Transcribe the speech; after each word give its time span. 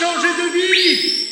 changé 0.00 0.28
de 0.28 0.46
vie. 0.52 1.28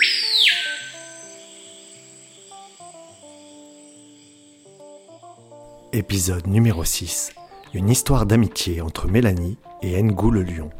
Épisode 5.92 6.46
numéro 6.46 6.84
6. 6.84 7.32
Une 7.72 7.88
histoire 7.88 8.26
d'amitié 8.26 8.82
entre 8.82 9.08
Mélanie 9.08 9.56
et 9.82 10.02
Ngou 10.02 10.30
le 10.30 10.42
lion. 10.42 10.70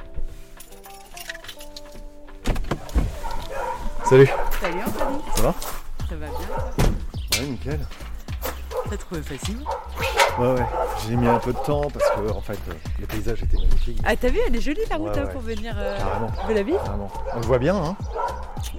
Salut 4.05 4.29
Salut 4.61 4.80
Anthony, 4.86 5.18
Ça 5.36 5.43
va? 5.43 5.55
Ça 6.08 6.16
va 6.16 6.27
bien 6.27 7.41
Ouais, 7.41 7.46
nickel. 7.46 7.80
T'as 8.91 8.96
trouvé 8.96 9.22
facile? 9.22 9.58
Ouais, 10.39 10.47
ouais. 10.53 10.67
J'ai 11.07 11.17
mis 11.17 11.27
un 11.27 11.39
peu 11.39 11.53
de 11.53 11.59
temps 11.59 11.83
parce 11.93 12.11
que, 12.11 12.31
en 12.33 12.41
fait, 12.41 12.59
euh, 12.69 12.73
le 13.01 13.07
paysage 13.07 13.43
était 13.43 13.57
magnifique. 13.57 13.99
Ah 14.05 14.15
t'as 14.17 14.29
vu, 14.29 14.39
elle 14.47 14.55
est 14.55 14.61
jolie 14.61 14.81
la 14.89 14.97
route 14.97 15.09
Ouais, 15.11 15.19
hein, 15.19 15.25
ouais. 15.25 15.33
pour 15.33 15.41
venir 15.41 15.75
euh, 15.77 15.99
Carrément. 15.99 16.31
de 16.49 16.55
la 16.55 16.63
ville 16.63 16.75
Vraiment. 16.77 17.11
On 17.35 17.41
le 17.41 17.47
voit 17.47 17.59
bien, 17.59 17.75
hein 17.77 17.97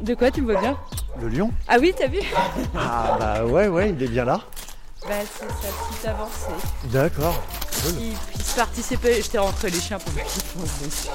De 0.01 0.15
quoi 0.15 0.31
tu 0.31 0.41
me 0.41 0.51
vois 0.53 0.61
bien 0.61 0.77
Le 1.21 1.27
lion 1.29 1.51
Ah 1.67 1.77
oui 1.79 1.93
t'as 1.97 2.07
vu 2.07 2.19
Ah, 2.77 3.17
bah 3.19 3.45
ouais, 3.45 3.67
ouais, 3.67 3.89
il 3.89 4.01
est 4.01 4.07
bien 4.07 4.25
là. 4.25 4.39
Bah 5.07 5.15
c'est 5.33 5.47
sa 5.47 5.47
petite 5.47 6.07
avancée. 6.07 6.65
D'accord. 6.85 7.41
Cool. 7.83 7.93
Il 8.01 8.13
puisse 8.13 8.53
participer, 8.53 9.21
je 9.21 9.29
t'ai 9.29 9.37
rentré 9.37 9.69
les 9.69 9.79
chiens 9.79 9.97
pour 9.97 10.13
qu'ils 10.13 10.87
dessus. 10.87 11.07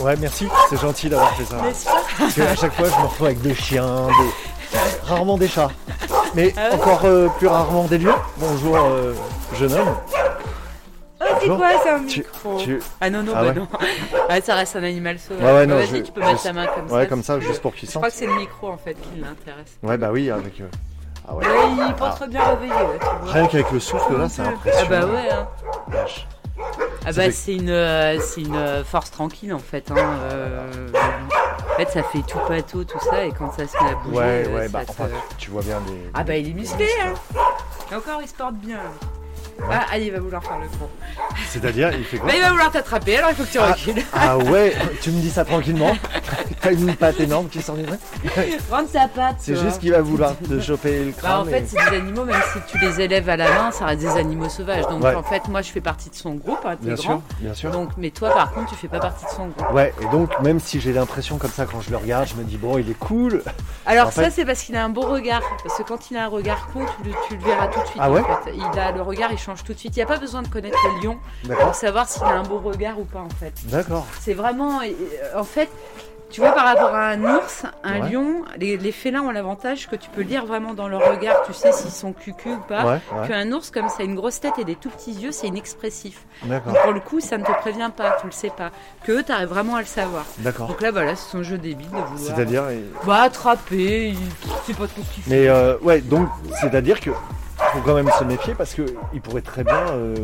Ouais, 0.00 0.16
merci. 0.16 0.48
C'est 0.70 0.80
gentil 0.80 1.08
d'avoir 1.10 1.34
fait 1.34 1.44
ça. 1.44 1.60
N'est-ce 1.60 1.84
pas 1.84 2.02
Parce 2.18 2.34
qu'à 2.34 2.56
chaque 2.56 2.72
fois, 2.74 2.86
je 2.88 2.96
me 3.02 3.06
retrouve 3.06 3.26
avec 3.26 3.42
des 3.42 3.54
chiens, 3.54 4.06
des... 4.06 4.78
rarement 5.06 5.36
des 5.36 5.48
chats. 5.48 5.70
Mais 6.34 6.52
Ah 6.56 6.68
ouais 6.68 6.74
encore 6.74 7.04
euh, 7.04 7.28
plus 7.38 7.46
rarement 7.48 7.84
des 7.84 7.98
lions. 7.98 8.14
Bonjour, 8.36 8.76
euh, 8.76 9.14
jeune 9.58 9.72
homme. 9.72 9.96
Oh 11.22 11.24
c'est 11.40 11.48
Bonjour. 11.48 11.56
quoi 11.58 11.68
c'est 11.82 11.90
un 11.90 12.04
Tu- 12.04 12.18
micro 12.20 12.58
tu- 12.58 12.80
Ah 13.00 13.10
non 13.10 13.22
non 13.22 13.32
Ah 13.36 13.42
bah 13.42 13.48
ouais. 13.48 13.54
non. 13.54 13.68
Ah 14.28 14.40
ça 14.40 14.54
reste 14.54 14.76
un 14.76 14.82
animal 14.84 15.18
sauvage. 15.18 15.42
Ouais, 15.44 15.52
ouais, 15.52 15.66
non, 15.66 15.76
Vas-y 15.76 15.86
je- 15.88 15.96
tu 16.02 16.12
peux 16.12 16.22
je- 16.22 16.26
mettre 16.26 16.42
ta 16.42 16.52
main 16.52 16.66
comme 16.66 16.88
ça. 16.88 16.94
Ouais, 16.94 17.06
comme 17.06 17.22
ça, 17.22 17.40
juste 17.40 17.60
pour 17.60 17.74
qu'il 17.74 17.88
Je 17.88 17.92
sente. 17.92 18.02
crois 18.02 18.10
que 18.10 18.16
c'est 18.16 18.26
le 18.26 18.34
micro 18.34 18.68
en 18.70 18.76
fait 18.78 18.94
qui 18.94 19.20
l'intéresse. 19.20 19.76
Ouais, 19.82 19.98
bah 19.98 20.10
oui, 20.12 20.30
avec. 20.30 20.60
euh, 20.60 20.64
Ah 21.28 21.34
ouais. 21.34 21.44
Ouais, 21.46 21.52
il 21.88 21.94
pense 21.94 22.14
très 22.16 22.28
bien 22.28 22.42
réveillé 22.44 22.70
là 22.72 22.78
tu 23.00 23.06
vois. 23.24 23.32
Rien 23.32 23.46
qu'avec 23.46 23.70
le 23.72 23.80
souffle 23.80 24.16
là, 24.16 24.28
c'est 24.28 24.42
Ah 24.42 24.48
impressionnant. 24.48 24.88
bah 24.88 25.06
ouais 25.06 25.28
hein. 25.30 25.48
Vache. 25.88 26.26
Ah 27.06 27.12
Ça 27.12 27.22
bah 27.22 27.30
c'est 27.32 27.54
une, 27.54 27.70
euh, 27.70 28.18
c'est 28.20 28.42
une 28.42 28.56
euh, 28.56 28.84
force 28.84 29.10
tranquille 29.10 29.52
en 29.54 29.58
fait. 29.58 29.90
Hein. 29.90 29.94
euh, 30.32 30.66
fait 31.84 31.90
ça 31.92 32.02
fait 32.02 32.22
tout 32.22 32.38
pâteau 32.48 32.84
tout 32.84 32.98
ça 33.00 33.24
et 33.24 33.32
quand 33.32 33.50
ça 33.52 33.66
se 33.66 33.76
met 33.82 33.90
à 33.90 33.94
bouger, 33.94 34.16
Ouais, 34.16 34.44
euh, 34.46 34.54
ouais, 34.56 34.68
bah 34.68 34.84
te- 34.84 34.90
enfin, 34.90 35.08
tu 35.38 35.50
vois 35.50 35.62
bien 35.62 35.80
des. 35.86 36.10
Ah 36.14 36.24
bah 36.24 36.36
il 36.36 36.48
est 36.50 36.54
musclé 36.54 36.86
hein. 37.02 37.14
Et 37.90 37.94
encore 37.94 38.20
il 38.22 38.28
se 38.28 38.34
porte 38.34 38.54
bien. 38.54 38.80
Ah 39.70 39.86
allez 39.92 40.06
il 40.06 40.12
va 40.12 40.20
vouloir 40.20 40.42
faire 40.42 40.58
le 40.58 40.66
con. 40.78 40.88
C'est-à-dire, 41.48 41.90
il 41.92 42.04
fait 42.04 42.18
quoi 42.18 42.28
Bah 42.28 42.34
il 42.36 42.42
va 42.42 42.50
vouloir 42.50 42.70
t'attraper 42.70 43.16
alors 43.18 43.30
il 43.30 43.36
faut 43.36 43.44
que 43.44 43.48
tu 43.50 43.58
Ah. 43.58 43.72
recules. 43.72 44.02
Ah 44.12 44.36
ouais, 44.50 44.74
tu 45.02 45.10
me 45.10 45.20
dis 45.20 45.30
ça 45.30 45.44
tranquillement. 45.44 45.92
T'as 46.60 46.72
une 46.72 46.94
patte 46.94 47.18
énorme 47.20 47.48
qui 47.48 47.62
sort 47.62 47.76
du. 47.76 47.84
Prends 48.68 48.86
sa 48.86 49.08
patte. 49.08 49.36
C'est 49.38 49.56
juste 49.56 49.80
qu'il 49.80 49.92
va 49.92 50.00
vouloir 50.02 50.34
te 50.36 50.60
choper 50.60 51.04
le 51.04 51.10
Bah, 51.12 51.16
crâne. 51.18 51.40
en 51.40 51.44
fait, 51.46 51.64
c'est 51.66 51.76
des 51.90 51.96
animaux, 51.96 52.24
même 52.24 52.40
si 52.52 52.58
tu 52.70 52.78
les 52.84 53.00
élèves 53.00 53.28
à 53.30 53.36
la 53.36 53.48
main, 53.48 53.70
ça 53.70 53.86
reste 53.86 54.00
des 54.02 54.08
animaux 54.08 54.48
sauvages. 54.48 54.86
Donc, 54.88 55.02
Ouais. 55.02 55.14
en 55.14 55.22
fait, 55.22 55.48
moi, 55.48 55.62
je 55.62 55.70
fais 55.70 55.80
partie 55.80 56.10
de 56.10 56.14
son 56.14 56.34
groupe 56.34 56.60
Bien 56.62 56.72
intégrant. 56.72 56.96
sûr, 57.02 57.22
bien 57.40 57.54
sûr. 57.54 57.70
Donc, 57.70 57.90
mais 57.96 58.10
toi, 58.10 58.30
par 58.30 58.52
contre, 58.52 58.68
tu 58.70 58.76
fais 58.76 58.88
pas 58.88 59.00
partie 59.00 59.24
de 59.24 59.30
son 59.30 59.46
groupe. 59.48 59.72
Ouais, 59.72 59.94
et 60.02 60.06
donc 60.12 60.38
même 60.42 60.60
si 60.60 60.80
j'ai 60.80 60.92
l'impression 60.92 61.38
comme 61.38 61.50
ça 61.50 61.64
quand 61.64 61.80
je 61.80 61.90
le 61.90 61.96
regarde, 61.96 62.26
je 62.28 62.34
me 62.34 62.44
dis 62.44 62.56
bon, 62.58 62.76
il 62.78 62.90
est 62.90 62.98
cool. 62.98 63.42
Alors 63.86 64.08
En 64.08 64.10
ça 64.10 64.24
fait- 64.24 64.30
c'est 64.30 64.44
parce 64.44 64.62
qu'il 64.62 64.76
a 64.76 64.84
un 64.84 64.88
beau 64.90 65.02
regard. 65.02 65.40
Parce 65.64 65.78
que 65.78 65.82
quand 65.82 66.10
il 66.10 66.16
a 66.16 66.24
un 66.24 66.28
regard 66.28 66.68
con, 66.72 66.80
tu 67.02 67.08
le, 67.08 67.14
tu 67.28 67.36
le 67.36 67.42
verras 67.44 67.68
tout 67.68 67.80
de 67.80 67.86
suite. 67.86 67.98
Ah 68.00 68.10
ouais 68.10 68.20
en 68.20 68.44
fait. 68.44 68.52
Il 68.54 68.78
a 68.78 68.92
le 68.92 69.02
regard, 69.02 69.32
il 69.32 69.38
change 69.38 69.49
tout 69.64 69.72
de 69.72 69.78
suite. 69.78 69.96
Il 69.96 69.98
n'y 69.98 70.02
a 70.04 70.06
pas 70.06 70.18
besoin 70.18 70.42
de 70.42 70.48
connaître 70.48 70.78
le 70.96 71.06
lion 71.06 71.18
pour 71.62 71.74
savoir 71.74 72.08
s'il 72.08 72.22
a 72.24 72.28
un 72.38 72.42
beau 72.42 72.58
regard 72.58 72.98
ou 72.98 73.04
pas 73.04 73.20
en 73.20 73.28
fait. 73.30 73.52
D'accord. 73.66 74.06
C'est 74.20 74.34
vraiment, 74.34 74.80
euh, 74.80 75.38
en 75.38 75.44
fait, 75.44 75.68
tu 76.30 76.40
vois 76.40 76.52
par 76.52 76.64
rapport 76.64 76.94
à 76.94 77.08
un 77.08 77.24
ours, 77.24 77.64
un 77.82 78.02
Ouais. 78.02 78.10
lion, 78.10 78.44
les, 78.56 78.76
les 78.76 78.92
félins 78.92 79.22
ont 79.22 79.32
l'avantage 79.32 79.88
que 79.90 79.96
tu 79.96 80.08
peux 80.10 80.20
lire 80.20 80.46
vraiment 80.46 80.74
dans 80.74 80.86
leur 80.86 81.00
regard. 81.10 81.42
Tu 81.44 81.52
sais 81.52 81.72
s'ils 81.72 81.90
sont 81.90 82.12
cucu 82.12 82.50
ou 82.50 82.58
pas. 82.68 82.84
Ouais, 82.84 83.00
ouais. 83.20 83.26
Qu'un 83.28 83.50
ours 83.50 83.72
comme 83.72 83.88
ça, 83.88 83.96
a 83.98 84.02
une 84.04 84.14
grosse 84.14 84.38
tête 84.38 84.52
et 84.60 84.64
des 84.64 84.76
tout 84.76 84.90
petits 84.90 85.10
yeux, 85.12 85.32
c'est 85.32 85.48
inexpressif. 85.48 86.24
Donc 86.44 86.62
pour 86.84 86.92
le 86.92 87.00
coup, 87.00 87.18
ça 87.18 87.36
ne 87.36 87.42
te 87.44 87.50
prévient 87.50 87.90
pas, 87.96 88.16
tu 88.20 88.26
le 88.26 88.32
sais 88.32 88.50
pas. 88.56 88.70
Que 89.04 89.10
eux, 89.10 89.22
t'arrives 89.24 89.48
vraiment 89.48 89.74
à 89.74 89.80
le 89.80 89.86
savoir. 89.86 90.24
D'accord. 90.38 90.68
Donc 90.68 90.80
là, 90.80 90.92
voilà, 90.92 91.16
c'est 91.16 91.30
son 91.32 91.42
jeu 91.42 91.58
débile 91.58 91.86
de 91.90 91.96
vouloir. 91.96 92.12
C'est-à-dire. 92.16 92.68
et- 92.70 92.84
Bah 93.04 93.22
attraper, 93.22 94.14
c'est 94.66 94.76
pas 94.76 94.86
trop 94.86 95.02
ce 95.02 95.14
qu'il 95.14 95.24
fait. 95.24 95.30
Mais 95.30 95.48
euh, 95.48 95.76
ouais, 95.82 96.00
donc 96.00 96.28
c'est-à-dire 96.60 97.00
que 97.00 97.10
faut 97.72 97.80
quand 97.84 97.94
même 97.94 98.10
se 98.18 98.24
méfier 98.24 98.54
parce 98.54 98.74
que 98.74 98.82
il 99.12 99.20
pourrait 99.20 99.42
très 99.42 99.64
bien, 99.64 99.74
euh, 99.90 100.14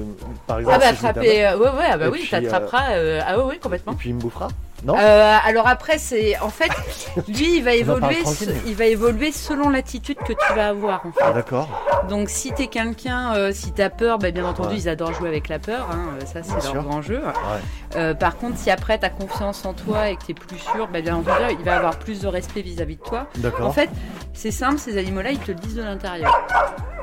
par 0.46 0.58
exemple, 0.58 0.76
Ah 0.76 0.78
bah 0.90 0.96
si 0.96 1.06
attraper, 1.06 1.46
euh, 1.46 1.56
ouais 1.58 1.68
ouais, 1.70 1.88
ah 1.90 1.96
bah 1.96 2.06
Et 2.06 2.10
oui, 2.10 2.28
t'attraperas, 2.30 2.90
euh, 2.92 3.20
ah 3.26 3.36
ouais 3.38 3.44
ouais, 3.44 3.50
un- 3.52 3.56
et 3.56 3.58
complètement. 3.58 3.94
puis 3.94 4.10
il 4.10 4.14
me 4.16 4.20
bouffera. 4.20 4.48
Non? 4.84 4.94
Euh, 4.98 5.36
alors 5.44 5.66
après, 5.66 5.96
c'est 5.98 6.38
en 6.38 6.50
fait, 6.50 6.70
lui, 7.28 7.56
il 7.56 7.64
va 7.64 7.72
évoluer, 7.74 8.24
se- 8.26 8.44
il 8.66 8.74
va 8.74 8.84
évoluer 8.84 9.32
selon 9.32 9.70
l'attitude 9.70 10.18
que 10.18 10.32
tu 10.34 10.54
vas 10.54 10.68
avoir. 10.68 11.04
En 11.06 11.12
fait. 11.12 11.20
Ah, 11.24 11.32
D'accord. 11.32 11.68
Donc 12.10 12.28
si 12.28 12.52
t'es 12.52 12.66
quelqu'un, 12.66 13.34
euh, 13.34 13.52
si 13.52 13.72
t'as 13.72 13.88
peur, 13.88 14.18
bah, 14.18 14.30
bien 14.30 14.44
entendu, 14.44 14.68
Ouais. 14.74 14.74
ils 14.76 14.88
adorent 14.88 15.14
jouer 15.14 15.28
avec 15.28 15.48
la 15.48 15.58
peur, 15.58 15.88
hein, 15.90 16.10
euh, 16.20 16.26
ça 16.26 16.42
c'est 16.42 16.52
leur 16.52 16.62
sûr. 16.62 16.82
grand 16.82 17.00
jeu. 17.02 17.18
Ouais. 17.20 17.96
Euh, 17.96 18.14
par 18.14 18.36
contre, 18.36 18.58
si 18.58 18.70
après 18.70 18.98
t'as 18.98 19.08
confiance 19.08 19.64
en 19.64 19.72
toi 19.72 20.10
et 20.10 20.16
que 20.16 20.24
t'es 20.26 20.34
plus 20.34 20.58
sûr, 20.58 20.86
bah, 20.92 21.00
bien 21.00 21.16
entendu, 21.16 21.40
il 21.58 21.64
va 21.64 21.76
avoir 21.78 21.98
plus 21.98 22.20
de 22.20 22.26
respect 22.28 22.60
vis-à-vis 22.60 22.96
de 22.96 23.02
toi. 23.02 23.26
D'accord. 23.36 23.66
En 23.66 23.72
fait, 23.72 23.88
c'est 24.34 24.50
simple, 24.50 24.78
ces 24.78 24.98
animaux-là, 24.98 25.30
ils 25.32 25.38
te 25.38 25.50
le 25.52 25.58
disent 25.58 25.76
de 25.76 25.82
l'intérieur. 25.82 26.46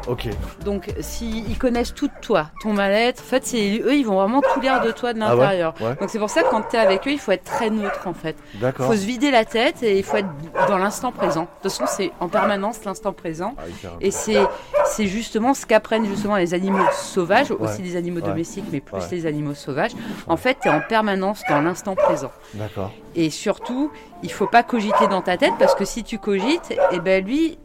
Ok. 0.07 0.27
Donc, 0.65 0.93
s'ils 0.99 1.57
connaissent 1.57 1.93
tout 1.93 2.07
de 2.07 2.13
toi, 2.21 2.47
ton 2.61 2.73
mal-être, 2.73 3.21
en 3.21 3.25
fait, 3.25 3.43
eux, 3.53 3.95
ils 3.95 4.03
vont 4.05 4.15
vraiment 4.15 4.41
tout 4.41 4.59
lire 4.59 4.81
de 4.81 4.91
toi 4.91 5.13
de 5.13 5.21
Ah 5.21 5.35
ouais 5.35 5.41
l'intérieur. 5.41 5.73
Ouais. 5.79 5.95
Donc, 5.95 6.09
c'est 6.09 6.19
pour 6.19 6.29
ça 6.29 6.43
que 6.43 6.49
quand 6.49 6.61
tu 6.69 6.75
es 6.75 6.79
avec 6.79 7.07
eux, 7.07 7.11
il 7.11 7.19
faut 7.19 7.31
être 7.31 7.43
très 7.45 7.69
neutre, 7.69 8.01
en 8.07 8.13
fait. 8.13 8.35
Il 8.53 8.59
D'accord. 8.59 8.87
faut 8.87 8.95
se 8.95 9.05
vider 9.05 9.31
la 9.31 9.45
tête 9.45 9.81
et 9.83 9.97
il 9.97 10.03
faut 10.03 10.17
être 10.17 10.27
dans 10.67 10.77
l'instant 10.77 11.11
présent. 11.11 11.41
De 11.43 11.47
toute 11.69 11.71
façon, 11.71 11.85
c'est 11.87 12.11
en 12.19 12.27
permanence 12.27 12.83
l'instant 12.83 13.13
présent. 13.13 13.55
Ah, 13.57 13.63
Et 14.01 14.11
c'est 14.11 14.41
c'est 14.85 15.07
justement 15.07 15.53
ce 15.53 15.65
qu'apprennent 15.65 16.05
justement 16.05 16.35
les 16.35 16.53
animaux 16.53 16.83
sauvages, 16.91 17.51
Ouais. 17.51 17.57
aussi 17.61 17.81
les 17.81 17.95
animaux 17.95 18.21
domestiques, 18.21 18.65
mais 18.71 18.81
plus 18.81 19.09
les 19.11 19.25
animaux 19.25 19.53
sauvages. 19.53 19.91
En 20.27 20.37
fait, 20.37 20.57
tu 20.61 20.67
es 20.67 20.71
en 20.71 20.81
permanence 20.81 21.41
dans 21.49 21.61
l'instant 21.61 21.95
présent. 21.95 22.31
D'accord. 22.53 22.91
Et 23.15 23.29
surtout, 23.29 23.91
il 24.21 24.31
faut 24.31 24.47
pas 24.47 24.63
cogiter 24.63 25.07
dans 25.09 25.21
ta 25.21 25.37
tête 25.37 25.53
parce 25.59 25.75
que 25.75 25.85
si 25.85 26.03
tu 26.03 26.17
cogites, 26.19 26.73
et 26.91 26.99
ben 26.99 27.23
lui, 27.23 27.57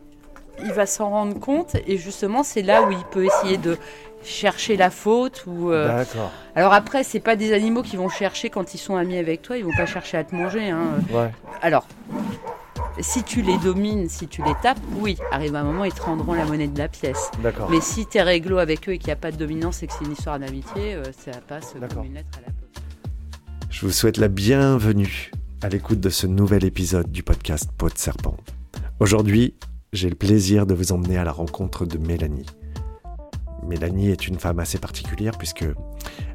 il 0.62 0.72
va 0.72 0.86
s'en 0.86 1.10
rendre 1.10 1.38
compte 1.38 1.76
et 1.86 1.96
justement 1.96 2.42
c'est 2.42 2.62
là 2.62 2.82
où 2.82 2.90
il 2.90 3.04
peut 3.10 3.24
essayer 3.24 3.56
de 3.56 3.76
chercher 4.24 4.76
la 4.76 4.90
faute 4.90 5.44
ou 5.46 5.70
euh, 5.70 5.86
D'accord. 5.86 6.30
alors 6.54 6.72
après 6.72 7.04
c'est 7.04 7.20
pas 7.20 7.36
des 7.36 7.52
animaux 7.52 7.82
qui 7.82 7.96
vont 7.96 8.08
chercher 8.08 8.50
quand 8.50 8.74
ils 8.74 8.78
sont 8.78 8.96
amis 8.96 9.16
avec 9.16 9.42
toi 9.42 9.56
ils 9.56 9.64
vont 9.64 9.76
pas 9.76 9.86
chercher 9.86 10.16
à 10.16 10.24
te 10.24 10.34
manger 10.34 10.70
hein. 10.70 10.82
Ouais. 11.10 11.30
alors 11.62 11.86
si 13.00 13.22
tu 13.22 13.42
les 13.42 13.56
domines 13.58 14.08
si 14.08 14.26
tu 14.26 14.42
les 14.42 14.54
tapes 14.60 14.80
oui 14.96 15.16
arrive 15.30 15.54
un 15.54 15.62
moment 15.62 15.84
ils 15.84 15.92
te 15.92 16.02
rendront 16.02 16.32
la 16.32 16.44
monnaie 16.44 16.66
de 16.66 16.78
la 16.78 16.88
pièce 16.88 17.30
D'accord. 17.42 17.70
mais 17.70 17.80
si 17.80 18.06
t'es 18.06 18.22
réglo 18.22 18.58
avec 18.58 18.88
eux 18.88 18.92
et 18.92 18.98
qu'il 18.98 19.06
n'y 19.06 19.12
a 19.12 19.16
pas 19.16 19.30
de 19.30 19.36
dominance 19.36 19.82
et 19.82 19.86
que 19.86 19.92
c'est 19.96 20.04
une 20.04 20.12
histoire 20.12 20.38
d'amitié 20.38 20.94
euh, 20.94 21.04
ça 21.16 21.38
passe 21.46 21.74
D'accord. 21.74 21.98
comme 21.98 22.06
une 22.06 22.14
lettre 22.14 22.38
à 22.38 22.40
la 22.40 22.52
poste 22.52 22.82
Je 23.70 23.86
vous 23.86 23.92
souhaite 23.92 24.16
la 24.16 24.28
bienvenue 24.28 25.30
à 25.62 25.68
l'écoute 25.68 26.00
de 26.00 26.10
ce 26.10 26.26
nouvel 26.26 26.64
épisode 26.64 27.10
du 27.10 27.22
podcast 27.22 27.68
Peau 27.76 27.88
de 27.88 27.98
Serpent. 27.98 28.36
Aujourd'hui, 29.00 29.54
j'ai 29.92 30.10
le 30.10 30.16
plaisir 30.16 30.66
de 30.66 30.74
vous 30.74 30.92
emmener 30.92 31.16
à 31.16 31.24
la 31.24 31.32
rencontre 31.32 31.86
de 31.86 31.98
Mélanie. 31.98 32.46
Mélanie 33.66 34.10
est 34.10 34.28
une 34.28 34.38
femme 34.38 34.60
assez 34.60 34.78
particulière 34.78 35.36
puisque 35.38 35.64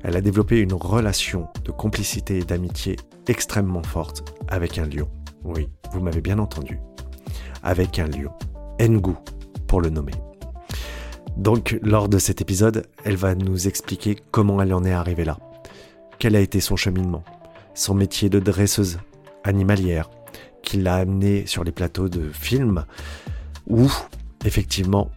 elle 0.04 0.16
a 0.16 0.22
développé 0.22 0.60
une 0.60 0.74
relation 0.74 1.48
de 1.64 1.72
complicité 1.72 2.40
et 2.40 2.44
d'amitié 2.44 2.98
extrêmement 3.28 3.84
forte 3.84 4.34
avec 4.48 4.78
un 4.78 4.86
lion. 4.86 5.10
Oui, 5.44 5.70
vous 5.92 6.02
m'avez 6.02 6.22
bien 6.22 6.40
entendu. 6.40 6.80
Avec 7.64 8.00
un 8.00 8.08
lion. 8.08 8.32
Ngu, 8.80 9.14
pour 9.68 9.82
le 9.82 9.90
nommer. 9.90 10.14
Donc, 11.38 11.78
lors 11.82 12.10
de 12.10 12.20
cet 12.20 12.42
épisode, 12.42 12.86
elle 13.04 13.16
va 13.16 13.36
nous 13.36 13.68
expliquer 13.68 14.16
comment 14.32 14.62
elle 14.62 14.74
en 14.74 14.84
est 14.84 14.92
arrivée 14.92 15.26
là. 15.26 15.38
Quel 16.20 16.36
a 16.36 16.40
été 16.40 16.60
son 16.60 16.76
cheminement, 16.76 17.24
son 17.74 17.96
métier 17.96 18.30
de 18.30 18.40
dresseuse 18.40 19.00
animalière, 19.44 20.10
qui 20.62 20.78
l'a 20.78 20.96
amenée 20.96 21.46
sur 21.46 21.64
les 21.64 21.72
plateaux 21.72 22.10
de 22.10 22.30
films, 22.30 22.86
où, 23.68 23.92
effectivement, 24.46 25.10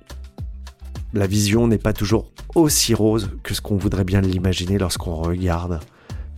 la 1.12 1.26
vision 1.26 1.66
n'est 1.66 1.78
pas 1.78 1.92
toujours 1.92 2.30
aussi 2.54 2.94
rose 2.94 3.30
que 3.42 3.54
ce 3.54 3.60
qu'on 3.60 3.76
voudrait 3.76 4.04
bien 4.04 4.20
l'imaginer 4.20 4.78
lorsqu'on 4.78 5.14
regarde, 5.14 5.80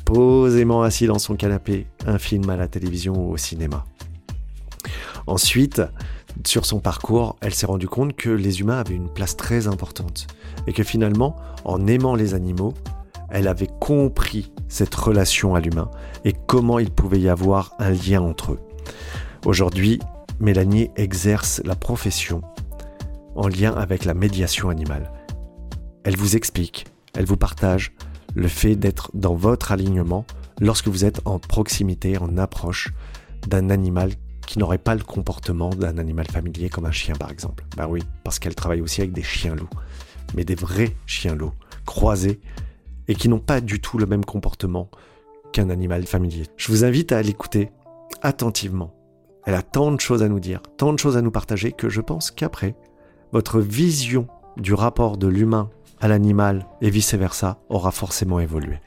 posément 0.05 0.83
assis 0.83 1.07
dans 1.07 1.19
son 1.19 1.37
canapé, 1.37 1.87
un 2.07 2.19
film 2.19 2.49
à 2.51 2.57
la 2.57 2.69
télévision 2.69 3.15
ou 3.15 3.33
au 3.33 3.37
cinéma. 3.37 3.85
Ensuite, 5.27 5.83
sur 6.47 6.65
son 6.65 6.81
parcours, 6.81 7.37
elle 7.41 7.55
s'est 7.55 7.67
rendue 7.67 7.89
compte 7.89 8.15
que 8.15 8.31
les 8.31 8.61
humains 8.61 8.79
avaient 8.79 8.95
une 8.95 9.13
place 9.13 9.37
très 9.37 9.69
importante 9.69 10.27
et 10.67 10.73
que 10.73 10.83
finalement, 10.83 11.37
en 11.65 11.87
aimant 11.87 12.15
les 12.15 12.35
animaux, 12.35 12.75
elle 13.31 13.49
avait 13.49 13.69
compris 13.81 14.53
cette 14.69 14.95
relation 14.95 15.55
à 15.55 15.61
l'humain 15.61 15.91
et 16.25 16.33
comment 16.47 16.79
il 16.79 16.91
pouvait 16.91 17.21
y 17.21 17.29
avoir 17.29 17.75
un 17.79 17.91
lien 17.91 18.23
entre 18.23 18.53
eux. 18.53 18.61
Aujourd'hui, 19.45 19.99
Mélanie 20.41 20.91
exerce 20.97 21.61
la 21.65 21.75
profession 21.75 22.43
en 23.35 23.49
lien 23.49 23.73
avec 23.75 24.05
la 24.05 24.15
médiation 24.15 24.69
animale. 24.69 25.13
Elle 26.05 26.17
vous 26.17 26.37
explique, 26.37 26.87
elle 27.15 27.25
vous 27.25 27.37
partage 27.37 27.93
le 28.35 28.49
fait 28.49 28.77
d'être 28.77 29.11
dans 29.15 29.35
votre 29.35 29.73
alignement, 29.73 30.25
lorsque 30.61 30.89
vous 30.89 31.05
êtes 31.05 31.21
en 31.25 31.39
proximité, 31.39 32.19
en 32.19 32.37
approche 32.37 32.89
d'un 33.47 33.71
animal 33.71 34.13
qui 34.47 34.59
n'aurait 34.59 34.79
pas 34.79 34.95
le 34.95 35.03
comportement 35.03 35.71
d'un 35.71 35.99
animal 35.99 36.27
familier 36.27 36.69
comme 36.69 36.87
un 36.87 36.93
chien 36.93 37.15
par 37.15 37.31
exemple. 37.31 37.65
Bah 37.77 37.87
oui, 37.89 38.03
parce 38.25 38.39
qu'elle 38.39 38.55
travaille 38.55 38.81
aussi 38.81 39.01
avec 39.01 39.13
des 39.13 39.23
chiens 39.23 39.55
loups, 39.55 39.69
mais 40.35 40.45
des 40.45 40.55
vrais 40.55 40.95
chiens 41.07 41.35
loups, 41.35 41.53
croisés, 41.85 42.41
et 43.09 43.15
qui 43.15 43.29
n'ont 43.29 43.41
pas 43.41 43.61
du 43.61 43.81
tout 43.81 43.99
le 43.99 44.07
même 44.07 44.25
comportement 44.25 44.91
qu'un 45.53 45.71
animal 45.71 46.07
familier. 46.07 46.45
Je 46.57 46.71
vous 46.71 46.85
invite 46.85 47.13
à 47.13 47.23
l'écouter 47.23 47.71
attentivement. 48.23 48.98
Elle 49.49 49.55
a 49.55 49.63
tant 49.63 49.93
de 49.93 49.99
choses 49.99 50.23
à 50.23 50.29
nous 50.29 50.41
dire, 50.41 50.61
tant 50.77 50.93
de 50.93 50.99
choses 50.99 51.17
à 51.17 51.23
nous 51.23 51.31
partager 51.31 51.73
que 51.73 51.89
je 51.89 52.03
pense 52.03 52.31
qu'après, 52.31 52.75
votre 53.33 53.61
vision 53.61 54.29
du 54.59 54.75
rapport 54.75 55.17
de 55.17 55.27
l'humain 55.27 55.71
à 56.03 56.09
l'animal 56.09 56.67
et 56.83 56.91
vice-versa 56.91 57.59
aura 57.71 57.91
forcément 57.91 58.41
évolué. 58.41 58.79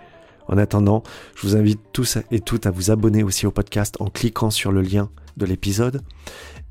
En 0.48 0.60
attendant, 0.60 1.02
je 1.34 1.48
vous 1.48 1.56
invite 1.56 1.80
tous 1.94 2.20
et 2.30 2.40
toutes 2.42 2.68
à 2.68 2.70
vous 2.70 2.92
abonner 2.92 3.24
aussi 3.24 3.48
au 3.48 3.52
podcast 3.52 3.98
en 4.02 4.06
cliquant 4.06 4.52
sur 4.52 4.72
le 4.72 4.84
lien 4.84 5.10
de 5.36 5.48
l'épisode 5.48 6.04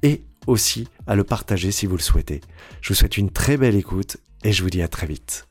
et 0.05 0.23
aussi 0.47 0.87
à 1.09 1.17
le 1.17 1.25
partager 1.25 1.73
si 1.73 1.87
vous 1.87 1.97
le 1.97 2.03
souhaitez. 2.03 2.43
Je 2.83 2.91
vous 2.91 2.95
souhaite 2.95 3.19
une 3.19 3.31
très 3.31 3.57
belle 3.57 3.75
écoute 3.75 4.19
et 4.45 4.53
je 4.53 4.63
vous 4.63 4.71
dis 4.71 4.83
à 4.83 4.89
très 4.89 5.09
vite. 5.09 5.49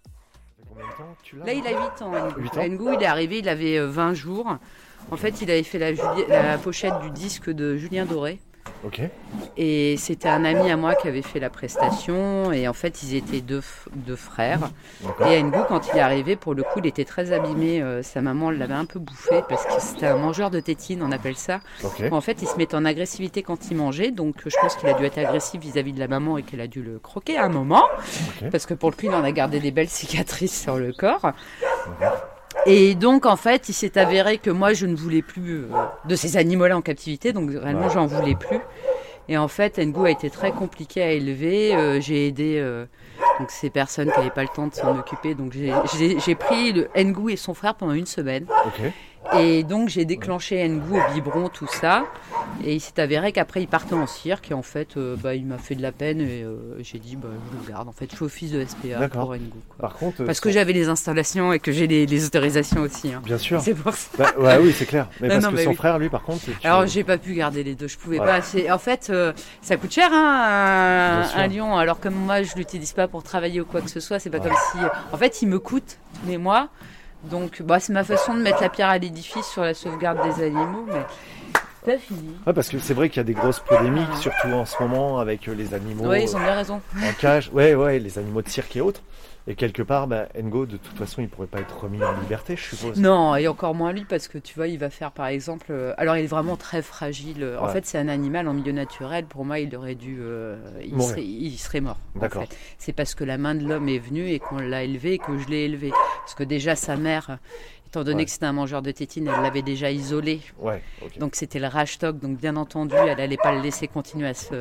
Là, 1.45 1.51
il 1.51 1.67
a 1.67 1.71
8 1.71 2.01
ans. 2.03 2.11
Ngo. 2.11 2.41
8 2.41 2.57
ans 2.57 2.67
Ngo, 2.69 2.93
il 2.93 3.03
est 3.03 3.05
arrivé, 3.05 3.39
il 3.39 3.49
avait 3.49 3.77
euh, 3.77 3.87
20 3.87 4.13
jours. 4.13 4.57
En 5.11 5.17
fait, 5.17 5.41
il 5.41 5.49
avait 5.49 5.63
fait 5.63 5.79
la, 6.27 6.57
pochette 6.57 6.99
du 7.01 7.11
disque 7.11 7.49
de 7.49 7.77
Julien 7.77 8.05
Doré. 8.05 8.39
Ok. 8.85 9.01
Et 9.57 9.97
c'était 9.97 10.29
un 10.29 10.45
ami 10.45 10.69
à 10.69 10.77
moi 10.77 10.95
qui 10.95 11.07
avait 11.07 11.21
fait 11.21 11.39
la 11.39 11.49
prestation. 11.49 12.51
Et 12.51 12.67
en 12.67 12.73
fait, 12.73 13.03
ils 13.03 13.15
étaient 13.15 13.41
deux, 13.41 13.61
deux 13.93 14.15
frères. 14.15 14.69
Et 15.25 15.41
Ngo, 15.41 15.63
quand 15.67 15.89
il 15.91 15.97
est 15.97 16.01
arrivé, 16.01 16.35
pour 16.35 16.53
le 16.53 16.63
coup, 16.63 16.79
il 16.79 16.85
était 16.85 17.05
très 17.05 17.31
abîmé. 17.31 17.81
Euh, 17.81 18.03
sa 18.03 18.21
maman 18.21 18.51
l'avait 18.51 18.73
un 18.73 18.85
peu 18.85 18.99
bouffé 18.99 19.41
parce 19.49 19.65
que 19.65 19.81
c'était 19.81 20.07
un 20.07 20.17
mangeur 20.17 20.49
de 20.49 20.59
tétine, 20.59 21.01
on 21.03 21.11
appelle 21.11 21.35
ça. 21.35 21.59
Ok. 21.83 22.03
En 22.11 22.21
fait, 22.21 22.41
il 22.41 22.47
se 22.47 22.55
met 22.57 22.73
en 22.75 22.85
agressivité 22.85 23.43
quand 23.43 23.69
il 23.71 23.77
mangeait. 23.77 24.11
Donc, 24.11 24.35
je 24.45 24.55
pense 24.61 24.75
qu'il 24.75 24.87
a 24.87 24.93
dû 24.93 25.03
être 25.03 25.17
agressif 25.17 25.59
vis-à-vis 25.59 25.93
de 25.93 25.99
la 25.99 26.07
maman 26.07 26.37
et 26.37 26.43
qu'elle 26.43 26.61
a 26.61 26.67
dû 26.67 26.83
le 26.83 26.99
croquer 26.99 27.37
à 27.37 27.45
un 27.45 27.49
moment. 27.49 27.85
Ok. 28.41 28.49
Parce 28.51 28.65
que 28.65 28.73
pour 28.73 28.91
le 28.91 28.95
coup, 28.95 29.05
il 29.05 29.13
en 29.13 29.23
a 29.23 29.31
gardé 29.31 29.59
des 29.59 29.71
belles 29.71 29.89
cicatrices 29.89 30.61
sur 30.61 30.77
le 30.77 30.93
corps. 30.93 31.33
Et 32.65 32.95
donc, 32.95 33.25
en 33.25 33.35
fait, 33.35 33.69
il 33.69 33.73
s'est 33.73 33.97
avéré 33.97 34.37
que 34.37 34.49
moi, 34.49 34.73
je 34.73 34.85
ne 34.85 34.95
voulais 34.95 35.21
plus 35.21 35.63
euh, 35.63 35.67
de 36.05 36.15
ces 36.15 36.35
animaux-là 36.37 36.77
en 36.77 36.81
captivité. 36.81 37.31
Donc, 37.33 37.51
réellement, 37.51 37.87
Ouais. 37.87 37.93
j'en 37.93 38.05
voulais 38.05 38.35
plus. 38.35 38.59
Et 39.27 39.37
en 39.37 39.47
fait, 39.47 39.77
Ngo 39.77 40.05
a 40.05 40.11
été 40.11 40.29
très 40.29 40.51
compliqué 40.51 41.03
à 41.03 41.11
élever. 41.11 41.75
Euh, 41.75 42.01
j'ai 42.01 42.27
aidé 42.27 42.57
euh, 42.57 42.85
donc 43.39 43.51
ces 43.51 43.69
personnes 43.69 44.11
qui 44.11 44.17
n'avaient 44.17 44.31
pas 44.31 44.41
le 44.41 44.49
temps 44.49 44.65
de 44.67 44.73
s'en 44.73 44.97
occuper. 44.97 45.35
Donc, 45.35 45.53
j'ai- 45.53 46.35
pris 46.35 46.73
le 46.73 46.89
Ngo 46.97 47.29
et 47.29 47.35
son 47.35 47.53
frère 47.53 47.75
pendant 47.75 47.93
une 47.93 48.07
semaine. 48.07 48.45
Et 49.37 49.63
donc 49.63 49.89
j'ai 49.89 50.05
déclenché 50.05 50.67
Ngo 50.67 50.95
au 50.97 51.13
biberon, 51.13 51.49
tout 51.49 51.67
ça. 51.67 52.05
Et 52.63 52.73
il 52.75 52.79
s'est 52.79 52.99
avéré 52.99 53.31
qu'après 53.31 53.61
il 53.61 53.67
partait 53.67 53.93
en 53.93 54.07
cirque. 54.07 54.49
Et 54.49 54.53
en 54.55 54.63
fait, 54.63 54.97
euh, 54.97 55.15
bah, 55.17 55.35
il 55.35 55.45
m'a 55.45 55.57
fait 55.59 55.75
de 55.75 55.81
la 55.83 55.91
peine 55.91 56.19
et 56.21 56.41
euh, 56.43 56.55
j'ai 56.79 56.97
dit, 56.97 57.15
bah, 57.15 57.27
je 57.51 57.57
le 57.67 57.71
garde. 57.71 57.87
En 57.87 57.91
fait, 57.91 58.09
je 58.11 58.15
fais 58.15 58.25
office 58.25 58.51
de 58.51 58.65
SPA 58.65 59.07
pour 59.09 59.35
Ngo. 59.35 59.39
quoi. 59.69 59.89
Par 59.89 59.93
contre, 59.97 60.23
Parce 60.23 60.39
euh, 60.39 60.41
que 60.41 60.49
j'avais 60.49 60.73
les 60.73 60.89
installations 60.89 61.53
et 61.53 61.59
que 61.59 61.71
j'ai 61.71 61.85
les, 61.85 62.05
les 62.07 62.25
autorisations 62.25 62.81
aussi. 62.81 63.13
hein. 63.13 63.21
bien 63.23 63.37
sûr. 63.37 63.61
C'est 63.69 63.75
pour 63.75 63.93
ça. 63.93 64.09
Bah, 64.17 64.31
ouais, 64.39 64.57
oui, 64.61 64.73
c'est 64.75 64.85
clair. 64.87 65.07
Mais 65.21 65.27
Non, 65.27 65.33
parce 65.35 65.45
non, 65.45 65.51
que 65.51 65.63
son 65.63 65.69
oui. 65.71 65.75
frère, 65.75 65.99
lui, 65.99 66.09
par 66.09 66.23
contre, 66.23 66.45
tu- 66.45 66.51
Alors 66.63 66.87
j'ai 66.87 67.03
pas 67.03 67.17
pu 67.17 67.33
garder 67.35 67.63
les 67.63 67.75
deux, 67.75 67.87
je 67.87 67.97
pouvais 67.97 68.17
pas. 68.17 68.39
En 68.71 68.79
fait, 68.79 69.07
euh, 69.11 69.31
ça 69.61 69.77
coûte 69.77 69.91
cher 69.91 70.09
hein, 70.11 71.23
un, 71.35 71.47
lion. 71.47 71.77
Alors 71.77 71.99
comme 71.99 72.15
moi, 72.15 72.41
je 72.41 72.55
l'utilise 72.55 72.93
pas 72.93 73.07
pour 73.07 73.21
travailler 73.23 73.61
ou 73.61 73.65
quoi 73.65 73.81
que 73.81 73.89
ce 73.89 73.99
soit. 73.99 74.17
C'est 74.19 74.29
pas 74.29 74.39
Ouais. 74.39 74.45
comme 74.49 74.57
si. 74.71 74.77
En 75.13 75.17
fait, 75.17 75.41
il 75.41 75.49
me 75.49 75.59
coûte 75.59 75.97
tous 76.23 76.29
les 76.29 76.37
mois. 76.37 76.69
Donc, 77.23 77.61
bah, 77.61 77.79
c'est 77.79 77.93
ma 77.93 78.03
façon 78.03 78.33
de 78.33 78.39
mettre 78.41 78.61
la 78.61 78.69
pierre 78.69 78.89
à 78.89 78.97
l'édifice 78.97 79.45
sur 79.45 79.61
la 79.63 79.73
sauvegarde 79.73 80.19
des 80.23 80.43
animaux. 80.43 80.85
Mais 80.87 81.05
t'as 81.85 81.97
fini. 81.97 82.35
Ouais, 82.47 82.53
parce 82.53 82.69
que 82.69 82.79
c'est 82.79 82.93
vrai 82.93 83.09
qu'il 83.09 83.17
y 83.17 83.19
a 83.19 83.23
des 83.25 83.33
grosses 83.33 83.59
polémiques, 83.59 84.13
surtout 84.19 84.47
en 84.49 84.65
ce 84.65 84.81
moment, 84.81 85.19
avec 85.19 85.47
euh, 85.47 85.53
les 85.53 85.73
animaux 85.73 86.05
Ouais, 86.07 86.23
ils 86.23 86.35
ont 86.35 86.39
bien 86.39 86.55
raison. 86.55 86.81
en 86.97 87.13
cage. 87.19 87.49
Ouais, 87.53 87.75
ouais, 87.75 87.99
les 87.99 88.17
animaux 88.17 88.41
de 88.41 88.49
cirque 88.49 88.75
et 88.77 88.81
autres. 88.81 89.01
Et 89.49 89.55
quelque 89.55 89.81
part, 89.81 90.05
bah, 90.07 90.27
Ngo, 90.39 90.67
de 90.67 90.77
toute 90.77 90.95
façon, 90.95 91.21
il 91.23 91.27
pourrait 91.27 91.47
pas 91.47 91.59
être 91.59 91.79
remis 91.81 92.01
en 92.03 92.11
liberté, 92.21 92.55
je 92.55 92.75
suppose. 92.75 92.99
Non, 92.99 93.35
et 93.35 93.47
encore 93.47 93.73
moins 93.73 93.91
lui 93.91 94.05
parce 94.05 94.27
que 94.27 94.37
tu 94.37 94.53
vois, 94.53 94.67
il 94.67 94.77
va 94.77 94.91
faire 94.91 95.11
par 95.11 95.25
exemple. 95.25 95.65
euh, 95.71 95.91
alors, 95.97 96.15
il 96.17 96.23
est 96.23 96.27
vraiment 96.27 96.55
très 96.55 96.83
fragile. 96.83 97.57
En 97.59 97.65
Ouais. 97.65 97.73
fait, 97.73 97.85
c'est 97.87 97.97
un 97.97 98.09
animal 98.09 98.47
en 98.47 98.53
milieu 98.53 98.71
naturel. 98.71 99.25
Pour 99.25 99.45
moi, 99.45 99.57
il 99.59 99.75
aurait 99.75 99.95
dû. 99.95 100.19
euh, 100.21 100.55
il, 100.85 101.01
serait, 101.01 101.23
il 101.25 101.57
serait 101.57 101.81
mort. 101.81 101.97
en 102.15 102.19
D'accord. 102.19 102.43
fait. 102.43 102.55
C'est 102.77 102.93
parce 102.93 103.15
que 103.15 103.23
la 103.23 103.39
main 103.39 103.55
de 103.55 103.67
l'homme 103.67 103.89
est 103.89 103.97
venue 103.97 104.29
et 104.29 104.37
qu'on 104.37 104.59
l'a 104.59 104.83
élevé 104.83 105.13
et 105.13 105.17
que 105.17 105.35
je 105.39 105.47
l'ai 105.47 105.65
élevé. 105.65 105.89
Parce 106.19 106.35
que 106.35 106.43
déjà, 106.43 106.75
sa 106.75 106.95
mère, 106.95 107.39
étant 107.87 108.03
donné 108.03 108.17
Ouais. 108.17 108.25
que 108.25 108.31
c'était 108.31 108.45
un 108.45 108.53
mangeur 108.53 108.83
de 108.83 108.91
tétine, 108.91 109.31
elle 109.35 109.41
l'avait 109.41 109.63
déjà 109.63 109.89
isolé. 109.89 110.41
Ouais. 110.59 110.83
Donc, 111.19 111.33
c'était 111.35 111.57
le 111.57 111.65
rage 111.67 111.93
stock. 111.93 112.19
Donc, 112.19 112.37
bien 112.37 112.55
entendu, 112.55 112.93
elle 112.95 113.17
n'allait 113.17 113.35
pas 113.35 113.55
le 113.55 113.61
laisser 113.61 113.87
continuer 113.87 114.27
à 114.27 114.35
se, 114.35 114.53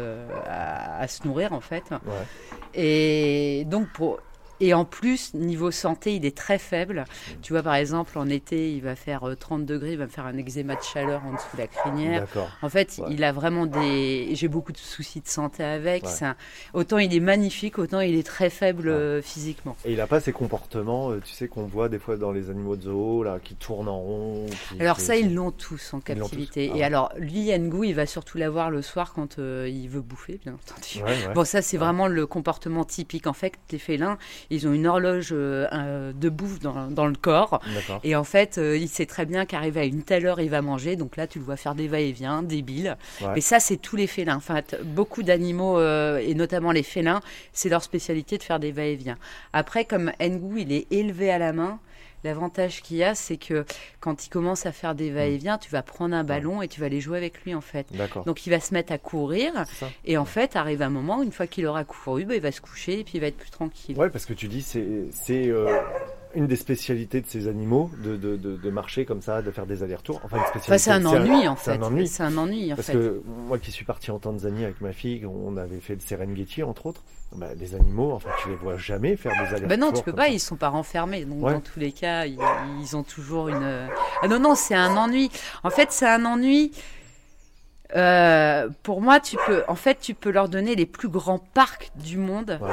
à, 0.47 1.01
à 1.01 1.07
se 1.09 1.27
nourrir, 1.29 1.53
en 1.53 1.61
fait. 1.61 1.85
Ouais. 1.91 1.99
Et 2.75 3.65
donc, 3.67 3.89
pour. 3.93 4.21
Et 4.61 4.75
en 4.75 4.85
plus, 4.85 5.35
niveau 5.35 5.71
santé, 5.71 6.15
il 6.17 6.25
est 6.27 6.37
très 6.37 6.59
faible. 6.59 7.05
Tu 7.43 7.53
vois, 7.53 7.63
par 7.63 7.75
exemple, 7.75 8.19
en 8.19 8.29
été, 8.29 8.73
il 8.73 8.83
va 8.83 8.97
faire 8.97 9.29
euh, 9.29 9.35
30 9.37 9.65
degrés, 9.65 9.93
il 9.93 9.99
va 9.99 10.05
me 10.07 10.11
faire 10.11 10.27
un 10.27 10.37
eczéma 10.37 10.75
de 10.75 10.83
chaleur 10.83 11.23
en 11.25 11.33
dessous 11.35 11.47
de 11.55 11.59
la 11.59 11.67
crinière. 11.67 12.21
D'accord. 12.23 12.49
En 12.63 12.69
fait, 12.69 12.97
Ouais. 12.99 13.09
il 13.11 13.23
a 13.25 13.33
vraiment 13.33 13.67
des. 13.67 14.31
J'ai 14.35 14.49
beaucoup 14.49 14.73
de 14.73 14.79
soucis 14.79 15.21
de 15.21 15.29
santé 15.29 15.63
avec. 15.63 16.05
Ouais. 16.05 16.25
Un- 16.25 16.37
Autant 16.75 16.99
il 16.99 17.15
est 17.15 17.21
magnifique, 17.21 17.79
autant 17.79 18.01
il 18.01 18.17
est 18.17 18.27
très 18.27 18.51
faible 18.51 18.89
Ouais. 18.89 18.95
euh, 18.95 19.23
physiquement. 19.23 19.77
Et 19.85 19.93
il 19.93 20.01
a 20.01 20.07
pas 20.07 20.21
ces 20.21 20.33
comportements, 20.33 21.11
euh, 21.11 21.21
tu 21.25 21.33
sais, 21.33 21.47
qu'on 21.49 21.65
voit 21.65 21.89
des 21.89 21.99
fois 21.99 22.17
dans 22.17 22.33
les 22.33 22.51
animaux 22.51 22.77
de 22.77 22.83
zoo, 22.83 23.23
là, 23.23 23.39
qui 23.43 23.55
tournent 23.55 23.89
en 23.89 23.99
rond. 24.01 24.47
qui- 24.71 24.81
Alors 24.81 25.01
ça, 25.01 25.17
ils 25.17 25.35
l'ont 25.35 25.51
tous 25.53 25.95
en 25.95 26.01
captivité. 26.01 26.67
tous. 26.69 26.73
Ah 26.75 26.79
Et 26.79 26.83
alors, 26.85 27.13
lui, 27.17 27.51
Ngo, 27.57 27.85
il 27.85 27.93
va 27.95 28.07
surtout 28.07 28.39
l'avoir 28.39 28.71
le 28.71 28.83
soir 28.83 29.13
quand 29.15 29.39
euh, 29.39 29.69
il 29.71 29.89
veut 29.89 30.01
bouffer, 30.01 30.41
bien 30.43 30.55
entendu. 30.55 31.05
Bon, 31.35 31.45
ça, 31.45 31.63
c'est 31.63 31.77
vraiment 31.77 32.07
le 32.09 32.27
comportement 32.27 32.85
typique. 32.85 33.27
En 33.27 33.33
fait, 33.33 33.53
les 33.71 33.79
félins, 33.79 34.19
ils 34.51 34.67
ont 34.67 34.73
une 34.73 34.87
horloge 34.87 35.29
euh, 35.33 35.67
euh, 35.73 36.13
de 36.13 36.29
bouffe 36.29 36.59
dans, 36.61 36.89
dans 36.91 37.07
le 37.07 37.15
corps. 37.15 37.61
Et 38.05 38.17
en 38.17 38.25
fait, 38.25 38.59
euh, 38.59 38.77
il 38.77 38.89
sait 38.89 39.07
très 39.07 39.27
bien 39.27 39.45
qu'arrivé 39.47 39.81
à 39.81 39.85
une 39.85 40.03
telle 40.03 40.27
heure, 40.27 40.41
il 40.41 40.51
va 40.51 40.63
manger. 40.63 40.97
Donc 40.97 41.17
là, 41.17 41.27
tu 41.27 41.39
le 41.39 41.45
vois 41.45 41.57
faire 41.57 41.75
des 41.75 41.89
va-et-vient, 41.89 42.43
débile. 42.43 42.97
Ouais. 43.21 43.29
Mais 43.35 43.41
ça, 43.41 43.61
c'est 43.61 43.77
tous 43.77 43.97
les 43.97 44.07
félins. 44.07 44.37
Enfin, 44.37 44.63
beaucoup 44.85 45.23
d'animaux, 45.23 45.79
euh, 45.79 46.19
et 46.19 46.35
notamment 46.35 46.73
les 46.73 46.83
félins, 46.83 47.21
c'est 47.53 47.69
leur 47.69 47.83
spécialité 47.83 48.39
de 48.39 48.43
faire 48.43 48.61
des 48.61 48.73
va-et-vient. 48.73 49.19
Après, 49.53 49.85
comme 49.85 50.13
Ngu, 50.21 50.63
il 50.63 50.73
est 50.73 50.87
élevé 50.91 51.31
à 51.31 51.39
la 51.39 51.53
main. 51.53 51.79
L'avantage 52.25 52.83
qu'il 52.83 52.97
y 52.97 53.05
a, 53.05 53.15
c'est 53.15 53.37
que 53.37 53.65
quand 54.01 54.27
il 54.27 54.29
commence 54.29 54.67
à 54.67 54.73
faire 54.73 54.95
des 54.95 55.11
va-et-vient, 55.11 55.59
tu 55.59 55.71
vas 55.71 55.83
prendre 55.83 56.15
un 56.15 56.25
ballon 56.25 56.63
et 56.63 56.69
tu 56.69 56.81
vas 56.81 56.87
aller 56.87 57.01
jouer 57.01 57.19
avec 57.19 57.43
lui, 57.45 57.55
en 57.55 57.61
fait. 57.61 57.87
Donc 58.27 58.47
il 58.47 58.51
va 58.51 58.61
se 58.61 58.75
mettre 58.75 58.93
à 58.93 58.99
courir 58.99 59.53
et 60.05 60.17
en 60.17 60.25
fait 60.25 60.57
arrive 60.57 60.83
un 60.83 60.91
moment, 60.91 61.23
une 61.23 61.33
fois 61.33 61.47
qu'il 61.47 61.67
aura 61.67 61.85
couru, 61.85 62.25
bah, 62.25 62.35
il 62.35 62.41
va 62.41 62.53
se 62.53 62.61
coucher 62.61 63.01
et 63.01 63.05
puis 63.05 63.15
il 63.15 63.21
va 63.21 63.29
être 63.29 63.37
plus 63.37 63.51
tranquille. 63.51 63.97
Ouais, 63.99 64.11
parce 64.11 64.27
que 64.27 64.33
tu 64.33 64.49
dis, 64.49 64.63
c'est 64.63 64.87
c'est 65.11 65.49
euh, 65.49 65.81
une 66.39 66.47
des 66.47 66.57
spécialités 66.57 67.21
de 67.21 67.27
ces 67.27 67.49
animaux, 67.49 67.91
de, 68.03 68.17
de, 68.17 68.37
de, 68.37 68.57
de 68.57 68.71
marcher 68.71 69.05
comme 69.05 69.21
ça, 69.21 69.43
de 69.43 69.51
faire 69.51 69.67
des 69.67 69.83
allers-retours. 69.83 70.21
Enfin, 70.25 70.39
une 70.39 70.45
spécialité. 70.45 70.73
Enfin, 70.73 70.79
c'est 70.79 70.91
un 70.93 71.05
ennui 71.05 71.49
en 71.49 71.57
fait. 71.57 71.83
ennui. 71.83 72.09
C'est 72.09 72.23
un 72.23 72.37
ennui 72.39 72.73
en 72.73 72.77
Parce 72.77 72.87
fait. 72.89 72.95
que 72.95 73.23
moi 73.27 73.59
qui 73.59 73.71
suis 73.73 73.85
parti 73.85 74.11
en 74.11 74.19
Tanzanie 74.19 74.65
avec 74.65 74.81
ma 74.81 74.93
fille, 74.93 75.27
on 75.27 75.57
avait 75.57 75.81
fait 75.81 75.95
le 75.95 76.01
Serengeti 76.01 76.63
entre 76.63 76.87
autres. 76.87 77.03
Bah, 77.37 77.49
les 77.59 77.75
animaux, 77.75 78.13
enfin 78.13 78.31
tu 78.43 78.49
les 78.49 78.55
vois 78.57 78.79
jamais 78.79 79.17
faire 79.17 79.33
des 79.33 79.39
allers-retours. 79.49 79.69
Ben 79.69 79.79
non, 79.81 79.93
tu 79.93 80.03
peux 80.03 80.15
pas, 80.15 80.27
ça. 80.27 80.29
ils 80.31 80.41
sont 80.41 80.57
pas 80.57 80.69
renfermés. 80.71 81.25
Donc 81.27 81.43
Ouais. 81.43 81.53
dans 81.53 81.61
tous 81.61 81.79
les 81.79 81.93
cas, 81.93 82.25
ils, 82.25 82.39
ils 82.81 82.97
ont 82.97 83.03
toujours 83.03 83.49
une. 83.49 83.89
Ah 84.23 84.29
non 84.29 84.39
non, 84.39 84.55
c'est 84.55 84.75
un 84.75 84.97
ennui. 84.97 85.31
En 85.63 85.71
fait, 85.71 85.93
c'est 85.93 86.09
un 86.09 86.25
ennui. 86.25 86.73
euh, 87.97 88.69
pour 88.83 89.01
moi, 89.01 89.21
tu 89.21 89.37
peux, 89.47 89.63
en 89.69 89.75
fait, 89.75 89.99
tu 90.01 90.15
peux 90.15 90.31
leur 90.31 90.49
donner 90.49 90.75
les 90.75 90.87
plus 90.87 91.09
grands 91.09 91.39
parcs 91.39 91.91
du 91.97 92.19
monde. 92.19 92.59
Ouais. 92.63 92.69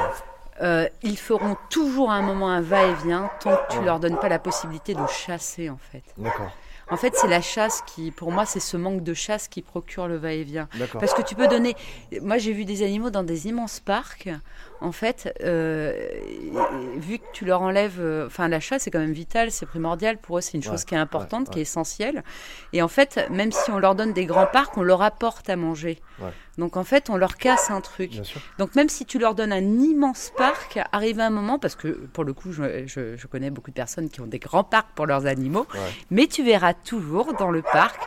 Euh, 0.62 0.88
ils 1.02 1.18
feront 1.18 1.56
toujours 1.70 2.10
à 2.10 2.14
un 2.14 2.22
moment 2.22 2.50
un 2.50 2.60
va-et-vient 2.60 3.30
tant 3.40 3.56
que 3.56 3.74
tu 3.74 3.82
leur 3.82 4.00
donnes 4.00 4.18
pas 4.18 4.28
la 4.28 4.38
possibilité 4.38 4.94
de 4.94 5.06
chasser, 5.06 5.68
en 5.68 5.76
fait. 5.76 6.02
D'accord, 6.16 6.50
En 6.90 6.96
fait, 6.96 7.14
c'est 7.16 7.28
la 7.28 7.40
chasse 7.42 7.82
qui, 7.86 8.10
pour 8.10 8.32
moi, 8.32 8.46
c'est 8.46 8.60
ce 8.60 8.76
manque 8.76 9.02
de 9.02 9.14
chasse 9.14 9.48
qui 9.48 9.60
procure 9.60 10.08
le 10.08 10.16
va-et-vient. 10.16 10.68
Parce 10.98 11.14
que 11.14 11.22
tu 11.22 11.34
peux 11.34 11.48
donner. 11.48 11.76
Moi, 12.22 12.38
j'ai 12.38 12.52
vu 12.52 12.64
des 12.64 12.82
animaux 12.82 13.10
dans 13.10 13.22
des 13.22 13.48
immenses 13.48 13.80
parcs. 13.80 14.28
En 14.82 14.92
fait, 14.92 15.32
euh, 15.42 15.92
vu 16.98 17.18
que 17.18 17.24
tu 17.32 17.44
leur 17.44 17.62
enlèves. 17.62 17.96
euh, 17.98 18.26
Enfin, 18.26 18.48
la 18.48 18.60
chasse, 18.60 18.82
c'est 18.82 18.90
quand 18.90 18.98
même 18.98 19.12
vital, 19.12 19.50
c'est 19.50 19.66
primordial. 19.66 20.18
Pour 20.18 20.38
eux, 20.38 20.40
c'est 20.40 20.52
une 20.54 20.62
chose 20.62 20.80
Ouais, 20.80 20.86
qui 20.86 20.94
est 20.94 20.98
importante, 20.98 21.48
ouais, 21.48 21.52
qui 21.54 21.58
est 21.60 21.62
essentielle. 21.62 22.22
Et 22.72 22.82
en 22.82 22.88
fait, 22.88 23.26
même 23.30 23.52
si 23.52 23.70
on 23.70 23.78
leur 23.78 23.94
donne 23.94 24.12
des 24.12 24.26
grands 24.26 24.46
parcs, 24.46 24.76
on 24.76 24.82
leur 24.82 25.00
apporte 25.02 25.48
à 25.48 25.56
manger. 25.56 25.98
Donc, 26.58 26.76
en 26.76 26.84
fait, 26.84 27.10
on 27.10 27.16
leur 27.16 27.36
casse 27.36 27.70
un 27.70 27.80
truc. 27.80 28.10
Bien 28.10 28.24
sûr. 28.24 28.40
Donc, 28.58 28.74
même 28.74 28.88
si 28.88 29.04
tu 29.06 29.18
leur 29.18 29.34
donnes 29.34 29.52
un 29.52 29.78
immense 29.78 30.32
parc, 30.36 30.78
arrive 30.92 31.20
un 31.20 31.30
moment, 31.30 31.58
parce 31.58 31.74
que 31.74 31.88
pour 31.88 32.24
le 32.24 32.32
coup, 32.32 32.52
je, 32.52 32.86
je- 32.86 33.16
je 33.16 33.26
connais 33.26 33.50
beaucoup 33.50 33.70
de 33.70 33.76
personnes 33.76 34.08
qui 34.10 34.20
ont 34.20 34.26
des 34.26 34.38
grands 34.38 34.64
parcs 34.64 34.88
pour 34.94 35.06
leurs 35.06 35.26
animaux, 35.26 35.66
mais 36.10 36.26
tu 36.26 36.42
verras 36.44 36.74
toujours 36.74 37.32
dans 37.34 37.50
le 37.50 37.62
parc. 37.62 38.00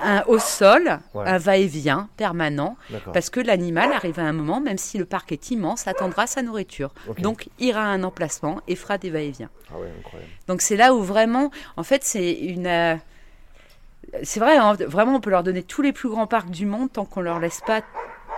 Un, 0.00 0.22
au 0.26 0.38
sol, 0.38 0.98
Ouais. 1.14 1.24
un 1.26 1.38
va-et-vient 1.38 2.08
permanent, 2.16 2.76
parce 3.12 3.30
que 3.30 3.40
l'animal 3.40 3.92
arrive 3.92 4.18
à 4.18 4.24
un 4.24 4.32
moment, 4.32 4.60
même 4.60 4.76
si 4.76 4.98
le 4.98 5.04
parc 5.04 5.30
est 5.32 5.50
immense, 5.50 5.86
attendra 5.86 6.26
sa 6.26 6.42
nourriture. 6.42 6.92
Donc 7.18 7.48
ira 7.58 7.80
à 7.82 7.86
un 7.86 8.02
emplacement 8.02 8.60
et 8.68 8.74
fera 8.76 8.98
des 8.98 9.10
va-et-vient. 9.10 9.50
Ah 9.72 9.78
ouais. 9.78 9.88
Donc 10.48 10.60
c'est 10.62 10.76
là 10.76 10.94
où 10.94 11.00
vraiment, 11.02 11.50
en 11.76 11.84
fait, 11.84 12.02
c'est 12.04 12.32
une, 12.32 12.66
euh, 12.66 12.96
c'est 14.22 14.40
vrai, 14.40 14.56
hein, 14.56 14.74
vraiment, 14.74 15.14
on 15.16 15.20
peut 15.20 15.30
leur 15.30 15.42
donner 15.42 15.62
tous 15.62 15.80
les 15.82 15.92
plus 15.92 16.08
grands 16.08 16.26
parcs 16.26 16.50
du 16.50 16.66
monde 16.66 16.92
tant 16.92 17.04
qu'on 17.04 17.20
leur 17.20 17.38
laisse 17.38 17.60
pas 17.66 17.80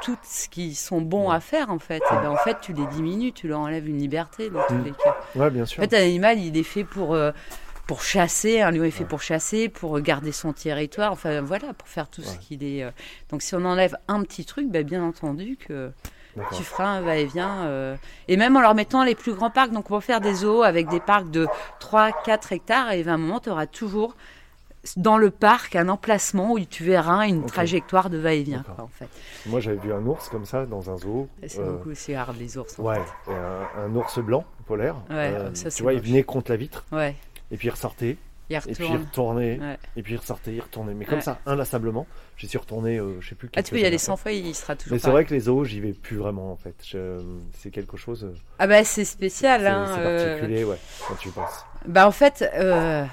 tout 0.02 0.16
ce 0.22 0.48
qui 0.48 0.74
sont 0.74 1.00
bons 1.00 1.30
à 1.30 1.40
faire 1.40 1.70
en 1.70 1.78
fait. 1.78 2.02
Et 2.12 2.14
ben, 2.22 2.28
en 2.30 2.36
fait, 2.36 2.58
tu 2.60 2.74
les 2.74 2.86
diminues, 2.86 3.32
tu 3.32 3.48
leur 3.48 3.60
enlèves 3.60 3.88
une 3.88 3.98
liberté 3.98 4.50
dans 4.50 4.60
tous 4.68 4.74
Mm. 4.74 4.84
les 4.84 4.92
cas. 4.92 5.16
Ouais, 5.34 5.50
bien 5.50 5.64
sûr. 5.64 5.82
En 5.82 5.88
fait, 5.88 5.96
un 5.96 6.02
animal, 6.02 6.38
il 6.38 6.56
est 6.56 6.62
fait 6.62 6.84
pour, 6.84 7.14
euh, 7.14 7.32
pour 7.86 8.02
chasser, 8.02 8.60
un 8.60 8.70
lion 8.72 8.84
est 8.84 8.90
fait 8.90 9.04
pour 9.04 9.22
chasser, 9.22 9.68
pour 9.68 9.98
garder 10.00 10.32
son 10.32 10.52
territoire, 10.52 11.12
enfin 11.12 11.40
voilà, 11.40 11.72
pour 11.74 11.86
faire 11.88 12.08
tout 12.08 12.22
ce 12.22 12.36
qu'il 12.38 12.64
est. 12.64 12.82
euh. 12.82 12.90
Donc 13.30 13.42
si 13.42 13.54
on 13.54 13.64
enlève 13.64 13.96
un 14.08 14.22
petit 14.22 14.44
truc, 14.44 14.68
ben, 14.68 14.82
bien 14.84 15.02
entendu 15.04 15.56
que 15.56 15.90
tu 16.54 16.62
feras 16.64 16.86
un 16.88 17.00
va-et-vient. 17.00 17.64
euh, 17.66 17.96
Et 18.28 18.36
même 18.36 18.56
en 18.56 18.60
leur 18.60 18.74
mettant 18.74 19.04
les 19.04 19.14
plus 19.14 19.32
grands 19.34 19.50
parcs, 19.50 19.70
donc 19.72 19.90
on 19.90 19.94
va 19.94 20.00
faire 20.00 20.20
des 20.20 20.34
zoos 20.34 20.62
avec 20.62 20.88
des 20.88 21.00
parcs 21.00 21.30
de 21.30 21.46
3-4 21.80 22.52
hectares, 22.52 22.92
et 22.92 23.06
à 23.08 23.12
un 23.12 23.16
moment, 23.16 23.40
tu 23.40 23.50
auras 23.50 23.66
toujours 23.66 24.16
dans 24.96 25.16
le 25.18 25.30
parc 25.30 25.74
un 25.76 25.88
emplacement 25.88 26.52
où 26.52 26.60
tu 26.60 26.84
verras 26.84 27.26
une 27.26 27.44
trajectoire 27.46 28.08
de 28.10 28.18
va-et-vient, 28.18 28.64
en 28.78 28.86
fait. 28.88 29.08
Moi, 29.46 29.58
j'avais 29.60 29.78
vu 29.78 29.92
un 29.92 30.04
ours 30.06 30.28
comme 30.28 30.44
ça 30.44 30.64
dans 30.66 30.90
un 30.90 30.96
zoo. 30.96 31.28
C'est 31.46 31.58
Euh, 31.58 31.72
beaucoup, 31.72 31.90
c'est 31.94 32.14
hard 32.14 32.36
les 32.38 32.56
ours. 32.58 32.78
en 32.78 32.82
Ouais, 32.84 33.00
fait. 33.24 33.32
et 33.32 33.34
un, 33.34 33.84
un 33.84 33.94
ours 33.96 34.18
blanc 34.20 34.44
polaire. 34.66 34.94
Euh, 35.10 35.48
Ouais, 35.48 35.54
ça, 35.54 35.70
tu 35.70 35.82
vois, 35.82 35.92
il 35.94 36.00
venait 36.00 36.22
contre 36.22 36.50
la 36.52 36.56
vitre, 36.56 36.84
Ouais, 36.92 37.16
et 37.50 37.56
puis 37.56 37.68
il 37.68 37.70
ressortait, 37.70 38.16
il 38.48 38.56
et 38.56 38.60
puis 38.74 38.86
il 38.88 38.96
retournait, 38.96 39.58
Ouais. 39.58 39.78
et 39.96 40.02
puis 40.02 40.14
il 40.14 40.16
ressortait, 40.18 40.52
il 40.54 40.60
retournait. 40.60 40.94
Mais 40.94 41.04
comme 41.04 41.16
Ouais. 41.16 41.20
ça, 41.20 41.40
inlassablement, 41.46 42.06
j'y 42.36 42.46
suis 42.48 42.58
retourné, 42.58 42.98
euh, 42.98 43.20
je 43.20 43.28
sais 43.30 43.34
plus. 43.34 43.50
Ah, 43.56 43.62
tu 43.62 43.72
peux 43.72 43.76
y 43.78 43.80
aller 43.80 43.88
années 43.88 43.98
100 43.98 44.12
après. 44.14 44.22
fois, 44.22 44.32
il 44.32 44.54
sera 44.54 44.76
toujours 44.76 44.92
Mais 44.94 44.98
c'est 45.00 45.10
vrai 45.10 45.24
que 45.24 45.34
les 45.34 45.40
zoos, 45.40 45.64
j'y 45.64 45.80
vais 45.80 45.92
plus 45.92 46.16
vraiment 46.16 46.52
en 46.52 46.56
fait. 46.56 46.74
Je- 46.86 47.20
C'est 47.58 47.70
quelque 47.70 47.96
chose. 47.96 48.24
euh, 48.24 48.34
Ah 48.58 48.66
bah 48.68 48.84
c'est 48.84 49.04
spécial, 49.04 49.62
C'est 49.62 49.66
hein. 49.66 49.96
euh, 49.98 50.28
particulier, 50.34 50.64
ouais, 50.64 50.78
quand 51.08 51.14
tu 51.16 51.28
y 51.28 51.32
penses. 51.32 51.64
Bah 51.86 52.06
en 52.06 52.12
fait, 52.12 52.48
euh, 52.54 53.04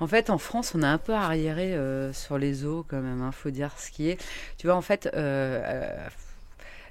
en 0.00 0.06
fait 0.08 0.30
en 0.30 0.38
France 0.38 0.74
on 0.74 0.82
a 0.82 0.88
un 0.88 0.98
peu 0.98 1.12
arriéré 1.14 1.74
euh, 1.74 2.12
sur 2.12 2.36
les 2.38 2.52
zoos 2.54 2.84
quand 2.88 3.00
même, 3.00 3.22
hein, 3.22 3.30
faut 3.32 3.50
dire 3.50 3.70
ce 3.78 3.90
qui 3.92 4.10
est. 4.10 4.18
Tu 4.58 4.66
vois 4.66 4.74
en 4.76 4.80
fait, 4.82 5.06
euh, 5.14 5.62
euh, 5.64 6.08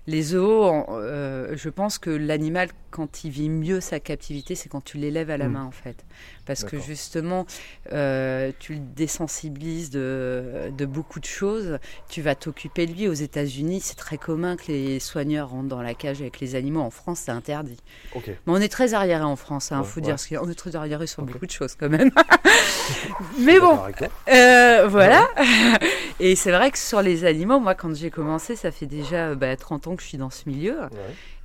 les 0.07 0.21
zoos, 0.21 0.63
en- 0.63 0.85
euh, 0.89 1.55
je 1.55 1.69
pense 1.69 1.97
que 1.97 2.09
l'animal 2.09 2.69
quand 2.91 3.23
il 3.23 3.31
vit 3.31 3.49
mieux 3.49 3.79
sa 3.81 3.99
captivité, 3.99 4.53
c'est 4.55 4.69
quand 4.69 4.83
tu 4.83 4.97
l'élèves 4.97 5.29
à 5.29 5.37
la 5.37 5.47
Mm. 5.47 5.51
main 5.53 5.63
en 5.63 5.71
fait, 5.71 6.03
parce 6.45 6.63
que 6.63 6.79
justement 6.79 7.45
euh, 7.91 8.51
tu 8.59 8.73
le 8.73 8.79
désensibilises 8.79 9.89
de, 9.89 10.71
de 10.77 10.85
beaucoup 10.85 11.19
de 11.19 11.25
choses. 11.25 11.79
Tu 12.09 12.21
vas 12.21 12.35
t'occuper 12.35 12.85
de 12.85 12.93
lui. 12.93 13.07
Aux 13.07 13.13
États-Unis, 13.13 13.81
c'est 13.81 13.95
très 13.95 14.17
commun 14.17 14.55
que 14.57 14.71
les 14.71 14.99
soigneurs 14.99 15.49
rentrent 15.49 15.69
dans 15.69 15.81
la 15.81 15.93
cage 15.93 16.21
avec 16.21 16.39
les 16.39 16.55
animaux. 16.55 16.81
En 16.81 16.89
France, 16.91 17.21
c'est 17.25 17.31
interdit. 17.31 17.77
Mais 18.15 18.31
on 18.47 18.57
est 18.57 18.69
très 18.71 18.93
arriéré 18.93 19.23
en 19.23 19.35
France, 19.35 19.69
il 19.71 19.77
Ouais, 19.77 19.83
faut 19.83 19.95
ouais. 19.99 20.01
dire, 20.01 20.13
parce 20.15 20.27
qu'on 20.27 20.49
est 20.49 20.55
très 20.55 20.75
arriéré 20.75 21.07
sur 21.07 21.23
beaucoup 21.23 21.45
de 21.45 21.51
choses 21.51 21.75
quand 21.79 21.89
même. 21.89 22.11
Mais 23.39 23.59
bon, 23.59 23.79
euh, 24.29 24.87
voilà. 24.87 25.27
Et 26.19 26.35
c'est 26.35 26.51
vrai 26.51 26.71
que 26.71 26.77
sur 26.77 27.01
les 27.01 27.25
animaux, 27.25 27.59
moi, 27.59 27.75
quand 27.75 27.93
j'ai 27.95 28.09
commencé, 28.11 28.55
ça 28.55 28.71
fait 28.71 28.85
déjà 28.85 29.29
euh, 29.29 29.35
bah, 29.35 29.55
30 29.55 29.87
ans 29.87 29.95
que 29.95 30.03
je 30.03 30.07
suis 30.07 30.17
dans 30.17 30.29
ce 30.29 30.47
milieu. 30.47 30.75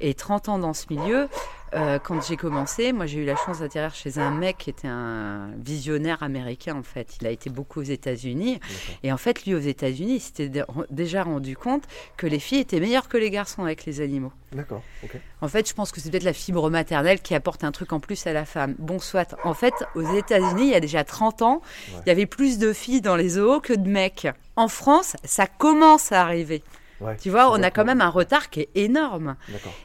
Et 0.00 0.14
30 0.14 0.49
ans 0.49 0.59
dans 0.61 0.75
ce 0.75 0.87
milieu, 0.90 1.28
euh, 1.75 1.99
quand 1.99 2.23
j'ai 2.25 2.37
commencé, 2.37 2.93
moi, 2.93 3.07
j'ai 3.07 3.19
eu 3.19 3.25
la 3.25 3.35
chance 3.35 3.59
d'atterrir 3.59 3.93
chez 3.95 4.19
un 4.19 4.31
mec 4.31 4.57
qui 4.59 4.71
était 4.71 4.87
un 4.88 5.50
visionnaire 5.59 6.23
américain, 6.23 6.76
en 6.76 6.85
fait. 6.85 7.17
Il 7.21 7.26
a 7.26 7.31
été 7.31 7.50
beaucoup 7.50 7.81
aux 7.81 7.85
États-Unis. 7.85 8.61
Et 9.02 9.12
en 9.12 9.17
fait, 9.17 9.45
lui, 9.45 9.55
aux 9.57 9.59
États-Unis, 9.59 10.14
il 10.14 10.21
s'était 10.21 10.49
dé- 10.49 10.62
déjà 10.90 11.25
rendu 11.25 11.57
compte 11.57 11.83
que 12.17 12.28
les 12.28 12.38
filles 12.38 12.61
étaient 12.61 12.78
meilleures 12.78 13.09
que 13.09 13.17
les 13.19 13.31
garçons 13.31 13.64
avec 13.64 13.85
les 13.87 14.00
animaux. 14.00 14.33
D'accord. 14.52 14.83
Ok. 15.02 15.17
En 15.43 15.49
fait, 15.49 15.69
je 15.69 15.75
pense 15.75 15.90
que 15.90 16.00
c'est 16.00 16.11
peut-être 16.11 16.23
la 16.23 16.33
fibre 16.33 16.71
maternelle 16.71 17.21
qui 17.21 17.35
apporte 17.35 17.64
un 17.64 17.73
truc 17.73 17.93
en 17.93 17.99
plus 18.00 18.25
à 18.28 18.33
la 18.33 18.45
femme. 18.45 18.76
Bon, 18.78 19.00
soit. 19.00 19.35
En 19.45 19.52
fait, 19.52 19.75
aux 19.97 20.14
États-Unis, 20.14 20.62
il 20.62 20.71
y 20.71 20.75
a 20.75 20.81
déjà 20.81 21.02
30 21.02 21.43
ans, 21.43 21.61
Ouais. 21.93 22.00
il 22.07 22.09
y 22.09 22.12
avait 22.12 22.26
plus 22.26 22.59
de 22.59 22.73
filles 22.73 23.00
dans 23.00 23.17
les 23.17 23.31
zoos 23.31 23.61
que 23.61 23.73
de 23.73 23.88
mecs. 23.88 24.28
En 24.55 24.69
France, 24.69 25.17
ça 25.25 25.47
commence 25.49 26.12
à 26.12 26.23
arriver. 26.23 26.62
Ouais. 27.00 27.17
Tu 27.17 27.31
vois, 27.31 27.50
on 27.52 27.62
a 27.62 27.71
quand 27.71 27.85
même 27.85 28.00
un 28.00 28.09
retard 28.09 28.50
qui 28.50 28.61
est 28.61 28.69
énorme. 28.75 29.37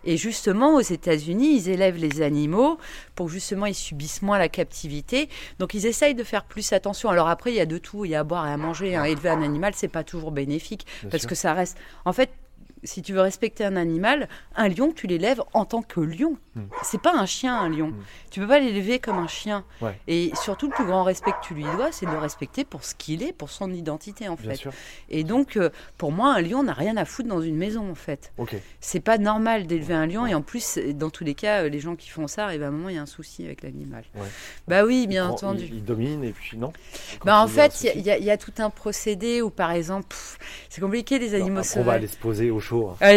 Et 0.03 0.17
justement, 0.17 0.75
aux 0.75 0.81
États-Unis, 0.81 1.55
ils 1.57 1.69
élèvent 1.69 1.97
les 1.97 2.21
animaux 2.21 2.77
pour 3.15 3.29
justement 3.29 3.65
ils 3.67 3.75
subissent 3.75 4.21
moins 4.21 4.37
la 4.39 4.49
captivité. 4.49 5.29
Donc 5.59 5.73
ils 5.73 5.85
essayent 5.85 6.15
de 6.15 6.23
faire 6.23 6.43
plus 6.45 6.73
attention. 6.73 7.09
Alors 7.09 7.27
après, 7.27 7.51
il 7.51 7.55
y 7.55 7.59
a 7.61 7.65
de 7.65 7.77
tout, 7.77 8.05
il 8.05 8.11
y 8.11 8.15
a 8.15 8.21
à 8.21 8.23
boire 8.23 8.47
et 8.47 8.51
à 8.51 8.57
manger. 8.57 8.95
hein. 8.95 9.03
Élever 9.03 9.29
un 9.29 9.41
animal, 9.41 9.73
c'est 9.75 9.87
pas 9.87 10.03
toujours 10.03 10.31
bénéfique 10.31 10.85
Bien 11.01 11.09
parce 11.11 11.21
sûr. 11.23 11.29
que 11.29 11.35
ça 11.35 11.53
reste. 11.53 11.77
En 12.05 12.13
fait, 12.13 12.29
si 12.83 13.01
tu 13.01 13.13
veux 13.13 13.21
respecter 13.21 13.63
un 13.65 13.75
animal, 13.75 14.27
un 14.55 14.67
lion, 14.69 14.91
tu 14.95 15.07
l'élèves 15.07 15.41
en 15.53 15.65
tant 15.65 15.81
que 15.81 15.99
lion. 15.99 16.37
Hmm. 16.55 16.63
C'est 16.83 17.01
pas 17.01 17.13
un 17.15 17.25
chien, 17.25 17.55
un 17.57 17.69
lion. 17.69 17.87
Hmm. 17.89 18.03
Tu 18.29 18.39
peux 18.39 18.47
pas 18.47 18.59
l'élever 18.59 18.99
comme 18.99 19.17
un 19.17 19.27
chien. 19.27 19.63
Ouais. 19.81 19.97
Et 20.07 20.31
surtout, 20.41 20.67
le 20.67 20.73
plus 20.73 20.85
grand 20.85 21.03
respect 21.03 21.31
que 21.31 21.47
tu 21.47 21.53
lui 21.53 21.63
dois, 21.63 21.91
c'est 21.91 22.05
de 22.05 22.11
le 22.11 22.17
respecter 22.19 22.63
pour 22.63 22.83
ce 22.83 22.93
qu'il 22.95 23.23
est, 23.23 23.33
pour 23.33 23.49
son 23.49 23.71
identité 23.71 24.27
en 24.27 24.35
Bien 24.35 24.51
fait. 24.51 24.55
sûr. 24.57 24.71
Et 25.09 25.23
donc, 25.23 25.57
euh, 25.57 25.69
pour 25.97 26.11
moi, 26.11 26.33
un 26.35 26.41
lion 26.41 26.63
n'a 26.63 26.73
rien 26.73 26.97
à 26.97 27.05
foutre 27.05 27.29
dans 27.29 27.41
une 27.41 27.55
maison 27.55 27.89
en 27.89 27.95
fait. 27.95 28.31
Ok. 28.37 28.55
C'est 28.79 28.99
pas 28.99 29.17
normal 29.17 29.65
d'élever 29.67 29.93
un 29.93 30.05
lion 30.05 30.25
et 30.27 30.35
en 30.35 30.41
plus, 30.41 30.77
dans 30.93 31.09
tous 31.09 31.23
les 31.23 31.33
cas, 31.35 31.63
euh, 31.63 31.69
les 31.69 31.79
gens 31.79 31.95
qui 31.95 32.09
font 32.09 32.27
ça, 32.27 32.45
arrivent 32.45 32.63
à 32.63 32.67
un 32.67 32.71
moment, 32.71 32.89
il 32.89 32.95
y 32.95 32.99
a 32.99 33.01
un 33.01 33.05
souci 33.07 33.45
avec 33.45 33.63
l'animal. 33.63 34.03
Ouais. 34.15 34.27
Bah 34.67 34.83
oui, 34.85 35.01
Il 35.03 35.07
bien 35.07 35.25
prend- 35.27 35.35
entendu. 35.35 35.65
Il, 35.65 35.75
il 35.75 35.83
domine 35.85 36.23
et 36.23 36.31
puis 36.31 36.57
non. 36.57 36.71
Quand 37.19 37.25
Bah 37.25 37.39
en 37.41 37.47
fait, 37.47 37.81
il 37.95 38.01
y 38.01 38.09
a- 38.11 38.17
y, 38.17 38.29
y 38.33 38.37
tout 38.37 38.53
un 38.59 38.69
procédé 38.69 39.41
où, 39.41 39.49
par 39.49 39.71
exemple, 39.71 40.15
c'est 40.69 40.81
compliqué 40.81 41.19
les 41.19 41.29
Non, 41.31 41.35
animaux 41.45 41.59
après, 41.59 41.69
on 41.75 41.79
va 41.79 41.83
sauvages. 41.83 41.95
aller 41.97 42.07
se 42.07 42.17
poser 42.17 42.51
au 42.51 42.59
chaud. 42.59 42.72
Hein. 42.81 42.95
Ah. 43.01 43.07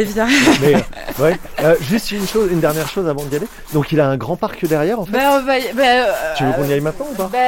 Mais 0.61 0.75
euh, 0.75 1.23
ouais. 1.23 1.37
Euh, 1.61 1.75
juste 1.81 2.11
une 2.13 2.27
chose, 2.27 2.51
une 2.53 2.61
dernière 2.61 2.89
chose 2.89 3.09
avant 3.09 3.25
d'y 3.25 3.37
aller. 3.37 3.47
Donc 3.73 3.91
il 3.93 4.01
a 4.01 4.09
un 4.09 4.17
grand 4.17 4.37
parc 4.37 4.65
derrière 4.67 5.01
en 5.01 5.07
fait? 5.07 5.13
bah, 5.13 5.41
bah, 5.75 5.83
euh, 5.83 6.13
tu 6.37 6.45
veux 6.45 6.53
qu'on 6.53 6.65
y 6.65 6.73
aille 6.73 6.81
maintenant 6.81 7.07
ou 7.11 7.15
pas? 7.15 7.29
bah, 7.33 7.39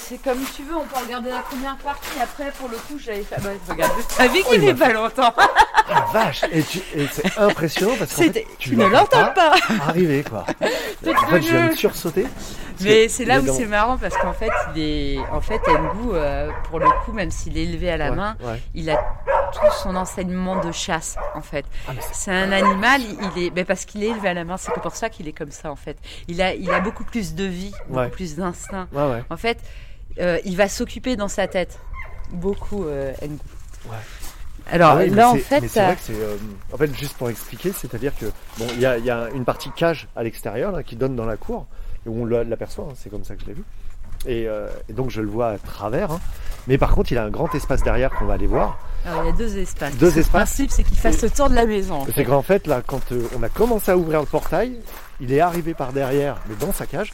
c'est 0.00 0.20
comme 0.22 0.38
tu 0.56 0.62
veux, 0.62 0.76
on 0.76 0.84
peut 0.84 1.04
regarder 1.04 1.30
la 1.30 1.40
première 1.40 1.76
partie. 1.76 2.08
Après, 2.22 2.50
pour 2.58 2.68
le 2.68 2.76
coup, 2.76 2.98
j'avais 3.04 3.22
fait. 3.22 3.36
Regarde, 3.68 3.92
vu 4.28 4.40
Oh, 4.46 4.52
qu'il 4.52 4.62
il 4.64 4.74
m'a 4.74 4.86
pas 4.86 4.92
longtemps. 4.92 5.32
Ah, 5.90 6.04
vache 6.12 6.42
Et, 6.52 6.62
tu- 6.62 6.82
et 6.94 7.06
c'est 7.12 7.38
impressionnant 7.38 7.94
parce 7.98 8.12
fait, 8.12 8.46
tu 8.58 8.76
ne 8.76 8.84
l'entends 8.86 9.32
pas. 9.34 9.54
arriver 9.88 10.22
quoi. 10.28 10.44
En 11.06 11.26
fait, 11.30 11.42
je 11.42 11.48
viens 11.52 11.68
de 11.68 11.74
sursauter. 11.76 12.26
Mais 12.84 13.08
c'est 13.08 13.24
là 13.24 13.40
où 13.40 13.46
c'est 13.46 13.66
marrant 13.66 13.96
parce 13.98 14.16
qu'en 14.16 14.32
fait, 14.32 14.50
il 14.74 14.82
est, 14.82 15.18
en 15.32 15.40
fait, 15.40 15.60
Ngu, 15.66 16.10
euh, 16.12 16.50
pour 16.68 16.78
le 16.78 16.86
coup, 17.04 17.12
même 17.12 17.30
s'il 17.30 17.56
est 17.58 17.62
élevé 17.64 17.90
à 17.90 17.96
la 17.96 18.10
Ouais, 18.10 18.16
main, 18.16 18.36
ouais. 18.42 18.60
il 18.74 18.88
a 18.90 18.96
tout 19.52 19.72
son 19.82 19.96
enseignement 19.96 20.62
de 20.62 20.70
chasse, 20.72 21.16
en 21.34 21.40
fait. 21.40 21.64
Ah, 21.88 21.92
c'est- 22.12 22.30
un 22.30 22.52
animal, 22.52 23.00
il 23.36 23.42
est, 23.44 23.50
mais 23.54 23.64
parce 23.64 23.84
qu'il 23.84 24.04
est 24.04 24.08
élevé 24.08 24.28
à 24.28 24.34
la 24.34 24.44
main, 24.44 24.56
c'est 24.56 24.72
que 24.72 24.80
pour 24.80 24.94
ça 24.94 25.08
qu'il 25.08 25.26
est 25.28 25.32
comme 25.32 25.50
ça, 25.50 25.70
en 25.70 25.76
fait. 25.76 25.96
Il 26.28 26.40
a, 26.42 26.54
il 26.54 26.70
a 26.70 26.80
beaucoup 26.80 27.04
plus 27.04 27.34
de 27.34 27.44
vie, 27.44 27.72
beaucoup 27.88 28.00
Ouais. 28.00 28.08
plus 28.10 28.36
d'instinct. 28.36 28.88
Ouais, 28.92 29.10
ouais. 29.10 29.24
En 29.30 29.36
fait, 29.36 29.58
euh, 30.20 30.38
il 30.44 30.56
va 30.56 30.68
s'occuper 30.68 31.16
dans 31.16 31.28
sa 31.28 31.48
tête 31.48 31.78
beaucoup, 32.30 32.84
euh, 32.84 33.12
Ngu. 33.22 33.38
Ouais. 33.86 33.96
Alors 34.70 34.90
Ah 34.92 34.96
ouais, 34.96 35.06
là, 35.08 35.30
en 35.30 35.36
fait, 35.36 35.66
c'est 35.66 35.82
vrai 35.82 35.94
que 35.94 36.02
c'est. 36.02 36.12
euh, 36.12 36.36
en 36.74 36.76
fait, 36.76 36.94
juste 36.94 37.16
pour 37.16 37.30
expliquer, 37.30 37.72
c'est-à-dire 37.72 38.12
que 38.18 38.26
bon, 38.58 38.66
il 38.74 38.80
y 38.80 38.84
a, 38.86 38.98
y 38.98 39.10
a 39.10 39.30
une 39.34 39.46
partie 39.46 39.70
cage 39.70 40.08
à 40.14 40.22
l'extérieur 40.22 40.72
là, 40.72 40.82
qui 40.82 40.94
donne 40.94 41.16
dans 41.16 41.24
la 41.24 41.38
cour 41.38 41.66
et 42.06 42.08
où 42.08 42.22
on 42.22 42.24
l'a- 42.24 42.44
l'aperçoit. 42.44 42.86
hein, 42.90 42.94
c'est 42.96 43.10
comme 43.10 43.24
ça 43.24 43.34
que 43.34 43.42
je 43.42 43.46
l'ai 43.46 43.54
vu. 43.54 43.64
Et, 44.26 44.48
euh, 44.48 44.68
et 44.88 44.92
donc 44.92 45.10
je 45.10 45.20
le 45.20 45.28
vois 45.28 45.50
à 45.50 45.58
travers. 45.58 46.10
hein. 46.12 46.20
Mais 46.66 46.76
par 46.76 46.90
contre, 46.94 47.12
il 47.12 47.18
a 47.18 47.24
un 47.24 47.30
grand 47.30 47.54
espace 47.54 47.82
derrière 47.82 48.10
qu'on 48.10 48.24
va 48.26 48.34
aller 48.34 48.46
voir. 48.48 48.78
alors, 49.06 49.22
il 49.22 49.26
y 49.26 49.28
a 49.30 49.32
deux 49.32 49.56
espaces. 49.58 49.94
Deux 49.96 50.10
Le 50.14 50.22
principe, 50.22 50.70
c'est 50.70 50.82
qu'il 50.82 50.98
fasse 50.98 51.22
le 51.22 51.30
tour 51.30 51.48
de 51.48 51.54
la 51.54 51.64
maison. 51.66 52.00
en 52.02 52.06
C'est 52.14 52.24
qu'en 52.24 52.42
fait, 52.42 52.66
là, 52.66 52.82
quand 52.84 53.12
euh, 53.12 53.26
on 53.38 53.42
a 53.42 53.48
commencé 53.48 53.90
à 53.92 53.96
ouvrir 53.96 54.20
le 54.20 54.26
portail, 54.26 54.78
il 55.20 55.32
est 55.32 55.40
arrivé 55.40 55.72
par 55.72 55.92
derrière, 55.92 56.36
mais 56.48 56.56
dans 56.56 56.72
sa 56.72 56.86
cage. 56.86 57.12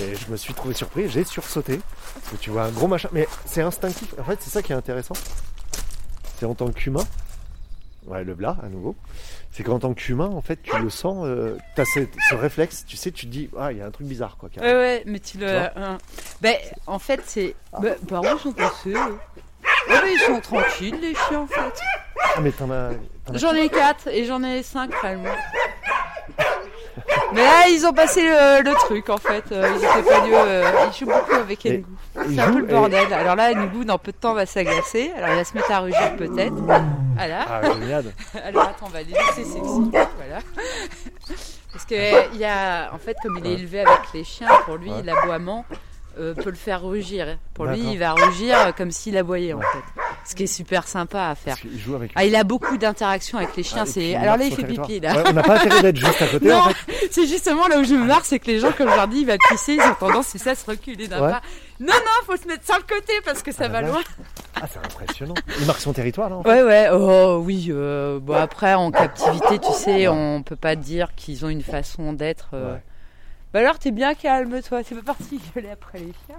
Et 0.00 0.14
je 0.14 0.30
me 0.30 0.36
suis 0.36 0.54
trouvé 0.54 0.74
surpris, 0.74 1.08
j'ai 1.08 1.24
sursauté. 1.24 1.80
Parce 2.14 2.28
que 2.32 2.36
tu 2.36 2.50
vois 2.50 2.64
un 2.64 2.70
gros 2.70 2.86
machin. 2.86 3.08
Mais 3.12 3.26
c'est 3.44 3.62
instinctif. 3.62 4.14
En 4.20 4.24
fait, 4.24 4.38
c'est 4.40 4.50
ça 4.50 4.62
qui 4.62 4.72
est 4.72 4.76
intéressant. 4.76 5.14
C'est 6.38 6.46
en 6.46 6.54
tant 6.54 6.68
qu'humain. 6.70 7.04
Ouais, 8.08 8.24
le 8.24 8.34
blas, 8.34 8.56
à 8.62 8.68
nouveau. 8.68 8.96
C'est 9.50 9.62
qu'en 9.62 9.78
tant 9.78 9.92
qu'humain, 9.94 10.28
en 10.28 10.40
fait, 10.40 10.62
tu 10.62 10.76
le 10.78 10.90
sens. 10.90 11.26
tu 11.74 11.80
as 11.80 11.84
ce, 11.84 12.00
ce 12.30 12.34
réflexe, 12.34 12.84
tu 12.86 12.96
sais, 12.96 13.10
tu 13.10 13.26
te 13.26 13.30
dis, 13.30 13.50
ah, 13.58 13.70
il 13.72 13.78
y 13.78 13.80
a 13.82 13.86
un 13.86 13.90
truc 13.90 14.06
bizarre, 14.06 14.36
quoi. 14.38 14.48
Ouais, 14.56 14.62
ouais, 14.72 15.02
mais 15.06 15.18
tu 15.20 15.38
le. 15.38 15.48
Hein. 15.48 15.98
Ben, 16.40 16.56
en 16.86 16.98
fait, 16.98 17.20
c'est. 17.26 17.54
Ben, 17.80 17.96
par 18.08 18.22
où 18.22 18.26
ils 18.26 18.38
sont 18.40 18.52
passés 18.52 18.92
eux 18.92 19.18
Ouais, 19.88 20.00
ben, 20.00 20.08
ils 20.10 20.18
sont 20.20 20.40
tranquilles, 20.40 20.98
les 21.00 21.14
chiens, 21.14 21.40
en 21.40 21.46
fait. 21.46 21.82
Ah, 22.36 22.40
mais 22.40 22.50
t'en 22.50 22.70
as. 22.70 22.90
J'en 23.34 23.54
ai 23.54 23.68
quatre 23.68 24.08
et 24.08 24.24
j'en 24.24 24.42
ai 24.42 24.62
cinq, 24.62 24.94
réellement. 24.94 25.34
Mais 27.32 27.42
là, 27.42 27.68
ils 27.68 27.84
ont 27.86 27.92
passé 27.92 28.22
le, 28.22 28.62
le 28.62 28.74
truc, 28.76 29.08
en 29.10 29.16
fait. 29.18 29.44
Euh, 29.52 29.68
Ils 29.74 29.84
étaient 29.84 30.08
pas 30.08 30.24
euh, 30.26 30.70
ils 30.92 30.98
jouent 30.98 31.06
beaucoup 31.12 31.34
avec 31.34 31.64
Ngu. 31.64 31.84
C'est 32.34 32.40
un 32.40 32.52
peu 32.52 32.58
le 32.60 32.68
et- 32.68 32.72
bordel. 32.72 33.12
Alors 33.12 33.36
là, 33.36 33.52
Ngu, 33.54 33.84
dans 33.84 33.98
peu 33.98 34.12
de 34.12 34.16
temps, 34.16 34.34
va 34.34 34.46
s'agacer. 34.46 35.12
Alors, 35.16 35.30
il 35.30 35.36
va 35.36 35.44
se 35.44 35.54
mettre 35.54 35.70
à 35.72 35.80
rugir, 35.80 36.16
peut-être. 36.16 36.54
Voilà. 36.54 37.46
Ah, 37.48 37.60
génial. 37.74 38.04
Alors 38.44 38.62
attends, 38.64 38.86
on 38.86 38.90
va 38.90 39.00
les 39.02 39.12
laisser 39.12 39.44
sexy. 39.44 39.90
Voilà. 39.90 40.40
Parce 41.72 41.84
que 41.84 42.32
il 42.34 42.38
y 42.40 42.44
a, 42.44 42.90
en 42.92 42.98
fait, 42.98 43.16
comme 43.22 43.38
il 43.38 43.46
est 43.46 43.54
élevé 43.54 43.80
avec 43.80 44.00
les 44.14 44.24
chiens, 44.24 44.48
pour 44.64 44.76
lui, 44.76 44.90
Ouais. 44.90 45.02
l'aboiement 45.04 45.64
euh, 46.18 46.34
peut 46.34 46.50
le 46.50 46.56
faire 46.56 46.82
rugir. 46.82 47.38
Pour 47.54 47.66
lui, 47.66 47.80
il 47.80 47.98
va 47.98 48.12
rugir 48.12 48.74
comme 48.76 48.90
s'il 48.90 49.16
aboyait 49.16 49.52
en 49.52 49.60
fait. 49.60 50.02
Ce 50.24 50.34
qui 50.34 50.42
est 50.42 50.46
super 50.46 50.86
sympa 50.86 51.28
à 51.28 51.34
faire. 51.34 51.58
Qu'il 51.58 51.78
joue 51.78 51.94
avec 51.94 52.12
Ah, 52.14 52.24
il 52.24 52.36
a 52.36 52.44
beaucoup 52.44 52.76
d'interactions 52.76 53.38
avec 53.38 53.56
les 53.56 53.62
chiens. 53.62 53.84
Ah, 53.84 53.90
c'est 53.90 54.14
alors 54.14 54.36
là, 54.36 54.44
il 54.44 54.54
fait 54.54 54.64
pipi 54.64 55.00
là. 55.00 55.14
Ouais, 55.16 55.22
on 55.28 55.32
n'a 55.32 55.42
pas 55.42 55.58
intérêt 55.60 55.80
d'être 55.82 55.96
juste 55.96 56.20
à 56.20 56.26
côté, 56.26 56.48
Non, 56.48 56.56
en 56.58 56.68
fait. 56.70 57.08
c'est 57.10 57.26
justement 57.26 57.66
là 57.68 57.78
où 57.78 57.84
je 57.84 57.94
me 57.94 58.04
marre, 58.04 58.24
c'est 58.24 58.38
que 58.38 58.46
les 58.48 58.58
gens, 58.60 58.72
comme 58.72 58.90
je 58.90 58.94
leur 58.96 59.08
dis, 59.08 59.20
il 59.20 59.26
va 59.26 59.36
pisser, 59.50 59.74
ils 59.74 59.80
ont 59.80 59.94
tendance, 59.98 60.26
c'est 60.26 60.38
ça, 60.38 60.50
à 60.50 60.54
se 60.54 60.66
reculer 60.66 61.08
d'un 61.08 61.22
Ouais. 61.22 61.30
pas. 61.30 61.40
Non, 61.80 61.94
non, 61.94 62.26
faut 62.26 62.36
se 62.36 62.46
mettre 62.46 62.64
sur 62.66 62.76
le 62.76 62.82
côté 62.82 63.12
parce 63.24 63.42
que 63.42 63.52
ça 63.52 63.64
Ah, 63.66 63.68
va 63.68 63.82
loin. 63.82 64.00
Ah, 64.60 64.66
c'est 64.70 64.78
impressionnant. 64.84 65.34
Il 65.60 65.66
marque 65.66 65.80
son 65.80 65.92
territoire, 65.92 66.28
fait. 66.42 66.48
Ouais, 66.48 66.62
ouais, 66.62 66.88
oh 66.92 67.40
oui. 67.42 67.68
euh, 67.70 68.18
bon, 68.20 68.34
après, 68.34 68.74
en 68.74 68.90
captivité, 68.90 69.58
tu 69.60 69.72
sais, 69.72 70.08
on 70.08 70.42
peut 70.42 70.56
pas 70.56 70.74
dire 70.76 71.14
qu'ils 71.14 71.44
ont 71.44 71.48
une 71.48 71.62
façon 71.62 72.12
d'être. 72.12 72.48
euh. 72.54 72.74
Ouais. 72.74 72.82
Bah 73.58 73.64
alors, 73.68 73.78
t'es 73.78 73.90
bien 73.90 74.14
calme, 74.14 74.60
toi. 74.62 74.80
C'est 74.84 74.94
pas 74.94 75.14
parti 75.14 75.40
gueuler 75.54 75.70
après 75.70 75.98
les 75.98 76.12
chiens. 76.26 76.36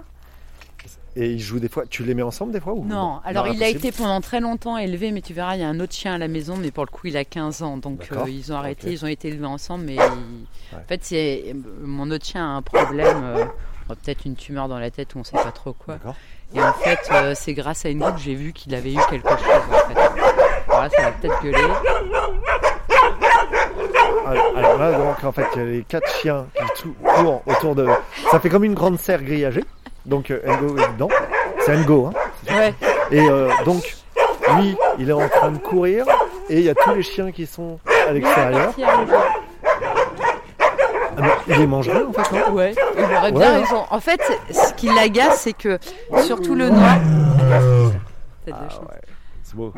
Et 1.16 1.32
ils 1.32 1.40
jouent 1.40 1.58
des 1.60 1.68
fois. 1.68 1.84
Tu 1.86 2.04
les 2.04 2.14
mets 2.14 2.22
ensemble 2.22 2.52
des 2.52 2.60
fois 2.60 2.72
ou 2.72 2.84
Non, 2.84 3.20
alors 3.24 3.44
il 3.48 3.62
a 3.62 3.68
été 3.68 3.90
pendant 3.92 4.20
très 4.20 4.40
longtemps 4.40 4.78
élevé, 4.78 5.10
mais 5.10 5.20
tu 5.20 5.34
verras, 5.34 5.56
il 5.56 5.60
y 5.60 5.64
a 5.64 5.68
un 5.68 5.78
autre 5.80 5.92
chien 5.92 6.14
à 6.14 6.18
la 6.18 6.28
maison, 6.28 6.56
mais 6.56 6.70
pour 6.70 6.84
le 6.84 6.90
coup, 6.90 7.08
il 7.08 7.16
a 7.16 7.24
15 7.24 7.62
ans. 7.62 7.76
Donc 7.76 8.08
euh, 8.12 8.30
ils 8.30 8.52
ont 8.52 8.56
arrêté, 8.56 8.86
ils 8.92 9.04
ont 9.04 9.08
été 9.08 9.28
élevés 9.28 9.44
ensemble, 9.46 9.84
mais 9.84 9.96
il- 9.96 10.76
en 10.76 10.82
fait, 10.88 11.00
c'est 11.04 11.54
mon 11.82 12.10
autre 12.10 12.24
chien 12.24 12.44
a 12.44 12.48
un 12.56 12.62
problème. 12.62 13.20
euh, 13.24 13.44
Peut-être 13.88 14.24
une 14.24 14.36
tumeur 14.36 14.68
dans 14.68 14.78
la 14.78 14.92
tête 14.92 15.16
ou 15.16 15.18
on 15.18 15.24
sait 15.24 15.32
pas 15.36 15.50
trop 15.50 15.72
quoi. 15.72 15.98
Et 16.54 16.62
en 16.62 16.72
fait, 16.74 17.00
euh, 17.10 17.34
c'est 17.36 17.54
grâce 17.54 17.84
à 17.84 17.88
une 17.88 17.98
que 18.00 18.18
j'ai 18.18 18.36
vu 18.36 18.52
qu'il 18.52 18.72
avait 18.74 18.92
eu 18.94 18.98
quelque 19.10 19.28
chose. 19.28 19.40
En 19.40 19.88
fait. 19.92 19.98
Alors 20.68 20.82
là, 20.82 20.88
ça 20.90 21.02
va 21.02 21.12
peut-être 21.12 21.42
gueuler. 21.42 21.58
Alors, 24.56 24.78
là, 24.78 24.92
donc, 24.92 25.24
en 25.24 25.32
fait, 25.32 25.46
il 25.54 25.58
y 25.58 25.62
a 25.62 25.64
les 25.66 25.82
quatre 25.82 26.08
chiens 26.16 26.46
qui 26.54 26.82
tou- 26.82 26.94
courent 27.02 27.42
autour 27.46 27.74
de. 27.74 27.86
Ça 28.30 28.38
fait 28.40 28.48
comme 28.48 28.64
une 28.64 28.74
grande 28.74 28.98
serre 28.98 29.22
grillagée. 29.22 29.64
Donc, 30.06 30.30
euh, 30.30 30.40
Ngo 30.46 30.78
est 30.78 30.92
dedans. 30.92 31.08
C'est 31.60 31.76
Ngo, 31.76 32.06
hein. 32.06 32.12
Ouais, 32.54 32.74
Et 33.10 33.20
euh, 33.28 33.48
donc, 33.64 33.96
lui, 34.56 34.76
il 34.98 35.08
est 35.10 35.12
en 35.12 35.28
train 35.28 35.50
de 35.50 35.58
courir. 35.58 36.04
Et 36.48 36.58
il 36.58 36.64
y 36.64 36.70
a 36.70 36.74
tous 36.74 36.94
les 36.94 37.02
chiens 37.02 37.30
qui 37.32 37.46
sont 37.46 37.78
à 38.08 38.12
l'extérieur. 38.12 38.72
Arrive 38.82 39.14
Ah, 40.58 41.22
mais 41.22 41.28
il 41.48 41.58
les 41.58 41.66
mangerait, 41.66 42.02
en 42.02 42.12
fait, 42.12 42.32
non? 42.48 42.54
Ouais, 42.54 42.74
il 42.96 43.04
aurait 43.16 43.32
bien 43.32 43.60
raison. 43.60 43.84
En 43.90 44.00
fait, 44.00 44.20
ce 44.50 44.72
qui 44.74 44.86
l'agace, 44.92 45.40
c'est 45.42 45.52
que 45.52 45.78
surtout 46.24 46.54
le 46.54 46.70
noir. 46.70 46.96
T'as 48.46 48.52
de 48.52 48.56
la 48.56 48.56
Ah 48.66 48.68
chance. 48.70 48.80
ouais, 48.80 49.00
c'est 49.42 49.56
beau. 49.56 49.72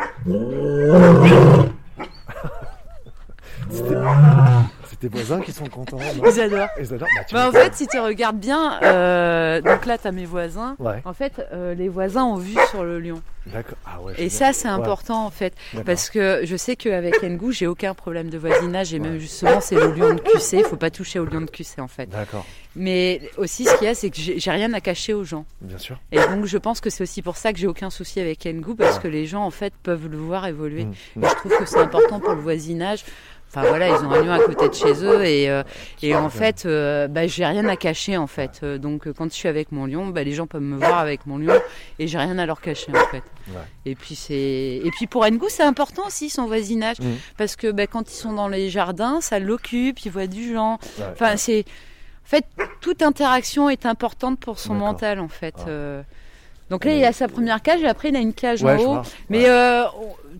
C'était 3.71 3.95
c'est 4.87 4.92
tes 5.03 5.09
voisins 5.09 5.41
qui 5.41 5.53
sont 5.53 5.67
contents. 5.67 5.99
Ils 6.25 6.41
adorent. 6.41 6.69
Ils 6.79 6.95
adorent. 6.95 7.09
Bah, 7.17 7.25
Bah, 7.33 7.49
en 7.49 7.53
fait, 7.53 7.75
si 7.75 7.87
tu 7.89 7.99
regardes 7.99 8.39
bien, 8.39 8.81
euh, 8.83 9.61
donc 9.61 9.85
là, 9.87 9.99
tu 9.99 10.07
as 10.07 10.13
mes 10.13 10.25
voisins. 10.25 10.77
Ouais, 10.79 11.03
En 11.05 11.13
fait, 11.13 11.45
euh, 11.53 11.75
les 11.75 11.89
voisins 11.89 12.25
ont 12.25 12.37
vu 12.37 12.55
sur 12.71 12.85
le 12.85 13.01
lion. 13.01 13.21
d'accord. 13.47 13.77
Ah 13.85 14.01
ouais, 14.01 14.15
Et 14.19 14.29
ça, 14.29 14.53
c'est 14.53 14.69
Ouais, 14.69 14.75
important, 14.75 15.27
en 15.27 15.31
fait. 15.31 15.55
Parce 15.85 16.09
que 16.09 16.43
je 16.45 16.57
sais 16.57 16.77
qu'avec 16.77 17.21
Ngou, 17.23 17.51
j'ai 17.51 17.67
aucun 17.67 17.95
problème 17.95 18.31
de 18.31 18.39
voisinage. 18.39 18.95
Et 18.95 18.99
même 19.01 19.19
justement, 19.19 19.61
c'est 19.61 19.75
le 19.75 19.93
lion 19.93 20.15
de 20.15 20.21
QC. 20.21 20.59
Il 20.59 20.65
faut 20.65 20.77
pas 20.77 20.91
toucher 20.91 21.19
au 21.19 21.25
lion 21.25 21.41
de 21.41 21.51
QC, 21.51 21.81
en 21.81 21.89
fait. 21.89 22.07
D'accord, 22.07 22.47
Mais 22.77 23.21
aussi, 23.39 23.65
ce 23.65 23.75
qu'il 23.79 23.87
y 23.89 23.91
a, 23.91 23.95
c'est 23.95 24.11
que 24.11 24.17
j'ai 24.19 24.51
rien 24.51 24.73
à 24.73 24.81
cacher 24.81 25.15
aux 25.15 25.25
gens. 25.25 25.45
bien 25.61 25.79
sûr. 25.79 25.99
Et 26.13 26.19
donc, 26.19 26.45
je 26.47 26.59
pense 26.59 26.81
que 26.81 26.91
c'est 26.91 27.03
aussi 27.03 27.23
pour 27.23 27.37
ça 27.37 27.53
que 27.53 27.59
j'ai 27.59 27.67
aucun 27.67 27.91
souci 27.91 28.21
avec 28.21 28.47
Ngou. 28.47 28.77
Parce 28.77 28.97
Ouais. 28.97 29.03
que 29.03 29.09
les 29.09 29.27
gens, 29.27 29.45
en 29.45 29.51
fait, 29.51 29.73
peuvent 29.83 30.07
le 30.09 30.17
voir 30.17 30.47
évoluer. 30.47 30.85
Mm, 30.85 30.93
mm. 31.17 31.25
Et 31.25 31.29
je 31.29 31.35
trouve 31.35 31.59
que 31.59 31.67
c'est 31.67 31.79
important 31.81 32.21
pour 32.21 32.35
le 32.35 32.41
voisinage. 32.41 33.05
Enfin 33.55 33.69
voilà, 33.69 33.89
ils 33.89 34.05
ont 34.07 34.11
un 34.11 34.23
lion 34.23 34.33
à 34.33 34.39
côté 34.39 34.67
de 34.71 34.75
chez 34.75 35.05
eux 35.05 35.23
et, 35.27 35.51
euh, 35.51 35.63
et 36.03 36.15
en 36.15 36.31
fait, 36.31 36.65
euh, 36.65 37.07
bah, 37.07 37.27
j'ai 37.27 37.45
rien 37.45 37.67
à 37.69 37.77
cacher 37.77 38.17
en 38.17 38.27
fait. 38.27 38.61
Euh, 38.63 38.79
donc 38.79 39.07
euh, 39.07 39.13
quand 39.13 39.27
je 39.31 39.35
suis 39.37 39.47
avec 39.49 39.73
mon 39.73 39.85
lion, 39.85 40.07
bah, 40.07 40.23
les 40.25 40.33
gens 40.33 40.47
peuvent 40.47 40.63
me 40.63 40.79
voir 40.79 40.97
avec 40.99 41.27
mon 41.27 41.37
lion 41.37 41.53
et 41.99 42.07
j'ai 42.07 42.17
rien 42.17 42.39
à 42.39 42.47
leur 42.47 42.63
cacher 42.63 42.93
en 42.93 43.07
fait. 43.11 43.23
Ouais. 43.49 43.55
Et 43.85 43.95
puis 43.95 44.15
c'est 44.15 44.33
et 44.83 44.91
puis 44.97 45.07
pour 45.07 45.27
Ngo 45.27 45.49
c'est 45.51 45.63
important 45.65 46.07
aussi 46.07 46.31
son 46.31 46.47
voisinage 46.47 46.99
Mhm. 47.01 47.17
parce 47.37 47.57
que 47.57 47.71
bah, 47.71 47.87
quand 47.87 48.11
ils 48.11 48.15
sont 48.17 48.33
dans 48.33 48.49
les 48.49 48.71
jardins, 48.71 49.21
ça 49.21 49.39
l'occupe, 49.39 50.01
ils 50.07 50.11
voient 50.11 50.27
du 50.27 50.55
gens. 50.55 50.79
Ouais. 50.99 51.05
Enfin 51.13 51.37
c'est 51.37 51.67
en 52.25 52.29
fait 52.29 52.47
toute 52.81 53.03
interaction 53.03 53.69
est 53.69 53.85
importante 53.85 54.41
pour 54.41 54.59
son 54.59 54.73
mental 54.75 55.21
en 55.21 55.29
fait. 55.29 55.57
Ah. 55.69 56.05
Donc 56.73 56.87
là, 56.87 56.95
il 56.95 57.05
a 57.05 57.13
sa 57.13 57.29
première 57.29 57.61
cage 57.61 57.83
et 57.83 57.87
après, 57.87 58.09
il 58.09 58.17
a 58.17 58.19
une 58.21 58.33
cage 58.33 58.63
Ouais, 58.63 58.73
en 58.77 58.81
haut. 58.81 58.93
vois. 58.95 59.03
Mais 59.29 59.41
Ouais. 59.45 59.51
euh, 59.51 59.85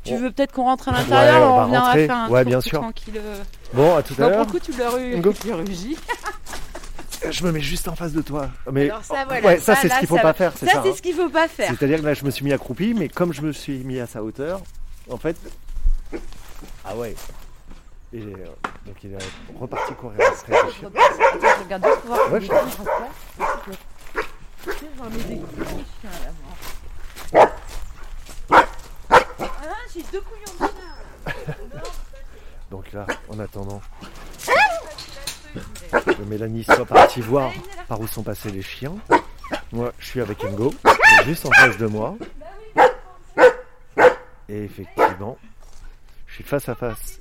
tu 0.03 0.17
veux 0.17 0.31
peut-être 0.31 0.51
qu'on 0.53 0.63
rentre 0.65 0.89
à 0.89 0.93
l'intérieur 0.93 1.41
Ouais, 1.41 1.47
on 1.47 1.75
on 1.77 1.81
rentrer. 1.81 2.07
faire 2.07 2.17
un 2.17 2.29
Ouais, 2.31 2.41
tour 2.43 2.49
bien 2.49 2.61
sûr. 2.63 2.81
tranquille. 2.81 3.15
euh. 3.19 3.37
Bon, 3.75 3.97
à 3.97 4.03
tout 4.03 4.15
à 4.17 4.23
Non, 4.23 4.27
pour 4.29 4.37
l'heure. 4.39 4.47
le 4.47 4.51
coup, 4.53 4.59
tu 4.59 4.73
l'as 4.73 4.89
ru- 4.89 5.17
Ngo. 5.19 5.33
tu 5.35 5.49
l'as 5.49 5.57
rugi. 5.57 5.97
Je 7.31 7.45
me 7.45 7.53
mets 7.53 7.61
juste 7.61 7.87
en 7.87 7.95
face 7.95 8.13
de 8.13 8.23
toi. 8.23 8.49
Mais 8.73 8.89
Alors 8.89 9.05
ça, 9.05 9.25
voilà. 9.29 9.47
ouais, 9.47 9.59
ça, 9.61 9.77
c'est 9.77 9.91
ce 9.91 9.99
qu'il 9.99 10.09
faut 10.09 10.17
pas 10.19 10.33
faire, 10.33 10.53
Ça, 10.57 10.67
ça. 10.67 10.81
c'est 10.83 10.89
hein. 10.89 10.93
ce 10.97 11.03
qu'il 11.03 11.15
faut 11.15 11.29
pas 11.29 11.47
faire. 11.49 11.69
C'est-à-dire 11.79 12.01
que 12.01 12.07
là, 12.07 12.15
je 12.15 12.25
me 12.25 12.31
suis 12.31 12.45
mis 12.47 12.53
accroupi, 12.55 12.95
mais 12.95 13.09
comme 13.09 13.33
je 13.35 13.43
me 13.43 13.53
suis 13.53 13.79
mis 13.85 14.01
à 14.01 14.07
sa 14.07 14.23
hauteur, 14.25 14.61
en 15.11 15.19
fait. 15.19 15.37
Ah 16.85 16.97
ouais. 16.97 17.15
Et, 18.15 18.19
euh, 18.21 18.25
donc 18.87 18.97
il 19.05 19.13
est 19.13 19.19
reparti 19.61 19.93
courir 19.95 20.19
après. 20.27 20.53
Je 20.81 21.63
regarde 21.65 21.85
juste 21.85 22.01
pour 22.01 22.15
voir 22.17 22.33
Ouais, 22.33 22.41
je- 22.41 22.47
les 22.47 22.47
chiens 22.49 22.57
restent 22.65 22.85
là. 22.87 24.23
Donc 32.71 32.93
là, 32.93 33.07
en 33.29 33.39
attendant 33.39 33.81
que 35.93 36.23
Mélanie 36.23 36.65
soit 36.65 36.87
partie 36.87 37.21
voir 37.21 37.53
par 37.89 38.01
où 38.01 38.07
sont 38.07 38.23
passés 38.23 38.51
les 38.51 38.63
chiens, 38.63 38.95
moi 39.73 39.93
je 39.99 40.07
suis 40.07 40.21
avec 40.21 40.43
Ngo, 40.43 40.71
qui 40.71 41.21
est 41.21 41.25
juste 41.25 41.47
en 41.47 41.51
face 41.51 41.77
de 41.77 41.87
moi. 41.87 42.17
Et 44.49 44.65
effectivement, 44.65 45.39
je 46.27 46.35
suis 46.35 46.45
face 46.45 46.69
à 46.69 46.75
face 46.75 47.21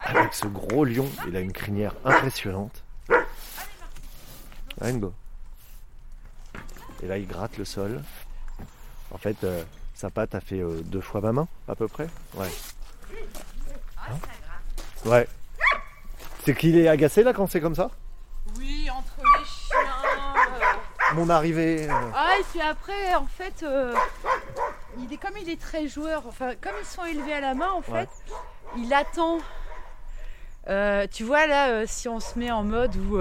avec 0.00 0.34
ce 0.34 0.46
gros 0.46 0.84
lion. 0.84 1.08
Il 1.28 1.36
a 1.36 1.40
une 1.40 1.52
crinière 1.52 1.94
impressionnante. 2.04 2.82
Ah, 4.80 4.92
Ngo. 4.92 5.12
Et 7.02 7.06
là, 7.06 7.18
il 7.18 7.26
gratte 7.26 7.56
le 7.58 7.64
sol. 7.64 8.02
En 9.12 9.18
fait, 9.18 9.42
euh, 9.44 9.62
sa 9.94 10.10
patte 10.10 10.34
a 10.34 10.40
fait 10.40 10.60
euh, 10.60 10.80
deux 10.84 11.00
fois 11.00 11.20
ma 11.20 11.32
main, 11.32 11.48
à 11.68 11.74
peu 11.74 11.88
près. 11.88 12.08
Ouais. 12.34 12.50
Hein 13.98 14.14
Ouais. 15.04 15.26
C'est 16.44 16.54
qu'il 16.56 16.76
est 16.78 16.88
agacé 16.88 17.22
là 17.22 17.32
quand 17.32 17.46
c'est 17.48 17.60
comme 17.60 17.74
ça? 17.74 17.90
Oui, 18.58 18.88
entre 18.90 19.16
les 19.18 19.44
chiens. 19.44 19.78
euh. 21.12 21.14
Mon 21.14 21.28
arrivée. 21.28 21.88
Ah, 22.14 22.34
et 22.38 22.44
puis 22.50 22.60
après, 22.60 23.14
en 23.14 23.26
fait, 23.26 23.64
il 24.98 25.12
est 25.12 25.16
comme 25.16 25.36
il 25.40 25.50
est 25.50 25.60
très 25.60 25.88
joueur, 25.88 26.22
enfin, 26.28 26.52
comme 26.60 26.72
ils 26.80 26.86
sont 26.86 27.04
élevés 27.04 27.32
à 27.34 27.40
la 27.40 27.54
main, 27.54 27.70
en 27.70 27.82
fait, 27.82 27.92
Ouais. 27.92 28.08
il 28.76 28.92
attend. 28.94 29.38
Tu 31.10 31.24
vois, 31.24 31.46
là, 31.46 31.86
si 31.86 32.08
on 32.08 32.20
se 32.20 32.38
met 32.38 32.50
en 32.52 32.62
mode 32.62 32.94
où 32.96 33.18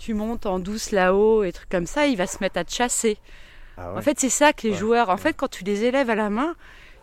tu 0.00 0.14
montes 0.14 0.46
en 0.46 0.58
douce 0.58 0.90
là-haut 0.92 1.44
et 1.44 1.52
trucs 1.52 1.68
comme 1.68 1.86
ça, 1.86 2.06
il 2.06 2.16
va 2.16 2.26
se 2.26 2.38
mettre 2.40 2.58
à 2.58 2.64
te 2.64 2.72
chasser. 2.72 3.18
Ah 3.76 3.92
ouais, 3.92 3.98
En 3.98 4.02
fait, 4.02 4.18
c'est 4.18 4.30
ça 4.30 4.52
que 4.52 4.62
les 4.66 4.70
Ouais, 4.72 4.78
joueurs, 4.78 5.10
en 5.10 5.16
fait, 5.18 5.34
quand 5.34 5.48
tu 5.48 5.62
les 5.62 5.84
élèves 5.84 6.08
à 6.10 6.14
la 6.14 6.30
main, 6.30 6.54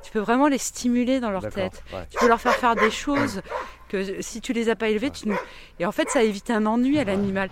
tu 0.03 0.11
peux 0.11 0.19
vraiment 0.19 0.47
les 0.47 0.57
stimuler 0.57 1.19
dans 1.19 1.29
leur 1.31 1.43
tête. 1.49 1.83
ouais. 1.93 1.99
Tu 2.09 2.17
peux 2.19 2.27
leur 2.27 2.41
faire 2.41 2.55
faire 2.55 2.75
des 2.75 2.91
choses 2.91 3.41
que 3.89 4.21
si 4.21 4.41
tu 4.41 4.51
les 4.51 4.69
as 4.69 4.75
pas 4.75 4.89
élevés, 4.89 5.11
tu 5.11 5.27
ne... 5.29 5.35
Et 5.79 5.85
en 5.85 5.91
fait, 5.91 6.09
ça 6.09 6.23
évite 6.23 6.49
un 6.49 6.65
ennui 6.65 6.97
à 6.99 7.03
l'animal. 7.03 7.49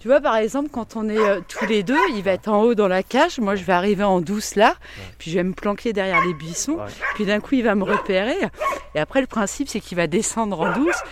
Tu 0.00 0.06
vois, 0.06 0.20
par 0.20 0.36
exemple, 0.36 0.70
quand 0.70 0.94
on 0.94 1.08
est 1.08 1.18
euh, 1.18 1.40
tous 1.48 1.66
les 1.66 1.82
deux, 1.82 1.98
il 2.14 2.22
va 2.22 2.30
être 2.30 2.46
en 2.46 2.62
haut 2.62 2.76
dans 2.76 2.86
la 2.86 3.02
cage, 3.02 3.40
moi 3.40 3.56
je 3.56 3.64
vais 3.64 3.72
arriver 3.72 4.04
en 4.04 4.20
douce 4.20 4.54
là, 4.54 4.76
puis 5.18 5.32
je 5.32 5.36
vais 5.38 5.42
me 5.42 5.54
planquer 5.54 5.92
derrière 5.92 6.24
les 6.24 6.34
buissons, 6.34 6.78
puis 7.16 7.26
d'un 7.26 7.40
coup 7.40 7.56
il 7.56 7.64
va 7.64 7.74
me 7.74 7.82
repérer, 7.82 8.36
et 8.94 9.00
après 9.00 9.20
le 9.20 9.26
principe 9.26 9.68
c'est 9.68 9.80
qu'il 9.80 9.96
va 9.96 10.06
descendre 10.06 10.60
en 10.60 10.72
douce. 10.72 11.02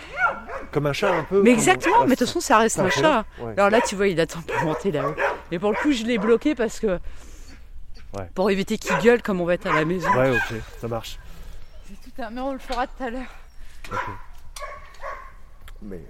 Comme 0.77 0.85
un 0.85 0.93
chat 0.93 1.11
un 1.11 1.23
peu. 1.23 1.41
Mais 1.41 1.49
exactement, 1.49 2.01
mais 2.03 2.09
de 2.13 2.19
toute 2.19 2.27
façon 2.27 2.39
ça 2.39 2.59
reste 2.59 2.77
un 2.77 2.87
chat. 2.91 3.25
Ouais. 3.39 3.53
Alors 3.57 3.71
là, 3.71 3.81
tu 3.81 3.95
vois, 3.95 4.07
il 4.09 4.19
attend 4.19 4.41
pour 4.41 4.61
monter 4.63 4.91
là-haut. 4.91 5.15
Mais 5.51 5.57
pour 5.57 5.71
le 5.71 5.75
coup, 5.77 5.91
je 5.91 6.03
l'ai 6.03 6.19
bloqué 6.19 6.53
parce 6.53 6.79
que. 6.79 6.99
Ouais. 8.15 8.29
Pour 8.35 8.51
éviter 8.51 8.77
qu'il 8.77 8.95
gueule 8.99 9.23
comme 9.23 9.41
on 9.41 9.45
va 9.45 9.55
être 9.55 9.65
à 9.65 9.73
la 9.73 9.85
maison. 9.85 10.07
Ouais, 10.11 10.29
ok, 10.29 10.55
ça 10.79 10.87
marche. 10.87 11.17
C'est 11.87 11.95
tout 11.95 12.21
un- 12.21 12.29
Mais 12.29 12.41
on 12.41 12.53
le 12.53 12.59
fera 12.59 12.85
tout 12.85 13.03
à 13.03 13.09
l'heure. 13.09 13.33
Ok. 13.91 13.97
Mais. 15.81 16.01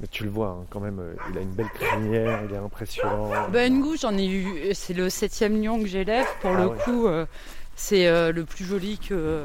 Mais 0.00 0.06
tu 0.06 0.24
le 0.24 0.30
vois 0.30 0.56
hein, 0.60 0.64
quand 0.70 0.80
même, 0.80 0.98
euh, 1.00 1.14
il 1.30 1.36
a 1.36 1.40
une 1.42 1.52
belle 1.52 1.68
crinière, 1.74 2.40
il 2.48 2.54
est 2.54 2.58
impressionnant. 2.58 3.30
Ben, 3.50 3.70
Ngou, 3.70 3.96
j'en 3.98 4.16
ai 4.16 4.26
eu. 4.28 4.72
C'est 4.72 4.94
le 4.94 5.10
septième 5.10 5.62
lion 5.62 5.78
que 5.78 5.86
j'élève. 5.88 6.26
Pour 6.40 6.52
Ah 6.56 6.60
le 6.60 6.66
ouais. 6.68 6.78
coup, 6.78 7.06
euh, 7.06 7.26
c'est 7.76 8.06
euh, 8.06 8.32
le 8.32 8.46
plus 8.46 8.64
joli 8.64 8.98
que. 8.98 9.42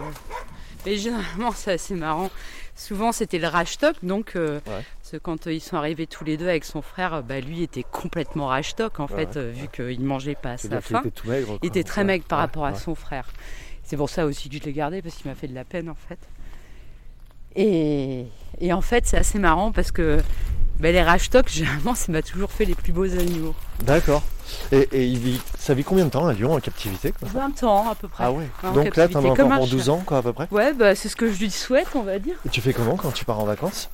Mais 0.86 0.96
généralement, 0.96 1.52
c'est 1.52 1.74
assez 1.74 1.94
marrant. 1.96 2.30
Souvent, 2.76 3.12
c'était 3.12 3.38
le 3.38 3.48
rashtok. 3.48 3.96
Donc, 4.04 4.36
euh, 4.36 4.60
Ouais. 4.68 5.20
quand 5.22 5.46
euh, 5.48 5.54
ils 5.54 5.60
sont 5.62 5.78
arrivés 5.78 6.08
tous 6.08 6.24
les 6.24 6.38
deux 6.38 6.48
avec 6.48 6.66
son 6.66 6.82
frère, 6.82 7.22
bah, 7.24 7.40
lui 7.40 7.62
était 7.62 7.84
complètement 7.84 8.48
rashtok 8.48 9.00
en 9.00 9.06
Ouais, 9.08 9.16
fait, 9.28 9.38
euh, 9.38 9.52
vu 9.52 9.68
qu'il 9.68 10.02
mangeait 10.04 10.36
pas 10.36 10.52
à 10.54 10.58
sa 10.58 10.82
faim. 10.82 11.00
était 11.02 11.12
tout 11.12 11.28
maigre. 11.28 11.60
Il 11.62 11.68
était 11.68 11.84
très 11.84 12.04
maigre 12.04 12.26
par 12.26 12.40
rapport 12.40 12.66
à 12.66 12.74
son 12.76 12.96
frère. 12.96 13.28
C'est 13.84 13.98
pour 13.98 14.10
ça 14.10 14.26
aussi 14.26 14.50
que 14.50 14.56
je 14.58 14.62
l'ai 14.64 14.74
gardé, 14.74 15.02
parce 15.02 15.16
qu'il 15.16 15.30
m'a 15.30 15.36
fait 15.36 15.48
de 15.48 15.54
la 15.56 15.66
peine 15.66 15.90
en 15.90 15.96
fait. 15.96 16.18
Et, 17.56 18.26
et 18.60 18.74
en 18.74 18.82
fait, 18.82 19.06
c'est 19.06 19.18
assez 19.18 19.38
marrant 19.40 19.72
parce 19.72 19.92
que 19.92 20.20
ben, 20.84 20.94
les 20.94 21.02
rashtok, 21.02 21.48
généralement, 21.50 21.96
ça 21.96 22.12
m'a 22.12 22.22
toujours 22.22 22.52
fait 22.52 22.66
les 22.66 22.76
plus 22.76 22.92
beaux 22.92 23.06
animaux. 23.06 23.56
D'accord. 23.84 24.22
Et, 24.72 24.88
et 24.92 25.06
il 25.06 25.18
vit, 25.18 25.42
ça 25.58 25.74
vit 25.74 25.84
combien 25.84 26.06
de 26.06 26.10
temps 26.10 26.26
un 26.28 26.34
lion 26.34 26.54
en 26.54 26.60
captivité 26.60 27.14
quoi? 27.14 27.28
20 27.34 27.64
ans 27.64 27.90
à 27.90 27.96
peu 27.96 28.08
près. 28.10 28.26
Ah 28.26 28.32
ouais. 28.32 28.48
En 28.64 28.72
Donc 28.74 28.96
là, 28.98 29.08
t'en 29.08 29.24
as 29.24 29.28
encore 29.30 29.50
pour 29.50 29.66
chat. 29.66 29.72
12 29.72 29.90
ans 29.90 30.04
quoi 30.06 30.18
à 30.18 30.22
peu 30.22 30.34
près? 30.34 30.48
Ouais, 30.52 30.74
bah, 30.74 30.94
c'est 30.94 31.08
ce 31.10 31.16
que 31.16 31.32
je 31.32 31.40
lui 31.40 31.50
souhaite, 31.50 31.88
on 31.96 32.02
va 32.04 32.20
dire. 32.20 32.36
Et 32.46 32.50
tu 32.50 32.60
fais 32.62 32.74
comment 32.74 32.98
quand 32.98 33.12
tu 33.12 33.24
pars 33.26 33.40
en 33.40 33.46
vacances? 33.46 33.90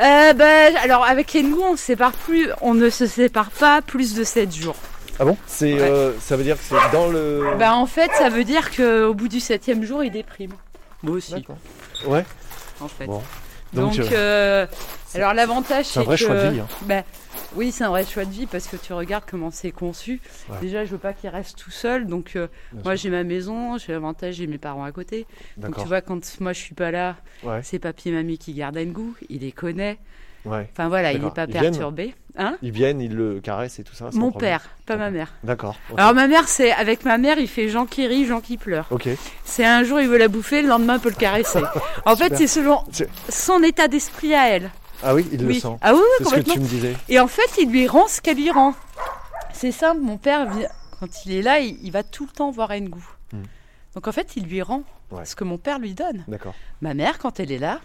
Euh, 0.00 0.32
bah, 0.32 0.80
alors, 0.82 1.04
avec 1.04 1.32
les 1.34 1.42
nous, 1.42 1.60
on, 1.60 1.76
se 1.76 1.84
sépare 1.84 2.12
plus, 2.12 2.48
on 2.62 2.72
ne 2.74 2.88
se 2.90 3.06
sépare 3.06 3.50
pas 3.50 3.82
plus 3.82 4.14
de 4.14 4.24
7 4.24 4.54
jours. 4.54 4.76
Ah 5.18 5.24
bon? 5.26 5.36
C'est, 5.46 5.74
Ouais. 5.74 5.80
euh, 5.82 6.12
ça 6.20 6.36
veut 6.36 6.44
dire 6.44 6.56
que 6.56 6.62
c'est 6.66 6.92
dans 6.92 7.08
le. 7.08 7.54
Bah 7.58 7.74
en 7.74 7.86
fait, 7.86 8.10
ça 8.18 8.28
veut 8.30 8.44
dire 8.44 8.74
qu'au 8.74 9.14
bout 9.14 9.28
du 9.28 9.40
septième 9.40 9.84
jour, 9.84 10.02
il 10.02 10.10
déprime. 10.10 10.52
Moi 11.02 11.16
aussi, 11.16 11.32
D'accord. 11.32 11.56
Ouais. 12.06 12.24
en 12.80 12.88
fait. 12.88 13.06
Bon. 13.06 13.22
Donc, 13.72 13.96
Donc, 13.96 14.12
euh, 14.12 14.66
alors 15.14 15.34
l'avantage, 15.34 15.86
c'est 15.86 16.00
un 16.00 16.04
vrai 16.04 16.16
que, 16.16 16.24
choix 16.24 16.34
de 16.34 16.48
vie. 16.50 16.60
hein. 16.60 16.66
bah, 16.82 17.02
oui, 17.54 17.72
c'est 17.72 17.84
un 17.84 17.88
vrai 17.90 18.04
choix 18.04 18.24
de 18.24 18.30
vie 18.30 18.46
parce 18.46 18.66
que 18.66 18.76
tu 18.76 18.92
regardes 18.92 19.24
comment 19.28 19.50
c'est 19.50 19.70
conçu. 19.70 20.20
Ouais. 20.48 20.56
Déjà, 20.60 20.84
je 20.84 20.90
veux 20.92 20.98
pas 20.98 21.12
qu'il 21.12 21.28
reste 21.30 21.58
tout 21.58 21.70
seul, 21.70 22.06
donc 22.06 22.36
euh, 22.36 22.48
moi 22.84 22.94
j'ai 22.96 23.10
ma 23.10 23.24
maison, 23.24 23.76
j'ai 23.78 23.92
l'avantage, 23.92 24.34
j'ai 24.34 24.46
mes 24.46 24.58
parents 24.58 24.84
à 24.84 24.92
côté. 24.92 25.26
Donc 25.56 25.76
tu 25.78 25.86
vois, 25.86 26.00
quand 26.00 26.20
moi 26.40 26.52
je 26.52 26.60
suis 26.60 26.74
pas 26.74 26.90
là, 26.90 27.16
Ouais. 27.42 27.60
c'est 27.62 27.78
papy 27.78 28.08
et 28.10 28.12
mamie 28.12 28.38
qui 28.38 28.52
gardent 28.54 28.78
un 28.78 28.84
goût, 28.86 29.14
il 29.28 29.40
les 29.40 29.52
connaît. 29.52 29.98
Ouais. 30.44 30.68
Enfin 30.72 30.88
voilà, 30.88 31.12
il 31.12 31.22
n'est 31.22 31.30
pas 31.30 31.44
Ils 31.44 31.50
viennent 31.52 31.62
perturbé. 31.64 32.14
Hein 32.38 32.56
Ils 32.62 32.70
viennent, 32.72 33.00
ils 33.00 33.14
le 33.14 33.40
caressent 33.40 33.78
et 33.78 33.84
tout 33.84 33.94
ça. 33.94 34.10
Mon 34.12 34.30
père, 34.32 34.62
pas 34.84 34.96
ma 34.96 35.10
mère. 35.10 35.32
D'accord. 35.42 35.76
Alors 35.96 36.14
ma 36.14 36.26
mère, 36.28 36.48
c'est 36.48 36.70
avec 36.72 37.04
ma 37.04 37.16
mère, 37.18 37.38
il 37.38 37.48
fait 37.48 37.68
Jean 37.68 37.86
qui 37.86 38.06
rit, 38.06 38.26
Jean 38.26 38.40
qui 38.40 38.56
pleure. 38.58 38.86
Ok. 38.90 39.08
C'est 39.44 39.64
un 39.64 39.82
jour 39.84 40.00
il 40.00 40.08
veut 40.08 40.18
la 40.18 40.28
bouffer, 40.28 40.60
le 40.62 40.68
lendemain 40.68 40.96
il 40.96 41.00
peut 41.00 41.08
le 41.10 41.14
caresser. 41.16 41.60
En 42.04 42.14
fait, 42.16 42.36
c'est 42.36 42.46
selon 42.46 42.82
son 43.28 43.62
état 43.62 43.88
d'esprit 43.88 44.34
à 44.34 44.48
elle. 44.50 44.70
Ah 45.02 45.14
oui, 45.14 45.26
il 45.32 45.46
le 45.46 45.54
sent. 45.54 45.68
Ah 45.82 45.92
oui, 45.94 46.00
oui, 46.00 46.06
C'est 46.18 46.24
ce 46.24 46.28
que 46.30 46.34
complètement. 46.36 46.54
tu 46.54 46.60
me 46.60 46.66
disais. 46.66 46.96
Et 47.08 47.18
en 47.20 47.26
fait, 47.26 47.50
il 47.60 47.70
lui 47.70 47.86
rend 47.86 48.06
ce 48.08 48.20
qu'elle 48.20 48.36
lui 48.36 48.50
rend. 48.50 48.74
C'est 49.52 49.72
simple, 49.72 50.00
mon 50.00 50.16
père, 50.18 50.46
quand 51.00 51.24
il 51.24 51.32
est 51.32 51.42
là, 51.42 51.58
il, 51.60 51.78
il 51.82 51.90
va 51.92 52.02
tout 52.02 52.24
le 52.26 52.32
temps 52.32 52.50
voir 52.50 52.70
Ngout. 52.74 53.02
Hmm. 53.32 53.42
Donc 53.94 54.08
en 54.08 54.12
fait, 54.12 54.36
il 54.36 54.44
lui 54.44 54.60
rend 54.62 54.82
Ouais. 55.10 55.24
ce 55.24 55.36
que 55.36 55.44
mon 55.44 55.56
père 55.56 55.78
lui 55.78 55.94
donne. 55.94 56.24
D'accord. 56.28 56.54
Ma 56.82 56.92
mère, 56.92 57.18
quand 57.18 57.38
elle 57.40 57.52
est 57.52 57.58
là, 57.58 57.80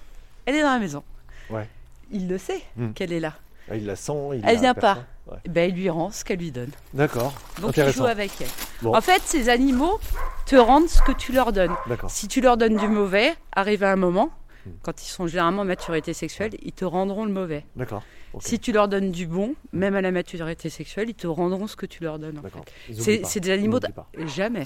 elle 0.45 0.55
est 0.55 0.61
dans 0.61 0.71
la 0.73 0.79
maison. 0.79 1.03
Ouais. 1.49 1.67
Il 2.11 2.27
le 2.27 2.37
sait 2.37 2.61
Hmm. 2.75 2.91
qu'elle 2.93 3.13
est 3.13 3.19
là. 3.19 3.33
Ah, 3.69 3.75
il 3.75 3.85
la 3.85 3.95
sent. 3.95 4.13
Il 4.33 4.41
Elle 4.45 4.55
la 4.55 4.61
vient 4.61 4.73
pas. 4.73 4.99
Ouais. 5.27 5.37
Ben, 5.47 5.69
il 5.69 5.75
lui 5.75 5.89
rend 5.89 6.11
ce 6.11 6.23
qu'elle 6.25 6.39
lui 6.39 6.51
donne. 6.51 6.71
D'accord. 6.93 7.33
Donc 7.61 7.77
il 7.77 7.89
joue 7.91 8.05
avec 8.05 8.31
elle. 8.41 8.47
Bon. 8.81 8.95
En 8.95 9.01
fait, 9.01 9.21
ces 9.23 9.49
animaux 9.49 9.99
te 10.45 10.55
rendent 10.55 10.89
ce 10.89 11.01
que 11.03 11.11
tu 11.11 11.31
leur 11.31 11.53
donnes. 11.53 11.73
Si 12.07 12.27
tu 12.27 12.41
leur 12.41 12.57
donnes 12.57 12.75
du 12.77 12.87
mauvais, 12.87 13.33
arrive 13.53 13.83
à 13.83 13.91
un 13.91 13.95
moment, 13.97 14.31
Hmm. 14.63 14.69
quand 14.83 15.01
ils 15.01 15.07
sont 15.09 15.25
généralement 15.25 15.63
à 15.63 15.65
maturité 15.65 16.13
sexuelle, 16.13 16.51
ils 16.61 16.71
te 16.71 16.85
rendront 16.85 17.25
le 17.25 17.31
mauvais. 17.31 17.65
D'accord. 17.75 18.03
Si 18.41 18.59
tu 18.59 18.71
leur 18.71 18.87
donnes 18.87 19.09
du 19.11 19.25
bon, 19.25 19.55
même 19.73 19.95
à 19.95 20.01
la 20.01 20.11
maturité 20.11 20.69
sexuelle, 20.69 21.09
ils 21.09 21.15
te 21.15 21.25
rendront 21.25 21.65
ce 21.65 21.75
que 21.75 21.87
tu 21.87 22.03
leur 22.03 22.19
donnes. 22.19 22.37
en 22.37 22.41
D'accord. 22.43 22.63
fait. 22.93 23.21
C'est 23.25 23.39
des 23.39 23.49
animaux. 23.49 23.79
Jamais. 24.19 24.27
Jamais. 24.27 24.65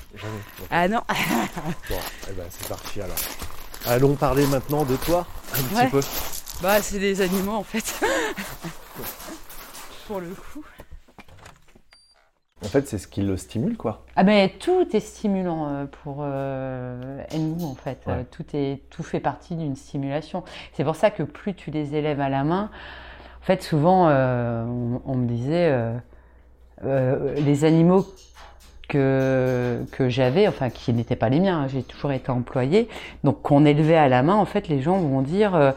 Ah 0.70 0.90
non. 0.90 1.00
Bon, 1.90 1.96
eh 2.30 2.34
ben, 2.34 2.44
c'est 2.50 2.68
parti 2.68 3.00
alors. 3.00 3.16
Allons 3.86 4.16
parler 4.16 4.46
maintenant 4.48 4.84
de 4.84 4.98
toi 4.98 5.26
un 5.54 5.76
Ouais. 5.78 5.84
petit 5.86 5.92
peu. 5.92 6.02
Bah, 6.62 6.82
c'est 6.82 7.00
des 7.00 7.22
animaux 7.22 7.54
en 7.54 7.64
fait. 7.64 8.00
Pour 10.08 10.20
le 10.20 10.30
coup. 10.30 10.64
En 12.64 12.68
fait, 12.68 12.88
c'est 12.88 12.98
ce 12.98 13.08
qui 13.08 13.22
le 13.22 13.38
stimule, 13.38 13.78
quoi. 13.78 14.06
Ah 14.16 14.24
ben 14.24 14.50
tout 14.60 14.88
est 14.96 15.00
stimulant 15.00 15.68
euh, 15.68 15.86
pour 15.86 16.20
euh, 16.22 17.22
en 17.34 17.76
fait. 17.76 18.00
Ouais. 18.08 18.14
Euh, 18.14 18.24
tout 18.32 18.46
est 18.54 18.82
tout 18.90 19.04
fait 19.04 19.20
partie 19.20 19.56
d'une 19.56 19.76
stimulation. 19.76 20.44
C'est 20.74 20.84
pour 20.84 20.96
ça 20.96 21.12
que 21.12 21.22
plus 21.24 21.54
tu 21.54 21.70
les 21.70 21.96
élèves 21.96 22.22
à 22.22 22.30
la 22.30 22.44
main, 22.44 22.72
en 23.42 23.46
fait 23.46 23.62
souvent 23.62 24.08
euh, 24.10 24.64
on, 24.66 25.02
on 25.06 25.16
me 25.16 25.28
disait 25.28 25.70
euh, 25.72 25.96
euh, 26.86 27.36
les 27.36 27.66
animaux 27.66 28.06
que 28.88 29.84
que 29.92 30.10
j'avais, 30.10 30.48
enfin 30.48 30.70
qui 30.70 30.94
n'étaient 30.94 31.16
pas 31.16 31.30
les 31.30 31.40
miens, 31.40 31.62
hein, 31.62 31.68
j'ai 31.68 31.84
toujours 31.84 32.12
été 32.12 32.32
employée, 32.32 32.88
donc 33.24 33.42
qu'on 33.42 33.66
élevait 33.66 33.98
à 33.98 34.08
la 34.08 34.24
main, 34.24 34.36
en 34.36 34.46
fait 34.46 34.68
les 34.68 34.82
gens 34.82 34.98
vont 34.98 35.22
dire 35.22 35.54
euh, 35.56 35.72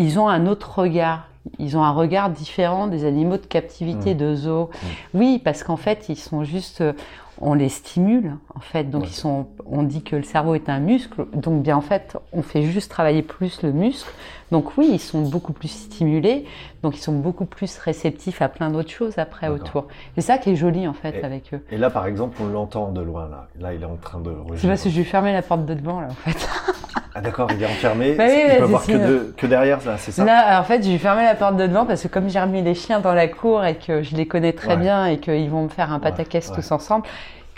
ils 0.00 0.18
ont 0.18 0.28
un 0.28 0.46
autre 0.46 0.78
regard. 0.80 1.26
Ils 1.58 1.76
ont 1.76 1.82
un 1.84 1.92
regard 1.92 2.28
différent 2.30 2.86
des 2.86 3.04
animaux 3.04 3.36
de 3.38 3.46
captivité 3.46 4.14
Mmh. 4.14 4.18
de 4.18 4.34
zoo. 4.34 4.70
Oui, 5.14 5.40
parce 5.42 5.62
qu'en 5.62 5.76
fait, 5.76 6.08
ils 6.08 6.16
sont 6.18 6.44
juste, 6.44 6.80
euh, 6.82 6.92
on 7.40 7.54
les 7.54 7.70
stimule, 7.70 8.36
en 8.54 8.60
fait. 8.60 8.84
Donc, 8.90 9.02
Ouais. 9.04 9.08
ils 9.08 9.14
sont, 9.14 9.46
on 9.64 9.82
dit 9.82 10.02
que 10.02 10.16
le 10.16 10.22
cerveau 10.22 10.54
est 10.54 10.68
un 10.68 10.80
muscle. 10.80 11.24
Donc, 11.32 11.62
bien, 11.62 11.76
en 11.78 11.80
fait, 11.80 12.18
on 12.34 12.42
fait 12.42 12.62
juste 12.64 12.90
travailler 12.90 13.22
plus 13.22 13.62
le 13.62 13.72
muscle. 13.72 14.10
Donc, 14.52 14.76
oui, 14.76 14.90
ils 14.92 14.98
sont 15.00 15.22
beaucoup 15.22 15.54
plus 15.54 15.68
stimulés. 15.68 16.44
Donc, 16.82 16.96
ils 16.96 17.00
sont 17.00 17.14
beaucoup 17.18 17.46
plus 17.46 17.78
réceptifs 17.78 18.42
à 18.42 18.48
plein 18.50 18.68
d'autres 18.70 18.90
choses 18.90 19.18
après 19.18 19.48
autour. 19.48 19.86
C'est 20.16 20.20
ça 20.20 20.36
qui 20.36 20.50
est 20.50 20.56
joli, 20.56 20.86
en 20.86 20.92
fait, 20.92 21.20
Et- 21.20 21.24
avec 21.24 21.54
eux. 21.54 21.64
Et 21.70 21.78
là, 21.78 21.88
par 21.88 22.04
exemple, 22.06 22.36
on 22.42 22.48
l'entend 22.48 22.90
de 22.92 23.00
loin, 23.00 23.28
là. 23.30 23.48
Là, 23.58 23.72
il 23.72 23.80
est 23.82 23.86
en 23.86 23.96
train 23.96 24.18
de 24.20 24.30
C'est 24.44 24.50
rugir. 24.52 24.68
parce 24.68 24.82
que 24.82 24.90
je 24.90 25.00
ai 25.00 25.04
fermé 25.04 25.32
la 25.32 25.40
porte 25.42 25.64
de 25.64 25.72
devant, 25.72 26.00
là, 26.02 26.08
en 26.10 26.30
fait. 26.30 26.36
Ah, 27.14 27.20
d'accord, 27.20 27.48
il 27.52 27.60
est 27.62 27.66
enfermé. 27.66 28.14
Bah 28.14 28.24
oui, 28.28 28.34
il 28.46 28.50
ouais, 28.52 28.58
peut 28.58 28.64
voir 28.64 28.86
que, 28.86 28.92
de- 28.92 29.34
que 29.36 29.46
derrière, 29.46 29.78
là, 29.84 29.96
c'est 29.98 30.12
ça 30.12 30.24
Là, 30.24 30.60
en 30.60 30.64
fait, 30.64 30.82
j'ai 30.84 30.96
fermé 30.98 31.24
la 31.24 31.34
porte 31.34 31.56
de 31.56 31.66
devant 31.66 31.84
parce 31.84 32.02
que 32.02 32.08
comme 32.08 32.28
j'ai 32.28 32.38
remis 32.40 32.62
les 32.62 32.74
chiens 32.74 33.00
dans 33.00 33.14
la 33.14 33.26
cour 33.26 33.64
et 33.64 33.74
que 33.76 34.02
je 34.02 34.14
les 34.14 34.26
connais 34.28 34.52
très 34.52 34.68
Ouais. 34.74 34.76
bien 34.76 35.06
et 35.06 35.18
qu'ils 35.18 35.50
vont 35.50 35.64
me 35.64 35.68
faire 35.68 35.92
un 35.92 35.98
pataquès 35.98 36.48
ouais. 36.48 36.54
tous 36.54 36.70
ensemble, 36.70 37.04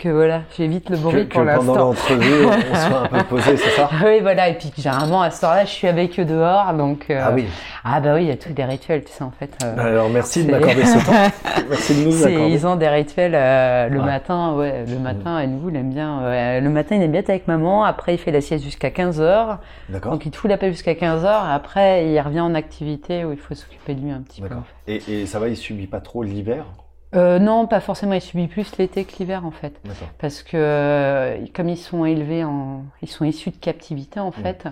que 0.03 0.09
voilà, 0.09 0.41
j'évite 0.57 0.89
le 0.89 0.97
bruit 0.97 1.27
que 1.27 1.33
pour 1.33 1.45
pendant 1.45 1.55
l'instant. 1.55 1.75
l'entrevue, 1.75 2.45
on 2.45 2.75
soit 2.75 2.99
un 3.03 3.07
peu 3.07 3.23
posé, 3.23 3.55
c'est 3.57 3.69
ça 3.69 3.89
Oui, 4.03 4.19
voilà, 4.21 4.49
et 4.49 4.53
puis 4.55 4.71
généralement 4.75 5.21
à 5.21 5.31
ce 5.31 5.41
temps-là, 5.41 5.63
je 5.65 5.69
suis 5.71 5.87
avec 5.87 6.19
eux 6.19 6.25
dehors, 6.25 6.73
donc. 6.73 7.05
euh, 7.09 7.21
Ah 7.23 7.31
oui. 7.33 7.45
Ah 7.85 7.99
bah 8.01 8.15
oui, 8.15 8.23
il 8.23 8.27
y 8.27 8.31
a 8.31 8.35
tous 8.37 8.51
des 8.51 8.63
rituels, 8.65 9.03
tu 9.03 9.11
sais, 9.13 9.23
en 9.23 9.31
fait. 9.31 9.51
euh, 9.63 9.75
Alors, 9.77 10.09
merci 10.09 10.45
de 10.45 10.51
m'accorder 10.51 10.85
ce 10.85 10.97
temps. 11.05 11.63
Merci 11.69 11.95
de 11.95 12.05
nous 12.05 12.23
accorder. 12.25 12.51
ils 12.51 12.67
ont 12.67 12.75
des 12.75 12.87
rituels 12.89 13.33
euh, 13.35 13.87
le 13.89 13.99
Ouais. 13.99 14.05
matin, 14.05 14.53
ouais, 14.55 14.85
le 14.87 14.99
matin, 14.99 15.39
et 15.39 15.47
nous, 15.47 15.69
il 15.69 15.75
aime 15.77 15.89
bien. 15.93 16.59
le 16.59 16.69
matin, 16.69 16.95
il 16.95 17.01
aime 17.03 17.11
bien 17.11 17.21
être 17.21 17.29
avec 17.29 17.47
maman, 17.47 17.83
après, 17.85 18.13
il 18.15 18.17
fait 18.17 18.31
la 18.31 18.41
sieste 18.41 18.63
jusqu'à 18.63 18.89
15h, 18.89 19.57
D'accord. 19.89 20.11
donc 20.11 20.25
il 20.25 20.31
te 20.31 20.37
fout 20.37 20.49
la 20.49 20.57
paix 20.57 20.69
jusqu'à 20.71 20.93
15h, 20.93 21.27
après, 21.51 22.07
il 22.07 22.19
revient 22.19 22.41
en 22.41 22.55
activité 22.55 23.23
où 23.25 23.31
il 23.31 23.37
faut 23.39 23.55
s'occuper 23.55 23.93
de 23.95 24.01
lui 24.01 24.11
un 24.11 24.21
petit 24.21 24.41
peu. 24.41 24.49
Et, 24.87 25.01
et 25.07 25.25
ça 25.25 25.39
va, 25.39 25.47
il 25.47 25.55
subit 25.55 25.87
pas 25.87 26.01
trop 26.01 26.23
l'hiver 26.23 26.65
Euh, 27.15 27.39
non, 27.39 27.67
pas 27.67 27.79
forcément, 27.79 28.13
il 28.13 28.21
subit 28.21 28.47
plus 28.47 28.75
l'été 28.77 29.05
que 29.05 29.17
l'hiver, 29.19 29.45
en 29.45 29.51
fait. 29.51 29.79
Parce 30.19 30.41
que 30.43 30.57
euh, 30.57 31.37
comme 31.53 31.69
ils 31.69 31.77
sont 31.77 32.05
élevés 32.05 32.43
en, 32.43 32.83
ils 33.01 33.09
sont 33.09 33.25
issus 33.25 33.51
de 33.51 33.57
captivité 33.57 34.19
en 34.19 34.31
fait. 34.31 34.67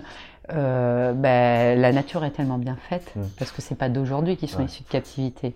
euh, 0.52 1.12
ben, 1.12 1.80
la 1.80 1.92
nature 1.92 2.24
est 2.24 2.30
tellement 2.32 2.58
bien 2.58 2.76
faite 2.88 3.12
Mm. 3.14 3.20
parce 3.38 3.52
que 3.52 3.62
c'est 3.62 3.76
pas 3.76 3.88
d'aujourd'hui 3.88 4.36
qu'ils 4.36 4.48
sont 4.48 4.58
Ouais. 4.58 4.64
issus 4.64 4.82
de 4.82 4.88
captivité. 4.88 5.54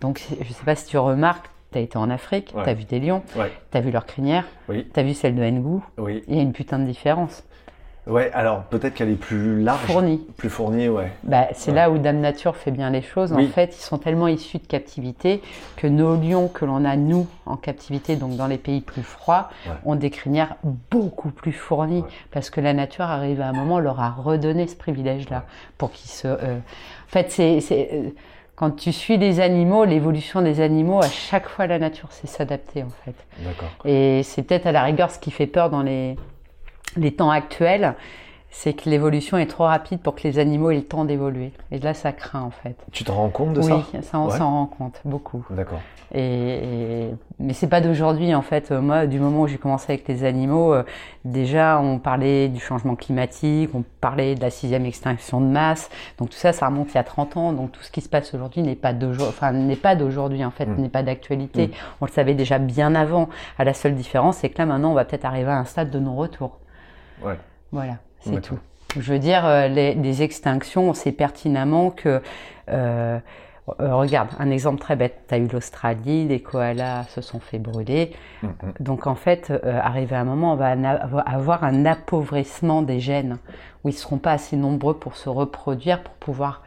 Donc 0.00 0.20
je 0.40 0.52
sais 0.52 0.64
pas 0.64 0.74
si 0.74 0.86
tu 0.86 0.98
remarques, 0.98 1.48
tu 1.70 1.78
as 1.78 1.80
été 1.80 1.96
en 1.96 2.10
Afrique, 2.10 2.52
Ouais. 2.54 2.64
tu 2.64 2.68
as 2.70 2.74
vu 2.74 2.84
des 2.84 2.98
lions, 2.98 3.22
Ouais. 3.36 3.52
tu 3.70 3.78
as 3.78 3.80
vu 3.80 3.92
leurs 3.92 4.06
crinières, 4.06 4.44
Oui. 4.68 4.88
tu 4.92 4.98
as 5.00 5.02
vu 5.04 5.14
celle 5.14 5.36
de 5.36 5.42
Ngu, 5.44 5.80
Oui. 5.98 6.24
il 6.26 6.34
y 6.34 6.38
a 6.40 6.42
une 6.42 6.52
putain 6.52 6.80
de 6.80 6.84
différence. 6.84 7.44
Ouais, 8.06 8.30
alors 8.34 8.64
peut-être 8.64 8.92
qu'elle 8.94 9.08
est 9.08 9.14
plus 9.14 9.62
large. 9.62 9.80
Fournie. 9.86 10.20
Plus 10.36 10.50
fournie, 10.50 10.88
ouais. 10.88 11.10
Bah, 11.22 11.46
c'est 11.54 11.70
Ouais. 11.70 11.76
là 11.76 11.90
où 11.90 11.96
Dame 11.98 12.20
Nature 12.20 12.54
fait 12.56 12.70
bien 12.70 12.90
les 12.90 13.00
choses. 13.00 13.32
Oui. 13.32 13.46
En 13.46 13.48
fait, 13.48 13.74
ils 13.76 13.80
sont 13.82 13.96
tellement 13.96 14.28
issus 14.28 14.58
de 14.58 14.66
captivité 14.66 15.40
que 15.76 15.86
nos 15.86 16.14
lions 16.16 16.48
que 16.48 16.66
l'on 16.66 16.84
a, 16.84 16.96
nous, 16.96 17.26
en 17.46 17.56
captivité, 17.56 18.16
donc 18.16 18.36
dans 18.36 18.46
les 18.46 18.58
pays 18.58 18.82
plus 18.82 19.02
froids, 19.02 19.48
Ouais. 19.66 19.72
ont 19.86 19.94
des 19.94 20.10
crinières 20.10 20.56
beaucoup 20.90 21.30
plus 21.30 21.52
fournies. 21.52 22.02
Ouais. 22.02 22.08
Parce 22.30 22.50
que 22.50 22.60
la 22.60 22.74
nature 22.74 23.06
arrive 23.06 23.40
à 23.40 23.46
un 23.48 23.52
moment, 23.54 23.78
leur 23.80 23.98
a 24.00 24.10
redonné 24.10 24.66
ce 24.66 24.76
privilège-là. 24.76 25.44
Pour 25.78 25.90
qu'ils 25.90 26.10
se. 26.10 26.28
euh, 26.28 26.58
En 26.58 27.10
fait, 27.10 27.30
c'est. 27.30 27.58
euh, 27.72 28.10
Quand 28.56 28.70
tu 28.70 28.92
suis 28.92 29.16
les 29.18 29.40
animaux, 29.40 29.84
l'évolution 29.84 30.40
des 30.40 30.60
animaux, 30.60 31.00
à 31.02 31.08
chaque 31.08 31.48
fois 31.48 31.66
la 31.66 31.80
nature 31.80 32.12
sait 32.12 32.28
s'adapter 32.28 32.84
en 32.84 32.90
fait. 33.04 33.14
D'accord. 33.40 33.68
Et 33.84 34.22
c'est 34.22 34.42
peut-être 34.42 34.66
à 34.66 34.72
la 34.72 34.82
rigueur 34.84 35.10
ce 35.10 35.18
qui 35.18 35.32
fait 35.32 35.48
peur 35.48 35.70
dans 35.70 35.82
les, 35.82 36.16
les 36.96 37.12
temps 37.14 37.30
actuels, 37.30 37.94
c'est 38.56 38.72
que 38.72 38.88
l'évolution 38.88 39.36
est 39.36 39.46
trop 39.46 39.64
rapide 39.64 39.98
pour 40.00 40.14
que 40.14 40.22
les 40.22 40.38
animaux 40.38 40.70
aient 40.70 40.76
le 40.76 40.84
temps 40.84 41.04
d'évoluer. 41.04 41.52
Et 41.72 41.80
là, 41.80 41.92
ça 41.92 42.12
craint 42.12 42.42
en 42.42 42.50
fait. 42.50 42.76
Tu 42.92 43.02
t'en 43.02 43.14
rends 43.14 43.28
compte 43.28 43.52
de 43.54 43.60
oui, 43.60 43.66
ça 43.92 44.02
ça, 44.02 44.18
on 44.20 44.28
Ouais. 44.28 44.38
s'en 44.38 44.48
rend 44.48 44.66
compte 44.66 45.00
beaucoup. 45.04 45.44
D'accord. 45.50 45.80
Et, 46.14 46.20
et- 46.20 47.14
mais 47.40 47.52
c'est 47.52 47.66
pas 47.66 47.80
d'aujourd'hui 47.80 48.32
en 48.32 48.42
fait. 48.42 48.70
Euh, 48.70 48.80
Moi, 48.80 49.06
du 49.08 49.18
moment 49.18 49.40
où 49.42 49.46
j'ai 49.48 49.58
commencé 49.58 49.92
avec 49.92 50.06
les 50.06 50.22
animaux, 50.22 50.72
euh, 50.72 50.84
déjà 51.24 51.80
on 51.80 51.98
parlait 51.98 52.46
du 52.48 52.60
changement 52.60 52.94
climatique, 52.94 53.70
on 53.74 53.82
parlait 54.00 54.36
de 54.36 54.40
la 54.40 54.50
sixième 54.50 54.86
extinction 54.86 55.40
de 55.40 55.46
masse. 55.46 55.90
Donc 56.18 56.30
tout 56.30 56.36
ça, 56.36 56.52
ça 56.52 56.66
remonte 56.68 56.92
il 56.92 56.94
y 56.94 56.98
a 56.98 57.02
30 57.04 57.36
ans. 57.36 57.52
Donc 57.52 57.72
tout 57.72 57.82
ce 57.82 57.90
qui 57.90 58.02
se 58.02 58.08
passe 58.08 58.32
aujourd'hui 58.34 58.62
n'est 58.62 58.76
pas 58.76 58.92
d'aujourd'hui, 58.92 59.26
enfin 59.36 59.50
n'est 59.50 59.74
pas 59.74 59.96
d'aujourd'hui 59.96 60.44
en 60.44 60.52
fait, 60.52 60.66
Mm. 60.66 60.76
n'est 60.80 60.88
pas 60.90 61.02
d'actualité. 61.02 61.66
Mm. 61.68 61.70
On 62.02 62.06
le 62.06 62.12
savait 62.12 62.34
déjà 62.34 62.60
bien 62.60 62.94
avant. 62.94 63.28
À 63.58 63.64
la 63.64 63.74
seule 63.74 63.96
différence, 63.96 64.36
c'est 64.36 64.50
que 64.50 64.58
là 64.58 64.66
maintenant, 64.66 64.92
on 64.92 64.94
va 64.94 65.04
peut-être 65.04 65.24
arriver 65.24 65.50
à 65.50 65.58
un 65.58 65.64
stade 65.64 65.90
de 65.90 65.98
non-retour. 65.98 66.58
Ouais. 67.24 67.38
Voilà, 67.72 67.96
c'est 68.20 68.40
tout. 68.40 68.58
Je 68.96 69.12
veux 69.12 69.18
dire, 69.18 69.44
euh, 69.44 69.66
les, 69.68 69.94
les 69.94 70.22
extinctions, 70.22 70.90
on 70.90 70.94
sait 70.94 71.12
pertinemment 71.12 71.90
que. 71.90 72.22
euh, 72.68 73.18
euh, 73.80 73.94
regarde, 73.94 74.28
un 74.38 74.50
exemple 74.50 74.78
très 74.78 74.94
bête. 74.94 75.24
Tu 75.28 75.34
as 75.34 75.38
eu 75.38 75.46
l'Australie, 75.46 76.28
les 76.28 76.40
koalas 76.40 77.04
se 77.04 77.22
sont 77.22 77.40
fait 77.40 77.58
brûler. 77.58 78.12
Mm, 78.42 78.46
mm. 78.48 78.52
Donc 78.80 79.06
en 79.06 79.14
fait, 79.14 79.50
euh, 79.50 79.80
arrivé 79.82 80.14
à 80.14 80.20
un 80.20 80.24
moment, 80.24 80.52
on 80.52 80.56
va 80.56 80.72
avoir 81.24 81.64
un 81.64 81.86
appauvrissement 81.86 82.82
des 82.82 83.00
gènes 83.00 83.38
où 83.82 83.88
ils 83.88 83.92
ne 83.92 83.98
seront 83.98 84.18
pas 84.18 84.32
assez 84.32 84.56
nombreux 84.56 84.98
pour 84.98 85.16
se 85.16 85.30
reproduire, 85.30 86.02
pour 86.02 86.14
pouvoir 86.14 86.62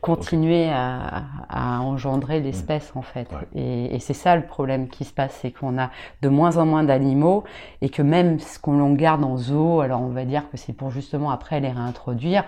continuer 0.00 0.70
à, 0.70 1.24
à 1.48 1.80
engendrer 1.80 2.40
l'espèce 2.40 2.92
en 2.94 3.02
fait. 3.02 3.28
Ouais. 3.32 3.60
Et, 3.60 3.94
et 3.94 3.98
c'est 3.98 4.14
ça 4.14 4.36
le 4.36 4.42
problème 4.42 4.88
qui 4.88 5.04
se 5.04 5.12
passe, 5.12 5.38
c'est 5.40 5.50
qu'on 5.50 5.78
a 5.78 5.90
de 6.22 6.28
moins 6.28 6.56
en 6.56 6.66
moins 6.66 6.84
d'animaux 6.84 7.44
et 7.80 7.88
que 7.88 8.02
même 8.02 8.38
ce 8.38 8.58
qu'on 8.58 8.78
l'on 8.78 8.92
garde 8.94 9.24
en 9.24 9.36
zoo, 9.36 9.80
alors 9.80 10.00
on 10.00 10.08
va 10.08 10.24
dire 10.24 10.48
que 10.50 10.56
c'est 10.56 10.72
pour 10.72 10.90
justement 10.90 11.30
après 11.30 11.60
les 11.60 11.70
réintroduire, 11.70 12.44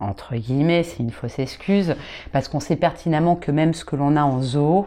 entre 0.00 0.36
guillemets, 0.36 0.84
c'est 0.84 1.02
une 1.02 1.10
fausse 1.10 1.38
excuse, 1.40 1.96
parce 2.30 2.46
qu'on 2.46 2.60
sait 2.60 2.76
pertinemment 2.76 3.34
que 3.34 3.50
même 3.50 3.74
ce 3.74 3.84
que 3.84 3.96
l'on 3.96 4.16
a 4.16 4.22
en 4.22 4.40
zoo, 4.40 4.86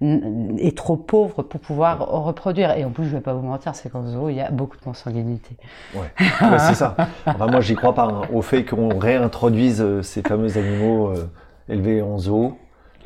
est 0.00 0.76
trop 0.76 0.96
pauvre 0.96 1.42
pour 1.42 1.60
pouvoir 1.60 2.00
reproduire. 2.24 2.76
Et 2.76 2.84
en 2.84 2.90
plus, 2.90 3.04
je 3.04 3.10
vais 3.10 3.20
pas 3.20 3.34
vous 3.34 3.46
mentir, 3.46 3.74
c'est 3.74 3.90
qu'en 3.90 4.06
zoo, 4.06 4.28
il 4.28 4.36
y 4.36 4.40
a 4.40 4.50
beaucoup 4.50 4.76
de 4.76 4.82
consanguinité. 4.82 5.56
Ouais, 5.94 6.10
Ouais, 6.18 6.58
c'est 6.58 6.74
ça. 6.74 6.96
Enfin, 7.26 7.46
moi, 7.46 7.60
j'y 7.60 7.74
crois 7.74 7.94
pas 7.94 8.04
hein, 8.04 8.22
au 8.32 8.42
fait 8.42 8.64
qu'on 8.64 8.98
réintroduise 8.98 9.80
euh, 9.80 10.02
ces 10.02 10.22
fameux 10.22 10.56
animaux 10.58 11.08
euh, 11.08 11.30
élevés 11.68 12.02
en 12.02 12.18
zoo 12.18 12.56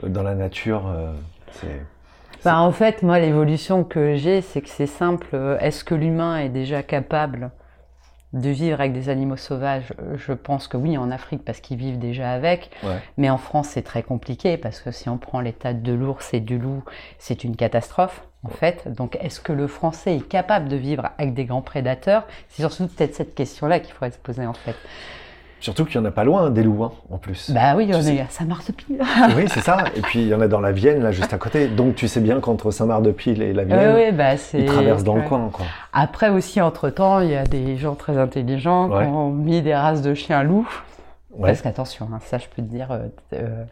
euh, 0.03 0.09
dans 0.09 0.23
la 0.23 0.35
nature. 0.35 0.85
c'est 1.53 1.83
Bah, 2.45 2.59
en 2.59 2.73
fait, 2.73 3.03
moi, 3.03 3.19
l'évolution 3.19 3.85
que 3.85 4.17
j'ai, 4.17 4.41
c'est 4.41 4.63
que 4.63 4.69
c'est 4.69 4.87
simple. 4.87 5.37
Est-ce 5.61 5.85
que 5.85 5.95
l'humain 5.95 6.39
est 6.39 6.49
déjà 6.49 6.83
capable 6.83 7.51
de 8.33 8.51
vivre 8.51 8.81
avec 8.81 8.93
des 8.93 9.09
animaux 9.09 9.37
sauvages 9.37 9.93
Euh, 10.01 10.17
Je 10.17 10.33
pense 10.33 10.69
que 10.69 10.77
oui, 10.77 10.99
en 10.99 11.11
Afrique, 11.11 11.45
parce 11.45 11.61
qu'ils 11.61 11.77
vivent 11.79 11.99
déjà 11.99 12.31
avec. 12.33 12.71
ouais. 12.83 12.99
Mais 13.17 13.31
en 13.31 13.39
France, 13.39 13.69
c'est 13.69 13.83
très 13.83 14.03
compliqué, 14.03 14.57
parce 14.57 14.81
que 14.81 14.91
si 14.91 15.09
on 15.09 15.17
prend 15.19 15.41
l'état 15.41 15.73
de 15.73 15.93
l'ours 15.93 16.35
et 16.35 16.41
du 16.41 16.59
loup, 16.59 16.83
c'est 17.19 17.45
une 17.45 17.57
catastrophe, 17.57 18.23
en 18.43 18.49
fait. 18.49 18.89
Donc, 18.93 19.17
est-ce 19.21 19.41
que 19.41 19.53
le 19.53 19.67
Français 19.69 20.17
est 20.17 20.29
capable 20.29 20.69
de 20.69 20.77
vivre 20.77 21.11
avec 21.19 21.35
des 21.35 21.45
grands 21.45 21.63
prédateurs? 21.63 22.27
C'est 22.49 22.63
surtout 22.63 22.89
peut-être 22.89 23.15
cette 23.15 23.35
question-là 23.35 23.81
qu'il 23.81 23.93
faudrait 23.95 24.11
se 24.11 24.19
poser, 24.19 24.47
en 24.47 24.55
fait. 24.55 24.77
Surtout 25.61 25.85
qu'il 25.85 25.97
y 25.97 25.99
en 25.99 26.05
a 26.05 26.11
pas 26.11 26.25
loin 26.25 26.45
hein, 26.47 26.51
des 26.51 26.63
loups, 26.63 26.85
hein, 26.85 26.93
en 27.11 27.19
plus. 27.19 27.51
Bah 27.51 27.75
oui, 27.77 27.87
Tu 27.89 27.95
on 27.95 28.03
sais- 28.03 28.17
est 28.17 28.21
à 28.21 28.29
Saint-Marc-de-Pile. 28.29 29.01
Oui, 29.37 29.45
c'est 29.49 29.61
ça. 29.61 29.85
Et 29.97 30.03
puis 30.03 30.21
il 30.21 30.29
y 30.29 30.35
en 30.35 30.41
a 30.41 30.49
dans 30.49 30.61
la 30.61 30.73
Vienne, 30.73 31.03
là, 31.03 31.13
juste 31.13 31.33
à 31.33 31.39
côté. 31.39 31.67
Donc 31.69 31.95
tu 31.95 32.09
sais 32.09 32.21
bien 32.21 32.41
qu'entre 32.41 32.71
Saint-Marc-de-Pile 32.71 33.43
et 33.43 33.53
la 33.53 33.65
Vienne, 33.65 34.17
bah 34.17 34.35
ils 34.55 34.67
traversent 34.67 35.05
dans 35.05 35.17
le 35.17 35.23
coin, 35.23 35.49
quoi. 35.53 35.67
Après 35.93 36.29
aussi, 36.29 36.61
entre-temps, 36.61 37.21
il 37.21 37.31
y 37.31 37.37
a 37.37 37.45
des 37.45 37.77
gens 37.77 37.95
très 37.95 38.17
intelligents 38.19 38.89
qui 38.89 39.07
ont 39.07 39.31
mis 39.31 39.63
des 39.63 39.75
races 39.75 40.03
de 40.03 40.15
chiens 40.15 40.43
loups. 40.43 40.69
Parce 41.41 41.63
qu'attention, 41.63 42.09
hein, 42.15 42.19
ça 42.25 42.39
je 42.39 42.47
peux 42.55 42.63
te 42.63 42.69
dire, 42.69 42.91
euh, 42.93 43.07
euh, 43.35 43.65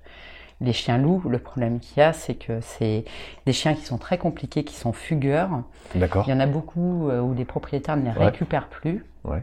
les 0.60 0.72
chiens 0.72 0.98
loups, 0.98 1.22
le 1.28 1.38
problème 1.38 1.80
qu'il 1.80 1.98
y 1.98 2.02
a, 2.02 2.12
c'est 2.12 2.34
que 2.34 2.60
c'est 2.60 3.04
des 3.46 3.52
chiens 3.52 3.74
qui 3.74 3.84
sont 3.84 3.98
très 3.98 4.18
compliqués, 4.18 4.64
qui 4.64 4.74
sont 4.74 4.92
fugueurs. 4.92 5.50
D'accord. 5.94 6.24
Il 6.26 6.30
y 6.30 6.34
en 6.34 6.40
a 6.40 6.46
beaucoup 6.46 7.08
euh, 7.08 7.20
où 7.20 7.34
les 7.34 7.44
propriétaires 7.44 7.96
ne 7.96 8.04
les 8.04 8.10
récupèrent 8.10 8.68
plus. 8.68 9.04
Ouais. 9.24 9.42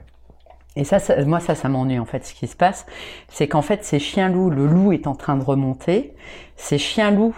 Et 0.75 0.83
ça, 0.83 0.99
ça- 0.99 1.23
moi, 1.25 1.39
ça, 1.39 1.55
ça 1.55 1.67
m'ennuie 1.69 1.99
en 1.99 2.05
fait. 2.05 2.25
Ce 2.25 2.33
qui 2.33 2.47
se 2.47 2.55
passe, 2.55 2.85
c'est 3.29 3.47
qu'en 3.47 3.61
fait, 3.61 3.83
ces 3.83 3.99
chiens-loups, 3.99 4.49
le 4.49 4.67
loup 4.67 4.93
est 4.93 5.07
en 5.07 5.15
train 5.15 5.35
de 5.35 5.43
remonter. 5.43 6.15
Ces 6.55 6.77
chiens-loups, 6.77 7.35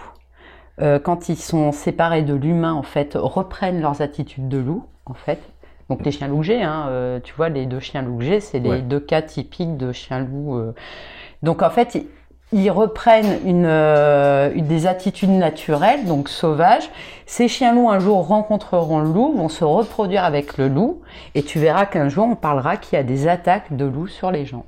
euh, 0.80 0.98
quand 0.98 1.28
ils 1.28 1.36
sont 1.36 1.72
séparés 1.72 2.22
de 2.22 2.34
l'humain, 2.34 2.72
en 2.74 2.82
fait, 2.82 3.12
reprennent 3.16 3.80
leurs 3.80 4.02
attitudes 4.02 4.48
de 4.48 4.58
loup, 4.58 4.86
en 5.06 5.14
fait. 5.14 5.40
Donc 5.90 6.04
les 6.04 6.12
chiens 6.12 6.28
loups 6.28 6.38
que 6.38 6.44
j'ai, 6.44 6.62
hein, 6.62 6.86
euh, 6.88 7.20
tu 7.20 7.34
vois, 7.34 7.48
les 7.50 7.66
deux 7.66 7.80
chiens 7.80 8.02
loups 8.02 8.18
que 8.18 8.24
j'ai, 8.24 8.40
c'est 8.40 8.58
les 8.60 8.70
Ouais. 8.70 8.82
deux 8.82 9.00
cas 9.00 9.22
typiques 9.22 9.76
de 9.76 9.92
chiens 9.92 10.20
loups. 10.20 10.56
euh. 10.56 10.74
Donc 11.42 11.62
en 11.62 11.70
fait, 11.70 12.06
ils- 12.54 12.70
reprennent 12.70 13.38
une, 13.44 13.66
euh, 13.66 14.50
des 14.54 14.86
attitudes 14.86 15.30
naturelles, 15.30 16.04
donc 16.06 16.28
sauvages. 16.28 16.88
Ces 17.26 17.48
chiens 17.48 17.74
loups 17.74 17.90
un 17.90 17.98
jour 17.98 18.26
rencontreront 18.26 19.00
le 19.00 19.12
loup, 19.12 19.34
vont 19.36 19.48
se 19.48 19.64
reproduire 19.64 20.24
avec 20.24 20.56
le 20.58 20.68
loup, 20.68 21.02
et 21.34 21.42
tu 21.42 21.58
verras 21.58 21.86
qu'un 21.86 22.08
jour 22.08 22.26
on 22.30 22.36
parlera 22.36 22.76
qu'il 22.76 22.96
y 22.96 23.00
a 23.00 23.04
des 23.04 23.28
attaques 23.28 23.74
de 23.76 23.84
loups 23.84 24.08
sur 24.08 24.30
les 24.30 24.44
gens 24.46 24.64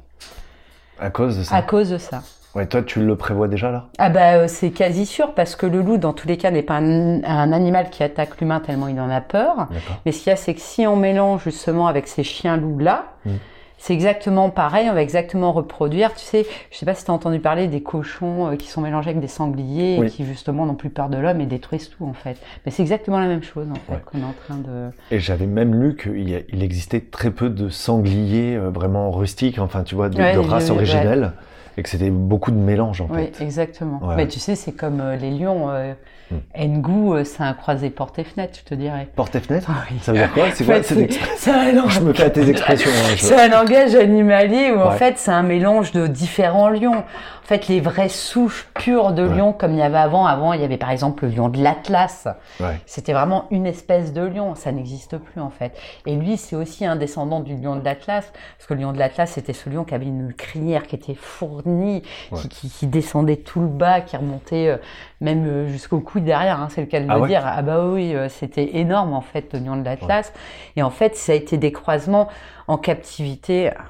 À 1.00 1.10
cause 1.10 1.38
de 1.38 1.42
ça. 1.42 1.56
à 1.56 1.62
cause 1.62 1.90
de 1.90 1.98
ça. 1.98 2.22
Ouais, 2.54 2.64
toi, 2.64 2.80
tu 2.82 3.00
le 3.04 3.16
prévois 3.16 3.48
déjà 3.48 3.70
là? 3.70 3.84
Ah 3.98 4.08
bah 4.08 4.36
euh, 4.36 4.48
c'est 4.48 4.70
quasi 4.70 5.04
sûr 5.04 5.34
parce 5.34 5.56
que 5.56 5.66
le 5.66 5.82
loup 5.82 5.98
dans 5.98 6.14
tous 6.14 6.26
les 6.26 6.38
cas 6.38 6.50
n'est 6.50 6.62
pas 6.62 6.76
un, 6.76 7.22
un 7.22 7.52
animal 7.52 7.90
qui 7.90 8.02
attaque 8.02 8.40
l'humain 8.40 8.60
tellement 8.60 8.88
il 8.88 8.98
en 8.98 9.10
a 9.10 9.20
peur. 9.20 9.68
Mais 10.06 10.12
ce 10.12 10.20
qu'il 10.22 10.30
y 10.30 10.32
a 10.32 10.36
c'est 10.36 10.54
que 10.54 10.60
si 10.62 10.86
on 10.86 10.96
mélange 10.96 11.42
justement 11.44 11.86
avec 11.86 12.08
ces 12.08 12.22
chiens 12.24 12.56
loups 12.56 12.78
là, 12.78 13.04
Mm. 13.26 13.30
C'est 13.78 13.92
exactement 13.92 14.50
pareil, 14.50 14.88
on 14.90 14.94
va 14.94 15.02
exactement 15.02 15.52
reproduire. 15.52 16.12
Tu 16.14 16.24
sais, 16.24 16.46
je 16.70 16.76
sais 16.78 16.86
pas 16.86 16.94
si 16.94 17.04
tu 17.04 17.10
as 17.10 17.14
entendu 17.14 17.38
parler 17.40 17.68
des 17.68 17.82
cochons 17.82 18.48
euh, 18.52 18.56
qui 18.56 18.68
sont 18.68 18.80
mélangés 18.80 19.10
avec 19.10 19.20
des 19.20 19.28
sangliers 19.28 19.96
Oui. 20.00 20.06
et 20.06 20.10
qui 20.10 20.24
justement 20.24 20.66
n'ont 20.66 20.74
plus 20.74 20.90
peur 20.90 21.08
de 21.08 21.18
l'homme 21.18 21.40
et 21.40 21.46
détruisent 21.46 21.90
tout 21.90 22.04
en 22.06 22.12
fait. 22.14 22.36
Mais 22.64 22.72
c'est 22.72 22.82
exactement 22.82 23.18
la 23.20 23.26
même 23.26 23.42
chose 23.42 23.66
en 23.70 23.74
fait 23.74 23.92
Ouais. 23.92 24.00
qu'on 24.04 24.18
est 24.20 24.24
en 24.24 24.34
train 24.46 24.56
de. 24.56 24.90
Et 25.10 25.18
j'avais 25.20 25.46
même 25.46 25.74
lu 25.80 25.94
qu'il 25.96 26.62
existait 26.62 27.00
très 27.00 27.30
peu 27.30 27.50
de 27.50 27.68
sangliers 27.68 28.56
euh, 28.56 28.70
vraiment 28.70 29.10
rustiques, 29.10 29.58
enfin, 29.58 29.82
tu 29.82 29.94
vois, 29.94 30.08
de, 30.08 30.16
Ouais, 30.18 30.34
de 30.34 30.38
races 30.38 30.70
ouais. 30.70 30.76
originelles, 30.76 31.32
et 31.76 31.82
que 31.82 31.88
c'était 31.90 32.10
beaucoup 32.10 32.50
de 32.50 32.56
mélanges, 32.56 33.02
en 33.02 33.08
Oui, 33.10 33.26
fait. 33.32 33.44
exactement. 33.44 34.00
Ouais. 34.02 34.16
Mais 34.16 34.26
tu 34.28 34.40
sais, 34.40 34.54
c'est 34.54 34.72
comme 34.72 35.00
euh, 35.00 35.16
les 35.16 35.30
lions. 35.30 35.68
Euh, 35.70 35.92
Euh, 36.32 37.24
c'est 37.24 37.42
un 37.42 37.54
croisé 37.54 37.90
porte 37.90 38.18
et 38.18 38.24
fenêtre, 38.24 38.58
je 38.58 38.64
te 38.68 38.74
dirais. 38.74 39.08
Porte 39.14 39.34
et 39.36 39.40
fenêtre 39.40 39.68
Ah 39.70 39.84
oui. 39.90 39.98
Ça 40.02 40.12
veut 40.12 40.18
dire 40.18 40.32
quoi 40.32 40.50
C'est 40.52 40.64
quoi 40.64 40.82
c'est 41.36 41.50
un 41.50 41.72
langage- 41.72 41.92
Je 41.94 42.00
me 42.00 42.12
fais 42.12 42.24
à 42.24 42.30
tes 42.30 42.48
expressions. 42.48 42.90
hein, 42.90 43.14
je- 43.16 43.22
C'est 43.22 43.40
un 43.40 43.48
langage 43.48 43.94
animalier 43.94 44.72
où 44.72 44.80
en 44.80 44.90
fait 44.92 45.18
c'est 45.18 45.30
un 45.30 45.42
mélange 45.42 45.92
de 45.92 46.06
différents 46.06 46.68
lions. 46.68 47.04
En 47.44 47.48
fait, 47.48 47.68
les 47.68 47.78
vraies 47.80 48.08
souches 48.08 48.66
pures 48.74 49.12
de 49.12 49.24
Ouais. 49.24 49.36
lions 49.36 49.52
comme 49.52 49.70
il 49.70 49.78
y 49.78 49.82
avait 49.82 49.98
avant. 49.98 50.26
Avant, 50.26 50.52
il 50.52 50.60
y 50.60 50.64
avait 50.64 50.78
par 50.78 50.90
exemple 50.90 51.26
le 51.26 51.30
lion 51.30 51.48
de 51.48 51.62
l'Atlas. 51.62 52.26
Ouais. 52.58 52.80
C'était 52.86 53.12
vraiment 53.12 53.44
une 53.52 53.66
espèce 53.66 54.12
de 54.12 54.22
lion. 54.22 54.56
Ça 54.56 54.72
n'existe 54.72 55.16
plus 55.16 55.40
en 55.40 55.50
fait. 55.50 55.72
Et 56.06 56.16
lui, 56.16 56.38
c'est 56.38 56.56
aussi 56.56 56.84
un 56.84 56.96
descendant 56.96 57.38
du 57.38 57.54
lion 57.54 57.76
de 57.76 57.84
l'Atlas. 57.84 58.32
Parce 58.58 58.66
que 58.66 58.74
le 58.74 58.80
lion 58.80 58.92
de 58.92 58.98
l'Atlas, 58.98 59.30
c'était 59.30 59.52
ce 59.52 59.70
lion 59.70 59.84
qui 59.84 59.94
avait 59.94 60.06
une 60.06 60.32
crinière 60.32 60.88
qui 60.88 60.96
était 60.96 61.14
fournie, 61.14 62.02
qui- 62.50 62.68
qui 62.68 62.86
descendait 62.88 63.36
tout 63.36 63.60
le 63.60 63.68
bas, 63.68 64.00
qui 64.00 64.16
remontait 64.16 64.66
euh, 64.68 64.76
même 65.20 65.46
euh, 65.46 65.66
jusqu'au 65.68 66.00
cou 66.00 66.20
derrière. 66.20 66.60
hein, 66.60 66.68
c'est 66.70 66.80
le 66.82 66.86
cas 66.86 67.00
de 67.00 67.06
Ah 67.08 67.14
le 67.16 67.20
ouais 67.22 67.28
dire. 67.28 67.42
Ah 67.44 67.62
bah 67.62 67.86
oui, 67.86 68.14
euh, 68.14 68.28
c'était 68.28 68.76
énorme 68.78 69.12
en 69.14 69.20
fait, 69.20 69.52
le 69.54 69.60
lion 69.60 69.76
de 69.76 69.84
l'Atlas. 69.84 70.32
Et 70.76 70.82
en 70.82 70.90
fait, 70.90 71.16
ça 71.16 71.32
a 71.32 71.34
été 71.34 71.56
des 71.58 71.72
croisements 71.72 72.28
en 72.68 72.78
captivité. 72.78 73.70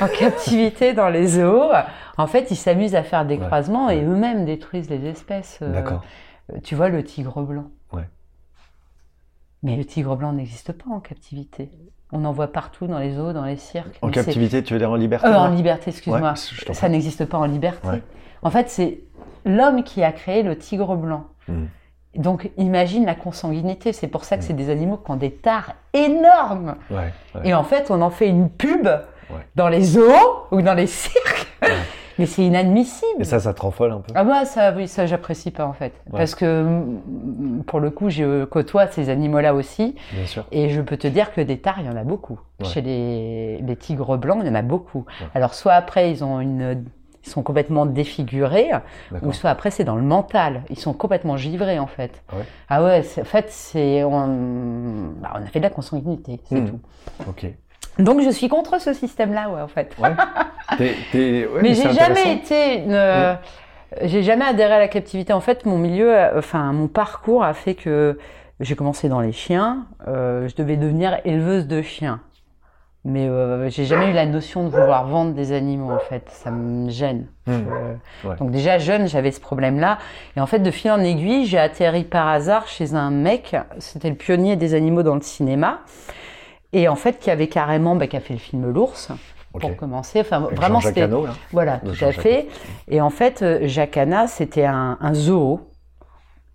En 0.00 0.08
captivité 0.08 0.92
dans 0.92 1.08
les 1.08 1.26
zoos, 1.28 1.70
en 2.18 2.26
fait, 2.26 2.50
ils 2.50 2.56
s'amusent 2.56 2.94
à 2.94 3.02
faire 3.02 3.24
des 3.24 3.36
Ouais, 3.38 3.46
croisements 3.46 3.88
et 3.88 4.02
eux-mêmes 4.02 4.44
détruisent 4.44 4.90
les 4.90 5.06
espèces. 5.06 5.60
euh, 5.62 5.72
D'accord. 5.72 6.04
euh, 6.52 6.58
Tu 6.62 6.74
vois 6.74 6.88
le 6.90 7.02
tigre 7.02 7.40
blanc. 7.42 7.66
Ouais. 7.92 8.02
Mais 9.62 9.76
le 9.76 9.84
tigre 9.84 10.14
blanc 10.16 10.32
n'existe 10.32 10.72
pas 10.72 10.90
en 10.90 11.00
captivité. 11.00 11.70
On 12.12 12.24
en 12.24 12.32
voit 12.32 12.48
partout 12.52 12.86
dans 12.86 12.98
les 12.98 13.12
zoos, 13.14 13.32
dans 13.32 13.44
les 13.44 13.56
cirques. 13.56 13.98
En 14.02 14.10
captivité, 14.10 14.62
tu 14.62 14.74
veux 14.74 14.78
dire 14.78 14.90
en 14.90 14.96
liberté 14.96 15.26
Euh, 15.26 15.34
en 15.36 15.48
liberté, 15.48 15.90
excuse-moi. 15.90 16.34
Ça 16.36 16.88
n'existe 16.88 17.24
pas 17.24 17.38
en 17.38 17.46
liberté. 17.46 18.02
En 18.42 18.50
fait, 18.50 18.68
c'est 18.68 18.98
l'homme 19.46 19.82
qui 19.84 20.02
a 20.04 20.12
créé 20.12 20.42
le 20.42 20.58
tigre 20.58 20.94
blanc. 20.96 21.24
Hmm. 21.48 21.64
Donc, 22.16 22.50
imagine 22.56 23.04
la 23.06 23.14
consanguinité. 23.14 23.92
C'est 23.92 24.08
pour 24.08 24.24
ça 24.24 24.36
que 24.36 24.42
Mm. 24.42 24.46
c'est 24.46 24.52
des 24.54 24.70
animaux 24.70 24.96
qui 24.96 25.10
ont 25.10 25.16
des 25.16 25.30
tares 25.32 25.72
énormes. 25.92 26.76
Ouais, 26.90 27.12
ouais. 27.34 27.40
Et 27.44 27.52
en 27.54 27.62
fait, 27.64 27.90
on 27.90 28.00
en 28.02 28.10
fait 28.10 28.28
une 28.28 28.48
pub 28.50 28.86
Ouais. 28.86 29.40
dans 29.56 29.68
les 29.68 29.82
zoos 29.82 30.46
ou 30.50 30.62
dans 30.62 30.72
les 30.74 30.86
cirques. 30.86 31.46
Mais 32.18 32.24
c'est 32.24 32.42
inadmissible. 32.44 33.20
Et 33.20 33.24
ça, 33.24 33.38
ça 33.40 33.52
te 33.52 33.60
rend 33.60 33.70
folle 33.70 33.92
un 33.92 33.98
peu? 33.98 34.12
Ah 34.14 34.24
bah 34.24 34.46
ça, 34.46 34.72
oui, 34.74 34.88
ça 34.88 35.04
j'apprécie 35.04 35.50
pas 35.50 35.66
en 35.66 35.74
fait. 35.74 35.92
Parce 36.10 36.34
que 36.34 36.62
mm, 36.62 37.64
pour 37.66 37.80
le 37.80 37.90
coup, 37.90 38.08
je 38.08 38.44
côtoie 38.44 38.86
ces 38.86 39.10
animaux-là 39.10 39.52
aussi. 39.54 39.94
Bien 40.14 40.24
sûr. 40.26 40.46
Et 40.52 40.70
je 40.70 40.80
peux 40.80 40.96
te 40.96 41.08
dire 41.08 41.34
que 41.34 41.42
des 41.42 41.58
tares, 41.58 41.80
il 41.80 41.86
y 41.86 41.90
en 41.90 41.96
a 41.96 42.04
beaucoup. 42.04 42.40
Chez 42.64 42.80
les, 42.80 43.58
les 43.58 43.76
tigres 43.76 44.16
blancs, 44.16 44.38
il 44.42 44.46
y 44.46 44.50
en 44.50 44.54
a 44.54 44.62
beaucoup. 44.62 45.04
Alors 45.34 45.52
soit 45.52 45.74
après, 45.74 46.10
ils 46.10 46.24
ont 46.24 46.40
une... 46.40 46.84
Ils 47.26 47.30
sont 47.30 47.42
complètement 47.42 47.86
défigurés, 47.86 48.70
ou 49.22 49.32
soit 49.32 49.50
après 49.50 49.70
c'est 49.72 49.82
dans 49.84 49.96
le 49.96 50.02
mental. 50.02 50.62
Ils 50.70 50.78
sont 50.78 50.92
complètement 50.92 51.36
givrés 51.36 51.78
en 51.80 51.88
fait. 51.88 52.22
Ah 52.30 52.36
ouais 52.36 52.44
Ah 52.68 52.84
ouais, 52.84 53.02
en 53.20 53.24
fait 53.24 53.46
c'est 53.50 54.04
on... 54.04 55.12
bah, 55.20 55.32
on 55.34 55.42
a 55.42 55.46
fait 55.46 55.58
de 55.58 55.64
la 55.64 55.70
consanguinité, 55.70 56.40
c'est 56.48 56.60
Hmm. 56.60 56.68
tout. 56.68 56.80
Ok. 57.28 57.46
Donc 57.98 58.20
je 58.22 58.30
suis 58.30 58.48
contre 58.48 58.80
ce 58.80 58.92
système-là, 58.92 59.48
ouais 59.50 59.60
en 59.60 59.68
fait. 59.68 59.94
Ouais. 59.98 60.10
Ouais, 60.80 60.94
mais 61.62 61.74
j'ai 61.74 61.92
jamais 61.92 62.32
été 62.34 62.78
une- 62.84 62.92
euh, 62.92 63.34
j'ai 64.02 64.22
jamais 64.24 64.44
adhéré 64.44 64.72
à 64.74 64.78
la 64.80 64.88
captivité 64.88 65.32
en 65.32 65.40
fait 65.40 65.64
mon 65.64 65.78
milieu 65.78 66.12
euh, 66.12 66.38
enfin 66.38 66.72
mon 66.72 66.88
parcours 66.88 67.44
a 67.44 67.54
fait 67.54 67.74
que 67.74 68.18
j'ai 68.58 68.74
commencé 68.74 69.08
dans 69.08 69.20
les 69.20 69.30
chiens 69.30 69.86
euh, 70.08 70.48
je 70.48 70.56
devais 70.56 70.76
devenir 70.76 71.18
éleveuse 71.24 71.68
de 71.68 71.82
chiens 71.82 72.20
mais 73.06 73.26
euh, 73.28 73.70
j'ai 73.70 73.84
jamais 73.86 74.10
eu 74.10 74.12
la 74.12 74.26
notion 74.26 74.64
de 74.64 74.68
vouloir 74.68 75.06
vendre 75.06 75.32
des 75.32 75.52
animaux 75.52 75.92
en 75.92 75.98
fait. 75.98 76.28
Ça 76.28 76.50
me 76.50 76.90
gêne. 76.90 77.26
Hmm. 77.46 77.52
Je- 78.22 78.28
Ouais. 78.28 78.36
donc 78.36 78.50
déjà 78.50 78.78
jeune 78.78 79.06
j'avais 79.08 79.30
ce 79.30 79.40
problème 79.40 79.78
là 79.78 79.98
et 80.36 80.40
en 80.40 80.46
fait 80.46 80.58
de 80.58 80.70
fil 80.70 80.90
en 80.90 80.98
aiguille 81.00 81.46
j'ai 81.46 81.58
atterri 81.58 82.02
par 82.04 82.26
hasard 82.28 82.66
chez 82.66 82.94
un 82.94 83.10
mec. 83.10 83.56
C'était 83.78 84.10
le 84.10 84.16
pionnier 84.16 84.56
des 84.56 84.74
animaux 84.74 85.02
dans 85.02 85.14
le 85.14 85.20
cinéma. 85.22 85.78
Et 86.72 86.88
en 86.88 86.96
fait 86.96 87.18
qui 87.18 87.30
avait 87.30 87.46
carrément 87.48 87.94
bah, 87.96 88.06
qui 88.08 88.16
a 88.16 88.20
fait 88.20 88.34
le 88.34 88.40
film 88.40 88.70
l'ours 88.70 89.10
pour 89.58 89.74
commencer. 89.76 90.20
Enfin 90.20 90.42
Avec 90.44 90.56
vraiment 90.56 90.80
c'était 90.80 91.08
voilà, 91.52 91.78
De 91.78 91.92
tout 91.92 92.04
à 92.04 92.12
fait. 92.12 92.46
Et 92.88 93.00
en 93.00 93.08
fait, 93.08 93.40
euh, 93.40 93.60
Jacana, 93.66 94.26
c'était 94.26 94.66
un, 94.66 94.98
un 95.00 95.14
zoo 95.14 95.60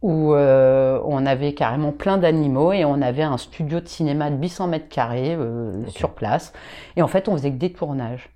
où 0.01 0.33
euh, 0.33 0.99
on 1.05 1.25
avait 1.25 1.53
carrément 1.53 1.91
plein 1.91 2.17
d'animaux 2.17 2.73
et 2.73 2.85
on 2.85 3.01
avait 3.01 3.21
un 3.23 3.37
studio 3.37 3.79
de 3.79 3.87
cinéma 3.87 4.29
de 4.31 4.41
800 4.41 4.67
mètres 4.67 4.89
carrés 4.89 5.35
euh, 5.35 5.85
sur 5.87 6.11
place. 6.11 6.53
Et 6.95 7.01
en 7.01 7.07
fait, 7.07 7.27
on 7.27 7.33
faisait 7.33 7.51
que 7.51 7.57
des 7.57 7.71
tournages. 7.71 8.29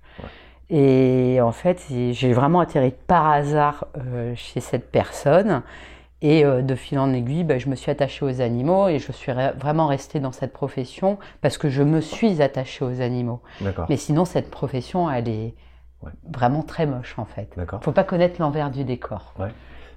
Et 0.68 1.38
en 1.40 1.52
fait, 1.52 1.84
j'ai 1.90 2.32
vraiment 2.32 2.58
atterri 2.60 2.92
par 3.06 3.28
hasard 3.30 3.86
euh, 3.98 4.32
chez 4.34 4.60
cette 4.60 4.90
personne. 4.90 5.62
Et 6.22 6.44
de 6.44 6.74
fil 6.74 6.98
en 6.98 7.12
aiguille, 7.12 7.44
ben, 7.44 7.60
je 7.60 7.68
me 7.68 7.74
suis 7.76 7.90
attachée 7.90 8.24
aux 8.24 8.40
animaux 8.40 8.88
et 8.88 8.98
je 8.98 9.12
suis 9.12 9.30
vraiment 9.58 9.86
restée 9.86 10.18
dans 10.18 10.32
cette 10.32 10.52
profession 10.52 11.18
parce 11.42 11.58
que 11.58 11.68
je 11.68 11.82
me 11.82 12.00
suis 12.00 12.40
attachée 12.42 12.84
aux 12.86 13.00
animaux. 13.02 13.40
Mais 13.90 13.96
sinon, 13.98 14.24
cette 14.24 14.50
profession, 14.50 15.10
elle 15.10 15.28
est 15.28 15.54
Ouais. 16.02 16.10
vraiment 16.30 16.62
très 16.62 16.84
moche 16.86 17.14
en 17.18 17.24
fait. 17.24 17.48
D'accord. 17.56 17.82
Faut 17.82 17.90
pas 17.92 18.04
connaître 18.04 18.40
l'envers 18.40 18.70
du 18.70 18.84
décor. 18.84 19.32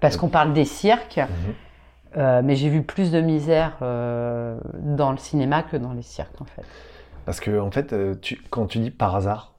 Parce 0.01 0.17
qu'on 0.17 0.29
parle 0.29 0.53
des 0.53 0.65
cirques, 0.65 1.17
Mhm. 1.17 1.53
euh, 2.17 2.41
mais 2.43 2.55
j'ai 2.55 2.69
vu 2.69 2.81
plus 2.83 3.11
de 3.11 3.21
misère 3.21 3.73
euh, 3.81 4.57
dans 4.81 5.11
le 5.11 5.17
cinéma 5.17 5.63
que 5.63 5.77
dans 5.77 5.93
les 5.93 6.01
cirques 6.01 6.39
en 6.41 6.45
fait. 6.45 6.63
Parce 7.25 7.39
que 7.39 7.59
en 7.59 7.69
fait, 7.71 7.93
euh, 7.93 8.15
tu- 8.21 8.41
quand 8.49 8.65
tu 8.67 8.79
dis 8.79 8.91
par 8.91 9.15
hasard, 9.15 9.53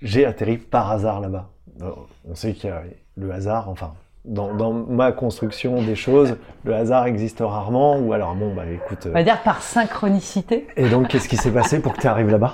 j'ai 0.00 0.24
atterri 0.24 0.56
par 0.56 0.90
hasard 0.90 1.20
là-bas. 1.20 1.48
On 2.28 2.34
sait 2.34 2.54
qu'il 2.54 2.70
y 2.70 2.72
a 2.72 2.82
le 3.16 3.30
hasard, 3.32 3.68
enfin, 3.68 3.92
dans, 4.24 4.54
dans 4.54 4.72
ma 4.72 5.12
construction 5.12 5.82
des 5.82 5.94
choses, 5.94 6.36
le 6.64 6.74
hasard 6.74 7.06
existe 7.06 7.40
rarement. 7.40 7.98
Ou 7.98 8.12
alors, 8.14 8.34
bon, 8.34 8.54
bah 8.54 8.64
écoute. 8.66 9.00
On 9.06 9.08
euh, 9.08 9.12
va 9.12 9.22
dire 9.22 9.42
par 9.42 9.60
synchronicité. 9.62 10.66
Et 10.76 10.88
donc, 10.88 11.08
qu'est-ce 11.08 11.28
qui 11.28 11.36
s'est 11.36 11.50
passé 11.50 11.80
pour 11.80 11.92
que 11.92 12.00
tu 12.00 12.06
arrives 12.06 12.30
là-bas? 12.30 12.52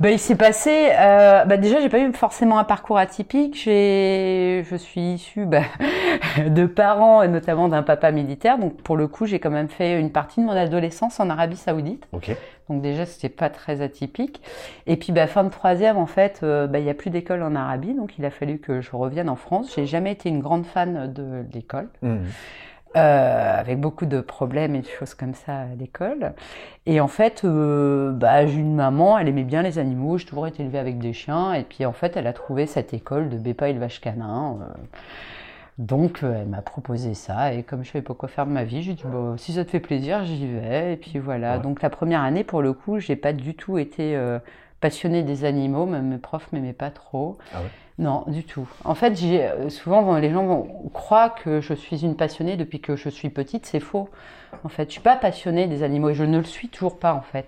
Bah, 0.00 0.10
il 0.10 0.18
s'est 0.18 0.34
passé. 0.34 0.88
Euh, 0.98 1.44
bah, 1.44 1.58
déjà, 1.58 1.78
j'ai 1.80 1.90
pas 1.90 1.98
eu 1.98 2.10
forcément 2.14 2.58
un 2.58 2.64
parcours 2.64 2.96
atypique. 2.96 3.54
J'ai, 3.62 4.64
je 4.70 4.76
suis 4.76 5.12
issue 5.12 5.44
bah, 5.44 5.60
de 6.48 6.64
parents 6.64 7.22
et 7.22 7.28
notamment 7.28 7.68
d'un 7.68 7.82
papa 7.82 8.10
militaire. 8.10 8.58
Donc, 8.58 8.80
pour 8.82 8.96
le 8.96 9.06
coup, 9.08 9.26
j'ai 9.26 9.38
quand 9.40 9.50
même 9.50 9.68
fait 9.68 10.00
une 10.00 10.10
partie 10.10 10.40
de 10.40 10.46
mon 10.46 10.52
adolescence 10.52 11.20
en 11.20 11.28
Arabie 11.28 11.56
Saoudite. 11.56 12.06
Ok. 12.12 12.34
Donc 12.70 12.80
déjà, 12.80 13.04
c'était 13.04 13.28
pas 13.28 13.50
très 13.50 13.82
atypique. 13.82 14.40
Et 14.86 14.96
puis, 14.96 15.12
bah, 15.12 15.26
fin 15.26 15.44
de 15.44 15.50
troisième, 15.50 15.98
en 15.98 16.06
fait, 16.06 16.40
euh, 16.44 16.66
bah, 16.66 16.78
il 16.78 16.86
y 16.86 16.90
a 16.90 16.94
plus 16.94 17.10
d'école 17.10 17.42
en 17.42 17.54
Arabie, 17.54 17.92
donc 17.92 18.16
il 18.18 18.24
a 18.24 18.30
fallu 18.30 18.58
que 18.58 18.80
je 18.80 18.90
revienne 18.92 19.28
en 19.28 19.36
France. 19.36 19.72
J'ai 19.76 19.84
jamais 19.86 20.12
été 20.12 20.30
une 20.30 20.40
grande 20.40 20.64
fan 20.64 21.12
de 21.12 21.44
l'école, 21.52 21.88
Mhm. 22.00 22.24
Euh, 22.96 23.60
avec 23.60 23.78
beaucoup 23.80 24.06
de 24.06 24.20
problèmes 24.20 24.74
et 24.74 24.80
de 24.80 24.86
choses 24.86 25.14
comme 25.14 25.34
ça 25.34 25.60
à 25.60 25.74
l'école. 25.78 26.32
Et 26.86 27.00
en 27.00 27.06
fait, 27.08 27.42
euh, 27.44 28.10
bah, 28.12 28.46
j'ai 28.46 28.58
une 28.58 28.74
maman, 28.74 29.16
elle 29.18 29.28
aimait 29.28 29.44
bien 29.44 29.62
les 29.62 29.78
animaux. 29.78 30.18
J'ai 30.18 30.26
toujours 30.26 30.46
été 30.48 30.62
élevée 30.62 30.78
avec 30.78 30.98
des 30.98 31.12
chiens. 31.12 31.52
Et 31.54 31.62
puis, 31.62 31.86
en 31.86 31.92
fait, 31.92 32.16
elle 32.16 32.26
a 32.26 32.32
trouvé 32.32 32.66
cette 32.66 32.92
école 32.92 33.28
de 33.28 33.38
Bépa 33.38 33.68
élevage 33.68 34.00
canin. 34.00 34.58
euh, 34.60 34.74
donc, 35.78 36.20
elle 36.22 36.48
m'a 36.48 36.60
proposé 36.60 37.14
ça, 37.14 37.54
et 37.54 37.62
comme 37.62 37.84
je 37.84 37.90
savais 37.90 38.02
pas 38.02 38.12
quoi 38.12 38.28
faire 38.28 38.44
de 38.44 38.52
ma 38.52 38.64
vie, 38.64 38.82
j'ai 38.82 38.92
dit 38.92 39.04
bon, 39.06 39.38
si 39.38 39.54
ça 39.54 39.64
te 39.64 39.70
fait 39.70 39.80
plaisir, 39.80 40.24
j'y 40.24 40.46
vais. 40.46 40.92
Et 40.92 40.96
puis 40.96 41.18
voilà. 41.18 41.56
Ouais. 41.56 41.62
Donc 41.62 41.80
la 41.80 41.88
première 41.88 42.20
année, 42.22 42.44
pour 42.44 42.60
le 42.60 42.74
coup, 42.74 42.98
j'ai 42.98 43.16
pas 43.16 43.32
du 43.32 43.54
tout 43.54 43.78
été 43.78 44.14
passionnée 44.80 45.22
des 45.22 45.44
animaux, 45.44 45.86
même 45.86 46.08
mes 46.08 46.18
profs 46.18 46.50
m'aimaient 46.52 46.72
pas 46.72 46.90
trop. 46.90 47.38
Ah 47.54 47.62
ouais? 47.62 47.68
Non, 47.98 48.24
du 48.28 48.44
tout. 48.44 48.66
En 48.84 48.94
fait, 48.94 49.12
euh, 49.22 49.68
souvent 49.68 50.16
les 50.16 50.30
gens 50.30 50.46
vont- 50.46 50.88
croient 50.94 51.28
que 51.30 51.60
je 51.60 51.74
suis 51.74 52.02
une 52.02 52.16
passionnée 52.16 52.56
depuis 52.56 52.80
que 52.80 52.96
je 52.96 53.10
suis 53.10 53.28
petite, 53.28 53.66
c'est 53.66 53.80
faux. 53.80 54.08
En 54.64 54.68
fait, 54.70 54.86
je 54.86 54.92
suis 54.92 55.00
pas 55.02 55.16
passionnée 55.16 55.66
des 55.66 55.82
animaux 55.82 56.10
et 56.10 56.14
je 56.14 56.24
ne 56.24 56.38
le 56.38 56.44
suis 56.44 56.68
toujours 56.68 56.98
pas 56.98 57.12
en 57.12 57.20
fait. 57.20 57.46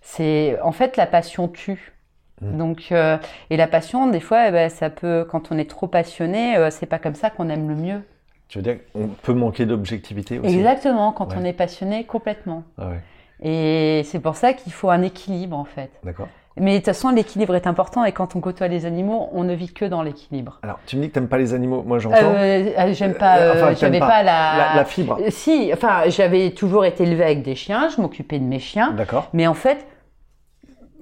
C'est 0.00 0.58
en 0.62 0.72
fait 0.72 0.96
la 0.96 1.06
passion 1.06 1.48
tue. 1.48 1.92
Mm. 2.40 2.56
Donc 2.58 2.88
euh, 2.92 3.18
et 3.50 3.56
la 3.56 3.66
passion, 3.66 4.08
des 4.08 4.20
fois, 4.20 4.48
eh 4.48 4.50
ben, 4.52 4.70
ça 4.70 4.88
peut, 4.90 5.26
quand 5.30 5.52
on 5.52 5.58
est 5.58 5.68
trop 5.68 5.88
passionné, 5.88 6.56
euh, 6.56 6.70
c'est 6.70 6.86
pas 6.86 6.98
comme 6.98 7.14
ça 7.14 7.30
qu'on 7.30 7.48
aime 7.48 7.68
le 7.68 7.74
mieux. 7.74 8.02
Tu 8.48 8.58
veux 8.58 8.62
dire 8.62 8.78
qu'on 8.92 9.08
peut 9.08 9.34
manquer 9.34 9.66
d'objectivité 9.66 10.38
aussi? 10.38 10.56
Exactement, 10.56 11.12
quand 11.12 11.28
Ouais. 11.30 11.36
on 11.38 11.44
est 11.44 11.52
passionné 11.52 12.04
complètement. 12.04 12.62
Ah 12.78 12.88
ouais, 12.90 13.00
Et 13.42 14.02
c'est 14.04 14.20
pour 14.20 14.36
ça 14.36 14.52
qu'il 14.52 14.72
faut 14.72 14.88
un 14.90 15.02
équilibre 15.02 15.56
en 15.56 15.64
fait. 15.64 15.90
d'accord. 16.04 16.28
Mais 16.58 16.72
de 16.72 16.76
toute 16.78 16.86
façon, 16.86 17.10
l'équilibre 17.10 17.54
est 17.54 17.66
important 17.66 18.04
et 18.04 18.12
quand 18.12 18.34
on 18.34 18.40
côtoie 18.40 18.68
les 18.68 18.86
animaux, 18.86 19.28
on 19.32 19.44
ne 19.44 19.52
vit 19.54 19.72
que 19.72 19.84
dans 19.84 20.02
l'équilibre. 20.02 20.58
Alors, 20.62 20.78
tu 20.86 20.96
me 20.96 21.02
dis 21.02 21.08
que 21.08 21.14
t'aimes 21.14 21.28
pas 21.28 21.36
les 21.38 21.52
animaux. 21.52 21.82
Moi, 21.82 21.98
j'entends. 21.98 22.16
Euh, 22.16 22.70
euh, 22.78 22.92
j'aime 22.94 23.14
pas, 23.14 23.38
Euh, 23.38 23.40
euh, 23.40 23.52
enfin, 23.54 23.66
t'aimes 23.66 23.76
j'avais 23.76 23.98
pas 23.98 24.06
pas, 24.08 24.22
la... 24.22 24.54
la, 24.70 24.76
la 24.76 24.84
fibre. 24.86 25.18
Euh, 25.20 25.30
Si, 25.30 25.70
enfin, 25.72 26.04
j'avais 26.08 26.50
toujours 26.52 26.84
été 26.86 27.02
élevée 27.04 27.24
avec 27.24 27.42
des 27.42 27.54
chiens, 27.54 27.88
je 27.94 28.00
m'occupais 28.00 28.38
de 28.38 28.44
mes 28.44 28.58
chiens, 28.58 28.92
D'accord. 28.92 29.28
mais 29.34 29.46
en 29.46 29.52
fait, 29.54 29.86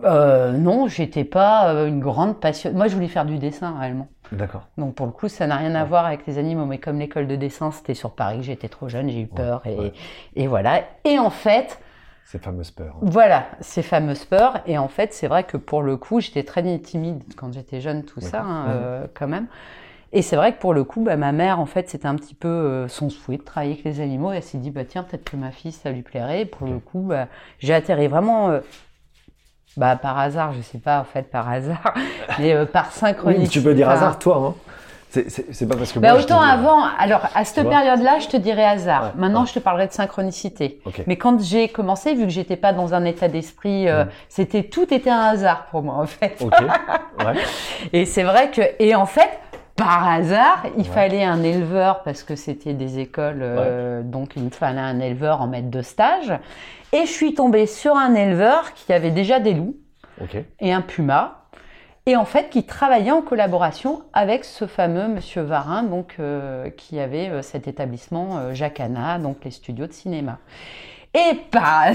euh, 0.02 0.52
non, 0.52 0.88
j'étais 0.88 1.24
pas 1.24 1.72
euh, 1.72 1.86
une 1.86 2.00
grande 2.00 2.40
passionnée. 2.40 2.76
Moi, 2.76 2.88
je 2.88 2.94
voulais 2.94 3.08
faire 3.08 3.24
du 3.24 3.38
dessin 3.38 3.76
réellement. 3.78 4.08
D'accord. 4.32 4.62
Donc 4.76 4.94
pour 4.96 5.06
le 5.06 5.12
coup, 5.12 5.28
ça 5.28 5.46
n'a 5.46 5.54
rien 5.56 5.74
à 5.76 5.84
voir 5.84 6.04
avec 6.06 6.26
les 6.26 6.38
animaux, 6.38 6.64
mais 6.64 6.78
comme 6.78 6.98
l'école 6.98 7.26
de 7.28 7.36
dessin, 7.36 7.70
c'était 7.70 7.94
sur 7.94 8.10
Paris, 8.10 8.38
j'étais 8.42 8.68
trop 8.68 8.88
jeune, 8.88 9.08
j'ai 9.08 9.20
eu 9.20 9.26
peur 9.26 9.62
et, 9.66 9.76
ouais. 9.76 9.92
et 10.34 10.46
voilà. 10.48 10.80
Et 11.04 11.18
en 11.18 11.30
fait, 11.30 11.78
Ces 12.24 12.38
fameuses 12.38 12.70
peurs. 12.70 12.96
voilà, 13.02 13.46
ces 13.60 13.82
fameuses 13.82 14.24
peurs. 14.24 14.60
Et 14.66 14.78
en 14.78 14.88
fait, 14.88 15.12
c'est 15.12 15.28
vrai 15.28 15.44
que 15.44 15.56
pour 15.56 15.82
le 15.82 15.96
coup, 15.96 16.20
j'étais 16.20 16.42
très 16.42 16.62
timide 16.78 17.22
quand 17.36 17.52
j'étais 17.52 17.80
jeune, 17.80 18.04
tout 18.04 18.20
ça, 18.20 18.40
hein, 18.42 18.68
euh, 18.70 19.06
quand 19.14 19.28
même. 19.28 19.46
Et 20.14 20.22
c'est 20.22 20.36
vrai 20.36 20.52
que 20.54 20.60
pour 20.60 20.74
le 20.74 20.84
coup, 20.84 21.02
bah, 21.02 21.16
ma 21.16 21.32
mère, 21.32 21.58
en 21.58 21.66
fait, 21.66 21.90
c'était 21.90 22.06
un 22.06 22.14
petit 22.14 22.36
peu 22.36 22.46
euh, 22.46 22.86
son 22.86 23.10
souhait 23.10 23.36
de 23.36 23.42
travailler 23.42 23.72
avec 23.72 23.84
les 23.84 24.00
animaux. 24.00 24.32
Et 24.32 24.36
elle 24.36 24.44
s'est 24.44 24.58
dit, 24.58 24.70
bah 24.70 24.84
tiens, 24.84 25.02
peut-être 25.02 25.28
que 25.28 25.36
ma 25.36 25.50
fille, 25.50 25.72
ça 25.72 25.90
lui 25.90 26.02
plairait. 26.02 26.42
Et 26.42 26.44
pour 26.44 26.68
le 26.68 26.78
coup, 26.78 27.00
bah, 27.00 27.26
j'ai 27.58 27.74
atterri 27.74 28.06
vraiment, 28.06 28.50
euh, 28.50 28.60
bah, 29.76 29.96
par 29.96 30.16
hasard, 30.16 30.52
je 30.52 30.60
sais 30.60 30.78
pas, 30.78 31.00
en 31.00 31.04
fait, 31.04 31.28
par 31.32 31.48
hasard, 31.48 31.94
mais 32.38 32.54
euh, 32.54 32.64
par 32.64 32.92
Oui, 33.24 33.34
mais 33.40 33.48
tu 33.48 33.60
peux 33.60 33.74
dire 33.74 33.90
hasard, 33.90 34.20
toi. 34.20 34.36
Hein. 34.36 34.54
C'est- 35.22 35.68
pas 35.68 35.76
parce 35.76 35.92
que. 35.92 35.98
bah, 36.00 36.10
moi, 36.12 36.20
je 36.20 36.26
te 36.26 36.32
autant 36.32 36.42
dis- 36.42 36.50
avant, 36.50 36.82
alors 36.98 37.22
à 37.34 37.44
cette 37.44 37.68
période-là, 37.68 38.18
je 38.18 38.28
te 38.28 38.36
dirais 38.36 38.64
hasard. 38.64 39.02
Ouais, 39.02 39.10
Maintenant, 39.20 39.42
ouais. 39.42 39.46
je 39.46 39.54
te 39.54 39.58
parlerai 39.58 39.86
de 39.86 39.92
synchronicité. 39.92 40.80
Mais 41.06 41.16
quand 41.16 41.40
j'ai 41.42 41.68
commencé, 41.68 42.14
vu 42.14 42.24
que 42.24 42.30
j'étais 42.30 42.56
pas 42.56 42.72
dans 42.72 42.94
un 42.94 43.04
état 43.04 43.28
d'esprit, 43.28 43.88
euh, 43.88 44.04
Mm. 44.04 44.08
c'était 44.28 44.62
tout 44.64 44.92
était 44.92 45.10
un 45.10 45.20
hasard 45.20 45.66
pour 45.70 45.82
moi 45.82 45.94
en 45.96 46.06
fait. 46.06 46.36
Ok. 46.40 46.52
Ouais. 46.60 47.34
Et 47.92 48.04
c'est 48.06 48.22
vrai 48.24 48.50
que 48.50 48.62
et 48.78 48.94
en 48.94 49.06
fait, 49.06 49.30
par 49.76 50.08
hasard, 50.08 50.64
il 50.78 50.84
fallait 50.86 51.24
un 51.24 51.42
éleveur 51.42 52.02
parce 52.02 52.22
que 52.22 52.36
c'était 52.36 52.74
des 52.74 52.98
écoles, 53.00 53.40
euh, 53.42 54.02
donc 54.02 54.32
il 54.36 54.42
me 54.44 54.50
fallait 54.50 54.80
un 54.80 55.00
éleveur 55.00 55.40
en 55.42 55.46
maître 55.48 55.70
de 55.70 55.82
stage. 55.82 56.32
Et 56.92 57.06
je 57.06 57.10
suis 57.10 57.34
tombée 57.34 57.66
sur 57.66 57.96
un 57.96 58.14
éleveur 58.14 58.72
qui 58.74 58.92
avait 58.92 59.10
déjà 59.10 59.40
des 59.40 59.52
loups 59.54 59.74
et 60.60 60.72
un 60.72 60.80
puma. 60.80 61.40
Et 62.06 62.16
en 62.16 62.26
fait, 62.26 62.50
qui 62.50 62.64
travaillait 62.64 63.12
en 63.12 63.22
collaboration 63.22 64.02
avec 64.12 64.44
ce 64.44 64.66
fameux 64.66 65.08
monsieur 65.08 65.40
Varin, 65.40 65.82
donc 65.84 66.16
euh, 66.20 66.68
qui 66.76 67.00
avait 67.00 67.30
euh, 67.30 67.40
cet 67.40 67.66
établissement 67.66 68.36
euh, 68.36 68.52
Jacana, 68.54 69.18
donc 69.18 69.38
les 69.42 69.50
studios 69.50 69.86
de 69.86 69.92
cinéma. 69.92 70.36
Et 71.14 71.40
hasard, 71.56 71.94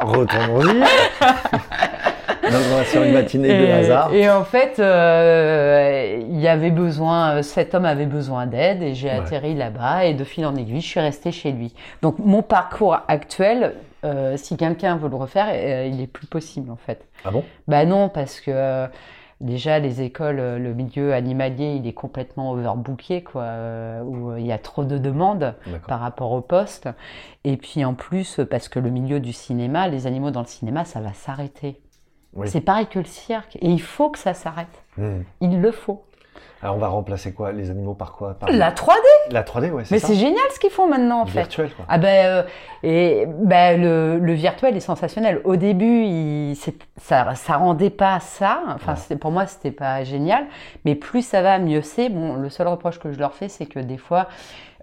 Retournons-y. 0.00 0.80
Donc, 0.80 2.60
on 2.72 2.76
va 2.76 2.84
sur 2.84 3.02
une 3.02 3.12
matinée 3.12 3.48
de 3.48 3.64
et, 3.64 3.72
hasard. 3.72 4.12
et 4.14 4.30
en 4.30 4.44
fait, 4.44 4.78
euh, 4.78 6.18
il 6.28 6.40
y 6.40 6.48
avait 6.48 6.70
besoin, 6.70 7.42
cet 7.42 7.74
homme 7.74 7.84
avait 7.86 8.06
besoin 8.06 8.46
d'aide 8.46 8.82
et 8.82 8.94
j'ai 8.94 9.08
Ouais. 9.08 9.16
atterri 9.18 9.54
là-bas 9.54 10.04
et 10.04 10.14
de 10.14 10.24
fil 10.24 10.44
en 10.46 10.54
aiguille, 10.56 10.80
je 10.80 10.86
suis 10.86 11.00
restée 11.00 11.32
chez 11.32 11.52
lui. 11.52 11.74
Donc 12.02 12.16
mon 12.18 12.42
parcours 12.42 12.98
actuel, 13.08 13.74
euh, 14.04 14.36
si 14.36 14.56
quelqu'un 14.56 14.96
veut 14.96 15.08
le 15.08 15.16
refaire, 15.16 15.48
euh, 15.50 15.86
il 15.86 16.00
est 16.00 16.06
plus 16.06 16.26
possible 16.26 16.70
en 16.70 16.76
fait. 16.76 17.08
Ah 17.24 17.30
bon? 17.30 17.44
Bah 17.68 17.84
non, 17.86 18.08
parce 18.08 18.40
que 18.40 18.50
euh, 18.50 18.86
déjà 19.40 19.78
les 19.78 20.02
écoles, 20.02 20.36
le 20.36 20.74
milieu 20.74 21.14
animalier, 21.14 21.74
il 21.76 21.86
est 21.86 21.92
complètement 21.92 22.52
overbooké, 22.52 23.22
quoi, 23.22 23.54
où 24.04 24.36
il 24.36 24.46
y 24.46 24.52
a 24.52 24.58
trop 24.58 24.84
de 24.84 24.98
demandes 24.98 25.54
par 25.88 26.00
rapport 26.00 26.32
au 26.32 26.40
poste. 26.40 26.88
Et 27.44 27.56
puis 27.56 27.84
en 27.84 27.94
plus, 27.94 28.40
parce 28.50 28.68
que 28.68 28.78
le 28.78 28.90
milieu 28.90 29.20
du 29.20 29.32
cinéma, 29.32 29.88
les 29.88 30.06
animaux 30.06 30.30
dans 30.30 30.42
le 30.42 30.46
cinéma, 30.46 30.84
ça 30.84 31.00
va 31.00 31.12
s'arrêter. 31.12 31.80
Oui. 32.34 32.48
C'est 32.48 32.60
pareil 32.60 32.86
que 32.86 32.98
le 32.98 33.04
cirque, 33.04 33.56
et 33.60 33.68
il 33.68 33.80
faut 33.80 34.10
que 34.10 34.18
ça 34.18 34.34
s'arrête. 34.34 34.82
Hmm. 34.96 35.22
Il 35.40 35.60
le 35.60 35.70
faut. 35.70 36.04
Alors, 36.64 36.76
on 36.76 36.78
va 36.80 36.88
remplacer 36.88 37.32
quoi? 37.32 37.52
Les 37.52 37.70
animaux 37.70 37.94
par 37.94 38.12
quoi? 38.12 38.34
Par... 38.34 38.50
La 38.50 38.72
3D, 38.72 38.94
La 39.30 39.42
3D, 39.42 39.70
ouais, 39.70 39.84
c'est 39.84 39.94
mais 39.94 39.98
c'est 40.00 40.14
génial 40.14 40.42
ce 40.52 40.58
qu'ils 40.58 40.70
font 40.70 40.88
maintenant 40.88 41.20
en 41.20 41.26
fait. 41.26 41.40
Virtuel, 41.40 41.70
quoi. 41.74 41.84
Ah 41.88 41.98
ben 41.98 42.26
euh, 42.26 42.42
et 42.82 43.26
ben 43.28 43.80
le, 43.80 44.18
le 44.18 44.32
virtuel 44.32 44.74
est 44.76 44.80
sensationnel. 44.80 45.40
Au 45.44 45.56
début, 45.56 46.04
il, 46.04 46.56
ça 46.96 47.34
ça 47.34 47.56
rendait 47.58 47.90
pas 47.90 48.18
ça. 48.20 48.62
Enfin, 48.74 48.92
Ouais. 48.92 48.98
c'était 48.98 49.16
pour 49.16 49.30
moi 49.30 49.46
c'était 49.46 49.70
pas 49.70 50.02
génial. 50.04 50.46
Mais 50.86 50.94
plus 50.94 51.22
ça 51.22 51.42
va, 51.42 51.58
mieux 51.58 51.82
c'est. 51.82 52.08
Bon, 52.08 52.34
le 52.34 52.48
seul 52.48 52.66
reproche 52.66 52.98
que 52.98 53.12
je 53.12 53.18
leur 53.18 53.34
fais, 53.34 53.48
c'est 53.48 53.66
que 53.66 53.78
des 53.78 53.98
fois, 53.98 54.28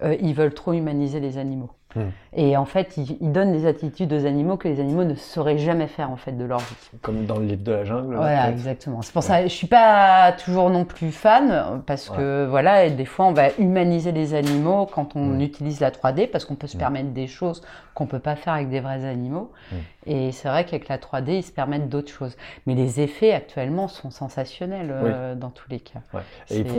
euh, 0.03 0.15
ils 0.21 0.33
veulent 0.35 0.53
trop 0.53 0.73
humaniser 0.73 1.19
les 1.19 1.37
animaux. 1.39 1.71
Hmm. 1.95 2.09
Et 2.33 2.55
en 2.55 2.65
fait, 2.65 2.95
ils, 2.97 3.17
ils 3.19 3.31
donnent 3.31 3.51
des 3.51 3.65
attitudes 3.65 4.13
aux 4.13 4.25
animaux 4.25 4.55
que 4.55 4.67
les 4.67 4.79
animaux 4.79 5.03
ne 5.03 5.15
sauraient 5.15 5.57
jamais 5.57 5.87
faire 5.87 6.09
en 6.11 6.15
fait 6.15 6.31
de 6.31 6.45
leur 6.45 6.59
vie. 6.59 6.89
Comme 7.01 7.25
dans 7.25 7.37
le 7.37 7.45
livre 7.45 7.63
de 7.63 7.71
la 7.71 7.83
jungle. 7.83 8.15
Voilà, 8.15 8.49
exactement. 8.49 9.01
C'est 9.01 9.11
pour 9.11 9.23
ça, 9.23 9.43
je 9.43 9.47
suis 9.53 9.67
pas 9.67 10.31
toujours 10.43 10.69
non 10.69 10.85
plus 10.85 11.11
fan 11.11 11.81
parce 11.85 12.09
que 12.09 12.45
voilà, 12.49 12.85
et 12.85 12.91
des 12.91 13.05
fois 13.05 13.25
on 13.25 13.33
va 13.33 13.49
humaniser 13.59 14.11
les 14.13 14.33
animaux 14.33 14.85
quand 14.85 15.15
on 15.15 15.25
Mm. 15.25 15.41
utilise 15.41 15.79
la 15.81 15.91
3D 15.91 16.27
parce 16.27 16.45
qu'on 16.45 16.55
peut 16.55 16.67
se 16.67 16.77
Mm. 16.77 16.79
permettre 16.79 17.09
des 17.09 17.27
choses 17.27 17.61
qu'on 17.93 18.05
peut 18.07 18.19
pas 18.19 18.37
faire 18.37 18.53
avec 18.53 18.69
des 18.69 18.79
vrais 18.79 19.03
animaux. 19.05 19.51
Et 20.07 20.31
c'est 20.31 20.47
vrai 20.47 20.63
qu'avec 20.65 20.87
la 20.87 20.97
3D, 20.97 21.33
ils 21.37 21.43
se 21.43 21.51
permettent 21.51 21.89
d'autres 21.89 22.11
choses. 22.11 22.35
Mais 22.65 22.73
les 22.73 23.01
effets 23.01 23.33
actuellement 23.33 23.87
sont 23.89 24.09
sensationnels 24.09 24.89
euh, 24.91 25.35
dans 25.35 25.49
tous 25.49 25.69
les 25.69 25.79
cas. 25.81 25.99
Ouais. 26.13 26.21
Et 26.49 26.59
ils, 26.59 26.67
font, 26.67 26.75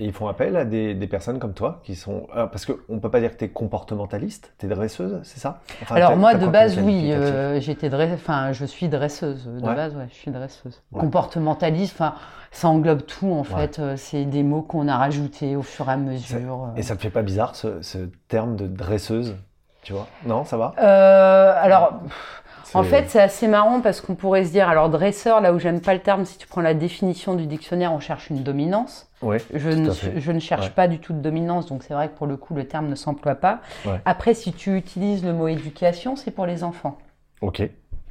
et 0.00 0.04
ils 0.04 0.12
font 0.12 0.26
appel 0.26 0.56
à 0.56 0.64
des, 0.64 0.94
des 0.94 1.06
personnes 1.06 1.38
comme 1.38 1.54
toi 1.54 1.80
qui 1.84 1.94
sont. 1.94 2.26
ah, 2.34 2.48
parce 2.48 2.66
qu'on 2.66 2.98
peut 2.98 3.10
pas 3.10 3.20
dire 3.20 3.30
que 3.32 3.36
tu 3.38 3.44
es 3.44 3.48
comportementaliste, 3.48 4.52
tu 4.58 4.66
es 4.66 4.68
dresseuse, 4.68 5.20
c'est 5.22 5.38
ça? 5.38 5.60
Enfin, 5.82 5.96
Alors 5.96 6.16
moi 6.16 6.34
de 6.34 6.46
base 6.46 6.78
oui, 6.78 7.12
euh, 7.12 7.60
j'étais 7.60 7.90
enfin 8.14 8.52
je 8.52 8.64
suis 8.64 8.88
dresseuse 8.88 9.46
de 9.46 9.66
Ouais. 9.66 9.74
base 9.74 9.94
ouais, 9.94 10.06
je 10.10 10.14
suis 10.14 10.30
dresseuse. 10.30 10.80
Ouais. 10.92 11.00
Comportementaliste, 11.00 11.94
enfin 11.94 12.14
ça 12.52 12.68
englobe 12.68 13.04
tout 13.04 13.30
en 13.32 13.44
fait. 13.44 13.78
Euh, 13.78 13.94
C'est 13.96 14.24
des 14.24 14.42
mots 14.42 14.62
qu'on 14.62 14.88
a 14.88 14.96
rajoutés 14.96 15.56
au 15.56 15.62
fur 15.62 15.88
et 15.90 15.92
à 15.92 15.96
mesure. 15.96 16.68
euh. 16.72 16.76
Et 16.78 16.82
ça 16.82 16.96
te 16.96 17.02
fait 17.02 17.10
pas 17.10 17.22
bizarre 17.22 17.54
ce, 17.54 17.82
ce 17.82 17.98
terme 18.28 18.56
de 18.56 18.66
dresseuse? 18.66 19.36
Tu 19.82 19.92
vois? 19.92 20.06
Non, 20.24 20.44
ça 20.44 20.56
va? 20.56 20.68
Alors, 21.60 22.00
pff, 22.02 22.42
En 22.74 22.82
fait, 22.82 23.04
c'est 23.08 23.20
assez 23.20 23.48
marrant 23.48 23.80
parce 23.80 24.00
qu'on 24.00 24.14
pourrait 24.14 24.44
se 24.44 24.50
dire, 24.50 24.68
alors 24.68 24.88
dresseur, 24.90 25.40
là 25.40 25.52
où 25.52 25.58
j'aime 25.58 25.80
pas 25.80 25.94
le 25.94 26.00
terme, 26.00 26.24
si 26.24 26.36
tu 26.38 26.46
prends 26.46 26.60
la 26.60 26.74
définition 26.74 27.34
du 27.34 27.46
dictionnaire, 27.46 27.92
on 27.92 28.00
cherche 28.00 28.28
une 28.30 28.42
dominance. 28.42 29.08
ouais, 29.22 29.38
Je, 29.54 29.70
ne, 29.70 29.90
je 30.16 30.38
cherche 30.38 30.66
Ouais. 30.66 30.72
pas 30.72 30.88
du 30.88 30.98
tout 30.98 31.12
de 31.12 31.20
dominance, 31.20 31.66
donc 31.66 31.82
c'est 31.82 31.94
vrai 31.94 32.08
que 32.08 32.16
pour 32.16 32.26
le 32.26 32.36
coup, 32.36 32.54
le 32.54 32.66
terme 32.66 32.88
ne 32.88 32.94
s'emploie 32.94 33.34
pas. 33.36 33.60
Ouais. 33.84 34.00
Après, 34.04 34.34
si 34.34 34.52
tu 34.52 34.76
utilises 34.76 35.24
le 35.24 35.32
mot 35.32 35.48
éducation, 35.48 36.16
c'est 36.16 36.30
pour 36.30 36.46
les 36.46 36.64
enfants. 36.64 36.98
Ok. 37.40 37.62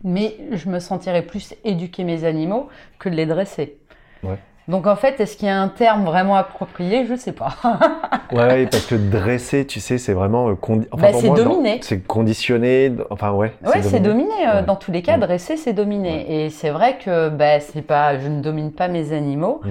Mais 0.03 0.35
je 0.51 0.69
me 0.69 0.79
sentirais 0.79 1.23
plus 1.23 1.53
éduquer 1.63 2.03
mes 2.03 2.23
animaux 2.25 2.69
que 2.99 3.09
de 3.09 3.15
les 3.15 3.25
dresser. 3.25 3.77
Ouais. 4.23 4.37
Donc 4.67 4.87
en 4.87 4.95
fait, 4.95 5.19
est-ce 5.19 5.37
qu'il 5.37 5.47
y 5.47 5.51
a 5.51 5.61
un 5.61 5.67
terme 5.67 6.05
vraiment 6.05 6.35
approprié? 6.35 7.05
Je 7.05 7.15
sais 7.15 7.31
pas. 7.33 7.55
Ouais, 8.31 8.65
parce 8.65 8.85
que 8.87 8.95
dresser, 8.95 9.67
tu 9.67 9.79
sais, 9.79 9.97
c'est 9.99 10.13
vraiment. 10.13 10.49
euh, 10.49 10.55
Bah, 10.97 11.09
c'est 11.13 11.29
dominer. 11.29 11.79
C'est 11.83 12.01
conditionné. 12.01 12.91
Enfin, 13.11 13.31
ouais. 13.31 13.53
Ouais, 13.63 13.81
c'est 13.83 13.99
dominer. 13.99 14.31
euh, 14.47 14.59
Ouais. 14.61 14.65
Dans 14.65 14.75
tous 14.75 14.91
les 14.91 15.03
cas, 15.03 15.17
Mm. 15.17 15.21
dresser, 15.21 15.57
c'est 15.57 15.73
dominer. 15.73 16.45
Et 16.45 16.49
c'est 16.49 16.71
vrai 16.71 16.97
que 16.97 17.29
bah, 17.29 17.59
c'est 17.59 17.83
pas, 17.83 18.17
je 18.17 18.27
ne 18.27 18.41
domine 18.41 18.71
pas 18.71 18.87
mes 18.87 19.13
animaux. 19.13 19.61
Mm. 19.63 19.69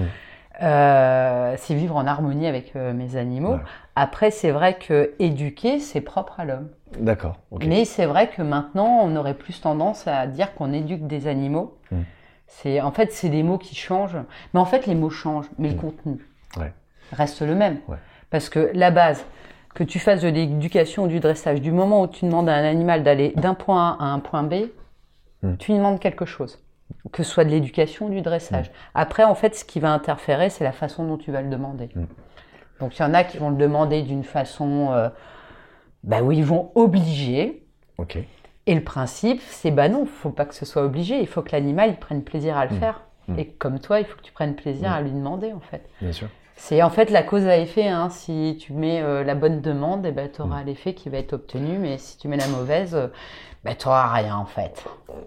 Euh, 0.63 1.55
c'est 1.57 1.73
vivre 1.75 1.97
en 1.97 2.07
harmonie 2.07 2.47
avec 2.47 2.75
euh, 2.77 2.93
mes 2.93 3.17
animaux. 3.17 3.57
Après, 3.97 4.31
c'est 4.31 4.51
vrai 4.51 4.75
que 4.75 5.11
éduquer, 5.19 5.79
c'est 5.79 6.01
propre 6.01 6.39
à 6.39 6.45
l'homme. 6.45 6.69
D'accord. 6.99 7.35
Mais 7.67 7.83
c'est 7.83 8.05
vrai 8.05 8.29
que 8.29 8.41
maintenant, 8.41 8.99
on 9.03 9.15
aurait 9.17 9.33
plus 9.33 9.59
tendance 9.59 10.07
à 10.07 10.27
dire 10.27 10.53
qu'on 10.55 10.71
éduque 10.71 11.07
des 11.07 11.27
animaux. 11.27 11.75
Mm. 12.45 12.51
C'est, 12.61 12.81
en 12.81 12.91
fait, 12.91 13.11
c'est 13.11 13.29
les 13.29 13.43
mots 13.43 13.57
qui 13.57 13.75
changent. 13.75 14.17
Mais 14.53 14.59
en 14.59 14.65
fait, 14.65 14.85
les 14.87 14.95
mots 14.95 15.09
changent, 15.09 15.49
mais 15.57 15.69
le 15.69 15.75
Mm. 15.75 15.79
contenu 15.79 16.17
Ouais. 16.57 16.73
reste 17.11 17.41
le 17.41 17.55
même. 17.55 17.79
Ouais. 17.87 17.97
Parce 18.29 18.49
que 18.49 18.71
la 18.73 18.91
base, 18.91 19.25
que 19.73 19.83
tu 19.83 19.99
fasses 19.99 20.21
de 20.21 20.29
l'éducation 20.29 21.03
ou 21.03 21.07
du 21.07 21.19
dressage, 21.19 21.61
du 21.61 21.71
moment 21.71 22.01
où 22.03 22.07
tu 22.07 22.25
demandes 22.25 22.47
à 22.49 22.53
un 22.55 22.63
animal 22.63 23.03
d'aller 23.03 23.33
d'un 23.35 23.53
point 23.53 23.97
A 23.99 24.03
à 24.03 24.07
un 24.07 24.19
point 24.19 24.43
B, 24.43 24.69
Mm. 25.43 25.55
tu 25.57 25.71
lui 25.71 25.77
demandes 25.77 25.99
quelque 25.99 26.25
chose. 26.25 26.59
Que 27.11 27.23
ce 27.23 27.31
soit 27.31 27.45
de 27.45 27.49
l'éducation 27.49 28.07
ou 28.07 28.09
du 28.09 28.19
Mm. 28.19 28.23
dressage. 28.23 28.71
Après, 28.93 29.23
en 29.23 29.35
fait, 29.35 29.55
ce 29.55 29.65
qui 29.65 29.79
va 29.79 29.91
interférer, 29.91 30.49
c'est 30.49 30.63
la 30.63 30.71
façon 30.71 31.05
dont 31.05 31.17
tu 31.17 31.31
vas 31.31 31.41
le 31.41 31.49
demander. 31.49 31.89
Mm. 31.95 32.05
Donc, 32.79 32.97
il 32.97 33.01
y 33.01 33.05
en 33.05 33.13
a 33.13 33.23
qui 33.23 33.37
vont 33.37 33.49
le 33.49 33.57
demander 33.57 34.01
d'une 34.03 34.23
façon 34.23 34.89
euh, 34.91 35.09
bah, 36.03 36.21
où 36.21 36.31
ils 36.31 36.43
vont 36.45 36.71
obliger. 36.75 37.65
Et 38.67 38.73
le 38.75 38.81
principe, 38.83 39.41
c'est 39.49 39.71
bah 39.71 39.89
non, 39.89 40.05
faut 40.05 40.31
pas 40.31 40.45
que 40.45 40.55
ce 40.55 40.65
soit 40.65 40.83
obligé. 40.83 41.19
Il 41.19 41.27
faut 41.27 41.41
que 41.41 41.51
l'animal 41.51 41.97
prenne 41.99 42.23
plaisir 42.23 42.57
à 42.57 42.65
le 42.65 42.75
Mm. 42.75 42.79
faire. 42.79 43.01
Mm. 43.27 43.39
Et 43.39 43.47
comme 43.47 43.79
toi, 43.79 43.99
il 43.99 44.05
faut 44.05 44.17
que 44.17 44.23
tu 44.23 44.31
prennes 44.33 44.55
plaisir 44.55 44.89
Mm. 44.89 44.93
à 44.93 45.01
lui 45.01 45.11
demander, 45.11 45.53
en 45.53 45.59
fait. 45.59 45.87
Bien 46.01 46.11
sûr. 46.11 46.27
C'est 46.57 46.81
en 46.81 46.89
fait 46.89 47.09
la 47.11 47.21
cause 47.21 47.45
à 47.47 47.57
effet. 47.57 47.87
Hein. 47.89 48.09
Si 48.09 48.57
tu 48.61 48.71
mets 48.73 49.01
euh, 49.01 49.23
la 49.25 49.35
bonne 49.35 49.59
demande, 49.61 50.05
eh 50.05 50.11
ben, 50.11 50.29
tu 50.31 50.41
auras 50.41 50.63
l'effet 50.63 50.93
qui 50.93 51.09
va 51.09 51.17
être 51.17 51.33
obtenu. 51.33 51.77
Mais 51.77 51.97
si 51.97 52.17
tu 52.17 52.27
mets 52.29 52.37
la 52.37 52.47
mauvaise, 52.47 52.95
euh, 52.95 53.07
ben, 53.65 53.75
tu 53.75 53.87
n'auras 53.87 54.07
rien 54.13 54.37
en 54.37 54.45
fait. 54.45 54.85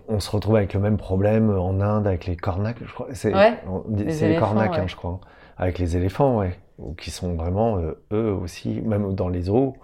On 0.09 0.21
se 0.21 0.31
retrouve 0.31 0.57
avec 0.57 0.73
le 0.73 0.81
même 0.81 0.97
problème 0.97 1.51
en 1.51 1.81
Inde 1.81 2.07
avec 2.07 2.25
les 2.27 2.35
cornacs, 2.37 2.79
je 2.83 2.93
crois. 2.93 3.09
C'est 3.13 3.35
Ouais, 3.35 3.59
les 3.91 4.37
cornacs, 4.37 4.79
hein, 4.79 4.87
je 4.87 4.97
crois. 4.97 5.21
Avec 5.59 5.79
les 5.79 5.97
éléphants, 5.99 6.39
ouais. 6.39 6.59
Ou 6.79 6.95
Qui 6.95 7.11
sont 7.11 7.35
vraiment, 7.35 7.77
euh, 7.77 8.01
eux 8.13 8.33
aussi, 8.33 8.81
même 8.81 9.15
dans 9.15 9.29
les 9.29 9.43
zoos, 9.43 9.77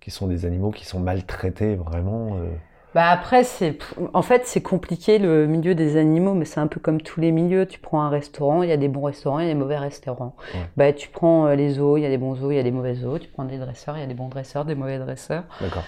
qui 0.00 0.10
sont 0.10 0.28
des 0.28 0.46
animaux 0.46 0.70
qui 0.70 0.86
sont 0.86 1.00
maltraités 1.00 1.74
vraiment. 1.74 2.38
Bah 2.96 3.10
après, 3.10 3.44
c'est 3.44 3.76
en 4.14 4.22
fait 4.22 4.46
c'est 4.46 4.62
compliqué 4.62 5.18
le 5.18 5.46
milieu 5.46 5.74
des 5.74 5.98
animaux, 5.98 6.32
mais 6.32 6.46
c'est 6.46 6.60
un 6.60 6.66
peu 6.66 6.80
comme 6.80 7.02
tous 7.02 7.20
les 7.20 7.30
milieux. 7.30 7.66
Tu 7.66 7.78
prends 7.78 8.00
un 8.00 8.08
restaurant, 8.08 8.62
il 8.62 8.70
y 8.70 8.72
a 8.72 8.78
des 8.78 8.88
bons 8.88 9.02
restaurants, 9.02 9.38
il 9.38 9.48
y 9.48 9.50
a 9.50 9.52
des 9.52 9.58
mauvais 9.58 9.76
restaurants. 9.76 10.34
Ouais. 10.54 10.60
Bah 10.78 10.92
tu 10.94 11.10
prends 11.10 11.46
euh, 11.46 11.54
les 11.56 11.74
zoos, 11.74 11.98
il 11.98 12.04
y 12.04 12.06
a 12.06 12.08
des 12.08 12.16
bons 12.16 12.36
zoos, 12.36 12.52
il 12.52 12.56
y 12.56 12.58
a 12.58 12.62
des 12.62 12.70
mauvais 12.70 12.94
zoos. 12.94 13.18
Tu 13.18 13.28
prends 13.28 13.44
des 13.44 13.58
dresseurs, 13.58 13.98
il 13.98 14.00
y 14.00 14.02
a 14.02 14.06
des 14.06 14.14
bons 14.14 14.28
dresseurs, 14.28 14.64
des 14.64 14.74
mauvais 14.74 14.98
dresseurs. 14.98 15.44
D'accord. 15.60 15.84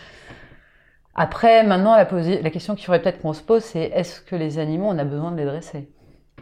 Après, 1.15 1.65
maintenant 1.65 1.97
la, 1.97 2.07
la 2.43 2.51
question 2.51 2.75
qu'il 2.75 2.85
faudrait 2.85 3.01
peut-être 3.01 3.23
qu'on 3.23 3.33
se 3.33 3.43
pose, 3.43 3.65
c'est 3.65 3.85
est-ce 3.85 4.21
que 4.21 4.37
les 4.37 4.59
animaux 4.59 4.89
on 4.91 4.99
a 4.99 5.05
besoin 5.05 5.33
de 5.33 5.39
les 5.39 5.47
dresser? 5.47 5.89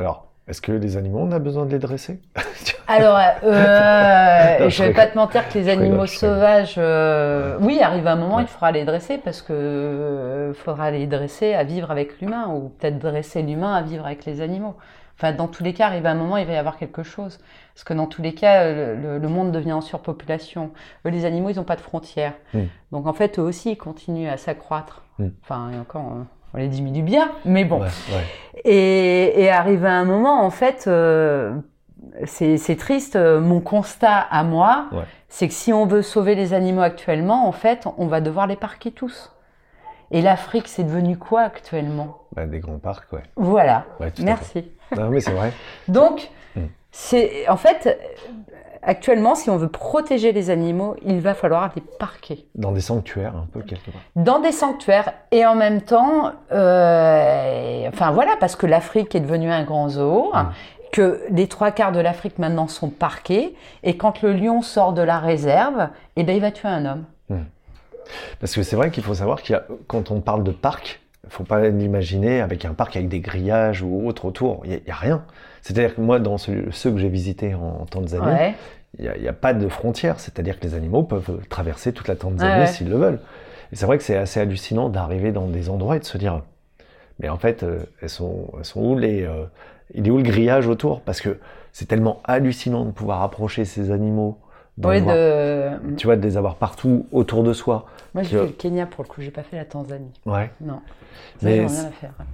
Alors, 0.01 0.33
est-ce 0.49 0.61
que 0.61 0.71
les 0.73 0.97
animaux, 0.97 1.19
on 1.21 1.33
a 1.33 1.39
besoin 1.41 1.67
de 1.67 1.73
les 1.73 1.79
dresser? 1.79 2.21
Alors, 2.89 3.19
euh, 3.43 4.59
Non, 4.61 4.69
je 4.69 4.77
je 4.77 4.83
vais 4.85 4.93
pas 4.93 5.07
te 5.07 5.17
mentir 5.17 5.49
que 5.49 5.59
les 5.59 5.69
animaux 5.69 6.07
sauvages, 6.07 6.77
euh, 6.79 7.57
oui, 7.61 7.81
arrive 7.81 8.07
un 8.07 8.15
moment, 8.15 8.37
Ouais. 8.37 8.43
il 8.43 8.49
faudra 8.49 8.71
les 8.71 8.85
dresser 8.85 9.19
parce 9.19 9.43
que 9.43 9.53
euh, 9.53 10.55
faudra 10.55 10.93
les 10.93 11.07
dresser 11.09 11.55
à 11.55 11.65
vivre 11.65 11.91
avec 11.91 12.21
l'humain 12.21 12.47
ou 12.49 12.69
peut-être 12.69 12.99
dresser 12.99 13.43
l'humain 13.43 13.75
à 13.75 13.83
vivre 13.83 14.07
avec 14.07 14.25
les 14.25 14.41
animaux. 14.41 14.77
Enfin, 15.19 15.33
dans 15.33 15.49
tous 15.49 15.65
les 15.65 15.73
cas, 15.73 15.87
arrive 15.87 16.07
un 16.07 16.15
moment, 16.15 16.37
il 16.37 16.47
va 16.47 16.53
y 16.53 16.57
avoir 16.57 16.77
quelque 16.77 17.03
chose. 17.03 17.39
Parce 17.75 17.85
que 17.85 17.95
dans 17.95 18.07
tous 18.07 18.21
les 18.23 18.35
cas, 18.35 18.71
le, 18.71 19.19
le 19.19 19.29
monde 19.29 19.51
devient 19.51 19.73
en 19.73 19.81
surpopulation. 19.81 20.71
Eux, 21.07 21.11
les 21.11 21.25
animaux, 21.25 21.49
ils 21.51 21.57
n'ont 21.57 21.65
pas 21.65 21.77
de 21.77 21.81
frontières. 21.81 22.35
Mm. 22.53 22.61
Donc, 22.93 23.07
en 23.07 23.15
fait, 23.15 23.39
eux 23.39 23.43
aussi, 23.43 23.73
ils 23.73 23.77
continuent 23.79 24.29
à 24.29 24.37
s'accroître. 24.37 25.03
Mm. 25.19 25.29
Enfin, 25.43 25.71
et 25.75 25.79
encore, 25.79 26.13
on 26.57 26.59
les 26.59 26.69
diminue 26.69 27.03
bien, 27.03 27.31
mais 27.45 27.65
bon. 27.65 27.81
Ouais, 27.81 27.89
ouais. 28.13 28.25
Et, 28.65 29.43
et 29.43 29.51
arrivé 29.51 29.87
à 29.87 29.93
un 29.95 30.05
moment, 30.05 30.43
en 30.43 30.51
fait, 30.51 30.85
euh, 30.87 31.55
c'est 32.25 32.77
triste. 32.79 33.17
euh, 33.17 33.41
Mon 33.41 33.61
constat 33.61 34.17
à 34.31 34.43
moi, 34.43 34.87
Ouais. 34.93 35.05
c'est 35.29 35.49
que 35.49 35.55
si 35.55 35.73
on 35.73 35.87
veut 35.87 36.03
sauver 36.03 36.35
les 36.35 36.55
animaux 36.55 36.81
actuellement, 36.83 37.47
en 37.47 37.53
fait, 37.53 37.87
on 37.99 38.07
va 38.07 38.21
devoir 38.21 38.47
les 38.47 38.57
parquer 38.57 38.91
tous. 38.91 39.33
Et 40.11 40.23
l'Afrique, 40.23 40.69
c'est 40.69 40.85
devenu 40.85 41.19
quoi 41.19 41.43
actuellement? 41.43 42.19
Bah, 42.35 42.47
des 42.47 42.61
grands 42.61 42.79
parcs, 42.79 43.13
ouais. 43.13 43.23
Voilà. 43.37 43.85
Merci. 44.23 44.71
Non, 44.97 45.11
mais 45.11 45.21
c'est 45.21 45.33
vrai. 45.33 45.53
Donc, 45.89 46.31
Mm. 46.55 46.61
c'est 46.91 47.47
en 47.51 47.57
fait 47.59 47.99
actuellement, 48.83 49.35
si 49.35 49.51
on 49.51 49.57
veut 49.57 49.69
protéger 49.69 50.33
les 50.33 50.51
animaux, 50.51 50.97
il 51.05 51.21
va 51.21 51.35
falloir 51.35 51.71
les 51.75 51.83
parquer 51.99 52.47
Dans 52.55 52.73
des 52.73 52.81
sanctuaires, 52.81 53.35
un 53.37 53.47
peu, 53.53 53.61
quelque 53.63 53.91
part. 53.91 54.01
dans 54.17 54.39
des 54.41 54.53
sanctuaires 54.53 55.13
et 55.31 55.45
en 55.47 55.55
même 55.55 55.83
temps, 55.83 56.33
euh, 56.53 57.89
enfin 57.89 58.11
voilà, 58.13 58.33
parce 58.41 58.57
que 58.57 58.67
l'Afrique 58.67 59.15
est 59.15 59.21
devenue 59.21 59.51
un 59.51 59.65
grand 59.65 59.89
zoo, 59.89 60.31
Mm. 60.33 60.49
que 60.93 61.21
les 61.31 61.47
trois 61.47 61.71
quarts 61.73 61.93
de 61.93 62.01
l'Afrique 62.01 62.39
maintenant 62.39 62.69
sont 62.69 62.91
parqués, 62.91 63.55
et 63.83 63.97
quand 63.97 64.23
le 64.23 64.33
lion 64.33 64.63
sort 64.63 64.93
de 64.93 65.03
la 65.03 65.19
réserve, 65.19 65.89
eh 66.17 66.25
ben 66.25 66.35
il 66.35 66.41
va 66.41 66.51
tuer 66.51 66.69
un 66.69 66.87
homme. 66.87 67.05
Parce 68.41 68.55
que 68.55 68.63
c'est 68.63 68.77
vrai 68.77 68.91
qu'il 68.93 69.03
faut 69.03 69.15
savoir 69.15 69.43
qu'il 69.43 69.55
y 69.55 69.57
a, 69.57 69.65
quand 69.89 70.11
on 70.13 70.21
parle 70.21 70.45
de 70.45 70.53
parc, 70.53 71.01
il 71.25 71.31
faut 71.31 71.43
pas 71.43 71.69
l'imaginer 71.69 72.41
avec 72.41 72.65
un 72.65 72.73
parc 72.73 72.95
avec 72.95 73.09
des 73.09 73.19
grillages 73.19 73.83
ou 73.83 74.07
autre 74.07 74.27
autour. 74.27 74.63
Il 74.65 74.71
n'y 74.71 74.91
a, 74.91 74.95
rien. 74.95 75.25
C'est-à-dire 75.67 75.97
que 75.97 76.01
moi, 76.01 76.21
dans 76.21 76.39
ceux, 76.39 76.71
ceux 76.71 76.93
que 76.93 76.99
j'ai 76.99 77.09
visités 77.09 77.57
en, 77.57 77.87
Tanzanie, 77.87 78.25
Ouais. 78.25 78.55
il 79.01 79.13
n'y 79.21 79.27
a, 79.27 79.33
pas 79.33 79.53
de 79.53 79.69
frontières. 79.69 80.21
C'est-à-dire 80.21 80.61
que 80.61 80.65
les 80.65 80.75
animaux 80.75 81.03
peuvent 81.03 81.41
traverser 81.49 81.93
toute 81.93 82.07
la 82.07 82.15
Tanzanie 82.15 82.61
Ouais, 82.61 82.67
s'ils 82.69 82.89
le 82.89 82.97
veulent. 82.97 83.19
Et 83.73 83.77
c'est 83.77 83.85
vrai 83.85 83.99
que 83.99 84.05
c'est 84.05 84.17
assez 84.17 84.39
hallucinant 84.39 84.89
d'arriver 84.91 85.33
dans 85.33 85.49
des 85.49 85.69
endroits 85.69 85.97
et 85.97 85.99
de 85.99 86.05
se 86.05 86.19
dire, 86.19 86.43
mais 87.19 87.29
en 87.29 87.37
fait, 87.37 87.65
euh, 87.65 87.81
elles 88.01 88.09
sont, 88.09 88.49
elles 88.57 88.65
sont 88.65 88.81
où 88.81 88.97
les, 88.97 89.25
euh, 89.25 89.43
il 89.93 90.07
est 90.07 90.11
où 90.13 90.19
le 90.19 90.23
grillage 90.23 90.69
autour? 90.69 91.01
Parce 91.01 91.21
que 91.21 91.41
c'est 91.73 91.87
tellement 91.87 92.21
hallucinant 92.23 92.85
de 92.85 92.93
pouvoir 92.93 93.25
approcher 93.25 93.65
ces 93.65 93.91
animaux, 93.91 94.39
Oui, 94.85 95.03
de... 95.03 95.97
tu 95.97 96.07
vois, 96.07 96.15
de 96.15 96.23
les 96.23 96.37
avoir 96.37 96.55
partout 96.55 97.07
autour 97.11 97.43
de 97.43 97.53
soi. 97.53 97.87
Moi 98.15 98.23
j'ai 98.23 98.39
fait 98.39 98.47
le 98.47 98.53
Kenya 98.53 98.87
pour 98.87 99.03
le 99.03 99.09
coup, 99.09 99.21
j'ai 99.21 99.33
pas 99.33 99.43
fait 99.43 99.57
la 99.57 99.65
Tanzanie. 99.65 100.13
Ouais. 100.27 100.49
Non. 100.61 100.81
Mais. 101.43 101.67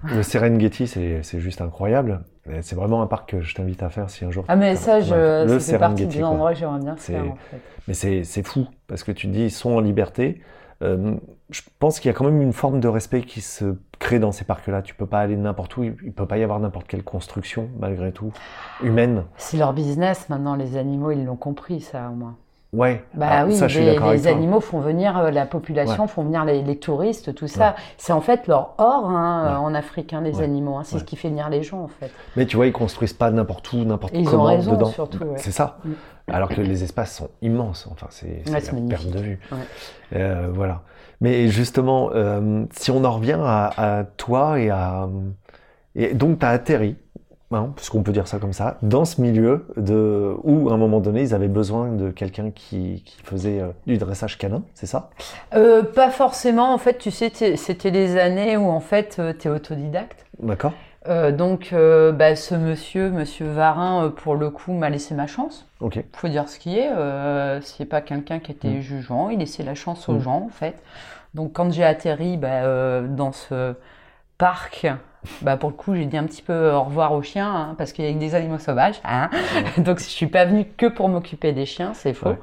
Le 0.05 0.23
Serengeti, 0.23 0.87
c'est 0.87 1.41
juste 1.41 1.61
incroyable. 1.61 2.23
C'est 2.61 2.75
vraiment 2.75 3.03
un 3.03 3.07
parc 3.07 3.31
que 3.31 3.41
je 3.41 3.55
t'invite 3.55 3.83
à 3.83 3.91
faire 3.91 4.11
si 4.11 4.25
un 4.25 4.31
jour. 4.31 4.45
Ah 4.49 4.57
mais 4.57 4.75
ça, 4.75 5.01
je, 5.01 5.47
le 5.47 5.59
ça 5.59 5.73
fait 5.73 5.79
partie 5.79 6.07
des 6.07 6.23
endroits 6.23 6.53
que 6.53 6.59
j'aimerais 6.59 6.81
bien 6.81 6.97
faire 6.97 7.25
en 7.25 7.37
fait. 7.51 7.61
Mais 7.89 7.95
c'est 7.95 8.43
fou 8.43 8.67
parce 8.87 9.05
que 9.05 9.13
tu 9.13 9.29
te 9.29 9.33
dis 9.33 9.45
ils 9.45 9.51
sont 9.51 9.73
en 9.73 9.81
liberté. 9.81 10.41
Euh, 10.83 11.15
je 11.51 11.61
pense 11.79 12.01
qu'il 12.01 12.09
y 12.09 12.15
a 12.15 12.17
quand 12.17 12.25
même 12.25 12.43
une 12.43 12.53
forme 12.53 12.81
de 12.81 12.89
respect 12.89 13.23
qui 13.23 13.41
se 13.41 13.77
crée 14.01 14.19
dans 14.19 14.33
ces 14.33 14.45
parcs-là. 14.45 14.83
Tu 14.83 14.95
peux 14.95 15.07
pas 15.07 15.21
aller 15.21 15.37
n'importe 15.37 15.77
où. 15.77 15.85
Il 15.85 15.95
il 16.03 16.13
peut 16.13 16.27
pas 16.27 16.39
y 16.39 16.43
avoir 16.43 16.59
n'importe 16.59 16.89
quelle 16.89 17.05
construction 17.05 17.69
malgré 17.79 18.11
tout 18.11 18.33
humaine. 18.83 19.25
C'est 19.37 19.59
leur 19.59 19.73
business 19.73 20.29
maintenant, 20.29 20.57
les 20.57 20.77
animaux, 20.77 21.13
ils 21.13 21.25
l'ont 21.25 21.37
compris 21.37 21.81
ça 21.81 22.11
au 22.11 22.15
moins. 22.15 22.37
Ouais. 22.73 23.05
Bah 23.13 23.29
Alors, 23.29 23.49
oui, 23.51 23.55
ça, 23.55 23.69
je 23.69 23.75
suis 23.77 23.85
les, 23.85 23.99
avec 23.99 24.27
animaux 24.27 24.61
font 24.61 24.81
venir 24.81 25.19
euh, 25.19 25.31
la 25.31 25.45
population, 25.45 26.07
font 26.07 26.23
venir 26.25 26.47
les, 26.47 26.63
les 26.63 26.77
touristes, 26.79 27.35
tout 27.35 27.47
ça. 27.47 27.77
C'est 27.99 28.15
en 28.15 28.23
fait 28.23 28.47
leur 28.47 28.75
or 28.79 29.11
hein, 29.11 29.45
Ouais. 29.47 29.57
en 29.67 29.75
Afrique, 29.75 30.15
hein, 30.15 30.23
les 30.23 30.41
animaux. 30.41 30.77
hein. 30.79 30.83
C'est 30.85 30.99
ce 30.99 31.05
qui 31.05 31.17
fait 31.17 31.29
venir 31.29 31.51
les 31.51 31.63
gens 31.63 31.81
en 31.83 31.89
fait. 31.89 32.11
Mais 32.35 32.47
tu 32.47 32.57
vois, 32.57 32.67
ils 32.67 32.73
construisent 32.73 33.13
pas 33.13 33.31
n'importe 33.31 33.71
où, 33.75 33.85
n'importe 33.85 34.15
Et 34.15 34.21
ils 34.21 34.29
ont 34.29 34.31
comment 34.31 34.45
raison, 34.45 34.73
dedans. 34.73 34.87
surtout. 34.87 35.19
C'est 35.37 35.51
ça. 35.51 35.79
Mm. 35.85 35.91
Alors 36.33 36.49
que 36.49 36.63
les 36.63 36.83
espaces 36.83 37.15
sont 37.15 37.29
immenses. 37.43 37.87
Enfin, 37.93 38.07
c'est 38.09 38.43
à 38.49 38.61
perte 38.89 39.07
de 39.11 39.19
vue. 39.19 39.41
Euh, 40.15 40.49
voilà. 40.51 40.81
Mais 41.21 41.49
justement, 41.49 42.09
euh, 42.15 42.65
si 42.73 42.91
on 42.91 43.05
en 43.05 43.13
revient 43.13 43.39
à, 43.39 43.99
à 43.99 44.05
toi 44.05 44.59
et 44.59 44.71
à 44.71 45.09
et 45.95 46.15
donc 46.15 46.39
tu 46.39 46.47
as 46.47 46.49
atterri, 46.49 46.97
hein, 47.55 47.73
puisqu'on 47.77 48.03
peut 48.03 48.13
dire 48.13 48.27
ça 48.29 48.39
comme 48.39 48.53
ça, 48.53 48.79
dans 48.83 49.05
ce 49.05 49.21
milieu 49.21 49.67
de 49.77 50.35
où 50.45 50.71
à 50.71 50.75
un 50.75 50.77
moment 50.77 51.01
donné 51.01 51.23
ils 51.23 51.35
avaient 51.35 51.49
besoin 51.49 51.89
de 51.89 52.11
quelqu'un 52.11 52.51
qui, 52.51 53.03
qui 53.05 53.17
faisait 53.23 53.61
euh, 53.61 53.69
du 53.87 53.99
dressage 53.99 54.39
canin, 54.39 54.63
c'est 54.75 54.87
ça? 54.87 55.11
Euh, 55.55 55.83
pas 55.83 56.11
forcément, 56.11 56.73
en 56.73 56.79
fait, 56.79 56.99
tu 56.99 57.11
sais, 57.11 57.31
c'était 57.57 57.91
les 57.91 58.17
années 58.19 58.57
où 58.57 58.69
en 58.69 58.81
fait, 58.81 59.21
tu 59.39 59.49
es 59.49 59.51
autodidacte. 59.51 60.25
D'accord. 60.41 60.73
Euh, 61.09 61.33
donc, 61.33 61.71
euh, 61.73 62.13
bah, 62.13 62.37
ce 62.37 62.55
monsieur, 62.55 63.11
monsieur 63.11 63.47
Varin, 63.47 64.05
euh, 64.05 64.09
pour 64.11 64.37
le 64.37 64.51
coup, 64.51 64.73
m'a 64.73 64.89
laissé 64.89 65.15
ma 65.15 65.27
chance. 65.27 65.67
Ok. 65.81 66.03
faut 66.13 66.29
dire 66.29 66.49
ce 66.49 66.61
qui 66.61 66.79
est. 66.79 66.91
Euh, 66.97 67.61
c'est 67.61 67.87
pas 67.87 68.01
quelqu'un 68.01 68.39
qui 68.39 68.53
était 68.53 68.69
Mm. 68.69 68.81
jugeant, 68.83 69.29
il 69.29 69.41
laissait 69.41 69.65
la 69.65 69.75
chance 69.75 70.09
aux 70.09 70.13
Mm. 70.15 70.21
gens 70.21 70.43
en 70.47 70.49
fait. 70.49 70.77
Donc 71.35 71.55
quand 71.55 71.73
j'ai 71.73 71.83
atterri 71.83 72.37
bah, 72.37 72.49
euh, 72.63 73.07
dans 73.09 73.33
ce 73.33 73.75
parc, 74.39 74.87
bah 75.43 75.57
pour 75.57 75.71
le 75.71 75.77
coup, 75.77 75.95
j'ai 75.95 76.07
dit 76.07 76.17
un 76.17 76.25
petit 76.25 76.43
peu 76.43 76.71
au 76.71 76.83
revoir 76.83 77.13
aux 77.13 77.23
chiens 77.23 77.55
hein, 77.55 77.75
parce 77.79 77.93
qu'il 77.93 78.05
y 78.05 78.09
a 78.09 78.13
des 78.13 78.35
animaux 78.35 78.59
sauvages. 78.59 79.01
Hein. 79.05 79.31
Donc 79.79 79.99
je 79.99 80.05
suis 80.05 80.27
pas 80.27 80.45
venue 80.45 80.67
que 80.77 80.87
pour 80.87 81.09
m'occuper 81.09 81.53
des 81.53 81.67
chiens, 81.67 81.93
c'est 81.95 82.15
faux. 82.15 82.31
Ouais. 82.31 82.39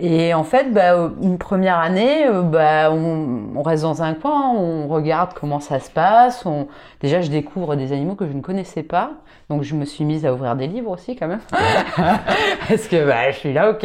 Et 0.00 0.32
en 0.32 0.44
fait, 0.44 0.72
bah, 0.72 1.10
une 1.22 1.38
première 1.38 1.78
année, 1.78 2.24
euh, 2.28 2.42
bah, 2.42 2.92
on, 2.92 3.48
on 3.56 3.62
reste 3.62 3.82
dans 3.82 4.00
un 4.00 4.14
coin, 4.14 4.52
on 4.54 4.86
regarde 4.86 5.32
comment 5.34 5.58
ça 5.58 5.80
se 5.80 5.90
passe. 5.90 6.46
On... 6.46 6.68
Déjà, 7.00 7.20
je 7.20 7.30
découvre 7.30 7.74
des 7.74 7.92
animaux 7.92 8.14
que 8.14 8.24
je 8.28 8.32
ne 8.32 8.40
connaissais 8.40 8.84
pas. 8.84 9.10
Donc, 9.50 9.64
je 9.64 9.74
me 9.74 9.84
suis 9.84 10.04
mise 10.04 10.24
à 10.24 10.32
ouvrir 10.32 10.54
des 10.54 10.68
livres 10.68 10.92
aussi, 10.92 11.16
quand 11.16 11.26
même. 11.26 11.40
Parce 12.68 12.86
que 12.86 13.08
bah, 13.08 13.32
je 13.32 13.38
suis 13.38 13.52
là, 13.52 13.70
ok. 13.70 13.84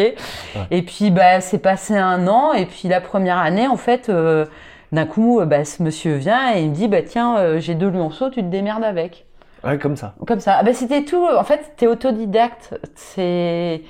Et 0.69 0.81
puis, 0.83 1.09
bah, 1.09 1.41
c'est 1.41 1.57
passé 1.57 1.97
un 1.97 2.27
an. 2.27 2.53
Et 2.53 2.67
puis, 2.67 2.87
la 2.87 3.01
première 3.01 3.39
année, 3.39 3.67
en 3.67 3.77
fait, 3.77 4.09
euh, 4.09 4.45
d'un 4.93 5.05
coup, 5.05 5.41
euh, 5.41 5.45
bah, 5.45 5.65
ce 5.65 5.83
monsieur 5.83 6.15
vient 6.15 6.55
et 6.55 6.61
il 6.63 6.69
me 6.69 6.75
dit, 6.75 6.87
bah, 6.87 7.01
tiens, 7.01 7.37
euh, 7.37 7.59
j'ai 7.59 7.75
deux 7.75 7.89
lionceaux, 7.89 8.29
tu 8.29 8.41
te 8.41 8.47
démerdes 8.47 8.83
avec. 8.83 9.25
Ouais, 9.65 9.77
comme 9.77 9.95
ça. 9.97 10.13
Comme 10.27 10.39
ça. 10.39 10.57
Ah, 10.59 10.63
bah, 10.63 10.73
c'était 10.73 11.03
tout. 11.03 11.25
En 11.37 11.43
fait, 11.43 11.73
t'es 11.77 11.87
autodidacte. 11.87 12.77
C'est, 12.95 13.81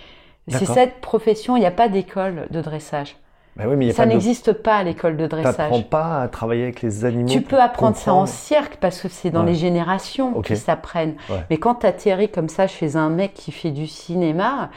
c'est 0.48 0.66
cette 0.66 1.02
profession. 1.02 1.56
Il 1.58 1.60
n'y 1.62 1.66
a 1.66 1.72
pas 1.72 1.90
d'école 1.90 2.48
de 2.52 2.62
dressage. 2.62 3.16
Bah 3.56 3.66
oui, 3.68 3.76
mais 3.76 3.86
y 3.86 3.90
a 3.92 3.94
Ça 3.94 4.06
de... 4.06 4.10
n'existe 4.12 4.52
pas 4.54 4.78
à 4.78 4.84
l'école 4.84 5.16
de 5.16 5.28
dressage. 5.28 5.86
pas 5.90 6.22
à 6.24 6.28
travailler 6.28 6.64
avec 6.64 6.82
les 6.82 7.06
animaux. 7.06 7.30
Tu 7.30 7.42
peux 7.42 7.60
apprendre 7.60 7.96
ça 7.96 8.12
en 8.12 8.26
cirque 8.26 8.78
parce 8.78 9.00
que 9.00 9.10
c'est 9.10 9.30
dans 9.30 9.42
Ouais. 9.42 9.52
les 9.52 9.56
générations 9.56 10.36
Ok. 10.36 10.46
qui 10.48 10.58
s'apprennent. 10.58 11.14
Ouais. 11.30 11.44
Mais 11.52 11.58
quand 11.58 11.76
tu 11.76 11.86
atterris 11.86 12.30
comme 12.30 12.50
ça 12.50 12.66
chez 12.66 12.96
un 12.96 13.10
mec 13.10 13.36
qui 13.36 13.52
fait 13.52 13.70
du 13.70 13.86
cinéma, 13.86 14.70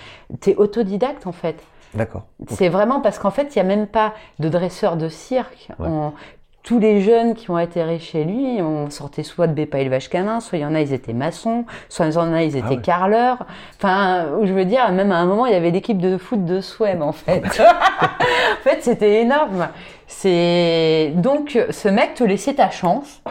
tu 0.42 0.50
es 0.50 0.56
autodidacte 0.56 1.26
en 1.26 1.32
fait. 1.32 1.62
D'accord. 1.96 2.24
C'est 2.48 2.68
vraiment 2.68 3.00
parce 3.00 3.18
qu'en 3.18 3.30
fait, 3.30 3.54
il 3.56 3.58
n'y 3.58 3.62
a 3.62 3.76
même 3.76 3.86
pas 3.86 4.12
de 4.38 4.48
dresseur 4.48 4.96
de 4.96 5.08
cirque. 5.08 5.68
Ouais. 5.78 5.88
On- 5.88 6.12
tous 6.62 6.80
les 6.80 7.00
jeunes 7.00 7.34
qui 7.34 7.48
ont 7.52 7.54
atterri 7.54 8.00
chez 8.00 8.24
lui, 8.24 8.60
on 8.60 8.90
sortait 8.90 9.22
soit 9.22 9.46
de 9.46 9.52
Bépa 9.52 9.78
élevage 9.78 10.10
canin, 10.10 10.40
soit 10.40 10.58
il 10.58 10.62
y 10.62 10.64
en 10.64 10.74
a, 10.74 10.80
ils 10.80 10.92
étaient 10.92 11.12
maçons, 11.12 11.64
soit 11.88 12.06
il 12.06 12.14
y 12.14 12.16
en 12.16 12.32
a, 12.32 12.42
ils 12.42 12.56
étaient 12.56 12.66
Ah 12.66 12.74
ouais. 12.74 12.80
carleurs. 12.80 13.46
Enfin, 13.76 14.26
je 14.42 14.52
veux 14.52 14.64
dire, 14.64 14.90
même 14.90 15.12
à 15.12 15.18
un 15.18 15.26
moment, 15.26 15.46
il 15.46 15.52
y 15.52 15.54
avait 15.54 15.70
l'équipe 15.70 15.98
de 15.98 16.18
foot 16.18 16.44
de 16.44 16.60
Swem, 16.60 17.02
en 17.02 17.12
fait. 17.12 17.44
en 17.60 18.62
fait, 18.64 18.82
c'était 18.82 19.20
énorme. 19.22 19.68
C'est 20.08 21.12
donc 21.14 21.56
ce 21.70 21.88
mec 21.88 22.14
te 22.14 22.24
laissait 22.24 22.54
ta 22.54 22.70
chance. 22.70 23.22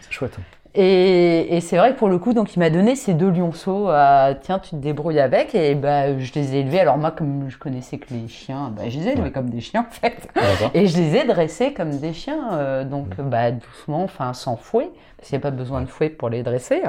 C'est 0.00 0.12
chouette. 0.12 0.36
Et, 0.76 1.56
et 1.56 1.60
c'est 1.60 1.76
vrai 1.76 1.92
que 1.94 1.98
pour 1.98 2.08
le 2.08 2.18
coup, 2.18 2.32
donc 2.32 2.56
il 2.56 2.58
m'a 2.58 2.68
donné 2.68 2.96
ces 2.96 3.14
deux 3.14 3.30
lionceaux. 3.30 3.88
euh, 3.90 4.34
Tiens, 4.42 4.58
tu 4.58 4.70
te 4.70 4.76
débrouilles 4.76 5.20
avec. 5.20 5.54
Et 5.54 5.74
bah, 5.76 6.18
je 6.18 6.32
les 6.34 6.56
ai 6.56 6.60
élevés. 6.60 6.80
Alors 6.80 6.98
moi, 6.98 7.12
comme 7.12 7.48
je 7.48 7.56
connaissais 7.58 7.98
que 7.98 8.12
les 8.12 8.26
chiens, 8.26 8.72
bah, 8.76 8.88
je 8.88 8.98
les 8.98 9.06
ai 9.06 9.12
élevés 9.12 9.22
Ouais. 9.24 9.30
comme 9.30 9.50
des 9.50 9.60
chiens 9.60 9.86
en 9.88 9.92
fait. 9.92 10.28
D'accord. 10.34 10.70
Et 10.74 10.86
je 10.88 10.96
les 10.98 11.16
ai 11.16 11.24
dressés 11.26 11.72
comme 11.74 11.98
des 11.98 12.12
chiens. 12.12 12.54
euh, 12.54 12.84
donc 12.84 13.14
bah, 13.20 13.52
doucement, 13.52 14.02
enfin 14.02 14.32
sans 14.34 14.56
fouet, 14.56 14.90
parce 15.16 15.28
qu'il 15.28 15.38
n'y 15.38 15.42
a 15.42 15.48
pas 15.48 15.56
besoin 15.56 15.80
de 15.80 15.86
fouet 15.86 16.08
pour 16.10 16.28
les 16.28 16.42
dresser. 16.42 16.82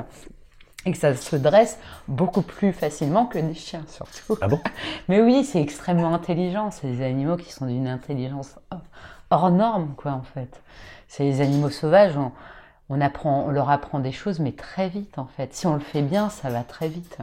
Et 0.88 0.92
que 0.92 0.98
ça 0.98 1.16
se 1.16 1.36
dresse 1.36 1.80
beaucoup 2.08 2.42
plus 2.44 2.72
facilement 2.74 3.26
que 3.28 3.38
des 3.40 3.54
chiens 3.56 3.84
surtout. 3.88 4.38
Ah 4.42 4.48
bon? 4.48 4.60
Mais 5.10 5.22
oui, 5.22 5.44
c'est 5.44 5.62
extrêmement 5.62 6.14
intelligent. 6.14 6.70
C'est 6.72 6.88
des 6.88 7.04
animaux 7.04 7.38
qui 7.38 7.52
sont 7.52 7.66
d'une 7.68 7.88
intelligence 7.88 8.56
hors 9.32 9.52
norme, 9.52 9.94
quoi, 9.98 10.12
en 10.14 10.22
fait. 10.24 10.62
C'est 11.08 11.24
les 11.24 11.42
animaux 11.42 11.70
sauvages. 11.70 12.18
On, 12.18 12.32
on 12.90 13.02
apprend, 13.02 13.46
on 13.48 13.52
leur 13.52 13.70
apprend 13.70 14.00
des 14.00 14.12
choses, 14.12 14.40
mais 14.40 14.52
très 14.52 14.90
vite, 14.90 15.18
en 15.18 15.26
fait. 15.26 15.54
Si 15.54 15.66
on 15.68 15.74
le 15.74 15.80
fait 15.80 16.02
bien, 16.02 16.30
ça 16.30 16.50
va 16.50 16.64
très 16.64 16.88
vite. 16.88 17.18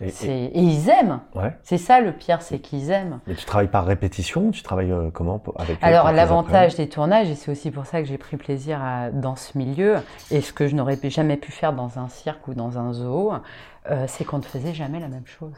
Et, 0.00 0.10
C'est- 0.10 0.28
et- 0.28 0.44
Et 0.58 0.60
ils 0.60 0.88
aiment. 0.90 1.18
ouais. 1.34 1.56
C'est 1.64 1.76
ça 1.78 2.00
le 2.00 2.12
pire, 2.12 2.40
c'est 2.40 2.60
qu'ils 2.60 2.90
aiment. 2.90 3.18
Mais 3.26 3.34
tu 3.34 3.44
travailles 3.44 3.66
par 3.68 3.84
répétition 3.84 4.52
Tu 4.52 4.62
travailles 4.62 4.92
euh, 4.92 5.10
comment 5.12 5.42
avec 5.56 5.78
Alors 5.82 6.12
l'avantage 6.12 6.76
des 6.76 6.88
tournages, 6.88 7.28
et 7.30 7.34
c'est 7.34 7.50
aussi 7.50 7.72
pour 7.72 7.84
ça 7.84 8.00
que 8.00 8.06
j'ai 8.06 8.18
pris 8.18 8.36
plaisir 8.36 8.80
à- 8.80 9.10
dans 9.10 9.34
ce 9.34 9.58
milieu, 9.58 9.96
et 10.30 10.40
ce 10.40 10.52
que 10.52 10.68
je 10.68 10.76
n'aurais 10.76 10.98
jamais 11.10 11.36
pu 11.36 11.50
faire 11.50 11.72
dans 11.72 11.98
un 11.98 12.08
cirque 12.08 12.46
ou 12.46 12.54
dans 12.54 12.78
un 12.78 12.92
zoo, 12.92 13.32
euh, 13.90 14.04
c'est 14.06 14.24
qu'on 14.24 14.38
ne 14.38 14.42
faisait 14.42 14.72
jamais 14.74 15.00
la 15.00 15.08
même 15.08 15.26
chose. 15.26 15.54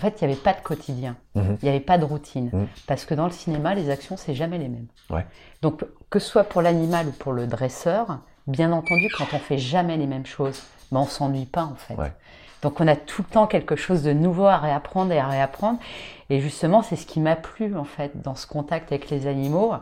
En 0.00 0.02
fait, 0.02 0.20
il 0.22 0.26
n'y 0.26 0.32
avait 0.32 0.40
pas 0.42 0.54
de 0.54 0.60
quotidien, 0.62 1.16
il 1.34 1.42
Mhm. 1.42 1.58
n'y 1.62 1.68
avait 1.68 1.78
pas 1.80 1.98
de 1.98 2.06
routine, 2.06 2.48
Mhm. 2.52 2.66
parce 2.86 3.04
que 3.04 3.12
dans 3.12 3.26
le 3.26 3.32
cinéma, 3.32 3.74
les 3.74 3.90
actions, 3.90 4.16
c'est 4.16 4.32
jamais 4.34 4.56
les 4.56 4.68
mêmes. 4.68 4.86
Ouais. 5.10 5.26
Donc, 5.60 5.84
que 6.08 6.18
ce 6.18 6.26
soit 6.26 6.44
pour 6.44 6.62
l'animal 6.62 7.08
ou 7.08 7.12
pour 7.12 7.32
le 7.34 7.46
dresseur, 7.46 8.20
bien 8.46 8.72
entendu, 8.72 9.08
quand 9.18 9.26
on 9.34 9.38
fait 9.38 9.58
jamais 9.58 9.98
les 9.98 10.06
mêmes 10.06 10.24
choses, 10.24 10.62
ben, 10.90 11.00
on 11.00 11.04
s'ennuie 11.04 11.44
pas 11.44 11.64
en 11.64 11.74
fait. 11.74 11.94
Ouais. 11.96 12.12
Donc 12.62 12.80
on 12.80 12.88
a 12.88 12.96
tout 12.96 13.22
le 13.26 13.32
temps 13.32 13.46
quelque 13.46 13.76
chose 13.76 14.02
de 14.02 14.12
nouveau 14.12 14.44
à 14.46 14.56
réapprendre 14.58 15.12
et 15.12 15.18
à 15.18 15.26
réapprendre. 15.28 15.78
Et 16.30 16.40
justement, 16.40 16.82
c'est 16.82 16.96
ce 16.96 17.06
qui 17.06 17.20
m'a 17.20 17.36
plu 17.36 17.76
en 17.76 17.84
fait 17.84 18.20
dans 18.22 18.34
ce 18.34 18.46
contact 18.46 18.92
avec 18.92 19.08
les 19.10 19.26
animaux, 19.26 19.72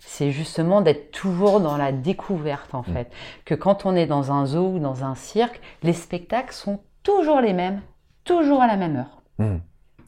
c'est 0.00 0.32
justement 0.32 0.80
d'être 0.80 1.10
toujours 1.12 1.60
dans 1.60 1.76
la 1.76 1.92
découverte 1.92 2.74
en 2.74 2.82
fait. 2.82 3.10
Que 3.44 3.54
quand 3.54 3.84
on 3.86 3.94
est 3.94 4.06
dans 4.06 4.32
un 4.32 4.44
zoo 4.46 4.68
ou 4.74 4.78
dans 4.78 5.04
un 5.04 5.14
cirque, 5.14 5.60
les 5.82 5.92
spectacles 5.94 6.52
sont 6.54 6.80
toujours 7.02 7.40
les 7.40 7.52
mêmes, 7.52 7.80
toujours 8.24 8.60
à 8.62 8.66
la 8.66 8.76
même 8.76 8.96
heure. 8.96 9.15
Mhm. 9.38 9.60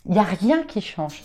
Il 0.07 0.12
n'y 0.12 0.18
a 0.18 0.22
rien 0.22 0.62
qui 0.62 0.81
change. 0.81 1.22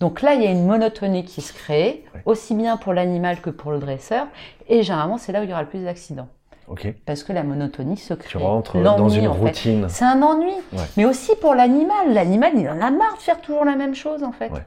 Donc 0.00 0.22
là, 0.22 0.34
il 0.34 0.42
y 0.42 0.46
a 0.46 0.50
une 0.50 0.66
monotonie 0.66 1.24
qui 1.24 1.42
se 1.42 1.52
crée, 1.52 2.04
Ouais. 2.14 2.22
aussi 2.24 2.54
bien 2.54 2.76
pour 2.78 2.92
l'animal 2.94 3.40
que 3.40 3.50
pour 3.50 3.72
le 3.72 3.78
dresseur. 3.78 4.26
Et 4.68 4.82
généralement, 4.82 5.18
c'est 5.18 5.32
là 5.32 5.40
où 5.40 5.42
il 5.44 5.50
y 5.50 5.52
aura 5.52 5.62
le 5.62 5.68
plus 5.68 5.84
d'accidents. 5.84 6.28
Parce 7.04 7.22
que 7.24 7.34
la 7.34 7.42
monotonie 7.42 7.98
se 7.98 8.14
crée. 8.14 8.30
Tu 8.30 8.38
rentres 8.38 8.78
dans 8.80 9.08
une 9.10 9.28
routine. 9.28 9.86
C'est 9.90 10.06
un 10.06 10.22
ennui. 10.22 10.54
Ouais. 10.72 10.78
Mais 10.96 11.04
aussi 11.04 11.32
pour 11.36 11.54
l'animal. 11.54 12.14
L'animal, 12.14 12.52
il 12.56 12.66
en 12.70 12.80
a 12.80 12.90
marre 12.90 13.16
de 13.16 13.22
faire 13.22 13.40
toujours 13.42 13.66
la 13.66 13.76
même 13.76 13.94
chose, 13.94 14.22
en 14.24 14.32
fait. 14.32 14.50
Ouais. 14.50 14.64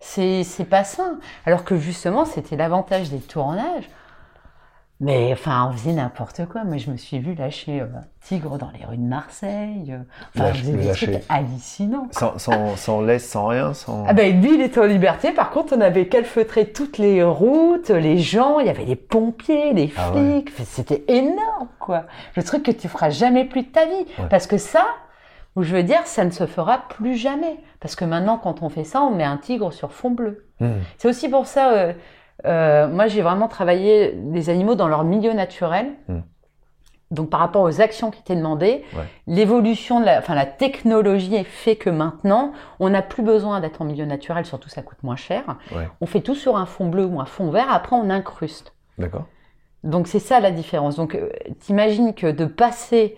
C'est 0.00 0.68
pas 0.68 0.84
sain. 0.84 1.18
Alors 1.46 1.64
que 1.64 1.78
justement, 1.78 2.26
c'était 2.26 2.56
l'avantage 2.56 3.08
des 3.08 3.18
tournages. 3.20 3.88
Mais 4.98 5.30
enfin, 5.32 5.68
on 5.68 5.72
faisait 5.76 5.92
n'importe 5.92 6.46
quoi. 6.46 6.64
Moi, 6.64 6.78
je 6.78 6.90
me 6.90 6.96
suis 6.96 7.18
vu 7.18 7.34
lâcher 7.34 7.82
euh, 7.82 7.84
un 7.84 8.04
tigre 8.26 8.56
dans 8.56 8.70
les 8.78 8.86
rues 8.86 8.96
de 8.96 9.02
Marseille. 9.02 9.90
euh, 9.92 9.98
Enfin, 10.34 10.44
Lâche- 10.48 10.54
on 10.56 10.58
faisait 10.60 10.72
des 10.72 10.84
lâcher. 10.86 11.12
trucs 11.12 11.24
hallucinants. 11.28 12.08
Sans, 12.12 12.38
sans, 12.38 12.76
sans 12.76 13.00
laisse, 13.02 13.28
sans 13.28 13.46
rien, 13.48 13.74
sans. 13.74 14.06
Ah 14.08 14.14
ben 14.14 14.40
lui, 14.40 14.54
il 14.54 14.62
était 14.62 14.80
en 14.80 14.84
liberté. 14.86 15.32
Par 15.32 15.50
contre, 15.50 15.76
on 15.76 15.80
avait 15.82 16.08
calfeutré 16.08 16.72
toutes 16.72 16.96
les 16.96 17.22
routes, 17.22 17.90
les 17.90 18.16
gens. 18.16 18.58
Il 18.58 18.66
y 18.66 18.70
avait 18.70 18.86
les 18.86 18.96
pompiers, 18.96 19.74
les 19.74 19.92
Ah 19.98 20.12
ouais. 20.12 20.40
flics. 20.44 20.52
C'était 20.64 21.04
énorme, 21.08 21.68
quoi. 21.78 22.04
Le 22.34 22.42
truc 22.42 22.62
que 22.62 22.70
tu 22.70 22.88
feras 22.88 23.10
jamais 23.10 23.44
plus 23.44 23.64
de 23.64 23.68
ta 23.68 23.84
vie. 23.84 24.06
Ouais. 24.18 24.28
Parce 24.30 24.46
que 24.46 24.56
ça, 24.56 24.86
où 25.56 25.62
je 25.62 25.76
veux 25.76 25.82
dire, 25.82 26.06
ça 26.06 26.24
ne 26.24 26.30
se 26.30 26.46
fera 26.46 26.78
plus 26.88 27.16
jamais. 27.16 27.58
Parce 27.80 27.96
que 27.96 28.06
maintenant, 28.06 28.38
quand 28.38 28.62
on 28.62 28.70
fait 28.70 28.84
ça, 28.84 29.02
on 29.02 29.10
met 29.14 29.24
un 29.24 29.36
tigre 29.36 29.74
sur 29.74 29.92
fond 29.92 30.10
bleu. 30.10 30.46
Mhm. 30.60 30.78
C'est 30.96 31.08
aussi 31.08 31.28
pour 31.28 31.46
ça, 31.46 31.72
euh, 31.72 31.92
euh, 32.44 32.86
moi 32.88 33.06
j'ai 33.06 33.22
vraiment 33.22 33.48
travaillé 33.48 34.12
les 34.32 34.50
animaux 34.50 34.74
dans 34.74 34.88
leur 34.88 35.04
milieu 35.04 35.32
naturel. 35.32 35.86
Mm. 36.08 36.18
Donc 37.12 37.30
par 37.30 37.38
rapport 37.38 37.62
aux 37.62 37.80
actions 37.80 38.10
qui 38.10 38.18
étaient 38.20 38.34
demandées, 38.34 38.82
Ouais. 38.92 39.04
l'évolution, 39.28 40.00
de 40.00 40.06
la, 40.06 40.18
enfin 40.18 40.34
la 40.34 40.44
technologie 40.44 41.44
fait 41.44 41.76
que 41.76 41.88
maintenant, 41.88 42.52
on 42.80 42.90
n'a 42.90 43.00
plus 43.00 43.22
besoin 43.22 43.60
d'être 43.60 43.80
en 43.80 43.84
milieu 43.84 44.04
naturel, 44.06 44.44
surtout 44.44 44.68
ça 44.68 44.82
coûte 44.82 44.98
moins 45.04 45.14
cher. 45.14 45.44
Ouais. 45.72 45.88
On 46.00 46.06
fait 46.06 46.20
tout 46.20 46.34
sur 46.34 46.56
un 46.56 46.66
fond 46.66 46.88
bleu 46.88 47.04
ou 47.04 47.20
un 47.20 47.24
fond 47.24 47.50
vert, 47.50 47.68
après 47.70 47.94
on 47.94 48.10
incruste. 48.10 48.74
D'accord. 48.98 49.26
Donc 49.84 50.08
c'est 50.08 50.18
ça 50.18 50.40
la 50.40 50.50
différence. 50.50 50.96
Donc 50.96 51.14
euh, 51.14 51.28
t'imagines 51.60 52.12
que 52.12 52.26
de 52.28 52.44
passer, 52.44 53.16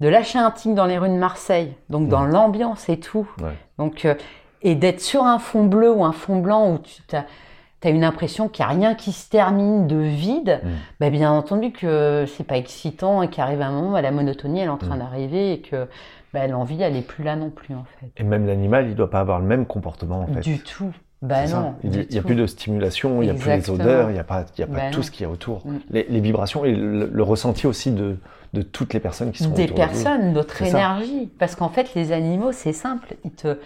de 0.00 0.08
lâcher 0.08 0.38
un 0.38 0.50
tigre 0.50 0.74
dans 0.74 0.86
les 0.86 0.96
rues 0.96 1.10
de 1.10 1.14
Marseille, 1.18 1.74
donc 1.90 2.08
dans 2.08 2.24
l'ambiance 2.24 2.88
et 2.88 2.98
tout, 2.98 3.28
Ouais. 3.42 3.52
donc 3.76 4.06
euh, 4.06 4.14
et 4.62 4.74
d'être 4.74 5.02
sur 5.02 5.24
un 5.24 5.38
fond 5.38 5.64
bleu 5.64 5.92
ou 5.92 6.04
un 6.06 6.12
fond 6.12 6.38
blanc 6.38 6.72
où 6.72 6.78
tu 6.78 7.02
as, 7.84 7.90
une 7.90 8.04
impression 8.04 8.48
qu'il 8.48 8.64
n'y 8.64 8.70
a 8.72 8.74
rien 8.74 8.94
qui 8.94 9.12
se 9.12 9.28
termine 9.28 9.86
de 9.86 9.96
vide, 9.96 10.60
Mm. 10.62 10.68
bah, 11.00 11.10
bien 11.10 11.30
entendu 11.32 11.72
que 11.72 12.24
c'est 12.36 12.44
pas 12.44 12.56
excitant 12.56 13.22
et 13.22 13.28
qu'arrive 13.28 13.60
un 13.62 13.70
moment, 13.70 13.92
bah, 13.92 14.02
la 14.02 14.10
monotonie 14.10 14.60
elle 14.60 14.66
est 14.66 14.70
en 14.70 14.76
train 14.78 14.96
Mm. 14.96 15.00
d'arriver 15.00 15.52
et 15.52 15.60
que 15.60 15.86
bah, 16.34 16.46
l'envie 16.46 16.80
elle 16.82 16.96
est 16.96 17.06
plus 17.06 17.24
là 17.24 17.36
non 17.36 17.50
plus 17.50 17.74
en 17.74 17.84
fait. 18.00 18.10
Et 18.16 18.24
même 18.24 18.46
l'animal, 18.46 18.88
il 18.88 18.94
doit 18.94 19.10
pas 19.10 19.20
avoir 19.20 19.38
le 19.40 19.46
même 19.46 19.66
comportement 19.66 20.20
en 20.22 20.26
fait. 20.26 20.40
Du 20.40 20.58
tout. 20.58 20.92
Bah 21.22 21.46
non. 21.46 21.74
Il 21.82 22.06
n'y 22.10 22.18
a 22.18 22.22
plus 22.22 22.34
de 22.34 22.46
stimulation, 22.46 23.22
il 23.22 23.24
n'y 23.26 23.30
a 23.30 23.34
plus 23.34 23.50
les 23.50 23.70
odeurs, 23.70 24.10
il 24.10 24.12
n'y 24.12 24.18
a 24.18 24.24
pas, 24.24 24.44
y 24.58 24.62
a 24.62 24.66
pas 24.66 24.72
Bah 24.74 24.90
tout 24.90 24.98
non. 24.98 25.02
ce 25.02 25.10
qui 25.10 25.22
est 25.22 25.26
autour. 25.26 25.66
Mm. 25.66 25.78
Les, 25.90 26.06
les 26.10 26.20
vibrations 26.20 26.64
et 26.66 26.72
le, 26.72 27.06
le 27.06 27.22
ressenti 27.22 27.66
aussi 27.66 27.90
de, 27.90 28.18
de 28.52 28.60
toutes 28.62 28.92
les 28.92 29.00
personnes 29.00 29.32
qui 29.32 29.42
sont 29.42 29.50
des 29.50 29.64
autour 29.64 29.76
de 29.76 29.82
vous. 29.82 29.88
personnes, 29.88 30.32
notre 30.34 30.56
C'est 30.58 30.66
ça. 30.66 30.78
énergie. 30.78 31.30
Parce 31.38 31.54
qu'en 31.56 31.70
fait, 31.70 31.94
les 31.94 32.12
animaux, 32.12 32.52
c'est 32.52 32.74
simple. 32.74 33.14
Ils, 33.24 33.30
te, 33.30 33.58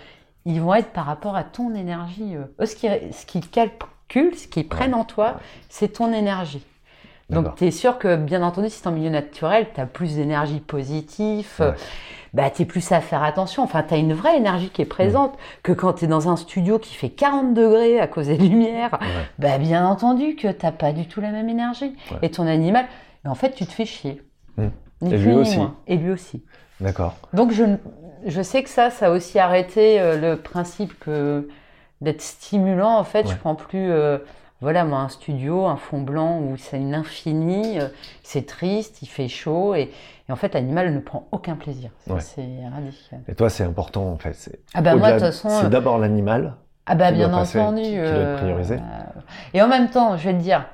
ils 0.45 0.61
vont 0.61 0.75
être 0.75 0.91
par 0.93 1.07
rapport 1.07 1.35
à 1.35 1.43
ton 1.43 1.75
énergie. 1.75 2.37
eux. 2.37 2.65
Ce 2.65 2.77
qu'ils 2.77 2.91
ce 3.13 3.27
qu'ils 3.27 3.49
ce 4.13 4.49
qu'ils 4.49 4.69
prennent 4.69 4.95
en 4.95 5.05
toi, 5.05 5.41
c'est 5.69 5.89
ton 5.95 6.13
énergie. 6.13 6.65
Donc, 7.31 7.55
tu 7.55 7.65
es 7.67 7.71
sûr 7.71 7.99
que, 7.99 8.17
bien 8.17 8.43
entendu, 8.43 8.69
si 8.71 8.83
tu 8.83 8.89
en 8.89 8.91
milieu 8.91 9.09
naturel, 9.11 9.69
tu 9.73 9.81
as 9.81 9.87
plus 9.87 10.17
d'énergie 10.17 10.59
positive, 10.59 11.47
Ouais. 11.61 11.75
bah, 12.35 12.51
tu 12.51 12.63
es 12.63 12.65
plus 12.65 12.91
à 12.91 13.01
faire 13.01 13.23
attention. 13.23 13.63
Enfin, 13.63 13.85
tu 13.85 13.95
as 13.95 13.99
une 13.99 14.15
vraie 14.15 14.37
énergie 14.37 14.69
qui 14.71 14.83
est 14.83 14.87
présente 14.87 15.39
que 15.63 15.71
quand 15.71 15.93
tu 15.93 16.07
es 16.07 16.09
dans 16.09 16.29
un 16.29 16.35
studio 16.37 16.81
qui 16.81 16.93
fait 16.95 17.09
40 17.11 17.55
degrés 17.55 18.01
à 18.01 18.09
cause 18.09 18.27
des 18.27 18.37
lumières. 18.37 18.99
Ouais. 19.01 19.07
Bah, 19.39 19.59
bien 19.59 19.87
entendu 19.87 20.35
que 20.35 20.49
t'as 20.49 20.73
pas 20.73 20.91
du 20.93 21.07
tout 21.07 21.21
la 21.21 21.31
même 21.31 21.49
énergie. 21.49 21.95
Ouais. 22.11 22.19
Et 22.23 22.31
ton 22.33 22.49
animal, 22.49 22.87
en 23.25 23.37
fait, 23.37 23.53
tu 23.53 23.65
te 23.65 23.71
fais 23.73 23.87
chier. 23.87 24.21
Mm. 24.57 24.67
Ni 25.03 25.15
Et 25.15 25.19
lui 25.19 25.37
ni 25.37 25.57
moins. 25.57 25.77
Et 25.87 25.97
lui 25.97 26.11
aussi. 26.11 26.43
D'accord. 26.81 27.15
Donc 27.33 27.53
je, 27.53 27.63
je 28.27 28.43
sais 28.43 28.63
que 28.65 28.69
ça, 28.71 28.91
ça 28.91 29.07
a 29.07 29.11
aussi 29.11 29.39
arrêté 29.39 30.01
euh, 30.01 30.17
le 30.19 30.37
principe 30.37 30.99
que 30.99 31.49
d'être 32.01 32.23
stimulant. 32.23 32.97
En 32.99 33.05
fait, 33.05 33.27
je 33.27 33.33
Ouais. 33.33 33.39
prends 33.39 33.55
plus. 33.55 33.91
euh, 33.93 34.19
voilà, 34.63 34.85
moi, 34.85 34.99
un 34.99 35.09
studio, 35.09 35.65
un 35.67 35.77
fond 35.77 36.03
blanc 36.03 36.39
où 36.39 36.57
c'est 36.59 36.77
une 36.77 36.95
infinie, 36.95 37.81
euh, 37.81 37.89
c'est 38.23 38.45
triste, 38.47 39.01
il 39.01 39.07
fait 39.07 39.27
chaud, 39.29 39.75
et, 39.75 39.91
et 40.29 40.33
en 40.33 40.37
fait, 40.37 40.53
l'animal 40.53 40.93
ne 40.93 41.01
prend 41.01 41.27
aucun 41.33 41.57
plaisir. 41.57 41.91
Ouais. 42.09 42.21
C'est 42.21 42.47
radical. 42.71 43.21
Et 43.27 43.35
toi, 43.35 43.49
c'est 43.49 43.65
important 43.65 44.07
en 44.13 44.17
fait. 44.19 44.35
C'est 44.35 44.61
Ah 44.75 44.83
bah 44.83 44.97
moi, 44.97 45.09
au-delà 45.09 45.31
de 45.31 45.33
toute 45.33 45.43
de- 45.45 45.49
façon, 45.49 45.63
c'est 45.63 45.71
d'abord 45.71 45.97
l'animal. 45.99 46.57
Ah 46.85 46.95
bah 46.95 47.09
qui 47.11 47.15
bien 47.17 47.31
passer, 47.31 47.59
entendu. 47.59 47.81
qui- 47.83 47.89
qui 47.89 47.95
doit 47.97 48.05
être 48.05 48.11
euh, 48.17 48.37
priorisé. 48.37 48.79
et 49.55 49.63
en 49.63 49.69
même 49.69 49.89
temps, 49.89 50.17
je 50.19 50.29
vais 50.29 50.35
te 50.37 50.43
dire, 50.43 50.67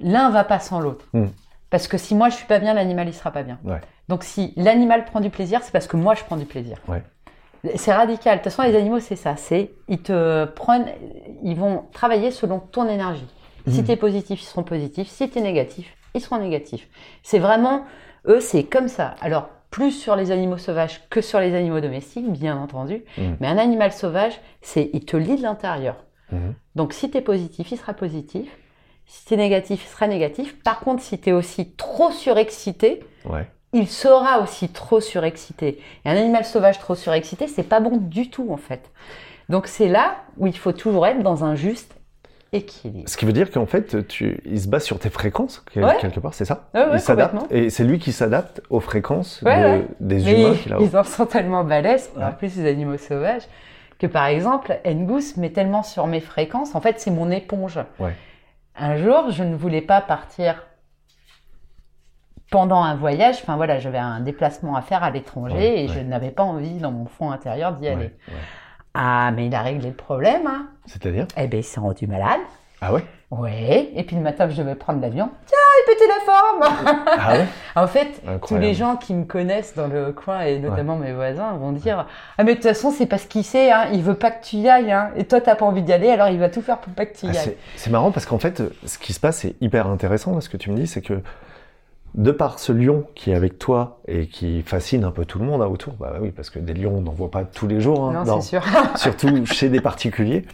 l'un 0.00 0.30
va 0.30 0.42
pas 0.44 0.58
sans 0.58 0.80
l'autre. 0.80 1.06
Hmm. 1.12 1.26
Parce 1.70 1.86
que 1.88 1.96
si 1.98 2.14
moi 2.14 2.28
je 2.28 2.34
suis 2.34 2.46
pas 2.46 2.58
bien, 2.58 2.74
l'animal 2.74 3.08
il 3.08 3.14
sera 3.14 3.30
pas 3.30 3.42
bien. 3.44 3.58
Ouais. 3.64 3.80
Donc 4.08 4.24
si 4.24 4.52
l'animal 4.56 5.04
prend 5.04 5.20
du 5.20 5.30
plaisir, 5.30 5.60
c'est 5.62 5.70
parce 5.72 5.86
que 5.86 5.96
moi 5.96 6.14
je 6.14 6.24
prends 6.24 6.36
du 6.36 6.44
plaisir. 6.46 6.78
Ouais. 6.88 7.02
C'est 7.76 7.92
radical. 7.92 8.38
De 8.38 8.42
toute 8.42 8.52
façon, 8.52 8.62
les 8.68 8.76
animaux, 8.76 8.98
c'est 9.00 9.16
ça. 9.16 9.36
C'est 9.36 9.70
ils 9.88 10.02
te 10.02 10.44
prennent, 10.46 10.86
ils 11.42 11.54
vont 11.56 11.84
travailler 11.92 12.30
selon 12.30 12.58
ton 12.58 12.88
énergie. 12.88 13.26
Si 13.68 13.80
Mhm. 13.80 13.84
tu 13.86 13.92
es 13.92 13.96
positif, 13.96 14.42
ils 14.42 14.46
seront 14.46 14.64
positifs. 14.64 15.08
Si 15.08 15.30
tu 15.30 15.38
es 15.38 15.42
négatif, 15.42 15.96
ils 16.14 16.20
seront 16.20 16.38
négatifs. 16.38 16.88
C'est 17.22 17.38
vraiment 17.38 17.84
eux, 18.26 18.40
c'est 18.40 18.64
comme 18.64 18.88
ça. 18.88 19.14
Alors 19.20 19.48
plus 19.70 19.92
sur 19.92 20.16
les 20.16 20.30
animaux 20.32 20.58
sauvages 20.58 21.00
que 21.08 21.20
sur 21.20 21.40
les 21.40 21.54
animaux 21.54 21.80
domestiques, 21.80 22.30
bien 22.30 22.56
entendu. 22.58 23.04
Mhm. 23.16 23.36
Mais 23.40 23.46
un 23.46 23.58
animal 23.58 23.92
sauvage, 23.92 24.38
c'est 24.60 24.90
il 24.92 25.04
te 25.04 25.16
lie 25.16 25.36
de 25.36 25.42
l'intérieur. 25.42 26.04
Mhm. 26.32 26.54
Donc 26.74 26.92
si 26.92 27.10
tu 27.10 27.18
es 27.18 27.20
positif, 27.22 27.70
il 27.70 27.78
sera 27.78 27.94
positif. 27.94 28.48
Si 29.06 29.24
tu 29.26 29.34
es 29.34 29.36
négatif, 29.36 29.84
il 29.84 29.88
sera 29.88 30.08
négatif. 30.08 30.60
Par 30.62 30.80
contre, 30.80 31.02
si 31.02 31.18
tu 31.20 31.30
es 31.30 31.32
aussi 31.32 31.72
trop 31.76 32.10
surexcité, 32.10 33.00
Ouais. 33.24 33.46
Il 33.72 33.88
sera 33.88 34.40
aussi 34.40 34.68
trop 34.68 35.00
surexcité. 35.00 35.80
Et 36.04 36.08
un 36.10 36.16
animal 36.16 36.44
sauvage 36.44 36.78
trop 36.78 36.94
surexcité, 36.94 37.46
c'est 37.48 37.62
pas 37.62 37.80
bon 37.80 37.96
du 37.96 38.30
tout 38.30 38.48
en 38.52 38.56
fait. 38.56 38.90
Donc 39.48 39.66
c'est 39.66 39.88
là 39.88 40.16
où 40.38 40.46
il 40.46 40.56
faut 40.56 40.72
toujours 40.72 41.06
être 41.06 41.22
dans 41.22 41.44
un 41.44 41.54
juste 41.54 41.94
équilibre. 42.52 43.08
Ce 43.08 43.16
qui 43.16 43.24
veut 43.24 43.32
dire 43.32 43.50
qu'en 43.50 43.64
fait, 43.64 44.06
tu, 44.06 44.40
il 44.44 44.60
se 44.60 44.68
base 44.68 44.84
sur 44.84 44.98
tes 44.98 45.08
fréquences 45.08 45.64
Ouais. 45.74 45.96
quelque 46.00 46.20
part, 46.20 46.34
c'est 46.34 46.44
ça? 46.44 46.68
Ouais, 46.74 46.82
ouais, 46.84 46.90
Il 46.94 47.00
s'adapte 47.00 47.34
et 47.50 47.70
c'est 47.70 47.84
lui 47.84 47.98
qui 47.98 48.12
s'adapte 48.12 48.60
aux 48.68 48.80
fréquences 48.80 49.42
de- 49.42 49.84
des 50.00 50.16
Mais 50.22 50.40
humains 50.42 50.56
a. 50.78 50.82
ils 50.82 50.96
en 50.96 51.04
sont 51.04 51.24
tellement 51.26 51.64
balèzes, 51.64 52.10
en 52.20 52.30
plus 52.32 52.56
les 52.58 52.68
animaux 52.68 52.98
sauvages, 52.98 53.44
que 53.98 54.06
par 54.06 54.26
exemple, 54.26 54.78
Ngus 54.84 55.38
met 55.38 55.50
tellement 55.50 55.82
sur 55.82 56.06
mes 56.06 56.20
fréquences, 56.20 56.74
en 56.74 56.80
fait 56.82 57.00
c'est 57.00 57.10
mon 57.10 57.30
éponge. 57.30 57.78
Un 58.76 58.96
jour, 58.96 59.30
je 59.30 59.44
ne 59.44 59.54
voulais 59.56 59.80
pas 59.82 60.00
partir 60.02 60.62
pendant 62.52 62.82
un 62.84 62.94
voyage, 62.94 63.38
enfin 63.42 63.56
voilà, 63.56 63.80
j'avais 63.80 63.98
un 63.98 64.20
déplacement 64.20 64.76
à 64.76 64.82
faire 64.82 65.02
à 65.02 65.10
l'étranger 65.10 65.56
Ouais, 65.56 65.84
et 65.84 65.88
je 65.88 65.98
n'avais 65.98 66.30
pas 66.30 66.44
envie 66.44 66.74
dans 66.74 66.92
mon 66.92 67.06
fond 67.06 67.32
intérieur 67.32 67.72
d'y 67.72 67.88
aller. 67.88 68.04
Ouais. 68.28 68.34
Ah, 68.94 69.32
mais 69.34 69.46
il 69.46 69.54
a 69.56 69.62
réglé 69.62 69.88
le 69.88 69.94
problème, 69.96 70.46
hein. 70.46 70.66
C'est-à-dire? 70.86 71.26
Eh 71.36 71.46
ben, 71.48 71.58
il 71.60 71.64
s'est 71.64 71.80
rendu 71.80 72.06
malade. 72.06 72.40
Ah 72.80 72.92
ouais? 72.92 73.02
Ouais, 73.30 73.90
et 73.94 74.02
puis 74.02 74.14
le 74.16 74.20
matin 74.22 74.46
je 74.50 74.56
devais 74.60 74.74
prendre 74.74 75.00
l'avion, 75.00 75.30
tiens, 75.46 75.56
il 75.80 75.90
pétait 75.90 76.06
la 76.06 76.32
forme 76.32 77.06
Ah 77.18 77.32
ouais? 77.32 77.46
En 77.74 77.86
fait, 77.86 78.22
tous 78.46 78.58
les 78.58 78.74
gens 78.74 78.96
qui 78.96 79.14
me 79.14 79.24
connaissent 79.24 79.74
dans 79.74 79.86
le 79.86 80.12
coin, 80.12 80.40
et 80.42 80.58
notamment 80.58 80.96
mes 80.96 81.12
voisins, 81.14 81.52
vont 81.54 81.72
dire 81.72 82.06
Ah, 82.36 82.44
mais 82.44 82.50
de 82.50 82.54
toute 82.56 82.64
façon, 82.68 82.90
c'est 82.90 83.06
parce 83.06 83.24
qu'il 83.24 83.44
sait, 83.44 83.72
hein, 83.72 83.86
il 83.94 84.02
veut 84.02 84.16
pas 84.16 84.30
que 84.32 84.44
tu 84.44 84.56
y 84.56 84.68
ailles, 84.68 84.92
hein, 84.92 85.10
et 85.16 85.24
toi, 85.24 85.40
t'as 85.40 85.54
pas 85.54 85.64
envie 85.64 85.80
d'y 85.82 85.92
aller, 85.94 86.10
alors 86.10 86.28
il 86.28 86.38
va 86.38 86.50
tout 86.50 86.60
faire 86.60 86.76
pour 86.78 86.92
pas 86.92 87.06
que 87.06 87.16
tu 87.16 87.24
y 87.24 87.30
Ah, 87.30 87.40
ailles. 87.40 87.56
C'est 87.76 87.88
marrant 87.88 88.10
parce 88.10 88.26
qu'en 88.26 88.38
fait, 88.38 88.62
ce 88.84 88.98
qui 88.98 89.14
se 89.14 89.20
passe, 89.20 89.38
c'est 89.38 89.54
hyper 89.62 89.86
intéressant. 89.86 90.38
Ce 90.42 90.50
que 90.50 90.58
tu 90.58 90.70
me 90.70 90.76
dis, 90.76 90.86
c'est 90.86 91.00
que 91.00 91.22
de 92.14 92.30
par 92.30 92.58
ce 92.58 92.72
lion 92.72 93.04
qui 93.14 93.30
est 93.30 93.34
avec 93.34 93.58
toi 93.58 94.00
et 94.06 94.26
qui 94.26 94.62
fascine 94.62 95.04
un 95.04 95.10
peu 95.10 95.24
tout 95.24 95.38
le 95.38 95.44
monde 95.46 95.62
hein, 95.62 95.66
autour, 95.66 95.94
bah 95.94 96.14
oui, 96.20 96.30
parce 96.30 96.50
que 96.50 96.58
des 96.58 96.74
lions, 96.74 96.96
on 96.96 97.00
n'en 97.00 97.12
voit 97.12 97.30
pas 97.30 97.44
tous 97.44 97.66
les 97.66 97.80
jours, 97.80 98.04
hein, 98.08 98.12
non, 98.12 98.24
dans- 98.24 98.40
sûr. 98.40 98.62
surtout 98.96 99.46
chez 99.46 99.68
des 99.70 99.80
particuliers. 99.80 100.44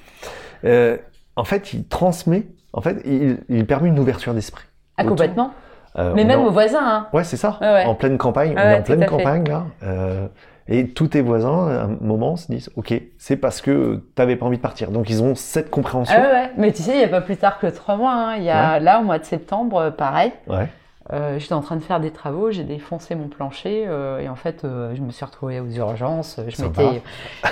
Euh, 0.64 0.96
en 1.36 1.44
fait, 1.44 1.72
il 1.72 1.86
transmet, 1.86 2.46
en 2.72 2.80
fait, 2.80 2.98
il, 3.04 3.38
il 3.48 3.66
permet 3.66 3.88
une 3.88 3.98
ouverture 3.98 4.34
d'esprit. 4.34 4.64
Ah, 4.96 5.04
complètement. 5.04 5.52
Euh, 5.96 6.12
Mais 6.14 6.24
même 6.24 6.40
en- 6.40 6.46
aux 6.46 6.50
voisins, 6.50 6.80
hein. 6.82 7.06
Ouais, 7.12 7.24
c'est 7.24 7.36
ça. 7.36 7.58
Ouais, 7.60 7.72
ouais. 7.72 7.84
En 7.86 7.94
pleine 7.94 8.18
campagne, 8.18 8.50
Ouais, 8.54 8.56
on 8.56 8.70
est 8.70 8.78
en 8.78 8.82
pleine 8.82 9.06
campagne 9.06 9.44
là. 9.48 9.64
euh, 9.82 10.28
et 10.70 10.88
tous 10.90 11.08
tes 11.08 11.22
voisins, 11.22 11.66
à 11.68 11.82
un 11.84 11.96
moment, 12.02 12.36
se 12.36 12.52
disent, 12.52 12.70
ok, 12.76 12.92
c'est 13.16 13.36
parce 13.36 13.60
que 13.62 14.02
t'avais 14.14 14.36
pas 14.36 14.44
envie 14.46 14.58
de 14.58 14.62
partir. 14.62 14.90
Donc 14.90 15.08
ils 15.08 15.22
ont 15.22 15.34
cette 15.34 15.70
compréhension. 15.70 16.14
Ah 16.16 16.20
ouais, 16.22 16.32
ouais. 16.32 16.50
Mais 16.58 16.72
tu 16.72 16.82
sais, 16.82 16.92
il 16.94 17.00
y 17.00 17.04
a 17.04 17.08
pas 17.08 17.22
plus 17.22 17.36
tard 17.38 17.58
que 17.58 17.66
trois 17.68 17.96
mois, 17.96 18.12
hein. 18.12 18.36
il 18.36 18.44
y 18.44 18.50
a 18.50 18.78
là, 18.78 19.00
au 19.00 19.02
mois 19.04 19.18
de 19.18 19.24
septembre, 19.24 19.90
pareil. 19.96 20.30
Ouais. 20.46 20.68
Euh, 21.10 21.38
j'étais 21.38 21.54
en 21.54 21.62
train 21.62 21.76
de 21.76 21.82
faire 21.82 22.00
des 22.00 22.10
travaux, 22.10 22.50
j'ai 22.50 22.64
défoncé 22.64 23.14
mon 23.14 23.28
plancher 23.28 23.86
euh, 23.86 24.18
et 24.18 24.28
en 24.28 24.34
fait 24.36 24.64
euh, 24.64 24.94
je 24.94 25.00
me 25.00 25.10
suis 25.10 25.24
retrouvée 25.24 25.58
aux 25.58 25.70
urgences, 25.70 26.38
je 26.48 26.60
m'étais 26.62 27.02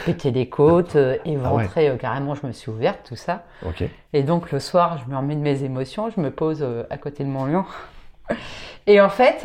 pété 0.04 0.30
les 0.30 0.48
côtes, 0.50 0.94
Ah 0.96 1.16
éventré 1.24 1.88
euh, 1.88 1.96
carrément, 1.96 2.34
je 2.34 2.46
me 2.46 2.52
suis 2.52 2.70
ouverte, 2.70 3.00
tout 3.08 3.16
ça. 3.16 3.44
Ok. 3.60 3.82
Et 4.12 4.22
donc 4.22 4.52
le 4.52 4.60
soir, 4.60 4.98
je 4.98 5.10
me 5.10 5.16
remets 5.16 5.36
de 5.36 5.40
mes 5.40 5.64
émotions, 5.64 6.10
je 6.10 6.20
me 6.20 6.30
pose 6.30 6.66
à 6.90 6.98
côté 6.98 7.24
de 7.24 7.30
mon 7.30 7.46
lion. 7.46 7.64
Et 8.86 9.00
en 9.00 9.08
fait, 9.08 9.44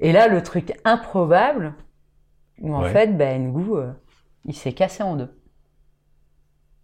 et 0.00 0.12
là 0.12 0.28
le 0.28 0.42
truc 0.42 0.72
improbable, 0.84 1.74
où 2.60 2.74
en 2.74 2.82
Ouais. 2.82 2.92
fait, 2.92 3.16
ben 3.16 3.52
Ngu, 3.52 3.76
euh, 3.76 3.92
il 4.44 4.54
s'est 4.54 4.72
cassé 4.74 5.02
en 5.02 5.16
deux. 5.16 5.30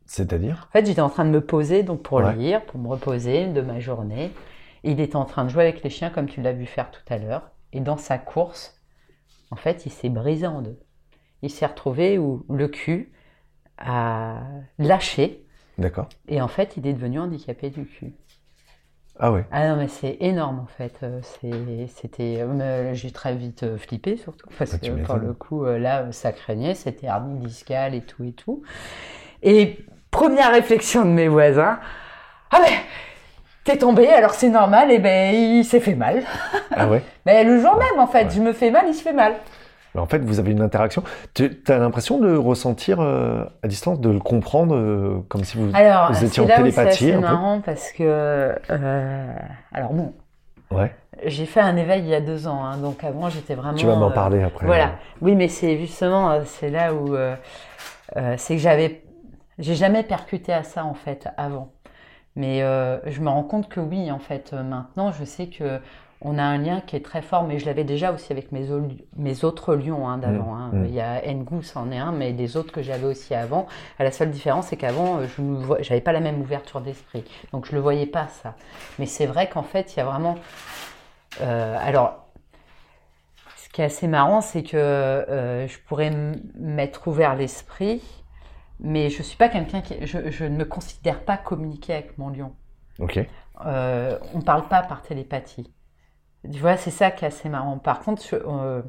C'est-à-dire? 0.06 0.68
En 0.68 0.72
fait, 0.78 0.86
j'étais 0.86 1.00
en 1.00 1.08
train 1.08 1.24
de 1.24 1.30
me 1.30 1.40
poser 1.40 1.82
donc 1.82 2.02
pour 2.02 2.20
Ouais. 2.20 2.34
lire, 2.34 2.64
pour 2.66 2.78
me 2.80 2.88
reposer 2.88 3.46
de 3.46 3.60
ma 3.60 3.80
journée. 3.80 4.30
Il 4.84 5.00
était 5.00 5.16
en 5.16 5.24
train 5.24 5.44
de 5.44 5.48
jouer 5.50 5.64
avec 5.64 5.82
les 5.82 5.90
chiens 5.90 6.10
comme 6.10 6.28
tu 6.28 6.40
l'as 6.42 6.52
vu 6.52 6.66
faire 6.66 6.90
tout 6.90 7.02
à 7.08 7.18
l'heure. 7.18 7.50
Et 7.72 7.80
dans 7.80 7.96
sa 7.96 8.18
course, 8.18 8.80
en 9.50 9.56
fait, 9.56 9.86
il 9.86 9.90
s'est 9.92 10.08
brisé 10.08 10.46
en 10.46 10.62
deux. 10.62 10.78
Il 11.42 11.50
s'est 11.50 11.66
retrouvé 11.66 12.18
où 12.18 12.44
le 12.48 12.68
cul 12.68 13.12
a 13.78 14.42
lâché 14.78 15.44
D'accord. 15.78 16.08
et 16.28 16.40
en 16.40 16.48
fait, 16.48 16.76
il 16.76 16.86
est 16.86 16.92
devenu 16.92 17.18
handicapé 17.18 17.70
du 17.70 17.84
cul. 17.86 18.14
Ah 19.18 19.30
ouais. 19.30 19.44
Ah 19.52 19.68
non, 19.68 19.76
mais 19.76 19.88
c'est 19.88 20.16
énorme 20.20 20.58
en 20.58 20.66
fait. 20.66 20.98
Euh, 21.02 21.20
C'était, 21.22 22.40
euh, 22.40 22.46
mais 22.48 22.94
j'ai 22.94 23.12
très 23.12 23.34
vite 23.36 23.62
euh, 23.62 23.78
flippé 23.78 24.16
surtout 24.16 24.48
parce 24.58 24.74
Ah, 24.74 24.78
que 24.78 24.90
pour 25.04 25.16
le 25.16 25.32
coup 25.32 25.64
euh, 25.64 25.78
là, 25.78 26.10
ça 26.10 26.32
craignait, 26.32 26.74
c'était 26.74 27.06
hernie 27.06 27.38
discale 27.38 27.94
et 27.94 28.00
tout 28.02 28.24
et 28.24 28.32
tout. 28.32 28.62
Et 29.42 29.78
première 30.10 30.50
réflexion 30.52 31.04
de 31.04 31.10
mes 31.10 31.28
voisins, 31.28 31.78
ah 32.50 32.60
ben 32.64 32.72
t'es 33.64 33.76
tombé, 33.78 34.08
alors 34.08 34.34
c'est 34.34 34.50
normal, 34.50 34.90
et 34.92 34.98
ben 34.98 35.34
il 35.34 35.64
s'est 35.64 35.80
fait 35.80 35.94
mal. 35.94 36.22
Ah 36.76 36.86
ouais? 36.88 37.02
Mais 37.26 37.44
le 37.44 37.58
jour 37.60 37.76
même 37.76 37.98
en 37.98 38.06
fait, 38.06 38.24
Ouais. 38.24 38.30
je 38.30 38.40
me 38.40 38.52
fais 38.52 38.70
mal, 38.70 38.84
il 38.88 38.94
se 38.94 39.02
fait 39.02 39.12
mal. 39.12 39.34
Mais 39.94 40.00
en 40.00 40.06
fait, 40.06 40.18
vous 40.18 40.40
avez 40.40 40.50
une 40.50 40.60
interaction. 40.60 41.04
Tu 41.34 41.62
as 41.68 41.78
l'impression 41.78 42.18
de 42.18 42.34
ressentir 42.36 42.98
euh, 43.00 43.44
à 43.62 43.68
distance, 43.68 44.00
de 44.00 44.10
le 44.10 44.18
comprendre 44.18 44.74
euh, 44.74 45.24
comme 45.28 45.44
si 45.44 45.56
vous. 45.56 45.70
Alors 45.72 46.10
Vous 46.12 46.24
étiez 46.24 46.28
c'est 46.30 46.40
en 46.40 46.46
là 46.48 46.56
c'est 46.56 46.62
télépathie, 46.62 47.12
peu? 47.12 47.18
marrant 47.20 47.60
parce 47.60 47.92
que 47.92 48.02
euh, 48.70 49.34
alors 49.72 49.92
bon, 49.92 50.12
Ouais. 50.72 50.92
j'ai 51.24 51.46
fait 51.46 51.60
un 51.60 51.76
éveil 51.76 52.00
il 52.02 52.08
y 52.08 52.14
a 52.14 52.20
deux 52.20 52.48
ans, 52.48 52.64
hein, 52.64 52.76
donc 52.78 53.04
avant 53.04 53.28
j'étais 53.28 53.54
vraiment. 53.54 53.74
Tu 53.78 53.86
vas 53.86 53.94
m'en 53.94 54.10
parler 54.10 54.42
après. 54.42 54.66
Voilà. 54.66 54.94
Oui, 55.20 55.36
mais 55.36 55.46
c'est 55.46 55.78
justement, 55.78 56.40
c'est 56.44 56.70
là 56.70 56.92
où 56.92 57.14
c'est 58.36 58.56
que 58.56 58.60
j'avais, 58.60 59.04
j'ai 59.60 59.76
jamais 59.76 60.02
percuté 60.02 60.52
à 60.52 60.64
ça 60.64 60.84
en 60.84 60.94
fait 60.94 61.28
avant. 61.36 61.70
Mais 62.36 62.62
euh, 62.62 62.98
je 63.10 63.20
me 63.20 63.28
rends 63.28 63.44
compte 63.44 63.68
que 63.68 63.80
oui, 63.80 64.10
en 64.10 64.18
fait, 64.18 64.50
euh, 64.52 64.62
maintenant, 64.62 65.12
je 65.12 65.24
sais 65.24 65.46
que 65.46 65.78
on 66.26 66.38
a 66.38 66.42
un 66.42 66.56
lien 66.56 66.80
qui 66.80 66.96
est 66.96 67.04
très 67.04 67.20
fort, 67.20 67.44
mais 67.44 67.58
je 67.58 67.66
l'avais 67.66 67.84
déjà 67.84 68.10
aussi 68.10 68.32
avec 68.32 68.50
mes, 68.50 68.70
au- 68.72 68.88
mes 69.16 69.44
autres 69.44 69.74
lions 69.74 70.08
hein, 70.08 70.16
d'avant. 70.18 70.54
hein. 70.56 70.70
mm. 70.72 70.86
Il 70.86 70.94
y 70.94 71.00
a 71.00 71.20
Ngu, 71.32 71.62
c'en 71.62 71.90
est 71.92 71.98
un, 71.98 72.12
mais 72.12 72.32
des 72.32 72.56
autres 72.56 72.72
que 72.72 72.82
j'avais 72.82 73.04
aussi 73.06 73.34
avant. 73.34 73.66
La 73.98 74.10
seule 74.10 74.30
différence, 74.30 74.68
c'est 74.68 74.76
qu'avant, 74.76 75.18
euh, 75.18 75.26
je 75.36 75.42
ne 75.42 75.82
j'avais 75.82 76.00
pas 76.00 76.12
la 76.12 76.20
même 76.20 76.40
ouverture 76.40 76.80
d'esprit, 76.80 77.24
donc 77.52 77.66
je 77.66 77.72
le 77.74 77.80
voyais 77.80 78.06
pas 78.06 78.26
ça. 78.42 78.54
Mais 78.98 79.06
c'est 79.06 79.26
vrai 79.26 79.48
qu'en 79.50 79.62
fait, 79.64 79.94
il 79.94 79.98
y 79.98 80.00
a 80.00 80.04
vraiment, 80.06 80.36
euh, 81.40 81.76
alors 81.80 82.24
ce 83.56 83.68
qui 83.68 83.82
est 83.82 83.84
assez 83.84 84.06
marrant, 84.08 84.40
c'est 84.40 84.62
que 84.62 84.76
euh, 84.76 85.66
je 85.68 85.78
pourrais 85.86 86.10
m'être 86.58 87.06
ouvert 87.08 87.34
l'esprit, 87.34 88.02
mais 88.80 89.10
je 89.10 89.22
suis 89.22 89.36
pas 89.36 89.48
quelqu'un 89.48 89.80
qui. 89.80 90.06
Je, 90.06 90.30
je 90.30 90.44
ne 90.44 90.56
me 90.56 90.64
considère 90.64 91.20
pas 91.24 91.36
communiquer 91.36 91.94
avec 91.94 92.18
mon 92.18 92.30
lion. 92.30 92.52
Ok. 92.98 93.18
Euh, 93.64 94.18
on 94.34 94.40
parle 94.40 94.68
pas 94.68 94.82
par 94.82 95.02
télépathie. 95.02 95.72
Tu 96.50 96.58
vois, 96.58 96.76
c'est 96.76 96.90
ça 96.90 97.10
qui 97.10 97.24
est 97.24 97.28
assez 97.28 97.48
marrant. 97.48 97.78
Par 97.78 98.00
contre, 98.00 98.22
je, 98.22 98.36
euh, 98.36 98.82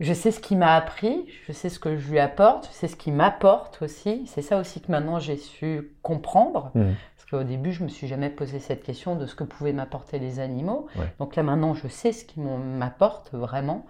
je 0.00 0.12
sais 0.12 0.30
ce 0.30 0.40
qu'il 0.40 0.58
m'a 0.58 0.74
appris, 0.74 1.26
je 1.46 1.52
sais 1.52 1.68
ce 1.68 1.78
que 1.78 1.96
je 1.96 2.10
lui 2.10 2.18
apporte, 2.18 2.68
je 2.68 2.72
sais 2.72 2.88
ce 2.88 2.96
qu'il 2.96 3.12
m'apporte 3.14 3.80
aussi. 3.82 4.26
C'est 4.26 4.42
ça 4.42 4.58
aussi 4.58 4.80
que 4.80 4.90
maintenant 4.90 5.18
j'ai 5.18 5.36
su 5.36 5.92
comprendre. 6.02 6.72
Mhm. 6.74 6.94
Parce 7.16 7.30
qu'au 7.30 7.44
début, 7.44 7.72
je 7.72 7.84
me 7.84 7.88
suis 7.88 8.06
jamais 8.06 8.30
posé 8.30 8.58
cette 8.58 8.82
question 8.82 9.14
de 9.14 9.26
ce 9.26 9.34
que 9.34 9.44
pouvaient 9.44 9.72
m'apporter 9.72 10.18
les 10.18 10.40
animaux. 10.40 10.86
Ouais. 10.96 11.12
Donc 11.18 11.36
là, 11.36 11.42
maintenant, 11.42 11.74
je 11.74 11.86
sais 11.86 12.12
ce 12.12 12.24
qu'ils 12.24 12.42
m'apportent 12.42 13.32
vraiment. 13.32 13.86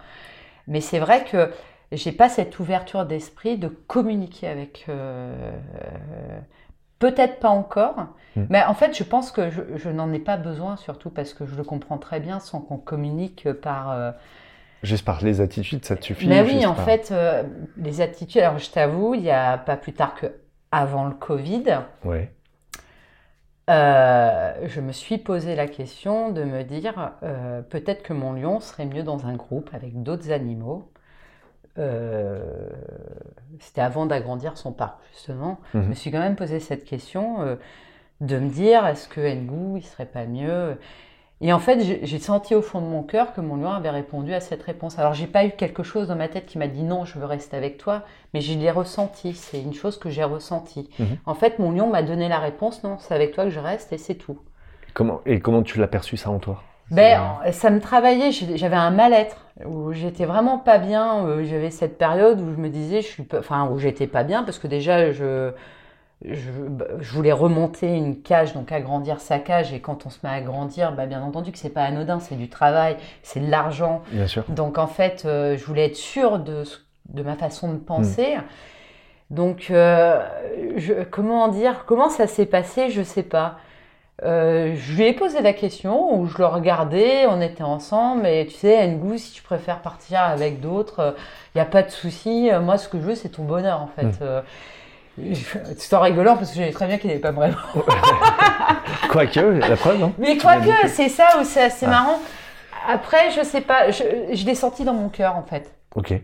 Mais 0.66 0.80
c'est 0.80 0.98
vrai 0.98 1.24
que 1.24 1.50
j'ai 1.92 2.12
pas 2.12 2.28
cette 2.28 2.58
ouverture 2.58 3.06
d'esprit 3.06 3.58
de 3.58 3.68
communiquer 3.68 4.48
avec. 4.48 4.86
euh, 4.88 5.50
Peut-être 6.98 7.40
pas 7.40 7.48
encore, 7.48 7.96
Mm. 8.36 8.42
mais 8.50 8.62
en 8.64 8.74
fait, 8.74 8.94
je 8.96 9.04
pense 9.04 9.32
que 9.32 9.48
je, 9.50 9.62
je 9.76 9.88
n'en 9.88 10.12
ai 10.12 10.18
pas 10.18 10.36
besoin, 10.36 10.76
surtout 10.76 11.08
parce 11.10 11.32
que 11.32 11.46
je 11.46 11.54
le 11.56 11.64
comprends 11.64 11.96
très 11.98 12.20
bien 12.20 12.40
sans 12.40 12.60
qu'on 12.60 12.76
communique 12.76 13.50
par. 13.52 13.90
euh, 13.90 14.12
Juste 14.82 15.04
par 15.06 15.22
les 15.24 15.40
attitudes, 15.40 15.84
ça 15.84 15.96
te 15.96 16.04
suffit. 16.04 16.28
mais 16.28 16.42
oui, 16.42 16.66
en 16.66 16.74
par- 16.74 16.84
fait, 16.84 17.10
euh, 17.10 17.42
les 17.78 18.02
attitudes. 18.02 18.42
Alors, 18.42 18.58
je 18.58 18.70
t'avoue, 18.70 19.14
il 19.14 19.22
y 19.22 19.30
a 19.30 19.56
pas 19.58 19.76
plus 19.76 19.94
tard 19.94 20.14
que 20.14 20.26
avant 20.72 21.06
le 21.06 21.14
Covid, 21.14 21.64
Ouais. 22.04 22.30
euh, 23.68 24.52
je 24.66 24.80
me 24.80 24.92
suis 24.92 25.18
posé 25.18 25.54
la 25.54 25.66
question 25.68 26.30
de 26.32 26.42
me 26.44 26.62
dire 26.64 27.12
peut-être 27.70 28.02
que 28.02 28.12
mon 28.12 28.32
lion 28.32 28.60
serait 28.60 28.86
mieux 28.86 29.02
dans 29.02 29.26
un 29.26 29.34
groupe 29.36 29.70
avec 29.72 30.02
d'autres 30.02 30.30
animaux. 30.32 30.90
Euh, 31.78 32.40
C'était 33.60 33.80
avant 33.80 34.06
d'agrandir 34.06 34.56
son 34.56 34.72
parc, 34.72 34.98
justement. 35.12 35.58
Mhm. 35.74 35.82
Je 35.84 35.88
me 35.88 35.94
suis 35.94 36.10
quand 36.10 36.18
même 36.18 36.36
posé 36.36 36.60
cette 36.60 36.84
question 36.84 37.42
euh, 37.42 37.56
de 38.20 38.38
me 38.38 38.48
dire 38.48 38.86
est-ce 38.86 39.08
que 39.08 39.20
Ngu, 39.20 39.78
il 39.78 39.82
serait 39.84 40.06
pas 40.06 40.26
mieux? 40.26 40.78
Et 41.42 41.54
en 41.54 41.58
fait, 41.58 41.80
j'ai 41.80 42.04
j'ai 42.04 42.18
senti 42.18 42.54
au 42.54 42.60
fond 42.60 42.82
de 42.82 42.86
mon 42.86 43.02
cœur 43.02 43.32
que 43.32 43.40
mon 43.40 43.56
lion 43.56 43.70
avait 43.72 43.88
répondu 43.90 44.34
à 44.34 44.40
cette 44.40 44.62
réponse. 44.62 44.98
Alors, 44.98 45.14
j'ai 45.14 45.26
pas 45.26 45.46
eu 45.46 45.52
quelque 45.52 45.82
chose 45.82 46.08
dans 46.08 46.16
ma 46.16 46.28
tête 46.28 46.44
qui 46.44 46.58
m'a 46.58 46.66
dit 46.66 46.82
non, 46.82 47.06
je 47.06 47.18
veux 47.18 47.24
rester 47.24 47.56
avec 47.56 47.78
toi, 47.78 48.02
mais 48.34 48.42
je 48.42 48.52
l'ai 48.58 48.70
ressenti. 48.70 49.32
C'est 49.32 49.62
une 49.62 49.72
chose 49.72 49.98
que 49.98 50.10
j'ai 50.10 50.24
ressentie. 50.24 50.90
Mhm. 50.98 51.16
En 51.24 51.34
fait, 51.34 51.58
mon 51.58 51.70
lion 51.72 51.88
m'a 51.88 52.02
donné 52.02 52.28
la 52.28 52.38
réponse 52.40 52.84
non, 52.84 52.98
c'est 52.98 53.14
avec 53.14 53.32
toi 53.32 53.44
que 53.44 53.50
je 53.50 53.60
reste 53.60 53.92
et 53.92 53.98
c'est 53.98 54.16
tout. 54.16 54.38
Comment, 54.92 55.20
et 55.24 55.40
comment 55.40 55.62
tu 55.62 55.78
l'as 55.78 55.86
perçu 55.88 56.16
ça 56.16 56.30
en 56.30 56.40
toi? 56.40 56.62
Ben, 56.90 57.38
ça 57.52 57.70
me 57.70 57.80
travaillait, 57.80 58.32
j'avais 58.32 58.76
un 58.76 58.90
mal-être, 58.90 59.36
où 59.64 59.92
j'étais 59.92 60.24
vraiment 60.24 60.58
pas 60.58 60.78
bien, 60.78 61.24
euh, 61.26 61.44
j'avais 61.44 61.70
cette 61.70 61.98
période 61.98 62.40
où 62.40 62.50
je 62.52 62.56
me 62.56 62.68
disais, 62.68 63.02
je 63.02 63.06
suis 63.06 63.22
pas- 63.22 63.38
enfin, 63.38 63.68
où 63.70 63.78
j'étais 63.78 64.06
pas 64.06 64.24
bien, 64.24 64.42
parce 64.42 64.58
que 64.58 64.66
déjà, 64.66 65.12
je, 65.12 65.52
je, 66.24 66.50
bah, 66.68 66.86
je 66.98 67.12
voulais 67.12 67.32
remonter 67.32 67.94
une 67.96 68.20
cage, 68.22 68.54
donc 68.54 68.72
agrandir 68.72 69.20
sa 69.20 69.38
cage, 69.38 69.72
et 69.72 69.80
quand 69.80 70.04
on 70.06 70.10
se 70.10 70.18
met 70.24 70.30
à 70.32 70.40
grandir, 70.40 70.92
bah, 70.92 71.06
bien 71.06 71.22
entendu 71.22 71.52
que 71.52 71.58
c'est 71.58 71.70
pas 71.70 71.84
anodin, 71.84 72.18
c'est 72.20 72.34
du 72.36 72.48
travail, 72.48 72.96
c'est 73.22 73.40
de 73.40 73.50
l'argent, 73.50 74.02
Bien 74.10 74.26
sûr. 74.26 74.44
donc 74.48 74.78
en 74.78 74.86
fait, 74.88 75.22
euh, 75.26 75.56
je 75.56 75.64
voulais 75.64 75.86
être 75.86 75.96
sûre 75.96 76.38
de, 76.40 76.64
de 77.10 77.22
ma 77.22 77.36
façon 77.36 77.72
de 77.72 77.78
penser. 77.78 78.36
Donc, 79.30 79.68
euh, 79.70 80.20
je- 80.76 81.04
comment 81.04 81.46
dire, 81.48 81.84
comment 81.86 82.08
ça 82.08 82.26
s'est 82.26 82.46
passé, 82.46 82.90
je 82.90 83.02
sais 83.02 83.22
pas. 83.22 83.58
Euh, 84.22 84.74
je 84.76 84.92
lui 84.94 85.04
ai 85.06 85.12
posé 85.14 85.40
la 85.40 85.52
question 85.54 86.14
où 86.18 86.26
je 86.26 86.36
le 86.38 86.46
regardais, 86.46 87.26
on 87.26 87.40
était 87.40 87.62
ensemble, 87.62 88.26
et 88.26 88.46
tu 88.46 88.54
sais, 88.54 88.86
Ngu, 88.88 89.18
si 89.18 89.32
tu 89.32 89.42
préfères 89.42 89.80
partir 89.80 90.20
avec 90.20 90.60
d'autres, 90.60 91.14
il 91.54 91.58
n'y 91.58 91.62
a 91.62 91.64
pas 91.66 91.82
de 91.82 91.90
souci. 91.90 92.50
Euh, 92.50 92.60
Moi, 92.60 92.76
ce 92.76 92.88
que 92.88 92.98
je 92.98 93.02
veux, 93.04 93.14
c'est 93.14 93.30
ton 93.30 93.44
bonheur, 93.44 93.80
en 93.80 93.88
fait. 93.88 94.04
Mm. 94.04 94.12
Euh, 94.22 94.42
en 95.92 96.00
rigolant 96.00 96.36
parce 96.36 96.50
que 96.50 96.56
je 96.56 96.60
savais 96.60 96.72
très 96.72 96.86
bien 96.86 96.96
qu'il 96.98 97.08
n'avait 97.08 97.20
pas 97.20 97.32
vraiment. 97.32 97.56
Quoique, 99.10 99.40
la 99.40 99.76
preuve, 99.76 99.98
non 99.98 100.12
Mais 100.18 100.36
quoique, 100.36 100.64
que- 100.82 100.88
c'est 100.88 101.08
ça 101.08 101.38
où 101.40 101.44
c'est 101.44 101.62
assez 101.62 101.86
Ah. 101.86 101.90
marrant. 101.90 102.18
Après, 102.88 103.30
je 103.30 103.42
sais 103.42 103.60
pas, 103.60 103.90
je, 103.90 104.02
je 104.32 104.46
l'ai 104.46 104.54
senti 104.54 104.84
dans 104.84 104.94
mon 104.94 105.08
cœur, 105.08 105.36
en 105.36 105.42
fait. 105.42 105.74
Ok. 105.94 106.14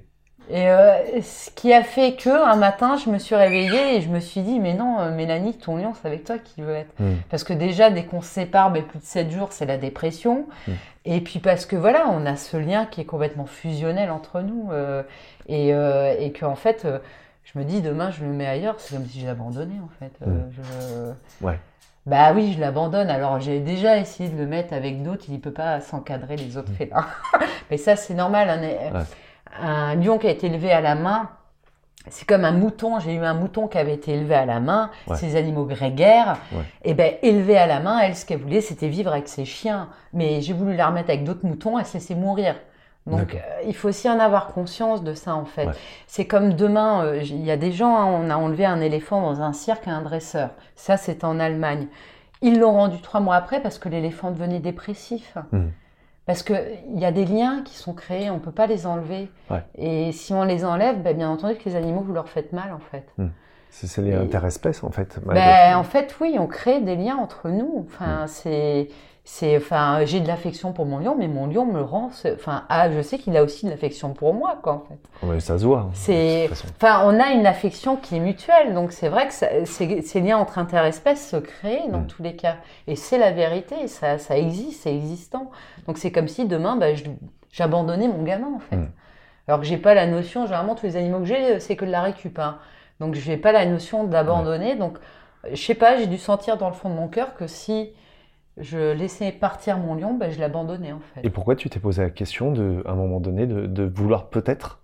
Et 0.49 0.71
euh, 0.71 1.21
ce 1.23 1.51
qui 1.51 1.73
a 1.75 1.83
fait 1.83 2.15
que 2.15 2.31
un 2.31 2.57
matin, 2.57 2.97
je 2.97 3.11
me 3.11 3.19
suis 3.19 3.35
réveillée 3.35 3.97
et 3.97 4.01
je 4.01 4.09
me 4.09 4.21
suis 4.21 4.43
dit, 4.43 4.61
mais 4.61 4.75
non, 4.75 5.01
euh, 5.01 5.11
Mélanie, 5.11 5.55
ton 5.59 5.77
lion, 5.77 5.93
c'est 6.01 6.07
avec 6.07 6.25
toi 6.25 6.39
qu'il 6.39 6.65
veut 6.65 6.75
être. 6.75 6.93
Hmm. 7.01 7.15
Parce 7.31 7.43
que 7.45 7.53
déjà, 7.53 7.91
dès 7.91 8.05
qu'on 8.05 8.21
se 8.23 8.29
sépare, 8.29 8.71
ben, 8.71 8.83
plus 8.85 8.99
de 9.01 9.05
7 9.05 9.31
jours, 9.31 9.49
c'est 9.53 9.67
la 9.67 9.77
dépression. 9.77 10.47
Mm. 10.69 10.73
Et 11.09 11.21
puis 11.21 11.39
parce 11.41 11.67
que 11.67 11.77
voilà, 11.77 12.07
on 12.11 12.27
a 12.27 12.37
ce 12.37 12.57
lien 12.57 12.87
qui 12.87 13.01
est 13.01 13.05
complètement 13.05 13.47
fusionnel 13.47 14.11
entre 14.11 14.41
nous. 14.41 14.69
euh, 14.73 15.03
et, 15.49 15.71
et 15.71 16.33
qu'en 16.33 16.55
fait, 16.57 16.85
euh, 16.85 16.99
je 17.45 17.59
me 17.59 17.65
dis, 17.65 17.81
demain, 17.83 18.11
je 18.11 18.25
le 18.25 18.31
mets 18.33 18.47
ailleurs. 18.47 18.75
C'est 18.79 18.97
comme 18.97 19.07
si 19.07 19.21
je 19.21 19.27
l'abandonnais, 19.27 19.79
en 19.85 19.89
fait. 20.01 20.13
Euh, 20.23 20.31
Mm. 20.31 20.51
je- 21.41 21.47
Ouais. 21.47 21.59
Bah 22.07 22.33
oui, 22.33 22.53
je 22.57 22.61
l'abandonne. 22.61 23.11
Alors 23.11 23.41
j'ai 23.41 23.59
déjà 23.59 23.97
essayé 23.99 24.29
de 24.31 24.37
le 24.39 24.47
mettre 24.47 24.73
avec 24.73 25.03
d'autres. 25.03 25.25
Il 25.29 25.35
ne 25.35 25.39
peut 25.41 25.51
pas 25.51 25.81
s'encadrer 25.81 26.37
les 26.37 26.57
autres 26.57 26.71
félins. 26.73 27.05
Mais 27.71 27.79
ça, 27.79 27.97
c'est 27.97 28.15
normal. 28.15 28.49
Un, 28.49 29.01
un 29.63 29.95
lion 29.97 30.19
qui 30.19 30.27
a 30.27 30.31
été 30.31 30.47
élevé 30.47 30.73
à 30.73 30.81
la 30.81 30.95
main, 30.95 31.29
c'est 32.09 32.27
comme 32.27 32.45
un 32.45 32.53
mouton. 32.53 33.01
J'ai 33.01 33.15
eu 33.15 33.25
un 33.25 33.35
mouton 33.35 33.67
qui 33.67 33.79
avait 33.79 33.95
été 33.95 34.13
élevé 34.13 34.35
à 34.35 34.47
la 34.47 34.61
main. 34.61 34.91
Ouais. 35.09 35.17
Ces 35.17 35.37
animaux 35.37 35.65
grégaires, 35.65 36.37
Ouais. 36.53 36.63
et 36.85 36.95
ben 36.95 37.15
élevé 37.23 37.59
à 37.59 37.67
la 37.67 37.81
main, 37.81 37.99
elle, 37.99 38.15
ce 38.17 38.25
qu'elle 38.25 38.39
voulait, 38.41 38.61
c'était 38.61 38.89
vivre 38.89 39.11
avec 39.13 39.29
ses 39.29 39.45
chiens. 39.45 39.89
Mais 40.13 40.41
j'ai 40.41 40.53
voulu 40.53 40.77
la 40.77 40.87
remettre 40.89 41.11
avec 41.11 41.25
d'autres 41.25 41.45
moutons, 41.47 41.79
elle 41.79 41.85
s'est 41.87 41.99
laissée 41.99 42.15
mourir. 42.15 42.55
Donc 43.07 43.37
euh, 43.37 43.39
il 43.65 43.75
faut 43.75 43.89
aussi 43.89 44.11
en 44.11 44.19
avoir 44.19 44.49
conscience 44.49 45.05
de 45.05 45.15
ça 45.15 45.37
en 45.37 45.45
fait. 45.45 45.67
Ouais. 45.67 45.73
C'est 46.09 46.25
comme 46.27 46.55
demain, 46.55 47.05
euh, 47.05 47.23
il 47.23 47.45
y 47.45 47.53
a 47.53 47.57
des 47.57 47.71
gens, 47.71 47.97
hein, 47.97 48.05
on 48.05 48.31
a 48.31 48.37
enlevé 48.37 48.65
un 48.67 48.81
éléphant 48.81 49.21
dans 49.23 49.43
un 49.43 49.53
cirque 49.53 49.87
à 49.87 49.93
un 49.93 50.03
dresseur. 50.03 50.51
Ça, 50.75 50.97
c'est 50.97 51.23
en 51.23 51.39
Allemagne. 51.39 51.87
Ils 52.43 52.59
l'ont 52.59 52.73
rendu 52.73 53.01
trois 53.01 53.21
mois 53.21 53.37
après 53.37 53.61
parce 53.61 53.79
que 53.79 53.89
l'éléphant 53.89 54.33
devenait 54.33 54.59
dépressif. 54.59 55.37
Mhm. 55.53 55.71
Parce 56.27 56.43
qu'il 56.43 56.59
y 56.97 57.05
a 57.05 57.13
des 57.13 57.25
liens 57.25 57.63
qui 57.65 57.77
sont 57.77 57.95
créés, 57.95 58.31
on 58.31 58.35
ne 58.35 58.41
peut 58.41 58.51
pas 58.53 58.67
les 58.67 58.87
enlever. 58.87 59.31
Ouais. 59.49 59.63
Et 59.77 60.11
si 60.13 60.35
on 60.35 60.43
les 60.43 60.65
enlève, 60.65 61.01
ben, 61.01 61.17
bien 61.17 61.31
entendu 61.31 61.55
que 61.55 61.69
les 61.69 61.77
animaux, 61.77 62.01
vous 62.01 62.13
leur 62.13 62.29
faites 62.29 62.53
mal 62.53 62.73
en 62.73 62.81
fait. 62.81 63.07
C'est 63.71 63.87
c'est 63.87 64.03
les 64.03 64.15
interespèces, 64.15 64.83
en 64.85 64.91
fait. 64.91 65.21
Ben, 65.27 65.77
en 65.77 65.85
fait, 65.85 66.17
oui, 66.21 66.37
on 66.39 66.47
crée 66.47 66.81
des 66.81 66.97
liens 66.97 67.17
entre 67.17 67.49
nous. 67.49 67.87
Enfin, 67.87 68.27
c'est, 68.27 68.89
c'est, 69.29 69.57
enfin, 69.57 70.05
j'ai 70.05 70.21
de 70.21 70.29
l'affection 70.29 70.73
pour 70.73 70.87
mon 70.87 70.99
lion, 71.01 71.17
mais 71.19 71.27
mon 71.27 71.49
lion 71.49 71.67
me 71.67 71.83
rend, 71.83 72.11
enfin, 72.35 72.63
ah, 72.69 72.93
je 72.93 73.03
sais 73.03 73.19
qu'il 73.19 73.37
a 73.37 73.43
aussi 73.43 73.67
de 73.67 73.71
l'affection 73.73 74.13
pour 74.15 74.33
moi, 74.35 74.57
quoi, 74.63 74.73
en 74.75 74.85
fait. 74.89 75.27
Ouais, 75.27 75.41
ça 75.41 75.59
se 75.59 75.65
voit. 75.67 75.81
hein, 75.81 75.91
C'est-. 75.95 76.49
Enfin, 76.81 77.03
on 77.07 77.19
a 77.19 77.33
une 77.33 77.45
affection 77.45 77.97
qui 77.97 78.17
est 78.17 78.21
mutuelle, 78.21 78.73
donc 78.73 78.93
c'est 78.93 79.09
vrai 79.09 79.27
que 79.27 79.35
ça- 79.35 79.49
ces, 79.65 80.21
liens 80.21 80.39
entre 80.39 80.59
interespèces 80.59 81.29
se 81.29 81.37
créent 81.39 81.89
dans 81.89 82.03
Mm. 82.03 82.07
tous 82.07 82.23
les 82.23 82.37
cas. 82.37 82.55
Et 82.87 82.95
c'est 82.95 83.19
la 83.19 83.33
vérité, 83.33 83.89
ça, 83.89 84.19
ça 84.19 84.39
existe, 84.39 84.83
c'est 84.85 84.95
existant. 84.95 85.51
Donc 85.89 85.99
c'est 85.99 86.13
comme 86.13 86.29
si 86.29 86.47
demain, 86.47 86.77
bah, 86.77 86.87
j'abandonnais 87.51 88.07
mon 88.07 88.23
gamin, 88.23 88.53
en 88.55 88.61
fait. 88.61 88.77
Mm. 88.77 88.91
Alors 89.49 89.59
que 89.61 89.67
j'ai 89.67 89.77
pas 89.79 89.95
la 89.95 90.07
notion, 90.07 90.45
généralement, 90.47 90.77
tous 90.77 90.87
les 90.87 90.97
animaux 90.97 91.19
que 91.19 91.25
j'ai, 91.27 91.59
c'est 91.59 91.75
que 91.75 91.85
de 91.85 91.91
la 91.91 92.03
récup. 92.03 92.39
hein. 92.39 92.59
Donc 93.01 93.15
j'ai 93.15 93.37
pas 93.37 93.51
la 93.51 93.67
notion 93.67 94.05
d'abandonner. 94.05 94.77
Donc, 94.77 94.99
je 95.51 95.61
sais 95.61 95.75
pas, 95.75 95.97
j'ai 95.97 96.07
dû 96.07 96.19
sentir 96.19 96.57
dans 96.59 96.69
le 96.69 96.75
fond 96.75 96.89
de 96.91 96.95
mon 96.95 97.09
cœur 97.09 97.35
que 97.35 97.47
si 97.49 97.91
je 98.57 98.93
laissais 98.93 99.33
partir 99.33 99.79
mon 99.79 99.95
lion, 99.95 100.15
bah, 100.15 100.31
je 100.31 100.41
l'abandonnais, 100.41 100.93
en 100.93 101.01
fait. 101.15 101.21
Et 101.25 101.31
pourquoi 101.31 101.57
tu 101.57 101.69
t'es 101.69 101.79
posé 101.81 102.03
la 102.03 102.11
question, 102.11 102.53
de, 102.53 102.83
à 102.87 102.93
un 102.93 102.95
moment 102.95 103.21
donné, 103.21 103.47
de, 103.47 103.67
de 103.67 103.83
vouloir 103.85 104.29
peut-être 104.29 104.81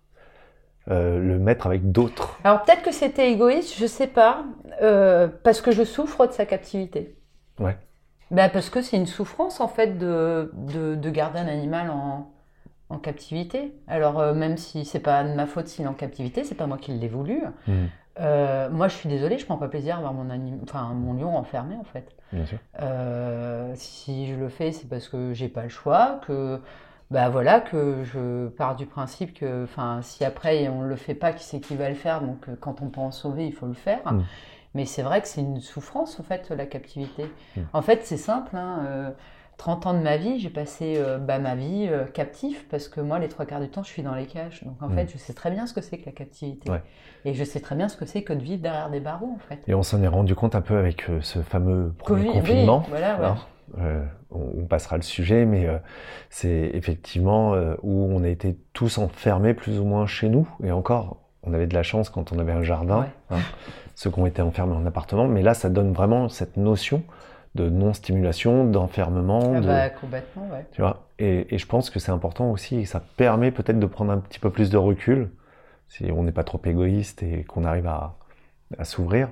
euh, 0.91 1.19
le 1.19 1.39
mettre 1.39 1.67
avec 1.67 1.93
d'autres? 1.93 2.39
Alors 2.45 2.63
peut-être 2.63 2.83
que 2.83 2.93
c'était 2.93 3.31
égoïste, 3.31 3.79
je 3.79 3.87
sais 3.87 4.09
pas, 4.09 4.45
euh, 4.83 5.29
parce 5.43 5.61
que 5.61 5.71
je 5.71 5.85
souffre 5.85 6.27
de 6.27 6.33
sa 6.33 6.45
captivité. 6.45 7.17
Ouais. 7.59 7.77
Ben, 8.31 8.49
parce 8.51 8.71
que 8.71 8.83
c'est 8.83 8.97
une 8.97 9.07
souffrance 9.07 9.61
en 9.61 9.69
fait 9.69 9.99
de, 9.99 10.51
de, 10.55 10.95
de 10.95 11.11
garder 11.11 11.39
un 11.39 11.49
animal 11.49 11.91
en, 11.91 12.33
en 12.89 12.99
captivité. 12.99 13.75
Alors 13.87 14.19
euh, 14.19 14.35
même 14.35 14.57
si 14.57 14.85
c'est 14.85 15.01
pas 15.01 15.23
de 15.23 15.35
ma 15.35 15.47
faute 15.47 15.69
s'il 15.69 15.85
est 15.85 15.89
en 15.89 15.95
captivité, 15.95 16.43
c'est 16.43 16.55
pas 16.55 16.67
moi 16.67 16.79
qui 16.79 16.93
l'ai 16.93 17.09
voulu. 17.09 17.43
Mhm. 17.69 17.89
Euh, 18.21 18.69
moi 18.71 18.89
je 18.89 18.95
suis 18.95 19.09
désolée, 19.09 19.39
je 19.39 19.47
prends 19.47 19.57
pas 19.57 19.69
plaisir 19.69 19.97
à 19.97 20.01
voir 20.01 20.13
mon, 20.13 20.29
anim... 20.29 20.59
enfin, 20.65 20.93
mon 20.95 21.15
lion 21.15 21.37
enfermé 21.37 21.77
en 21.77 21.85
fait. 21.85 22.15
Bien 22.33 22.45
sûr. 22.47 22.59
Euh, 22.81 23.73
si 23.75 24.27
je 24.27 24.35
le 24.35 24.49
fais, 24.49 24.73
c'est 24.73 24.89
parce 24.89 25.09
que 25.09 25.33
j'ai 25.33 25.49
pas 25.49 25.63
le 25.63 25.69
choix, 25.69 26.21
que 26.27 26.61
bah 27.11 27.29
voilà, 27.29 27.61
que 27.61 28.05
je 28.05 28.49
pars 28.49 28.75
du 28.75 28.87
principe 28.87 29.35
que, 29.35 29.65
enfin, 29.65 30.01
si 30.03 30.25
après 30.25 30.69
on 30.69 30.83
le 30.83 30.97
fait 30.97 31.15
pas, 31.15 31.33
qui 31.33 31.45
c'est 31.45 31.61
qui 31.61 31.77
va 31.77 31.89
le 31.89 31.95
faire? 31.95 32.21
Donc 32.21 32.49
euh, 32.49 32.57
quand 32.61 32.83
on 32.83 32.89
peut 32.89 33.01
en 33.01 33.11
sauver, 33.11 33.47
il 33.47 33.53
faut 33.53 33.67
le 33.67 33.75
faire. 33.75 34.13
Mm. 34.13 34.23
Mais 34.75 34.87
c'est 34.87 35.03
vrai 35.03 35.21
que 35.21 35.29
c'est 35.29 35.43
une 35.43 35.61
souffrance 35.61 36.19
en 36.19 36.23
fait 36.23 36.51
la 36.51 36.67
captivité. 36.67 37.31
Mm. 37.57 37.61
En 37.73 37.83
fait, 37.83 38.01
c'est 38.05 38.17
simple. 38.17 38.57
Hein, 38.57 38.79
euh, 38.87 39.11
30 39.59 39.87
ans 39.87 39.95
de 39.95 40.01
ma 40.01 40.17
vie, 40.17 40.41
j'ai 40.41 40.51
passé 40.51 40.95
euh, 40.97 41.19
bah, 41.19 41.39
ma 41.39 41.55
vie 41.55 41.87
euh, 41.89 42.05
captif 42.05 42.67
parce 42.69 42.89
que 42.89 43.01
moi, 43.01 43.19
les 43.21 43.29
trois 43.29 43.45
quarts 43.47 43.61
du 43.61 43.69
temps, 43.69 43.83
je 43.85 43.91
suis 43.91 44.03
dans 44.03 44.15
les 44.15 44.27
cages. 44.27 44.65
Donc 44.65 44.83
en 44.83 44.89
Mm. 44.89 44.95
fait, 44.95 45.11
je 45.13 45.19
sais 45.19 45.35
très 45.35 45.51
bien 45.51 45.67
ce 45.67 45.73
que 45.75 45.81
c'est 45.81 45.99
que 45.99 46.07
la 46.07 46.13
captivité. 46.13 46.71
Ouais. 46.71 46.83
Et 47.25 47.35
je 47.35 47.45
sais 47.45 47.61
très 47.61 47.77
bien 47.77 47.89
ce 47.89 47.97
que 47.97 48.05
c'est 48.05 48.23
que 48.23 48.33
de 48.33 48.43
vivre 48.43 48.63
derrière 48.63 48.91
des 48.91 48.99
barreaux 49.01 49.33
en 49.37 49.39
fait. 49.49 49.61
Et 49.69 49.75
on 49.75 49.83
s'en 49.85 50.03
est 50.03 50.09
rendu 50.09 50.35
compte 50.35 50.55
un 50.57 50.63
peu 50.63 50.77
avec 50.77 51.09
euh, 51.09 51.21
ce 51.21 51.41
fameux 51.43 51.93
premier 51.99 52.27
Covid, 52.27 52.29
oui, 52.31 52.41
confinement. 52.41 52.85
voilà, 52.89 53.19
ouais. 53.21 53.27
hein. 53.27 53.37
On, 54.35 54.63
on 54.63 54.65
passera 54.67 54.97
le 54.97 55.03
sujet, 55.03 55.45
mais 55.47 55.67
c'est 56.31 56.71
effectivement 56.75 57.53
où 57.83 58.07
on 58.13 58.23
a 58.25 58.29
été 58.29 58.59
tous 58.73 58.99
enfermés 58.99 59.55
plus 59.55 59.79
ou 59.79 59.85
moins 59.85 60.07
chez 60.07 60.29
nous. 60.29 60.47
Et 60.63 60.73
encore, 60.73 61.19
on 61.43 61.55
avait 61.55 61.67
de 61.67 61.75
la 61.75 61.83
chance 61.83 62.11
quand 62.11 62.33
on 62.33 62.39
avait 62.39 62.53
un 62.53 62.63
jardin, 62.63 63.01
Ouais. 63.01 63.07
hein, 63.31 63.39
ceux 63.95 64.11
qui 64.11 64.19
ont 64.19 64.27
été 64.27 64.43
enfermés 64.43 64.75
en 64.75 64.85
appartement. 64.85 65.27
Mais 65.27 65.43
là, 65.43 65.55
ça 65.55 65.69
donne 65.71 65.93
vraiment 65.93 66.29
cette 66.29 66.57
notion 66.59 67.03
de 67.55 67.69
non-stimulation, 67.69 68.65
d'enfermement. 68.65 69.55
Ah 69.57 69.61
de- 69.61 69.67
bah, 69.67 69.91
complètement, 69.91 70.49
ouais. 70.53 70.67
tu 70.73 70.81
vois? 70.81 71.07
Et, 71.19 71.55
et 71.55 71.59
je 71.59 71.67
pense 71.67 71.91
que 71.91 71.99
c'est 71.99 72.13
important 72.13 72.51
aussi, 72.51 72.77
et 72.81 72.85
ça 72.85 73.01
permet 73.17 73.51
peut-être 73.51 73.79
de 73.79 73.87
prendre 73.87 74.13
un 74.13 74.19
petit 74.19 74.39
peu 74.39 74.51
plus 74.51 74.71
de 74.71 74.79
recul, 74.79 75.31
si 75.89 76.11
on 76.11 76.23
n'est 76.23 76.33
pas 76.33 76.45
trop 76.45 76.61
égoïste 76.65 77.23
et 77.23 77.45
qu'on 77.45 77.65
arrive 77.65 77.87
à, 77.87 78.17
à 78.79 78.85
s'ouvrir 78.85 79.29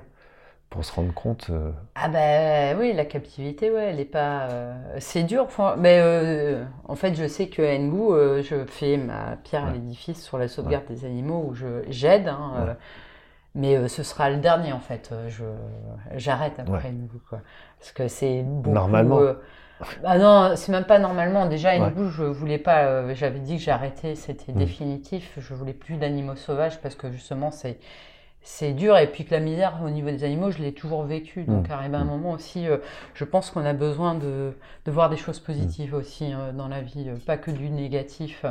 pour 0.69 0.85
se 0.85 0.93
rendre 0.93 1.13
compte. 1.13 1.47
euh, 1.49 1.71
Ah 1.95 2.07
bah 2.07 2.79
oui, 2.79 2.93
la 2.93 3.05
captivité, 3.05 3.69
ouais, 3.71 3.87
elle 3.89 3.99
est 3.99 4.05
pas... 4.05 4.49
euh, 4.49 4.73
c'est 4.99 5.23
dur, 5.23 5.47
mais 5.77 5.99
euh, 6.01 6.63
en 6.87 6.95
fait, 6.95 7.13
je 7.15 7.27
sais 7.27 7.49
que 7.49 7.61
Ngu, 7.61 8.41
je 8.43 8.65
fais 8.65 8.97
ma 8.97 9.35
pierre 9.43 9.65
à 9.65 9.67
Ouais. 9.67 9.73
l'édifice 9.73 10.23
sur 10.23 10.37
la 10.37 10.47
sauvegarde 10.47 10.85
des 10.87 11.03
animaux 11.05 11.45
où 11.49 11.55
j'aide, 11.89 12.27
hein, 12.29 12.51
Ouais. 12.67 12.73
Mais 13.55 13.75
euh, 13.77 13.87
ce 13.87 14.03
sera 14.03 14.29
le 14.29 14.37
dernier 14.37 14.73
en 14.73 14.79
fait. 14.79 15.09
euh, 15.11 15.29
Je 15.29 15.45
j'arrête 16.17 16.59
après 16.59 16.89
Ouais. 16.89 16.91
Ngu, 16.91 17.19
quoi, 17.29 17.39
parce 17.79 17.91
que 17.91 18.07
c'est 18.07 18.43
beaucoup. 18.43 18.71
Normalement. 18.71 19.19
euh, 19.19 19.33
ah 20.03 20.17
non, 20.19 20.55
c'est 20.55 20.71
même 20.71 20.85
pas 20.85 20.99
normalement. 20.99 21.47
Déjà, 21.47 21.77
Ouais. 21.77 21.89
Ngu, 21.91 22.09
je 22.11 22.23
voulais 22.23 22.59
pas. 22.59 22.83
euh, 22.85 23.13
J'avais 23.15 23.39
dit 23.39 23.57
que 23.57 23.63
j'arrêtais, 23.63 24.15
c'était 24.15 24.51
Mm. 24.51 24.55
définitif. 24.57 25.33
Je 25.37 25.53
voulais 25.53 25.73
plus 25.73 25.95
d'animaux 25.97 26.35
sauvages 26.35 26.79
parce 26.81 26.95
que 26.95 27.11
justement, 27.11 27.51
c'est 27.51 27.79
c'est 28.43 28.73
dur 28.73 28.97
et 28.97 29.05
puis 29.07 29.23
que 29.25 29.35
la 29.35 29.39
misère 29.39 29.79
au 29.85 29.89
niveau 29.91 30.09
des 30.09 30.23
animaux, 30.23 30.49
je 30.51 30.59
l'ai 30.59 30.73
toujours 30.73 31.03
vécu. 31.03 31.43
Donc 31.43 31.69
Mm. 31.69 31.71
arrive 31.73 31.95
un 31.95 32.03
Mm. 32.05 32.07
moment 32.07 32.31
aussi, 32.31 32.67
euh, 32.67 32.77
je 33.13 33.23
pense 33.25 33.51
qu'on 33.51 33.65
a 33.65 33.73
besoin 33.73 34.15
de, 34.15 34.53
de 34.85 34.91
voir 34.91 35.09
des 35.09 35.17
choses 35.17 35.39
positives 35.39 35.93
aussi 35.93 36.33
euh, 36.33 36.51
dans 36.51 36.67
la 36.67 36.81
vie, 36.81 37.07
pas 37.27 37.37
que 37.37 37.51
du 37.51 37.69
négatif. 37.69 38.45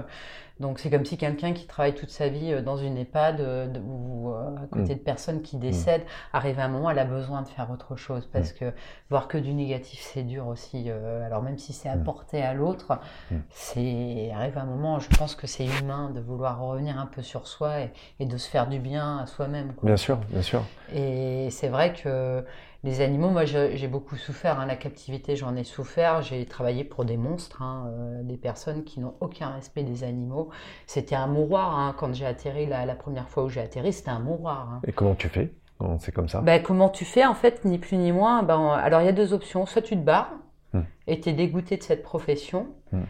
Donc 0.61 0.79
c'est 0.79 0.91
comme 0.91 1.05
si 1.07 1.17
quelqu'un 1.17 1.53
qui 1.53 1.67
travaille 1.67 1.95
toute 1.95 2.11
sa 2.11 2.29
vie 2.29 2.53
euh, 2.53 2.63
dans 2.63 2.77
une 2.77 2.97
EHPAD 2.99 3.41
euh, 3.41 3.67
ou 3.89 4.31
euh, 4.31 4.57
à 4.57 4.67
côté 4.71 4.95
Mm. 4.95 4.99
de 4.99 5.03
personnes 5.03 5.43
qui 5.43 5.57
décèdent, 5.57 6.05
arrive 6.33 6.61
un 6.61 6.69
moment, 6.69 6.91
elle 6.91 6.99
a 6.99 7.05
besoin 7.05 7.43
de 7.43 7.49
faire 7.49 7.71
autre 7.71 7.97
chose 7.97 8.29
parce 8.33 8.53
que 8.53 8.73
voir 9.09 9.27
que 9.27 9.39
du 9.39 9.55
négatif, 9.55 10.01
c'est 10.01 10.23
dur 10.23 10.47
aussi. 10.47 10.85
euh, 10.89 11.25
alors 11.27 11.43
même 11.43 11.59
si 11.59 11.73
c'est 11.73 11.89
apporté 11.89 12.43
à 12.43 12.53
l'autre, 12.55 12.99
Mm. 13.31 13.37
c'est 13.49 14.31
arrive 14.35 14.59
un 14.59 14.65
moment, 14.67 14.99
je 15.01 15.09
pense 15.17 15.35
que 15.35 15.47
c'est 15.47 15.67
humain 15.67 16.11
de 16.15 16.21
vouloir 16.21 16.61
revenir 16.61 16.99
un 16.99 17.07
peu 17.07 17.23
sur 17.23 17.47
soi 17.47 17.81
et, 17.81 17.93
et 18.21 18.27
de 18.27 18.37
se 18.37 18.49
faire 18.49 18.69
du 18.69 18.79
bien 18.79 19.19
à 19.19 19.27
soi-même. 19.27 19.73
Bien 19.83 19.97
sûr, 19.97 20.19
bien 20.29 20.43
sûr. 20.43 20.63
Et 20.95 21.49
c'est 21.51 21.69
vrai 21.69 21.93
que 21.95 22.45
les 22.83 23.01
animaux, 23.03 23.28
moi 23.31 23.45
j'ai 23.45 23.89
beaucoup 23.89 24.16
souffert, 24.16 24.59
hein, 24.59 24.66
la 24.66 24.76
captivité 24.76 25.37
j'en 25.37 25.55
ai 25.57 25.64
souffert, 25.64 26.22
j'ai 26.22 26.47
travaillé 26.47 26.85
pour 26.85 27.05
des 27.05 27.16
monstres, 27.16 27.61
hein, 27.62 27.91
euh, 27.91 28.22
des 28.22 28.37
personnes 28.39 28.85
qui 28.85 29.01
n'ont 29.01 29.14
aucun 29.20 29.51
respect 29.51 29.83
des 29.83 30.03
animaux. 30.05 30.49
C'était 30.87 31.14
un 31.14 31.26
mouroir, 31.26 31.78
hein, 31.78 31.95
quand 31.99 32.14
j'ai 32.14 32.26
atterri 32.26 32.66
la, 32.66 32.87
la 32.87 32.95
première 32.95 33.28
fois 33.28 33.45
où 33.45 33.49
j'ai 33.49 33.61
atterri, 33.61 33.93
c'était 33.93 34.11
un 34.11 34.20
mouroir. 34.20 34.81
Et 34.87 34.93
comment 34.93 35.14
tu 35.14 35.28
fais? 35.28 35.53
Quand 35.78 35.99
c'est 35.99 36.12
comme 36.12 36.28
ça? 36.28 36.41
Ben, 36.41 36.62
comment 36.62 36.89
tu 36.89 37.05
fais 37.05 37.24
en 37.24 37.35
fait, 37.35 37.64
ni 37.64 37.78
plus 37.78 37.97
ni 37.97 38.12
moins? 38.12 38.43
Ben, 38.43 38.70
Alors 38.70 39.03
il 39.03 39.07
y 39.07 39.09
a 39.09 39.12
deux 39.12 39.33
options, 39.33 39.66
soit 39.66 39.83
tu 39.83 39.97
te 39.97 40.03
barres 40.03 40.33
Hmm. 40.72 40.83
et 41.09 41.18
tu 41.18 41.31
es 41.31 41.33
dégoûté 41.33 41.76
de 41.78 41.83
cette 41.83 42.05
profession. 42.05 42.68
Hmm. 42.93 43.01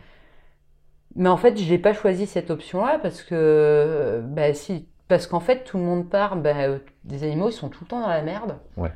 Mais 1.14 1.28
en 1.28 1.36
fait, 1.36 1.58
je 1.58 1.70
n'ai 1.70 1.76
pas 1.78 1.92
choisi 1.92 2.26
cette 2.26 2.50
option-là 2.50 2.98
parce 2.98 3.22
que, 3.22 4.22
ben, 4.24 4.54
si, 4.54 4.88
parce 5.08 5.26
qu'en 5.26 5.40
fait, 5.40 5.64
tout 5.64 5.76
le 5.76 5.82
monde 5.84 6.08
part, 6.08 6.36
ben, 6.36 6.56
euh, 6.56 6.78
les 7.04 7.22
animaux, 7.22 7.50
ils 7.50 7.52
sont 7.52 7.68
tout 7.68 7.84
le 7.84 7.88
temps 7.88 8.00
dans 8.00 8.08
la 8.08 8.22
merde. 8.22 8.56
Ouais. 8.78 8.92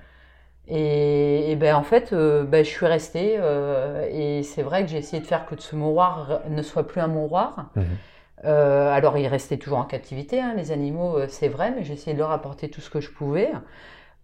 Et, 0.68 1.52
et 1.52 1.56
ben, 1.56 1.76
en 1.76 1.82
fait, 1.82 2.12
euh, 2.12 2.44
ben, 2.44 2.64
je 2.64 2.70
suis 2.70 2.86
restée 2.86 3.36
euh, 3.38 4.06
et 4.10 4.42
c'est 4.42 4.62
vrai 4.62 4.82
que 4.84 4.88
j'ai 4.90 4.98
essayé 4.98 5.20
de 5.22 5.26
faire 5.26 5.46
que 5.46 5.60
ce 5.60 5.76
mouroir 5.76 6.40
ne 6.48 6.62
soit 6.62 6.86
plus 6.86 7.00
un 7.00 7.06
mouroir. 7.08 7.70
Mhm. 7.76 7.98
Euh, 8.44 8.90
alors, 8.92 9.18
ils 9.18 9.28
restaient 9.28 9.58
toujours 9.58 9.78
en 9.78 9.84
captivité, 9.84 10.40
hein, 10.40 10.54
les 10.56 10.72
animaux, 10.72 11.18
c'est 11.28 11.48
vrai, 11.48 11.72
mais 11.72 11.84
j'ai 11.84 11.94
essayé 11.94 12.14
de 12.14 12.18
leur 12.20 12.32
apporter 12.32 12.70
tout 12.70 12.80
ce 12.82 12.90
que 12.90 13.00
je 13.00 13.10
pouvais. 13.10 13.50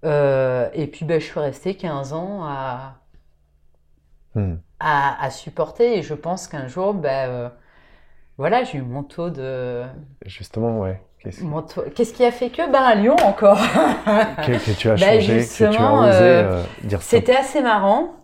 Et 0.04 0.86
puis, 0.92 1.04
ben, 1.06 1.20
je 1.20 1.26
suis 1.26 1.40
restée 1.40 1.76
15 1.76 2.12
ans 2.12 2.44
à, 2.44 2.96
Hmm. 4.34 4.54
à, 4.78 5.22
à 5.24 5.30
supporter. 5.30 5.98
Et 5.98 6.02
je 6.02 6.14
pense 6.14 6.48
qu'un 6.48 6.66
jour, 6.68 6.94
ben, 6.94 7.52
voilà, 8.38 8.64
j'ai 8.64 8.78
eu 8.78 8.82
mon 8.82 9.04
taux 9.04 9.30
de. 9.30 9.84
Justement, 10.24 10.80
ouais. 10.80 11.02
Qu'est-ce 11.22 12.12
qui 12.14 12.24
a 12.24 12.32
fait 12.32 12.50
que? 12.50 12.70
Ben, 12.70 12.82
à 12.82 12.94
Lyon 12.94 13.16
encore. 13.24 13.58
que, 14.46 14.52
que 14.64 14.76
tu 14.78 14.88
as 14.88 14.94
Bah, 14.96 15.06
changé, 15.12 15.18
que 15.20 15.24
tu 15.26 15.32
as 15.32 15.38
justement, 15.70 16.00
osé 16.00 16.08
euh, 16.22 16.42
euh, 16.52 16.62
dire 16.84 17.02
C'était 17.02 17.36
assez 17.36 17.60
marrant. 17.62 18.14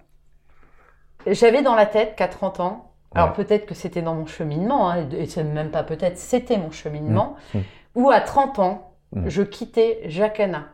J'avais 1.26 1.62
dans 1.62 1.74
la 1.74 1.86
tête 1.86 2.14
qu'à 2.16 2.28
30 2.28 2.60
ans, 2.60 2.92
alors 3.14 3.32
peut-être 3.32 3.66
que 3.66 3.74
c'était 3.74 4.02
dans 4.02 4.14
mon 4.14 4.26
cheminement, 4.26 4.90
hein, 4.90 5.08
et 5.10 5.26
c'est 5.26 5.42
même 5.44 5.70
pas 5.70 5.82
peut-être, 5.82 6.18
c'était 6.18 6.56
mon 6.58 6.70
cheminement, 6.70 7.36
Mmh, 7.54 7.58
mmh. 7.58 7.62
où 7.96 8.10
à 8.10 8.20
30 8.20 8.58
ans, 8.60 8.92
Mmh. 9.12 9.28
je 9.28 9.42
quittais 9.42 10.00
Jacana, 10.06 10.66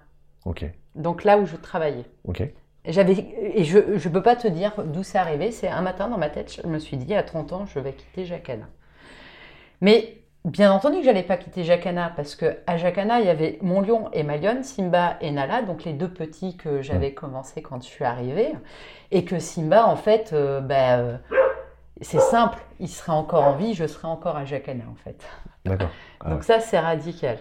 Ok, 0.46 0.64
donc 0.94 1.22
là 1.24 1.38
où 1.38 1.46
je 1.46 1.56
travaillais. 1.56 2.04
ok. 2.24 2.42
J'avais, 2.86 3.12
et 3.54 3.62
je 3.62 3.78
ne 3.78 4.08
peux 4.12 4.22
pas 4.22 4.34
te 4.36 4.48
dire 4.48 4.72
d'où 4.84 5.02
c'est 5.04 5.18
arrivé, 5.18 5.52
c'est 5.52 5.68
un 5.68 5.82
matin 5.82 6.08
dans 6.08 6.18
ma 6.18 6.28
tête, 6.30 6.60
je 6.62 6.66
me 6.66 6.78
suis 6.80 6.96
dit 6.96 7.14
à 7.14 7.22
30 7.22 7.52
ans, 7.52 7.64
je 7.66 7.78
vais 7.78 7.92
quitter 7.92 8.24
Jacana. 8.24 8.66
Mais 9.80 10.16
bien 10.44 10.72
entendu 10.72 10.98
que 10.98 11.04
j'allais 11.04 11.22
pas 11.22 11.36
quitter 11.36 11.64
Jacana, 11.64 12.12
parce 12.14 12.34
que 12.34 12.58
à 12.66 12.76
Jacana, 12.76 13.20
il 13.20 13.26
y 13.26 13.30
avait 13.30 13.58
mon 13.62 13.80
lion 13.80 14.10
et 14.12 14.22
ma 14.22 14.36
lionne, 14.36 14.62
Simba 14.64 15.16
et 15.20 15.30
Nala, 15.30 15.62
donc 15.62 15.84
les 15.84 15.92
deux 15.92 16.08
petits 16.08 16.56
que 16.56 16.82
j'avais 16.82 17.14
commencé 17.14 17.62
quand 17.62 17.82
je 17.82 17.88
suis 17.88 18.04
arrivée, 18.04 18.52
et 19.10 19.24
que 19.24 19.38
Simba, 19.38 19.86
en 19.86 19.96
fait, 19.96 20.32
euh, 20.32 20.60
bah, 20.60 20.98
euh, 20.98 21.16
c'est 22.00 22.20
simple, 22.20 22.58
il 22.80 22.88
serait 22.88 23.12
encore 23.12 23.44
en 23.44 23.56
vie, 23.56 23.74
je 23.74 23.86
serais 23.86 24.08
encore 24.08 24.36
à 24.36 24.44
Jacana, 24.44 24.84
en 24.90 24.96
fait. 24.96 25.24
D'accord. 25.64 25.90
Ah 26.24 26.30
Donc 26.30 26.44
ça, 26.44 26.60
c'est 26.60 26.78
radical. 26.78 27.38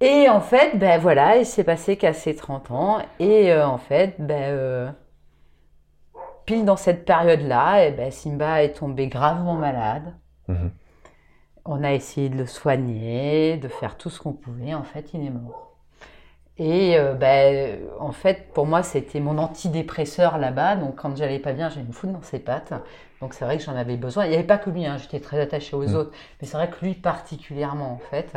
Et 0.00 0.26
en 0.30 0.40
fait, 0.40 0.78
ben 0.78 0.98
voilà, 0.98 1.36
il 1.36 1.44
s'est 1.44 1.62
passé 1.62 1.98
qu'à 1.98 2.14
ses 2.14 2.34
30 2.34 2.70
ans. 2.70 3.02
Et 3.18 3.52
euh, 3.52 3.66
en 3.66 3.76
fait, 3.76 4.14
ben, 4.18 4.94
pile 6.46 6.64
dans 6.64 6.76
cette 6.76 7.04
période-là, 7.04 7.86
eh 7.86 7.90
ben, 7.92 8.10
Simba 8.10 8.62
est 8.62 8.72
tombé 8.72 9.08
gravement 9.08 9.54
malade. 9.54 10.14
Mhm. 10.48 10.70
On 11.64 11.84
a 11.84 11.92
essayé 11.92 12.28
de 12.28 12.36
le 12.36 12.46
soigner, 12.46 13.56
de 13.56 13.68
faire 13.68 13.96
tout 13.96 14.10
ce 14.10 14.20
qu'on 14.20 14.32
pouvait. 14.32 14.74
En 14.74 14.82
fait, 14.82 15.10
il 15.14 15.24
est 15.24 15.30
mort. 15.30 15.68
Et 16.58 16.98
euh, 16.98 17.14
ben, 17.14 17.78
en 17.98 18.12
fait, 18.12 18.52
pour 18.52 18.66
moi, 18.66 18.82
c'était 18.82 19.20
mon 19.20 19.38
antidépresseur 19.38 20.38
là-bas. 20.38 20.76
Donc, 20.76 20.96
quand 20.96 21.16
j'allais 21.16 21.38
pas 21.38 21.52
bien, 21.52 21.68
j'allais 21.70 21.86
me 21.86 21.92
foutre 21.92 22.12
dans 22.12 22.22
ses 22.22 22.40
pattes. 22.40 22.72
Donc, 23.20 23.32
c'est 23.34 23.44
vrai 23.44 23.56
que 23.58 23.62
j'en 23.64 23.76
avais 23.76 23.96
besoin. 23.96 24.24
Il 24.26 24.30
n'y 24.30 24.34
avait 24.34 24.44
pas 24.44 24.58
que 24.58 24.70
lui, 24.70 24.84
hein, 24.84 24.96
j'étais 24.98 25.20
très 25.20 25.40
attachée 25.40 25.76
aux 25.76 25.86
Mm. 25.88 25.94
autres. 25.94 26.10
Mais 26.40 26.46
c'est 26.48 26.56
vrai 26.56 26.68
que 26.68 26.84
lui, 26.84 26.94
particulièrement, 26.94 27.92
en 27.92 28.00
fait. 28.10 28.32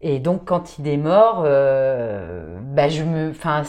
Et 0.00 0.18
donc, 0.18 0.44
quand 0.46 0.78
il 0.78 0.88
est 0.88 0.96
mort, 0.96 1.42
euh, 1.44 2.58
ben, 2.62 2.90
je 2.90 3.02
me. 3.04 3.30
Enfin, 3.30 3.62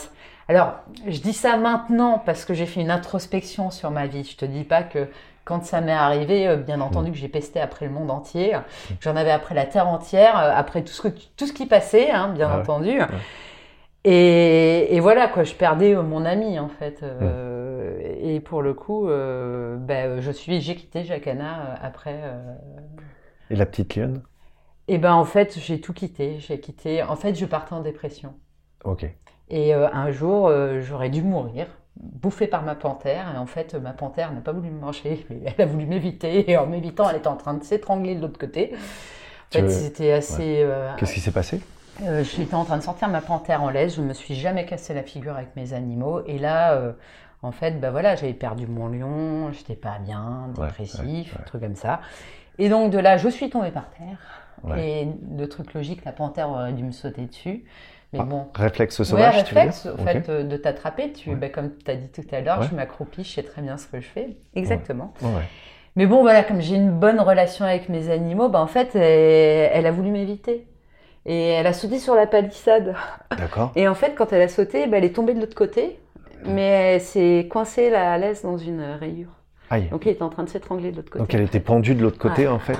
alors, 0.47 0.73
je 1.07 1.19
dis 1.19 1.33
ça 1.33 1.57
maintenant 1.57 2.17
parce 2.25 2.45
que 2.45 2.53
j'ai 2.55 2.65
fait 2.65 2.81
une 2.81 2.91
introspection 2.91 3.69
sur 3.71 3.91
ma 3.91 4.07
vie. 4.07 4.23
Je 4.23 4.35
te 4.35 4.45
dis 4.45 4.63
pas 4.63 4.81
que 4.83 5.07
quand 5.49 5.65
ça 5.65 5.81
m'est 5.81 5.91
arrivé, 5.91 6.47
euh, 6.47 6.55
bien 6.57 6.79
entendu 6.79 7.11
que 7.11 7.17
j'ai 7.17 7.27
pesté 7.27 7.59
après 7.59 7.87
le 7.87 7.91
monde 7.91 8.11
entier. 8.11 8.55
J'en 9.01 9.15
avais 9.17 9.31
après 9.31 9.55
la 9.55 9.65
terre 9.65 9.87
entière, 9.89 10.39
euh, 10.39 10.51
après 10.55 10.83
tout 10.83 10.93
ce, 10.93 11.01
que, 11.01 11.09
tout 11.35 11.47
ce 11.47 11.53
qui 11.53 11.65
passait, 11.65 12.11
hein, 12.11 12.29
bien 12.29 12.47
Ah 12.47 12.55
ouais. 12.57 12.61
entendu. 12.61 13.01
Et, 14.05 14.95
et 14.95 14.99
voilà, 15.01 15.27
quoi, 15.27 15.43
je 15.43 15.53
perdais 15.53 15.93
euh, 15.95 16.03
mon 16.03 16.23
ami, 16.25 16.57
en 16.59 16.69
fait. 16.69 17.03
euh, 17.03 17.99
Et 18.21 18.39
pour 18.39 18.61
le 18.61 18.73
coup, 18.73 19.09
euh, 19.09 19.75
ben, 19.77 20.21
je 20.21 20.31
suis, 20.31 20.61
j'ai 20.61 20.75
quitté 20.75 21.03
Jacana 21.03 21.75
après. 21.81 22.21
euh, 22.23 22.55
Et 23.49 23.55
la 23.55 23.65
petite 23.65 23.95
lionne? 23.95 24.23
Et 24.87 24.97
ben, 24.97 25.13
en 25.13 25.25
fait, 25.25 25.57
j'ai 25.59 25.81
tout 25.81 25.93
quitté. 25.93 26.39
J'ai 26.39 26.59
quitté. 26.59 27.03
En 27.03 27.15
fait, 27.15 27.35
je 27.35 27.45
partais 27.45 27.73
en 27.73 27.81
dépression. 27.81 28.35
Ok. 28.83 29.05
Et 29.49 29.73
un 29.73 30.11
jour, 30.11 30.51
j'aurais 30.81 31.09
dû 31.09 31.23
mourir, 31.23 31.67
bouffée 31.99 32.47
par 32.47 32.63
ma 32.63 32.75
panthère. 32.75 33.25
Et 33.33 33.37
en 33.37 33.45
fait, 33.45 33.75
ma 33.75 33.91
panthère 33.93 34.31
n'a 34.31 34.41
pas 34.41 34.51
voulu 34.51 34.69
me 34.69 34.79
manger, 34.79 35.25
mais 35.29 35.39
elle 35.45 35.63
a 35.63 35.65
voulu 35.65 35.85
m'éviter. 35.85 36.49
Et 36.49 36.57
en 36.57 36.65
m'évitant, 36.65 37.09
elle 37.09 37.17
était 37.17 37.27
en 37.27 37.35
train 37.37 37.53
de 37.53 37.63
s'étrangler 37.63 38.15
de 38.15 38.21
l'autre 38.21 38.39
côté. 38.39 38.71
En 38.73 39.51
fait, 39.51 39.61
veux- 39.63 39.69
c'était 39.69 40.11
assez. 40.11 40.61
euh, 40.61 40.91
Qu'est-ce 40.97 41.13
qui 41.13 41.19
s'est 41.21 41.31
passé? 41.31 41.61
euh, 42.03 42.23
J'étais 42.23 42.55
en 42.55 42.65
train 42.65 42.77
de 42.77 42.83
sortir 42.83 43.07
ma 43.09 43.21
panthère 43.21 43.63
en 43.63 43.69
laisse. 43.69 43.95
Je 43.95 44.01
me 44.01 44.13
suis 44.13 44.35
jamais 44.35 44.65
cassé 44.65 44.93
la 44.93 45.03
figure 45.03 45.35
avec 45.35 45.55
mes 45.55 45.73
animaux. 45.73 46.21
Et 46.27 46.37
là, 46.37 46.73
euh, 46.73 46.93
en 47.41 47.51
fait, 47.51 47.79
bah 47.79 47.89
voilà, 47.91 48.15
j'avais 48.15 48.33
perdu 48.33 48.67
mon 48.67 48.87
lion. 48.87 49.51
J'étais 49.51 49.75
pas 49.75 49.97
bien, 49.99 50.49
dépressif, 50.55 50.99
ouais, 51.01 51.07
ouais. 51.09 51.27
un 51.39 51.43
truc 51.45 51.61
comme 51.61 51.75
ça. 51.75 52.01
Et 52.57 52.69
donc 52.69 52.91
de 52.91 52.99
là, 52.99 53.17
je 53.17 53.29
suis 53.29 53.49
tombée 53.49 53.71
par 53.71 53.89
terre. 53.91 54.17
Et 54.77 55.07
le 55.37 55.47
truc 55.47 55.73
logique, 55.73 56.03
la 56.03 56.11
panthère 56.11 56.49
aurait 56.49 56.73
dû 56.73 56.83
me 56.83 56.91
sauter 56.91 57.21
dessus. 57.25 57.63
Mais 58.13 58.19
Ah, 58.21 58.25
bon, 58.25 58.47
Réflexe 58.55 58.97
Ouais, 58.99 59.05
sauvage, 59.05 59.43
tu 59.43 59.53
veux 59.53 59.59
réflexe, 59.61 59.83
dire 59.83 59.93
au 59.93 60.03
fait, 60.03 60.29
euh, 60.29 60.43
de 60.43 60.57
t'attraper. 60.57 61.11
Tu, 61.13 61.29
Ouais. 61.29 61.35
ben, 61.35 61.51
comme 61.51 61.71
tu 61.77 61.91
as 61.91 61.95
dit 61.95 62.09
tout 62.09 62.23
à 62.31 62.41
l'heure, 62.41 62.59
Ouais. 62.61 62.67
je 62.69 62.75
m'accroupis, 62.75 63.23
je 63.23 63.29
sais 63.33 63.43
très 63.43 63.61
bien 63.61 63.77
ce 63.77 63.85
que 63.87 63.99
je 64.01 64.07
fais. 64.07 64.37
Exactement. 64.55 65.13
Mais 65.95 66.05
bon, 66.07 66.21
voilà, 66.21 66.43
comme 66.43 66.59
j'ai 66.61 66.75
une 66.75 66.91
bonne 66.91 67.19
relation 67.19 67.65
avec 67.65 67.87
mes 67.89 68.09
animaux, 68.09 68.49
ben, 68.49 68.59
en 68.61 68.67
fait, 68.67 68.95
elle, 68.95 69.69
elle 69.73 69.85
a 69.85 69.91
voulu 69.91 70.09
m'éviter. 70.11 70.65
Et 71.25 71.49
elle 71.49 71.67
a 71.67 71.73
sauté 71.73 71.99
sur 71.99 72.15
la 72.15 72.25
palissade. 72.25 72.95
D'accord. 73.37 73.71
Et 73.75 73.87
en 73.87 73.93
fait, 73.95 74.15
quand 74.15 74.31
elle 74.33 74.41
a 74.41 74.47
sauté, 74.47 74.87
ben, 74.87 74.97
elle 74.97 75.03
est 75.05 75.15
tombée 75.15 75.33
de 75.35 75.39
l'autre 75.39 75.55
côté, 75.55 75.99
mais 76.45 76.93
elle 76.95 77.01
s'est 77.01 77.47
coincée 77.51 77.89
la 77.91 78.17
laisse 78.17 78.41
dans 78.43 78.57
une 78.57 78.81
rayure. 78.81 79.29
Aïe. 79.69 79.87
Donc, 79.91 80.07
elle 80.07 80.13
était 80.13 80.23
en 80.23 80.29
train 80.29 80.43
de 80.43 80.49
s'étrangler 80.49 80.89
de 80.91 80.95
l'autre 80.97 81.11
côté. 81.11 81.19
Donc 81.19 81.31
elle 81.35 81.41
était 81.43 81.59
pendue 81.59 81.93
de 81.93 82.01
l'autre 82.01 82.17
côté 82.17 82.47
Ouais, 82.47 82.53
en 82.53 82.57
fait. 82.57 82.73
ouais. 82.73 82.79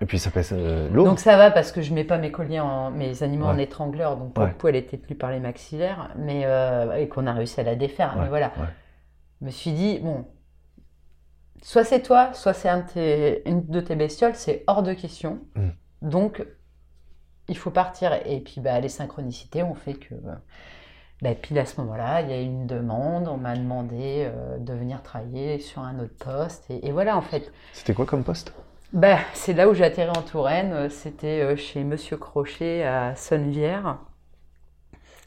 Et 0.00 0.06
puis 0.06 0.18
ça 0.18 0.30
pèse 0.30 0.50
euh, 0.52 0.88
lourd. 0.90 1.06
Donc 1.06 1.18
ça 1.20 1.36
va 1.36 1.50
parce 1.50 1.72
que 1.72 1.80
je 1.82 1.94
mets 1.94 2.04
pas 2.04 2.18
mes 2.18 2.30
colliers 2.30 2.60
en 2.60 2.90
mes 2.90 3.22
animaux 3.22 3.46
en 3.46 3.58
étrangleur, 3.58 4.16
donc 4.16 4.34
pour 4.34 4.44
Ouais. 4.44 4.50
le 4.50 4.56
coup 4.56 4.68
elle 4.68 4.76
était 4.76 4.98
tenue 4.98 5.16
par 5.16 5.30
les 5.30 5.40
maxillaires, 5.40 6.10
mais 6.16 6.42
euh, 6.44 6.94
et 6.96 7.08
qu'on 7.08 7.26
a 7.26 7.32
réussi 7.32 7.60
à 7.60 7.62
la 7.62 7.76
défaire. 7.76 8.14
Ouais, 8.16 8.22
Mais 8.24 8.28
voilà, 8.28 8.52
je 9.40 9.46
me 9.46 9.50
suis 9.50 9.72
dit 9.72 9.98
bon, 10.00 10.26
soit 11.62 11.84
c'est 11.84 12.02
toi, 12.02 12.32
soit 12.34 12.52
c'est 12.52 12.68
un 12.68 12.84
une 13.46 13.64
de 13.66 13.80
tes 13.80 13.96
bestioles, 13.96 14.34
c'est 14.34 14.64
hors 14.66 14.82
de 14.82 14.92
question. 14.92 15.40
Mm. 15.54 15.68
Donc 16.02 16.46
il 17.48 17.56
faut 17.56 17.70
partir. 17.70 18.12
Et 18.26 18.40
puis 18.40 18.60
bah, 18.60 18.78
les 18.80 18.88
synchronicités 18.88 19.62
ont 19.62 19.74
fait 19.74 19.94
que 19.94 20.14
bah, 21.22 21.34
pile 21.34 21.58
à 21.58 21.64
ce 21.64 21.80
moment-là, 21.80 22.20
il 22.20 22.28
y 22.30 22.32
a 22.34 22.40
eu 22.40 22.44
une 22.44 22.66
demande, 22.66 23.28
on 23.28 23.38
m'a 23.38 23.56
demandé 23.56 24.26
euh, 24.26 24.58
de 24.58 24.72
venir 24.74 25.02
travailler 25.02 25.58
sur 25.60 25.80
un 25.80 25.98
autre 26.00 26.16
poste, 26.18 26.70
et, 26.70 26.86
et 26.86 26.92
voilà 26.92 27.16
en 27.16 27.22
fait. 27.22 27.50
C'était 27.72 27.94
quoi 27.94 28.04
comme 28.04 28.22
poste? 28.24 28.52
Bah, 28.96 29.18
c'est 29.34 29.52
là 29.52 29.68
où 29.68 29.74
j'ai 29.74 29.84
atterri 29.84 30.08
en 30.08 30.22
Touraine. 30.22 30.72
euh, 30.72 30.88
C'était 30.88 31.42
euh, 31.42 31.54
chez 31.54 31.84
Monsieur 31.84 32.16
Crochet 32.16 32.82
à 32.82 33.14
Sonnevière. 33.14 33.98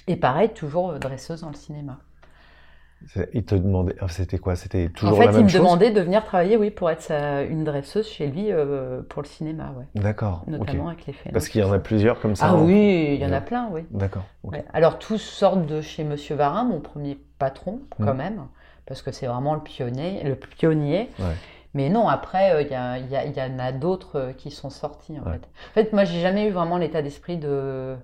Et 0.07 0.15
pareil, 0.15 0.49
toujours 0.49 0.89
euh, 0.89 0.97
dresseuse 0.97 1.41
dans 1.41 1.49
le 1.49 1.55
cinéma. 1.55 1.99
Il 3.33 3.45
te 3.45 3.53
demandait, 3.53 3.95
ah, 4.01 4.07
c'était 4.09 4.39
quoi? 4.39 4.55
C'était 4.55 4.89
toujours 4.89 5.17
en 5.19 5.21
fait, 5.21 5.27
la 5.27 5.31
il 5.31 5.35
même 5.35 5.43
me 5.43 5.49
chose? 5.49 5.59
demandait 5.61 5.91
de 5.91 6.01
venir 6.01 6.25
travailler, 6.25 6.57
oui, 6.57 6.71
pour 6.71 6.89
être 6.89 7.01
sa- 7.03 7.43
une 7.43 7.63
dresseuse 7.63 8.07
chez 8.09 8.25
lui 8.27 8.51
euh, 8.51 9.01
pour 9.07 9.21
le 9.21 9.27
cinéma, 9.27 9.71
ouais. 9.77 9.85
D'accord. 9.95 10.43
Notamment 10.47 10.87
avec 10.87 11.05
les 11.05 11.13
félins. 11.13 11.31
Parce 11.31 11.47
qu'il 11.47 11.61
y 11.61 11.63
en 11.63 11.71
a 11.71 11.77
plusieurs 11.79 12.19
comme 12.19 12.35
ça. 12.35 12.47
Ah 12.47 12.53
hein. 12.55 12.61
oui, 12.61 13.11
il 13.13 13.21
y 13.21 13.25
en 13.25 13.31
a 13.31 13.39
plein, 13.39 13.69
oui. 13.71 13.83
D'accord. 13.91 14.25
Ouais. 14.43 14.65
Alors 14.73 14.97
tous 14.99 15.19
sortent 15.19 15.65
de 15.67 15.79
chez 15.79 16.03
Monsieur 16.03 16.35
Varin, 16.35 16.63
mon 16.65 16.81
premier 16.81 17.17
patron, 17.37 17.79
quand 17.99 18.15
Mm. 18.15 18.17
même, 18.17 18.47
parce 18.87 19.01
que 19.03 19.11
c'est 19.11 19.27
vraiment 19.27 19.53
le 19.53 19.61
pionnier. 19.61 20.21
Le 20.23 20.35
pionnier. 20.35 21.09
Ouais. 21.19 21.25
Mais 21.75 21.89
non, 21.89 22.07
après, 22.07 22.51
euh, 22.53 22.61
il 22.63 22.71
y, 23.37 23.41
en 23.41 23.59
a 23.59 23.71
d'autres 23.71 24.15
euh, 24.19 24.33
qui 24.33 24.49
sont 24.51 24.69
sortis, 24.69 25.19
en 25.19 25.23
Ouais. 25.25 25.33
fait. 25.33 25.47
En 25.69 25.73
fait, 25.73 25.93
moi, 25.93 26.03
j'ai 26.03 26.19
jamais 26.19 26.47
eu 26.47 26.51
vraiment 26.51 26.77
l'état 26.77 27.01
d'esprit 27.01 27.37
de, 27.37 27.95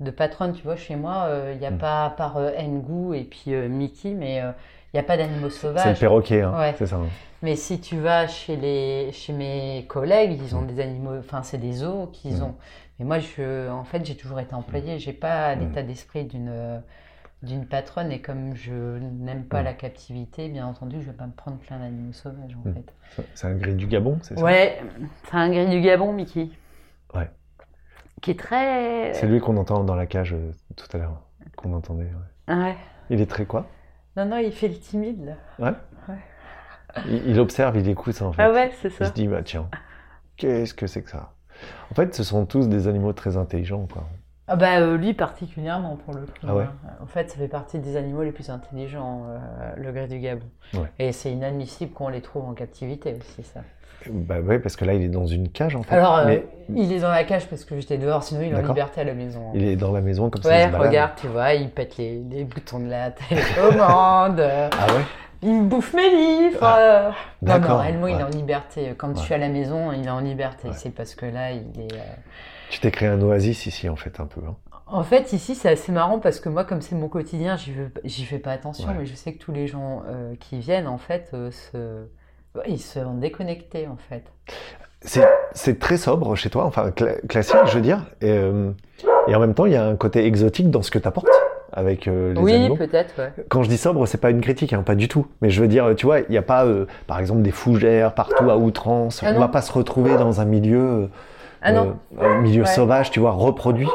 de 0.00 0.10
patronne. 0.10 0.52
Tu 0.52 0.62
vois, 0.62 0.76
chez 0.76 0.96
moi, 0.96 1.24
euh, 1.28 1.52
il 1.54 1.58
n'y 1.60 1.66
a 1.66 1.70
Mm. 1.70 1.78
pas, 1.78 2.04
à 2.06 2.10
part 2.10 2.36
euh, 2.36 2.50
Ngu 2.60 3.16
et 3.16 3.24
puis 3.24 3.54
euh, 3.54 3.68
Mickey, 3.68 4.10
mais 4.10 4.42
euh, 4.42 4.50
il 4.92 4.96
n'y 4.96 5.00
a 5.00 5.04
pas 5.04 5.16
d'animaux 5.16 5.48
C'est 5.48 5.66
le 5.66 5.72
sauvages. 5.72 6.00
perroquet, 6.00 6.42
hein, 6.42 6.54
Ouais. 6.58 6.74
c'est 6.78 6.86
ça. 6.86 6.96
hein. 6.96 7.08
Mais 7.42 7.56
si 7.56 7.80
tu 7.80 7.98
vas 7.98 8.26
chez, 8.26 8.56
les, 8.56 9.10
chez 9.12 9.32
mes 9.32 9.84
collègues, 9.88 10.38
ils 10.42 10.54
ont 10.54 10.62
Mm. 10.62 10.66
des 10.66 10.80
animaux, 10.80 11.18
enfin, 11.18 11.42
c'est 11.42 11.58
des 11.58 11.72
zoos 11.72 12.08
qu'ils 12.12 12.38
Mm. 12.38 12.42
ont. 12.42 12.54
Mais 12.98 13.04
moi, 13.06 13.18
je, 13.18 13.70
en 13.70 13.84
fait, 13.84 14.04
j'ai 14.04 14.16
toujours 14.16 14.38
été 14.38 14.54
employée. 14.54 14.98
J'ai 14.98 15.12
pas 15.14 15.54
l'état 15.54 15.82
d'esprit 15.82 16.24
d'une 16.24 16.82
d'une 17.44 17.66
patronne. 17.66 18.10
Et 18.12 18.20
comme 18.20 18.54
je 18.54 18.72
n'aime 18.98 19.44
pas 19.44 19.60
Mm. 19.62 19.64
la 19.64 19.72
captivité, 19.74 20.48
bien 20.48 20.66
entendu, 20.66 21.00
je 21.00 21.06
vais 21.06 21.12
pas 21.16 21.26
me 21.26 21.32
prendre 21.32 21.58
plein 21.58 21.78
d'animaux 21.78 22.12
sauvages, 22.12 22.56
en 22.64 22.68
Mm. 22.68 22.74
fait. 22.74 23.24
C'est- 23.34 23.46
un 23.46 23.54
gris 23.54 23.74
du 23.74 23.86
Gabon, 23.86 24.18
c'est 24.22 24.36
ça? 24.36 24.42
Ouais, 24.44 24.80
c'est 25.24 25.34
un 25.36 25.48
gris 25.50 25.68
du 25.68 25.80
Gabon, 25.80 26.12
Mickey. 26.12 26.48
Ouais. 27.14 27.30
Qui 28.22 28.30
est 28.32 28.38
très. 28.38 29.12
C'est 29.14 29.26
lui 29.26 29.40
qu'on 29.40 29.56
entend 29.56 29.84
dans 29.84 29.94
la 29.94 30.06
cage 30.06 30.32
euh, 30.32 30.50
tout 30.76 30.86
à 30.94 30.98
l'heure, 30.98 31.20
qu'on 31.56 31.72
entendait. 31.74 32.10
ouais. 32.48 32.54
Ouais. 32.54 32.76
Il 33.10 33.20
est 33.20 33.26
très 33.30 33.44
quoi? 33.44 33.66
Non, 34.16 34.24
non, 34.26 34.38
il 34.38 34.52
fait 34.52 34.68
le 34.68 34.78
timide, 34.78 35.36
là. 35.58 35.74
il, 37.06 37.28
il 37.30 37.40
observe, 37.40 37.76
il 37.76 37.88
écoute 37.88 38.20
en 38.22 38.32
fait. 38.32 38.42
Ah 38.42 38.52
ouais, 38.52 38.70
c'est 38.80 38.88
Il 38.88 38.94
ça. 38.94 39.04
se 39.06 39.12
dit, 39.12 39.26
bah 39.28 39.42
tiens, 39.42 39.68
qu'est-ce 40.36 40.72
que 40.74 40.86
c'est 40.86 41.02
que 41.02 41.10
ça? 41.10 41.32
En 41.90 41.94
fait, 41.94 42.14
ce 42.14 42.22
sont 42.24 42.46
tous 42.46 42.68
des 42.68 42.88
animaux 42.88 43.12
très 43.12 43.36
intelligents, 43.36 43.86
quoi. 43.86 44.08
Ah 44.46 44.56
bah 44.56 44.78
euh, 44.78 44.96
lui 44.98 45.14
particulièrement 45.14 45.96
pour 45.96 46.14
le 46.14 46.22
coup. 46.22 46.32
Ah 46.46 46.54
ouais 46.54 46.64
hein. 46.64 46.90
En 47.02 47.06
fait, 47.06 47.30
ça 47.30 47.36
fait 47.38 47.48
partie 47.48 47.78
des 47.78 47.96
animaux 47.96 48.22
les 48.22 48.32
plus 48.32 48.50
intelligents, 48.50 49.22
euh, 49.28 49.38
le 49.76 49.90
gris 49.92 50.06
du 50.08 50.18
Gabon. 50.18 50.46
Ouais. 50.74 50.90
Et 50.98 51.12
c'est 51.12 51.32
inadmissible 51.32 51.92
qu'on 51.92 52.08
les 52.08 52.20
trouve 52.20 52.44
en 52.46 52.52
captivité 52.52 53.16
aussi, 53.18 53.42
ça. 53.42 53.60
Bah 54.10 54.40
ouais, 54.40 54.58
parce 54.58 54.76
que 54.76 54.84
là, 54.84 54.92
il 54.92 55.02
est 55.02 55.08
dans 55.08 55.26
une 55.26 55.48
cage, 55.48 55.76
en 55.76 55.82
fait. 55.82 55.94
Alors, 55.94 56.18
euh, 56.18 56.24
Mais 56.26 56.44
il 56.74 56.92
est 56.92 57.00
dans 57.00 57.10
la 57.10 57.24
cage 57.24 57.48
parce 57.48 57.64
que 57.64 57.80
j'étais 57.80 57.96
dehors, 57.96 58.22
sinon 58.22 58.42
il 58.42 58.52
est 58.52 58.54
en 58.54 58.66
liberté 58.66 59.00
à 59.00 59.04
la 59.04 59.14
maison. 59.14 59.50
il 59.54 59.64
est 59.64 59.76
dans 59.76 59.92
la 59.92 60.02
maison 60.02 60.28
comme 60.28 60.42
ça. 60.42 60.50
Ouais, 60.50 60.66
regarde, 60.68 61.12
tu 61.16 61.26
vois, 61.28 61.54
il 61.54 61.70
pète 61.70 61.96
les, 61.96 62.20
les 62.30 62.44
boutons 62.44 62.80
de 62.80 62.90
la 62.90 63.12
télécommande, 63.12 64.40
Ah 64.72 64.94
ouais 64.94 65.04
il 65.44 65.62
me 65.62 65.68
bouffe 65.68 65.92
mes 65.92 66.08
livres. 66.10 66.58
Ah. 66.62 67.12
Non, 67.42 67.58
non, 67.60 68.06
il 68.08 68.18
est 68.18 68.22
en 68.22 68.28
liberté. 68.28 68.94
Quand 68.96 69.08
je 69.08 69.18
Ouais. 69.18 69.20
suis 69.24 69.34
à 69.34 69.38
la 69.38 69.48
maison, 69.50 69.92
il 69.92 70.06
est 70.06 70.10
en 70.10 70.20
liberté. 70.20 70.68
Ouais. 70.68 70.74
C'est 70.74 70.88
parce 70.90 71.14
que 71.14 71.26
là, 71.26 71.52
il 71.52 71.82
est... 71.82 71.88
Tu 72.70 72.80
t'es 72.80 72.90
créé 72.90 73.08
un 73.08 73.20
oasis 73.22 73.66
ici, 73.66 73.88
en 73.88 73.96
fait, 73.96 74.20
un 74.20 74.26
peu. 74.26 74.40
hein. 74.46 74.56
En 74.86 75.02
fait, 75.02 75.32
ici, 75.32 75.54
c'est 75.54 75.70
assez 75.70 75.92
marrant 75.92 76.18
parce 76.18 76.40
que 76.40 76.48
moi, 76.48 76.64
comme 76.64 76.82
c'est 76.82 76.94
mon 76.94 77.08
quotidien, 77.08 77.56
j'y 78.04 78.24
fais 78.24 78.38
pas 78.38 78.52
attention, 78.52 78.88
Ouais. 78.88 78.94
mais 78.98 79.06
je 79.06 79.14
sais 79.14 79.32
que 79.32 79.38
tous 79.38 79.52
les 79.52 79.66
gens 79.66 80.02
euh, 80.08 80.34
qui 80.38 80.58
viennent, 80.58 80.86
en 80.86 80.98
fait, 80.98 81.30
euh, 81.34 81.50
se... 81.50 82.04
ils 82.68 82.78
se 82.80 83.00
sont 83.00 83.14
déconnectés, 83.14 83.86
en 83.88 83.96
fait. 83.96 84.24
C'est 85.52 85.78
très 85.78 85.96
sobre 85.96 86.34
chez 86.34 86.48
toi, 86.50 86.64
enfin 86.64 86.88
cla- 86.90 87.20
classique, 87.26 87.56
je 87.66 87.74
veux 87.74 87.80
dire. 87.82 88.06
Et, 88.20 88.30
euh, 88.30 88.70
et 89.28 89.34
en 89.34 89.40
même 89.40 89.54
temps, 89.54 89.66
il 89.66 89.72
y 89.72 89.76
a 89.76 89.84
un 89.86 89.96
côté 89.96 90.24
exotique 90.24 90.70
dans 90.70 90.82
ce 90.82 90.90
que 90.90 90.98
tu 90.98 91.06
apportes 91.08 91.28
avec 91.72 92.06
euh, 92.08 92.32
les 92.34 92.40
oui, 92.40 92.54
animaux. 92.54 92.76
peut-être, 92.76 93.14
ouais. 93.18 93.32
Quand 93.48 93.62
je 93.64 93.68
dis 93.68 93.76
sobre, 93.78 94.06
c'est 94.06 94.18
pas 94.20 94.30
une 94.30 94.40
critique, 94.40 94.72
hein, 94.72 94.82
pas 94.82 94.94
du 94.94 95.08
tout. 95.08 95.26
Mais 95.42 95.50
je 95.50 95.60
veux 95.60 95.68
dire, 95.68 95.94
tu 95.96 96.06
vois, 96.06 96.20
il 96.20 96.30
n'y 96.30 96.38
a 96.38 96.42
pas, 96.42 96.64
euh, 96.64 96.86
par 97.06 97.18
exemple, 97.18 97.42
des 97.42 97.50
fougères 97.50 98.14
partout 98.14 98.48
à 98.50 98.56
outrance. 98.56 99.22
Ah 99.22 99.30
On 99.30 99.34
non. 99.34 99.40
va 99.40 99.48
pas 99.48 99.60
se 99.62 99.72
retrouver 99.72 100.16
dans 100.16 100.40
un 100.40 100.44
milieu, 100.44 101.10
Ah 101.64 101.72
non, 101.72 101.96
euh, 102.20 102.24
un 102.36 102.40
milieu 102.42 102.62
Ouais. 102.62 102.68
sauvage, 102.68 103.10
tu 103.10 103.20
vois, 103.20 103.32
reproduit. 103.32 103.88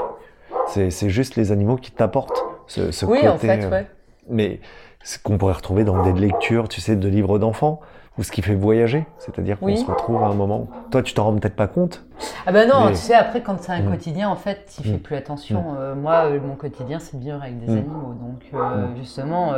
C'est 0.68 1.10
juste 1.10 1.36
les 1.36 1.52
animaux 1.52 1.78
qui 1.78 1.92
t'apportent 1.92 2.44
ce, 2.68 2.92
ce 2.92 3.06
oui, 3.06 3.18
côté. 3.20 3.30
en 3.30 3.38
fait, 3.38 3.64
euh, 3.64 3.70
ouais. 3.72 3.88
Mais 4.30 4.60
ce 5.04 5.18
qu'on 5.18 5.38
pourrait 5.38 5.54
retrouver 5.54 5.84
dans 5.84 6.04
des 6.04 6.14
lectures, 6.14 6.68
tu 6.70 6.82
sais, 6.82 6.96
de 6.96 7.08
livres 7.08 7.40
d'enfants, 7.40 7.80
ou 8.18 8.24
ce 8.24 8.32
qui 8.32 8.42
fait 8.42 8.54
voyager. 8.54 9.06
C'est-à-dire 9.18 9.58
qu'on 9.60 9.68
Oui. 9.68 9.78
se 9.78 9.86
retrouve 9.90 10.22
à 10.22 10.28
un 10.28 10.34
moment. 10.34 10.68
Toi, 10.92 11.02
tu 11.02 11.14
t'en 11.14 11.24
rends 11.26 11.36
peut-être 11.36 11.56
pas 11.56 11.68
compte. 11.68 12.06
Ah 12.46 12.52
ben 12.52 12.68
non, 12.68 12.86
Mais- 12.86 12.92
tu 12.92 12.98
sais, 12.98 13.14
après, 13.16 13.42
quand 13.42 13.56
c'est 13.62 13.72
un 13.72 13.82
Mm. 13.82 13.90
quotidien, 13.92 14.30
en 14.30 14.36
fait, 14.36 14.66
tu 14.76 14.84
fais 14.84 14.96
Mm. 14.96 15.00
plus 15.00 15.16
attention. 15.16 15.64
Euh, 15.80 15.96
moi, 15.96 16.26
euh, 16.26 16.40
mon 16.46 16.56
quotidien, 16.56 17.00
c'est 17.00 17.18
de 17.18 17.24
vivre 17.24 17.42
avec 17.42 17.60
des 17.60 17.72
Mm. 17.72 17.78
animaux. 17.78 18.14
Donc, 18.22 18.42
euh, 18.54 18.88
Mm. 18.88 18.98
justement, 18.98 19.54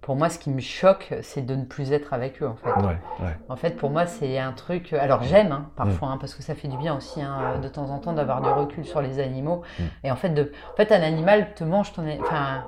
pour 0.00 0.16
moi, 0.16 0.28
ce 0.30 0.38
qui 0.38 0.50
me 0.50 0.60
choque, 0.60 1.12
c'est 1.22 1.44
de 1.44 1.54
ne 1.54 1.64
plus 1.64 1.92
être 1.92 2.12
avec 2.14 2.42
eux, 2.42 2.48
en 2.48 2.54
fait. 2.56 2.70
Ouais, 2.80 2.96
ouais. 3.20 3.36
En 3.48 3.56
fait, 3.56 3.76
pour 3.76 3.90
moi, 3.90 4.06
c'est 4.06 4.38
un 4.38 4.52
truc. 4.52 4.92
Alors, 4.94 5.22
j'aime 5.22 5.52
hein, 5.52 5.66
parfois, 5.76 6.08
Mm. 6.08 6.12
hein, 6.12 6.16
parce 6.20 6.34
que 6.34 6.42
ça 6.42 6.54
fait 6.54 6.68
du 6.68 6.76
bien 6.78 6.96
aussi, 6.96 7.20
hein, 7.20 7.58
de 7.62 7.68
temps 7.68 7.90
en 7.90 7.98
temps, 7.98 8.12
d'avoir 8.14 8.40
du 8.40 8.48
recul 8.48 8.84
sur 8.84 9.00
les 9.02 9.18
animaux. 9.20 9.62
Mm. 9.78 9.82
Et 10.04 10.10
en 10.10 10.16
fait, 10.16 10.30
de... 10.30 10.52
en 10.72 10.76
fait, 10.76 10.90
un 10.92 11.02
animal 11.02 11.52
te 11.54 11.64
mange 11.64 11.92
ton. 11.92 12.02
Enfin, 12.20 12.64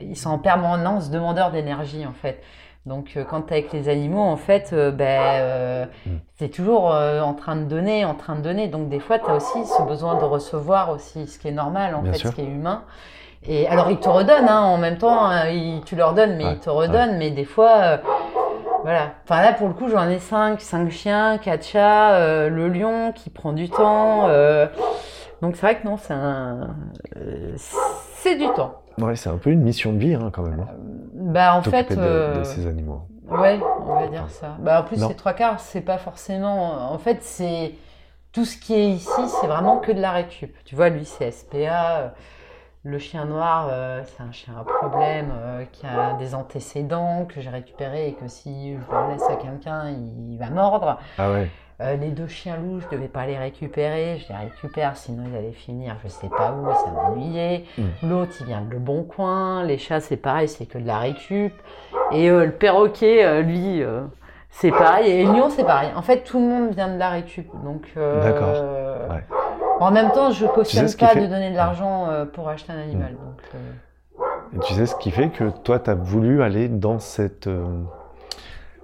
ils 0.00 0.16
sont 0.16 0.30
en 0.30 0.38
permanence 0.38 1.10
demandeurs 1.10 1.50
d'énergie, 1.52 2.04
en 2.06 2.12
fait. 2.12 2.42
Donc, 2.84 3.12
euh, 3.16 3.24
quand 3.24 3.40
tu 3.42 3.54
es 3.54 3.58
avec 3.58 3.72
les 3.72 3.88
animaux, 3.88 4.20
en 4.20 4.36
fait, 4.36 4.70
euh, 4.74 4.90
ben, 4.90 5.20
euh, 5.40 5.86
Mm. 6.04 6.10
tu 6.36 6.44
es 6.44 6.48
toujours 6.50 6.92
euh, 6.92 7.22
en 7.22 7.32
train 7.32 7.56
de 7.56 7.64
donner, 7.64 8.04
en 8.04 8.14
train 8.14 8.36
de 8.36 8.42
donner. 8.42 8.68
Donc, 8.68 8.90
des 8.90 9.00
fois, 9.00 9.18
tu 9.18 9.30
as 9.30 9.34
aussi 9.36 9.64
ce 9.64 9.80
besoin 9.84 10.16
de 10.18 10.24
recevoir 10.24 10.90
aussi, 10.90 11.26
ce 11.28 11.38
qui 11.38 11.48
est 11.48 11.52
normal, 11.52 11.94
en 11.94 12.02
Bien 12.02 12.12
fait, 12.12 12.18
sûr. 12.18 12.30
ce 12.30 12.34
qui 12.34 12.42
est 12.42 12.46
humain. 12.46 12.82
Et 13.46 13.66
alors, 13.68 13.90
ils 13.90 13.98
te 13.98 14.08
redonnent, 14.08 14.48
hein, 14.48 14.60
en 14.60 14.78
même 14.78 14.96
temps, 14.98 15.24
hein, 15.26 15.48
ils- 15.50 15.82
tu 15.84 15.96
leur 15.96 16.14
donnes, 16.14 16.36
mais 16.36 16.44
Ouais, 16.44 16.52
ils 16.54 16.60
te 16.60 16.70
redonnent. 16.70 17.18
Mais 17.18 17.30
des 17.30 17.44
fois, 17.44 17.76
euh, 17.82 17.96
voilà. 18.82 19.10
Enfin, 19.24 19.42
là, 19.42 19.52
pour 19.52 19.68
le 19.68 19.74
coup, 19.74 19.88
j'en 19.88 20.08
ai 20.08 20.18
cinq, 20.18 20.60
cinq 20.60 20.90
chiens, 20.90 21.38
quatre 21.38 21.64
chats, 21.64 22.14
euh, 22.14 22.48
le 22.48 22.68
lion 22.68 23.12
qui 23.12 23.30
prend 23.30 23.52
du 23.52 23.68
temps. 23.68 24.28
euh, 24.28 24.66
Donc, 25.42 25.56
c'est 25.56 25.62
vrai 25.62 25.76
que 25.78 25.86
non, 25.86 25.96
c'est 25.98 26.14
un... 26.14 26.68
c'est 28.16 28.36
du 28.36 28.46
temps. 28.54 28.76
Ouais, 28.98 29.16
c'est 29.16 29.28
un 29.28 29.36
peu 29.36 29.50
une 29.50 29.60
mission 29.62 29.92
de 29.92 29.98
vie, 29.98 30.14
hein, 30.14 30.30
quand 30.32 30.42
même. 30.42 30.60
hein, 30.60 30.72
Bah, 31.12 31.54
en 31.56 31.62
fait, 31.62 31.92
de, 31.98 32.38
de 32.38 32.44
ces 32.44 32.66
animaux. 32.66 33.02
ouais, 33.30 33.58
on 33.86 33.94
va 33.96 34.06
dire 34.06 34.26
ça. 34.30 34.56
Bah, 34.60 34.80
en 34.80 34.84
plus, 34.84 35.00
Non. 35.00 35.08
ces 35.08 35.14
trois 35.16 35.32
quarts, 35.34 35.60
c'est 35.60 35.80
pas 35.82 35.98
forcément. 35.98 36.90
En 36.92 36.98
fait, 36.98 37.18
c'est 37.22 37.72
tout 38.32 38.44
ce 38.44 38.56
qui 38.56 38.74
est 38.74 38.88
ici, 38.88 39.20
c'est 39.40 39.46
vraiment 39.46 39.78
que 39.78 39.92
de 39.92 40.00
la 40.00 40.12
récup. 40.12 40.54
Tu 40.64 40.76
vois, 40.76 40.88
lui, 40.88 41.04
c'est 41.04 41.30
SPA. 41.30 42.14
Le 42.86 42.98
chien 42.98 43.24
noir, 43.24 43.68
euh, 43.70 44.02
c'est 44.04 44.22
un 44.22 44.30
chien 44.30 44.52
à 44.60 44.62
problème 44.62 45.32
euh, 45.32 45.64
qui 45.72 45.86
a 45.86 46.12
des 46.18 46.34
antécédents 46.34 47.24
que 47.26 47.40
j'ai 47.40 47.48
récupéré 47.48 48.08
et 48.08 48.12
que 48.12 48.28
si 48.28 48.74
je 48.74 48.94
le 48.94 49.12
laisse 49.12 49.22
à 49.22 49.36
quelqu'un, 49.36 49.88
il 49.88 50.36
va 50.36 50.50
mordre. 50.50 50.98
Ah 51.16 51.32
ouais. 51.32 51.48
Euh, 51.80 51.96
les 51.96 52.10
deux 52.10 52.26
chiens 52.26 52.58
loups, 52.58 52.80
je 52.80 52.94
devais 52.94 53.08
pas 53.08 53.24
les 53.24 53.38
récupérer, 53.38 54.18
je 54.18 54.30
les 54.30 54.38
récupère, 54.38 54.98
sinon 54.98 55.24
ils 55.30 55.34
allaient 55.34 55.52
finir, 55.52 55.96
je 56.04 56.08
sais 56.08 56.28
pas 56.28 56.52
où, 56.52 56.70
ça 56.74 56.90
m'ennuyait. 56.90 57.64
Mm. 57.78 57.84
L'autre, 58.02 58.32
il 58.40 58.46
vient 58.48 58.60
de 58.60 58.70
Le 58.70 58.78
Bon 58.78 59.02
Coin, 59.02 59.64
les 59.64 59.78
chats, 59.78 60.00
c'est 60.00 60.18
pareil, 60.18 60.46
c'est 60.46 60.66
que 60.66 60.76
de 60.76 60.86
la 60.86 60.98
récup. 60.98 61.54
Et 62.12 62.28
le 62.28 62.50
perroquet, 62.50 63.42
lui, 63.42 63.82
c'est 64.50 64.70
pareil. 64.70 65.10
Et 65.10 65.24
le 65.24 65.32
lion, 65.32 65.48
c'est 65.48 65.64
pareil. 65.64 65.88
En 65.96 66.02
fait, 66.02 66.22
tout 66.22 66.38
le 66.38 66.44
monde 66.44 66.74
vient 66.74 66.92
de 66.92 66.98
la 66.98 67.08
récup. 67.08 67.48
Donc, 67.64 67.88
D'accord. 67.96 69.08
Ouais. 69.08 69.24
En 69.80 69.90
même 69.90 70.10
temps, 70.12 70.30
je 70.30 70.46
cautionne 70.46 70.88
ce 70.88 70.96
qui 70.96 71.04
pas 71.04 71.10
fait- 71.12 71.20
de 71.22 71.26
donner 71.26 71.50
de 71.50 71.56
l'argent 71.56 72.06
euh, 72.08 72.24
pour 72.24 72.48
acheter 72.48 72.72
un 72.72 72.78
animal. 72.78 73.12
Donc, 73.12 73.40
euh, 73.54 74.56
Et 74.56 74.60
tu 74.60 74.74
sais 74.74 74.86
ce 74.86 74.94
qui 74.96 75.10
fait 75.10 75.30
que 75.30 75.50
toi, 75.62 75.78
tu 75.80 75.90
as 75.90 75.94
voulu 75.94 76.42
aller 76.42 76.68
dans 76.68 76.98
cette, 77.00 77.46
euh, 77.48 77.64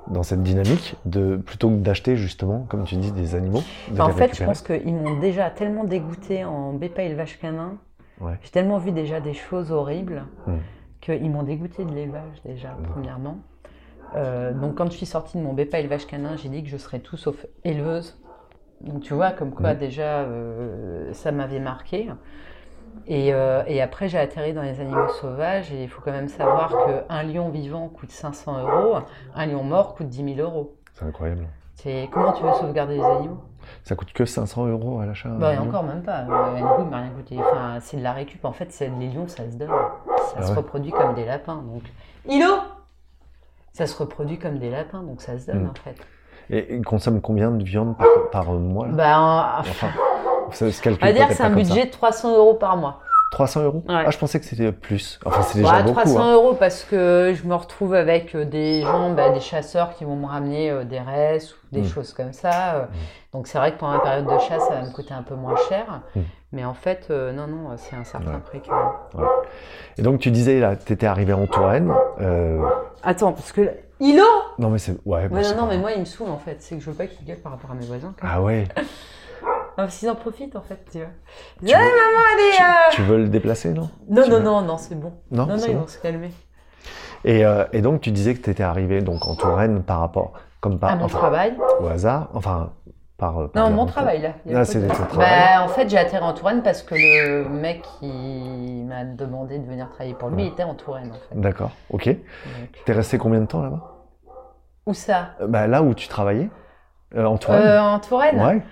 dans 0.09 0.23
cette 0.25 0.43
dynamique, 0.43 0.97
de, 1.05 1.37
plutôt 1.37 1.69
que 1.71 1.77
d'acheter 1.77 2.17
justement, 2.17 2.67
comme 2.69 2.85
tu 2.85 2.97
dis, 2.97 3.13
des 3.13 3.35
animaux. 3.37 3.63
de 3.89 3.95
Enfin, 4.01 4.11
en 4.13 4.15
fait, 4.17 4.35
je 4.37 4.45
pense 4.45 4.63
qu'ils 4.63 4.95
m'ont 4.95 5.19
déjà 5.21 5.49
tellement 5.51 5.85
dégoûté 5.85 6.45
en 6.45 6.73
BEPA 6.73 7.03
élevage 7.03 7.39
canin. 7.39 7.75
Ouais. 8.21 8.33
J'ai 8.43 8.51
tellement 8.51 8.79
vu 8.79 8.91
déjà 8.93 9.21
des 9.21 9.33
choses 9.35 9.71
horribles 9.73 10.25
Mm. 10.47 10.53
qu'ils 11.01 11.31
m'ont 11.31 11.43
dégoûté 11.45 11.85
de 11.85 11.93
l'élevage 11.95 12.43
déjà, 12.45 12.77
premièrement. 12.93 13.39
Euh, 14.17 14.53
donc 14.53 14.75
quand 14.75 14.91
je 14.91 14.97
suis 14.97 15.07
sortie 15.07 15.39
de 15.39 15.43
mon 15.43 15.53
BEPA 15.55 15.79
élevage 15.79 16.07
canin, 16.07 16.37
j'ai 16.37 16.49
dit 16.49 16.63
que 16.65 16.69
je 16.69 16.77
serais 16.77 16.99
tout 16.99 17.17
sauf 17.17 17.47
éleveuse. 17.65 18.20
Donc 18.81 19.03
tu 19.03 19.15
vois, 19.15 19.31
comme 19.33 19.53
quoi 19.53 19.75
Mm. 19.75 19.79
déjà 19.79 20.21
euh, 20.21 21.13
ça 21.13 21.33
m'avait 21.33 21.61
marqué. 21.61 22.11
Et, 23.07 23.33
euh, 23.33 23.63
et 23.67 23.81
après 23.81 24.09
j'ai 24.09 24.19
atterri 24.19 24.53
dans 24.53 24.63
les 24.63 24.81
animaux 24.81 25.09
sauvages 25.21 25.73
et 25.73 25.83
il 25.85 25.89
faut 25.89 26.01
quand 26.03 26.11
même 26.13 26.29
savoir 26.29 26.75
qu'un 26.87 27.23
lion 27.23 27.49
vivant 27.49 27.89
coûte 27.89 28.11
500 28.11 28.61
euros, 28.63 28.99
un 29.35 29.47
lion 29.47 29.63
mort 29.63 29.95
coûte 29.95 30.09
10 30.09 30.35
000 30.37 30.49
euros. 30.49 30.75
C'est 30.95 31.05
incroyable. 31.05 31.47
C'est 31.77 32.09
comment 32.13 32.33
tu 32.33 32.43
veux 32.43 32.53
sauvegarder 32.53 32.97
les 32.97 33.03
animaux? 33.05 33.39
Ça 33.85 33.95
coûte 33.95 34.13
que 34.13 34.25
500 34.25 34.67
euros 34.67 35.01
à 35.01 35.07
l'achat. 35.07 35.29
Bah, 35.31 35.53
encore 35.61 35.85
même 35.85 36.03
pas. 36.03 36.21
Euh, 36.29 37.11
coûté. 37.15 37.37
Enfin, 37.39 37.79
c'est 37.81 37.97
de 37.99 38.03
la 38.03 38.13
récup. 38.13 38.45
En 38.45 38.53
fait, 38.53 38.73
c'est 38.73 38.91
les 38.99 39.09
lions, 39.09 39.29
ça 39.29 39.49
se 39.49 39.57
donne. 39.57 39.69
Ça 39.69 40.37
Ah 40.39 40.43
se 40.43 40.51
ouais. 40.51 40.57
reproduit 40.57 40.91
comme 40.93 41.15
des 41.15 41.25
lapins. 41.25 41.63
Donc, 41.63 41.83
Ilo 42.29 42.47
Ça 43.73 43.87
se 43.87 43.97
reproduit 43.97 44.39
comme 44.39 44.59
des 44.59 44.71
lapins, 44.71 45.03
donc 45.03 45.21
ça 45.23 45.39
se 45.39 45.47
donne 45.47 45.65
Mm. 45.65 45.71
en 45.71 45.75
fait. 45.75 45.97
Et 46.51 46.75
il 46.75 46.85
consomme 46.85 47.21
combien 47.21 47.51
de 47.51 47.63
viande 47.63 47.97
par, 47.97 48.07
par 48.33 48.53
mois? 48.53 48.87
Là 48.89 48.93
Bah, 48.93 49.21
en- 49.21 49.61
Enfin, 49.61 49.89
ça 50.53 50.71
se 50.71 50.89
on 50.89 50.93
va 50.95 51.13
dire 51.13 51.29
que 51.29 51.35
c'est 51.35 51.43
un 51.45 51.51
budget 51.51 51.87
de 51.87 51.91
300 51.91 52.37
euros 52.37 52.55
par 52.55 52.77
mois. 52.77 53.01
300 53.33 53.63
euros? 53.63 53.85
Ouais. 53.89 54.03
Ah, 54.07 54.11
je 54.11 54.19
pensais 54.19 54.41
que 54.41 54.45
c'était 54.45 54.73
plus. 54.73 55.21
Enfin, 55.25 55.43
c'est 55.43 55.61
déjà 55.61 55.83
beaucoup. 55.83 56.01
300 56.01 56.21
hein. 56.21 56.35
euros 56.35 56.55
parce 56.55 56.83
que 56.83 57.33
je 57.41 57.47
me 57.47 57.55
retrouve 57.55 57.95
avec 57.95 58.35
euh, 58.35 58.45
des 58.45 58.83
gens, 58.83 59.13
bah, 59.15 59.31
des 59.31 59.39
chasseurs 59.39 59.95
qui 59.95 60.05
vont 60.05 60.17
me 60.17 60.27
ramener 60.27 60.69
euh, 60.73 60.83
des 60.83 60.99
restes 60.99 61.53
ou 61.53 61.57
des 61.77 61.83
Mm. 61.83 61.87
choses 61.87 62.13
comme 62.13 62.33
ça. 62.33 62.75
euh. 62.75 62.85
Donc 63.33 63.47
c'est 63.47 63.59
vrai 63.59 63.73
que 63.73 63.79
pendant 63.79 63.93
la 63.95 64.01
période 64.01 64.27
de 64.27 64.39
chasse, 64.41 64.65
ça 64.67 64.75
va 64.75 64.83
me 64.83 64.91
coûter 64.93 65.15
un 65.15 65.23
peu 65.23 65.37
moins 65.37 65.55
cher. 65.69 66.01
Mm. 66.17 66.21
Mais 66.51 66.65
en 66.65 66.75
fait, 66.75 67.07
euh, 67.11 67.31
non, 67.33 67.47
non, 67.47 67.71
c'est 67.77 67.95
un 67.95 68.03
certain 68.03 68.33
Ouais. 68.33 68.41
prix 68.45 68.61
quand 68.69 68.75
même. 68.75 69.29
Et 69.97 70.03
donc, 70.03 70.19
tu 70.19 70.33
disais, 70.33 70.59
là, 70.59 70.75
tu 70.75 70.93
étais 70.93 71.07
arrivé 71.07 71.33
en 71.33 71.47
Touraine. 71.47 71.93
euh, 72.21 72.61
Attends, 73.05 73.31
parce 73.33 73.53
que 73.53 73.71
Ilo 74.01 74.25
Non, 74.59 74.71
mais 74.71 74.79
c'est. 74.79 74.97
Ouais, 75.05 75.29
bon, 75.29 75.37
Ouais, 75.37 75.45
c'est 75.45 75.55
non, 75.55 75.63
non, 75.63 75.69
mais 75.69 75.79
moi, 75.79 75.93
il 75.93 76.01
me 76.01 76.05
saoule 76.05 76.31
en 76.31 76.39
fait. 76.39 76.57
C'est 76.61 76.77
que 76.77 76.81
je 76.83 76.91
veux 76.91 76.97
pas 76.97 77.07
qu'il 77.07 77.27
gueule 77.27 77.39
par 77.39 77.53
rapport 77.53 77.71
à 77.71 77.75
mes 77.75 77.85
voisins. 77.87 78.15
Quand 78.21 78.27
même. 78.27 78.37
Ah 78.37 78.43
ouais. 78.43 78.65
Ah, 79.77 79.87
qu'ils 79.87 80.11
en 80.11 80.15
profitent 80.15 80.57
en 80.57 80.61
fait, 80.61 80.85
tu 80.93 80.99
vois. 80.99 81.07
Tu 81.61 81.67
veux- 81.67 81.73
maman, 81.73 82.25
elle 82.35 82.41
est. 82.41 82.57
Tu, 82.57 82.63
euh, 82.63 82.67
tu 82.91 83.03
veux 83.03 83.17
le 83.19 83.29
déplacer, 83.29 83.71
non? 83.71 83.89
Non, 84.11 84.27
non, 84.29 84.37
veux- 84.37 84.43
non, 84.43 84.61
non, 84.63 84.77
c'est 84.77 84.95
bon. 84.95 85.13
Non, 85.31 85.47
Non, 85.47 85.57
non, 85.57 85.63
ils 85.67 85.73
bon. 85.75 85.81
vont 85.83 85.87
se 85.87 85.97
calmer. 85.99 86.31
Et, 87.25 87.47
euh, 87.47 87.65
et 87.73 87.81
donc, 87.81 88.03
tu 88.03 88.11
disais 88.11 88.35
que 88.35 88.43
tu 88.43 88.51
étais 88.51 88.65
arrivé 88.65 89.01
donc, 89.01 89.25
en 89.27 89.37
Touraine 89.37 89.83
par 89.83 90.01
rapport. 90.01 90.33
Comme 90.61 90.79
par. 90.79 90.91
À 90.91 90.97
mon 90.97 91.05
enfin, 91.05 91.17
travail. 91.19 91.57
au 91.81 91.87
hasard. 91.87 92.29
Enfin, 92.35 92.73
par. 93.17 93.49
par 93.51 93.71
Non, 93.71 93.75
mon 93.75 93.87
travail 93.87 94.21
là. 94.21 94.33
Ah, 94.55 94.65
c'est 94.67 94.81
de- 94.83 94.89
ton 94.89 94.93
travail. 95.07 95.31
Bah, 95.31 95.65
en 95.65 95.69
fait, 95.69 95.89
j'ai 95.89 95.97
atterri 95.97 96.23
en 96.25 96.35
Touraine 96.35 96.63
parce 96.63 96.83
que 96.83 96.95
le 96.97 97.49
mec 97.49 97.83
qui 98.01 98.85
m'a 98.87 99.05
demandé 99.05 99.59
de 99.59 99.67
venir 99.67 99.89
travailler 99.91 100.15
pour 100.15 100.29
lui 100.29 100.43
Ouais. 100.43 100.49
était 100.49 100.65
en 100.65 100.75
Touraine 100.75 101.11
en 101.13 101.15
fait. 101.15 101.41
D'accord, 101.41 101.71
ok. 101.91 102.11
T'es 102.85 102.93
resté 102.93 103.17
combien 103.17 103.41
de 103.41 103.47
temps 103.47 103.63
là-bas? 103.63 103.90
Où 104.87 104.95
ça 104.95 105.31
Euh, 105.41 105.47
bah, 105.47 105.67
Là 105.67 105.83
où 105.83 105.95
tu 105.95 106.09
travaillais 106.09 106.49
Euh, 107.17 107.25
En 107.25 107.39
Touraine 107.39 107.63
Euh, 107.63 107.81
En 107.81 107.99
Touraine 107.99 108.41
Ouais. 108.43 108.63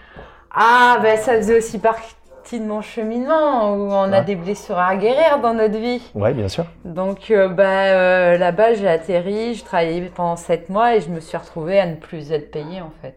Ah, 0.51 0.99
ben 1.03 1.17
ça 1.19 1.35
faisait 1.35 1.59
aussi 1.59 1.79
partie 1.79 2.15
de 2.53 2.65
mon 2.65 2.81
cheminement 2.81 3.75
où 3.75 3.93
on 3.93 4.05
a 4.13 4.21
Ouais. 4.21 4.25
des 4.25 4.35
blessures 4.35 4.79
à 4.79 4.97
guérir 4.97 5.39
dans 5.41 5.53
notre 5.53 5.77
vie. 5.79 6.03
Ouais, 6.15 6.33
bien 6.33 6.49
sûr. 6.49 6.65
Donc 6.87 7.31
euh, 7.31 7.49
bah, 7.49 8.37
là-bas, 8.39 8.75
j'ai 8.75 8.89
atterri, 8.89 9.55
je 9.55 9.65
travaillais 9.65 10.11
pendant 10.15 10.37
sept 10.37 10.71
mois 10.71 10.97
et 10.97 11.01
je 11.03 11.11
me 11.11 11.21
suis 11.21 11.37
retrouvée 11.37 11.79
à 11.79 11.87
ne 11.87 11.97
plus 11.97 12.33
être 12.33 12.51
payée 12.51 12.81
en 12.81 12.91
fait. 13.03 13.15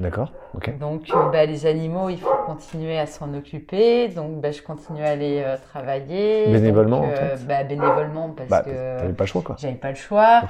D'accord. 0.00 0.32
Donc 0.80 1.02
euh, 1.14 1.28
bah, 1.30 1.44
les 1.44 1.66
animaux, 1.66 2.08
il 2.08 2.18
faut 2.18 2.28
continuer 2.46 2.98
à 2.98 3.06
s'en 3.06 3.34
occuper. 3.34 4.08
Donc 4.08 4.40
bah, 4.40 4.50
je 4.50 4.62
continue 4.62 5.02
à 5.04 5.10
aller 5.10 5.42
euh, 5.44 5.56
travailler. 5.70 6.50
Bénévolement, 6.50 7.00
Donc, 7.02 7.10
en 7.10 7.14
fait 7.36 7.46
bah, 7.46 7.62
Bénévolement 7.64 8.30
parce 8.30 8.48
Bah, 8.48 8.62
que 8.62 8.98
t'avais 8.98 9.12
pas 9.12 9.24
le 9.24 9.28
choix, 9.28 9.42
quoi. 9.42 9.56
j'avais 9.58 9.74
pas 9.74 9.90
le 9.90 9.94
choix. 9.96 10.42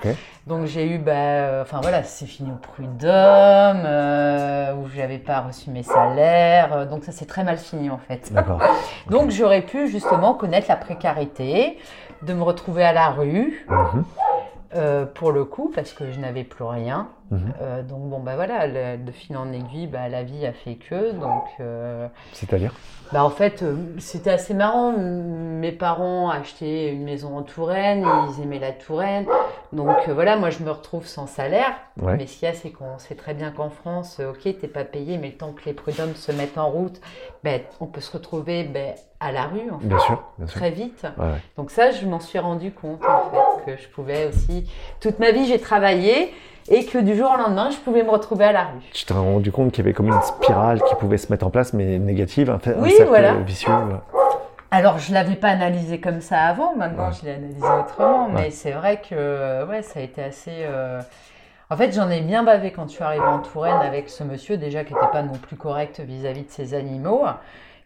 Donc 0.47 0.67
j'ai 0.67 0.87
eu, 0.89 0.99
bah, 0.99 1.13
euh, 1.13 1.63
enfin 1.63 1.81
voilà, 1.83 2.05
c'est 2.05 2.27
fini 2.27 2.51
au 2.51 2.57
prud'homme, 2.57 3.83
euh, 3.85 4.75
où 4.75 4.89
j'avais 4.95 5.19
pas 5.19 5.41
reçu 5.41 5.71
mes 5.71 5.83
salaires. 5.83 6.73
euh, 6.73 6.87
donc 6.87 7.05
ça 7.05 7.13
s'est 7.13 7.27
très 7.27 7.43
mal 7.45 7.59
fini 7.59 7.91
en 7.91 7.99
fait. 7.99 8.33
D'accord. 8.33 8.63
Donc 9.11 9.31
j'aurais 9.31 9.63
pu 9.63 9.89
justement 9.89 10.35
connaître 10.35 10.67
la 10.69 10.77
précarité, 10.77 11.79
de 12.23 12.33
me 12.35 12.43
retrouver 12.43 12.85
à 12.85 12.93
la 12.93 13.09
rue, 13.11 13.67
Mhm, 13.69 14.05
euh, 14.77 15.05
pour 15.07 15.33
le 15.33 15.45
coup, 15.45 15.71
parce 15.75 15.93
que 15.93 16.11
je 16.13 16.21
n'avais 16.21 16.45
plus 16.45 16.65
rien. 16.65 17.09
Mhm. 17.31 17.53
Euh, 17.63 17.83
donc 17.83 18.01
bon 18.09 18.21
bah 18.21 18.35
voilà, 18.37 18.67
le- 18.67 18.97
de 18.99 19.13
fil 19.13 19.37
en 19.37 19.53
aiguille, 19.53 19.87
bah, 19.87 20.09
la 20.09 20.23
vie 20.23 20.45
a 20.47 20.53
fait 20.53 20.75
que. 20.77 21.13
Donc 21.13 21.45
euh, 21.61 22.07
C'est-à-dire 22.33 22.75
bah 23.13 23.25
en 23.25 23.31
fait, 23.31 23.63
euh, 23.65 23.75
c'était 23.99 24.31
assez 24.31 24.55
marrant. 24.55 24.93
Mes 24.97 25.73
parents 25.73 26.31
achetaient 26.31 26.93
une 26.93 27.03
maison 27.03 27.37
en 27.37 27.43
Touraine, 27.43 28.07
ils 28.29 28.43
aimaient 28.43 28.61
la 28.61 28.71
Touraine. 28.71 29.27
Donc 29.73 30.09
voilà, 30.09 30.37
moi 30.37 30.51
je 30.51 30.63
me 30.63 30.71
retrouve 30.71 31.07
sans 31.07 31.27
salaire. 31.27 31.73
Ouais. 32.01 32.17
Mais 32.17 32.27
ce 32.29 32.39
qu'il 32.39 32.47
y 32.47 32.51
a, 32.51 32.55
c'est 32.55 32.71
qu'on 32.71 32.99
sait 32.99 33.17
très 33.17 33.35
bien 33.35 33.51
qu'en 33.51 33.69
France, 33.71 34.21
ok, 34.21 34.43
t'es 34.43 34.69
pas 34.69 34.85
payé, 34.85 35.19
mais 35.19 35.29
le 35.29 35.37
temps 35.37 35.53
que 35.53 35.65
les 35.67 35.73
prud'hommes 35.73 36.15
se 36.15 36.31
mettent 36.31 36.57
en 36.59 36.71
route, 36.71 37.01
ben, 37.43 37.61
on 37.81 37.87
peut 37.87 38.01
se 38.01 38.13
retrouver 38.13 38.63
ben, 38.65 38.95
à 39.19 39.33
la 39.33 39.45
rue, 39.47 39.71
en 39.73 39.79
fait, 39.81 39.87
Bien 39.89 39.99
sûr, 39.99 40.23
bien 40.39 40.47
sûr. 40.47 40.57
très 40.61 40.71
vite. 40.71 41.05
Ouais, 41.19 41.25
ouais. 41.25 41.39
Donc 41.57 41.71
ça, 41.73 41.91
je 41.91 42.07
m'en 42.07 42.21
suis 42.21 42.39
rendu 42.39 42.71
compte, 42.73 43.01
en 43.05 43.31
fait, 43.65 43.73
que 43.77 43.83
je 43.83 43.89
pouvais 43.89 44.27
aussi... 44.27 44.71
Toute 45.01 45.19
ma 45.19 45.31
vie, 45.33 45.47
j'ai 45.47 45.59
travaillé 45.61 46.33
et 46.69 46.85
que 46.85 46.99
du 46.99 47.17
jour 47.17 47.31
au 47.33 47.37
lendemain, 47.37 47.71
je 47.71 47.77
pouvais 47.79 48.03
me 48.03 48.11
retrouver 48.11 48.45
à 48.45 48.53
la 48.53 48.65
rue. 48.65 48.81
Tu 48.93 49.05
t'es 49.05 49.15
rendu 49.15 49.51
compte 49.53 49.73
qu'il 49.73 49.85
y 49.85 49.87
avait 49.87 49.95
comme 49.95 50.09
une 50.09 50.23
spirale 50.23 50.81
qui 50.83 50.95
pouvait 50.97 51.19
se 51.19 51.31
mettre 51.33 51.47
en 51.47 51.51
place, 51.51 51.73
mais 51.73 51.99
négative, 51.99 52.51
un, 52.51 52.59
Oui, 52.79 52.91
cercle 52.93 53.09
voilà. 53.09 53.33
vicieux. 53.35 53.73
Alors, 54.73 54.99
je 54.99 55.13
l'avais 55.13 55.35
pas 55.35 55.49
analysé 55.49 56.01
comme 56.01 56.21
ça 56.21 56.43
avant, 56.43 56.77
maintenant 56.77 57.09
Ouais. 57.09 57.15
je 57.21 57.27
l'ai 57.27 57.33
analysé 57.35 57.67
autrement, 57.67 58.29
mais 58.29 58.43
Ouais. 58.43 58.51
c'est 58.51 58.71
vrai 58.71 59.01
que 59.09 59.65
ouais, 59.69 59.83
ça 59.83 59.99
a 59.99 60.03
été 60.03 60.23
assez... 60.23 60.53
euh, 60.61 61.01
En 61.71 61.77
fait, 61.77 61.93
j'en 61.93 62.09
ai 62.11 62.21
bien 62.21 62.43
bavé 62.45 62.71
quand 62.73 62.87
je 62.89 62.95
suis 62.95 63.03
arrivée 63.05 63.25
en 63.25 63.41
Touraine 63.41 63.81
avec 63.83 64.09
ce 64.09 64.23
monsieur, 64.23 64.57
déjà 64.57 64.85
qui 64.85 64.93
n'était 64.95 65.07
pas 65.13 65.23
non 65.23 65.35
plus 65.35 65.57
correct 65.57 66.01
vis-à-vis 66.01 66.43
de 66.45 66.51
ses 66.51 66.75
animaux. 66.75 67.25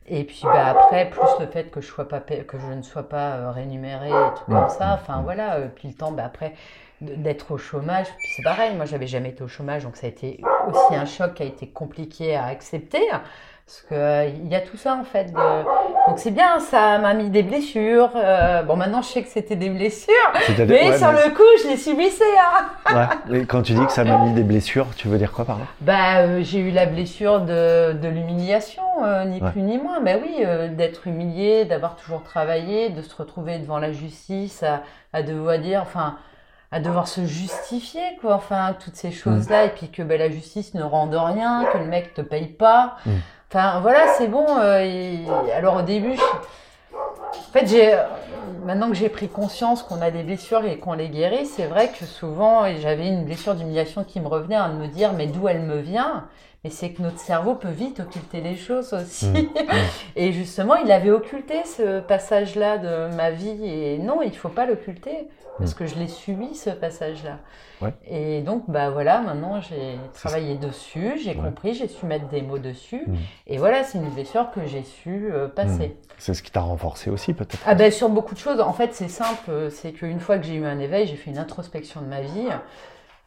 Et 0.06 0.24
puis 0.24 0.42
bah, 0.44 0.66
après, 0.68 1.08
plus 1.08 1.20
le 1.40 1.46
fait 1.46 1.70
que 1.70 1.80
je, 1.80 1.86
sois 1.86 2.06
pas 2.06 2.20
que 2.20 2.58
je 2.58 2.66
ne 2.74 2.82
sois 2.82 3.08
pas 3.08 3.32
euh, 3.36 3.50
rémunérée 3.50 4.08
et 4.10 4.38
tout 4.38 4.44
comme 4.52 4.68
ça, 4.68 4.98
enfin 5.00 5.22
voilà, 5.24 5.54
euh, 5.54 5.66
puis 5.74 5.88
le 5.88 5.94
temps 5.94 6.12
bah, 6.12 6.24
après 6.26 6.52
d'être 7.00 7.52
au 7.52 7.58
chômage, 7.58 8.06
puis 8.18 8.28
c'est 8.36 8.42
pareil, 8.42 8.74
moi 8.76 8.84
j'avais 8.86 9.06
jamais 9.06 9.30
été 9.30 9.42
au 9.44 9.48
chômage, 9.48 9.84
donc 9.84 9.96
ça 9.96 10.06
a 10.06 10.10
été 10.10 10.40
aussi 10.68 10.94
un 10.94 11.04
choc 11.06 11.34
qui 11.34 11.42
a 11.42 11.46
été 11.46 11.66
compliqué 11.68 12.34
à 12.36 12.46
accepter. 12.46 13.02
Parce 13.66 13.80
que 13.88 13.94
euh, 13.94 14.28
y 14.44 14.54
a 14.54 14.60
tout 14.60 14.76
ça 14.76 14.94
en 14.94 15.04
fait. 15.04 15.32
de- 15.32 16.06
Donc 16.06 16.18
c'est 16.18 16.30
bien, 16.32 16.60
ça 16.60 16.98
m'a 16.98 17.14
mis 17.14 17.30
des 17.30 17.42
blessures. 17.42 18.10
euh, 18.14 18.62
Bon 18.62 18.76
maintenant 18.76 19.00
je 19.00 19.08
sais 19.08 19.22
que 19.22 19.28
c'était 19.30 19.56
des 19.56 19.70
blessures, 19.70 20.12
mais 20.58 20.90
ouais, 20.90 20.98
sur 20.98 21.10
mais- 21.12 21.24
le 21.24 21.30
coup 21.34 21.42
je 21.62 21.68
les 21.68 21.78
subissais. 21.78 22.24
Hein. 22.38 23.08
ouais. 23.30 23.46
Quand 23.46 23.62
tu 23.62 23.72
dis 23.72 23.84
que 23.86 23.92
ça 23.92 24.04
m'a 24.04 24.18
mis 24.18 24.32
des 24.34 24.42
blessures, 24.42 24.88
tu 24.96 25.08
veux 25.08 25.16
dire 25.16 25.32
quoi 25.32 25.46
par 25.46 25.58
là? 25.58 25.64
Bah 25.80 26.18
euh, 26.18 26.40
j'ai 26.42 26.58
eu 26.58 26.72
la 26.72 26.84
blessure 26.84 27.40
de, 27.40 27.94
de 27.94 28.08
l'humiliation, 28.08 28.82
ni 29.28 29.40
Ouais. 29.40 29.50
plus 29.50 29.62
ni 29.62 29.78
moins. 29.78 30.00
Bah 30.02 30.12
oui, 30.22 30.44
d'être 30.76 31.06
humilié, 31.06 31.64
d'avoir 31.64 31.96
toujours 31.96 32.22
travaillé, 32.22 32.90
de 32.90 33.00
se 33.00 33.16
retrouver 33.16 33.58
devant 33.58 33.78
la 33.78 33.92
justice, 33.92 34.62
à, 34.62 34.82
à 35.14 35.22
devoir 35.22 35.58
dire, 35.58 35.80
enfin, 35.80 36.18
à 36.74 36.80
devoir 36.80 37.06
se 37.08 37.24
justifier 37.24 38.02
quoi. 38.20 38.34
Enfin 38.34 38.74
toutes 38.84 38.96
ces 38.96 39.12
choses 39.12 39.48
là, 39.48 39.64
et 39.64 39.68
puis 39.70 39.88
que 39.90 40.02
bah, 40.02 40.16
la 40.16 40.28
justice 40.30 40.74
ne 40.74 40.82
rende 40.82 41.14
rien, 41.14 41.64
que 41.72 41.78
le 41.78 41.84
mec 41.86 42.12
te 42.14 42.20
paye 42.20 42.48
pas. 42.48 42.96
Mm. 43.06 43.10
Enfin 43.50 43.80
voilà, 43.80 44.08
c'est 44.18 44.26
bon. 44.28 44.44
euh, 44.58 44.80
et- 44.80 45.52
alors 45.56 45.76
au 45.76 45.82
début, 45.82 46.14
je- 46.16 46.20
en 46.92 47.52
fait, 47.52 47.66
j'ai 47.68 47.96
maintenant 48.64 48.88
que 48.88 48.94
j'ai 48.96 49.08
pris 49.08 49.28
conscience 49.28 49.82
qu'on 49.84 50.02
a 50.02 50.10
des 50.10 50.22
blessures 50.24 50.64
et 50.64 50.78
qu'on 50.78 50.94
les 50.94 51.08
guérit, 51.08 51.46
c'est 51.46 51.66
vrai 51.66 51.88
que 51.96 52.04
souvent 52.04 52.64
et 52.66 52.78
j'avais 52.80 53.06
une 53.08 53.24
blessure 53.24 53.54
d'humiliation 53.54 54.02
qui 54.02 54.18
me 54.20 54.26
revenait 54.26 54.56
à 54.56 54.68
me 54.68 54.88
dire 54.88 55.12
mais 55.12 55.26
d'où 55.26 55.46
elle 55.48 55.60
me 55.60 55.76
vient? 55.78 56.24
Mais 56.64 56.70
c'est 56.70 56.90
que 56.92 57.02
notre 57.02 57.18
cerveau 57.18 57.54
peut 57.54 57.68
vite 57.68 58.00
occulter 58.00 58.40
les 58.40 58.56
choses 58.56 58.94
aussi. 58.94 59.26
Mm. 59.26 59.48
Et 60.16 60.32
justement, 60.32 60.76
il 60.76 60.90
avait 60.90 61.10
occulté 61.10 61.62
ce 61.64 62.00
passage-là 62.00 62.78
de 62.78 63.14
ma 63.14 63.30
vie 63.30 63.64
et 63.64 63.98
non, 63.98 64.22
il 64.22 64.34
faut 64.36 64.48
pas 64.48 64.64
l'occulter 64.66 65.28
parce 65.58 65.74
que 65.74 65.86
je 65.86 65.94
l'ai 65.96 66.08
subi 66.08 66.54
ce 66.54 66.70
passage-là. 66.70 67.38
Ouais. 67.80 67.92
Et 68.08 68.40
donc 68.42 68.64
bah 68.68 68.90
voilà, 68.90 69.20
maintenant 69.20 69.60
j'ai 69.60 69.98
travaillé 70.14 70.54
dessus, 70.56 71.14
j'ai 71.22 71.30
Ouais. 71.30 71.36
compris, 71.36 71.74
j'ai 71.74 71.88
su 71.88 72.06
mettre 72.06 72.28
des 72.28 72.42
mots 72.42 72.58
dessus 72.58 73.02
Mm. 73.06 73.14
et 73.48 73.58
voilà, 73.58 73.84
c'est 73.84 73.98
une 73.98 74.08
blessure 74.10 74.50
que 74.52 74.64
j'ai 74.66 74.82
su 74.82 75.28
euh, 75.32 75.48
passer. 75.48 75.96
C'est 76.18 76.34
ce 76.34 76.42
qui 76.42 76.50
t'a 76.50 76.60
renforcé 76.60 77.10
aussi, 77.10 77.34
peut-être 77.34 77.58
Ah 77.66 77.74
ben 77.74 77.90
sur 77.90 78.08
beaucoup 78.08 78.34
de 78.34 78.38
choses. 78.40 78.60
En 78.60 78.72
fait, 78.72 78.94
c'est 78.94 79.08
simple. 79.08 79.50
euh, 79.50 79.70
C'est 79.70 79.92
qu'une 79.92 80.20
fois 80.20 80.38
que 80.38 80.44
j'ai 80.44 80.54
eu 80.54 80.64
un 80.64 80.78
éveil, 80.78 81.06
j'ai 81.06 81.16
fait 81.16 81.30
une 81.30 81.38
introspection 81.38 82.00
de 82.00 82.06
ma 82.06 82.20
vie 82.20 82.48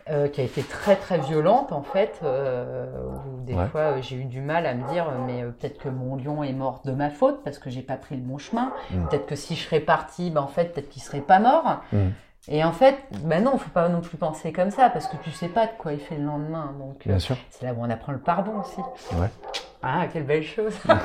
euh, 0.09 0.27
qui 0.27 0.41
a 0.41 0.43
été 0.43 0.63
très 0.63 0.95
très 0.95 1.17
violente 1.17 1.71
en 1.71 1.81
fait. 1.84 2.19
euh, 2.23 2.85
où 3.27 3.41
des 3.43 3.53
Ouais. 3.53 3.67
fois, 3.67 3.81
euh, 3.81 3.97
j'ai 4.01 4.15
eu 4.17 4.25
du 4.25 4.41
mal 4.41 4.65
à 4.65 4.73
me 4.73 4.88
dire, 4.91 5.05
mais 5.25 5.43
peut-être 5.43 5.77
que 5.79 5.89
mon 5.89 6.15
lion 6.15 6.43
est 6.43 6.53
mort 6.53 6.81
de 6.85 6.91
ma 6.91 7.09
faute 7.09 7.41
parce 7.43 7.59
que 7.59 7.69
j'ai 7.69 7.81
pas 7.81 7.95
pris 7.95 8.15
le 8.15 8.21
bon 8.21 8.38
chemin. 8.38 8.71
Mm. 8.91 9.07
Peut-être 9.07 9.25
que 9.25 9.35
si 9.35 9.55
je 9.55 9.63
serais 9.63 9.79
partie, 9.79 10.29
ben 10.29 10.41
en 10.41 10.47
fait, 10.47 10.73
peut-être 10.73 10.89
qu'il 10.89 11.01
serait 11.01 11.21
pas 11.21 11.39
mort. 11.39 11.81
Mm. 11.91 12.07
Et 12.49 12.63
en 12.63 12.71
fait, 12.71 12.95
ben 13.23 13.43
non, 13.43 13.57
faut 13.57 13.69
pas 13.71 13.89
non 13.89 13.99
plus 13.99 14.17
penser 14.17 14.53
comme 14.53 14.71
ça 14.71 14.89
parce 14.89 15.07
que 15.07 15.17
tu 15.17 15.31
sais 15.31 15.49
pas 15.49 15.65
de 15.65 15.71
quoi 15.77 15.91
il 15.93 15.99
fait 15.99 16.15
le 16.15 16.23
lendemain. 16.25 16.73
Donc 16.79 17.03
c'est 17.49 17.65
là 17.65 17.73
où 17.73 17.77
on 17.81 17.89
apprend 17.89 18.13
le 18.13 18.19
pardon 18.19 18.53
aussi. 18.61 18.79
Ouais. 19.19 19.27
Ah, 19.84 20.05
quelle 20.11 20.23
belle 20.23 20.43
chose. 20.43 20.73
en 20.89 20.95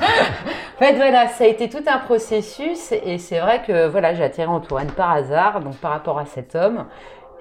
fait, 0.79 0.95
voilà, 0.95 1.27
ça 1.27 1.43
a 1.43 1.47
été 1.47 1.69
tout 1.69 1.83
un 1.87 1.99
processus 1.99 2.91
et 2.91 3.17
c'est 3.17 3.39
vrai 3.39 3.61
que 3.61 3.87
voilà, 3.87 4.13
j'ai 4.13 4.23
atterri 4.23 4.47
en 4.47 4.61
Touraine 4.61 4.91
par 4.91 5.11
hasard, 5.11 5.59
donc 5.59 5.75
par 5.75 5.91
rapport 5.91 6.17
à 6.17 6.25
cet 6.25 6.55
homme 6.55 6.85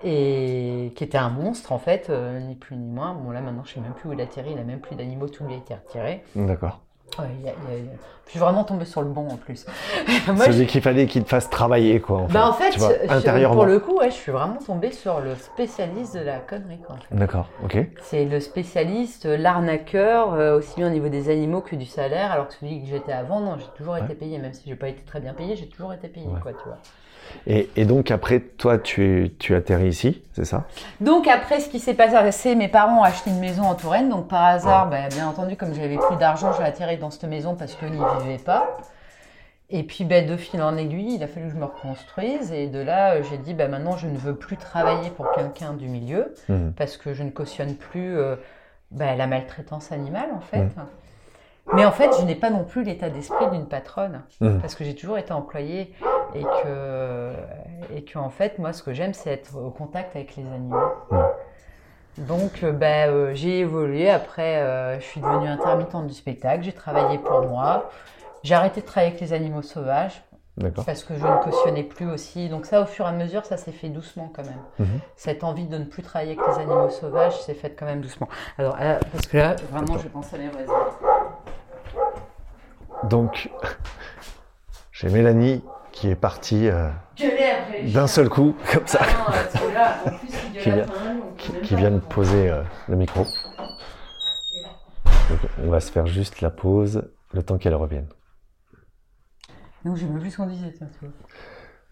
et 0.04 0.92
qui 0.96 1.04
était 1.04 1.18
un 1.18 1.30
monstre 1.30 1.72
en 1.72 1.78
fait, 1.78 2.08
euh, 2.10 2.40
ni 2.40 2.54
plus 2.54 2.76
ni 2.76 2.90
moins. 2.90 3.14
Bon 3.14 3.30
là 3.30 3.40
maintenant, 3.40 3.62
je 3.64 3.74
sais 3.74 3.80
même 3.80 3.92
plus 3.92 4.08
où 4.08 4.12
il 4.12 4.20
a 4.20 4.24
atterri, 4.24 4.50
il 4.52 4.58
a 4.58 4.64
même 4.64 4.80
plus 4.80 4.96
d'animaux, 4.96 5.28
tout 5.28 5.44
lui 5.44 5.54
a 5.54 5.56
été 5.56 5.74
retiré. 5.74 6.22
D'accord. 6.34 6.80
Ouais, 7.18 7.26
il 7.40 7.44
y 7.44 7.48
a- 7.48 7.52
il 7.68 7.70
y 7.70 7.74
a- 7.76 7.78
il 7.78 7.84
y 7.84 7.88
a- 7.88 7.92
Je 8.24 8.30
suis 8.30 8.38
vraiment 8.38 8.64
tombée 8.64 8.86
sur 8.86 9.02
le 9.02 9.08
bon 9.08 9.28
en 9.28 9.36
plus. 9.36 9.66
Moi, 10.28 10.46
je- 10.46 10.52
dire 10.52 10.66
qu'il 10.66 10.80
fallait 10.80 11.06
qu'il 11.06 11.22
te 11.24 11.28
fasse 11.28 11.50
travailler, 11.50 12.00
quoi. 12.00 12.18
En 12.20 12.26
fait, 12.28 12.32
bah, 12.32 12.48
en 12.48 12.52
fait, 12.54 12.78
vois, 12.78 12.92
je- 13.20 13.46
pour 13.48 13.66
le 13.66 13.78
coup, 13.80 13.98
ouais, 13.98 14.10
je 14.10 14.14
suis 14.14 14.32
vraiment 14.32 14.56
tombée 14.64 14.92
sur 14.92 15.20
le 15.20 15.34
spécialiste 15.34 16.14
de 16.14 16.20
la 16.20 16.38
connerie. 16.38 16.78
Quoi, 16.86 16.94
en 16.94 16.98
fait. 16.98 17.14
D'accord, 17.14 17.48
ok. 17.62 17.76
C'est 18.00 18.24
le 18.24 18.40
spécialiste, 18.40 19.26
l'arnaqueur, 19.26 20.32
euh, 20.32 20.56
aussi 20.56 20.76
bien 20.76 20.86
au 20.86 20.90
niveau 20.90 21.08
des 21.10 21.28
animaux 21.30 21.60
que 21.60 21.76
du 21.76 21.84
salaire, 21.84 22.32
alors 22.32 22.48
que 22.48 22.54
celui 22.54 22.80
que 22.80 22.86
j'étais 22.88 23.12
avant, 23.12 23.40
non, 23.40 23.56
j'ai 23.58 23.66
toujours 23.76 23.94
Ouais. 23.94 24.04
été 24.04 24.14
payé, 24.14 24.38
même 24.38 24.54
si 24.54 24.62
j'ai 24.66 24.76
pas 24.76 24.88
été 24.88 25.02
très 25.02 25.20
bien 25.20 25.34
payé, 25.34 25.54
j'ai 25.56 25.66
toujours 25.68 25.92
été 25.92 26.08
payé, 26.08 26.26
quoi, 26.42 26.52
tu 26.52 26.64
vois. 26.64 26.78
Et, 27.46 27.70
et 27.76 27.84
donc, 27.84 28.10
après, 28.10 28.40
toi, 28.40 28.78
tu, 28.78 29.34
tu 29.38 29.54
atterris 29.54 29.88
ici, 29.88 30.22
c'est 30.32 30.44
ça? 30.44 30.64
Donc 31.00 31.26
après, 31.26 31.60
ce 31.60 31.68
qui 31.68 31.80
s'est 31.80 31.94
passé, 31.94 32.54
mes 32.54 32.68
parents 32.68 33.00
ont 33.00 33.02
acheté 33.02 33.30
une 33.30 33.40
maison 33.40 33.62
en 33.64 33.74
Touraine, 33.74 34.08
donc 34.08 34.28
par 34.28 34.44
hasard, 34.44 34.88
bah, 34.88 35.08
bien 35.08 35.26
entendu, 35.28 35.56
comme 35.56 35.74
j'avais 35.74 35.96
plus 35.96 36.16
d'argent, 36.16 36.52
j'ai 36.56 36.62
atterri 36.64 36.98
dans 36.98 37.10
cette 37.10 37.24
maison 37.24 37.54
parce 37.56 37.74
qu'ils 37.74 37.90
n'y 37.90 37.98
vivaient 38.20 38.42
pas. 38.42 38.76
Et 39.74 39.84
puis 39.84 40.04
ben, 40.04 40.26
de 40.26 40.36
fil 40.36 40.60
en 40.62 40.76
aiguille, 40.76 41.14
il 41.14 41.22
a 41.22 41.26
fallu 41.26 41.46
que 41.46 41.52
je 41.52 41.56
me 41.58 41.64
reconstruise. 41.64 42.52
Et 42.52 42.66
de 42.66 42.78
là, 42.78 43.14
euh, 43.14 43.22
j'ai 43.30 43.38
dit 43.38 43.54
ben, 43.54 43.70
maintenant, 43.70 43.96
je 43.96 44.06
ne 44.06 44.18
veux 44.18 44.34
plus 44.34 44.58
travailler 44.58 45.08
pour 45.10 45.32
quelqu'un 45.32 45.72
du 45.72 45.88
milieu 45.88 46.34
Mhm. 46.50 46.74
parce 46.76 46.98
que 46.98 47.14
je 47.14 47.22
ne 47.22 47.30
cautionne 47.30 47.74
plus 47.74 48.16
euh, 48.18 48.36
ben, 48.90 49.16
la 49.16 49.26
maltraitance 49.26 49.90
animale 49.90 50.28
en 50.36 50.40
fait. 50.40 50.66
Mais 51.74 51.84
en 51.86 51.92
fait, 51.92 52.10
je 52.18 52.24
n'ai 52.24 52.34
pas 52.34 52.50
non 52.50 52.64
plus 52.64 52.82
l'état 52.82 53.08
d'esprit 53.08 53.48
d'une 53.50 53.66
patronne 53.66 54.22
Mhm. 54.40 54.60
parce 54.60 54.74
que 54.74 54.84
j'ai 54.84 54.94
toujours 54.94 55.16
été 55.18 55.32
employée 55.32 55.94
et 56.34 56.42
que, 56.42 57.32
et 57.94 58.04
que 58.04 58.18
en 58.18 58.30
fait, 58.30 58.58
moi, 58.58 58.72
ce 58.72 58.82
que 58.82 58.92
j'aime, 58.92 59.14
c'est 59.14 59.30
être 59.30 59.56
au 59.56 59.70
contact 59.70 60.14
avec 60.16 60.36
les 60.36 60.44
animaux. 60.44 60.76
Donc, 62.18 62.62
euh, 62.62 62.72
ben, 62.72 63.08
euh, 63.10 63.30
j'ai 63.34 63.60
évolué. 63.60 64.10
Après, 64.10 64.56
euh, 64.58 65.00
je 65.00 65.04
suis 65.04 65.20
devenue 65.20 65.48
intermittente 65.48 66.06
du 66.08 66.12
spectacle. 66.14 66.62
J'ai 66.62 66.72
travaillé 66.72 67.18
pour 67.18 67.42
moi. 67.46 67.90
J'ai 68.42 68.54
arrêté 68.54 68.80
de 68.82 68.86
travailler 68.86 69.12
avec 69.12 69.20
les 69.22 69.32
animaux 69.32 69.62
sauvages 69.62 70.22
parce 70.84 71.04
que 71.04 71.14
je 71.16 71.24
ne 71.24 71.42
cautionnais 71.42 71.84
plus 71.84 72.10
aussi. 72.10 72.48
Donc 72.50 72.66
ça, 72.66 72.82
au 72.82 72.86
fur 72.86 73.06
et 73.06 73.08
à 73.08 73.12
mesure, 73.12 73.46
ça 73.46 73.56
s'est 73.56 73.72
fait 73.72 73.88
doucement 73.88 74.30
quand 74.34 74.42
même. 74.42 74.60
Mhm. 74.80 75.00
Cette 75.16 75.42
envie 75.44 75.66
de 75.66 75.78
ne 75.78 75.84
plus 75.84 76.02
travailler 76.02 76.36
avec 76.38 76.46
les 76.54 76.62
animaux 76.62 76.90
sauvages 76.90 77.40
s'est 77.40 77.54
faite 77.54 77.76
quand 77.78 77.86
même 77.86 78.02
doucement. 78.02 78.28
Alors, 78.58 78.76
là, 78.76 78.98
parce 79.10 79.26
que 79.26 79.38
là, 79.38 79.54
vraiment, 79.70 79.96
je 79.96 80.08
pense 80.08 80.34
à 80.34 80.38
mes 80.38 80.48
voisins. 80.48 80.72
Donc, 83.02 83.50
j'ai 84.92 85.08
Mélanie 85.08 85.62
qui 85.90 86.08
est 86.08 86.14
partie 86.16 86.68
euh, 86.68 86.88
d'un 87.82 88.06
seul 88.06 88.28
coup, 88.28 88.56
comme 88.72 88.86
ça, 88.86 89.00
Ah 89.02 90.10
Qui 90.60 90.70
vient- 90.70 90.86
qui, 91.36 91.52
même 91.52 91.60
qui 91.62 91.74
de 91.74 91.98
poser 91.98 92.50
euh, 92.50 92.62
le 92.88 92.96
micro. 92.96 93.26
Donc, 95.30 95.40
on 95.64 95.70
va 95.70 95.80
se 95.80 95.90
faire 95.90 96.06
juste 96.06 96.40
la 96.40 96.50
pause, 96.50 97.10
le 97.32 97.42
temps 97.42 97.58
qu'elle 97.58 97.74
revienne. 97.74 98.06
Donc, 99.84 99.96
je 99.96 100.06
ne 100.06 100.12
sais 100.14 100.20
plus 100.20 100.30
ce 100.30 100.36
qu'on 100.36 100.46
disait, 100.46 100.72
tiens, 100.76 100.88
tu 100.98 101.04
vois. 101.06 101.14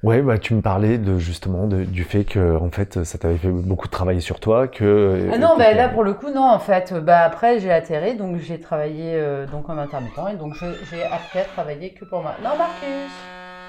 Ouais, 0.02 0.22
bah 0.22 0.38
tu 0.38 0.54
me 0.54 0.62
parlais 0.62 0.96
de 0.96 1.18
justement 1.18 1.66
de- 1.66 1.84
du 1.84 2.04
fait 2.04 2.24
que 2.24 2.56
en 2.56 2.70
fait 2.70 3.04
ça 3.04 3.18
t'avait 3.18 3.36
fait 3.36 3.48
beaucoup 3.50 3.86
travailler 3.86 4.20
sur 4.20 4.40
toi, 4.40 4.66
que. 4.66 5.28
Ah 5.30 5.36
non, 5.36 5.56
bah, 5.58 5.74
là 5.74 5.90
pour 5.90 6.04
le 6.04 6.14
coup 6.14 6.30
non 6.30 6.48
en 6.48 6.58
fait. 6.58 6.94
Bah 6.94 7.20
après 7.20 7.60
j'ai 7.60 7.70
atterri 7.70 8.16
donc 8.16 8.38
j'ai 8.38 8.58
travaillé 8.58 9.12
euh, 9.14 9.46
donc 9.46 9.68
en 9.68 9.76
intermittent 9.76 10.18
et 10.32 10.36
donc 10.36 10.54
j'ai 10.90 11.02
appris 11.04 11.40
à 11.40 11.44
travailler 11.44 11.90
que 11.92 12.06
pour 12.06 12.22
moi. 12.22 12.32
Non 12.42 12.56
Marcus. 12.56 13.10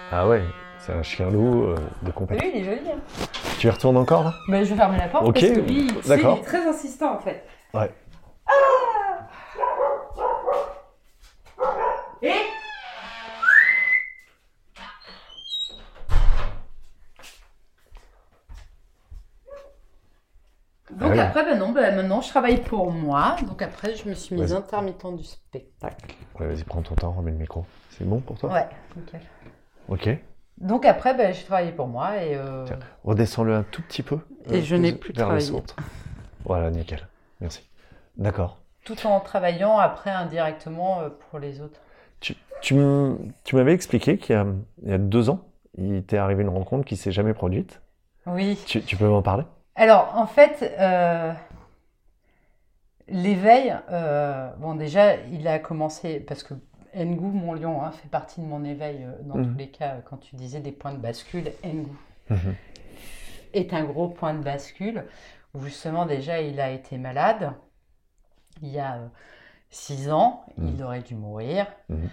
Ah 0.09 0.25
ouais, 0.25 0.41
c'est 0.79 0.93
un 0.93 1.03
chien 1.03 1.29
loup 1.29 1.63
euh, 1.65 1.75
de 2.03 2.11
compagnie. 2.11 2.39
vu 2.41 2.47
il 2.55 2.61
est 2.61 2.63
joli. 2.63 2.79
Hein 2.89 3.25
Tu 3.59 3.67
y 3.67 3.69
retournes 3.69 3.97
encore 3.97 4.23
là? 4.23 4.33
Bah, 4.47 4.63
je 4.63 4.69
vais 4.69 4.75
fermer 4.77 4.97
la 4.99 5.07
porte 5.07 5.25
parce 5.33 5.45
que 5.45 5.59
lui 5.59 5.89
il 6.05 6.11
est 6.13 6.43
très 6.43 6.65
insistant 6.65 7.15
en 7.15 7.19
fait. 7.19 7.43
Ouais. 7.73 7.89
Et 7.89 8.51
Donc 20.99 21.13
Ah 21.17 21.27
après, 21.27 21.43
ben 21.45 21.57
non, 21.57 21.71
ben 21.71 21.95
maintenant 21.95 22.21
je 22.21 22.29
travaille 22.29 22.61
pour 22.61 22.91
moi. 22.91 23.35
Donc 23.47 23.61
après, 23.61 23.95
je 23.95 24.07
me 24.09 24.13
suis 24.13 24.35
mise 24.35 24.53
intermittent 24.53 25.15
du 25.15 25.23
spectacle. 25.23 26.15
Ouais, 26.39 26.47
vas-y, 26.47 26.63
prends 26.63 26.81
ton 26.81 26.95
temps, 26.95 27.11
remets 27.11 27.31
le 27.31 27.37
micro. 27.37 27.65
C'est 27.91 28.05
bon 28.05 28.19
pour 28.19 28.37
toi? 28.37 28.51
Ouais, 28.51 28.67
nickel. 28.95 29.21
Ok. 29.87 30.09
Donc 30.57 30.85
après, 30.85 31.15
ben, 31.15 31.33
j'ai 31.33 31.43
travaillé 31.45 31.71
pour 31.71 31.87
moi 31.87 32.17
et, 32.23 32.35
euh, 32.35 32.65
Tiens. 32.65 32.79
Redescends-le 33.03 33.55
un 33.55 33.63
tout 33.63 33.81
petit 33.81 34.03
peu. 34.03 34.19
Et 34.49 34.57
euh, 34.57 34.61
je 34.61 34.75
n'ai 34.75 34.91
vers 34.91 34.99
plus 34.99 35.13
le 35.13 35.19
travaillé. 35.21 35.41
centre. 35.41 35.75
Voilà, 36.45 36.69
nickel. 36.71 37.07
Merci. 37.39 37.67
D'accord. 38.17 38.57
tout 38.83 39.05
en 39.07 39.19
travaillant 39.21 39.77
après 39.77 40.09
indirectement 40.11 41.01
euh, 41.01 41.09
pour 41.09 41.39
les 41.39 41.61
autres. 41.61 41.79
Tu, 42.19 42.35
tu 42.61 42.75
m'avais 43.55 43.73
expliqué 43.73 44.17
qu'il 44.17 44.35
y, 44.35 44.37
a- 44.39 44.45
il 44.83 44.89
y 44.89 44.93
a 44.93 44.97
deux 44.99 45.29
ans, 45.29 45.47
il 45.77 46.03
t'est 46.03 46.17
arrivé 46.17 46.43
une 46.43 46.49
rencontre 46.49 46.85
qui 46.85 46.95
s'est 46.97 47.11
jamais 47.11 47.33
produite. 47.33 47.81
Oui. 48.27 48.59
Tu, 48.67 48.81
tu 48.83 48.95
peux 48.97 49.07
m'en 49.07 49.23
parler? 49.23 49.43
Alors, 49.81 50.15
en 50.15 50.27
fait, 50.27 50.75
euh, 50.79 51.33
l'éveil, 53.07 53.75
euh, 53.89 54.51
bon, 54.57 54.75
déjà, 54.75 55.15
il 55.15 55.47
a 55.47 55.57
commencé 55.57 56.19
parce 56.19 56.43
que 56.43 56.53
Ngu, 56.95 57.19
mon 57.25 57.53
lion, 57.53 57.81
hein, 57.81 57.89
fait 57.89 58.07
partie 58.07 58.41
de 58.41 58.45
mon 58.45 58.63
éveil 58.63 59.03
euh, 59.03 59.13
dans 59.23 59.37
Mhm. 59.37 59.51
tous 59.53 59.57
les 59.57 59.69
cas. 59.71 59.95
Quand 60.05 60.17
tu 60.17 60.35
disais 60.35 60.59
des 60.59 60.71
points 60.71 60.93
de 60.93 60.99
bascule, 60.99 61.51
Ngu 61.65 61.87
Mhm. 62.29 62.55
est 63.53 63.73
un 63.73 63.83
gros 63.83 64.07
point 64.07 64.35
de 64.35 64.43
bascule 64.43 65.03
où 65.55 65.61
justement, 65.61 66.05
déjà, 66.05 66.41
il 66.41 66.59
a 66.61 66.69
été 66.69 66.99
malade 66.99 67.51
il 68.61 68.69
y 68.69 68.77
a 68.77 68.99
six 69.71 70.11
ans. 70.11 70.45
Il 70.59 70.75
Mhm. 70.75 70.81
aurait 70.83 71.01
dû 71.01 71.15
mourir. 71.15 71.65
Mhm. 71.89 72.07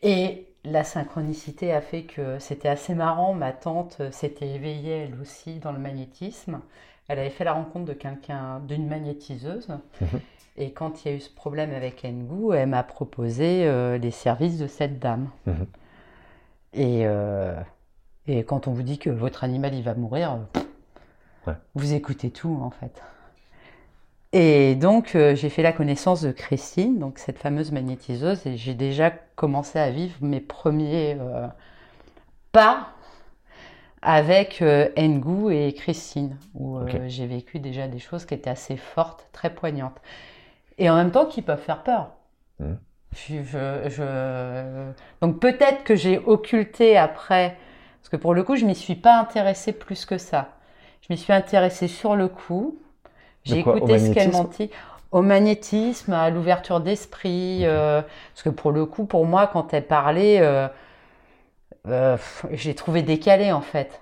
Et 0.00 0.51
la 0.64 0.84
synchronicité 0.84 1.72
a 1.72 1.80
fait 1.80 2.04
que 2.04 2.38
c'était 2.38 2.68
assez 2.68 2.94
marrant. 2.94 3.34
Ma 3.34 3.52
tante 3.52 3.98
euh, 4.00 4.10
s'était 4.12 4.48
éveillée 4.48 5.04
elle 5.08 5.20
aussi 5.20 5.58
dans 5.58 5.72
le 5.72 5.78
magnétisme. 5.78 6.60
Elle 7.08 7.18
avait 7.18 7.30
fait 7.30 7.44
la 7.44 7.52
rencontre 7.52 7.86
de 7.86 7.92
quelqu'un, 7.92 8.60
d'une 8.60 8.86
magnétiseuse. 8.88 9.68
Mhm. 10.00 10.20
Et 10.56 10.72
quand 10.72 11.04
il 11.04 11.10
y 11.10 11.14
a 11.14 11.16
eu 11.16 11.20
ce 11.20 11.30
problème 11.34 11.72
avec 11.74 12.04
Ngu, 12.04 12.54
elle 12.54 12.68
m'a 12.68 12.82
proposé 12.82 13.64
euh, 13.66 13.98
les 13.98 14.10
services 14.10 14.58
de 14.58 14.66
cette 14.66 14.98
dame. 14.98 15.28
Mhm. 15.46 15.66
Et, 16.74 17.02
euh, 17.06 17.54
et 18.26 18.44
quand 18.44 18.68
on 18.68 18.72
vous 18.72 18.82
dit 18.82 18.98
que 18.98 19.10
votre 19.10 19.44
animal 19.44 19.74
il 19.74 19.82
va 19.82 19.94
mourir, 19.94 20.38
Ouais. 21.46 21.54
vous 21.74 21.92
écoutez 21.92 22.30
tout 22.30 22.56
en 22.62 22.70
fait. 22.70 23.02
Et 24.32 24.74
donc 24.76 25.14
euh, 25.14 25.34
j'ai 25.34 25.50
fait 25.50 25.62
la 25.62 25.72
connaissance 25.72 26.22
de 26.22 26.32
Christine, 26.32 26.98
donc 26.98 27.18
cette 27.18 27.38
fameuse 27.38 27.70
magnétiseuse, 27.70 28.46
et 28.46 28.56
j'ai 28.56 28.74
déjà 28.74 29.10
commencé 29.36 29.78
à 29.78 29.90
vivre 29.90 30.16
mes 30.22 30.40
premiers 30.40 31.16
euh, 31.20 31.46
pas 32.52 32.88
avec 34.00 34.62
euh, 34.62 34.88
Ngu 34.96 35.52
et 35.54 35.72
Christine, 35.74 36.36
où 36.54 36.78
euh, 36.78 36.86
j'ai 37.08 37.26
vécu 37.26 37.60
déjà 37.60 37.86
des 37.88 37.98
choses 38.00 38.24
qui 38.24 38.34
étaient 38.34 38.50
assez 38.50 38.76
fortes, 38.76 39.28
très 39.32 39.50
poignantes, 39.54 40.00
et 40.78 40.90
en 40.90 40.96
même 40.96 41.10
temps 41.12 41.26
qui 41.26 41.42
peuvent 41.42 41.60
faire 41.60 41.82
peur. 41.82 42.12
Je- 43.14 43.42
je- 43.44 43.88
je- 43.90 44.92
Donc 45.20 45.38
peut-être 45.40 45.84
que 45.84 45.94
j'ai 45.94 46.18
occulté 46.18 46.96
après, 46.96 47.56
parce 48.00 48.08
que 48.08 48.16
pour 48.16 48.34
le 48.34 48.42
coup, 48.42 48.56
je 48.56 48.64
m'y 48.64 48.74
suis 48.74 48.94
pas 48.94 49.20
intéressée 49.20 49.72
plus 49.72 50.06
que 50.06 50.16
ça. 50.18 50.56
Je 51.02 51.12
m'y 51.12 51.18
suis 51.18 51.32
intéressée 51.32 51.88
sur 51.88 52.16
le 52.16 52.28
coup. 52.28 52.78
J'ai 53.44 53.58
écouté 53.58 53.98
ce 53.98 54.12
qu'elle 54.12 54.32
m'en 54.32 54.44
dit. 54.44 54.70
Au 55.10 55.20
magnétisme, 55.20 56.12
à 56.14 56.30
l'ouverture 56.30 56.80
d'esprit. 56.80 57.60
Euh, 57.66 58.00
parce 58.32 58.42
que 58.42 58.48
pour 58.48 58.72
le 58.72 58.86
coup, 58.86 59.04
pour 59.04 59.26
moi, 59.26 59.46
quand 59.46 59.74
elle 59.74 59.86
parlait, 59.86 60.40
euh, 60.40 60.68
euh, 61.86 62.16
j'ai 62.52 62.74
trouvé 62.74 63.02
décalé 63.02 63.52
en 63.52 63.60
fait. 63.60 64.00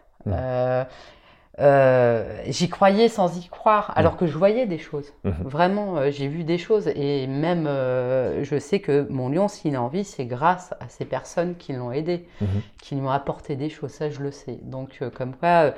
J'y 2.46 2.68
croyais 2.68 3.08
sans 3.08 3.36
y 3.36 3.48
croire, 3.48 3.92
alors 3.96 4.16
que 4.16 4.26
je 4.26 4.38
voyais 4.38 4.66
des 4.66 4.78
choses. 4.78 5.12
Mhm. 5.24 5.34
Vraiment, 5.44 6.10
j'ai 6.10 6.28
vu 6.28 6.44
des 6.44 6.58
choses. 6.58 6.88
Et 6.94 7.26
même, 7.26 7.64
je 7.66 8.58
sais 8.60 8.78
que 8.78 9.06
mon 9.10 9.28
lion, 9.30 9.48
s'il 9.48 9.74
a 9.74 9.82
envie, 9.82 10.04
c'est 10.04 10.26
grâce 10.26 10.72
à 10.80 10.88
ces 10.88 11.04
personnes 11.04 11.56
qui 11.56 11.72
l'ont 11.72 11.90
aidé, 11.90 12.26
Mhm. 12.40 12.48
qui 12.80 12.94
lui 12.94 13.02
ont 13.02 13.10
apporté 13.10 13.56
des 13.56 13.68
choses. 13.68 13.90
Ça, 13.90 14.10
je 14.10 14.20
le 14.20 14.30
sais. 14.30 14.58
Donc, 14.62 15.00
comme 15.16 15.34
quoi. 15.34 15.72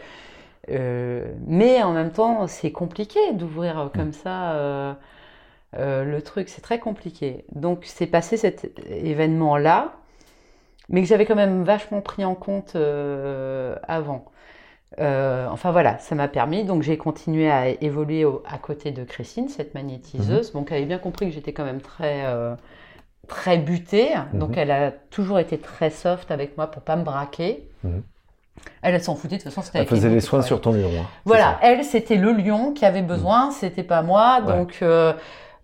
Euh, 0.70 1.32
mais 1.46 1.82
en 1.82 1.92
même 1.92 2.12
temps, 2.12 2.46
c'est 2.46 2.72
compliqué 2.72 3.20
d'ouvrir 3.34 3.78
euh, 3.78 3.88
comme 3.88 4.12
ça 4.12 4.52
euh, 4.54 4.94
euh, 5.76 6.04
le 6.04 6.22
truc. 6.22 6.48
C'est 6.48 6.62
très 6.62 6.78
compliqué. 6.80 7.44
Donc, 7.54 7.84
c'est 7.84 8.06
passé 8.06 8.36
cet 8.36 8.72
événement-là, 8.88 9.94
mais 10.90 11.02
que 11.02 11.08
j'avais 11.08 11.26
quand 11.26 11.36
même 11.36 11.64
vachement 11.64 12.00
pris 12.02 12.24
en 12.24 12.34
compte 12.34 12.76
avant. 13.88 14.26
Enfin 14.98 15.72
voilà, 15.72 15.98
ça 15.98 16.14
m'a 16.14 16.28
permis. 16.28 16.64
Donc 16.64 16.82
j'ai 16.82 16.96
continué 16.98 17.50
à 17.50 17.68
évoluer 17.82 18.24
au- 18.24 18.42
à 18.46 18.58
côté 18.58 18.90
de 18.92 19.04
Christine, 19.04 19.48
cette 19.48 19.74
magnétiseuse. 19.74 20.52
Donc 20.52 20.70
elle 20.70 20.78
avait 20.78 20.86
bien 20.86 20.98
compris 20.98 21.26
que 21.28 21.32
j'étais 21.32 21.52
quand 21.52 21.64
même 21.64 21.80
très 21.80 22.24
très 23.28 23.58
butée. 23.58 24.10
Donc 24.34 24.50
Mhm. 24.50 24.58
elle 24.58 24.70
a 24.70 24.90
toujours 24.90 25.38
été 25.38 25.58
très 25.58 25.90
soft 25.90 26.30
avec 26.30 26.56
moi 26.56 26.66
pour 26.68 26.82
pas 26.82 26.96
me 26.96 27.04
braquer. 27.04 27.68
Mhm. 27.84 28.02
Elle, 28.82 28.94
elle 28.94 29.02
s'en 29.02 29.14
foutait 29.14 29.36
de 29.36 29.42
toute 29.42 29.50
façon. 29.50 29.62
C'était 29.62 29.78
Elle 29.80 29.86
faisait 29.86 30.08
les 30.08 30.20
soins 30.20 30.42
sur 30.42 30.60
ton 30.60 30.72
lion. 30.72 30.90
hein. 31.00 31.06
Voilà, 31.24 31.58
elle, 31.62 31.84
c'était 31.84 32.16
le 32.16 32.32
lion 32.32 32.72
qui 32.72 32.84
avait 32.84 33.02
besoin, 33.02 33.50
c'était 33.50 33.82
pas 33.82 34.02
moi. 34.02 34.40
Ouais. 34.44 34.52
Donc, 34.56 34.78
euh, 34.82 35.12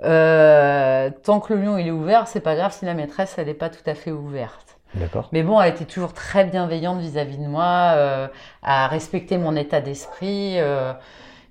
euh, 0.05 1.10
tant 1.24 1.40
que 1.40 1.52
le 1.55 1.62
lion 1.62 1.78
il 1.78 1.89
est 1.89 1.93
ouvert, 1.93 2.28
c'est 2.28 2.40
pas 2.40 2.55
grave 2.55 2.73
si 2.73 2.85
la 2.85 2.94
maîtresse 2.94 3.35
elle 3.39 3.48
est 3.48 3.55
pas 3.55 3.69
tout 3.69 3.82
à 3.86 3.94
fait 3.94 4.12
ouverte. 4.12 4.78
D'accord. 4.94 5.28
Mais 5.32 5.43
bon, 5.43 5.60
elle 5.60 5.70
était 5.70 5.85
toujours 5.85 6.12
très 6.15 6.44
bienveillante 6.44 7.01
vis-à-vis 7.01 7.36
de 7.39 7.47
moi, 7.47 7.93
euh, 7.97 8.28
à 8.62 8.86
respecter 8.89 9.36
mon 9.36 9.55
état 9.56 9.81
d'esprit. 9.81 10.55
euh, 10.59 10.93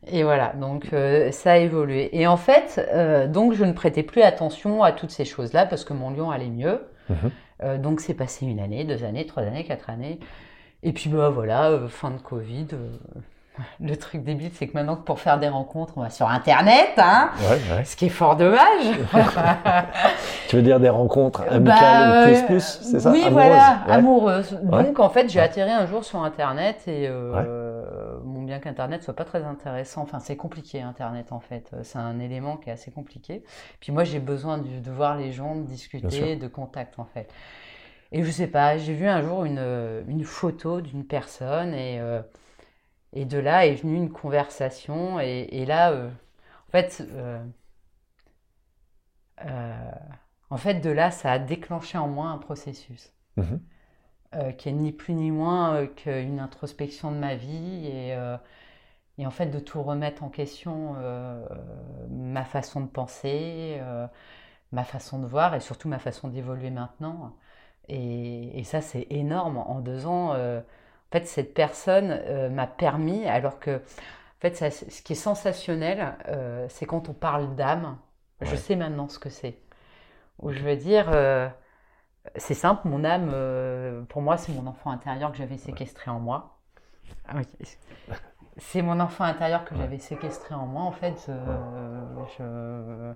et 0.09 0.23
voilà, 0.23 0.53
donc 0.59 0.85
ça 1.31 1.51
a 1.51 1.57
évolué. 1.57 2.09
Et 2.17 2.27
en 2.27 2.37
fait, 2.37 2.79
donc 3.29 3.51
je 3.53 3.65
ne 3.65 3.73
prêtais 3.73 4.03
plus 4.03 4.21
attention 4.21 4.81
à 4.81 4.93
toutes 4.93 5.11
ces 5.11 5.25
choses-là 5.25 5.65
parce 5.65 5.83
que 5.83 5.91
mon 5.91 6.11
lion 6.11 6.31
allait 6.31 6.47
mieux. 6.49 6.79
Mhm. 7.09 7.31
Euh, 7.63 7.77
donc 7.77 7.99
c'est 7.99 8.13
passé 8.13 8.45
une 8.45 8.59
année, 8.61 8.85
deux 8.85 9.03
années, 9.03 9.25
trois 9.25 9.43
années, 9.43 9.65
quatre 9.65 9.89
années. 9.89 10.19
Et 10.83 10.93
puis 10.93 11.09
bah 11.09 11.29
voilà, 11.29 11.65
euh, 11.69 11.87
fin 11.87 12.11
de 12.11 12.17
Covid, 12.17 12.67
euh, 12.73 12.89
le 13.79 13.95
truc 13.97 14.23
débile, 14.23 14.51
c'est 14.53 14.67
que 14.67 14.73
maintenant, 14.73 14.95
pour 14.95 15.19
faire 15.19 15.39
des 15.39 15.47
rencontres, 15.49 15.93
on 15.97 16.01
va 16.01 16.09
sur 16.11 16.29
Internet, 16.29 16.91
hein, 16.97 17.31
Ouais, 17.39 17.75
ouais. 17.77 17.83
ce 17.85 17.95
qui 17.95 18.05
est 18.05 18.09
fort 18.09 18.35
dommage. 18.35 18.85
Tu 20.47 20.55
veux 20.55 20.61
dire 20.61 20.79
des 20.79 20.87
rencontres 20.89 21.41
amicales 21.49 22.09
Bah, 22.09 22.21
ou 22.21 22.23
plus 22.23 22.37
euh, 22.37 22.45
plus, 22.45 22.79
c'est 22.81 22.99
ça? 23.01 23.11
Oui, 23.11 23.25
voilà, 23.31 23.79
Ouais. 23.87 23.93
amoureuse. 23.93 24.57
Donc, 24.63 24.99
en 24.99 25.09
fait, 25.09 25.29
j'ai 25.29 25.41
atterri 25.41 25.71
un 25.71 25.85
jour 25.87 26.05
sur 26.05 26.23
Internet 26.23 26.83
et 26.87 27.07
euh, 27.09 28.17
bon, 28.23 28.43
bien 28.43 28.59
qu'Internet 28.59 29.03
soit 29.03 29.15
pas 29.15 29.25
très 29.25 29.43
intéressant, 29.43 30.03
enfin, 30.03 30.19
c'est 30.19 30.37
compliqué, 30.37 30.81
Internet, 30.81 31.31
en 31.31 31.39
fait. 31.41 31.69
C'est 31.83 31.97
un 31.99 32.19
élément 32.19 32.55
qui 32.55 32.69
est 32.69 32.73
assez 32.73 32.91
compliqué. 32.91 33.43
Puis 33.81 33.91
moi, 33.91 34.03
j'ai 34.05 34.19
besoin 34.19 34.57
de, 34.57 34.79
de 34.79 34.91
voir 34.91 35.17
les 35.17 35.33
gens, 35.33 35.55
de 35.55 35.63
discuter, 35.63 36.35
de 36.37 36.47
contact, 36.47 36.97
en 36.97 37.05
fait. 37.05 37.29
Et 38.11 38.23
je 38.23 38.31
sais 38.31 38.47
pas, 38.47 38.77
j'ai 38.77 38.93
vu 38.93 39.07
un 39.07 39.21
jour 39.21 39.45
une, 39.45 39.59
une 40.07 40.23
photo 40.25 40.81
d'une 40.81 41.05
personne 41.05 41.73
et, 41.73 41.99
euh, 41.99 42.21
et 43.13 43.25
de 43.25 43.37
là 43.39 43.65
est 43.67 43.75
venue 43.75 43.95
une 43.97 44.11
conversation. 44.11 45.19
Et, 45.21 45.47
et 45.51 45.65
là, 45.65 45.91
euh, 45.91 46.09
en 46.69 46.71
fait, 46.71 47.03
euh, 47.13 47.39
euh, 49.45 49.91
en 50.49 50.57
fait, 50.57 50.75
de 50.75 50.89
là, 50.89 51.11
ça 51.11 51.31
a 51.33 51.39
déclenché 51.39 51.97
en 51.97 52.07
moi 52.07 52.27
un 52.29 52.37
processus 52.37 53.13
Mhm. 53.37 53.59
euh, 54.35 54.51
qui 54.51 54.69
est 54.69 54.73
ni 54.73 54.91
plus 54.91 55.13
ni 55.13 55.31
moins 55.31 55.75
euh, 55.75 55.87
qu'une 55.87 56.39
introspection 56.39 57.11
de 57.11 57.17
ma 57.17 57.35
vie 57.35 57.87
et, 57.87 58.13
euh, 58.15 58.37
et 59.17 59.27
en 59.27 59.31
fait 59.31 59.47
de 59.47 59.59
tout 59.59 59.83
remettre 59.83 60.23
en 60.23 60.29
question, 60.29 60.95
euh, 60.99 61.45
ma 62.09 62.45
façon 62.45 62.81
de 62.81 62.87
penser, 62.87 63.77
euh, 63.81 64.07
ma 64.73 64.83
façon 64.85 65.19
de 65.19 65.27
voir 65.27 65.55
et 65.55 65.61
surtout 65.61 65.89
ma 65.89 65.99
façon 65.99 66.29
d'évoluer 66.29 66.71
maintenant. 66.71 67.35
Et, 67.89 68.59
et 68.59 68.63
ça, 68.63 68.81
c'est 68.81 69.07
énorme. 69.09 69.57
En 69.57 69.79
deux 69.79 70.05
ans, 70.07 70.33
euh, 70.33 70.59
en 70.59 71.11
fait, 71.11 71.25
cette 71.27 71.53
personne 71.53 72.11
euh, 72.11 72.49
m'a 72.49 72.67
permis, 72.67 73.25
alors 73.25 73.59
que, 73.59 73.77
en 73.77 74.41
fait, 74.41 74.55
ça- 74.55 74.71
ce 74.71 75.01
qui 75.01 75.13
est 75.13 75.15
sensationnel, 75.15 76.15
euh, 76.29 76.67
c'est 76.69 76.85
quand 76.85 77.09
on 77.09 77.13
parle 77.13 77.55
d'âme. 77.55 77.97
Je 78.41 78.55
sais 78.55 78.75
maintenant 78.75 79.07
ce 79.09 79.19
que 79.19 79.29
c'est. 79.29 79.59
Où 80.39 80.51
je 80.51 80.59
veux 80.61 80.75
dire, 80.77 81.11
c'est 82.35 82.53
simple, 82.53 82.87
mon 82.87 83.03
âme, 83.03 84.05
pour 84.09 84.21
moi, 84.21 84.37
c'est 84.37 84.51
mon 84.53 84.67
enfant 84.67 84.91
intérieur 84.91 85.31
que 85.31 85.37
j'avais 85.37 85.57
séquestré 85.57 86.11
en 86.11 86.19
moi. 86.19 86.59
Ah 87.27 87.35
oui. 87.37 87.45
C'est 88.59 88.81
mon 88.81 88.99
enfant 88.99 89.23
intérieur 89.23 89.65
que 89.65 89.75
j'avais 89.75 89.99
séquestré 89.99 90.55
en 90.55 90.65
moi. 90.65 90.81
En 90.83 90.91
fait, 90.91 91.29
je- 92.37 93.13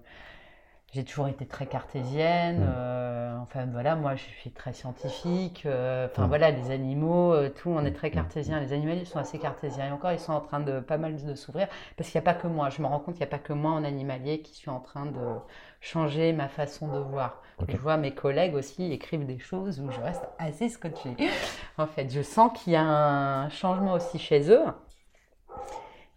j'ai 0.91 1.03
toujours 1.05 1.27
été 1.27 1.45
très 1.45 1.65
cartésienne. 1.67 2.59
Mm. 2.59 2.67
euh, 2.67 3.37
enfin, 3.41 3.65
voilà, 3.71 3.95
moi, 3.95 4.15
je 4.15 4.23
suis 4.23 4.51
très 4.51 4.73
scientifique. 4.73 5.63
euh, 5.65 6.07
Enfin, 6.11 6.25
Mm. 6.25 6.29
voilà, 6.29 6.51
les 6.51 6.69
animaux, 6.71 7.33
euh, 7.33 7.49
tout, 7.49 7.69
on 7.69 7.85
est 7.85 7.93
très 7.93 8.09
Mm. 8.09 8.13
cartésien. 8.13 8.59
Les 8.59 8.73
animaliers 8.73 9.05
sont 9.05 9.19
assez 9.19 9.39
cartésiens. 9.39 9.87
Et 9.87 9.91
encore, 9.91 10.11
ils 10.11 10.19
sont 10.19 10.33
en 10.33 10.41
train 10.41 10.59
de 10.59 10.79
pas 10.81 10.97
mal 10.97 11.15
de 11.15 11.35
s'ouvrir. 11.35 11.67
Parce 11.97 12.09
qu'il 12.09 12.19
n'y 12.19 12.27
a 12.27 12.33
pas 12.33 12.39
que 12.39 12.47
moi. 12.47 12.69
Je 12.69 12.81
me 12.81 12.87
rends 12.87 12.99
compte 12.99 13.15
qu'il 13.15 13.25
n'y 13.25 13.29
a 13.29 13.37
pas 13.37 13.39
que 13.39 13.53
moi 13.53 13.71
en 13.71 13.83
animalier 13.83 14.41
qui 14.41 14.53
suis 14.53 14.69
en 14.69 14.79
train 14.79 15.05
de 15.05 15.19
changer 15.79 16.33
ma 16.33 16.47
façon 16.49 16.87
de 16.87 16.97
voir. 16.99 17.41
Je 17.67 17.77
vois 17.77 17.95
mes 17.97 18.13
collègues 18.13 18.55
aussi 18.55 18.91
écrivent 18.91 19.25
des 19.25 19.39
choses 19.39 19.79
où 19.79 19.89
je 19.91 20.01
reste 20.01 20.23
assez 20.39 20.67
scotchée. 20.67 21.15
En 21.77 21.85
fait, 21.87 22.09
je 22.11 22.21
sens 22.21 22.51
qu'il 22.57 22.73
y 22.73 22.75
a 22.75 22.81
un 22.83 23.49
changement 23.49 23.93
aussi 23.93 24.17
chez 24.19 24.49
eux. 24.51 24.63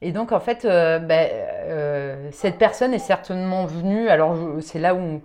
Et 0.05 0.13
donc, 0.13 0.33
en 0.33 0.39
fait, 0.39 0.67
euh, 0.67 0.99
ben, 0.99 1.31
euh, 1.33 2.29
cette 2.31 2.59
personne 2.59 2.93
est 2.93 2.99
certainement 2.99 3.65
venue. 3.65 4.11
Alors, 4.11 4.37
c'est 4.61 4.79
là 4.79 4.95
où 4.95 4.99
on, 4.99 5.21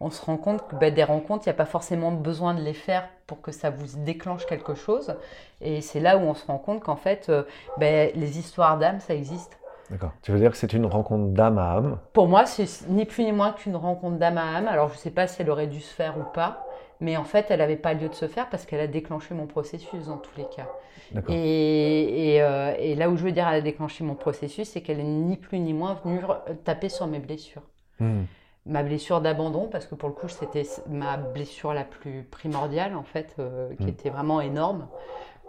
on 0.00 0.08
se 0.08 0.24
rend 0.24 0.38
compte 0.38 0.66
que 0.66 0.76
ben, 0.76 0.92
des 0.92 1.04
rencontres, 1.04 1.44
il 1.44 1.50
n'y 1.50 1.54
a 1.54 1.56
pas 1.56 1.66
forcément 1.66 2.10
besoin 2.10 2.54
de 2.54 2.62
les 2.62 2.72
faire 2.72 3.04
pour 3.26 3.42
que 3.42 3.52
ça 3.52 3.68
vous 3.68 3.98
déclenche 3.98 4.46
quelque 4.46 4.74
chose. 4.74 5.14
Et 5.60 5.82
c'est 5.82 6.00
là 6.00 6.16
où 6.16 6.22
on 6.22 6.32
se 6.32 6.46
rend 6.46 6.56
compte 6.56 6.82
qu'en 6.82 6.96
fait, 6.96 7.26
euh, 7.28 7.42
ben, 7.76 8.12
les 8.14 8.38
histoires 8.38 8.78
d'âme, 8.78 8.98
ça 9.00 9.12
existe. 9.14 9.58
D'accord. 9.90 10.12
Tu 10.22 10.32
veux 10.32 10.38
dire 10.38 10.52
que 10.52 10.56
c'est 10.56 10.72
une 10.72 10.86
rencontre 10.86 11.34
d'âme 11.34 11.58
à 11.58 11.72
âme? 11.72 11.98
Pour 12.14 12.26
moi, 12.26 12.46
c'est 12.46 12.88
ni 12.88 13.04
plus 13.04 13.24
ni 13.24 13.32
moins 13.32 13.52
qu'une 13.52 13.76
rencontre 13.76 14.16
d'âme 14.16 14.38
à 14.38 14.56
âme. 14.56 14.68
Alors, 14.68 14.88
je 14.88 14.94
ne 14.94 14.98
sais 15.00 15.10
pas 15.10 15.26
si 15.26 15.42
elle 15.42 15.50
aurait 15.50 15.66
dû 15.66 15.80
se 15.80 15.92
faire 15.94 16.16
ou 16.16 16.22
pas, 16.32 16.64
mais 17.00 17.16
en 17.16 17.24
fait, 17.24 17.46
elle 17.50 17.58
n'avait 17.58 17.76
pas 17.76 17.94
lieu 17.94 18.08
de 18.08 18.14
se 18.14 18.28
faire 18.28 18.48
parce 18.50 18.66
qu'elle 18.66 18.80
a 18.80 18.86
déclenché 18.86 19.34
mon 19.34 19.46
processus 19.46 20.06
dans 20.06 20.16
tous 20.18 20.36
les 20.36 20.46
cas. 20.46 20.68
D'accord. 21.12 21.34
Et, 21.34 22.34
et, 22.34 22.42
euh, 22.42 22.74
et 22.78 22.94
là 22.94 23.10
où 23.10 23.16
je 23.16 23.22
veux 23.24 23.32
dire 23.32 23.46
elle 23.48 23.56
a 23.56 23.60
déclenché 23.60 24.04
mon 24.04 24.14
processus, 24.14 24.68
c'est 24.70 24.80
qu'elle 24.80 25.00
est 25.00 25.04
ni 25.04 25.36
plus 25.36 25.58
ni 25.58 25.72
moins 25.72 25.94
venue 26.04 26.20
taper 26.64 26.88
sur 26.88 27.06
mes 27.06 27.18
blessures. 27.18 27.62
Mhm. 28.00 28.26
Ma 28.66 28.82
blessure 28.82 29.20
d'abandon, 29.20 29.68
parce 29.70 29.84
que 29.84 29.94
pour 29.94 30.08
le 30.08 30.14
coup, 30.14 30.28
c'était 30.28 30.62
ma 30.88 31.18
blessure 31.18 31.74
la 31.74 31.84
plus 31.84 32.22
primordiale, 32.22 32.96
en 32.96 33.02
fait, 33.02 33.34
euh, 33.38 33.74
qui 33.76 33.84
Mm. 33.84 33.88
était 33.88 34.08
vraiment 34.08 34.40
énorme. 34.40 34.88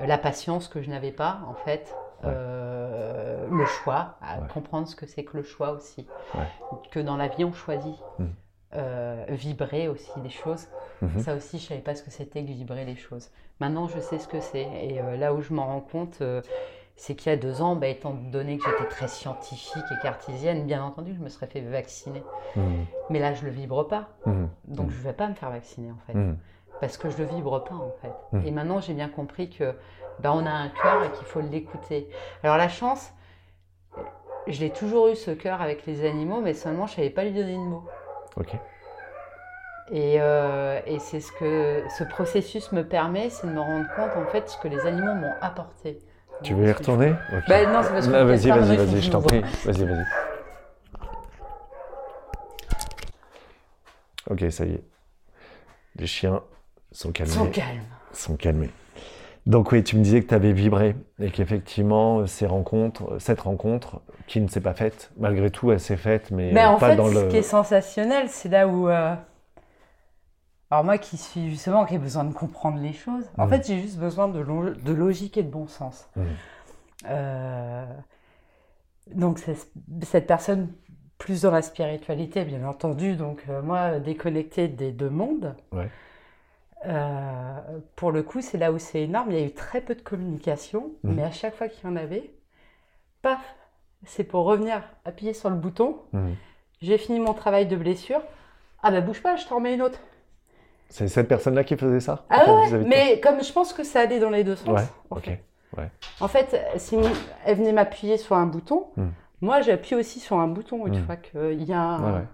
Euh, 0.02 0.06
La 0.06 0.18
patience 0.18 0.68
que 0.68 0.82
je 0.82 0.90
n'avais 0.90 1.14
pas, 1.14 1.40
en 1.48 1.54
fait. 1.54 1.96
Ouais. 2.24 2.30
Euh, 2.34 3.48
le 3.50 3.66
choix, 3.66 4.16
à 4.22 4.42
Ouais. 4.42 4.48
comprendre 4.54 4.88
ce 4.90 4.98
que 4.98 5.06
c'est 5.06 5.24
que 5.24 5.38
le 5.38 5.44
choix 5.44 5.72
aussi. 5.72 6.06
Ouais. 6.34 6.48
Que 6.92 7.00
dans 7.00 7.16
la 7.16 7.30
vie, 7.30 7.46
on 7.46 7.54
choisit. 7.54 7.96
Mm. 8.20 8.26
Euh, 8.76 9.26
vibrer 9.30 9.88
aussi 9.88 10.20
des 10.20 10.30
choses. 10.30 10.68
Mhm. 11.02 11.20
Ça 11.20 11.36
aussi, 11.36 11.60
je 11.60 11.68
savais 11.68 11.82
pas 11.82 11.96
ce 11.96 12.04
que 12.04 12.12
c'était 12.12 12.42
que 12.44 12.52
vibrer 12.52 12.84
les 12.84 12.96
choses. 12.96 13.30
Maintenant, 13.60 13.88
je 13.88 14.00
sais 14.00 14.20
ce 14.20 14.28
que 14.28 14.42
c'est. 14.42 14.68
Et 14.84 15.00
euh, 15.00 15.16
là 15.16 15.34
où 15.34 15.42
je 15.42 15.54
m'en 15.54 15.66
rends 15.66 15.82
compte, 15.82 16.18
euh, 16.22 16.42
c'est 16.98 17.16
qu'il 17.16 17.32
y 17.32 17.34
a 17.34 17.38
deux 17.38 17.62
ans, 17.62 17.76
bah, 17.76 17.88
étant 17.88 18.14
donné 18.14 18.58
que 18.58 18.64
j'étais 18.66 18.90
très 18.90 19.08
scientifique 19.08 19.86
et 19.92 20.02
cartésienne, 20.02 20.66
bien 20.66 20.84
entendu, 20.84 21.14
je 21.14 21.24
me 21.24 21.30
serais 21.30 21.48
fait 21.48 21.62
vacciner. 21.62 22.22
Mhm. 22.56 22.86
Mais 23.10 23.20
là, 23.20 23.34
je 23.34 23.46
le 23.46 23.52
vibre 23.52 23.88
pas. 23.88 24.10
Mhm. 24.26 24.50
Donc, 24.68 24.90
je 24.92 25.02
vais 25.02 25.14
pas 25.14 25.28
me 25.30 25.36
faire 25.36 25.52
vacciner, 25.52 25.92
en 25.92 26.00
fait. 26.08 26.18
Parce 26.82 26.98
que 26.98 27.10
je 27.10 27.18
le 27.18 27.26
vibre 27.26 27.64
pas, 27.64 27.76
en 27.76 27.94
fait. 28.02 28.48
Et 28.48 28.52
maintenant, 28.52 28.82
j'ai 28.82 28.94
bien 28.94 29.10
compris 29.10 29.50
que 29.50 29.74
bah, 30.20 30.34
on 30.34 30.46
a 30.46 30.52
un 30.52 30.70
cœur 30.70 31.04
et 31.04 31.18
qu'il 31.18 31.26
faut 31.28 31.42
l'écouter. 31.42 32.10
Alors, 32.44 32.58
la 32.58 32.68
chance, 32.68 33.14
je 34.48 34.60
l'ai 34.60 34.70
toujours 34.70 35.08
eu, 35.08 35.16
ce 35.16 35.32
cœur, 35.32 35.62
avec 35.62 35.86
les 35.86 36.06
animaux, 36.06 36.42
mais 36.42 36.54
seulement, 36.54 36.88
je 36.88 36.96
savais 36.96 37.10
pas 37.10 37.24
lui 37.24 37.32
donner 37.32 37.54
de 37.54 37.60
mots. 37.60 37.86
Et, 39.92 40.16
euh, 40.20 40.80
et 40.88 41.00
c'est 41.00 41.20
ce 41.20 41.32
que 41.32 41.84
ce 41.98 42.04
processus 42.04 42.72
me 42.72 42.84
permet, 42.84 43.30
c'est 43.30 43.48
de 43.48 43.52
me 43.52 43.60
rendre 43.60 43.88
compte 43.96 44.16
en 44.18 44.26
fait 44.32 44.50
ce 44.50 44.58
que 44.58 44.68
les 44.68 44.80
animaux 44.86 45.14
m'ont 45.14 45.34
apporté. 45.42 46.00
Tu 46.44 46.54
veux 46.54 46.68
y 46.68 46.72
retourner 46.72 47.16
Ok. 47.34 47.44
Bah, 47.48 47.66
non, 47.66 47.82
c'est 47.84 47.90
parce 47.92 48.08
que 48.08 48.12
le 48.12 48.24
Vas-y, 48.24 48.50
vas-y, 48.50 48.76
vas-y, 48.78 49.02
je 49.02 49.12
t'en 49.12 49.22
prie. 49.22 49.42
Vas-y, 49.64 49.86
vas-y. 49.86 50.06
Ok, 54.30 54.52
ça 54.52 54.66
y 54.66 54.74
est. 54.74 54.84
Les 55.98 56.08
chiens 56.08 56.42
sont 56.92 57.12
calmés. 57.12 57.32
Sont 57.32 57.52
calmes. 57.52 57.84
sont 58.12 58.36
calmés. 58.36 58.72
Donc 59.46 59.72
oui, 59.72 59.84
tu 59.84 59.96
me 59.98 60.04
disais 60.04 60.22
que 60.24 60.28
tu 60.28 60.34
avais 60.34 60.54
vibré 60.54 60.96
et 61.20 61.30
qu'effectivement, 61.32 62.26
ces 62.26 62.48
rencontres, 62.48 63.18
cette 63.20 63.42
rencontre 63.42 64.02
qui 64.28 64.42
ne 64.42 64.48
s'est 64.48 64.62
pas 64.62 64.74
faite, 64.74 65.12
malgré 65.18 65.52
tout, 65.52 65.72
elle 65.72 65.80
s'est 65.80 65.98
faite, 65.98 66.32
mais 66.32 66.54
Mais 66.54 66.66
en 66.66 66.80
pas 66.80 66.90
fait, 66.90 66.96
dans 66.96 67.08
ce 67.08 67.14
le... 67.14 67.30
qui 67.30 67.38
est 67.38 67.42
sensationnel, 67.44 68.30
c'est 68.30 68.50
là 68.50 68.68
où. 68.68 68.90
euh, 68.90 69.16
Alors, 70.70 70.84
moi 70.84 70.98
qui 71.00 71.18
suis 71.18 71.50
justement, 71.50 71.86
qui 71.86 71.96
ai 71.96 71.98
besoin 71.98 72.24
de 72.24 72.32
comprendre 72.34 72.80
les 72.80 72.94
choses, 72.94 73.26
en 73.40 73.48
Mhm. 73.48 73.50
fait, 73.50 73.66
j'ai 73.66 73.82
juste 73.82 73.98
besoin 73.98 74.28
de, 74.28 74.40
lo- 74.40 74.76
de 74.76 74.94
logique 74.94 75.38
et 75.38 75.44
de 75.44 75.50
bon 75.50 75.68
sens. 75.68 76.08
Mhm. 76.16 76.40
Euh, 77.08 77.86
Donc, 79.16 79.40
cette 79.40 80.28
personne, 80.28 80.70
plus 81.18 81.42
dans 81.44 81.52
la 81.52 81.62
spiritualité, 81.62 82.44
bien 82.44 82.68
entendu, 82.68 83.16
donc 83.16 83.44
euh, 83.50 83.62
moi, 83.62 84.00
déconnectée 84.00 84.68
des 84.68 84.92
deux 84.92 85.10
mondes. 85.10 85.56
Ouais. 85.72 85.92
Euh, 86.86 87.60
pour 87.96 88.12
le 88.12 88.22
coup, 88.24 88.42
c'est 88.42 88.58
là 88.58 88.72
où 88.72 88.78
c'est 88.80 89.02
énorme. 89.02 89.32
Il 89.32 89.40
y 89.40 89.42
a 89.42 89.46
eu 89.46 89.52
très 89.54 89.82
peu 89.82 89.96
de 89.96 90.02
communication, 90.02 90.92
Mhm. 91.04 91.16
mais 91.16 91.24
à 91.24 91.32
chaque 91.32 91.56
fois 91.56 91.68
qu'il 91.68 91.90
y 91.90 91.92
en 91.92 91.96
avait, 91.96 92.32
paf, 93.22 93.40
c'est 94.06 94.24
pour 94.24 94.46
revenir 94.46 94.84
appuyer 95.04 95.34
sur 95.34 95.50
le 95.50 95.56
bouton. 95.56 95.98
Mhm. 96.14 96.36
J'ai 96.82 96.98
fini 96.98 97.20
mon 97.20 97.34
travail 97.34 97.66
de 97.66 97.76
blessure. 97.76 98.22
Ah 98.84 98.92
bah 98.92 99.02
bouge 99.02 99.22
pas, 99.24 99.36
je 99.36 99.48
t'en 99.48 99.56
remets 99.56 99.74
une 99.74 99.82
autre. 99.82 100.00
C'est 100.90 101.08
cette 101.08 101.28
personne-là 101.28 101.64
qui 101.64 101.76
faisait 101.76 102.00
ça? 102.00 102.26
Ah 102.30 102.46
ouais, 102.54 102.84
mais 102.86 103.20
comme 103.20 103.44
je 103.44 103.52
pense 103.52 103.74
que 103.74 103.84
ça 103.84 104.02
allait 104.02 104.20
dans 104.20 104.30
les 104.30 104.44
deux 104.44 104.56
sens. 104.56 104.68
Ouais, 104.68 104.86
en 105.10 105.18
ok. 105.18 105.24
fait. 105.26 105.42
En 106.22 106.28
fait, 106.30 106.56
si 106.78 106.96
elle 107.46 107.58
venait 107.58 107.74
m'appuyer 107.74 108.18
sur 108.18 108.36
un 108.36 108.46
bouton, 108.46 108.88
Hmm. 108.96 109.10
moi 109.42 109.60
j'appuie 109.62 109.96
aussi 109.96 110.20
sur 110.20 110.40
un 110.40 110.48
bouton 110.48 110.86
une 110.88 111.04
fois 111.04 111.16
qu'il 111.18 111.64
y 111.64 111.74
a 111.74 111.82
un... 111.82 112.28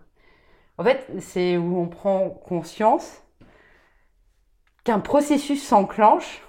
En 0.78 0.84
fait, 0.84 1.08
c'est 1.20 1.58
où 1.58 1.80
on 1.80 1.88
prend 1.88 2.30
conscience 2.30 3.24
qu'un 4.84 5.00
processus 5.00 5.66
s'enclenche 5.66 6.42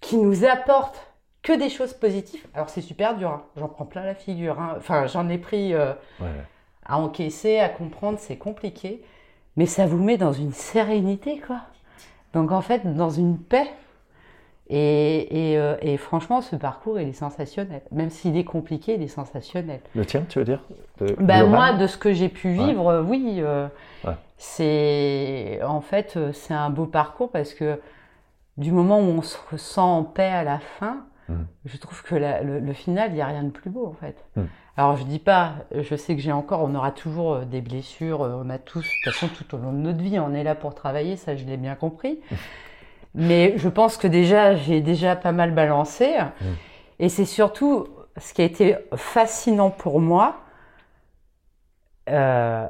qui 0.00 0.16
nous 0.16 0.44
apporte 0.44 1.12
que 1.42 1.52
des 1.56 1.68
choses 1.70 1.92
positives. 1.94 2.44
Alors 2.54 2.68
c'est 2.68 2.80
super 2.80 3.16
dur, 3.16 3.30
hein. 3.30 3.42
j'en 3.56 3.68
prends 3.68 3.86
plein 3.86 4.04
la 4.04 4.14
figure. 4.14 4.60
hein. 4.60 4.74
Enfin, 4.76 5.06
j'en 5.06 5.28
ai 5.28 5.38
pris 5.38 5.74
euh, 5.74 5.92
Ouais, 6.20 6.26
à 6.84 6.98
encaisser, 6.98 7.58
à 7.58 7.68
comprendre, 7.68 8.18
c'est 8.18 8.36
compliqué. 8.36 9.02
Mais 9.56 9.66
ça 9.66 9.86
vous 9.86 10.02
met 10.02 10.18
dans 10.18 10.32
une 10.32 10.52
sérénité, 10.52 11.38
quoi. 11.38 11.60
Donc 12.34 12.52
en 12.52 12.60
fait, 12.60 12.94
dans 12.94 13.10
une 13.10 13.38
paix. 13.38 13.68
Et, 14.68 15.52
et, 15.52 15.58
euh, 15.58 15.76
et 15.80 15.96
franchement, 15.96 16.40
ce 16.42 16.56
parcours, 16.56 16.98
il 16.98 17.08
est 17.08 17.12
sensationnel. 17.12 17.82
Même 17.92 18.10
s'il 18.10 18.36
est 18.36 18.44
compliqué, 18.44 18.94
il 18.94 19.02
est 19.02 19.06
sensationnel. 19.08 19.78
Le 19.94 20.04
tien, 20.04 20.24
tu 20.28 20.40
veux 20.40 20.44
dire? 20.44 20.60
De- 20.98 21.14
Ben 21.20 21.46
moi, 21.48 21.72
de 21.74 21.86
ce 21.86 21.96
que 21.96 22.12
j'ai 22.12 22.28
pu 22.28 22.50
vivre, 22.50 22.88
euh, 22.88 23.02
oui. 23.02 23.36
euh, 23.38 23.68
Ouais. 24.04 24.14
C'est 24.36 25.60
en 25.64 25.80
fait, 25.80 26.16
euh, 26.16 26.32
c'est 26.32 26.54
un 26.54 26.70
beau 26.70 26.86
parcours 26.86 27.30
parce 27.30 27.54
que 27.54 27.80
du 28.56 28.72
moment 28.72 28.98
où 29.00 29.04
on 29.04 29.22
se 29.22 29.38
ressent 29.50 29.98
en 29.98 30.04
paix 30.04 30.30
à 30.30 30.44
la 30.44 30.58
fin, 30.58 31.06
Mm. 31.28 31.42
Je 31.64 31.76
trouve 31.76 32.02
que 32.02 32.14
la- 32.14 32.42
le, 32.42 32.60
le 32.60 32.72
final, 32.72 33.10
il 33.10 33.14
n'y 33.14 33.20
a 33.20 33.26
rien 33.26 33.42
de 33.42 33.50
plus 33.50 33.70
beau 33.70 33.86
en 33.86 33.94
fait. 33.94 34.16
Mm. 34.36 34.42
Alors 34.76 34.96
je 34.96 35.04
dis 35.04 35.18
pas, 35.18 35.54
je 35.74 35.96
sais 35.96 36.14
que 36.14 36.20
j'ai 36.22 36.32
encore, 36.32 36.62
on 36.62 36.74
aura 36.74 36.92
toujours 36.92 37.34
euh, 37.34 37.44
des 37.44 37.60
blessures, 37.60 38.22
euh, 38.22 38.42
on 38.44 38.50
a 38.50 38.58
tous, 38.58 38.80
de 38.80 38.86
toute 39.04 39.12
façon 39.14 39.28
tout 39.28 39.54
au 39.54 39.58
long 39.58 39.72
de 39.72 39.78
notre 39.78 40.02
vie, 40.02 40.18
on 40.18 40.34
est 40.34 40.44
là 40.44 40.54
pour 40.54 40.74
travailler, 40.74 41.16
ça 41.16 41.34
je 41.36 41.44
l'ai 41.44 41.56
bien 41.56 41.74
compris. 41.74 42.20
Mais 43.14 43.54
je 43.56 43.68
pense 43.68 43.96
que 43.96 44.06
déjà, 44.06 44.54
j'ai 44.56 44.82
déjà 44.82 45.16
pas 45.16 45.32
mal 45.32 45.52
balancé. 45.52 46.14
Et 46.98 47.08
c'est 47.08 47.24
surtout 47.24 47.86
ce 48.18 48.34
qui 48.34 48.42
a 48.42 48.44
été 48.44 48.76
fascinant 48.94 49.70
pour 49.70 50.00
moi, 50.02 50.36
euh, 52.10 52.68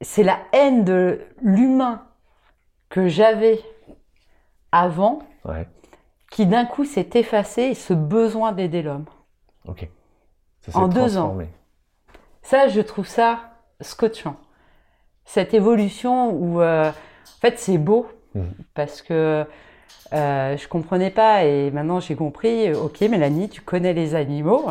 c'est 0.00 0.22
la 0.22 0.38
haine 0.52 0.84
de 0.84 1.20
l'humain 1.42 2.02
que 2.88 3.08
j'avais 3.08 3.60
avant, 4.72 5.20
Ouais, 5.44 5.66
qui 6.30 6.46
d'un 6.46 6.64
coup 6.64 6.84
s'est 6.84 7.10
effacé 7.14 7.62
et 7.62 7.74
ce 7.74 7.92
besoin 7.94 8.52
d'aider 8.52 8.82
l'homme. 8.82 9.06
ok. 9.66 9.88
Ça 10.68 10.78
En 10.78 10.88
deux 10.88 11.16
ans. 11.16 11.38
Ça, 12.42 12.68
je 12.68 12.80
trouve 12.80 13.06
ça 13.06 13.40
scotchant. 13.80 14.36
Cette 15.24 15.54
évolution 15.54 16.30
où, 16.32 16.60
euh, 16.60 16.90
en 16.90 17.40
fait, 17.40 17.58
c'est 17.58 17.78
beau 17.78 18.06
Mhm. 18.34 18.52
parce 18.74 19.00
que 19.02 19.44
euh, 20.12 20.56
je 20.56 20.68
comprenais 20.68 21.10
pas 21.10 21.44
et 21.44 21.70
maintenant 21.70 21.98
j'ai 22.00 22.14
compris. 22.16 22.68
euh, 22.68 22.78
Ok, 22.78 23.00
Mélanie, 23.02 23.48
tu 23.48 23.60
connais 23.62 23.92
les 23.94 24.14
animaux, 24.14 24.66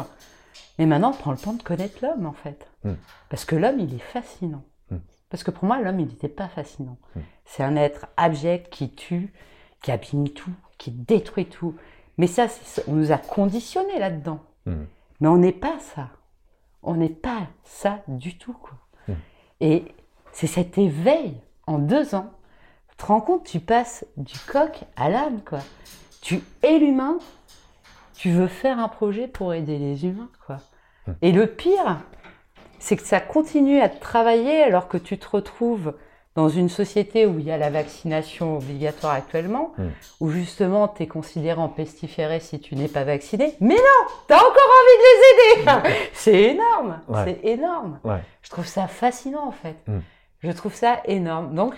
mais 0.77 0.85
maintenant 0.85 1.11
prends 1.11 1.31
le 1.31 1.37
temps 1.37 1.53
de 1.53 1.63
connaître 1.63 1.97
l'homme, 2.03 2.25
en 2.25 2.33
fait, 2.33 2.67
Mhm. 2.83 2.97
parce 3.29 3.45
que 3.45 3.55
l'homme, 3.55 3.79
il 3.79 3.93
est 3.95 3.99
fascinant. 3.99 4.63
Parce 5.29 5.43
que 5.43 5.51
pour 5.51 5.65
moi, 5.65 5.79
l'homme, 5.79 5.99
il 5.99 6.07
n'était 6.07 6.27
pas 6.27 6.47
fascinant. 6.47 6.97
Mhm. 7.15 7.23
C'est 7.45 7.63
un 7.63 7.75
être 7.75 8.07
abject 8.17 8.69
qui 8.69 8.89
tue, 8.89 9.33
qui 9.81 9.91
abîme 9.91 10.29
tout, 10.29 10.53
qui 10.77 10.91
détruit 10.91 11.45
tout. 11.45 11.75
Mais 12.17 12.27
ça, 12.27 12.47
on 12.87 12.93
nous 12.93 13.11
a 13.11 13.17
conditionnés 13.17 13.99
là-dedans. 13.99 14.39
Mhm. 14.65 14.87
Mais 15.19 15.27
on 15.27 15.37
n'est 15.37 15.51
pas 15.51 15.77
ça. 15.79 16.09
On 16.83 16.95
n'est 16.95 17.09
pas 17.09 17.47
ça 17.63 18.01
du 18.07 18.37
tout, 18.37 18.53
quoi. 18.53 18.77
Mm. 19.07 19.13
Et 19.61 19.85
c'est 20.31 20.47
cet 20.47 20.77
éveil 20.77 21.35
en 21.67 21.77
deux 21.77 22.15
ans. 22.15 22.31
Tu 22.89 22.97
te 22.97 23.05
rends 23.05 23.21
compte, 23.21 23.45
tu 23.45 23.59
passes 23.59 24.05
du 24.17 24.37
coq 24.47 24.83
à 24.95 25.09
l'âne, 25.09 25.41
quoi. 25.43 25.59
Tu 26.21 26.41
es 26.63 26.79
l'humain, 26.79 27.17
tu 28.13 28.31
veux 28.31 28.47
faire 28.47 28.79
un 28.79 28.87
projet 28.87 29.27
pour 29.27 29.53
aider 29.53 29.77
les 29.77 30.05
humains, 30.05 30.29
quoi. 30.45 30.57
Et 31.21 31.31
le 31.31 31.47
pire, 31.47 31.97
c'est 32.79 32.95
que 32.97 33.03
ça 33.03 33.19
continue 33.19 33.81
à 33.81 33.89
te 33.89 33.99
travailler 33.99 34.63
alors 34.63 34.87
que 34.87 34.97
tu 34.97 35.17
te 35.17 35.27
retrouves 35.29 35.93
dans 36.35 36.47
une 36.47 36.69
société 36.69 37.25
où 37.25 37.39
il 37.39 37.45
y 37.45 37.51
a 37.51 37.57
la 37.57 37.69
vaccination 37.69 38.57
obligatoire 38.57 39.13
actuellement, 39.13 39.73
Mm. 39.77 39.87
où 40.21 40.29
justement 40.29 40.87
tu 40.87 41.03
es 41.03 41.07
considéré 41.07 41.59
en 41.59 41.67
pestiféré 41.69 42.39
si 42.39 42.59
tu 42.59 42.75
n'es 42.75 42.87
pas 42.87 43.03
vacciné. 43.03 43.55
Mais 43.59 43.75
non, 43.75 44.07
tu 44.27 44.33
as 44.33 44.37
encore 44.37 44.51
envie 44.51 44.97
de 44.97 45.03
les 45.03 45.89
aider 45.91 46.09
C'est 46.13 46.41
énorme, 46.43 47.01
Ouais. 47.09 47.23
c'est 47.25 47.49
énorme. 47.49 47.99
Ouais. 48.03 48.19
Je 48.43 48.49
trouve 48.49 48.65
ça 48.67 48.87
fascinant 48.87 49.47
en 49.47 49.51
fait. 49.51 49.75
Mm. 49.87 49.99
Je 50.41 50.51
trouve 50.51 50.73
ça 50.73 51.01
énorme. 51.05 51.53
Donc, 51.55 51.73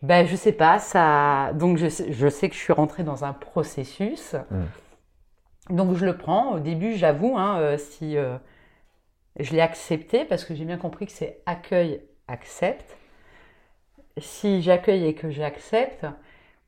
ben, 0.00 0.26
je 0.26 0.34
sais 0.36 0.52
pas, 0.52 0.78
ça. 0.78 1.50
Donc, 1.54 1.76
je 1.76 1.88
sais, 1.88 2.12
je 2.12 2.28
sais 2.28 2.48
que 2.48 2.54
je 2.54 2.60
suis 2.60 2.72
rentrée 2.72 3.02
dans 3.02 3.24
un 3.24 3.32
processus. 3.34 4.34
Donc, 5.70 5.94
je 5.96 6.04
le 6.04 6.16
prends. 6.16 6.52
Au 6.54 6.58
début, 6.58 6.94
j'avoue, 6.96 7.36
hein, 7.36 7.58
euh, 7.58 7.78
si 7.78 8.16
euh, 8.16 8.36
je 9.38 9.52
l'ai 9.52 9.60
accepté, 9.60 10.24
parce 10.24 10.44
que 10.44 10.54
j'ai 10.54 10.64
bien 10.64 10.76
compris 10.78 11.06
que 11.06 11.12
c'est 11.12 11.40
accueil, 11.46 12.00
accepte. 12.28 12.96
Si 14.18 14.60
j'accueille 14.62 15.06
et 15.06 15.14
que 15.14 15.30
j'accepte, 15.30 16.06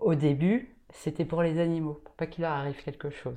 au 0.01 0.15
début, 0.15 0.75
c'était 0.93 1.25
pour 1.25 1.43
les 1.43 1.59
animaux, 1.61 2.01
pour 2.05 2.15
pas 2.15 2.27
qu'il 2.27 2.43
leur 2.43 2.53
arrive 2.53 2.83
quelque 2.83 3.11
chose. 3.11 3.37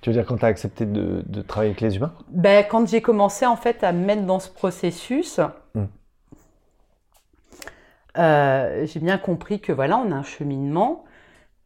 Tu 0.00 0.10
veux 0.10 0.14
dire 0.14 0.26
quand 0.26 0.38
tu 0.38 0.44
as 0.44 0.48
accepté 0.48 0.84
de, 0.84 1.22
de 1.26 1.42
travailler 1.42 1.70
avec 1.70 1.80
les 1.80 1.96
humains? 1.96 2.12
Ben, 2.28 2.64
quand 2.68 2.88
j'ai 2.88 3.00
commencé 3.00 3.46
en 3.46 3.56
fait 3.56 3.84
à 3.84 3.92
me 3.92 4.04
mettre 4.04 4.22
dans 4.22 4.40
ce 4.40 4.50
processus, 4.50 5.40
Mm. 5.74 5.84
euh, 8.18 8.86
j'ai 8.86 8.98
bien 9.00 9.18
compris 9.18 9.60
que 9.60 9.72
voilà, 9.72 9.98
on 9.98 10.10
a 10.10 10.14
un 10.16 10.22
cheminement, 10.24 11.04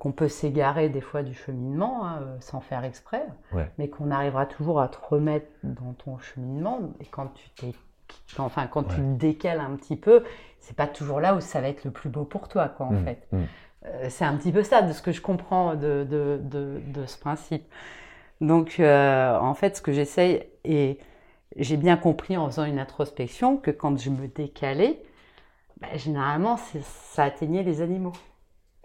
qu'on 0.05 0.13
peut 0.13 0.29
s'égarer 0.29 0.91
des 0.91 1.01
fois 1.01 1.23
du 1.23 1.33
cheminement 1.33 2.07
hein, 2.07 2.19
euh, 2.21 2.37
sans 2.41 2.61
faire 2.61 2.85
exprès, 2.85 3.25
Ouais. 3.53 3.71
mais 3.79 3.89
qu'on 3.89 4.11
arrivera 4.11 4.45
toujours 4.45 4.79
à 4.79 4.89
te 4.89 4.99
remettre 5.09 5.47
dans 5.63 5.95
ton 5.95 6.19
cheminement. 6.19 6.79
Et 7.01 7.07
quand 7.07 7.29
tu 7.35 7.49
t'es, 7.57 7.73
enfin 8.39 8.67
quand 8.67 8.83
tu 8.85 9.01
Ouais. 9.01 9.07
le 9.07 9.17
décales 9.17 9.61
un 9.61 9.75
petit 9.77 9.97
peu, 9.97 10.23
c'est 10.61 10.77
pas 10.77 10.87
toujours 10.87 11.21
là 11.21 11.35
où 11.35 11.41
ça 11.41 11.63
va 11.63 11.69
être 11.71 11.85
le 11.87 11.91
plus 11.91 12.11
beau 12.11 12.25
pour 12.25 12.49
toi, 12.49 12.69
quoi, 12.69 12.85
en 12.87 12.93
Mm, 12.93 13.05
fait. 13.05 13.27
mm. 13.33 13.43
Euh, 13.87 14.07
c'est 14.11 14.27
un 14.27 14.37
petit 14.37 14.53
peu 14.53 14.63
ça 14.63 14.83
de 14.83 14.93
ce 14.93 15.01
que 15.01 15.11
je 15.11 15.23
comprends 15.23 15.75
de, 15.75 16.07
de, 16.09 16.39
de, 16.43 16.83
de 16.87 17.07
ce 17.07 17.19
principe. 17.19 17.65
Donc, 18.43 18.77
euh, 18.81 19.39
en 19.39 19.55
fait, 19.55 19.77
ce 19.79 19.81
que 19.81 19.93
j'essaye, 19.93 20.45
et 20.65 20.99
j'ai 21.57 21.79
bien 21.79 21.97
compris 21.97 22.37
en 22.37 22.45
faisant 22.51 22.65
une 22.65 22.79
introspection, 22.79 23.57
que 23.57 23.71
quand 23.71 23.99
je 23.99 24.11
me 24.11 24.29
décalais, 24.29 25.03
bah, 25.81 25.89
généralement, 25.97 26.59
ça 26.59 27.25
atteignait 27.25 27.63
les 27.63 27.81
animaux. 27.81 28.13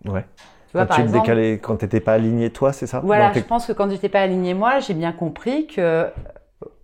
Ouais. 0.06 0.26
Tu 0.70 0.78
vois, 0.78 0.86
Quand 0.86 0.88
par 0.88 0.98
tu 0.98 1.02
te 1.02 1.08
exemple, 1.08 1.26
décalais, 1.26 1.60
quand 1.60 1.78
tu 1.78 1.86
n'étais 1.86 2.00
pas 2.00 2.14
aligné, 2.14 2.52
toi, 2.52 2.74
c'est 2.74 2.88
ça? 2.88 3.00
Voilà, 3.00 3.34
je 3.34 3.44
pense 3.44 3.66
que 3.66 3.74
quand 3.74 3.90
j'étais 3.90 4.10
pas 4.10 4.22
alignée 4.22 4.54
moi, 4.54 4.80
j'ai 4.80 4.94
bien 4.94 5.12
compris 5.12 5.68
que. 5.68 6.12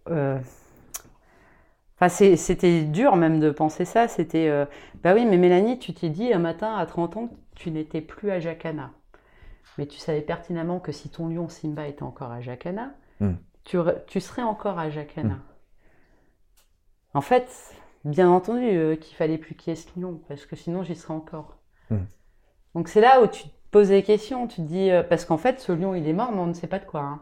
euh, 0.09 0.39
Enfin, 1.97 2.09
c'était 2.09 2.83
dur 2.83 3.15
même 3.15 3.39
de 3.39 3.51
penser 3.51 3.85
ça. 3.85 4.07
C'était, 4.07 4.49
euh, 4.49 4.65
bah 5.03 5.13
oui, 5.13 5.25
mais 5.25 5.37
Mélanie, 5.37 5.79
tu 5.79 5.93
t'es 5.93 6.09
dit 6.09 6.33
un 6.33 6.39
matin 6.39 6.75
à 6.75 6.85
30 6.85 7.15
ans 7.17 7.27
que 7.27 7.35
tu 7.55 7.71
n'étais 7.71 8.01
plus 8.01 8.31
à 8.31 8.39
Jacana. 8.39 8.91
Mais 9.77 9.87
tu 9.87 9.97
savais 9.99 10.21
pertinemment 10.21 10.79
que 10.79 10.91
si 10.91 11.09
ton 11.09 11.27
lion 11.29 11.49
Simba 11.49 11.87
était 11.87 12.03
encore 12.03 12.31
à 12.31 12.41
Jacana, 12.41 12.93
Hmm. 13.21 13.35
tu, 13.63 14.19
serais 14.19 14.41
encore 14.41 14.77
à 14.77 14.89
Jacana. 14.89 15.39
En 17.13 17.21
fait, 17.21 17.73
bien 18.03 18.29
entendu 18.29 18.63
euh, 18.65 18.95
qu'il 18.97 19.15
fallait 19.15 19.37
plus 19.37 19.55
qu'il 19.55 19.71
y 19.71 19.73
ait 19.73 19.75
ce 19.79 19.87
lion, 19.97 20.21
parce 20.27 20.45
que 20.45 20.55
sinon 20.57 20.83
j'y 20.83 20.95
serais 20.95 21.13
encore. 21.13 21.57
Hmm. 21.89 22.03
Donc 22.73 22.89
c'est 22.89 23.01
là 23.01 23.21
où 23.21 23.27
tu 23.27 23.45
poses 23.75 23.89
des 23.89 24.03
questions. 24.03 24.47
Tu 24.47 24.55
te 24.57 24.61
dis, 24.61 24.89
euh, 24.89 25.03
parce 25.03 25.25
qu'en 25.25 25.35
fait, 25.37 25.59
ce 25.59 25.73
lion, 25.73 25.95
il 25.95 26.07
est 26.07 26.13
mort, 26.13 26.31
mais 26.31 26.39
on 26.39 26.45
ne 26.47 26.53
sait 26.53 26.67
pas 26.67 26.79
de 26.79 26.85
quoi. 26.85 27.01
hein. 27.01 27.19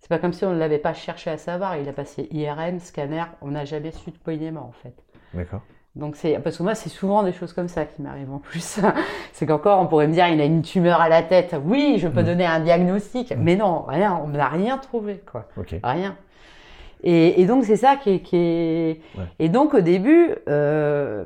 C'est 0.00 0.08
pas 0.10 0.18
comme 0.18 0.34
si 0.34 0.44
on 0.44 0.52
ne 0.52 0.58
l'avait 0.58 0.76
pas 0.78 0.92
cherché 0.92 1.30
à 1.30 1.38
savoir. 1.38 1.78
Il 1.78 1.88
a 1.88 1.92
passé 1.94 2.28
IRM, 2.30 2.78
scanner, 2.80 3.24
on 3.40 3.52
n'a 3.52 3.64
jamais 3.64 3.92
su 3.92 4.10
de 4.10 4.18
quoi 4.22 4.34
il 4.34 4.42
est 4.42 4.50
mort, 4.50 4.64
en 4.66 4.72
fait. 4.82 4.94
D'accord. 5.32 5.62
Donc 5.94 6.14
c'est 6.16 6.38
parce 6.40 6.58
que 6.58 6.62
moi 6.62 6.74
c'est 6.74 6.90
souvent 6.90 7.22
des 7.22 7.32
choses 7.32 7.54
comme 7.54 7.68
ça 7.68 7.86
qui 7.86 8.02
m'arrivent 8.02 8.30
en 8.30 8.38
plus. 8.38 8.78
c'est 9.32 9.46
qu'encore 9.46 9.80
on 9.80 9.86
pourrait 9.86 10.06
me 10.06 10.12
dire 10.12 10.28
il 10.28 10.38
a 10.42 10.44
une 10.44 10.60
tumeur 10.60 11.00
à 11.00 11.08
la 11.08 11.22
tête. 11.22 11.56
Oui, 11.64 11.96
je 11.98 12.06
peux 12.08 12.20
Mm. 12.20 12.26
donner 12.26 12.44
un 12.44 12.60
diagnostic, 12.60 13.32
mais 13.38 13.56
non, 13.56 13.80
rien, 13.88 14.20
on 14.22 14.28
n'a 14.28 14.48
rien 14.50 14.76
trouvé 14.76 15.22
quoi, 15.24 15.48
rien. 15.82 16.14
Et, 17.02 17.40
et 17.40 17.46
donc 17.46 17.64
c'est 17.64 17.76
ça 17.76 17.96
qui 17.96 18.10
est, 18.10 18.18
qui 18.20 18.36
est- 18.36 19.00
Ouais. 19.16 19.24
Et 19.38 19.48
donc 19.48 19.72
au 19.72 19.80
début, 19.80 20.34
euh, 20.50 21.24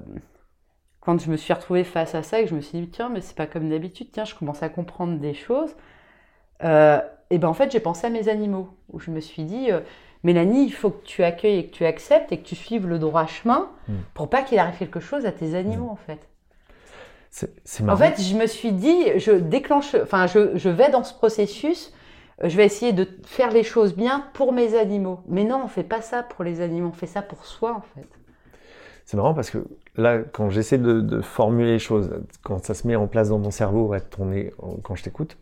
quand 1.11 1.21
je 1.21 1.31
me 1.31 1.37
suis 1.37 1.53
retrouvée 1.53 1.83
face 1.85 2.15
à 2.15 2.23
ça 2.23 2.39
et 2.41 2.45
que 2.45 2.51
je 2.51 2.55
me 2.55 2.61
suis 2.61 2.79
dit 2.81 2.89
tiens 2.89 3.09
mais 3.09 3.21
c'est 3.21 3.37
pas 3.37 3.47
comme 3.47 3.69
d'habitude, 3.69 4.09
tiens 4.13 4.25
je 4.25 4.35
commence 4.35 4.63
à 4.63 4.69
comprendre 4.69 5.19
des 5.19 5.35
choses. 5.35 5.75
euh, 6.65 7.01
et 7.31 7.39
ben 7.39 7.49
en 7.49 7.55
fait 7.55 7.71
j'ai 7.73 7.81
pensé 7.81 8.07
à 8.07 8.11
mes 8.11 8.29
animaux 8.29 8.69
où 8.93 9.01
je 9.01 9.11
me 9.11 9.21
suis 9.21 9.45
dit 9.45 9.71
euh, 9.73 9.81
Mélanie, 10.23 10.65
il 10.67 10.73
faut 10.73 10.91
que 10.91 11.03
tu 11.05 11.25
accueilles 11.25 11.59
et 11.59 11.67
que 11.67 11.73
tu 11.75 11.87
acceptes 11.87 12.31
et 12.33 12.39
que 12.39 12.45
tu 12.47 12.55
suives 12.55 12.87
le 12.87 12.99
droit 12.99 13.27
chemin 13.27 13.71
Mm. 13.89 13.95
pour 14.15 14.29
pas 14.31 14.43
qu'il 14.43 14.59
arrive 14.59 14.77
quelque 14.79 15.01
chose 15.01 15.27
à 15.27 15.33
tes 15.33 15.55
animaux, 15.55 15.89
en 15.91 15.97
fait. 15.97 16.29
C'est 17.31 17.55
c'est 17.65 17.83
En 17.89 17.97
marrant. 17.97 17.97
fait, 17.97 18.21
je 18.21 18.37
me 18.37 18.47
suis 18.47 18.73
dit, 18.73 19.19
je 19.19 19.33
déclenche, 19.33 19.95
enfin, 19.95 20.27
je, 20.27 20.57
je 20.57 20.69
vais 20.69 20.91
dans 20.91 21.05
ce 21.05 21.15
processus, 21.15 21.93
euh, 22.43 22.49
je 22.49 22.57
vais 22.57 22.67
essayer 22.67 22.93
de 22.93 23.07
faire 23.25 23.51
les 23.51 23.63
choses 23.63 23.95
bien 23.95 24.27
pour 24.35 24.53
mes 24.53 24.77
animaux. 24.79 25.21
Mais 25.29 25.45
non, 25.45 25.63
on 25.65 25.69
fait 25.69 25.85
pas 25.85 26.03
ça 26.03 26.23
pour 26.23 26.45
les 26.45 26.61
animaux, 26.61 26.89
on 26.89 26.93
fait 26.93 27.07
ça 27.07 27.23
pour 27.23 27.47
soi, 27.47 27.73
en 27.75 27.83
fait. 27.95 28.07
C'est 29.05 29.17
marrant 29.17 29.35
parce 29.35 29.51
que 29.51 29.67
là, 29.97 30.19
quand 30.33 30.51
j'essaie 30.51 30.79
de, 30.79 31.01
de 31.01 31.21
formuler 31.21 31.73
les 31.73 31.79
choses, 31.79 32.11
quand 32.43 32.65
ça 32.65 32.75
se 32.75 32.87
met 32.87 32.97
en 32.97 33.07
place 33.07 33.29
dans 33.31 33.39
mon 33.39 33.51
cerveau, 33.51 33.95
tourner 34.11 34.53
quand 34.83 34.95
je 34.95 35.03
t'écoute, 35.03 35.37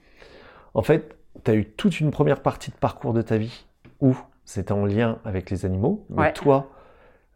en 0.74 0.82
fait, 0.82 1.14
tu 1.44 1.50
as 1.50 1.54
eu 1.54 1.64
toute 1.66 2.00
une 2.00 2.10
première 2.10 2.40
partie 2.40 2.70
de 2.70 2.76
parcours 2.76 3.12
de 3.12 3.22
ta 3.22 3.36
vie 3.36 3.64
où 4.00 4.16
c'était 4.44 4.72
en 4.72 4.84
lien 4.86 5.18
avec 5.24 5.50
les 5.50 5.64
animaux, 5.66 6.04
mais 6.10 6.22
Ouais. 6.22 6.32
toi, 6.32 6.70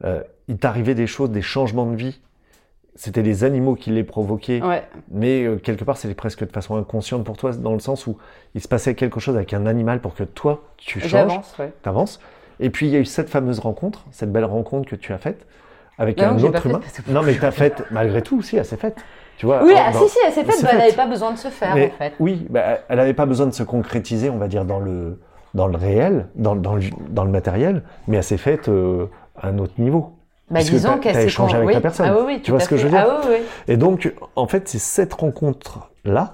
euh, 0.04 0.22
il 0.48 0.58
t'arrivait 0.58 0.94
des 0.94 1.06
choses, 1.06 1.30
des 1.30 1.42
changements 1.42 1.86
de 1.86 1.96
vie. 1.96 2.20
C'était 2.94 3.22
les 3.22 3.42
animaux 3.44 3.74
qui 3.74 3.90
les 3.90 4.04
provoquaient, 4.04 4.62
Ouais, 4.62 4.82
mais 5.10 5.44
euh, 5.44 5.56
quelque 5.56 5.82
part, 5.82 5.96
c'était 5.96 6.14
presque 6.14 6.46
de 6.46 6.52
façon 6.52 6.76
inconsciente 6.76 7.24
pour 7.24 7.36
toi, 7.38 7.52
dans 7.52 7.72
le 7.72 7.78
sens 7.78 8.06
où 8.06 8.18
il 8.54 8.60
se 8.60 8.68
passait 8.68 8.94
quelque 8.94 9.18
chose 9.18 9.34
avec 9.34 9.54
un 9.54 9.64
animal 9.66 10.00
pour 10.00 10.14
que 10.14 10.24
toi, 10.24 10.62
tu 10.76 11.00
changes 11.00 11.40
ouais. 11.58 11.72
t'avances. 11.82 12.20
Et 12.60 12.68
puis 12.70 12.86
il 12.86 12.92
y 12.92 12.96
a 12.96 12.98
eu 12.98 13.06
cette 13.06 13.30
fameuse 13.30 13.60
rencontre, 13.60 14.04
cette 14.10 14.30
belle 14.30 14.44
rencontre 14.44 14.88
que 14.90 14.96
tu 14.96 15.12
as 15.14 15.18
faite 15.18 15.46
avec 15.98 16.20
un 16.20 16.38
autre 16.42 16.66
humain. 16.66 16.80
Non, 17.08 17.22
mais 17.22 17.34
tu 17.38 17.44
as 17.44 17.50
faite 17.50 17.84
malgré 17.90 18.22
tout 18.22 18.38
aussi, 18.38 18.56
elle 18.56 18.64
s'est 18.64 18.76
faite. 18.76 18.96
Tu 19.38 19.46
vois, 19.46 19.64
Oui, 19.64 19.72
ah, 19.76 19.90
dans- 19.92 20.00
si, 20.00 20.08
si, 20.10 20.18
elle 20.26 20.32
s'est 20.32 20.44
faite, 20.44 20.62
bah, 20.62 20.68
elle 20.72 20.78
n'avait 20.78 20.92
pas 20.92 21.06
besoin 21.06 21.32
de 21.32 21.38
se 21.38 21.48
faire, 21.48 21.74
mais 21.74 21.92
en 21.94 21.98
fait. 21.98 22.12
Oui, 22.20 22.46
bah, 22.50 22.78
elle 22.88 22.96
n'avait 22.96 23.14
pas 23.14 23.26
besoin 23.26 23.46
de 23.46 23.52
se 23.52 23.62
concrétiser, 23.62 24.30
on 24.30 24.36
va 24.38 24.46
dire, 24.46 24.64
dans 24.64 24.78
le, 24.78 25.18
dans 25.54 25.66
le 25.66 25.76
réel, 25.76 26.28
dans, 26.36 26.54
dans, 26.54 26.74
le, 26.76 26.82
dans 27.08 27.24
le 27.24 27.30
matériel, 27.30 27.82
mais 28.08 28.18
elle 28.18 28.24
s'est 28.24 28.36
faite 28.36 28.68
euh, 28.68 29.06
à 29.40 29.48
un 29.48 29.58
autre 29.58 29.74
niveau. 29.78 30.12
Bah, 30.50 30.58
parce 30.60 30.70
disons 30.70 30.90
t'as- 30.90 30.98
qu'elle 30.98 31.12
t'as 31.14 31.20
s'est 31.20 31.26
échangé 31.26 31.56
avec 31.56 31.68
oui. 31.68 31.74
la 31.74 31.80
personne. 31.80 32.06
Ah 32.10 32.16
oui, 32.18 32.24
oui, 32.26 32.42
Tu 32.42 32.50
vois 32.50 32.60
ce 32.60 32.68
que 32.68 32.76
je 32.76 32.84
veux 32.84 32.90
dire 32.90 33.06
Ah. 33.08 33.22
Et 33.68 33.76
donc, 33.76 34.12
en 34.36 34.46
fait, 34.46 34.68
c'est 34.68 34.78
cette 34.78 35.14
rencontre-là 35.14 36.32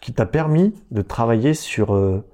qui 0.00 0.12
t'a 0.12 0.26
permis 0.26 0.74
de 0.90 1.02
travailler 1.02 1.54
sur 1.54 1.94
euh, 1.94 2.24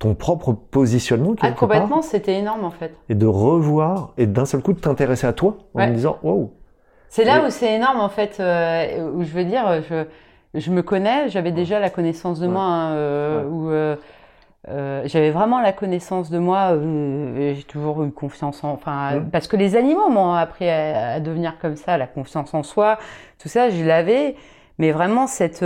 ton 0.00 0.14
propre 0.16 0.52
positionnement 0.52 1.34
Ah, 1.42 1.52
complètement, 1.52 2.02
c'était 2.02 2.34
énorme 2.34 2.64
en 2.64 2.70
fait. 2.70 2.92
et 3.08 3.14
de 3.14 3.26
revoir 3.26 4.12
et 4.18 4.26
d'un 4.26 4.46
seul 4.46 4.62
coup 4.62 4.72
de 4.72 4.80
t'intéresser 4.80 5.26
à 5.28 5.32
toi 5.32 5.58
en 5.74 5.78
Ouais. 5.78 5.86
me 5.88 5.94
disant 5.94 6.16
wow. 6.24 6.52
C'est 7.08 7.24
là 7.24 7.44
où 7.46 7.50
c'est 7.50 7.74
énorme 7.74 8.00
en 8.00 8.08
fait, 8.08 8.38
euh, 8.40 9.10
où 9.12 9.22
je 9.22 9.30
veux 9.32 9.44
dire, 9.44 9.82
je, 9.88 10.04
je 10.58 10.70
me 10.70 10.82
connais, 10.82 11.28
j'avais 11.28 11.52
déjà 11.52 11.78
la 11.80 11.90
connaissance 11.90 12.40
de 12.40 12.46
Ouais. 12.46 12.52
moi, 12.52 12.62
hein, 12.64 12.92
euh, 12.94 13.42
Ouais. 13.42 13.48
où 13.50 13.70
euh, 13.70 15.02
j'avais 15.06 15.30
vraiment 15.30 15.60
la 15.60 15.72
connaissance 15.72 16.30
de 16.30 16.38
moi, 16.38 16.78
j'ai 17.36 17.62
toujours 17.64 18.02
eu 18.04 18.10
confiance 18.10 18.64
en, 18.64 18.70
enfin, 18.72 19.16
Mhm. 19.16 19.30
parce 19.30 19.48
que 19.48 19.56
les 19.56 19.76
animaux 19.76 20.08
m'ont 20.08 20.32
appris 20.32 20.68
à, 20.68 21.12
à 21.14 21.20
devenir 21.20 21.58
comme 21.60 21.76
ça, 21.76 21.98
la 21.98 22.06
confiance 22.06 22.54
en 22.54 22.62
soi, 22.62 22.98
tout 23.38 23.48
ça, 23.48 23.68
je 23.70 23.84
l'avais, 23.84 24.34
mais 24.78 24.92
vraiment 24.92 25.26
cette, 25.26 25.62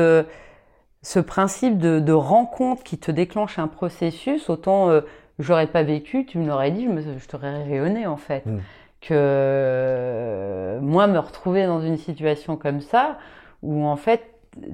ce 1.05 1.21
principe 1.21 1.79
de, 1.79 2.01
de 2.01 2.13
rencontre 2.13 2.83
qui 2.83 2.99
te 2.99 3.13
déclenche 3.13 3.59
un 3.61 3.69
processus, 3.69 4.51
autant 4.51 4.89
euh, 4.91 5.03
j'aurais 5.39 5.69
pas 5.69 5.83
vécu, 5.85 6.27
tu 6.27 6.39
me 6.39 6.49
l'aurais 6.49 6.73
dit, 6.73 6.85
je, 6.87 6.89
me- 6.91 7.19
je 7.19 7.29
t'aurais 7.29 7.63
rayonné 7.63 8.07
en 8.09 8.17
fait. 8.17 8.45
Mhm. 8.47 8.61
Que 9.01 9.15
euh, 9.75 10.81
moi, 10.81 11.07
me 11.07 11.19
retrouver 11.19 11.67
dans 11.67 11.81
une 11.81 11.97
situation 11.99 12.57
comme 12.57 12.81
ça, 12.81 13.19
où 13.63 13.85
en 13.85 13.97
fait, 13.97 14.23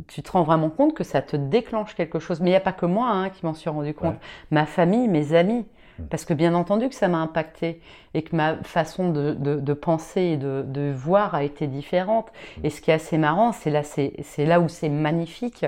tu 0.08 0.22
te 0.22 0.30
rends 0.32 0.42
vraiment 0.42 0.68
compte 0.70 0.94
que 0.94 1.04
ça 1.04 1.22
te 1.22 1.36
déclenche 1.36 1.94
quelque 1.94 2.18
chose. 2.18 2.40
Mais 2.40 2.48
il 2.48 2.52
n'y 2.52 2.56
a 2.56 2.60
pas 2.60 2.72
que 2.72 2.86
moi 2.86 3.08
hein, 3.10 3.30
qui 3.30 3.44
m'en 3.46 3.54
suis 3.54 3.70
rendu 3.70 3.94
compte. 3.94 4.12
Ouais. 4.14 4.18
Ma 4.50 4.66
famille, 4.66 5.08
mes 5.08 5.34
amis. 5.34 5.66
Mhm. 5.98 6.06
Parce 6.08 6.24
que 6.24 6.34
bien 6.34 6.54
entendu 6.54 6.88
que 6.88 6.94
ça 6.94 7.08
m'a 7.08 7.18
impacté 7.18 7.80
et 8.14 8.22
que 8.22 8.36
ma 8.36 8.56
façon 8.62 9.10
de, 9.10 9.32
de- 9.32 9.58
de 9.58 9.72
penser 9.72 10.20
et 10.22 10.36
de, 10.36 10.62
de 10.66 10.92
voir 10.92 11.34
a 11.34 11.42
été 11.42 11.66
différente. 11.66 12.28
Mhm. 12.58 12.66
Et 12.66 12.70
ce 12.70 12.80
qui 12.80 12.90
est 12.90 12.94
assez 12.94 13.18
marrant, 13.18 13.52
c'est 13.52 13.70
là, 13.70 13.82
c'est 13.82 14.12
c'est 14.22 14.44
là 14.46 14.60
où 14.60 14.68
c'est 14.68 14.88
magnifique, 14.90 15.66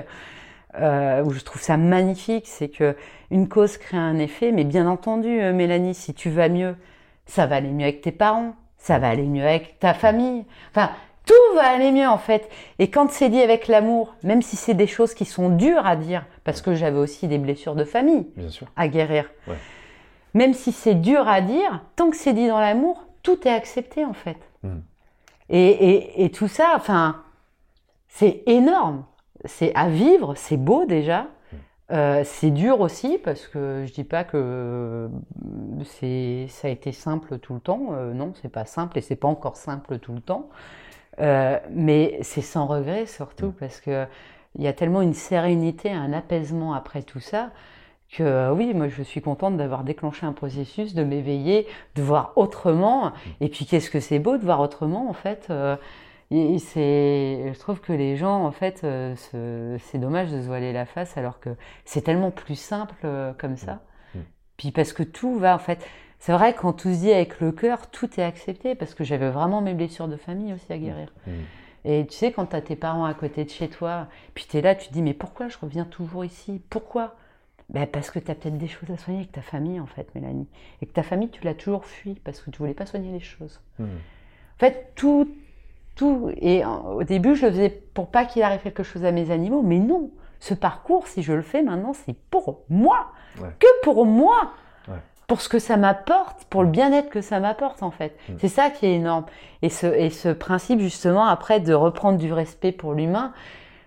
euh, 0.79 1.23
où 1.23 1.31
je 1.31 1.39
trouve 1.41 1.61
ça 1.61 1.77
magnifique, 1.77 2.47
c'est 2.47 2.69
que 2.69 2.95
une 3.31 3.47
cause 3.49 3.77
crée 3.77 3.97
un 3.97 4.17
effet. 4.19 4.51
Mais 4.51 4.63
bien 4.63 4.87
entendu, 4.87 5.41
euh, 5.41 5.53
Mélanie, 5.53 5.93
si 5.93 6.13
tu 6.13 6.29
vas 6.29 6.49
mieux, 6.49 6.75
ça 7.25 7.45
va 7.45 7.57
aller 7.57 7.69
mieux 7.71 7.83
avec 7.85 8.01
tes 8.01 8.11
parents, 8.11 8.53
ça 8.77 8.99
va 8.99 9.09
aller 9.09 9.23
mieux 9.27 9.45
avec 9.45 9.79
ta 9.79 9.93
famille. 9.93 10.45
Enfin, 10.71 10.89
tout 11.25 11.55
va 11.55 11.63
aller 11.69 11.91
mieux 11.91 12.07
en 12.07 12.17
fait. 12.17 12.49
Et 12.79 12.89
quand 12.89 13.09
c'est 13.09 13.29
dit 13.29 13.41
avec 13.41 13.67
l'amour, 13.67 14.15
même 14.23 14.41
si 14.41 14.55
c'est 14.57 14.73
des 14.73 14.87
choses 14.87 15.13
qui 15.13 15.25
sont 15.25 15.49
dures 15.49 15.85
à 15.85 15.95
dire, 15.95 16.25
parce 16.43 16.61
que 16.61 16.75
j'avais 16.75 16.97
aussi 16.99 17.27
des 17.27 17.37
blessures 17.37 17.75
de 17.75 17.85
famille 17.85 18.27
Bien 18.35 18.49
sûr. 18.49 18.67
à 18.75 18.87
guérir. 18.89 19.29
Ouais. 19.47 19.55
Même 20.33 20.53
si 20.53 20.71
c'est 20.71 20.95
dur 20.95 21.27
à 21.27 21.39
dire, 21.41 21.83
tant 21.95 22.09
que 22.09 22.17
c'est 22.17 22.33
dit 22.33 22.47
dans 22.47 22.59
l'amour, 22.59 23.05
tout 23.21 23.47
est 23.47 23.51
accepté 23.53 24.03
en 24.03 24.13
fait. 24.13 24.37
Mm. 24.63 24.79
Et, 25.49 25.69
et- 25.69 26.23
et 26.25 26.29
tout 26.31 26.47
ça, 26.47 26.73
enfin, 26.75 27.21
c'est 28.09 28.43
énorme. 28.47 29.05
C'est 29.45 29.73
à 29.75 29.89
vivre, 29.89 30.35
c'est 30.35 30.57
beau 30.57 30.85
déjà. 30.85 31.27
Euh, 31.91 32.23
c'est 32.25 32.49
dur 32.49 32.79
aussi 32.79 33.19
parce 33.23 33.45
que 33.47 33.83
je 33.85 33.93
dis 33.93 34.05
pas 34.05 34.23
que 34.23 34.37
euh, 34.37 35.07
c'est 35.83 36.47
ça 36.47 36.67
a 36.67 36.71
été 36.71 36.91
simple 36.91 37.39
tout 37.39 37.53
le 37.53 37.59
temps. 37.59 37.89
Euh, 37.91 38.13
non, 38.13 38.33
c'est 38.41 38.51
pas 38.51 38.65
simple 38.65 38.97
et 38.97 39.01
c'est 39.01 39.17
pas 39.17 39.27
encore 39.27 39.57
simple 39.57 39.99
tout 39.99 40.13
le 40.13 40.21
temps. 40.21 40.49
Euh, 41.19 41.59
mais 41.71 42.17
c'est 42.21 42.41
sans 42.41 42.65
regret 42.65 43.05
surtout 43.05 43.51
parce 43.51 43.79
que 43.81 44.05
il 44.55 44.63
y 44.63 44.67
a 44.67 44.73
tellement 44.73 45.01
une 45.01 45.13
sérénité, 45.13 45.91
un 45.91 46.13
apaisement 46.13 46.73
après 46.73 47.03
tout 47.03 47.19
ça 47.19 47.51
que 48.15 48.51
oui, 48.51 48.73
moi 48.75 48.87
je 48.87 49.01
suis 49.01 49.21
contente 49.21 49.57
d'avoir 49.57 49.83
déclenché 49.83 50.25
un 50.25 50.33
processus, 50.33 50.93
de 50.93 51.03
m'éveiller, 51.03 51.67
de 51.95 52.03
voir 52.03 52.33
autrement. 52.35 53.11
Et 53.41 53.49
puis 53.49 53.65
qu'est-ce 53.65 53.89
que 53.89 53.99
c'est 53.99 54.19
beau 54.19 54.37
de 54.37 54.43
voir 54.43 54.61
autrement 54.61 55.09
en 55.09 55.13
fait. 55.13 55.51
Et 56.31 56.57
je 57.53 57.59
trouve 57.59 57.79
que 57.79 57.93
les 57.93 58.15
gens 58.17 58.43
en 58.45 58.51
fait, 58.51 58.81
euh, 58.83 59.15
c'est 59.79 59.99
dommage 59.99 60.31
de 60.31 60.41
se 60.41 60.47
voiler 60.47 60.73
la 60.73 60.85
face 60.85 61.15
alors 61.17 61.39
que 61.39 61.49
c'est 61.85 62.01
tellement 62.01 62.31
plus 62.31 62.55
simple 62.55 62.95
euh, 63.03 63.33
comme 63.33 63.57
ça. 63.57 63.81
Mm. 64.15 64.19
Puis 64.57 64.71
parce 64.71 64.93
que 64.93 65.03
tout 65.03 65.37
va 65.37 65.55
en 65.55 65.59
fait. 65.59 65.85
C'est 66.19 66.31
vrai 66.31 66.55
quand 66.55 66.73
tout 66.73 66.93
se 66.93 66.99
dit 66.99 67.11
avec 67.11 67.41
le 67.41 67.51
cœur, 67.51 67.87
tout 67.91 68.09
est 68.19 68.23
accepté 68.23 68.75
parce 68.75 68.93
que 68.93 69.03
j'avais 69.03 69.29
vraiment 69.29 69.61
mes 69.61 69.73
blessures 69.73 70.07
de 70.07 70.15
famille 70.15 70.53
aussi 70.53 70.71
à 70.71 70.77
guérir. 70.77 71.13
Mm. 71.27 71.31
Et 71.85 72.07
tu 72.07 72.15
sais, 72.15 72.31
quand 72.31 72.45
tu 72.47 72.55
as 72.55 72.61
tes 72.61 72.75
parents 72.75 73.05
à 73.05 73.13
côté 73.13 73.43
de 73.43 73.49
chez 73.49 73.67
toi, 73.67 74.07
puis 74.33 74.45
tu 74.49 74.57
es 74.57 74.61
là, 74.61 74.73
tu 74.73 74.87
te 74.87 74.93
dis, 74.93 75.01
mais 75.01 75.13
pourquoi 75.13 75.49
je 75.49 75.57
reviens 75.57 75.83
toujours 75.83 76.23
ici? 76.23 76.61
Pourquoi? 76.69 77.15
Ben 77.69 77.85
Parce 77.87 78.09
que 78.09 78.19
tu 78.19 78.31
as 78.31 78.35
peut-être 78.35 78.57
des 78.57 78.67
choses 78.67 78.89
à 78.89 78.97
soigner 78.97 79.19
avec 79.19 79.31
ta 79.33 79.41
famille, 79.41 79.79
en 79.79 79.85
fait, 79.85 80.13
Mélanie. 80.15 80.47
Et 80.81 80.85
que 80.85 80.93
ta 80.93 81.03
famille, 81.03 81.29
tu 81.29 81.43
l'as 81.43 81.55
toujours 81.55 81.85
fui 81.85 82.15
parce 82.23 82.39
que 82.39 82.51
tu 82.51 82.59
voulais 82.59 82.73
pas 82.73 82.85
soigner 82.85 83.11
les 83.11 83.19
choses. 83.19 83.59
Mm. 83.79 83.83
En 83.83 84.59
fait, 84.59 84.93
tout, 84.95 85.27
tout. 85.95 86.31
Et 86.37 86.63
en- 86.65 86.93
au 86.93 87.03
début, 87.03 87.35
je 87.35 87.45
le 87.45 87.51
faisais 87.51 87.69
pour 87.93 88.07
pas 88.09 88.25
qu'il 88.25 88.43
arrive 88.43 88.61
quelque 88.61 88.83
chose 88.83 89.05
à 89.05 89.11
mes 89.11 89.31
animaux, 89.31 89.61
mais 89.61 89.79
non. 89.79 90.11
Ce 90.39 90.53
parcours, 90.53 91.07
si 91.07 91.23
je 91.23 91.31
le 91.33 91.41
fais 91.41 91.61
maintenant, 91.61 91.93
c'est 91.93 92.15
pour 92.29 92.63
moi. 92.69 93.07
Ouais. 93.41 93.49
Que 93.59 93.67
pour 93.83 94.05
moi. 94.05 94.51
Ouais. 94.89 94.95
Pour 95.27 95.39
ce 95.39 95.47
que 95.47 95.57
ça 95.59 95.77
m'apporte, 95.77 96.43
pour 96.45 96.63
le 96.63 96.69
bien-être 96.69 97.09
que 97.09 97.21
ça 97.21 97.39
m'apporte, 97.39 97.81
en 97.81 97.91
fait. 97.91 98.17
Mm. 98.27 98.33
C'est 98.39 98.49
ça 98.49 98.69
qui 98.69 98.85
est 98.85 98.95
énorme. 98.95 99.25
Et 99.61 99.69
ce, 99.69 99.87
et 99.87 100.09
ce 100.09 100.29
principe, 100.29 100.79
justement, 100.81 101.25
après, 101.25 101.59
de 101.61 101.73
reprendre 101.73 102.17
du 102.17 102.33
respect 102.33 102.73
pour 102.73 102.93
l'humain. 102.93 103.31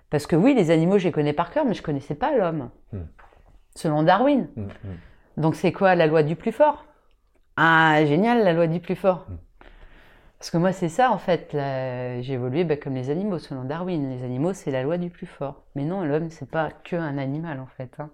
Parce 0.09 0.27
que 0.27 0.35
oui, 0.37 0.55
les 0.55 0.71
animaux, 0.71 0.99
je 0.99 1.05
les 1.05 1.13
connais 1.13 1.35
par 1.35 1.51
cœur, 1.51 1.65
mais 1.67 1.75
je 1.75 1.83
connaissais 1.83 2.15
pas 2.15 2.35
l'homme. 2.35 2.71
Mm. 2.93 2.99
Selon 3.75 4.03
Darwin. 4.03 4.49
Mm. 4.57 4.67
Donc 5.37 5.55
c'est 5.57 5.73
quoi 5.73 5.95
la 5.95 6.07
loi 6.07 6.23
du 6.23 6.37
plus 6.37 6.53
fort? 6.53 6.87
Ah, 7.59 8.03
génial, 8.07 8.43
la 8.43 8.55
loi 8.55 8.67
du 8.67 8.81
plus 8.81 8.97
fort. 8.97 9.27
Parce 10.47 10.53
que 10.53 10.59
moi, 10.59 10.71
c'est 10.71 10.89
ça, 10.89 11.11
en 11.11 11.19
fait. 11.19 11.49
J'ai 12.23 12.35
évolué 12.35 12.63
bah, 12.63 12.77
comme 12.77 12.95
les 12.95 13.11
animaux, 13.11 13.41
selon 13.41 13.65
Darwin. 13.65 14.09
Les 14.09 14.23
animaux, 14.23 14.53
c'est 14.53 14.71
la 14.71 14.85
loi 14.85 14.97
du 14.97 15.11
plus 15.11 15.27
fort. 15.27 15.65
Mais 15.75 15.85
non, 15.85 16.05
l'homme, 16.05 16.31
c'est 16.31 16.49
pas 16.49 16.71
que 16.85 16.95
un 16.95 17.19
animal, 17.19 17.59
en 17.59 17.67
fait. 17.67 17.91
hein. 17.99 18.11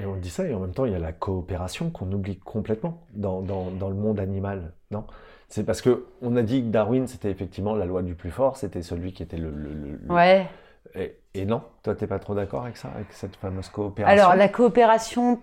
Et 0.00 0.04
on 0.04 0.16
dit 0.16 0.30
ça, 0.30 0.44
et 0.48 0.52
en 0.52 0.58
même 0.58 0.72
temps, 0.72 0.84
il 0.84 0.90
y 0.90 0.96
a 0.96 0.98
la 0.98 1.12
coopération 1.12 1.90
qu'on 1.90 2.10
oublie 2.10 2.40
complètement 2.40 2.98
dans, 3.14 3.40
dans, 3.40 3.70
dans 3.70 3.88
le 3.88 3.94
monde 3.94 4.18
animal, 4.18 4.72
non? 4.90 5.04
C'est 5.48 5.62
parce 5.62 5.80
que 5.80 6.06
on 6.22 6.34
a 6.34 6.42
dit 6.42 6.60
que 6.60 6.70
Darwin, 6.70 7.06
c'était 7.06 7.30
effectivement 7.30 7.76
la 7.76 7.84
loi 7.84 8.02
du 8.02 8.16
plus 8.16 8.32
fort, 8.32 8.56
c'était 8.56 8.82
celui 8.82 9.12
qui 9.12 9.22
était 9.22 9.36
le... 9.38 9.50
le- 9.52 9.72
le- 9.72 10.00
le- 10.02 10.12
Ouais. 10.12 10.48
Et, 10.96 11.14
et 11.34 11.44
non, 11.44 11.62
toi, 11.84 11.94
t'es 11.94 12.08
pas 12.08 12.18
trop 12.18 12.34
d'accord 12.34 12.64
avec 12.64 12.78
ça, 12.78 12.88
avec 12.96 13.12
cette 13.12 13.36
fameuse 13.36 13.68
coopération? 13.68 14.24
Alors, 14.24 14.34
la 14.34 14.48
coopération, 14.48 15.40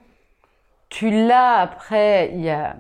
tu 0.90 1.10
l'as 1.10 1.60
après. 1.60 2.32
Il 2.34 2.42
y 2.42 2.50
a, 2.50 2.76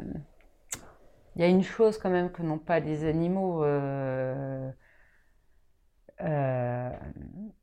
il 1.37 1.41
y 1.41 1.43
a 1.43 1.47
une 1.49 1.61
chose 1.61 1.99
quand 1.99 2.09
même 2.09 2.31
que 2.31 2.41
n'ont 2.41 2.57
pas 2.57 2.79
les 2.79 3.05
animaux. 3.05 3.63
euh, 3.63 4.71
euh, 6.21 6.89
En 6.89 7.53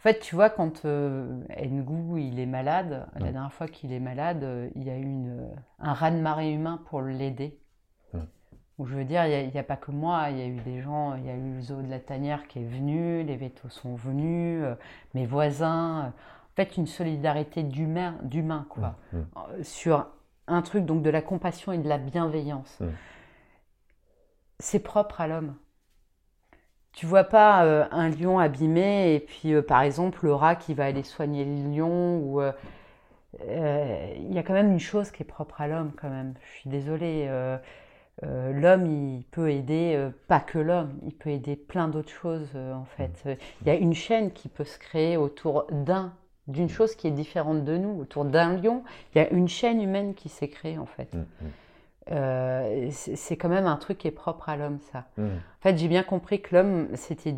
fait, 0.00 0.20
tu 0.20 0.34
vois, 0.34 0.48
quand 0.48 0.86
euh, 0.86 1.42
Ngu, 1.62 2.22
il 2.22 2.40
est 2.40 2.46
malade, 2.46 3.06
la 3.14 3.20
dernière 3.32 3.52
fois 3.52 3.68
qu'il 3.68 3.92
est 3.92 4.00
malade, 4.00 4.42
euh, 4.42 4.70
il 4.74 4.84
y 4.84 4.90
a 4.90 4.96
eu 4.96 5.02
une, 5.02 5.50
un 5.78 5.92
raz-de-marée 5.92 6.50
humain 6.50 6.80
pour 6.86 7.02
l'aider. 7.02 7.58
Donc, 8.78 8.86
je 8.88 8.94
veux 8.96 9.04
dire, 9.04 9.26
il 9.26 9.50
n'y 9.50 9.58
a, 9.58 9.62
pas 9.62 9.76
que 9.76 9.90
moi, 9.90 10.30
il 10.30 10.38
y 10.38 10.42
a 10.42 10.46
eu 10.46 10.60
des 10.60 10.80
gens, 10.80 11.14
il 11.16 11.26
y 11.26 11.30
a 11.30 11.34
eu 11.36 11.56
le 11.56 11.60
zoo 11.60 11.82
de 11.82 11.90
la 11.90 12.00
Tanière 12.00 12.48
qui 12.48 12.60
est 12.60 12.66
venu, 12.66 13.22
les 13.22 13.36
vétos 13.36 13.68
sont 13.68 13.96
venus, 13.96 14.64
mes 15.12 15.26
voisins. 15.26 16.06
en 16.08 16.54
fait, 16.56 16.78
une 16.78 16.86
solidarité 16.86 17.62
d'humain, 17.62 18.16
d'humain 18.22 18.64
quoi, 18.70 18.96
sur 19.62 20.06
un 20.46 20.62
truc 20.62 20.84
donc 20.84 21.02
de 21.02 21.10
la 21.10 21.22
compassion 21.22 21.72
et 21.72 21.78
de 21.78 21.88
la 21.88 21.98
bienveillance. 21.98 22.80
Mm. 22.80 22.86
C'est 24.58 24.80
propre 24.80 25.20
à 25.20 25.28
l'homme. 25.28 25.56
Tu 26.92 27.06
vois 27.06 27.24
pas 27.24 27.64
euh, 27.64 27.86
un 27.90 28.08
lion 28.08 28.38
abîmé 28.38 29.14
et 29.14 29.20
puis 29.20 29.52
euh, 29.52 29.62
par 29.62 29.82
exemple 29.82 30.24
le 30.24 30.34
rat 30.34 30.54
qui 30.54 30.74
va 30.74 30.84
aller 30.84 31.02
soigner 31.02 31.44
le 31.44 31.70
lion 31.74 32.18
ou 32.18 32.40
euh, 32.40 32.52
il 34.16 34.32
y 34.32 34.38
a 34.38 34.42
quand 34.44 34.52
même 34.52 34.70
une 34.70 34.80
chose 34.80 35.10
qui 35.10 35.22
est 35.22 35.26
propre 35.26 35.60
à 35.60 35.66
l'homme 35.68 35.92
quand 35.96 36.10
même. 36.10 36.34
Je 36.40 36.60
suis 36.60 36.70
désolée. 36.70 37.26
euh, 38.22 38.52
l'homme, 38.52 38.86
il 38.86 39.24
peut 39.30 39.50
aider, 39.50 39.94
euh, 39.96 40.10
pas 40.28 40.40
que 40.40 40.58
l'homme, 40.58 40.98
il 41.04 41.14
peut 41.14 41.30
aider 41.30 41.56
plein 41.56 41.88
d'autres 41.88 42.12
choses 42.12 42.48
euh, 42.54 42.72
en 42.74 42.84
fait. 42.84 43.22
Euh, 43.26 43.34
Il 43.62 43.66
y 43.66 43.70
a 43.70 43.74
une 43.74 43.94
chaîne 43.94 44.32
qui 44.32 44.48
peut 44.48 44.64
se 44.64 44.78
créer 44.78 45.16
autour 45.16 45.66
d'un, 45.70 46.12
d'une 46.46 46.68
chose 46.68 46.94
qui 46.94 47.06
est 47.06 47.12
différente 47.12 47.64
de 47.64 47.76
nous, 47.76 47.98
autour 48.00 48.24
d'un 48.24 48.56
lion. 48.56 48.82
Il 49.14 49.18
y 49.18 49.20
a 49.20 49.30
une 49.30 49.48
chaîne 49.48 49.80
humaine 49.80 50.14
qui 50.14 50.28
s'est 50.28 50.48
créée 50.48 50.78
en 50.78 50.86
fait. 50.86 51.12
Mm. 51.14 51.18
Mm. 51.18 51.24
Euh, 52.12 52.88
c'est 52.90 53.36
quand 53.36 53.48
même 53.48 53.66
un 53.66 53.76
truc 53.76 53.98
qui 53.98 54.08
est 54.08 54.12
propre 54.12 54.48
à 54.48 54.56
l'homme, 54.56 54.78
ça. 54.92 55.06
Mm. 55.16 55.24
En 55.24 55.62
fait, 55.62 55.78
j'ai 55.78 55.88
bien 55.88 56.02
compris 56.02 56.42
que 56.42 56.54
l'homme, 56.54 56.88
c'était. 56.94 57.34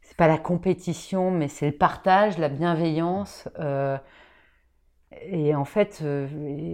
C'est 0.00 0.16
pas 0.16 0.28
la 0.28 0.38
compétition, 0.38 1.30
mais 1.30 1.48
c'est 1.48 1.66
le 1.66 1.76
partage, 1.76 2.38
la 2.38 2.48
bienveillance. 2.48 3.48
euh, 3.58 3.98
et 5.22 5.54
en 5.54 5.64
fait, 5.64 6.00
euh, 6.02 6.28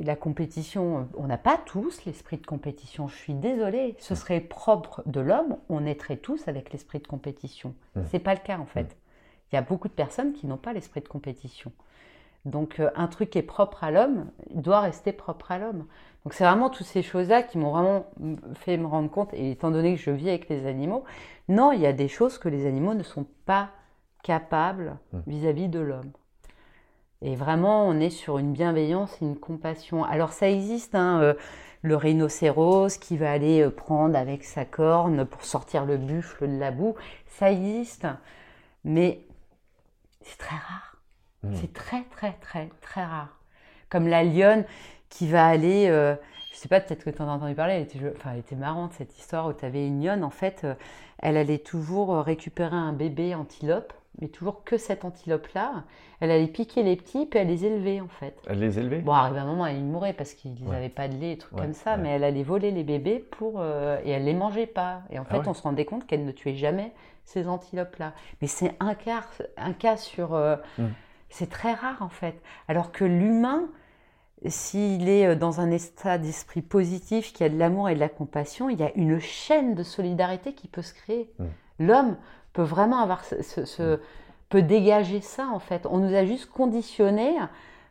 la 0.05 0.17
compétition, 0.17 1.09
on 1.17 1.27
n'a 1.27 1.39
pas 1.39 1.59
tous 1.65 2.05
l'esprit 2.05 2.37
de 2.37 2.47
compétition. 2.47 3.07
Je 3.09 3.17
suis 3.17 3.35
désolée, 3.35 3.97
ce 3.99 4.15
serait 4.15 4.41
propre 4.41 5.03
de 5.07 5.21
l'homme, 5.21 5.57
on 5.69 5.81
naîtrait 5.81 6.17
tous 6.17 6.49
avec 6.49 6.73
l'esprit 6.73 6.99
de 6.99 7.07
compétition. 7.07 7.75
Mm. 7.95 8.03
C'est 8.11 8.19
pas 8.19 8.35
le 8.35 8.41
cas 8.41 8.59
en 8.59 8.67
fait. 8.67 8.97
Il 9.53 9.57
y 9.57 9.59
a 9.59 9.63
beaucoup 9.63 9.89
de 9.89 9.93
personnes 9.93 10.33
qui 10.33 10.47
n'ont 10.47 10.57
pas 10.57 10.73
l'esprit 10.73 11.01
de 11.01 11.09
compétition. 11.09 11.73
Donc 12.45 12.81
euh, 12.81 12.91
un 12.95 13.07
truc 13.07 13.31
qui 13.31 13.39
est 13.39 13.43
propre 13.43 13.85
à 13.85 13.91
l'homme, 13.91 14.27
il 14.51 14.61
doit 14.61 14.81
rester 14.81 15.13
propre 15.13 15.53
à 15.53 15.59
l'homme. 15.59 15.87
Donc 16.25 16.35
c'est 16.35 16.45
vraiment 16.45 16.71
toutes 16.71 16.87
ces 16.87 17.03
choses-là 17.03 17.43
qui 17.43 17.59
m'ont 17.59 17.71
vraiment 17.71 18.07
fait 18.55 18.77
me 18.77 18.87
rendre 18.87 19.11
compte, 19.11 19.33
et 19.35 19.51
étant 19.51 19.71
donné 19.71 19.95
que 19.95 20.01
je 20.01 20.11
vis 20.11 20.29
avec 20.29 20.49
les 20.49 20.67
animaux, 20.67 21.05
non, 21.49 21.73
il 21.73 21.81
y 21.81 21.87
a 21.87 21.93
des 21.93 22.09
choses 22.09 22.39
que 22.39 22.49
les 22.49 22.67
animaux 22.67 22.95
ne 22.95 23.03
sont 23.03 23.27
pas 23.47 23.71
capables 24.23 24.97
Mm. 25.13 25.19
vis-à-vis 25.27 25.69
de 25.69 25.81
l'homme. 25.81 26.13
Et 27.23 27.37
vraiment, 27.37 27.87
on 27.87 28.01
est 28.01 28.11
sur 28.11 28.39
une 28.39 28.53
bienveillance 28.53 29.21
et 29.23 29.25
une 29.25 29.39
compassion. 29.39 30.05
Alors 30.05 30.33
ça 30.33 30.51
existe, 30.51 30.95
hein, 30.95 31.21
euh, 31.23 31.35
le 31.83 31.97
rhinocéros 31.97 32.99
qui 32.99 33.17
va 33.17 33.31
aller 33.31 33.63
euh, 33.63 33.71
prendre 33.71 34.17
avec 34.17 34.45
sa 34.45 34.65
corne 34.65 35.25
pour 35.25 35.45
sortir 35.45 35.85
le 35.85 35.97
buffle 35.97 36.49
de 36.49 36.59
la 36.59 36.71
boue, 36.71 36.95
ça 37.27 37.51
existe, 37.51 38.07
mais 38.85 39.21
c'est 40.25 40.39
très 40.39 40.57
rare. 40.57 40.97
Hmm. 41.43 41.55
C'est 41.55 41.73
très 41.73 42.03
très 42.11 42.33
très 42.41 42.69
très 42.81 43.05
rare. 43.05 43.39
Comme 43.91 44.09
la 44.09 44.25
lionne 44.25 44.65
qui 45.09 45.29
va 45.29 45.47
aller, 45.47 45.87
euh, 45.89 46.17
je 46.53 46.57
sais 46.57 46.69
pas, 46.69 46.81
peut-être 46.81 47.05
que 47.05 47.11
tu 47.11 47.23
en 47.23 47.29
as 47.29 47.33
entendu 47.33 47.55
parler, 47.55 47.75
elle 47.75 47.83
était, 47.83 47.99
enfin, 48.17 48.31
elle 48.33 48.41
était 48.41 48.57
marrante 48.57 48.93
cette 48.95 49.17
histoire 49.19 49.47
où 49.47 49.53
tu 49.53 49.65
avais 49.65 49.87
une 49.87 50.03
lionne, 50.05 50.25
en 50.25 50.31
fait, 50.31 50.63
euh, 50.65 50.75
elle 51.19 51.37
allait 51.37 51.59
toujours 51.59 52.13
euh, 52.15 52.23
récupérer 52.23 52.75
un 52.77 52.93
bébé 52.93 53.35
antilope, 53.35 53.93
mais 54.21 54.29
toujours 54.29 54.65
que 54.65 54.77
cette 54.79 55.05
antilope-là. 55.05 55.85
Elle 56.21 56.31
allait 56.31 56.47
piquer 56.49 56.83
les 56.83 56.97
petits, 56.97 57.27
puis 57.27 57.39
elle 57.39 57.49
les 57.49 57.65
élevait, 57.67 58.01
en 58.01 58.09
fait. 58.09 58.37
Elle 58.49 58.61
les 58.61 58.79
élevait? 58.79 59.01
Bon, 59.01 59.13
arrivé 59.13 59.39
un 59.41 59.45
moment, 59.47 59.67
elle 59.67 59.83
mourait 59.83 60.13
parce 60.15 60.33
qu'ils 60.35 60.53
Ouais. 60.65 60.73
n'avaient 60.73 60.89
pas 60.89 61.09
de 61.09 61.17
lait 61.17 61.33
et 61.33 61.39
trucs 61.39 61.59
Ouais, 61.59 61.63
comme 61.63 61.75
ça, 61.75 61.93
ouais. 61.93 61.99
mais 61.99 62.09
elle 62.11 62.25
allait 62.25 62.43
voler 62.43 62.71
les 62.71 62.85
bébés 62.85 63.19
pour, 63.19 63.55
euh, 63.61 63.99
et 64.05 64.11
elle 64.11 64.25
les 64.25 64.35
mangeait 64.35 64.67
pas. 64.67 65.03
Et 65.11 65.19
en 65.19 65.27
Ah 65.29 65.43
fait, 65.43 65.49
on 65.49 65.55
se 65.55 65.63
rendait 65.63 65.85
compte 65.85 66.07
qu'elle 66.07 66.25
ne 66.25 66.33
tuait 66.33 66.55
jamais 66.55 66.93
ces 67.25 67.49
antilopes-là. 67.49 68.13
Mais 68.43 68.49
c'est 68.49 68.75
un 68.81 68.95
cas, 68.95 69.23
un 69.57 69.73
cas 69.73 69.97
sur. 69.97 70.35
euh, 70.35 70.57
Mm. 70.79 70.85
C'est 71.31 71.51
très 71.51 71.73
rare 71.75 71.97
en 72.01 72.09
fait. 72.11 72.41
Alors 72.69 72.93
que 72.93 73.05
l'humain, 73.05 73.65
s'il 74.47 75.09
est 75.09 75.27
euh, 75.27 75.35
dans 75.35 75.61
un 75.61 75.71
état 75.71 76.19
d'esprit 76.19 76.63
positif, 76.63 77.33
qui 77.33 77.45
a 77.45 77.49
de 77.49 77.57
l'amour 77.59 77.89
et 77.89 77.95
de 77.95 78.01
la 78.01 78.09
compassion, 78.09 78.69
il 78.71 78.79
y 78.79 78.83
a 78.85 78.93
une 78.95 79.19
chaîne 79.21 79.75
de 79.75 79.83
solidarité 79.83 80.53
qui 80.55 80.69
peut 80.69 80.83
se 80.83 80.95
créer. 80.95 81.33
Mm. 81.39 81.45
L'homme 81.81 82.17
peut 82.53 82.63
vraiment 82.63 82.99
avoir 83.01 83.25
ce, 83.25 83.43
ce- 83.43 83.65
ce- 83.65 84.01
peut 84.49 84.63
dégager 84.63 85.21
ça 85.21 85.49
en 85.53 85.59
fait. 85.59 85.87
On 85.87 85.99
nous 85.99 86.15
a 86.15 86.25
juste 86.25 86.51
conditionnés 86.51 87.35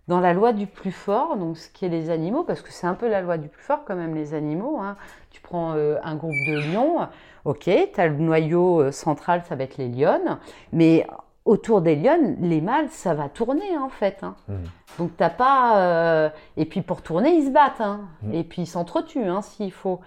dans 0.08 0.20
la 0.20 0.34
loi 0.34 0.54
du 0.54 0.68
plus 0.68 0.92
fort, 0.92 1.36
donc 1.38 1.58
ce 1.58 1.70
qui 1.70 1.86
est 1.86 1.90
les 1.90 2.10
animaux, 2.10 2.44
parce 2.44 2.62
que 2.62 2.72
c'est 2.72 2.88
un 2.88 2.94
peu 2.94 3.10
la 3.10 3.22
loi 3.22 3.38
du 3.38 3.48
plus 3.50 3.64
fort 3.64 3.84
quand 3.86 3.96
même 3.96 4.16
les 4.16 4.34
animaux. 4.34 4.80
hein. 4.80 4.96
Tu 5.32 5.42
prends 5.42 5.74
euh, 5.74 5.98
un 6.04 6.16
groupe 6.16 6.32
de 6.48 6.72
lions, 6.74 7.08
ok, 7.46 7.70
tu 7.94 8.00
as 8.02 8.08
le 8.08 8.18
noyau 8.18 8.82
euh, 8.82 8.92
central, 8.92 9.44
ça 9.48 9.56
va 9.56 9.64
être 9.64 9.78
les 9.78 9.90
lionnes, 9.90 10.40
mais 10.72 11.06
autour 11.46 11.82
des 11.82 11.96
lionnes, 11.96 12.38
les 12.40 12.62
mâles, 12.62 12.90
ça 12.90 13.14
va 13.14 13.28
tourner 13.30 13.78
en 13.78 13.90
fait. 13.90 14.20
hein. 14.24 14.36
Mhm. 14.48 14.64
Donc 15.00 15.12
t'as 15.18 15.30
pas... 15.30 15.78
euh, 15.80 16.30
Et 16.58 16.66
puis 16.66 16.82
pour 16.82 17.02
tourner, 17.02 17.32
ils 17.36 17.46
se 17.46 17.52
battent, 17.52 17.82
hein. 17.82 18.02
Mhm. 18.22 18.34
et 18.34 18.44
puis 18.44 18.62
ils 18.64 18.68
s'entretuent 18.68 19.28
hein, 19.28 19.42
s'il 19.42 19.72
faut. 19.72 20.00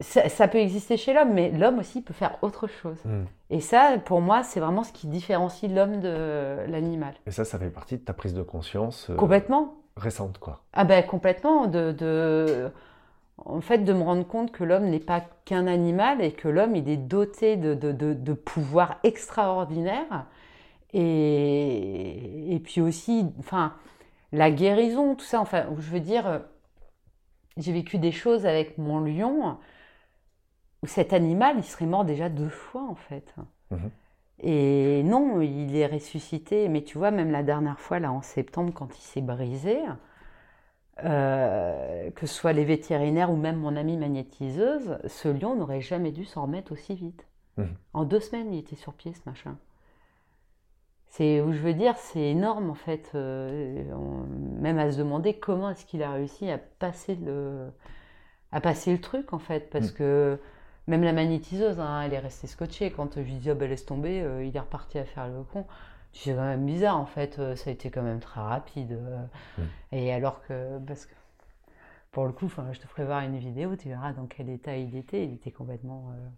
Ça, 0.00 0.28
ça 0.28 0.48
peut 0.48 0.58
exister 0.58 0.96
chez 0.96 1.12
l'homme, 1.14 1.32
mais 1.32 1.50
l'homme 1.52 1.78
aussi 1.78 2.02
peut 2.02 2.12
faire 2.14 2.36
autre 2.42 2.66
chose. 2.66 2.98
Mhm. 3.04 3.26
Et 3.50 3.60
ça, 3.60 3.92
pour 4.04 4.20
moi, 4.20 4.42
c'est 4.42 4.58
vraiment 4.58 4.82
ce 4.82 4.92
qui 4.92 5.06
différencie 5.06 5.70
l'homme 5.70 6.00
de 6.00 6.56
l'animal. 6.66 7.14
Et 7.26 7.30
ça, 7.30 7.44
ça 7.44 7.56
fait 7.58 7.70
partie 7.70 7.98
de 7.98 8.02
ta 8.02 8.12
prise 8.12 8.34
de 8.34 8.42
conscience 8.42 9.10
euh, 9.10 9.14
Complètement. 9.14 9.74
récente, 9.96 10.38
quoi. 10.38 10.64
Ah 10.72 10.82
ben 10.84 11.06
complètement. 11.06 11.66
De, 11.66 11.92
de- 11.92 12.72
En 13.44 13.60
fait, 13.60 13.78
de 13.78 13.92
me 13.92 14.02
rendre 14.02 14.26
compte 14.26 14.52
que 14.52 14.64
l'homme 14.64 14.88
n'est 14.88 15.00
pas 15.00 15.22
qu'un 15.44 15.66
animal 15.66 16.22
et 16.22 16.32
que 16.32 16.48
l'homme, 16.48 16.76
il 16.76 16.88
est 16.88 16.96
doté 16.96 17.56
de, 17.56 17.74
de, 17.74 17.92
de, 17.92 18.14
de 18.14 18.32
pouvoirs 18.32 18.98
extraordinaires. 19.02 20.26
Et, 20.92 22.54
et 22.54 22.58
puis 22.60 22.80
aussi, 22.80 23.26
enfin, 23.38 23.74
la 24.32 24.50
guérison, 24.50 25.14
tout 25.14 25.24
ça. 25.24 25.40
Enfin, 25.40 25.66
je 25.78 25.90
veux 25.90 26.00
dire, 26.00 26.26
euh, 26.26 26.38
j'ai 27.56 27.72
vécu 27.72 27.98
des 27.98 28.12
choses 28.12 28.46
avec 28.46 28.78
mon 28.78 29.00
lion 29.00 29.58
où 30.82 30.86
cet 30.86 31.12
animal, 31.12 31.56
il 31.58 31.64
serait 31.64 31.86
mort 31.86 32.04
déjà 32.04 32.28
deux 32.28 32.48
fois, 32.48 32.82
en 32.88 32.94
fait. 32.94 33.34
Mhm. 33.70 33.90
Et 34.44 35.02
non, 35.04 35.40
il 35.40 35.76
est 35.76 35.86
ressuscité. 35.86 36.68
Mais 36.68 36.82
tu 36.82 36.98
vois, 36.98 37.10
même 37.10 37.30
la 37.30 37.42
dernière 37.42 37.80
fois, 37.80 37.98
là, 37.98 38.12
en 38.12 38.22
septembre, 38.22 38.72
quand 38.74 38.96
il 38.96 39.02
s'est 39.02 39.20
brisé, 39.20 39.78
euh, 41.04 42.10
que 42.12 42.26
ce 42.26 42.34
soit 42.34 42.52
les 42.52 42.64
vétérinaires 42.64 43.30
ou 43.32 43.36
même 43.36 43.56
mon 43.56 43.76
amie 43.76 43.96
magnétiseuse, 43.96 44.98
ce 45.06 45.28
lion 45.28 45.56
n'aurait 45.56 45.80
jamais 45.80 46.12
dû 46.12 46.24
s'en 46.24 46.42
remettre 46.42 46.72
aussi 46.72 46.94
vite. 46.94 47.26
Mhm. 47.56 47.76
En 47.94 48.04
deux 48.04 48.20
semaines, 48.20 48.52
il 48.54 48.58
était 48.60 48.76
sur 48.76 48.94
pied, 48.94 49.12
ce 49.14 49.20
machin. 49.26 49.56
C'est 51.08 51.40
où 51.42 51.52
je 51.52 51.58
veux 51.58 51.74
dire, 51.74 51.96
c'est 51.98 52.20
énorme 52.30 52.70
en 52.70 52.74
fait, 52.74 53.10
euh, 53.14 53.84
on- 53.94 54.26
même 54.60 54.78
à 54.78 54.90
se 54.90 54.98
demander 54.98 55.34
comment 55.34 55.70
est-ce 55.70 55.84
qu'il 55.84 56.02
a 56.02 56.10
réussi 56.12 56.50
à 56.50 56.56
passer 56.58 57.16
le, 57.16 57.68
à 58.52 58.60
passer 58.60 58.92
le 58.92 59.00
truc 59.00 59.32
en 59.32 59.38
fait, 59.40 59.70
parce 59.70 59.88
Mhm. 59.88 59.94
que 59.94 60.38
même 60.88 61.04
la 61.04 61.12
magnétiseuse, 61.12 61.80
hein, 61.80 62.02
elle 62.02 62.14
est 62.14 62.18
restée 62.20 62.46
scotchée. 62.48 62.90
Quand 62.92 63.14
je 63.16 63.20
lui 63.22 63.34
dis, 63.36 63.50
oh, 63.50 63.54
ben, 63.54 63.68
laisse 63.70 63.86
tomber, 63.86 64.22
euh, 64.22 64.44
il 64.44 64.56
est 64.56 64.60
reparti 64.60 64.98
à 64.98 65.04
faire 65.04 65.28
le 65.28 65.42
con. 65.44 65.66
C'est 66.12 66.34
quand 66.34 66.42
même 66.44 66.66
bizarre, 66.66 66.98
en 66.98 67.06
fait. 67.06 67.38
euh, 67.38 67.56
Ça 67.56 67.70
a 67.70 67.72
été 67.72 67.90
quand 67.90 68.02
même 68.02 68.20
très 68.20 68.40
rapide. 68.40 68.92
euh. 68.92 69.24
Mm. 69.58 69.62
Et 69.92 70.12
alors 70.12 70.42
que, 70.46 70.78
parce 70.80 71.06
que, 71.06 71.14
pour 72.10 72.26
le 72.26 72.32
coup, 72.32 72.48
je 72.48 72.78
te 72.78 72.86
ferai 72.86 73.04
voir 73.06 73.20
une 73.22 73.38
vidéo, 73.38 73.74
tu 73.76 73.88
verras 73.88 74.12
dans 74.12 74.26
quel 74.26 74.50
état 74.50 74.76
il 74.76 74.94
était. 74.96 75.24
Il 75.24 75.34
était 75.34 75.50
complètement. 75.50 76.10
euh, 76.12 76.28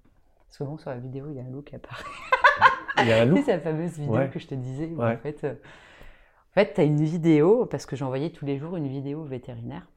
Parce 0.46 0.58
que 0.58 0.64
bon, 0.64 0.78
sur 0.78 0.90
la 0.90 0.98
vidéo, 0.98 1.26
il 1.30 1.36
y 1.36 1.40
a 1.40 1.42
un 1.44 1.50
loup 1.50 1.62
qui 1.62 1.74
apparaît. 1.76 2.04
Il 2.98 3.08
y 3.08 3.12
a 3.12 3.22
un 3.22 3.24
loup 3.24 3.38
C'est 3.44 3.50
la 3.56 3.60
fameuse 3.60 3.98
vidéo 3.98 4.14
Ouais. 4.14 4.30
que 4.30 4.38
je 4.38 4.46
te 4.46 4.54
disais. 4.54 4.86
où, 4.86 5.02
Ouais. 5.02 5.14
En 5.14 5.18
fait, 5.18 5.42
euh, 5.42 5.54
en 5.54 6.54
fait 6.54 6.74
tu 6.74 6.80
as 6.80 6.84
une 6.84 7.02
vidéo, 7.04 7.66
parce 7.66 7.86
que 7.86 7.96
j'envoyais 7.96 8.30
tous 8.30 8.44
les 8.46 8.56
jours 8.58 8.76
une 8.76 8.86
vidéo 8.86 9.24
vétérinaire 9.24 9.88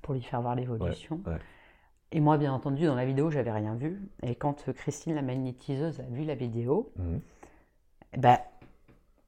pour 0.00 0.14
lui 0.14 0.22
faire 0.22 0.40
voir 0.40 0.54
l'évolution. 0.54 1.20
ouais. 1.26 1.36
Et 2.12 2.20
moi, 2.20 2.38
bien 2.38 2.54
entendu, 2.54 2.86
dans 2.86 2.94
la 2.94 3.04
vidéo, 3.04 3.30
j'avais 3.30 3.50
rien 3.52 3.74
vu. 3.74 4.00
Et 4.22 4.34
quand 4.34 4.66
euh, 4.68 4.72
Christine, 4.72 5.14
la 5.14 5.20
magnétiseuse, 5.22 6.00
a 6.00 6.04
vu 6.04 6.24
la 6.24 6.34
vidéo, 6.36 6.90
eh 8.14 8.16
ben, 8.18 8.38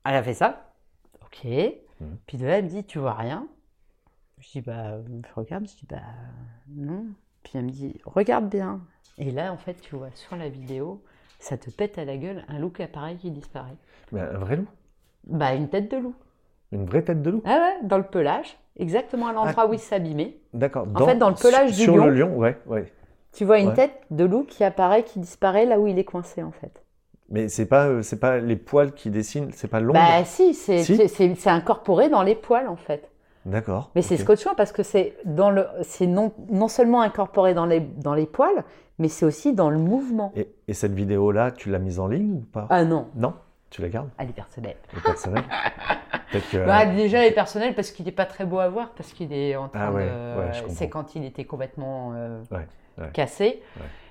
elle 0.08 0.16
a 0.16 0.22
fait 0.22 0.34
ça. 0.34 0.72
Ok. 1.24 1.44
Mhm. 1.44 2.16
Puis 2.26 2.38
de 2.38 2.46
là, 2.46 2.58
elle 2.58 2.64
me 2.64 2.68
dit, 2.70 2.84
tu 2.84 2.98
vois 2.98 3.14
rien 3.14 3.46
Je 4.38 4.50
dis, 4.50 4.60
bah, 4.60 4.98
je 5.06 5.34
regarde. 5.34 5.66
Je 5.66 5.76
dis, 5.76 5.86
bah, 5.88 5.96
non. 6.68 7.06
Puis 7.42 7.52
elle 7.54 7.64
me 7.64 7.70
dit, 7.70 8.00
regarde 8.04 8.48
bien. 8.48 8.80
Et 9.18 9.30
là, 9.30 9.52
en 9.52 9.56
fait, 9.56 9.74
tu 9.80 9.96
vois 9.96 10.10
sur 10.14 10.36
la 10.36 10.48
vidéo, 10.48 11.02
ça 11.38 11.56
te 11.56 11.70
pète 11.70 11.98
à 11.98 12.04
la 12.04 12.16
gueule 12.16 12.44
un 12.48 12.58
loup 12.58 12.70
qui 12.70 12.82
apparaît 12.82 13.16
qui 13.16 13.30
disparaît. 13.30 13.76
Mais 14.12 14.20
un 14.20 14.38
vrai 14.38 14.56
loup? 14.56 14.68
Bah, 15.26 15.54
une 15.54 15.68
tête 15.68 15.90
de 15.90 15.96
loup. 15.96 16.14
Une 16.72 16.84
vraie 16.84 17.02
tête 17.02 17.22
de 17.22 17.30
loup? 17.30 17.42
Ah 17.44 17.58
ouais, 17.80 17.86
dans 17.86 17.98
le 17.98 18.04
pelage, 18.04 18.58
exactement 18.76 19.28
à 19.28 19.32
l'endroit 19.32 19.68
où 19.68 19.72
il 19.72 19.78
s'abîmait. 19.78 20.36
D'accord. 20.52 20.86
fait, 21.06 21.16
dans 21.16 21.30
le 21.30 21.34
pelage 21.34 21.70
sur, 21.70 21.76
du 21.78 21.82
sur 21.84 21.96
lion. 21.96 22.06
le 22.06 22.14
lion, 22.14 22.36
ouais, 22.36 22.58
ouais. 22.66 22.92
Tu 23.32 23.44
vois 23.44 23.58
une 23.58 23.68
Ouais. 23.68 23.74
tête 23.74 24.00
de 24.10 24.24
loup 24.24 24.44
qui 24.44 24.64
apparaît, 24.64 25.02
qui 25.02 25.18
disparaît 25.18 25.64
là 25.66 25.78
où 25.80 25.86
il 25.86 25.98
est 25.98 26.04
coincé, 26.04 26.42
en 26.42 26.52
fait. 26.52 26.84
Mais 27.30 27.48
c'est 27.48 27.66
pas, 27.66 27.86
euh, 27.86 28.02
c'est 28.02 28.18
pas 28.20 28.38
les 28.38 28.56
poils 28.56 28.92
qui 28.92 29.10
dessinent, 29.10 29.50
c'est 29.52 29.68
pas 29.68 29.80
l'ombre. 29.80 29.98
Bah 30.00 30.24
si, 30.24 30.54
c'est 30.54 30.82
Si. 30.82 31.48
incorporé 31.48 32.08
dans 32.08 32.22
les 32.22 32.34
poils 32.34 32.68
en 32.68 32.76
fait. 32.76 33.10
D'accord. 33.44 33.90
Mais 33.94 34.02
c'est 34.02 34.16
scotchant 34.16 34.54
parce 34.56 34.72
que 34.72 34.82
c'est 34.82 35.14
dans 35.24 35.50
le, 35.50 35.66
c'est 35.82 36.06
non, 36.06 36.32
non 36.50 36.68
seulement 36.68 37.00
incorporé 37.02 37.54
dans 37.54 37.66
les, 37.66 37.80
dans 37.80 38.14
les 38.14 38.26
poils, 38.26 38.64
mais 38.98 39.08
c'est 39.08 39.24
aussi 39.24 39.54
dans 39.54 39.70
le 39.70 39.78
mouvement. 39.78 40.32
Et, 40.36 40.48
et 40.68 40.74
cette 40.74 40.92
vidéo-là, 40.92 41.50
tu 41.52 41.70
l'as 41.70 41.78
mise 41.78 41.98
en 42.00 42.08
ligne 42.08 42.32
ou 42.32 42.40
pas? 42.40 42.66
Ah 42.70 42.84
non, 42.84 43.08
Non? 43.14 43.34
Tu 43.70 43.82
la 43.82 43.88
gardes? 43.90 44.08
Elle 44.16 44.30
est 44.30 44.32
personnelle. 44.32 44.76
Le 44.94 45.00
personnel 45.02 45.44
Peut-être 46.32 46.50
que. 46.50 46.64
Bah, 46.66 46.86
déjà, 46.86 47.18
elle 47.18 47.32
est 47.32 47.34
personnelle 47.34 47.74
parce 47.74 47.90
qu'il 47.90 48.06
n'est 48.06 48.12
pas 48.12 48.24
très 48.24 48.46
beau 48.46 48.58
à 48.58 48.68
voir, 48.68 48.90
parce 48.96 49.12
qu'il 49.12 49.30
est 49.32 49.56
en 49.56 49.68
train 49.68 49.88
Ah 49.88 49.92
ouais, 49.92 50.06
de. 50.06 50.40
ouais, 50.40 50.68
c'est 50.68 50.88
quand 50.88 51.14
il 51.14 51.24
était 51.24 51.44
complètement 51.44 52.12
euh, 52.14 52.42
ouais. 52.50 53.10
cassé. 53.12 53.62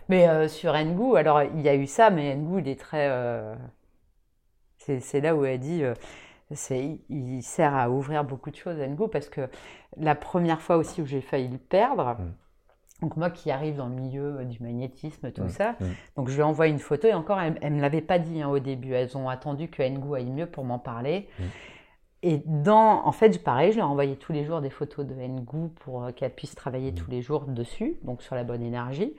Mais 0.10 0.28
euh, 0.28 0.48
sur 0.48 0.74
Ngu, 0.74 1.18
alors 1.18 1.44
il 1.44 1.62
y 1.62 1.70
a 1.70 1.76
eu 1.76 1.88
ça, 1.88 2.10
mais 2.10 2.36
Ngu, 2.36 2.60
il 2.62 2.68
est 2.68 2.80
très. 2.80 3.08
euh, 3.10 3.56
c'est 4.78 5.20
là 5.22 5.36
où 5.36 5.44
elle 5.46 5.60
dit. 5.60 5.84
euh, 5.84 5.94
il 7.10 7.42
sert 7.44 7.76
à 7.76 7.90
ouvrir 7.90 8.24
beaucoup 8.24 8.50
de 8.52 8.56
choses, 8.56 8.78
Ngu, 8.80 9.10
parce 9.10 9.28
que 9.28 9.50
la 9.98 10.16
première 10.16 10.62
fois 10.62 10.78
aussi 10.78 11.02
où 11.02 11.06
j'ai 11.06 11.20
failli 11.22 11.50
le 11.50 11.58
perdre, 11.58 12.16
Mm. 12.20 12.32
donc 13.02 13.18
moi 13.18 13.30
qui 13.30 13.52
arrive 13.52 13.76
dans 13.76 13.88
le 13.88 13.96
milieu 13.96 14.46
du 14.46 14.64
magnétisme, 14.64 15.32
tout 15.34 15.44
Mm, 15.44 15.50
ça, 15.50 15.72
mm. 15.80 15.86
donc 16.16 16.30
je 16.30 16.36
lui 16.36 16.44
envoie 16.44 16.68
une 16.68 16.80
photo 16.80 17.08
et 17.08 17.14
encore, 17.14 17.40
elle, 17.42 17.58
elle 17.62 17.74
me 17.74 17.82
l'avait 17.82 18.02
pas 18.02 18.18
dit 18.18 18.42
hein, 18.42 18.48
au 18.50 18.60
début. 18.60 18.94
Elles 18.94 19.18
ont 19.18 19.28
attendu 19.28 19.68
que 19.68 19.84
Ngu 19.84 20.16
aille 20.16 20.32
mieux 20.32 20.46
pour 20.48 20.64
m'en 20.64 20.80
parler. 20.80 21.28
Et 22.24 22.42
dans, 22.46 23.06
en 23.06 23.12
fait, 23.12 23.44
pareil, 23.44 23.74
je 23.74 23.78
leur 23.78 23.92
envoyais 23.92 24.16
tous 24.16 24.32
les 24.34 24.44
jours 24.46 24.62
des 24.62 24.70
photos 24.72 25.06
de 25.06 25.14
Ngu 25.14 25.70
pour 25.82 26.08
qu'elle 26.16 26.34
puisse 26.34 26.56
travailler 26.56 26.94
tous 26.94 27.12
les 27.12 27.22
jours 27.22 27.44
dessus, 27.46 27.98
donc 28.04 28.22
sur 28.24 28.36
la 28.36 28.44
bonne 28.46 28.64
énergie. 28.64 29.14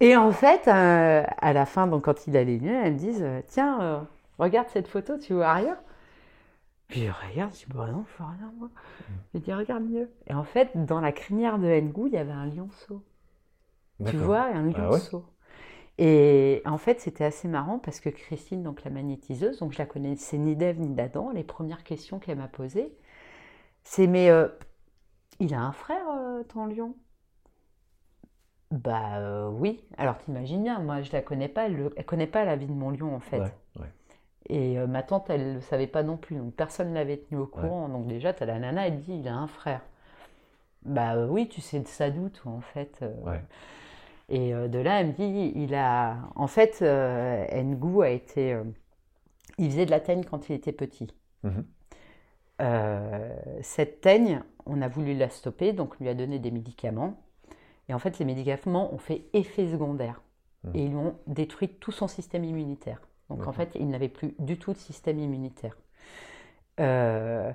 Et 0.00 0.16
en 0.16 0.30
fait, 0.32 0.68
euh, 0.68 1.24
à 1.38 1.52
la 1.52 1.66
fin, 1.66 1.86
donc 1.86 2.04
quand 2.04 2.26
il 2.26 2.36
allait 2.36 2.58
mieux, 2.58 2.74
elles 2.74 2.94
me 2.94 2.98
disent 2.98 3.22
euh, 3.22 3.40
Tiens, 3.46 3.80
euh, 3.82 4.00
regarde 4.38 4.68
cette 4.68 4.88
photo, 4.88 5.18
tu 5.18 5.34
vois 5.34 5.52
rien 5.54 5.76
Puis 6.86 7.06
je 7.06 7.10
regarde, 7.30 7.52
je 7.52 7.58
dis 7.58 7.66
Bah 7.74 7.88
non, 7.90 8.04
je 8.10 8.16
vois 8.16 8.32
rien, 8.32 8.52
moi. 8.58 8.70
Je 9.34 9.40
dis 9.40 9.52
Regarde 9.52 9.84
mieux. 9.84 10.10
Et 10.26 10.34
en 10.34 10.44
fait, 10.44 10.70
dans 10.74 11.00
la 11.00 11.12
crinière 11.12 11.58
de 11.58 11.68
Ngu, 11.68 12.08
il 12.08 12.14
y 12.14 12.16
avait 12.18 12.32
un 12.32 12.46
lionceau. 12.46 13.02
Tu 14.04 14.16
vois, 14.16 14.42
un 14.42 14.72
Ah 14.74 14.90
ouais 14.90 15.00
lionceau. 15.00 15.24
Et 15.98 16.62
en 16.64 16.78
fait, 16.78 17.00
c'était 17.00 17.24
assez 17.24 17.48
marrant 17.48 17.78
parce 17.80 18.00
que 18.00 18.08
Christine, 18.08 18.62
donc 18.62 18.84
la 18.84 18.90
magnétiseuse, 18.90 19.58
donc 19.58 19.72
je 19.72 19.78
la 19.78 19.86
connaissais 19.86 20.38
ni 20.38 20.54
d'Ève 20.54 20.78
ni 20.78 20.90
d'Adam, 20.94 21.30
les 21.30 21.42
premières 21.44 21.82
questions 21.82 22.20
qu'elle 22.20 22.38
m'a 22.38 22.48
posées, 22.48 22.92
c'est 23.84 24.06
Mais 24.06 24.30
euh, 24.30 24.48
il 25.40 25.54
a 25.54 25.60
un 25.60 25.72
frère, 25.72 26.06
ton 26.48 26.66
lion? 26.66 26.94
Bah 28.70 29.18
euh, 29.18 29.48
oui. 29.48 29.80
Alors 29.96 30.18
t'imagines 30.18 30.62
bien, 30.62 30.78
moi 30.80 31.00
je 31.02 31.10
la 31.12 31.22
connais 31.22 31.48
pas, 31.48 31.66
elle, 31.66 31.76
le- 31.76 31.94
elle 31.96 32.04
connaît 32.04 32.26
pas 32.26 32.44
la 32.44 32.56
vie 32.56 32.66
de 32.66 32.72
mon 32.72 32.90
lion 32.90 33.14
en 33.14 33.20
fait. 33.20 33.38
Ouais, 33.40 33.52
ouais. 33.80 33.92
Et 34.50 34.78
euh, 34.78 34.86
ma 34.86 35.02
tante, 35.02 35.30
elle 35.30 35.48
ne 35.48 35.54
le 35.54 35.60
savait 35.60 35.86
pas 35.86 36.02
non 36.02 36.16
plus, 36.16 36.36
donc 36.36 36.54
personne 36.54 36.90
ne 36.90 36.94
l'avait 36.94 37.18
tenu 37.18 37.40
au 37.40 37.46
courant. 37.46 37.88
Donc 37.88 38.06
déjà, 38.06 38.32
tu 38.32 38.42
as 38.42 38.46
la 38.46 38.58
nana, 38.58 38.86
elle 38.86 39.00
dit, 39.00 39.18
il 39.20 39.28
a 39.28 39.34
un 39.34 39.46
frère. 39.46 39.82
Bah 40.84 41.14
euh, 41.16 41.26
oui, 41.28 41.48
tu 41.48 41.60
sais 41.60 41.80
de 41.80 41.88
ça 41.88 42.10
d'où, 42.10 42.28
toi, 42.28 42.52
en 42.52 42.60
fait. 42.60 42.98
euh. 43.02 43.12
Ouais. 43.24 43.42
Et 44.30 44.54
euh, 44.54 44.68
de 44.68 44.78
là, 44.78 45.00
elle 45.00 45.08
me 45.08 45.12
dit, 45.12 45.52
il 45.54 45.74
a... 45.74 46.16
En 46.34 46.46
fait, 46.46 46.80
euh, 46.82 47.44
Ngu 47.62 48.02
a 48.02 48.10
été... 48.10 48.54
euh, 48.54 48.64
il 49.58 49.70
faisait 49.70 49.86
de 49.86 49.90
la 49.90 50.00
teigne 50.00 50.24
quand 50.24 50.48
il 50.48 50.54
était 50.54 50.72
petit. 50.72 51.08
Mhm. 51.42 51.64
Euh, 52.60 53.36
cette 53.62 54.00
teigne, 54.00 54.42
on 54.66 54.82
a 54.82 54.88
voulu 54.88 55.14
la 55.14 55.28
stopper, 55.28 55.72
donc 55.72 55.94
on 56.00 56.04
lui 56.04 56.10
a 56.10 56.14
donné 56.14 56.38
des 56.38 56.50
médicaments. 56.50 57.14
Et 57.88 57.94
en 57.94 57.98
fait, 57.98 58.18
les 58.18 58.24
médicaments 58.24 58.92
ont 58.92 58.98
fait 58.98 59.24
effet 59.32 59.68
secondaire. 59.70 60.20
Mhm. 60.64 60.76
Et 60.76 60.84
ils 60.84 60.88
lui 60.90 60.96
ont 60.96 61.14
détruit 61.26 61.68
tout 61.68 61.92
son 61.92 62.08
système 62.08 62.44
immunitaire. 62.44 63.00
Donc 63.30 63.46
en 63.46 63.52
fait, 63.52 63.76
il 63.78 63.88
n'avait 63.88 64.08
plus 64.08 64.34
du 64.38 64.58
tout 64.58 64.72
de 64.72 64.78
système 64.78 65.18
immunitaire. 65.18 65.76
Euh, 66.80 67.52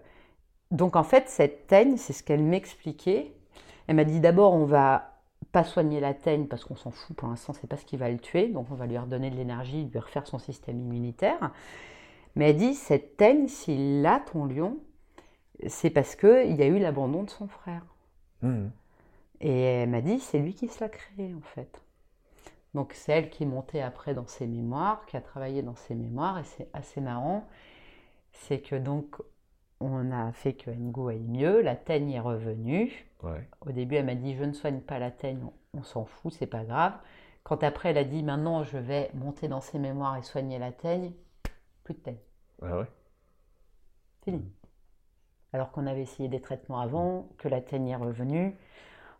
donc 0.69 0.95
en 0.95 1.03
fait, 1.03 1.29
cette 1.29 1.67
teigne, 1.67 1.97
c'est 1.97 2.13
ce 2.13 2.23
qu'elle 2.23 2.43
m'expliquait. 2.43 3.33
Elle 3.87 3.95
m'a 3.95 4.03
dit 4.03 4.19
d'abord, 4.19 4.53
on 4.53 4.65
va 4.65 5.13
pas 5.51 5.63
soigner 5.63 5.99
la 5.99 6.13
teigne 6.13 6.45
parce 6.45 6.63
qu'on 6.63 6.75
s'en 6.75 6.91
fout 6.91 7.15
pour 7.15 7.27
l'instant, 7.27 7.53
c'est 7.53 7.67
pas 7.67 7.77
ce 7.77 7.85
qui 7.85 7.97
va 7.97 8.09
le 8.09 8.19
tuer. 8.19 8.49
Donc 8.49 8.67
on 8.71 8.75
va 8.75 8.85
lui 8.85 8.97
redonner 8.97 9.31
de 9.31 9.35
l'énergie, 9.35 9.85
lui 9.85 9.99
refaire 9.99 10.27
son 10.27 10.37
système 10.37 10.79
immunitaire. 10.79 11.51
Mais 12.35 12.51
elle 12.51 12.57
dit, 12.57 12.73
cette 12.75 13.17
teigne, 13.17 13.47
s'il 13.47 14.05
a 14.05 14.19
ton 14.19 14.45
lion, 14.45 14.77
c'est 15.67 15.89
parce 15.89 16.15
qu'il 16.15 16.55
y 16.55 16.61
a 16.61 16.67
eu 16.67 16.79
l'abandon 16.79 17.23
de 17.23 17.29
son 17.29 17.47
frère. 17.47 17.85
Mhm. 18.41 18.71
Et 19.45 19.61
elle 19.61 19.89
m'a 19.89 19.99
dit, 19.99 20.21
c'est 20.21 20.39
lui 20.39 20.53
qui 20.53 20.69
se 20.69 20.81
l'a 20.81 20.89
créé 20.89 21.33
en 21.35 21.41
fait. 21.41 21.81
Donc 22.73 22.93
c'est 22.93 23.11
elle 23.11 23.29
qui 23.29 23.43
est 23.43 23.45
montée 23.45 23.81
après 23.81 24.13
dans 24.13 24.25
ses 24.25 24.47
mémoires, 24.47 25.05
qui 25.05 25.17
a 25.17 25.21
travaillé 25.21 25.61
dans 25.61 25.75
ses 25.75 25.95
mémoires, 25.95 26.39
et 26.39 26.45
c'est 26.45 26.69
assez 26.71 27.01
marrant. 27.01 27.45
C'est 28.31 28.61
que 28.61 28.77
donc 28.77 29.21
on 29.81 30.11
a 30.11 30.31
fait 30.31 30.53
que 30.53 30.71
Ngo 30.71 31.09
aille 31.09 31.19
mieux, 31.19 31.61
la 31.61 31.75
teigne 31.75 32.11
est 32.11 32.21
revenue. 32.21 33.05
Ouais. 33.21 33.47
Au 33.59 33.71
début, 33.71 33.95
elle 33.95 34.05
m'a 34.05 34.15
dit, 34.15 34.33
je 34.33 34.45
ne 34.45 34.53
soigne 34.53 34.79
pas 34.79 34.97
la 34.97 35.11
teigne, 35.11 35.43
on, 35.43 35.79
on 35.79 35.83
s'en 35.83 36.05
fout, 36.05 36.31
c'est 36.31 36.47
pas 36.47 36.63
grave. 36.63 36.93
Quand 37.43 37.63
après, 37.63 37.89
elle 37.89 37.97
a 37.97 38.05
dit, 38.05 38.23
maintenant 38.23 38.63
je 38.63 38.77
vais 38.77 39.11
monter 39.13 39.49
dans 39.49 39.59
ses 39.59 39.77
mémoires 39.77 40.15
et 40.15 40.23
soigner 40.23 40.57
la 40.57 40.71
teigne, 40.71 41.11
plus 41.83 41.95
de 41.95 41.99
teigne. 41.99 42.17
Ah 42.61 42.79
ouais? 42.79 42.87
Fini. 44.23 44.41
Alors 45.51 45.71
qu'on 45.71 45.85
avait 45.85 46.03
essayé 46.03 46.29
des 46.29 46.39
traitements 46.39 46.79
avant, 46.79 47.27
que 47.37 47.49
la 47.49 47.59
teigne 47.59 47.89
est 47.89 47.97
revenue. 47.97 48.55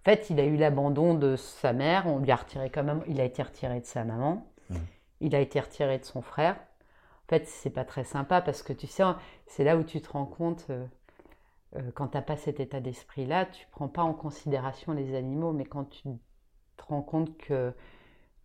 En 0.05 0.11
fait, 0.11 0.29
il 0.29 0.39
a 0.39 0.43
eu 0.45 0.57
l'abandon 0.57 1.13
de 1.13 1.37
sa 1.37 1.71
mère, 1.71 2.07
on 2.07 2.19
lui 2.19 2.31
a 2.31 2.35
retiré 2.35 2.69
quand 2.69 2.83
même, 2.83 3.01
il 3.07 3.21
a 3.21 3.23
été 3.23 3.41
retiré 3.41 3.79
de 3.79 3.85
sa 3.85 4.03
maman, 4.03 4.45
Mhm. 4.69 4.79
il 5.21 5.35
a 5.35 5.39
été 5.39 5.59
retiré 5.61 5.97
de 5.97 6.03
son 6.03 6.21
frère. 6.21 6.55
En 6.55 7.29
fait, 7.29 7.47
c'est 7.47 7.69
pas 7.69 7.85
très 7.85 8.03
sympa 8.03 8.41
parce 8.41 8.63
que 8.63 8.73
tu 8.73 8.85
sais, 8.85 9.03
c'est 9.47 9.63
là 9.63 9.77
où 9.77 9.83
tu 9.83 10.01
te 10.01 10.09
rends 10.11 10.25
compte, 10.25 10.65
euh, 10.69 10.85
euh, 11.77 11.91
quand 11.95 12.07
t'as 12.09 12.21
pas 12.21 12.35
cet 12.35 12.59
état 12.59 12.81
d'esprit-là, 12.81 13.45
tu 13.45 13.65
prends 13.71 13.87
pas 13.87 14.03
en 14.03 14.13
considération 14.13 14.91
les 14.91 15.15
animaux, 15.15 15.53
mais 15.53 15.63
quand 15.65 15.85
tu 15.85 16.03
te 16.75 16.83
rends 16.83 17.01
compte 17.01 17.37
que 17.37 17.73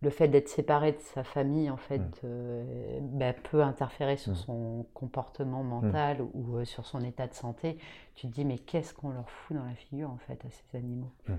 le 0.01 0.09
fait 0.09 0.27
d'être 0.29 0.47
séparé 0.47 0.93
de 0.93 0.99
sa 0.99 1.23
famille, 1.23 1.69
en 1.69 1.77
fait, 1.77 1.99
Mm. 1.99 2.11
euh, 2.23 2.99
bah, 3.01 3.33
peut 3.33 3.61
interférer 3.61 4.15
sur 4.17 4.31
Mm. 4.31 4.35
son 4.35 4.85
comportement 4.93 5.63
mental 5.63 6.21
ou 6.33 6.55
euh, 6.57 6.65
sur 6.65 6.85
son 6.85 7.01
état 7.01 7.27
de 7.27 7.33
santé, 7.33 7.77
tu 8.15 8.27
te 8.27 8.33
dis, 8.33 8.45
mais 8.45 8.57
qu'est-ce 8.59 8.93
qu'on 8.93 9.09
leur 9.09 9.29
fout 9.29 9.57
dans 9.57 9.65
la 9.65 9.75
figure, 9.75 10.09
en 10.09 10.17
fait, 10.17 10.43
à 10.45 10.49
ces 10.49 10.77
animaux? 10.77 11.11
Mm. 11.27 11.33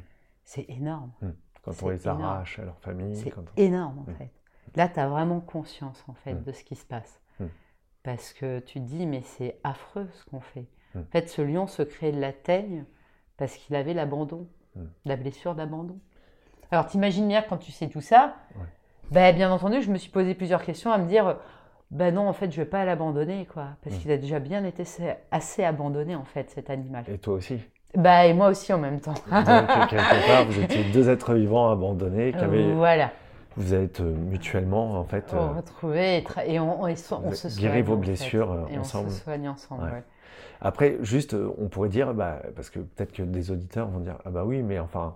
C'est 0.44 0.66
énorme. 0.68 1.10
Quand 1.62 1.72
on 1.82 1.88
les 1.88 2.02
énorme. 2.02 2.22
arrache 2.22 2.58
à 2.58 2.64
leur 2.64 2.78
famille. 2.80 3.16
C'est 3.16 3.36
on- 3.38 3.44
énorme, 3.56 4.00
en 4.06 4.10
Mm. 4.10 4.14
fait. 4.16 4.30
Là, 4.76 4.88
tu 4.88 5.00
as 5.00 5.08
vraiment 5.08 5.40
conscience, 5.40 6.04
en 6.08 6.14
fait, 6.14 6.34
Mm. 6.34 6.42
de 6.44 6.52
ce 6.52 6.62
qui 6.64 6.76
se 6.76 6.84
passe. 6.84 7.20
Mm. 7.40 7.46
Parce 8.02 8.32
que 8.34 8.60
tu 8.60 8.74
te 8.80 8.84
dis, 8.84 9.06
mais 9.06 9.22
c'est 9.22 9.58
affreux 9.64 10.08
ce 10.12 10.24
qu'on 10.26 10.40
fait. 10.40 10.66
Mm. 10.94 11.00
En 11.00 11.04
fait, 11.12 11.28
ce 11.28 11.40
lion 11.42 11.66
se 11.66 11.82
crée 11.82 12.12
de 12.12 12.20
la 12.20 12.32
teigne 12.32 12.84
parce 13.38 13.56
qu'il 13.56 13.74
avait 13.76 13.94
l'abandon, 13.94 14.48
Mm. 14.76 14.84
la 15.06 15.16
blessure 15.16 15.54
d'abandon. 15.54 15.98
Alors, 16.70 16.86
t'imagines 16.86 17.26
bien 17.28 17.42
quand 17.42 17.56
tu 17.56 17.72
sais 17.72 17.88
tout 17.88 18.00
ça, 18.00 18.34
Ouais. 18.56 18.66
ben, 19.10 19.34
bien 19.34 19.50
entendu, 19.50 19.82
je 19.82 19.90
me 19.90 19.98
suis 19.98 20.10
posé 20.10 20.34
plusieurs 20.34 20.62
questions 20.62 20.92
à 20.92 20.98
me 20.98 21.06
dire, 21.08 21.36
ben 21.90 22.14
non, 22.14 22.28
en 22.28 22.32
fait, 22.32 22.50
je 22.52 22.56
vais 22.56 22.64
pas 22.68 22.84
l'abandonner, 22.84 23.46
quoi. 23.52 23.68
Parce 23.82 23.96
qu'il 23.96 24.10
a 24.12 24.16
déjà 24.16 24.38
bien 24.38 24.64
été 24.64 24.84
assez- 25.32 25.64
abandonné, 25.64 26.14
en 26.14 26.24
fait, 26.24 26.50
cet 26.50 26.70
animal. 26.70 27.04
Et 27.08 27.18
toi 27.18 27.34
aussi. 27.34 27.58
Bah, 27.96 28.24
et 28.26 28.32
moi 28.34 28.48
aussi 28.48 28.72
en 28.72 28.78
même 28.78 29.00
temps. 29.00 29.14
Donc, 29.14 29.88
quelque 29.88 30.26
part, 30.28 30.44
vous 30.46 30.60
étiez 30.60 30.84
deux 30.92 31.10
êtres 31.10 31.34
vivants 31.34 31.70
abandonnés 31.72 32.32
qui 32.32 32.38
avaient. 32.38 32.72
Voilà. 32.72 33.10
Vous 33.56 33.74
êtes 33.74 34.00
euh, 34.00 34.14
mutuellement, 34.14 34.92
en 35.00 35.04
fait. 35.04 35.24
On 35.32 35.36
euh, 35.36 35.48
retrouver 35.56 36.18
et, 36.18 36.20
tra- 36.22 36.46
et 36.46 36.60
on, 36.60 36.82
on, 36.84 36.94
so- 36.94 37.20
se 37.32 37.48
soigne. 37.48 37.82
vos 37.82 37.94
en 37.94 37.96
fait. 37.96 38.00
blessures, 38.02 38.52
euh, 38.52 38.66
et 38.70 38.78
ensemble. 38.78 39.08
on 39.08 39.10
se 39.10 39.22
soigne 39.24 39.48
ensemble. 39.48 39.82
Ouais. 39.82 39.90
ouais. 39.90 40.04
Après, 40.60 40.98
juste, 41.00 41.34
euh, 41.34 41.52
on 41.58 41.66
pourrait 41.66 41.88
dire, 41.88 42.14
bah, 42.14 42.40
parce 42.54 42.70
que 42.70 42.78
peut-être 42.78 43.12
que 43.12 43.22
des 43.24 43.50
auditeurs 43.50 43.88
vont 43.88 43.98
dire, 43.98 44.18
ah 44.24 44.30
bah 44.30 44.44
oui, 44.46 44.62
mais 44.62 44.78
enfin, 44.78 45.06
euh, 45.06 45.10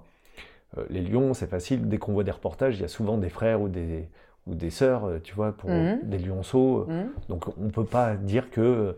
les 0.91 1.01
lions, 1.03 1.35
c'est 1.35 1.47
facile. 1.47 1.89
Dès 1.89 1.99
qu'on 1.99 2.13
voit 2.13 2.25
des 2.25 2.31
reportages, 2.31 2.77
il 2.79 2.83
y 2.83 2.85
a 2.85 2.89
souvent 2.89 3.19
des 3.19 3.29
frères 3.31 3.61
ou 3.61 3.69
des, 3.69 4.09
ou 4.47 4.55
des 4.55 4.71
sœurs, 4.71 5.05
euh, 5.07 5.19
tu 5.23 5.35
vois, 5.35 5.53
pour 5.53 5.71
Mhm. 5.71 6.01
des 6.03 6.19
lionceaux. 6.19 6.87
Hmm 6.89 7.07
Donc, 7.29 7.49
on 7.59 7.65
ne 7.65 7.71
peut 7.71 7.85
pas 7.85 8.17
dire 8.17 8.51
que 8.51 8.61
euh, 8.61 8.93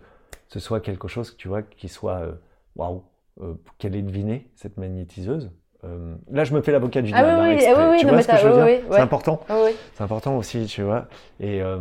ce 0.48 0.59
soit 0.61 0.81
quelque 0.81 1.09
chose, 1.09 1.36
tu 1.36 1.48
vois, 1.48 1.62
qui 1.62 1.89
soit, 1.89 2.19
euh, 2.20 2.32
waouh, 2.77 3.03
euh, 3.43 3.55
qu'elle 3.78 3.94
ait 3.97 4.03
deviné, 4.03 4.48
cette 4.55 4.77
magnétiseuse. 4.78 5.51
Euh, 5.85 6.15
là, 6.31 6.44
je 6.44 6.55
me 6.55 6.62
fais 6.62 6.73
l'avocat 6.73 7.03
du 7.03 7.12
Ah 7.12 7.23
diable. 7.23 7.40
oui, 7.40 7.48
hein, 7.53 7.57
oui, 7.59 7.66
ah 7.69 7.74
oui, 7.77 7.85
oui, 7.90 7.98
tu 7.98 8.07
non, 8.07 8.12
vois 8.12 8.16
mais 8.16 8.23
ce 8.23 8.28
que 8.28 8.32
t'as- 8.32 8.39
je 8.39 8.48
veux 8.48 8.53
oui, 8.65 8.73
dire? 8.73 8.81
oui, 8.89 8.93
C'est 8.93 9.03
important. 9.03 9.40
Ah 9.48 9.57
oui. 9.65 9.70
C'est 9.94 10.03
important 10.03 10.36
aussi, 10.36 10.66
tu 10.66 10.82
vois. 10.82 11.07
Et, 11.40 11.61
euh, 11.62 11.78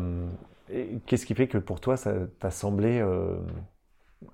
et 0.71 0.99
qu'est-ce 1.05 1.25
qui 1.25 1.33
fait 1.35 1.47
que 1.47 1.57
pour 1.57 1.79
toi, 1.79 1.95
ça 1.97 2.13
t'a 2.39 2.51
semblé 2.51 2.99
euh, 2.99 3.35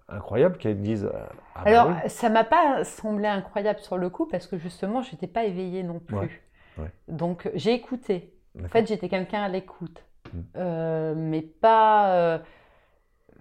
incroyable 0.07 0.57
qu'elle 0.57 0.81
dise 0.81 1.09
ah 1.55 1.65
bah 1.65 1.71
Alors, 1.71 1.87
oui. 1.87 1.95
ça 2.07 2.29
m'a 2.29 2.43
pas 2.43 2.83
semblé 2.83 3.27
incroyable 3.27 3.79
sur 3.79 3.97
le 3.97 4.09
coup 4.09 4.25
parce 4.27 4.47
que 4.47 4.57
justement, 4.57 5.01
j'étais 5.01 5.27
pas 5.27 5.45
éveillée 5.45 5.83
non 5.83 5.99
plus. 5.99 6.15
Ouais, 6.17 6.31
ouais. 6.77 6.91
Donc, 7.07 7.49
j'ai 7.55 7.73
écouté. 7.73 8.33
En 8.63 8.69
fait, 8.69 8.87
j'étais 8.87 9.09
quelqu'un 9.09 9.43
à 9.43 9.49
l'écoute. 9.49 10.05
Mm. 10.33 10.39
Euh, 10.57 11.15
mais 11.15 11.41
pas. 11.41 12.15
euh, 12.15 12.39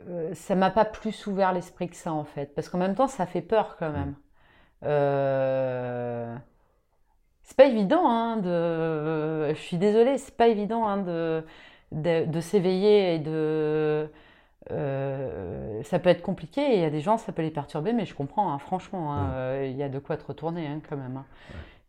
euh, 0.08 0.34
ça 0.34 0.54
m'a 0.54 0.70
pas 0.70 0.84
plus 0.84 1.26
ouvert 1.26 1.52
l'esprit 1.52 1.88
que 1.88 1.96
ça, 1.96 2.12
en 2.12 2.24
fait. 2.24 2.54
Parce 2.54 2.68
qu'en 2.68 2.78
même 2.78 2.94
temps, 2.94 3.08
ça 3.08 3.26
fait 3.26 3.42
peur 3.42 3.76
quand 3.78 3.90
même. 3.92 4.14
Euh, 4.84 6.36
C'est 7.42 7.56
pas 7.56 7.64
évident, 7.66 8.08
hein, 8.08 8.36
de. 8.38 9.52
Je 9.54 9.60
suis 9.60 9.78
désolée, 9.78 10.18
c'est 10.18 10.36
pas 10.36 10.48
évident, 10.48 10.86
hein, 10.86 10.98
de, 10.98 11.44
de, 11.92 12.24
de 12.26 12.40
s'éveiller 12.40 13.14
et 13.14 13.18
de. 13.18 14.08
Euh, 14.70 15.82
ça 15.84 15.98
peut 15.98 16.10
être 16.10 16.22
compliqué, 16.22 16.60
et 16.60 16.74
il 16.74 16.80
y 16.80 16.84
a 16.84 16.90
des 16.90 17.00
gens, 17.00 17.16
ça 17.18 17.32
peut 17.32 17.42
les 17.42 17.50
perturber, 17.50 17.92
mais 17.92 18.04
je 18.04 18.14
comprends, 18.14 18.52
hein, 18.52 18.58
franchement, 18.58 19.12
hein, 19.14 19.30
euh, 19.32 19.66
il 19.70 19.76
y 19.76 19.82
a 19.82 19.88
de 19.88 19.98
quoi 19.98 20.16
te 20.16 20.26
retourner 20.26 20.66
hein, 20.66 20.80
quand 20.88 20.96
même. 20.96 21.22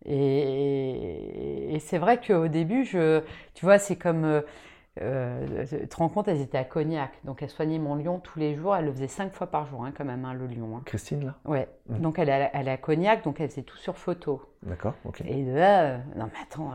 Et, 0.06 1.76
et 1.76 1.80
c'est 1.80 1.98
vrai 1.98 2.20
qu'au 2.20 2.48
début, 2.48 2.86
je, 2.86 3.22
tu 3.54 3.66
vois, 3.66 3.78
c'est 3.78 3.96
comme. 3.98 4.42
Euh, 5.00 5.66
tu 5.70 5.88
te 5.88 5.96
rends 5.96 6.10
compte, 6.10 6.28
elles 6.28 6.42
étaient 6.42 6.58
à 6.58 6.66
Cognac, 6.66 7.12
donc 7.24 7.42
elle 7.42 7.50
soignait 7.50 7.80
mon 7.80 7.96
lion 7.96 8.20
tous 8.20 8.40
les 8.40 8.56
jours, 8.56 8.76
elle 8.76 8.86
le 8.86 8.92
faisait 8.92 9.08
cinq 9.08 9.32
fois 9.34 9.48
par 9.48 9.66
jour, 9.66 9.86
quand 9.96 10.04
même, 10.04 10.28
le 10.34 10.48
lion. 10.48 10.82
Christine, 10.86 11.26
là? 11.26 11.36
Ouais, 11.46 11.70
Mm. 11.88 12.00
donc 12.00 12.20
elle 12.20 12.28
est 12.30 12.34
à, 12.34 12.50
elle 12.54 12.68
est 12.68 12.72
à 12.72 12.78
Cognac, 12.78 13.24
donc 13.24 13.40
elle 13.40 13.50
faisait 13.50 13.62
tout 13.64 13.78
sur 13.78 13.98
photo. 13.98 14.42
D'accord, 14.64 14.94
ok. 15.06 15.22
Et 15.26 15.44
de 15.44 15.54
là, 15.54 15.98
non 16.18 16.26
mais 16.26 16.40
attends, 16.44 16.72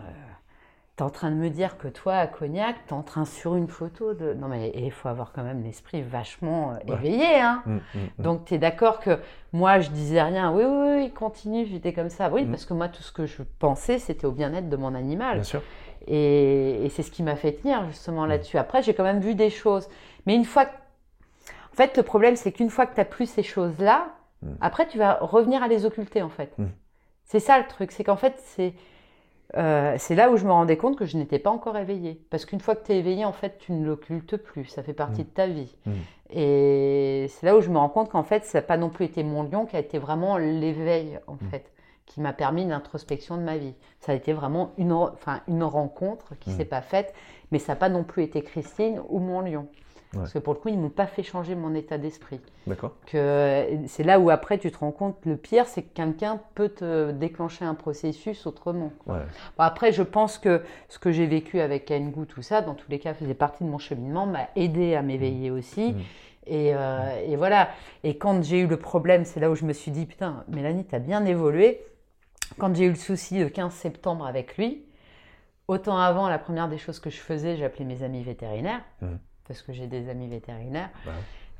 t'es 0.97 1.02
en 1.02 1.10
train 1.10 1.31
de 1.31 1.36
me 1.36 1.51
dire 1.51 1.77
que 1.77 1.89
toi, 1.89 2.14
à 2.14 2.27
Cognac, 2.27 2.77
t'es 2.86 2.94
en 2.94 3.02
train 3.02 3.27
sur 3.27 3.55
une 3.55 3.68
photo 3.68 4.14
de... 4.14 4.32
Non 4.32 4.48
mais 4.48 4.73
il 4.74 4.90
faut 4.90 5.09
avoir 5.09 5.32
quand 5.32 5.43
même 5.43 5.62
l'esprit 5.62 6.01
vachement 6.01 6.73
euh, 6.73 6.94
éveillé, 6.94 7.39
hein 7.39 7.62
Mm, 7.66 7.74
mm, 7.74 7.81
mm. 7.94 8.23
donc, 8.23 8.44
tu 8.47 8.55
es 8.55 8.59
d'accord 8.59 9.01
que 9.01 9.18
moi, 9.52 9.81
je 9.81 9.90
disais 9.90 10.23
rien. 10.23 10.52
Oui, 10.52 10.64
oui, 10.64 11.02
oui, 11.02 11.10
continue, 11.12 11.66
j'étais 11.66 11.93
comme 11.93 12.09
ça. 12.09 12.31
Oui, 12.31 12.47
parce 12.47 12.64
que 12.64 12.74
moi, 12.74 12.89
tout 12.89 13.02
ce 13.02 13.12
que 13.12 13.27
je 13.27 13.43
pensais, 13.59 13.98
c'était 13.98 14.27
au 14.27 14.32
bien-être 14.32 14.68
de 14.68 14.77
mon 14.77 14.94
animal. 14.94 15.35
Bien 15.36 15.43
sûr. 15.44 15.62
Et, 16.06 16.85
et 16.85 16.89
c'est 16.89 17.02
ce 17.02 17.10
qui 17.10 17.23
m'a 17.23 17.36
fait 17.36 17.52
tenir, 17.52 17.85
justement, 17.86 18.27
là-dessus. 18.27 18.59
Après, 18.59 18.82
j'ai 18.82 18.94
quand 18.94 19.05
même 19.05 19.20
vu 19.20 19.35
des 19.35 19.51
choses. 19.51 19.89
Mais 20.27 20.35
une 20.35 20.44
fois 20.44 20.66
que... 20.66 20.74
En 21.73 21.77
fait, 21.77 21.97
le 21.97 22.02
problème, 22.02 22.36
c'est 22.36 22.52
qu'une 22.52 22.70
fois 22.70 22.86
que 22.86 22.94
tu 22.94 23.01
n'as 23.01 23.05
plus 23.05 23.28
ces 23.28 23.43
choses-là, 23.43 24.09
après, 24.60 24.86
tu 24.86 24.97
vas 24.98 25.18
revenir 25.20 25.62
à 25.62 25.68
les 25.68 25.85
occulter, 25.85 26.23
en 26.23 26.31
fait. 26.31 26.55
C'est 27.24 27.40
ça, 27.40 27.59
le 27.59 27.66
truc. 27.66 27.93
C'est 27.93 28.05
qu'en 28.05 28.16
fait, 28.16 28.35
c'est... 28.39 28.73
euh, 29.56 29.94
c'est 29.98 30.14
là 30.16 30.31
où 30.31 30.36
je 30.36 30.44
me 30.44 30.51
rendais 30.51 30.77
compte 30.77 30.97
que 30.97 31.05
je 31.05 31.16
n'étais 31.16 31.39
pas 31.39 31.51
encore 31.51 31.77
éveillée. 31.78 32.20
Parce 32.31 32.44
qu'une 32.44 32.60
fois 32.60 32.74
que 32.74 32.85
tu 32.86 32.93
es 32.93 32.98
éveillée, 32.98 33.24
en 33.24 33.32
fait, 33.32 33.59
tu 33.59 33.73
ne 33.73 33.85
l'occultes 33.86 34.36
plus. 34.36 34.64
Ça 34.66 34.82
fait 34.82 34.93
partie 34.93 35.20
Mm. 35.23 35.24
de 35.24 35.31
ta 35.31 35.47
vie. 35.47 35.77
Mm. 35.86 35.93
Et 36.40 37.27
c'est 37.31 37.47
là 37.47 37.56
où 37.56 37.60
je 37.60 37.70
me 37.70 37.78
rends 37.78 37.89
compte 37.89 38.10
qu'en 38.10 38.23
fait, 38.24 38.44
ça 38.44 38.59
n'a 38.59 38.62
pas 38.62 38.77
non 38.77 38.89
plus 38.90 39.05
été 39.05 39.23
mon 39.23 39.43
lion 39.44 39.66
qui 39.66 39.77
a 39.77 39.78
été 39.78 39.98
vraiment 39.98 40.36
l'éveil, 40.39 41.18
en 41.27 41.35
Mm. 41.35 41.48
fait, 41.51 41.73
qui 42.06 42.20
m'a 42.20 42.32
permis 42.32 42.62
une 42.62 42.73
introspection 42.73 43.36
de 43.36 43.43
ma 43.43 43.56
vie. 43.56 43.74
Ça 44.01 44.12
a 44.12 44.14
été 44.14 44.32
vraiment 44.32 44.73
une, 44.78 44.93
enfin, 44.93 45.40
une 45.48 45.62
rencontre 45.64 46.35
qui 46.40 46.51
Mm. 46.51 46.56
s'est 46.56 46.64
pas 46.64 46.82
faite, 46.82 47.14
mais 47.52 47.59
ça 47.59 47.73
n'a 47.73 47.77
pas 47.77 47.89
non 47.89 48.05
plus 48.05 48.23
été 48.24 48.43
Christine 48.43 49.01
ou 49.09 49.18
mon 49.20 49.40
lion. 49.40 49.66
Parce 50.16 50.32
que 50.32 50.38
pour 50.38 50.55
le 50.55 50.59
coup, 50.60 50.68
ils 50.68 50.78
m'ont 50.78 50.88
pas 50.90 51.06
fait 51.06 51.22
changer 51.22 51.55
mon 51.55 51.74
état 51.74 51.98
d'esprit. 51.98 52.40
D'accord. 52.66 52.93
Que 53.06 53.66
c'est 53.86 54.02
là 54.02 54.18
où 54.18 54.30
après 54.30 54.59
tu 54.59 54.70
te 54.70 54.78
rends 54.78 54.93
compte, 54.93 55.16
le 55.24 55.36
pire, 55.36 55.66
c'est 55.66 55.82
que 55.82 55.93
quelqu'un 55.94 56.40
peut 56.55 56.68
te 56.68 57.10
déclencher 57.12 57.64
un 57.64 57.74
processus 57.74 58.47
autrement. 58.47 58.93
Ouais. 59.06 59.18
Bon, 59.59 59.64
après, 59.64 59.93
je 59.93 60.02
pense 60.02 60.38
que 60.38 60.62
ce 60.88 60.98
que 60.98 61.12
j'ai 61.12 61.26
vécu 61.26 61.60
avec 61.60 61.90
Engu, 61.90 62.26
tout 62.26 62.43
ça, 62.43 62.62
dans 62.62 62.74
tous 62.74 62.90
les 62.90 62.98
cas, 62.98 63.14
faisait 63.14 63.34
partie 63.34 63.64
de 63.64 63.68
mon 63.68 63.78
cheminement, 63.78 64.26
m'a 64.26 64.48
aidé 64.56 64.94
à 64.94 65.02
m'éveiller 65.02 65.51
aussi. 65.51 65.93
Mm. 65.93 66.01
Et, 66.48 66.72
euh, 66.74 67.20
et 67.26 67.36
voilà. 67.36 67.68
Et 68.05 68.16
quand 68.18 68.43
j'ai 68.44 68.60
eu 68.60 68.66
le 68.66 68.76
problème, 68.76 69.24
c'est 69.24 69.40
là 69.40 69.51
où 69.51 69.55
je 69.56 69.64
me 69.64 69.72
suis 69.72 69.90
dit, 69.90 70.06
putain, 70.06 70.44
Mélanie, 70.48 70.84
t'as 70.84 71.01
bien 71.01 71.24
évolué. 71.24 71.80
Quand 72.59 72.74
j'ai 72.74 72.84
eu 72.84 72.90
le 72.90 72.94
souci 72.94 73.40
le 73.40 73.48
15 73.48 73.72
septembre 73.72 74.24
avec 74.26 74.56
lui, 74.56 74.84
autant 75.68 75.98
avant, 75.98 76.28
la 76.28 76.38
première 76.38 76.68
des 76.68 76.78
choses 76.78 77.01
que 77.01 77.10
je 77.10 77.18
faisais, 77.18 77.56
j'appelais 77.56 77.84
mes 77.84 78.02
amis 78.05 78.22
vétérinaires, 78.22 78.82
Mhm. 79.02 79.18
Parce 79.48 79.62
que 79.62 79.73
j'ai 79.73 79.86
des 79.86 80.09
amis 80.09 80.28
vétérinaires. 80.28 80.90
Ouais. 81.06 81.12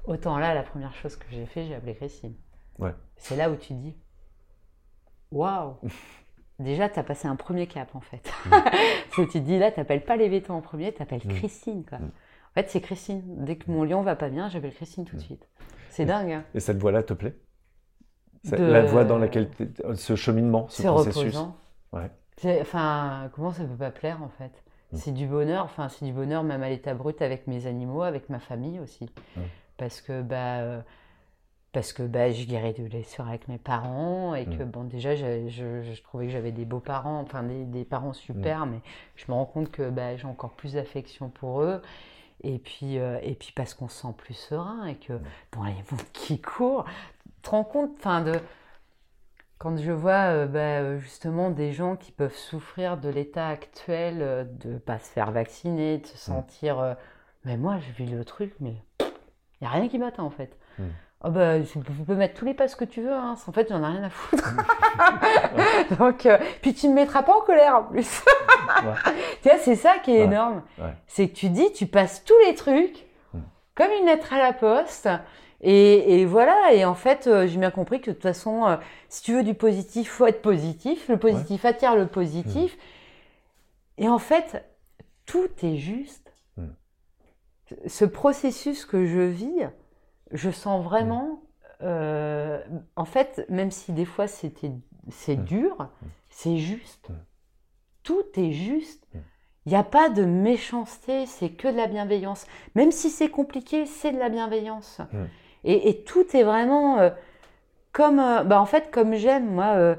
Autant 0.07 0.39
là, 0.39 0.55
la 0.55 0.63
première 0.63 0.95
chose 0.95 1.17
que 1.17 1.27
j'ai 1.31 1.47
fait, 1.47 1.65
j'ai 1.67 1.75
appelé 1.75 1.95
Christine. 1.95 2.35
Ouais. 2.79 2.95
C'est 3.17 3.37
là 3.37 3.51
où 3.51 3.57
tu 3.57 3.73
dis, 3.75 3.97
waouh 5.33 5.77
Déjà, 6.59 6.89
tu 6.89 6.99
as 6.99 7.03
passé 7.03 7.29
un 7.29 7.37
premier 7.37 7.67
cap 7.67 7.95
en 7.95 8.01
fait. 8.01 8.33
C'est- 9.15 9.27
tu 9.27 9.33
te 9.33 9.39
dis 9.39 9.59
là, 9.59 9.71
tu 9.71 9.79
n'appelles 9.79 10.05
pas 10.05 10.17
les 10.17 10.29
vétos 10.29 10.53
en 10.55 10.63
premier, 10.63 10.93
tu 10.95 11.03
appelles 11.03 11.21
Mm. 11.25 11.35
Christine. 11.35 11.85
Quoi. 11.85 11.99
Mm. 11.99 12.05
En 12.05 12.55
fait, 12.63 12.71
c'est 12.71 12.81
Christine. 12.81 13.23
Dès 13.45 13.57
que 13.57 13.71
mon 13.71 13.85
lion 13.85 14.01
va 14.03 14.17
pas 14.17 14.31
bien, 14.31 14.49
j'appelle 14.49 14.73
Christine 14.73 15.05
tout 15.05 15.17
de 15.17 15.21
suite. 15.21 15.47
C'est 15.91 16.05
Mm. 16.05 16.09
dingue. 16.09 16.31
hein. 16.33 16.45
Et 16.55 16.61
cette 16.61 16.79
voie-là 16.79 17.03
te 17.03 17.13
plaît? 17.13 17.37
C'est 18.45 18.57
De- 18.59 18.65
La 18.65 18.83
voie 18.85 19.05
dans 19.05 19.19
laquelle 19.19 19.51
t'es- 19.51 19.69
ce 19.97 20.17
cheminement, 20.17 20.67
ce 20.69 20.83
processus? 20.83 21.19
reposant. 21.19 21.57
Ouais. 21.93 22.11
Enfin, 22.61 23.29
comment 23.35 23.51
ça 23.51 23.65
peut 23.65 23.77
pas 23.77 23.91
plaire 23.91 24.23
en 24.23 24.29
fait? 24.29 24.53
Mm. 24.93 24.97
C'est 24.97 25.13
du 25.13 25.27
bonheur. 25.27 25.65
Enfin, 25.65 25.89
c'est 25.89 26.05
du 26.05 26.13
bonheur 26.13 26.43
même 26.43 26.63
à 26.63 26.69
l'état 26.69 26.95
brut 26.95 27.21
avec 27.23 27.47
mes 27.47 27.67
animaux, 27.67 28.03
avec 28.03 28.29
ma 28.29 28.39
famille 28.39 28.79
aussi. 28.81 29.11
Mm. 29.37 29.41
Parce 29.77 30.01
que 30.01 30.23
bah. 30.23 30.59
euh, 30.61 30.81
parce 31.73 31.93
que 31.93 32.03
bah, 32.05 32.31
je 32.33 32.47
guéris 32.47 32.73
de 32.73 32.85
blessures 32.89 33.29
avec 33.29 33.49
mes 33.49 33.59
parents 33.59 34.35
et 34.35 34.47
que 34.47 34.63
Mm. 34.63 34.71
bon 34.71 34.85
déjà 34.85 35.15
je, 35.15 35.47
je- 35.49 35.83
je 35.83 36.03
trouvais 36.03 36.25
que 36.27 36.33
j'avais 36.33 36.53
des 36.53 36.65
beaux 36.65 36.81
parents, 36.81 37.21
enfin 37.21 37.43
des, 37.43 37.65
des 37.65 37.85
parents 37.85 38.15
super, 38.15 38.65
mais 38.65 38.81
je 39.15 39.27
me 39.29 39.35
rends 39.35 39.45
compte 39.45 39.71
que 39.71 39.91
bah, 39.91 40.17
j'ai 40.17 40.27
encore 40.27 40.53
plus 40.53 40.73
d'affection 40.75 41.29
pour 41.29 41.61
eux. 41.61 41.83
Et 42.43 42.59
puis, 42.59 42.99
euh, 42.99 43.19
et 43.23 43.35
puis 43.35 43.53
parce 43.55 43.75
qu'on 43.75 43.89
se 43.89 44.01
sent 44.03 44.15
plus 44.17 44.35
serein 44.35 44.87
et 44.87 44.95
que 44.95 45.15
Mm. 45.15 45.23
dans 45.53 45.65
les 45.65 45.73
mondes 45.91 46.01
qui 46.15 46.41
courent, 46.41 46.85
tu 47.25 47.31
te 47.43 47.51
rends 47.51 47.65
compte 47.65 47.91
enfin, 47.99 48.23
de, 48.23 48.33
quand 49.59 49.77
je 49.79 49.91
vois 49.93 50.31
euh, 50.33 50.47
bah, 50.47 50.59
euh, 50.59 50.99
justement 50.99 51.51
des 51.51 51.73
gens 51.73 51.97
qui 51.97 52.13
peuvent 52.13 52.35
souffrir 52.37 52.97
de 52.99 53.09
l'état 53.09 53.49
actuel, 53.49 54.19
euh, 54.21 54.45
de 54.45 54.75
ne 54.75 54.79
pas 54.79 54.99
se 54.99 55.09
faire 55.11 55.31
vacciner, 55.31 55.99
de 55.99 56.07
se 56.07 56.19
sentir... 56.19 56.79
euh, 56.79 56.95
mais 57.45 57.57
moi, 57.57 57.77
je 57.79 57.93
vis 58.05 58.11
le 58.11 58.25
truc, 58.25 58.55
mais 58.61 58.75
il 59.01 59.07
n'y 59.63 59.67
a 59.69 59.71
rien 59.71 59.89
qui 59.89 59.99
m'atteint 59.99 60.25
en 60.25 60.31
fait. 60.31 60.57
Mm. 60.79 60.85
Oh 61.25 61.31
bah, 61.31 61.61
tu 61.61 61.79
peux 61.79 61.93
tu 61.95 62.03
peux 62.05 62.15
mettre 62.15 62.35
tous 62.35 62.45
les 62.45 62.53
passes 62.55 62.75
que 62.75 62.85
tu 62.85 63.01
veux, 63.03 63.13
hein. 63.13 63.37
en 63.47 63.53
fait, 63.53 63.69
j'en 63.71 63.83
ai 63.83 63.87
rien 63.87 64.03
à 64.05 64.11
foutre. 64.11 64.45
Donc, 65.99 66.27
euh, 66.27 66.39
puis 66.61 66.75
tu 66.75 66.87
ne 66.89 66.93
me 66.93 66.97
mettras 66.97 67.23
pas 67.23 67.35
en 67.37 67.41
colère 67.41 67.77
en 67.77 67.85
plus. 67.85 68.23
Tu 69.43 69.49
vois, 69.49 69.59
c'est 69.59 69.77
ça 69.77 69.95
qui 70.03 70.11
est 70.11 70.19
Ouais. 70.19 70.25
énorme. 70.25 70.63
Ouais. 70.79 70.93
C'est 71.07 71.29
que 71.29 71.35
tu 71.35 71.49
dis, 71.51 71.73
tu 71.73 71.87
passes 71.87 72.25
tous 72.25 72.35
les 72.47 72.55
trucs 72.55 73.07
Mm. 73.33 73.39
comme 73.75 73.91
une 74.01 74.07
lettre 74.07 74.33
à 74.33 74.39
la 74.39 74.53
poste. 74.53 75.09
Et, 75.69 76.21
et 76.21 76.27
voilà, 76.27 76.73
et 76.75 76.85
en 76.85 76.95
fait, 76.95 77.27
euh, 77.27 77.49
j'ai 77.49 77.59
bien 77.59 77.73
compris 77.73 78.01
que 78.01 78.11
de 78.11 78.15
toute 78.15 78.23
façon, 78.23 78.69
euh, 78.69 78.77
si 79.09 79.25
tu 79.25 79.33
veux 79.35 79.43
du 79.43 79.55
positif, 79.55 80.09
faut 80.09 80.25
être 80.25 80.41
positif. 80.41 81.09
Le 81.09 81.17
positif 81.17 81.65
attire 81.65 81.97
le 81.97 82.07
positif. 82.07 82.79
Et 83.99 84.09
en 84.09 84.21
fait, 84.21 84.65
tout 85.27 85.49
est 85.65 85.77
juste. 85.77 86.33
Mm. 86.57 86.67
Ce 87.89 88.05
processus 88.05 88.85
que 88.85 89.07
je 89.07 89.23
vis, 89.23 89.67
je 90.31 90.53
sens 90.53 90.85
vraiment, 90.85 91.43
euh, 91.83 92.63
en 92.95 93.05
fait, 93.05 93.45
même 93.49 93.73
si 93.73 93.91
des 93.91 94.05
fois 94.05 94.29
c'était, 94.29 94.71
c'est 95.11 95.43
dur, 95.45 95.89
c'est 96.29 96.59
juste. 96.59 97.09
Tout 98.05 98.23
est 98.37 98.53
juste. 98.53 99.05
Il 99.65 99.71
n'y 99.71 99.75
a 99.75 99.83
pas 99.83 100.11
de 100.11 100.25
méchanceté, 100.25 101.27
c'est 101.27 101.51
que 101.51 101.67
de 101.67 101.77
la 101.77 101.89
bienveillance. 101.89 102.47
Même 102.77 102.93
si 102.93 103.11
c'est 103.11 103.31
compliqué, 103.31 103.85
c'est 103.85 104.13
de 104.13 104.19
la 104.19 104.29
bienveillance. 104.29 105.01
Et, 105.67 105.89
et 105.91 106.05
tout 106.05 106.25
est 106.37 106.45
vraiment 106.45 106.99
euh, 107.01 107.11
comme, 107.93 108.21
euh, 108.21 108.45
bah 108.45 108.61
en 108.61 108.67
fait, 108.67 108.91
comme 108.91 109.15
j'aime, 109.15 109.51
moi, 109.53 109.75
euh, 109.75 109.97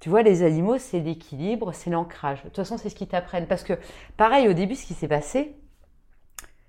tu 0.00 0.08
vois, 0.08 0.22
les 0.22 0.42
animaux, 0.44 0.78
c'est 0.78 1.00
l'équilibre, 1.00 1.72
c'est 1.72 1.90
l'ancrage. 1.90 2.38
De 2.38 2.44
toute 2.48 2.56
façon, 2.56 2.78
c'est 2.78 2.88
ce 2.88 2.94
qu'ils 2.94 3.08
t'apprennent. 3.08 3.48
Parce 3.48 3.64
que, 3.64 3.72
pareil, 4.16 4.48
au 4.48 4.52
début, 4.52 4.76
ce 4.76 4.86
qui 4.86 4.94
s'est 4.94 5.08
passé, 5.08 5.56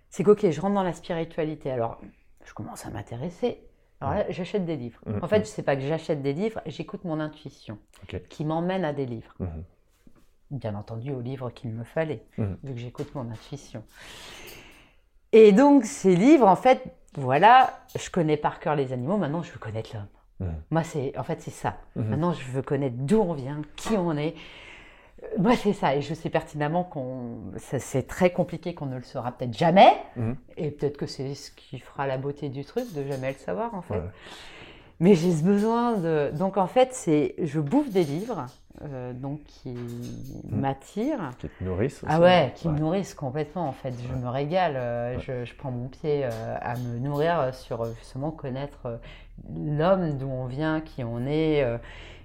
c'est 0.10 0.24
qu'ok, 0.24 0.50
je 0.50 0.60
rentre 0.62 0.74
dans 0.74 0.84
la 0.84 0.94
spiritualité. 0.94 1.70
Alors, 1.70 2.02
je 2.44 2.54
commence 2.54 2.86
à 2.86 2.90
m'intéresser. 2.90 3.62
Alors 4.02 4.16
là, 4.16 4.26
j'achète 4.30 4.66
des 4.66 4.78
livres. 4.78 5.00
Mm, 5.06 5.20
En 5.22 5.28
fait, 5.28 5.42
je 5.42 5.50
sais 5.50 5.62
pas 5.62 5.76
que 5.76 5.82
j'achète 5.84 6.22
des 6.24 6.34
livres, 6.34 6.62
j'écoute 6.66 7.04
mon 7.04 7.20
intuition 7.20 7.78
qui 8.30 8.46
m'emmène 8.46 8.86
à 8.86 8.94
des 8.94 9.06
livres. 9.06 9.36
Mhm. 9.40 9.64
Bien 10.52 10.74
entendu, 10.74 11.12
aux 11.12 11.22
livres 11.22 11.52
qu'il 11.52 11.70
me 11.72 11.84
fallait, 11.84 12.24
Mhm. 12.38 12.58
vu 12.64 12.74
que 12.74 12.80
j'écoute 12.80 13.14
mon 13.14 13.30
intuition. 13.30 13.84
Et 15.34 15.52
donc, 15.52 15.84
ces 15.86 16.16
livres, 16.16 16.48
en 16.48 16.56
fait, 16.56 16.82
voilà, 17.16 17.80
je 17.98 18.10
connais 18.10 18.38
par 18.38 18.60
cœur 18.60 18.76
les 18.76 18.94
animaux, 18.94 19.18
maintenant 19.18 19.44
je 19.44 19.52
veux 19.52 19.60
connaître 19.60 19.92
l'homme. 19.94 20.08
Mhm. 20.40 20.56
Moi, 20.72 20.84
c'est, 20.84 21.18
en 21.18 21.24
fait, 21.24 21.42
c'est 21.42 21.52
ça. 21.52 21.78
Mhm. 21.96 22.06
Maintenant, 22.10 22.34
je 22.34 22.44
veux 22.52 22.62
connaître 22.62 22.96
d'où 22.98 23.20
on 23.20 23.34
vient, 23.34 23.62
qui 23.76 23.98
on 23.98 24.16
est. 24.16 24.36
Euh, 25.24 25.28
Moi, 25.38 25.56
c'est 25.58 25.74
ça. 25.74 25.96
Et 25.96 26.02
je 26.02 26.14
sais 26.14 26.30
pertinemment 26.30 26.84
qu'on, 26.86 27.52
c'est 27.58 28.08
très 28.08 28.32
compliqué 28.32 28.74
qu'on 28.74 28.86
ne 28.86 28.96
le 28.96 29.04
saura 29.04 29.34
peut-être 29.34 29.58
jamais. 29.58 29.92
Mhm. 30.16 30.38
Et 30.56 30.72
peut-être 30.72 30.98
que 30.98 31.08
c'est 31.08 31.36
ce 31.36 31.52
qui 31.52 31.80
fera 31.80 32.08
la 32.08 32.18
beauté 32.18 32.48
du 32.50 32.64
truc, 32.64 32.86
de 32.94 33.06
jamais 33.06 33.34
le 33.34 33.38
savoir, 33.38 33.76
en 33.76 33.82
fait. 33.82 33.96
Ouais. 33.96 34.10
Mais 35.00 35.16
j'ai 35.16 35.32
ce 35.34 35.44
besoin 35.44 35.98
de. 35.98 36.32
Donc, 36.38 36.58
en 36.58 36.68
fait, 36.68 36.90
c'est, 36.94 37.36
je 37.42 37.60
bouffe 37.60 37.90
des 37.90 38.04
livres, 38.04 38.46
euh, 38.82 39.14
donc 39.14 39.42
qui 39.46 39.74
m'attirent. 40.50 41.32
Qui 41.40 41.48
te 41.50 41.64
nourrissent 41.64 42.02
Ah 42.08 42.16
aussi. 42.16 42.24
ouais, 42.24 42.52
qui 42.56 42.68
me 42.68 42.78
nourrissent 42.80 43.14
complètement 43.14 43.68
en 43.68 43.72
fait. 43.72 43.94
Je 44.08 44.14
me 44.14 44.28
régale. 44.30 44.74
euh, 44.76 45.16
Ouais. 45.16 45.22
je, 45.26 45.46
je 45.46 45.56
prends 45.56 45.72
mon 45.72 45.88
pied 45.88 46.26
euh, 46.26 46.30
à 46.62 46.76
me 46.78 47.00
nourrir 47.00 47.54
sur 47.54 47.86
justement 47.96 48.32
connaître 48.32 49.00
l'homme, 49.56 50.18
d'où 50.18 50.28
on 50.28 50.46
vient, 50.46 50.82
qui 50.82 51.04
on 51.04 51.26
est. 51.26 51.66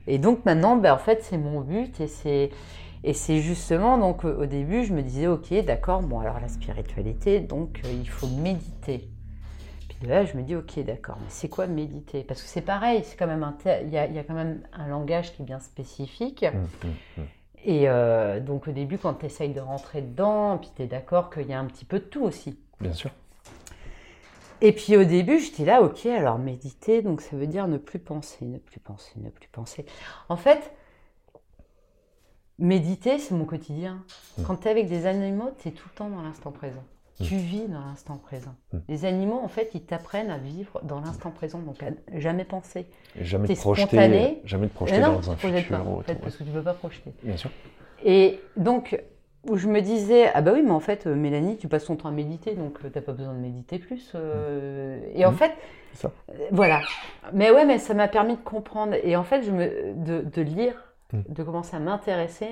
Et 0.07 0.19
donc 0.19 0.45
maintenant, 0.45 0.77
ben, 0.77 0.93
en 0.95 0.99
fait, 0.99 1.23
c'est 1.23 1.39
mon 1.39 1.61
but 1.61 2.01
et 2.01 2.07
c'est. 2.09 2.51
Et 3.07 3.13
c'est 3.13 3.41
justement, 3.41 3.99
donc 3.99 4.25
au 4.25 4.47
début, 4.47 4.83
je 4.85 4.95
me 4.95 5.03
disais, 5.03 5.27
ok, 5.27 5.53
d'accord, 5.67 6.01
bon, 6.01 6.21
alors 6.21 6.41
la 6.41 6.49
spiritualité, 6.49 7.39
donc 7.39 7.83
il 7.85 8.09
faut 8.09 8.27
méditer. 8.27 9.11
De 10.05 10.11
là, 10.11 10.27
je 10.27 10.37
me 10.37 10.43
dis, 10.43 10.55
ok, 10.55 10.81
d'accord, 10.81 11.17
mais 11.19 11.31
c'est 11.31 11.49
quoi 11.49 11.67
méditer? 11.67 12.25
Parce 12.25 12.43
que 12.43 12.49
c'est 12.49 12.61
pareil, 12.61 13.03
c'est 13.05 13.17
quand 13.17 13.27
même 13.27 13.55
il 13.83 13.89
y 13.89 13.97
a, 13.97 14.07
il 14.07 14.15
y 14.15 14.19
a 14.19 14.23
quand 14.23 14.35
même 14.35 14.61
un 14.75 14.87
langage 14.87 15.33
qui 15.33 15.43
est 15.43 15.45
bien 15.45 15.61
spécifique. 15.61 16.43
Mhm. 16.43 16.91
Mhm. 17.17 17.27
Et 17.65 17.89
euh, 17.89 18.39
donc 18.41 18.69
au 18.69 18.73
début, 18.73 18.99
quand 18.99 19.15
tu 19.15 19.27
essayes 19.27 19.55
de 19.55 19.61
rentrer 19.61 20.03
dedans, 20.03 20.59
puis 20.59 20.71
tu 20.77 20.83
es 20.83 20.87
d'accord 20.87 21.31
qu'il 21.31 21.47
y 21.47 21.55
a 21.55 21.59
un 21.59 21.65
petit 21.65 21.87
peu 21.87 22.01
de 22.01 22.05
tout 22.05 22.23
aussi. 22.23 22.59
Bien 22.81 22.93
sûr. 22.93 23.11
Et 24.61 24.73
puis 24.73 24.97
au 24.99 25.05
début, 25.05 25.41
j'étais 25.41 25.65
là, 25.65 25.83
ok, 25.83 26.05
alors 26.05 26.39
méditer, 26.39 27.01
donc 27.01 27.23
ça 27.23 27.37
veut 27.37 27.47
dire 27.47 27.67
ne 27.67 27.79
plus 27.79 27.99
penser, 27.99 28.45
ne 28.45 28.59
plus 28.59 28.81
penser, 28.81 29.13
ne 29.17 29.31
plus 29.31 29.49
penser. 29.49 29.87
En 30.29 30.37
fait, 30.37 30.71
méditer, 32.59 33.19
c'est 33.19 33.35
mon 33.35 33.47
quotidien. 33.47 34.05
Quand 34.47 34.57
tu 34.57 34.69
es 34.69 34.71
avec 34.71 34.89
des 34.89 35.07
animaux, 35.07 35.51
tu 35.59 35.69
es 35.69 35.71
tout 35.71 35.89
le 35.91 35.95
temps 35.95 36.11
dans 36.11 36.21
l'instant 36.21 36.51
présent. 36.53 36.85
Mm. 37.21 37.25
Tu 37.25 37.37
vis 37.37 37.69
dans 37.69 37.81
l'instant 37.81 38.17
présent. 38.17 38.55
Mm. 38.73 38.79
Les 38.89 39.05
animaux, 39.05 39.41
en 39.43 39.49
fait, 39.49 39.71
ils 39.75 39.83
t'apprennent 39.85 40.31
à 40.31 40.39
vivre 40.39 40.81
dans 40.83 41.01
l'instant 41.01 41.31
présent, 41.31 41.61
donc 41.61 41.83
à 41.83 41.91
jamais 42.19 42.45
penser. 42.45 42.87
Et 43.19 43.25
jamais 43.25 43.49
te 43.49 43.55
projeter, 43.55 43.87
spontané. 43.87 44.41
jamais 44.45 44.69
te 44.69 44.75
projeter 44.75 44.99
non, 45.01 45.15
dans 45.15 45.31
un 45.31 45.37
futur 45.37 45.69
pas, 45.79 45.85
en 45.85 46.01
fait, 46.01 46.15
parce 46.17 46.37
que 46.37 46.45
tu 46.45 46.51
ne 46.51 46.55
peux 46.55 46.63
pas 46.65 46.75
projeter. 46.75 47.13
Bien 47.23 47.37
sûr. 47.37 47.51
Et 48.05 48.41
donc, 48.57 49.01
où 49.49 49.57
je 49.57 49.69
me 49.69 49.81
disais, 49.81 50.31
ah 50.35 50.41
bah 50.43 50.53
oui, 50.55 50.63
mais 50.63 50.71
en 50.71 50.81
fait, 50.81 51.07
euh, 51.07 51.15
Mélanie, 51.15 51.57
tu 51.57 51.69
passes 51.69 51.85
ton 51.85 51.97
temps 51.97 52.09
à 52.09 52.13
méditer, 52.13 52.55
donc 52.55 52.81
tu 52.81 52.91
t'as 52.91 53.01
pas 53.01 53.13
besoin 53.13 53.35
de 53.35 53.39
méditer 53.39 53.79
plus. 53.79 54.13
euh. 54.15 54.99
Et 55.15 55.25
en 55.25 55.33
fait, 55.33 55.53
ça. 55.93 56.11
euh, 56.31 56.33
voilà. 56.51 56.81
Mais 57.33 57.51
ouais, 57.51 57.65
mais 57.65 57.79
ça 57.79 57.95
m'a 57.95 58.09
permis 58.09 58.37
de 58.37 58.43
comprendre. 58.43 58.95
Et 59.05 59.17
en 59.17 59.25
fait, 59.25 59.43
je 59.43 59.51
me, 59.51 59.95
de, 59.95 60.23
de 60.23 60.43
lire. 60.43 60.94
De 61.29 61.43
commencer 61.43 61.77
à 61.77 61.81
m'intéresser, 61.81 62.49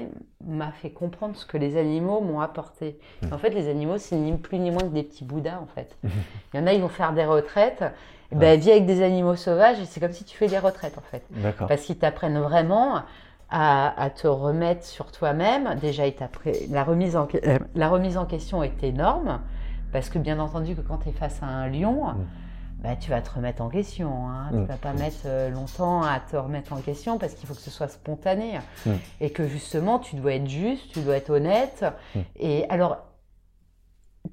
m'a 0.47 0.72
fait 0.72 0.90
comprendre 0.90 1.36
ce 1.36 1.47
que 1.47 1.56
les 1.56 1.76
animaux 1.76 2.20
m'ont 2.20 2.40
apporté. 2.40 2.98
Mhm. 3.22 3.32
En 3.32 3.39
fait, 3.39 3.51
les 3.51 3.68
animaux, 3.68 3.98
c'est 3.98 4.16
ni 4.16 4.32
plus 4.32 4.59
ni 4.59 4.70
moins 4.70 4.82
que 4.82 4.86
des 4.94 5.02
petits 5.02 5.24
bouddhas, 5.24 5.59
en 5.60 5.66
fait. 5.66 5.97
Mhm. 6.02 6.10
Il 6.55 6.60
y 6.60 6.62
en 6.62 6.66
a, 6.66 6.72
ils 6.72 6.80
vont 6.82 6.89
faire 6.89 7.12
des 7.12 7.24
retraites. 7.24 7.82
Et 8.30 8.34
Ouais. 8.34 8.40
ben, 8.40 8.60
vis 8.60 8.70
avec 8.70 8.86
des 8.86 9.02
animaux 9.02 9.36
sauvages, 9.36 9.78
et 9.80 9.84
c'est 9.84 10.01
comme 10.01 10.12
si 10.12 10.24
tu 10.24 10.36
fais 10.36 10.47
des 10.48 10.59
retraites, 10.59 10.97
en 10.97 11.02
fait. 11.02 11.22
Parce 11.68 11.82
qu'ils 11.82 11.98
t'apprennent 11.98 12.39
vraiment 12.40 13.02
à, 13.51 14.02
à 14.02 14.09
te 14.10 14.26
remettre 14.26 14.84
sur 14.84 15.12
toi-même. 15.12 15.74
Déjà, 15.80 16.06
ils 16.06 16.14
la, 16.70 16.84
remise 16.84 17.16
en, 17.16 17.28
euh, 17.47 17.59
la 17.74 17.89
remise 17.89 18.16
en 18.16 18.24
question 18.24 18.62
est 18.62 18.82
énorme. 18.82 19.40
Parce 19.93 20.09
que 20.09 20.18
bien 20.18 20.39
entendu 20.39 20.74
que 20.74 20.80
quand 20.80 20.98
tu 20.98 21.10
es 21.10 21.12
face 21.12 21.43
à 21.43 21.47
un 21.47 21.68
lion, 21.68 22.06
Mm. 22.06 22.16
Bah, 22.83 22.97
tu 22.97 23.11
vas 23.11 23.21
te 23.23 23.31
remettre 23.31 23.63
en 23.63 23.69
question. 23.69 24.29
Hein. 24.29 24.49
Tu 24.51 24.57
Mm. 24.57 24.65
vas 24.65 24.77
pas 24.77 24.93
mettre 24.93 25.23
euh, 25.27 25.51
longtemps 25.51 26.03
à 26.03 26.19
te 26.21 26.37
remettre 26.37 26.73
en 26.73 26.81
question 26.81 27.17
parce 27.19 27.35
qu'il 27.35 27.47
faut 27.49 27.55
que 27.55 27.61
ce 27.61 27.71
soit 27.71 27.89
spontané. 27.89 28.59
Mm. 28.87 28.91
Et 29.21 29.31
que 29.31 29.47
justement, 29.47 29.99
tu 29.99 30.17
dois 30.17 30.35
être 30.35 30.49
juste, 30.49 30.93
tu 30.93 31.01
dois 31.01 31.17
être 31.17 31.31
honnête. 31.31 31.85
Mm. 32.15 32.21
Et 32.37 32.69
alors, 32.69 32.99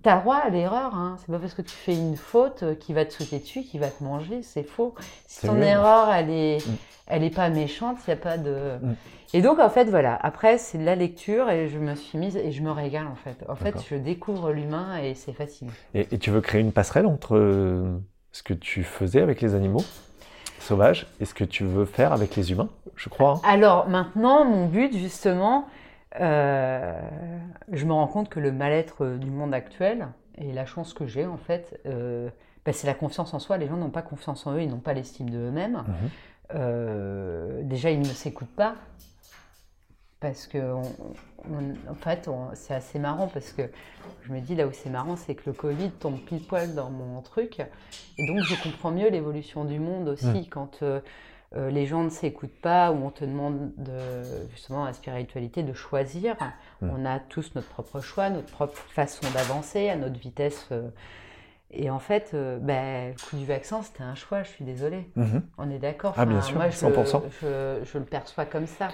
T'as 0.04 0.16
le 0.16 0.22
droit 0.22 0.38
à 0.38 0.50
l'erreur, 0.50 0.94
hein. 0.96 1.18
c'est 1.20 1.32
pas 1.32 1.40
parce 1.40 1.56
que 1.56 1.64
tu 1.64 1.76
fais 1.76 1.96
une 1.96 2.16
faute 2.16 2.64
qui 2.80 2.94
va 2.94 3.04
te 3.06 3.12
sauter 3.12 3.40
dessus, 3.40 3.64
qui 3.64 3.80
va 3.80 3.90
te 3.90 4.02
manger, 4.04 4.44
c'est 4.44 4.64
faux. 4.64 4.94
Si 5.28 5.46
ton 5.48 5.58
erreur, 5.58 6.10
elle 6.14 6.30
est, 6.30 6.60
elle 7.08 7.24
est 7.24 7.36
pas 7.36 7.50
méchante, 7.50 7.98
il 8.08 8.12
n'y 8.12 8.14
a 8.14 8.22
pas 8.22 8.38
de. 8.38 8.78
Et 9.34 9.42
donc, 9.42 9.60
en 9.60 9.70
fait, 9.70 9.86
voilà, 9.86 10.18
après, 10.22 10.58
c'est 10.58 10.78
de 10.78 10.86
la 10.86 10.96
lecture 10.96 11.50
et 11.50 11.68
je 11.68 11.80
me 11.80 11.96
suis 11.96 12.18
mise 12.18 12.38
et 12.38 12.52
je 12.52 12.62
me 12.62 12.72
régale, 12.72 13.08
en 13.08 13.16
fait. 13.16 13.44
En 13.50 13.56
fait, 13.56 13.76
je 13.90 13.96
découvre 13.96 14.52
l'humain 14.52 14.98
et 15.04 15.16
c'est. 15.16 15.34
Et, 15.96 16.08
et 16.12 16.18
tu 16.20 16.30
veux 16.30 16.40
créer 16.42 16.62
une 16.62 16.72
passerelle 16.72 17.08
entre 17.08 17.36
euh, 17.36 17.98
ce 18.32 18.44
que 18.44 18.54
tu 18.54 18.84
faisais 18.84 19.22
avec 19.22 19.42
les 19.42 19.56
animaux 19.56 19.84
sauvages 20.60 21.08
et 21.20 21.26
ce 21.26 21.34
que 21.34 21.44
tu 21.44 21.64
veux 21.64 21.86
faire 21.86 22.14
avec 22.14 22.36
les 22.36 22.52
humains, 22.52 22.70
je 22.96 23.10
crois. 23.10 23.36
hein. 23.36 23.42
Alors 23.48 23.88
maintenant, 23.90 24.46
mon 24.46 24.68
but, 24.68 24.96
justement, 24.96 25.68
euh, 26.20 27.00
je 27.72 27.86
me 27.86 27.94
rends 27.94 28.08
compte 28.08 28.30
que 28.30 28.40
le 28.40 28.52
mal-être 28.52 29.06
du 29.18 29.30
monde 29.32 29.54
actuel 29.54 30.08
et 30.38 30.52
la 30.54 30.66
chance 30.66 30.94
que 30.94 31.06
j'ai, 31.08 31.26
en 31.26 31.38
fait, 31.38 31.80
euh, 31.86 32.30
bah, 32.66 32.74
c'est 32.74 32.88
la 32.88 32.94
confiance 32.94 33.34
en 33.34 33.40
soi. 33.40 33.58
Les 33.58 33.68
gens 33.68 33.78
n'ont 33.78 33.90
pas 33.90 34.02
confiance 34.02 34.46
en 34.48 34.54
eux, 34.54 34.62
ils 34.62 34.70
n'ont 34.70 34.78
pas 34.80 34.94
l'estime 34.94 35.30
d'eux-mêmes. 35.30 35.84
Mhm. 35.88 36.10
Euh, 36.56 37.62
déjà, 37.64 37.92
ils 37.92 38.00
ne 38.00 38.06
s'écoutent 38.06 38.56
pas. 38.56 38.76
Parce 40.20 40.48
que, 40.48 40.58
on- 40.58 40.82
on- 41.50 41.92
en 41.92 41.96
fait, 41.96 42.30
c'est 42.54 42.74
assez 42.74 43.00
marrant 43.00 43.28
parce 43.28 43.54
que 43.54 43.62
je 44.24 44.34
me 44.34 44.42
dis 44.42 44.54
là 44.56 44.68
où 44.68 44.72
c'est 44.74 44.90
marrant, 44.90 45.16
c'est 45.16 45.34
que 45.36 45.44
le 45.46 45.54
Covid 45.54 45.92
tombe 45.92 46.20
pile 46.20 46.42
poil 46.42 46.76
dans 46.76 46.90
mon 46.90 47.22
truc. 47.22 47.62
Et 48.18 48.24
donc, 48.24 48.44
je 48.44 48.56
comprends 48.62 48.92
mieux 48.92 49.10
l'évolution 49.10 49.64
du 49.64 49.80
monde 49.80 50.10
aussi 50.10 50.50
quand 50.50 50.84
euh, 50.84 51.00
euh, 51.56 51.70
les 51.72 51.86
gens 51.86 52.04
ne 52.04 52.10
s'écoutent 52.10 52.60
pas 52.62 52.92
ou 52.92 53.06
on 53.06 53.12
te 53.12 53.24
demande 53.24 53.72
de, 53.78 53.92
justement, 54.52 54.84
la 54.84 54.92
spiritualité, 54.94 55.64
de 55.64 55.72
choisir. 55.74 56.36
On 56.82 57.06
a 57.06 57.20
tous 57.20 57.56
notre 57.56 57.70
propre 57.70 58.02
choix, 58.02 58.30
notre 58.30 58.52
propre 58.52 58.78
façon 58.78 59.26
d'avancer 59.34 59.88
à 59.90 59.96
notre 59.96 60.20
vitesse. 60.20 60.68
euh. 60.74 60.90
et 61.72 61.90
en 61.90 62.00
fait, 62.00 62.32
euh, 62.34 62.58
ben, 62.60 63.14
le 63.14 63.30
coup 63.30 63.38
du 63.38 63.46
vaccin, 63.46 63.82
c'était 63.84 64.04
un 64.04 64.16
choix, 64.16 64.44
je 64.44 64.50
suis 64.50 64.66
désolée. 64.66 65.10
Mhm. 65.16 65.44
On 65.58 65.70
est 65.72 65.80
d'accord. 65.80 66.14
Ah, 66.18 66.26
bien 66.26 66.42
sûr, 66.42 66.58
moi, 66.58 66.70
je, 66.70 66.76
100%. 66.76 67.24
Je, 67.42 67.80
je 67.86 67.98
le 67.98 68.04
perçois 68.06 68.44
comme 68.46 68.68
ça. 68.68 68.90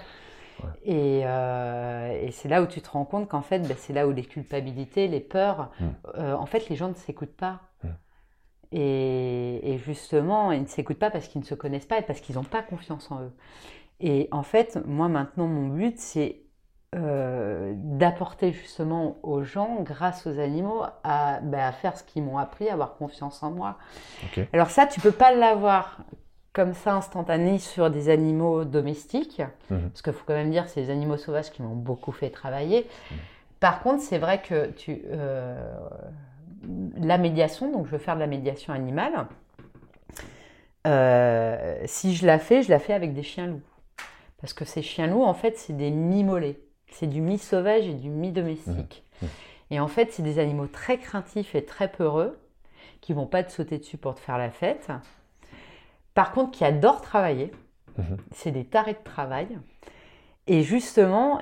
Ouais. 0.63 0.69
Et, 0.83 1.21
euh, 1.25 2.19
et 2.21 2.31
c'est 2.31 2.47
là 2.49 2.61
où 2.61 2.65
tu 2.65 2.81
te 2.81 2.89
rends 2.89 3.05
compte 3.05 3.27
qu'en 3.27 3.41
fait, 3.41 3.59
ben, 3.59 3.75
c'est 3.77 3.93
là 3.93 4.07
où 4.07 4.11
les 4.11 4.23
culpabilités, 4.23 5.07
les 5.07 5.19
peurs, 5.19 5.69
Mm. 5.79 5.85
euh, 6.15 6.33
en 6.35 6.45
fait, 6.45 6.69
les 6.69 6.75
gens 6.75 6.87
ne 6.89 6.93
s'écoutent 6.93 7.35
pas. 7.35 7.59
Mm. 7.83 7.87
Et, 8.71 9.73
et 9.73 9.77
justement, 9.77 10.51
ils 10.51 10.61
ne 10.61 10.67
s'écoutent 10.67 10.99
pas 10.99 11.11
parce 11.11 11.27
qu'ils 11.27 11.41
ne 11.41 11.45
se 11.45 11.55
connaissent 11.55 11.85
pas 11.85 11.99
et 11.99 12.01
parce 12.01 12.19
qu'ils 12.19 12.35
n'ont 12.35 12.43
pas 12.43 12.61
confiance 12.61 13.09
en 13.11 13.21
eux. 13.21 13.31
Et 13.99 14.27
en 14.31 14.43
fait, 14.43 14.79
moi 14.85 15.07
maintenant, 15.07 15.47
mon 15.47 15.67
but, 15.67 15.97
c'est 15.99 16.41
euh, 16.95 17.73
d'apporter 17.75 18.51
justement 18.53 19.17
aux 19.23 19.43
gens, 19.43 19.81
grâce 19.81 20.25
aux 20.27 20.39
animaux, 20.39 20.83
à, 21.03 21.39
ben, 21.41 21.59
à 21.59 21.71
faire 21.73 21.97
ce 21.97 22.03
qu'ils 22.03 22.23
m'ont 22.23 22.37
appris, 22.37 22.69
à 22.69 22.73
avoir 22.73 22.95
confiance 22.95 23.43
en 23.43 23.51
moi. 23.51 23.77
Alors 24.53 24.69
ça, 24.69 24.85
tu 24.85 24.99
peux 25.01 25.11
pas 25.11 25.33
l'avoir 25.33 25.99
comme 26.55 26.73
ça 26.73 26.95
instantané 26.95 27.59
sur 27.59 27.91
des 27.91 28.07
animaux 28.09 28.63
domestiques, 28.63 29.41
Mhm. 29.69 29.89
parce 29.89 30.01
qu'il 30.01 30.13
faut 30.13 30.23
quand 30.25 30.33
même 30.33 30.49
dire, 30.51 30.67
c'est 30.69 30.79
les 30.81 30.89
animaux 30.89 31.17
sauvages 31.17 31.51
qui 31.51 31.61
m'ont 31.61 31.75
beaucoup 31.75 32.13
fait 32.13 32.29
travailler. 32.29 32.87
Par 33.59 33.81
contre, 33.83 34.01
c'est 34.01 34.17
vrai 34.17 34.41
que 34.41 34.67
tu, 34.71 35.01
euh, 35.11 35.59
la 36.97 37.17
médiation, 37.17 37.71
donc 37.71 37.85
je 37.87 37.91
veux 37.91 37.97
faire 37.97 38.15
de 38.15 38.21
la 38.21 38.27
médiation 38.27 38.73
animale. 38.73 39.27
euh, 40.87 41.81
si 41.85 42.15
je 42.15 42.27
la 42.27 42.37
fais, 42.37 42.61
je 42.61 42.69
la 42.69 42.77
fais 42.79 42.93
avec 42.93 43.13
des 43.13 43.23
chiens 43.23 43.47
loups. 43.47 43.61
Parce 44.39 44.53
que 44.53 44.65
ces 44.65 44.83
chiens 44.83 45.07
loups, 45.07 45.23
en 45.23 45.33
fait, 45.33 45.57
c'est 45.57 45.73
des 45.75 45.89
mi-molés. 45.89 46.59
C'est 46.91 47.07
du 47.07 47.21
mi-sauvage 47.21 47.87
et 47.87 47.93
du 47.95 48.09
mi-domestique. 48.09 49.03
Mhm. 49.21 49.27
Et 49.71 49.79
en 49.79 49.87
fait, 49.87 50.11
c'est 50.13 50.21
des 50.21 50.37
animaux 50.37 50.67
très 50.67 50.99
craintifs 50.99 51.55
et 51.55 51.65
très 51.65 51.87
peureux, 51.87 52.37
qui 53.01 53.13
vont 53.13 53.25
pas 53.25 53.43
te 53.43 53.51
sauter 53.51 53.79
dessus 53.79 53.97
pour 53.97 54.13
te 54.13 54.19
faire 54.19 54.37
la 54.37 54.51
fête. 54.51 54.89
Par 56.15 56.31
contre, 56.31 56.51
qui 56.51 56.65
adorent 56.65 57.01
travailler. 57.01 57.51
Mhm. 57.97 58.17
C'est 58.31 58.51
des 58.51 58.65
tarés 58.65 58.93
de 58.93 59.03
travail. 59.03 59.59
Et 60.47 60.63
justement, 60.63 61.41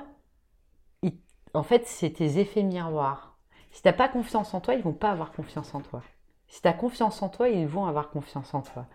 ils- 1.02 1.18
en 1.54 1.62
fait, 1.62 1.86
c'est 1.86 2.10
tes 2.10 2.38
effets 2.38 2.62
miroirs. 2.62 3.36
Si 3.70 3.80
tu 3.82 3.88
n'as 3.88 3.92
pas 3.94 4.08
confiance 4.08 4.52
en 4.52 4.60
toi, 4.60 4.74
ils 4.74 4.82
vont 4.82 4.92
pas 4.92 5.10
avoir 5.10 5.32
confiance 5.32 5.74
en 5.74 5.80
toi. 5.80 6.02
Si 6.48 6.60
tu 6.60 6.68
as 6.68 6.72
confiance 6.72 7.22
en 7.22 7.28
toi, 7.28 7.48
ils 7.48 7.66
vont 7.66 7.86
avoir 7.86 8.10
confiance 8.10 8.52
en 8.54 8.60
toi. 8.62 8.86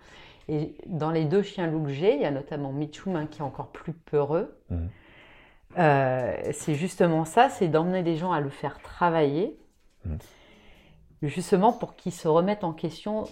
Et 0.48 0.76
dans 0.86 1.12
les 1.12 1.26
deux 1.26 1.42
chiens 1.44 1.68
loups 1.68 1.84
que 1.84 1.90
j'ai, 1.90 2.16
il 2.16 2.22
y 2.22 2.26
a 2.26 2.32
notamment 2.32 2.72
Michoum 2.72 3.16
hein, 3.16 3.28
qui 3.28 3.40
est 3.40 3.44
encore 3.44 3.68
plus 3.72 3.94
peureux. 3.94 4.58
Mhm. 4.70 4.90
Euh, 5.78 6.38
c'est 6.54 6.74
justement 6.76 7.26
ça, 7.26 7.50
c'est 7.50 7.68
d'emmener 7.68 8.02
les 8.04 8.16
gens 8.18 8.32
à 8.32 8.40
le 8.42 8.50
faire 8.50 8.82
travailler, 8.82 9.60
Mhm. 10.06 10.18
justement 11.22 11.72
pour 11.74 11.96
qu'ils 11.96 12.14
se 12.14 12.28
remettent 12.28 12.64
en 12.64 12.74
question 12.74 13.26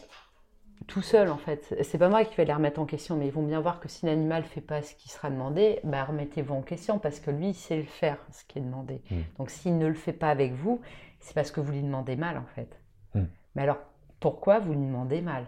tout 0.86 1.02
seul 1.02 1.30
en 1.30 1.38
fait. 1.38 1.76
C'est 1.82 1.98
pas 1.98 2.10
moi 2.10 2.24
qui 2.24 2.36
vais 2.36 2.46
les 2.46 2.54
remettre 2.54 2.80
en 2.80 2.86
question, 2.86 3.16
mais 3.16 3.28
ils 3.28 3.34
vont 3.34 3.44
bien 3.44 3.60
voir 3.60 3.80
que 3.80 3.90
si 3.90 4.06
l'animal 4.06 4.44
fait 4.44 4.62
pas 4.62 4.82
ce 4.82 4.94
qui 4.94 5.10
sera 5.10 5.30
demandé, 5.30 5.80
bah 5.84 6.04
remettez-vous 6.04 6.54
en 6.54 6.62
question 6.62 7.00
parce 7.00 7.20
que 7.20 7.32
lui 7.32 7.50
il 7.50 7.56
sait 7.56 7.78
le 7.78 7.84
faire, 7.84 8.18
ce 8.32 8.44
qui 8.46 8.60
est 8.60 8.62
demandé. 8.62 9.02
Mm. 9.10 9.16
Donc 9.40 9.50
s'il 9.50 9.78
ne 9.78 9.88
le 9.88 9.96
fait 9.96 10.14
pas 10.14 10.30
avec 10.30 10.54
vous, 10.54 10.80
c'est 11.20 11.34
parce 11.34 11.52
que 11.52 11.60
vous 11.60 11.72
lui 11.72 11.82
demandez 11.82 12.16
mal 12.16 12.38
en 12.38 12.46
fait. 12.56 12.80
Mm. 13.16 13.24
Mais 13.56 13.64
alors 13.64 13.80
pourquoi 14.20 14.60
vous 14.60 14.74
lui 14.74 14.80
demandez 14.80 15.22
mal? 15.22 15.46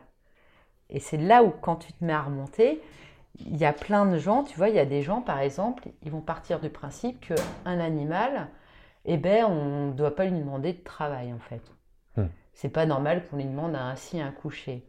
Et 0.89 0.99
c'est 0.99 1.17
là 1.17 1.43
où 1.43 1.51
quand 1.51 1.75
tu 1.75 1.93
te 1.93 2.03
mets 2.03 2.13
à 2.13 2.23
remonter, 2.23 2.81
il 3.39 3.55
y 3.55 3.65
a 3.65 3.73
plein 3.73 4.05
de 4.07 4.17
gens, 4.17 4.43
tu 4.43 4.57
vois, 4.57 4.69
il 4.69 4.75
y 4.75 4.79
a 4.79 4.85
des 4.85 5.03
gens 5.03 5.21
par 5.21 5.39
exemple, 5.39 5.89
ils 6.03 6.11
vont 6.11 6.21
partir 6.21 6.59
du 6.59 6.69
principe 6.69 7.19
que 7.21 7.35
un 7.65 7.79
animal, 7.79 8.47
eh 9.05 9.17
ben 9.17 9.45
on 9.45 9.87
ne 9.87 9.93
doit 9.93 10.15
pas 10.15 10.25
lui 10.25 10.39
demander 10.39 10.73
de 10.73 10.83
travail 10.83 11.31
en 11.31 11.39
fait. 11.39 11.61
Mm. 12.17 12.25
C'est 12.53 12.69
pas 12.69 12.85
normal 12.85 13.25
qu'on 13.27 13.37
lui 13.37 13.45
demande 13.45 13.75
un 13.75 13.91
assis, 13.91 14.19
un 14.19 14.31
coucher. 14.31 14.83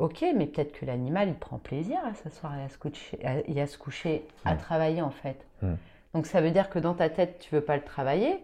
Ok, 0.00 0.24
mais 0.34 0.46
peut-être 0.46 0.72
que 0.72 0.86
l'animal, 0.86 1.28
il 1.28 1.34
prend 1.34 1.58
plaisir 1.58 1.98
à 2.04 2.14
s'asseoir 2.14 2.58
et 2.58 2.62
à 2.64 2.68
se 2.68 2.78
coucher, 2.78 3.18
à- 3.24 3.38
et 3.46 3.60
à, 3.60 3.66
se 3.66 3.76
coucher, 3.78 4.26
à 4.44 4.56
travailler 4.56 5.02
en 5.02 5.10
fait. 5.10 5.46
Mm. 5.62 5.74
Donc 6.14 6.26
ça 6.26 6.40
veut 6.40 6.50
dire 6.50 6.70
que 6.70 6.78
dans 6.78 6.94
ta 6.94 7.08
tête, 7.10 7.38
tu 7.38 7.54
veux 7.54 7.60
pas 7.60 7.76
le 7.76 7.82
travailler, 7.84 8.42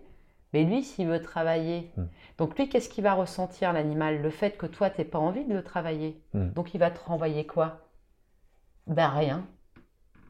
mais 0.52 0.64
lui, 0.64 0.84
s'il 0.84 1.08
veut 1.08 1.20
travailler, 1.22 1.90
Mm. 1.96 2.02
donc 2.38 2.58
lui, 2.58 2.68
qu'est-ce 2.68 2.88
qu'il 2.90 3.02
va 3.04 3.14
ressentir, 3.14 3.72
l'animal? 3.72 4.20
Le 4.20 4.30
fait 4.30 4.52
que 4.58 4.66
toi, 4.66 4.90
tu 4.90 5.02
pas 5.04 5.18
envie 5.18 5.44
de 5.46 5.54
le 5.54 5.62
travailler. 5.64 6.20
Mm. 6.34 6.50
Donc 6.50 6.74
il 6.74 6.78
va 6.78 6.90
te 6.90 7.00
renvoyer 7.02 7.46
quoi? 7.46 7.80
Ben 8.86 9.08
rien. 9.08 9.44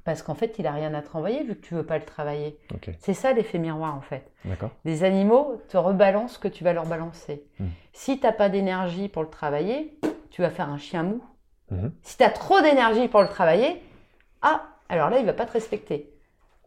Parce 0.05 0.23
qu'en 0.23 0.37
fait, 0.37 0.61
il 0.61 0.67
a 0.69 0.73
rien 0.73 0.95
à 0.95 1.03
te 1.03 1.11
renvoyer 1.11 1.43
vu 1.43 1.57
que 1.57 1.67
tu 1.67 1.75
veux 1.75 1.85
pas 1.85 1.99
le 1.99 2.05
travailler. 2.05 2.57
Ok, 2.73 2.91
C'est 3.01 3.13
ça 3.15 3.33
l'effet 3.33 3.59
miroir 3.59 3.97
en 3.97 4.01
fait. 4.01 4.31
Les 4.85 5.03
animaux 5.03 5.61
te 5.69 5.77
rebalancent 5.77 6.35
ce 6.35 6.39
que 6.39 6.47
tu 6.47 6.63
vas 6.63 6.73
leur 6.73 6.87
balancer. 6.87 7.45
Si 7.93 8.21
tu 8.21 8.25
n'as 8.25 8.33
pas 8.33 8.49
d'énergie 8.49 9.09
pour 9.09 9.25
le 9.25 9.29
travailler, 9.29 9.99
tu 10.37 10.43
vas 10.43 10.51
faire 10.51 10.69
un 10.69 10.77
chien 10.77 11.03
mou. 11.03 11.23
Mhm. 11.71 11.93
Si 12.03 12.19
tu 12.19 12.23
as 12.23 12.29
trop 12.29 12.61
d'énergie 12.61 13.09
pour 13.09 13.23
le 13.23 13.29
travailler, 13.29 13.83
ah, 14.43 14.65
alors 14.91 15.09
là, 15.09 15.19
il 15.19 15.25
va 15.25 15.33
pas 15.33 15.47
te 15.47 15.53
respecter. 15.53 16.13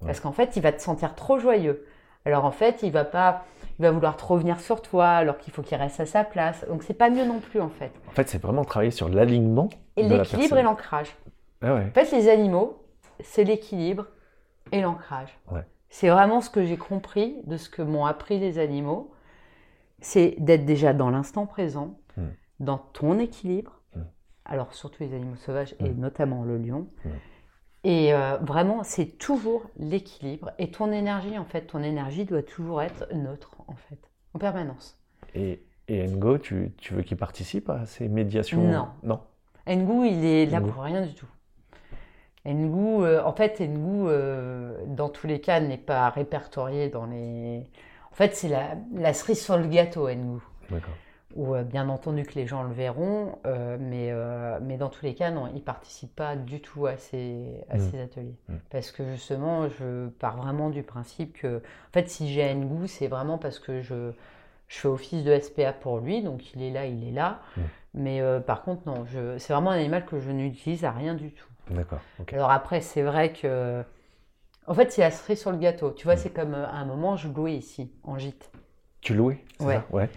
Parce 0.02 0.20
qu'en 0.20 0.32
fait, 0.32 0.56
il 0.56 0.64
va 0.64 0.72
te 0.72 0.82
sentir 0.82 1.14
trop 1.14 1.38
joyeux. 1.38 1.86
Alors 2.26 2.46
en 2.46 2.52
fait, 2.52 2.82
il 2.82 2.92
va 2.92 3.06
pas, 3.06 3.46
il 3.78 3.84
va 3.84 3.92
vouloir 3.92 4.18
trop 4.18 4.38
venir 4.38 4.60
sur 4.60 4.82
toi, 4.82 5.10
alors 5.10 5.38
qu'il 5.38 5.54
faut 5.54 5.62
qu'il 5.62 5.78
reste 5.78 6.00
à 6.00 6.08
sa 6.08 6.24
place. 6.24 6.66
Donc 6.68 6.82
c'est 6.82 6.96
pas 6.96 7.12
mieux 7.12 7.26
non 7.26 7.40
plus 7.40 7.62
en 7.62 7.70
fait. 7.70 7.92
En 8.08 8.12
fait, 8.12 8.28
c'est 8.28 8.42
vraiment 8.42 8.66
travailler 8.66 8.92
sur 8.92 9.08
l'alignement 9.08 9.70
Et 9.98 10.08
la 10.08 10.18
l'équilibre 10.18 10.58
et 10.58 10.64
l'ancrage. 10.64 11.16
Ah 11.62 11.76
ouais. 11.76 11.86
En 11.90 11.94
fait, 11.94 12.12
les 12.12 12.28
animaux, 12.28 12.82
c'est 13.20 13.44
l'équilibre 13.44 14.08
et 14.72 14.82
l'ancrage. 14.82 15.38
Ouais. 15.52 15.66
C'est 15.90 16.10
vraiment 16.10 16.42
ce 16.42 16.50
que 16.50 16.66
j'ai 16.66 16.78
compris 16.78 17.36
de 17.46 17.58
ce 17.58 17.70
que 17.70 17.84
m'ont 17.84 18.06
appris 18.06 18.40
les 18.40 18.58
animaux. 18.58 19.12
C'est 20.02 20.36
d'être 20.40 20.66
déjà 20.66 20.94
dans 20.94 21.12
l'instant 21.12 21.46
présent. 21.46 22.00
Dans 22.60 22.78
ton 22.78 23.20
équilibre. 23.20 23.82
Mm. 23.96 24.02
Alors, 24.46 24.74
surtout 24.74 25.04
les 25.04 25.14
animaux 25.14 25.36
sauvages 25.36 25.76
et 25.80 25.90
Mm. 25.90 26.00
notamment 26.00 26.44
le 26.44 26.58
lion. 26.58 26.88
Mm. 27.06 27.10
Et 27.86 28.14
euh, 28.14 28.38
vraiment, 28.42 28.84
c'est 28.84 29.18
toujours 29.18 29.64
l'équilibre. 29.78 30.52
Et 30.60 30.70
ton 30.70 30.92
énergie, 30.92 31.38
en 31.38 31.46
fait, 31.46 31.62
ton 31.62 31.82
énergie 31.82 32.26
doit 32.26 32.44
toujours 32.44 32.82
être 32.82 33.08
neutre, 33.14 33.56
en 33.68 33.76
fait, 33.76 34.00
en 34.34 34.40
permanence. 34.40 35.00
Et, 35.34 35.64
et 35.88 36.06
Ngo, 36.08 36.38
tu, 36.40 36.74
tu 36.78 36.94
veux 36.94 37.04
qu'il 37.04 37.16
participe 37.18 37.70
à 37.70 37.86
ces 37.86 38.10
médiations? 38.10 38.62
Non. 38.62 38.88
Non. 39.04 39.22
Ngu, 39.68 40.08
il 40.08 40.26
est 40.26 40.46
là 40.48 40.60
pour 40.62 40.84
rien 40.84 41.02
du 41.06 41.14
tout. 41.14 41.28
Ngu, 42.46 43.04
euh, 43.06 43.24
en 43.24 43.34
fait, 43.34 43.60
Ngu, 43.62 44.08
euh, 44.10 44.84
dans 44.88 45.10
tous 45.10 45.28
les 45.28 45.40
cas, 45.40 45.60
n'est 45.60 45.78
pas 45.78 46.10
répertorié 46.10 46.90
dans 46.90 47.06
les. 47.06 47.70
En 48.12 48.16
fait, 48.16 48.36
c'est 48.36 48.50
la, 48.50 48.76
la 48.96 49.14
cerise 49.14 49.42
sur 49.42 49.58
le 49.58 49.68
gâteau, 49.68 50.10
Ngu. 50.10 50.42
D'accord. 50.70 50.94
Ou 51.40 51.56
euh, 51.56 51.64
bien 51.64 51.88
entendu 51.88 52.24
que 52.24 52.34
les 52.36 52.46
gens 52.46 52.64
le 52.64 52.74
verront, 52.74 53.40
euh, 53.46 53.78
mais, 53.80 54.10
euh, 54.12 54.60
mais 54.62 54.76
dans 54.76 54.90
tous 54.90 55.06
les 55.06 55.16
cas, 55.16 55.32
non, 55.32 55.48
il 55.48 55.56
ne 55.56 55.60
participe 55.60 56.14
pas 56.14 56.36
du 56.36 56.60
tout 56.60 56.86
à 56.86 56.98
ces, 56.98 57.64
à 57.70 57.78
Mm. 57.78 57.80
ces 57.80 58.02
ateliers. 58.02 58.36
Mm. 58.50 58.56
Parce 58.70 58.92
que 58.92 59.06
justement, 59.06 59.70
je 59.70 60.10
pars 60.10 60.36
vraiment 60.36 60.70
du 60.70 60.84
principe 60.84 61.38
que, 61.40 61.58
en 61.60 61.92
fait, 61.94 62.10
si 62.10 62.28
j'ai 62.34 62.54
Ngu, 62.54 62.90
c'est 62.90 63.08
vraiment 63.08 63.38
parce 63.38 63.58
que 63.58 63.82
je, 63.82 64.12
je 64.68 64.78
fais 64.80 64.90
office 64.90 65.24
de 65.24 65.40
SPA 65.40 65.72
pour 65.72 66.00
lui, 66.00 66.22
donc 66.22 66.54
il 66.54 66.62
est 66.62 66.72
là, 66.72 66.86
il 66.88 67.08
est 67.08 67.12
là. 67.14 67.40
Mm. 67.56 67.62
Mais 67.94 68.22
euh, 68.22 68.42
par 68.42 68.64
contre, 68.64 68.82
non, 68.86 69.06
je, 69.06 69.38
c'est 69.38 69.54
vraiment 69.54 69.72
un 69.72 69.78
animal 69.80 70.06
que 70.06 70.20
je 70.20 70.32
n'utilise 70.32 70.84
à 70.84 70.92
rien 70.92 71.14
du 71.14 71.32
tout. 71.32 71.48
D'accord. 71.70 72.02
Ok. 72.20 72.34
Alors 72.34 72.52
après, 72.52 72.82
c'est 72.82 73.02
vrai 73.02 73.32
que. 73.32 73.82
En 74.68 74.74
fait, 74.74 74.92
c'est 74.92 75.02
la 75.02 75.12
cerise 75.12 75.40
sur 75.40 75.52
le 75.52 75.58
gâteau. 75.58 75.92
Tu 75.92 76.04
vois, 76.04 76.18
c'est 76.18 76.30
comme 76.32 76.54
à 76.54 76.74
un 76.76 76.86
moment, 76.86 77.16
je 77.16 77.30
louais 77.30 77.56
ici, 77.56 77.92
en 78.04 78.18
gîte. 78.20 78.52
Tu 79.02 79.14
louais 79.16 79.40
Ouais. 79.62 79.76
ça? 79.76 79.86
Ouais. 79.90 80.10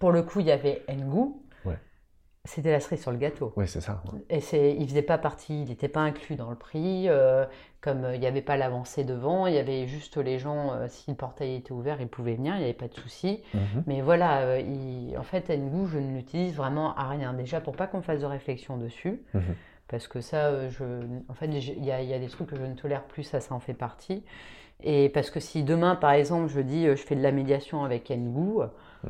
Pour 0.00 0.10
le 0.10 0.22
coup, 0.24 0.40
il 0.40 0.46
y 0.46 0.50
avait 0.52 0.82
Ngu. 0.88 1.34
Ouais. 1.64 1.78
C'était 2.44 2.72
la 2.72 2.80
cerise 2.80 3.02
sur 3.02 3.12
le 3.12 3.18
gâteau. 3.18 3.52
Oui, 3.56 3.68
c'est 3.68 3.80
ça. 3.82 4.02
ouais. 4.12 4.18
Et 4.30 4.40
c'est, 4.40 4.74
il 4.74 4.88
faisait 4.88 5.02
pas 5.02 5.18
partie, 5.18 5.62
il 5.62 5.68
n'était 5.68 5.88
pas 5.88 6.00
inclus 6.00 6.36
dans 6.36 6.50
le 6.50 6.56
prix. 6.56 7.08
euh, 7.08 7.44
comme 7.82 8.04
euh, 8.04 8.14
il 8.14 8.20
n'y 8.20 8.26
avait 8.26 8.42
pas 8.42 8.56
l'avancée 8.56 9.04
devant, 9.04 9.46
il 9.46 9.54
y 9.54 9.58
avait 9.58 9.86
juste 9.86 10.16
les 10.18 10.38
gens, 10.38 10.72
euh, 10.72 10.86
si 10.88 11.10
le 11.10 11.16
portail 11.16 11.54
était 11.56 11.72
ouvert, 11.72 12.00
ils 12.00 12.08
pouvaient 12.08 12.34
venir, 12.34 12.54
il 12.56 12.58
n'y 12.58 12.64
avait 12.64 12.72
pas 12.74 12.88
de 12.88 12.94
souci. 12.94 13.42
Mhm. 13.54 13.84
Mais 13.86 14.00
voilà, 14.02 14.40
euh, 14.40 14.60
il- 14.60 15.16
en 15.18 15.22
fait, 15.22 15.48
Ngu, 15.50 15.86
je 15.88 15.98
ne 15.98 16.14
l'utilise 16.16 16.54
vraiment 16.56 16.94
à 16.96 17.08
rien. 17.08 17.32
Déjà, 17.34 17.60
pour 17.60 17.76
pas 17.76 17.86
qu'on 17.86 18.02
fasse 18.02 18.20
de 18.20 18.26
réflexion 18.26 18.76
dessus. 18.78 19.22
Mhm. 19.34 19.42
Parce 19.88 20.08
que 20.08 20.20
ça, 20.20 20.68
je, 20.68 20.84
en 21.28 21.34
fait, 21.34 21.46
il 21.46 21.58
y 21.84 21.86
y 21.88 21.92
a 22.14 22.18
des 22.18 22.28
trucs 22.28 22.48
que 22.48 22.56
je 22.56 22.62
ne 22.64 22.74
tolère 22.74 23.02
plus, 23.04 23.24
ça, 23.24 23.40
ça 23.40 23.54
en 23.54 23.60
fait 23.60 23.74
partie. 23.74 24.22
Et 24.82 25.08
parce 25.10 25.30
que 25.30 25.40
si 25.40 25.62
demain, 25.62 25.94
par 25.96 26.12
exemple, 26.12 26.48
je 26.48 26.60
dis 26.60 26.86
je 26.86 26.94
fais 26.94 27.16
de 27.16 27.22
la 27.22 27.32
médiation 27.32 27.84
avec 27.84 28.10
Ngu, 28.10 28.62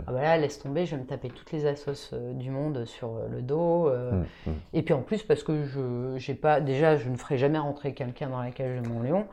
ah 0.07 0.13
bah 0.13 0.23
là, 0.23 0.37
laisse 0.39 0.59
tomber, 0.59 0.87
je 0.87 0.95
vais 0.97 1.03
me 1.03 1.07
taper 1.07 1.29
toutes 1.29 1.51
les 1.53 1.67
assos 1.67 2.11
euh, 2.15 2.33
du 2.35 2.51
monde 2.51 2.85
sur 2.85 3.09
euh, 3.17 3.29
le 3.31 3.43
dos. 3.43 3.89
euh, 3.89 4.13
Mhm. 4.13 4.25
Mhm. 4.47 4.55
et 4.75 4.83
puis 4.83 4.95
en 4.95 5.03
plus, 5.03 5.23
parce 5.23 5.43
que 5.43 5.65
je 5.65 6.15
j'ai 6.17 6.35
pas, 6.35 6.61
déjà, 6.61 6.97
je 6.97 7.09
ne 7.09 7.17
ferai 7.17 7.39
jamais 7.39 7.59
rentrer 7.59 7.95
quelqu'un 7.95 8.29
dans 8.29 8.41
la 8.41 8.51
cage 8.51 8.81
de 8.83 8.89
mon 8.89 9.03
lion. 9.03 9.27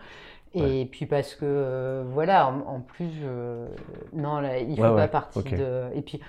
Et 0.53 0.87
puis 0.91 1.05
parce 1.05 1.35
que, 1.35 1.45
euh, 1.45 2.03
voilà, 2.07 2.47
en, 2.47 2.61
en 2.61 2.79
plus, 2.79 3.11
non, 4.13 4.39
là, 4.39 4.57
il 4.57 4.71
ne 4.71 4.75
fait 4.75 4.81
Ouais, 4.81 4.95
pas 4.95 5.07
partie 5.07 5.43
de. 5.43 5.83
Et 5.93 6.01
puis, 6.01 6.19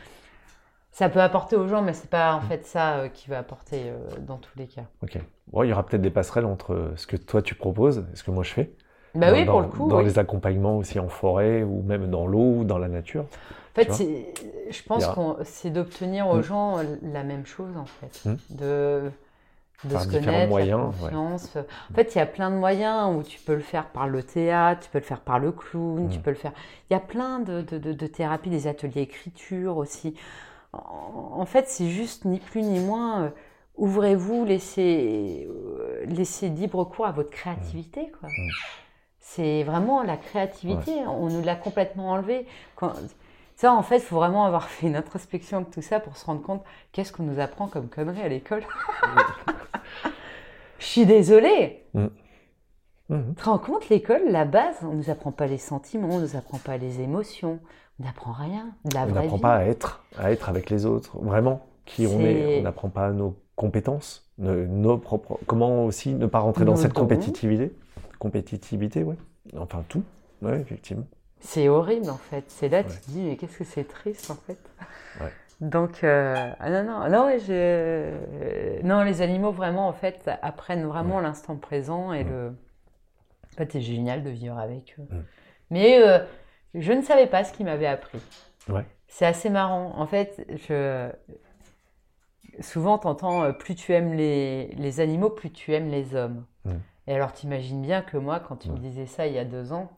ça 0.90 1.08
peut 1.08 1.20
apporter 1.20 1.56
aux 1.56 1.68
gens, 1.68 1.80
mais 1.82 1.92
c'est 1.92 2.10
pas 2.10 2.34
en 2.34 2.40
fait 2.40 2.66
ça 2.66 2.96
euh, 2.98 3.08
qui 3.08 3.30
va 3.30 3.38
apporter 3.38 3.84
dans 4.26 4.36
tous 4.36 4.50
les 4.58 4.66
cas. 4.66 4.82
Ok. 5.02 5.18
Bon, 5.52 5.62
il 5.62 5.68
y 5.68 5.72
aura 5.72 5.84
peut-être 5.86 6.02
des 6.02 6.10
passerelles 6.10 6.44
entre 6.44 6.92
ce 6.96 7.06
que 7.06 7.16
toi 7.16 7.40
tu 7.40 7.54
proposes 7.54 8.04
et 8.12 8.16
ce 8.16 8.22
que 8.24 8.30
moi 8.30 8.42
je 8.42 8.52
fais. 8.52 8.72
Bah 9.14 9.30
Dans- 9.30 9.36
oui, 9.36 9.44
pour 9.44 9.54
dans- 9.54 9.60
le 9.60 9.68
coup. 9.68 9.88
Dans 9.88 9.98
oui. 9.98 10.04
les 10.04 10.18
accompagnements 10.18 10.76
aussi 10.76 10.98
en 10.98 11.08
forêt 11.08 11.62
ou 11.62 11.82
même 11.82 12.10
dans 12.10 12.26
l'eau 12.26 12.56
ou 12.58 12.64
dans 12.64 12.78
la 12.78 12.88
nature. 12.88 13.24
En 13.78 13.94
fait, 13.94 14.34
je 14.70 14.82
pense 14.84 15.06
que 15.06 15.44
c'est 15.44 15.70
d'obtenir 15.70 16.28
aux 16.28 16.38
Mm. 16.38 16.42
gens 16.42 16.76
la 17.02 17.22
même 17.24 17.46
chose, 17.46 17.76
en 17.76 17.84
fait. 17.86 18.28
Mm. 18.28 18.34
De, 18.50 19.10
de 19.84 19.92
Par 19.92 20.02
se 20.02 20.08
connaître, 20.10 20.48
moyens, 20.48 20.80
la 20.80 20.86
ouais. 20.86 20.92
confiance. 21.12 21.56
En 21.90 21.94
fait, 21.94 22.14
il 22.14 22.18
y 22.18 22.20
a 22.20 22.26
plein 22.26 22.50
de 22.50 22.56
moyens 22.56 23.16
où 23.16 23.22
tu 23.22 23.38
peux 23.40 23.54
le 23.54 23.60
faire 23.60 23.86
par 23.86 24.08
le 24.08 24.22
théâtre, 24.22 24.80
tu 24.84 24.90
peux 24.90 24.98
le 24.98 25.04
faire 25.04 25.20
par 25.20 25.38
le 25.38 25.52
clown, 25.52 26.08
tu 26.10 26.18
Mm. 26.18 26.22
peux 26.22 26.30
le 26.30 26.36
faire... 26.36 26.52
Il 26.90 26.94
y 26.94 26.96
a 26.96 27.00
plein 27.00 27.38
de, 27.38 27.62
de, 27.62 27.78
de- 27.78 27.92
de 27.92 28.06
thérapies, 28.06 28.50
des 28.50 28.66
ateliers 28.66 29.02
écriture 29.02 29.76
aussi. 29.76 30.14
En, 30.72 31.34
en 31.38 31.46
fait, 31.46 31.66
c'est 31.68 31.88
juste 31.88 32.24
ni 32.24 32.38
plus 32.40 32.62
ni 32.62 32.80
moins... 32.80 33.22
euh, 33.24 33.28
Ouvrez-vous, 33.76 34.44
laissez, 34.44 35.46
euh, 35.48 36.04
laissez 36.06 36.48
libre 36.48 36.82
cours 36.82 37.06
à 37.06 37.12
votre 37.12 37.30
créativité, 37.30 38.10
quoi. 38.18 38.28
Mm. 38.28 38.48
C'est 39.20 39.62
vraiment 39.62 40.02
la 40.02 40.16
créativité, 40.16 40.90
on 41.06 41.28
nous 41.28 41.42
l'a 41.44 41.54
complètement 41.54 42.10
enlevé. 42.10 42.46
Quand- 42.74 42.94
Ça, 43.60 43.72
en 43.72 43.82
fait, 43.82 43.96
il 43.96 44.02
faut 44.02 44.14
vraiment 44.14 44.44
avoir 44.44 44.68
fait 44.68 44.86
une 44.86 44.94
introspection 44.94 45.62
de 45.62 45.66
tout 45.66 45.82
ça 45.82 45.98
pour 45.98 46.16
se 46.16 46.24
rendre 46.24 46.40
compte 46.42 46.62
qu'est-ce 46.92 47.12
qu'on 47.12 47.24
nous 47.24 47.40
apprend 47.40 47.66
comme 47.66 47.88
conneries 47.88 48.22
à 48.22 48.28
l'école. 48.28 48.62
Je 50.78 50.84
suis 50.86 51.06
désolée. 51.06 51.82
Mhm. 51.92 52.10
Tu 53.08 53.34
te 53.34 53.44
rends 53.44 53.58
compte, 53.58 53.88
l'école, 53.88 54.22
la 54.28 54.44
base, 54.44 54.76
on 54.82 54.94
nous 54.94 55.10
apprend 55.10 55.32
pas 55.32 55.48
les 55.48 55.58
sentiments, 55.58 56.08
on 56.12 56.20
nous 56.20 56.36
apprend 56.36 56.58
pas 56.58 56.76
les 56.76 57.00
émotions, 57.00 57.58
on 57.98 58.04
n'apprend 58.04 58.30
rien. 58.30 58.68
de 58.84 58.94
La 58.94 59.06
on 59.06 59.10
n'apprend 59.10 59.40
pas 59.40 59.56
à 59.56 59.64
être, 59.64 60.04
à 60.16 60.30
être 60.30 60.48
avec 60.48 60.70
les 60.70 60.86
autres, 60.86 61.18
vraiment 61.18 61.66
qui 61.84 62.06
on 62.06 62.20
est. 62.20 62.60
On 62.60 62.62
n'apprend 62.62 62.90
pas 62.90 63.10
nos 63.10 63.34
compétences, 63.56 64.30
ne- 64.38 64.66
nos 64.66 64.98
propres. 64.98 65.40
Comment 65.48 65.84
aussi 65.84 66.14
ne 66.14 66.26
pas 66.26 66.38
rentrer 66.38 66.64
dans 66.64 66.76
cette 66.76 66.92
dons. 66.94 67.00
compétitivité, 67.00 67.74
compétitivité, 68.20 69.02
ouais. 69.02 69.16
Enfin 69.58 69.82
tout, 69.88 70.04
ouais, 70.42 70.60
effectivement. 70.60 71.06
C'est 71.40 71.68
horrible 71.68 72.10
en 72.10 72.16
fait. 72.16 72.44
C'est 72.48 72.68
là, 72.68 72.82
tu 72.82 72.90
Ouais. 72.90 72.96
te 72.96 73.10
dis, 73.10 73.20
mais 73.22 73.36
qu'est-ce 73.36 73.58
que 73.58 73.64
c'est 73.64 73.84
triste 73.84 74.30
en 74.30 74.34
fait. 74.34 74.58
Ouais. 75.20 75.32
Donc, 75.60 76.04
euh, 76.04 76.50
ah 76.60 76.70
non, 76.70 76.84
non, 76.84 77.08
non, 77.08 77.38
je- 77.38 77.46
euh, 77.50 78.80
non, 78.84 79.02
les 79.02 79.22
animaux 79.22 79.50
vraiment 79.52 79.88
en 79.88 79.92
fait 79.92 80.30
apprennent 80.42 80.84
vraiment 80.86 81.20
l'instant 81.20 81.56
présent 81.56 82.12
et 82.12 82.24
le. 82.24 82.52
En 83.54 83.56
fait, 83.56 83.72
c'est 83.72 83.80
génial 83.80 84.22
de 84.22 84.30
vivre 84.30 84.56
avec 84.58 84.94
eux. 85.00 85.08
Mais 85.70 86.00
euh, 86.00 86.20
je 86.74 86.92
ne 86.92 87.02
savais 87.02 87.26
pas 87.26 87.42
ce 87.44 87.52
qu'ils 87.52 87.66
m'avaient 87.66 87.86
appris. 87.86 88.20
C'est 89.08 89.26
assez 89.26 89.50
marrant. 89.50 89.94
En 89.98 90.06
fait, 90.06 90.46
je... 90.68 91.10
souvent, 92.60 92.98
t'entends 92.98 93.52
plus 93.52 93.74
tu 93.74 93.92
aimes 93.92 94.12
les, 94.14 94.66
les 94.76 95.00
animaux, 95.00 95.30
plus 95.30 95.50
tu 95.50 95.72
aimes 95.74 95.88
les 95.90 96.14
hommes. 96.14 96.44
Mm. 96.64 96.72
Et 97.06 97.14
alors, 97.14 97.32
t'imagines 97.32 97.80
bien 97.82 98.02
que 98.02 98.16
moi, 98.16 98.38
quand 98.38 98.56
tu 98.56 98.70
me 98.70 98.78
disais 98.78 99.06
ça 99.06 99.26
il 99.26 99.32
y 99.32 99.38
a 99.38 99.44
deux 99.44 99.72
ans. 99.72 99.90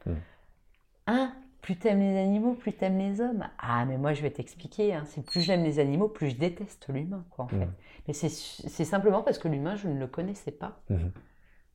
Hein 1.11 1.33
Plus 1.63 1.77
t'aimes 1.77 2.01
les 2.01 2.17
animaux, 2.19 2.55
plus 2.55 2.73
t'aimes 2.73 2.99
les 2.99 3.21
hommes. 3.21 3.45
Ah, 3.59 3.85
mais 3.85 3.99
moi, 3.99 4.13
je 4.15 4.23
vais 4.23 4.31
t'expliquer. 4.31 4.95
Hein. 4.95 5.03
C'est 5.07 5.25
plus 5.25 5.41
j'aime 5.43 5.63
les 5.65 5.79
animaux, 5.79 6.09
plus 6.09 6.31
je 6.31 6.37
déteste 6.37 6.87
l'humain, 6.89 7.25
quoi, 7.31 7.45
en 7.47 7.49
fait. 7.49 7.57
Mm. 7.57 7.73
Mais 8.09 8.15
c'est 8.15 8.85
simplement 8.85 9.23
parce 9.23 9.39
que 9.39 9.49
l'humain, 9.49 9.77
je 9.77 9.89
ne 9.89 9.99
le 9.99 10.07
connaissais 10.07 10.51
pas. 10.53 10.81
Mhm. 10.89 11.13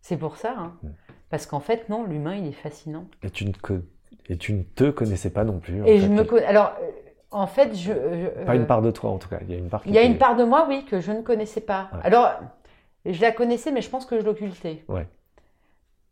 C'est 0.02 0.18
pour 0.18 0.38
ça. 0.38 0.56
hein. 0.58 0.74
Mm. 0.84 0.88
Parce 1.30 1.46
qu'en 1.46 1.60
fait, 1.60 1.90
non, 1.90 2.04
l'humain, 2.06 2.36
il 2.36 2.48
est 2.48 2.52
fascinant. 2.52 3.06
Et 3.24 3.30
tu 3.30 3.46
ne 3.46 3.52
co- 3.52 3.80
et 4.28 4.38
tu 4.38 4.54
ne 4.54 4.64
te 4.64 4.90
connaissais 4.90 5.30
pas 5.30 5.44
non 5.44 5.60
plus. 5.60 5.82
en 5.82 5.86
Et 5.86 6.00
fait. 6.00 6.06
je 6.06 6.08
me 6.12 6.24
connais. 6.24 6.46
Alors, 6.46 6.74
euh, 6.82 6.90
en 7.32 7.48
fait, 7.48 7.76
je. 7.76 7.92
je- 7.94 8.44
Pas 8.46 8.54
euh, 8.54 8.56
une 8.56 8.66
part 8.68 8.82
de 8.82 8.90
toi 8.92 9.12
en 9.12 9.18
tout 9.20 9.30
cas. 9.30 9.40
Il 9.42 9.52
y 9.52 9.54
a 9.56 9.58
une 9.58 9.70
part. 9.70 9.82
Il 9.86 9.94
y 9.94 9.98
a 10.00 10.04
une 10.04 10.18
part 10.18 10.36
de 10.36 10.44
moi, 10.44 10.66
oui, 10.68 10.86
que 10.86 11.00
je 11.00 11.12
ne 11.12 11.22
connaissais 11.22 11.62
pas. 11.62 11.90
Ouais. 11.94 12.00
Alors, 12.04 12.32
je 13.06 13.22
la 13.22 13.32
connaissais, 13.32 13.72
mais 13.72 13.82
je 13.82 13.90
pense 13.90 14.06
que 14.08 14.20
je 14.20 14.26
l'occultais. 14.26 14.84
Ouais. 14.88 15.08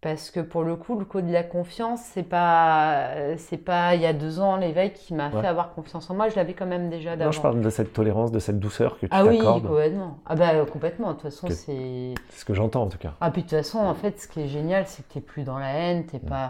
Parce 0.04 0.32
que 0.32 0.42
pour 0.42 0.64
le 0.64 0.76
coup, 0.76 1.00
le 1.00 1.06
code 1.06 1.26
de 1.28 1.32
la 1.32 1.44
confiance, 1.44 2.02
c'est 2.02 2.24
pas, 2.24 3.36
c'est 3.38 3.58
pas 3.58 3.96
il 3.96 4.02
y 4.02 4.06
a 4.06 4.12
deux 4.12 4.40
ans 4.42 4.58
l'éveil 4.58 4.92
qui 4.92 5.14
m'a 5.14 5.30
Ouais. 5.30 5.42
fait 5.42 5.48
avoir 5.48 5.74
confiance 5.74 6.10
en 6.10 6.16
moi. 6.16 6.28
Je 6.28 6.36
l'avais 6.36 6.54
quand 6.54 6.66
même 6.66 6.90
déjà 6.90 7.12
d'avant. 7.16 7.30
Non, 7.30 7.32
je 7.32 7.42
parle 7.42 7.62
de 7.62 7.70
cette 7.70 7.94
tolérance, 7.94 8.32
de 8.32 8.40
cette 8.40 8.60
douceur 8.60 8.96
que 9.00 9.06
tu 9.06 9.12
Ah 9.12 9.24
oui, 9.26 9.38
t'accordes. 9.38 9.66
complètement. 9.66 10.20
Ah 10.26 10.36
bah 10.36 10.66
complètement. 10.66 11.08
De 11.08 11.14
toute 11.14 11.22
façon, 11.24 11.48
Que- 11.48 11.54
c'est. 11.54 12.14
C'est 12.30 12.40
ce 12.42 12.46
que 12.46 12.54
j'entends 12.54 12.84
en 12.84 12.90
tout 12.90 12.98
cas. 12.98 13.14
Ah 13.22 13.32
puis 13.32 13.44
de 13.44 13.48
toute 13.48 13.58
façon, 13.58 13.80
en 13.80 13.94
fait, 13.96 14.20
ce 14.20 14.28
qui 14.28 14.42
est 14.42 14.48
génial, 14.50 14.86
c'est 14.88 15.08
que 15.08 15.14
t'es 15.14 15.22
plus 15.22 15.44
dans 15.44 15.58
la 15.58 15.72
haine, 15.74 16.06
t'es 16.06 16.18
Mm. 16.18 16.28
pas. 16.30 16.46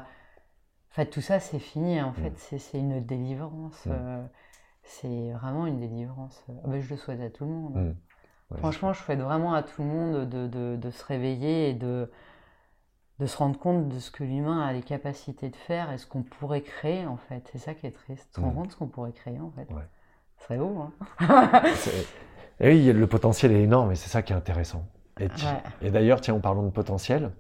En 0.92 0.96
fait, 0.96 1.06
tout 1.08 1.22
ça, 1.22 1.40
c'est 1.40 1.60
fini. 1.60 2.02
En 2.02 2.14
fait, 2.14 2.32
Mm. 2.32 2.36
c'est 2.38 2.58
c'est 2.58 2.80
une 2.80 3.06
délivrance. 3.06 3.86
Mm. 3.86 3.92
euh, 3.92 4.24
C'est 4.86 5.32
vraiment 5.32 5.66
une 5.66 5.80
délivrance. 5.80 6.44
Ah 6.50 6.68
bah, 6.68 6.80
je 6.82 6.90
le 6.90 6.98
souhaite 6.98 7.22
à 7.22 7.30
tout 7.30 7.46
le 7.46 7.52
monde. 7.52 7.76
Ouais, 8.52 8.58
Franchement, 8.58 8.92
je 8.94 9.02
souhaite 9.02 9.22
vraiment 9.22 9.54
à 9.54 9.64
tout 9.64 9.82
le 9.82 9.88
monde 9.88 10.28
de, 10.30 10.48
de- 10.48 10.76
de 10.76 10.92
se 10.92 11.06
réveiller 11.06 11.70
et 11.70 11.74
de, 11.74 12.12
de 13.20 13.26
se 13.26 13.38
rendre 13.38 13.58
compte 13.60 13.90
de 13.90 14.00
ce 14.00 14.10
que 14.12 14.24
l'humain 14.24 14.62
a 14.62 14.74
les 14.74 14.82
capacités 14.82 15.50
de 15.50 15.56
faire 15.56 15.92
et 15.92 15.98
ce 15.98 16.08
qu'on 16.08 16.24
pourrait 16.24 16.62
créer 16.62 17.06
en 17.06 17.18
fait. 17.18 17.48
C'est 17.52 17.60
ça 17.60 17.74
qui 17.74 17.86
est 17.88 17.92
triste. 17.92 18.34
Te 18.34 18.42
rends 18.42 18.52
Mm. 18.52 18.56
compte 18.56 18.68
de 18.68 18.72
ce 18.72 18.78
qu'on 18.78 18.88
pourrait 18.88 19.12
créer 19.14 19.40
en 19.40 19.52
fait. 19.52 19.72
Ouais. 19.74 19.84
Ce 20.40 20.46
serait 20.46 20.58
beau, 20.58 20.78
hein 20.80 20.92
Et 22.60 22.70
oui, 22.70 22.92
le 22.94 23.08
potentiel 23.08 23.52
est 23.52 23.64
énorme 23.64 23.92
et 23.92 23.96
c'est 23.96 24.10
ça 24.10 24.22
qui 24.22 24.34
est 24.34 24.36
intéressant. 24.36 24.86
Et, 25.20 25.30
ti- 25.30 25.46
Ouais. 25.46 25.62
et 25.88 25.92
d'ailleurs, 25.92 26.22
tiens, 26.22 26.34
en 26.36 26.40
parlant 26.40 26.64
de 26.64 26.70
potentiel, 26.72 27.32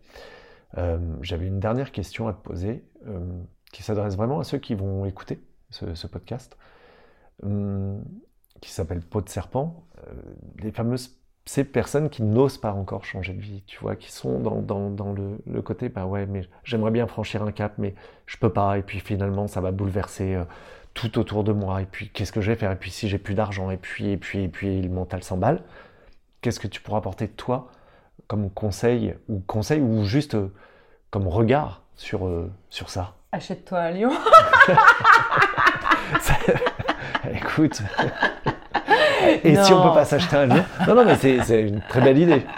euh, 0.77 0.99
j'avais 1.21 1.47
une 1.47 1.59
dernière 1.59 1.91
question 1.91 2.27
à 2.27 2.33
te 2.33 2.41
poser 2.41 2.83
euh, 3.07 3.41
qui 3.71 3.83
s'adresse 3.83 4.15
vraiment 4.15 4.39
à 4.39 4.43
ceux 4.43 4.57
qui 4.59 4.75
vont 4.75 5.05
écouter 5.05 5.43
ce, 5.69 5.93
ce 5.95 6.07
podcast, 6.07 6.57
hum, 7.43 8.03
qui 8.61 8.71
s'appelle 8.71 9.01
Peau 9.01 9.21
de 9.21 9.29
serpent. 9.29 9.85
Euh, 10.07 10.13
les 10.59 10.71
fameuses 10.71 11.17
ces 11.45 11.65
personnes 11.65 12.09
qui 12.09 12.23
n'osent 12.23 12.57
pas 12.57 12.71
encore 12.71 13.03
changer 13.03 13.33
de 13.33 13.41
vie, 13.41 13.63
tu 13.67 13.79
vois, 13.79 13.95
qui 13.95 14.11
sont 14.11 14.39
dans, 14.39 14.61
dans, 14.61 14.89
dans 14.89 15.11
le, 15.11 15.39
le 15.45 15.61
côté, 15.61 15.89
bah 15.89 16.05
ouais, 16.05 16.25
mais 16.25 16.47
j'aimerais 16.63 16.91
bien 16.91 17.05
franchir 17.05 17.43
un 17.43 17.51
cap, 17.51 17.73
mais 17.77 17.95
je 18.25 18.37
peux 18.37 18.49
pas, 18.49 18.77
et 18.77 18.81
puis 18.81 19.01
finalement 19.01 19.47
ça 19.47 19.59
va 19.59 19.71
bouleverser 19.71 20.35
euh, 20.35 20.45
tout 20.93 21.19
autour 21.19 21.43
de 21.43 21.51
moi, 21.51 21.81
et 21.81 21.85
puis 21.85 22.09
qu'est-ce 22.09 22.31
que 22.31 22.39
je 22.39 22.51
vais 22.51 22.57
faire, 22.57 22.71
et 22.71 22.77
puis 22.77 22.91
si 22.91 23.09
j'ai 23.09 23.17
plus 23.17 23.33
d'argent, 23.33 23.71
et 23.71 23.77
puis, 23.77 24.11
et 24.11 24.17
puis, 24.17 24.43
et 24.43 24.47
puis 24.47 24.81
le 24.81 24.89
mental 24.89 25.21
s'emballe, 25.21 25.63
qu'est-ce 26.41 26.61
que 26.61 26.67
tu 26.67 26.81
pourras 26.81 26.99
apporter 26.99 27.27
toi 27.27 27.69
comme 28.27 28.49
conseil, 28.49 29.15
ou 29.27 29.39
conseil, 29.39 29.81
ou 29.81 30.05
juste 30.05 30.35
euh, 30.35 30.53
comme 31.09 31.27
regard 31.27 31.81
sur, 31.95 32.25
euh, 32.25 32.49
sur 32.69 32.89
ça? 32.89 33.15
Achète-toi 33.33 33.79
un 33.79 33.91
lion. 33.91 34.11
Écoute. 37.33 37.81
Et 39.43 39.55
si 39.55 39.73
on 39.73 39.83
peut 39.83 39.93
pas 39.93 40.05
s'acheter 40.05 40.35
un 40.35 40.45
lion 40.47 40.63
Non, 40.87 40.95
non, 40.95 41.05
mais 41.05 41.15
c'est 41.15 41.61
une 41.61 41.81
très 41.81 42.01
belle 42.01 42.17
idée. 42.17 42.45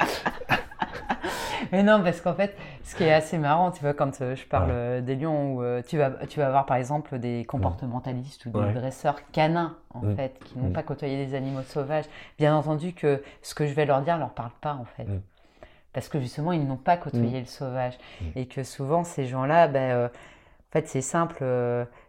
Mais 1.72 1.84
non, 1.84 2.02
parce 2.04 2.22
qu'en 2.22 2.34
fait, 2.36 2.56
ce 2.84 2.96
qui 2.96 3.04
est 3.04 3.12
assez 3.14 3.38
marrant, 3.38 3.72
tu 3.72 3.82
vois, 3.82 3.94
quand 3.94 4.22
euh, 4.22 4.36
je 4.36 4.46
parle 4.46 4.70
Ouais. 4.70 4.76
euh, 4.76 5.02
des 5.02 5.16
lions, 5.16 5.56
où 5.56 5.64
euh, 5.64 5.82
tu, 5.86 5.98
vas, 5.98 6.12
tu 6.30 6.40
vas 6.40 6.48
avoir 6.48 6.66
par 6.68 6.78
exemple 6.78 7.18
des 7.18 7.44
comportementalistes 7.46 8.46
ou 8.46 8.50
des 8.52 8.60
Ouais. 8.60 8.74
dresseurs 8.74 9.18
canins, 9.32 9.76
en 9.94 10.02
fait, 10.16 10.38
qui 10.46 10.58
n'ont 10.60 10.70
pas 10.70 10.84
côtoyé 10.84 11.26
des 11.26 11.36
animaux 11.36 11.64
sauvages. 11.64 12.06
Bien 12.38 12.56
entendu 12.56 12.94
que 12.94 13.22
ce 13.42 13.56
que 13.56 13.66
je 13.66 13.74
vais 13.74 13.86
leur 13.86 14.02
dire 14.02 14.18
leur 14.18 14.30
parle 14.30 14.52
pas, 14.62 14.74
en 14.74 14.86
fait. 14.86 15.08
Parce 15.92 16.08
que 16.08 16.20
justement, 16.20 16.52
ils 16.52 16.66
n'ont 16.66 16.76
pas 16.78 16.98
côtoyé 16.98 17.40
le 17.40 17.46
sauvage. 17.48 17.98
Et 18.36 18.46
que 18.46 18.64
souvent, 18.64 19.04
ces 19.04 19.26
gens-là, 19.26 19.68
ben, 19.68 20.06
en 20.06 20.72
fait, 20.72 20.88
c'est 20.88 21.02
simple. 21.02 21.44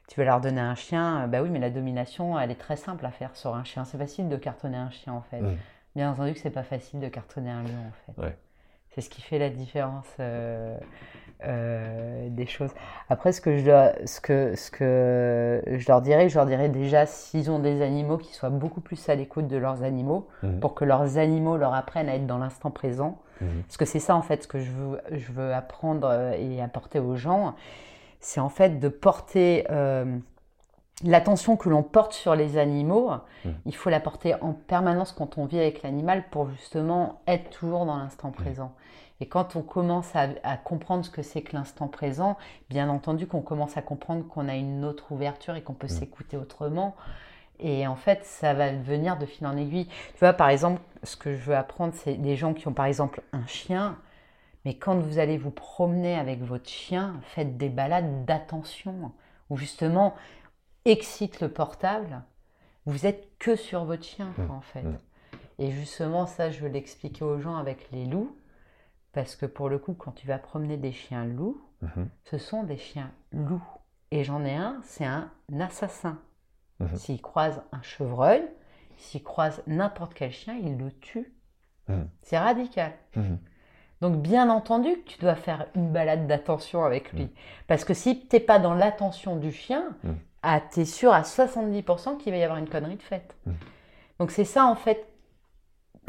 Tu 0.09 0.21
vas 0.21 0.27
leur 0.27 0.41
donner 0.41 0.61
un 0.61 0.75
chien, 0.75 1.25
euh, 1.25 1.27
bah 1.27 1.43
oui, 1.43 1.49
mais 1.51 1.59
la 1.59 1.71
domination, 1.71 2.39
elle 2.39 2.51
est 2.51 2.61
très 2.61 2.77
simple 2.77 3.05
à 3.07 3.11
faire 3.11 3.35
sur 3.35 3.55
un 3.55 3.65
chien. 3.65 3.85
C'est 3.85 3.99
facile 3.99 4.29
de 4.29 4.37
cartonner 4.37 4.77
un 4.77 4.91
chien, 4.91 5.13
en 5.13 5.23
fait. 5.23 5.41
Mm. 5.41 5.57
Bien 5.97 6.11
entendu 6.13 6.33
que 6.35 6.39
c'est 6.39 6.51
pas 6.51 6.63
facile 6.63 7.01
de 7.01 7.09
cartonner 7.09 7.51
un 7.51 7.63
lion, 7.63 7.73
en 7.89 8.13
fait. 8.13 8.23
Ouais. 8.23 8.37
C'est 8.91 9.01
ce 9.03 9.11
qui 9.11 9.21
fait 9.23 9.39
la 9.39 9.51
différence. 9.51 10.07
euh, 10.21 10.77
euh, 11.45 12.29
des 12.31 12.47
choses. 12.47 12.71
Après, 13.11 13.31
ce 13.33 13.41
que, 13.43 13.59
je 13.59 13.67
leur, 13.67 13.93
ce, 14.07 14.21
que, 14.23 14.55
ce 14.57 14.71
que 14.71 15.63
je 15.67 15.87
leur 15.89 16.01
dirais, 16.01 16.31
je 16.31 16.35
leur 16.37 16.47
dirais 16.47 16.71
déjà 16.71 17.05
s'ils 17.05 17.51
ont 17.51 17.59
des 17.59 17.83
animaux, 17.83 18.17
qu'ils 18.17 18.35
soient 18.35 18.49
beaucoup 18.49 18.81
plus 18.81 19.07
à 19.11 19.15
l'écoute 19.15 19.47
de 19.47 19.57
leurs 19.59 19.83
animaux, 19.83 20.29
Mhm. 20.43 20.61
pour 20.61 20.75
que 20.75 20.85
leurs 20.87 21.19
animaux 21.19 21.59
leur 21.59 21.75
apprennent 21.75 22.09
à 22.09 22.15
être 22.17 22.27
dans 22.27 22.39
l'instant 22.39 22.71
présent. 22.71 23.19
Mhm. 23.43 23.63
Parce 23.67 23.77
que 23.77 23.85
c'est 23.85 23.99
ça, 24.01 24.17
en 24.17 24.23
fait, 24.23 24.45
ce 24.45 24.49
que 24.49 24.61
je 24.61 24.71
veux, 24.71 24.99
je 25.13 25.31
veux 25.33 25.53
apprendre 25.53 26.11
et 26.39 26.63
apporter 26.63 27.01
aux 27.01 27.17
gens. 27.17 27.55
C'est 28.21 28.41
en 28.41 28.49
fait 28.49 28.81
de 28.81 28.89
porter 28.89 29.67
euh, 29.71 30.19
l'attention 31.05 31.57
que 31.57 31.69
l'on 31.69 31.83
porte 31.83 32.13
sur 32.13 32.35
les 32.35 32.59
animaux. 32.59 33.11
Mhm. 33.45 33.55
Il 33.67 33.75
faut 33.75 33.91
la 33.91 34.01
porter 34.01 34.35
en 34.43 34.53
permanence 34.53 35.13
quand 35.13 35.39
on 35.39 35.47
vit 35.47 35.59
avec 35.59 35.83
l'animal 35.83 36.25
pour 36.31 36.51
justement 36.51 37.21
être 37.27 37.51
toujours 37.51 37.87
dans 37.87 37.97
l'instant 37.97 38.31
présent. 38.31 38.73
Et 39.21 39.27
quand 39.27 39.57
on 39.57 39.63
commence 39.63 40.15
à, 40.15 40.29
à 40.43 40.57
comprendre 40.59 41.05
ce 41.05 41.11
que 41.11 41.23
c'est 41.23 41.41
que 41.41 41.57
l'instant 41.57 41.89
présent, 41.89 42.37
bien 42.69 42.91
entendu 42.91 43.27
qu'on 43.27 43.41
commence 43.41 43.77
à 43.79 43.83
comprendre 43.83 44.27
qu'on 44.29 44.47
a 44.49 44.57
une 44.57 44.85
autre 44.85 45.11
ouverture 45.11 45.55
et 45.57 45.63
qu'on 45.63 45.73
peut 45.73 45.89
s'écouter 45.89 46.37
autrement. 46.37 46.95
Et 47.59 47.87
en 47.87 47.97
fait, 47.97 48.25
ça 48.25 48.55
va 48.55 48.73
venir 48.73 49.17
de 49.19 49.27
fil 49.27 49.47
en 49.47 49.57
aiguille. 49.57 49.87
Tu 49.87 50.21
vois, 50.21 50.33
par 50.33 50.51
exemple, 50.51 50.81
ce 51.03 51.17
que 51.17 51.35
je 51.35 51.43
veux 51.43 51.57
apprendre, 51.57 51.95
c'est 51.95 52.15
des 52.15 52.37
gens 52.37 52.53
qui 52.53 52.69
ont 52.69 52.73
par 52.73 52.87
exemple 52.87 53.23
un 53.33 53.47
chien. 53.47 53.97
Mais 54.67 54.75
quand 54.77 54.99
vous 54.99 55.19
allez 55.19 55.39
vous 55.39 55.53
promener 55.53 56.17
avec 56.17 56.43
votre 56.43 56.69
chien, 56.69 57.21
faites 57.23 57.57
des 57.57 57.69
balades 57.69 58.25
d'attention 58.25 59.13
où 59.49 59.57
justement 59.57 60.15
excite 60.85 61.41
le 61.41 61.49
portable. 61.49 62.23
Vous 62.85 63.07
êtes 63.07 63.29
que 63.39 63.55
sur 63.57 63.85
votre 63.85 64.03
chien, 64.05 64.33
quoi, 64.35 64.57
en 64.57 64.61
fait. 64.61 64.83
mmh. 64.83 64.99
Et 65.61 65.71
justement, 65.71 66.27
ça, 66.27 66.51
je 66.51 66.61
veux 66.61 66.69
l'expliquer 66.69 67.25
aux 67.25 67.39
gens 67.41 67.57
avec 67.57 67.91
les 67.93 68.05
loups. 68.07 68.37
Parce 69.13 69.37
que 69.37 69.47
pour 69.47 69.69
le 69.69 69.79
coup, 69.79 69.95
quand 69.95 70.13
tu 70.13 70.27
vas 70.27 70.39
promener 70.39 70.77
des 70.77 70.93
chiens 70.93 71.25
loups, 71.25 71.63
Mhm. 71.83 72.09
ce 72.25 72.37
sont 72.37 72.65
des 72.65 72.77
chiens 72.77 73.11
loups. 73.33 73.63
Et 74.11 74.25
j'en 74.25 74.45
ai 74.45 74.55
un, 74.55 74.81
c'est 74.83 75.05
un 75.05 75.31
assassin. 75.61 76.19
S'il 76.97 77.23
croise 77.23 77.63
un 77.73 77.83
chevreuil, 77.83 78.43
s'il 78.99 79.23
croise 79.23 79.63
n'importe 79.67 80.13
quel 80.13 80.33
chien, 80.33 80.55
il 80.55 80.77
le 80.77 80.91
tue. 80.91 81.33
C'est 82.23 82.39
radical. 82.39 82.93
Donc 84.03 84.17
bien 84.21 84.51
entendu 84.51 84.91
que 85.05 85.11
tu 85.11 85.19
dois 85.21 85.35
faire 85.37 85.67
une 85.75 85.91
balade 85.91 86.27
d'attention 86.27 86.85
avec 86.85 87.13
lui. 87.13 87.31
Parce 87.67 87.85
que 87.85 87.95
si 87.95 88.21
tu 88.27 88.37
n'es 88.37 88.41
pas 88.41 88.59
dans 88.59 88.75
l'attention 88.75 89.37
du 89.37 89.53
chien, 89.53 89.85
Mm. 90.05 90.11
ah, 90.43 90.61
tu 90.73 90.81
es 90.81 90.85
sûr 90.85 91.13
à 91.13 91.23
70% 91.23 92.17
qu'il 92.19 92.33
va 92.33 92.39
y 92.39 92.43
avoir 92.43 92.59
une 92.59 92.69
connerie 92.69 92.97
de 92.97 93.03
faite. 93.03 93.35
Mm. 93.47 93.53
Donc 94.21 94.31
c'est 94.31 94.45
ça 94.45 94.67
en 94.67 94.75
fait. 94.75 95.07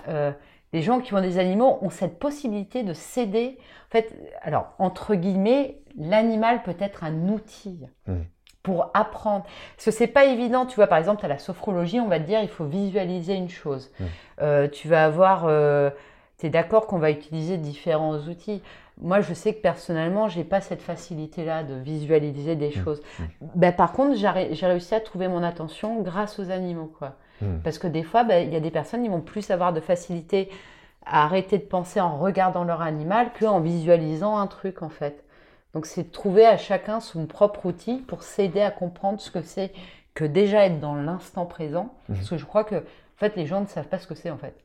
Euh, 0.07 0.31
les 0.73 0.81
gens 0.81 0.99
qui 0.99 1.13
ont 1.13 1.21
des 1.21 1.39
animaux 1.39 1.79
ont 1.81 1.89
cette 1.89 2.19
possibilité 2.19 2.83
de 2.83 2.93
céder. 2.93 3.57
En 3.87 3.91
fait, 3.91 4.13
alors 4.41 4.73
entre 4.79 5.15
guillemets, 5.15 5.79
l'animal 5.97 6.61
peut 6.63 6.75
être 6.79 7.03
un 7.05 7.29
outil 7.29 7.85
Mm. 8.05 8.15
pour 8.63 8.91
apprendre. 8.93 9.45
Parce 9.77 9.85
que 9.85 9.91
c'est 9.91 10.07
pas 10.07 10.25
évident, 10.25 10.65
tu 10.65 10.75
vois, 10.75 10.87
par 10.87 10.97
exemple, 10.97 11.23
à 11.23 11.29
la 11.29 11.37
sophrologie, 11.37 12.01
on 12.01 12.09
va 12.09 12.19
te 12.19 12.25
dire 12.25 12.41
il 12.41 12.49
faut 12.49 12.65
visualiser 12.65 13.35
une 13.35 13.49
chose. 13.49 13.91
Mm. 13.99 14.03
Euh, 14.41 14.67
tu 14.67 14.89
vas 14.89 15.05
avoir, 15.05 15.45
tu 16.39 16.45
es 16.45 16.49
d'accord 16.49 16.87
qu'on 16.87 16.99
va 16.99 17.11
utiliser 17.11 17.57
différents 17.57 18.15
outils. 18.17 18.61
Moi, 18.99 19.21
je 19.21 19.33
sais 19.33 19.53
que 19.53 19.61
personnellement, 19.61 20.27
j'ai 20.27 20.43
pas 20.43 20.61
cette 20.61 20.81
facilité-là 20.81 21.63
de 21.63 21.75
visualiser 21.75 22.55
des 22.55 22.71
choses. 22.71 23.01
Ben, 23.55 23.71
par 23.71 23.91
contre, 23.91 24.15
j'ai 24.15 24.27
ré- 24.29 24.49
j'ai 24.53 24.65
réussi 24.65 24.95
à 24.95 24.99
trouver 24.99 25.27
mon 25.27 25.43
attention 25.43 26.01
grâce 26.01 26.39
aux 26.39 26.49
animaux, 26.51 26.91
quoi. 26.97 27.13
Mhm. 27.41 27.61
Parce 27.63 27.77
que 27.77 27.87
des 27.87 28.03
fois, 28.03 28.23
ben, 28.23 28.47
il 28.47 28.53
y 28.53 28.55
a 28.55 28.59
des 28.59 28.71
personnes 28.71 29.03
qui 29.03 29.09
vont 29.09 29.21
plus 29.21 29.51
avoir 29.51 29.73
de 29.73 29.79
facilité 29.79 30.49
à 31.05 31.23
arrêter 31.25 31.57
de 31.57 31.63
penser 31.63 32.01
en 32.01 32.17
regardant 32.17 32.63
leur 32.63 32.81
animal 32.81 33.29
qu'en 33.39 33.59
visualisant 33.59 34.37
un 34.37 34.47
truc, 34.47 34.81
en 34.81 34.89
fait. 34.89 35.23
Donc, 35.73 35.85
c'est 35.85 36.03
de 36.03 36.11
trouver 36.11 36.45
à 36.45 36.57
chacun 36.57 36.99
son 36.99 37.27
propre 37.27 37.67
outil 37.67 37.97
pour 37.97 38.23
s'aider 38.23 38.61
à 38.61 38.71
comprendre 38.71 39.19
ce 39.21 39.29
que 39.31 39.41
c'est 39.41 39.71
que 40.15 40.25
déjà 40.25 40.65
être 40.65 40.79
dans 40.79 40.95
l'instant 40.95 41.45
présent. 41.45 41.93
Parce 42.07 42.29
que 42.29 42.37
je 42.37 42.45
crois 42.45 42.63
que, 42.63 42.75
en 42.75 43.17
fait, 43.17 43.35
les 43.35 43.45
gens 43.45 43.61
ne 43.61 43.67
savent 43.67 43.87
pas 43.87 43.99
ce 43.99 44.07
que 44.07 44.15
c'est, 44.15 44.31
en 44.31 44.37
fait. 44.37 44.55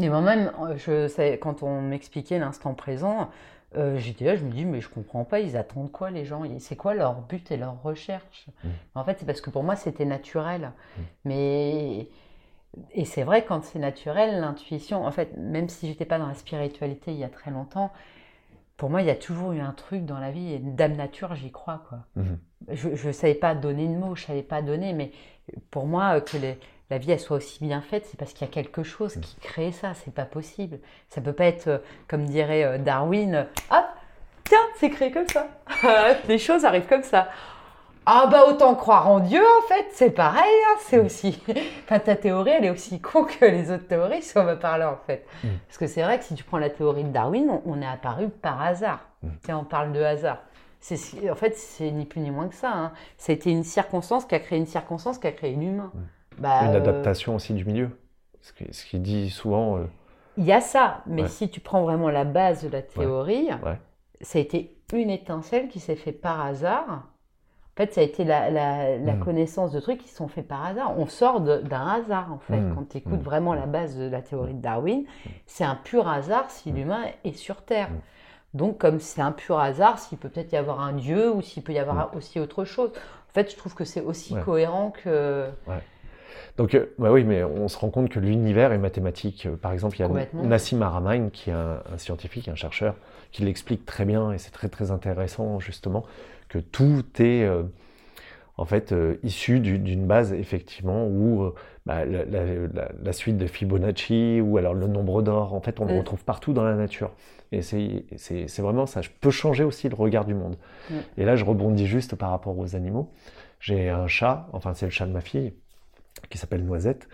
Et 0.00 0.08
moi-même, 0.08 0.52
euh, 0.60 0.76
je, 0.76 1.08
sais- 1.08 1.38
quand 1.38 1.62
on 1.62 1.80
m'expliquait 1.82 2.38
l'instant 2.38 2.74
présent, 2.74 3.30
euh, 3.76 3.98
j'étais 3.98 4.24
là, 4.24 4.36
je 4.36 4.44
me 4.44 4.50
dis, 4.50 4.64
mais 4.64 4.80
je 4.80 4.88
comprends 4.88 5.24
pas, 5.24 5.40
ils 5.40 5.56
attendent 5.56 5.90
quoi 5.92 6.10
les 6.10 6.24
gens? 6.24 6.42
C'est 6.60 6.76
quoi 6.76 6.94
leur 6.94 7.20
but 7.22 7.50
et 7.50 7.56
leur 7.56 7.82
recherche? 7.82 8.46
Mhm. 8.64 8.70
En 8.94 9.04
fait, 9.04 9.16
c'est 9.18 9.26
parce 9.26 9.40
que 9.40 9.50
pour 9.50 9.64
moi, 9.64 9.76
c'était 9.76 10.04
naturel. 10.04 10.72
Mais. 11.24 12.08
Et 12.92 13.04
c'est 13.06 13.24
vrai, 13.24 13.44
quand 13.44 13.64
c'est 13.64 13.78
naturel, 13.78 14.40
l'intuition, 14.40 15.06
en 15.06 15.10
fait, 15.12 15.36
même 15.38 15.68
si 15.68 15.88
j'étais 15.88 16.04
pas 16.04 16.18
dans 16.18 16.28
la 16.28 16.34
spiritualité 16.34 17.12
il 17.12 17.18
y 17.18 17.24
a 17.24 17.28
très 17.28 17.50
longtemps, 17.50 17.92
pour 18.76 18.90
moi, 18.90 19.02
il 19.02 19.06
y 19.08 19.10
a 19.10 19.16
toujours 19.16 19.52
eu 19.52 19.60
un 19.60 19.72
truc 19.72 20.04
dans 20.04 20.18
la 20.18 20.30
vie, 20.30 20.52
et 20.54 20.58
Dame 20.60 20.94
Nature, 20.96 21.34
j'y 21.34 21.50
crois, 21.50 21.82
quoi. 21.88 21.98
Mhm. 22.16 22.38
Je 22.72 23.08
ne 23.08 23.12
savais 23.12 23.34
pas 23.34 23.54
donner 23.54 23.88
de 23.88 23.94
mots, 23.94 24.14
je 24.14 24.24
savais 24.24 24.42
pas 24.42 24.62
donner, 24.62 24.92
mais 24.92 25.10
pour 25.70 25.86
moi, 25.86 26.16
euh, 26.16 26.20
que 26.20 26.36
les- 26.36 26.58
la 26.90 26.98
vie 26.98 27.12
elle 27.12 27.20
soit 27.20 27.36
aussi 27.36 27.62
bien 27.64 27.80
faite, 27.80 28.06
c'est 28.10 28.16
parce 28.16 28.32
qu'il 28.32 28.46
y 28.46 28.50
a 28.50 28.52
quelque 28.52 28.82
chose 28.82 29.16
qui 29.20 29.36
crée 29.40 29.72
ça, 29.72 29.92
c'est 29.94 30.12
pas 30.12 30.24
possible. 30.24 30.78
Ça 31.08 31.20
peut 31.20 31.32
pas 31.32 31.44
être, 31.44 31.68
euh, 31.68 31.78
comme 32.08 32.24
dirait 32.24 32.64
euh, 32.64 32.78
Darwin, 32.78 33.34
euh, 33.34 33.44
ah, 33.70 33.94
tiens, 34.44 34.58
c'est 34.76 34.90
créé 34.90 35.10
comme 35.10 35.28
ça. 35.28 35.48
les 36.28 36.38
choses 36.38 36.64
arrivent 36.64 36.88
comme 36.88 37.02
ça. 37.02 37.28
Ah 38.10 38.26
bah 38.26 38.44
autant 38.48 38.74
croire 38.74 39.06
en 39.10 39.20
Dieu 39.20 39.42
en 39.42 39.68
fait, 39.68 39.86
c'est 39.92 40.08
pareil, 40.08 40.40
hein, 40.42 40.76
c'est 40.80 40.98
aussi... 40.98 41.42
Enfin 41.84 41.98
ta 41.98 42.16
théorie 42.16 42.52
elle 42.52 42.64
est 42.64 42.70
aussi 42.70 43.00
con 43.00 43.24
que 43.24 43.44
les 43.44 43.70
autres 43.70 43.86
théories 43.86 44.22
si 44.22 44.38
on 44.38 44.44
va 44.44 44.56
parler 44.56 44.86
en 44.86 44.96
fait. 45.06 45.26
Mm. 45.44 45.48
Parce 45.66 45.76
que 45.76 45.86
c'est 45.86 46.02
vrai 46.02 46.18
que 46.18 46.24
si 46.24 46.34
tu 46.34 46.42
prends 46.42 46.56
la 46.56 46.70
théorie 46.70 47.04
de 47.04 47.10
Darwin, 47.10 47.60
on, 47.66 47.82
est 47.82 47.86
apparu 47.86 48.30
par 48.30 48.62
hasard. 48.62 49.00
Mm. 49.22 49.28
Tiens, 49.44 49.58
on 49.58 49.64
parle 49.64 49.92
de 49.92 50.00
hasard. 50.00 50.38
C'est, 50.80 50.96
ce- 50.96 51.30
en 51.30 51.34
fait, 51.34 51.54
c'est 51.54 51.90
ni 51.90 52.06
plus 52.06 52.20
ni 52.22 52.30
moins 52.30 52.48
que 52.48 52.54
ça. 52.54 52.72
Hein. 52.72 52.92
Été 53.28 53.50
une 53.50 53.64
circonstance 53.64 54.24
qui 54.24 54.34
a 54.34 54.38
créé 54.38 54.58
une 54.58 54.66
circonstance 54.66 55.18
qui 55.18 55.26
a 55.26 55.32
créé 55.32 55.52
l'humain. 55.52 55.92
Bah, 56.38 56.64
Une 56.64 56.74
euh, 56.74 56.76
adaptation 56.78 57.34
aussi 57.34 57.54
du 57.54 57.64
milieu. 57.64 57.90
Ce 58.40 58.52
qui, 58.52 58.64
ce 58.72 58.84
qui 58.84 58.98
dit 59.00 59.30
souvent. 59.30 59.78
euh, 59.78 59.84
Il 60.36 60.44
y 60.44 60.52
a 60.52 60.60
ça, 60.60 61.02
mais 61.06 61.22
Ouais. 61.22 61.28
si 61.28 61.50
tu 61.50 61.60
prends 61.60 61.82
vraiment 61.82 62.08
la 62.10 62.24
base 62.24 62.62
de 62.64 62.68
la 62.68 62.82
théorie, 62.82 63.48
ouais. 63.64 63.78
ça 64.20 64.38
a 64.38 64.42
été 64.42 64.76
une 64.92 65.10
étincelle 65.10 65.68
qui 65.68 65.80
s'est 65.80 65.96
fait 65.96 66.12
par 66.12 66.40
hasard. 66.44 66.86
En 66.88 67.76
fait, 67.76 67.92
ça 67.92 68.00
a 68.00 68.04
été 68.04 68.24
la, 68.24 68.50
la- 68.50 68.96
la 68.98 69.12
Mm. 69.14 69.20
connaissance 69.20 69.70
de 69.72 69.78
trucs 69.80 69.98
qui 70.00 70.08
se 70.08 70.16
sont 70.16 70.26
faits 70.28 70.48
par 70.48 70.64
hasard. 70.64 70.94
On 70.98 71.06
sort 71.06 71.40
d'un 71.40 71.86
hasard, 71.88 72.32
en 72.32 72.38
fait. 72.38 72.56
Mm. 72.60 72.74
Quand 72.74 72.88
tu 72.88 72.96
écoutes 72.98 73.20
Mm. 73.20 73.22
vraiment 73.22 73.54
la 73.54 73.66
base 73.66 73.96
de 73.96 74.08
la 74.08 74.20
théorie 74.22 74.54
de 74.54 74.60
Darwin, 74.62 75.04
c'est 75.46 75.64
un 75.64 75.76
pur 75.76 76.08
hasard 76.08 76.50
si 76.50 76.72
l'humain 76.72 77.02
est 77.24 77.36
sur 77.36 77.62
Terre. 77.62 77.90
Donc, 78.54 78.78
comme 78.78 78.98
c'est 78.98 79.20
un 79.20 79.30
pur 79.32 79.58
hasard, 79.60 79.98
s'il 79.98 80.18
peut 80.18 80.28
peut-être 80.28 80.52
y 80.52 80.56
avoir 80.56 80.80
un 80.80 80.92
Dieu 80.94 81.30
ou 81.32 81.42
s'il 81.42 81.62
peut 81.62 81.72
y 81.72 81.78
avoir 81.78 82.14
aussi 82.16 82.40
autre 82.40 82.64
chose. 82.64 82.90
En 83.30 83.32
fait, 83.32 83.50
je 83.52 83.56
trouve 83.56 83.74
que 83.74 83.84
c'est 83.84 84.00
aussi. 84.00 84.34
Ouais. 84.34 84.40
cohérent 84.42 84.90
que... 84.90 85.48
Donc, 86.56 86.74
euh, 86.74 86.86
bah 86.98 87.12
oui, 87.12 87.24
mais 87.24 87.42
on 87.44 87.68
se 87.68 87.78
rend 87.78 87.90
compte 87.90 88.08
que 88.08 88.18
l'univers 88.20 88.72
est 88.72 88.78
mathématique. 88.78 89.46
Euh, 89.46 89.56
Par 89.56 89.72
exemple, 89.72 89.96
il 89.96 90.00
y 90.00 90.04
a. 90.04 90.08
Nassim 90.42 90.82
Haramein, 90.82 91.28
qui 91.30 91.50
est 91.50 91.54
un, 91.54 91.80
un 91.92 91.98
scientifique, 91.98 92.48
un 92.48 92.54
chercheur, 92.54 92.94
qui 93.32 93.42
l'explique 93.44 93.84
très 93.86 94.04
bien, 94.04 94.32
et 94.32 94.38
c'est 94.38 94.50
très 94.50 94.68
très 94.68 94.90
intéressant 94.90 95.60
justement, 95.60 96.04
que 96.48 96.58
tout 96.58 97.04
est 97.20 97.44
euh, 97.44 97.62
en 98.56 98.64
fait 98.64 98.92
euh, 98.92 99.16
issu 99.22 99.60
du- 99.60 99.78
d'une 99.78 100.06
base 100.06 100.32
effectivement 100.32 101.06
où 101.06 101.42
euh, 101.44 101.54
bah, 101.86 102.04
la, 102.04 102.24
la- 102.24 102.44
la- 102.74 102.92
la 103.02 103.12
suite 103.12 103.36
de 103.38 103.46
Fibonacci 103.46 104.40
ou 104.42 104.58
alors 104.58 104.74
le 104.74 104.86
nombre 104.88 105.22
d'or, 105.22 105.54
en 105.54 105.60
fait, 105.60 105.80
on 105.80 105.84
le 105.86 105.94
Mm. 105.94 105.98
retrouve 105.98 106.24
partout 106.24 106.52
dans 106.52 106.64
la 106.64 106.74
nature. 106.74 107.12
Et 107.50 107.62
c'est 107.62 108.58
vraiment 108.58 108.84
ça. 108.84 109.00
Je 109.00 109.08
peux 109.22 109.30
changer 109.30 109.64
aussi 109.64 109.88
le 109.88 109.94
regard 109.94 110.24
du 110.26 110.34
monde. 110.34 110.56
Mm. 110.90 110.94
Et 111.16 111.24
là, 111.24 111.34
je 111.36 111.44
rebondis 111.46 111.86
juste 111.86 112.14
par 112.14 112.30
rapport 112.30 112.58
aux 112.58 112.76
animaux. 112.76 113.10
J'ai 113.60 113.88
un 113.88 114.06
chat, 114.06 114.48
enfin 114.52 114.74
c'est 114.74 114.86
le 114.86 114.92
chat 114.92 115.06
de 115.06 115.12
ma 115.12 115.20
fille, 115.20 115.52
qui 116.28 116.38
s'appelle 116.38 116.64
Noisette. 116.64 117.08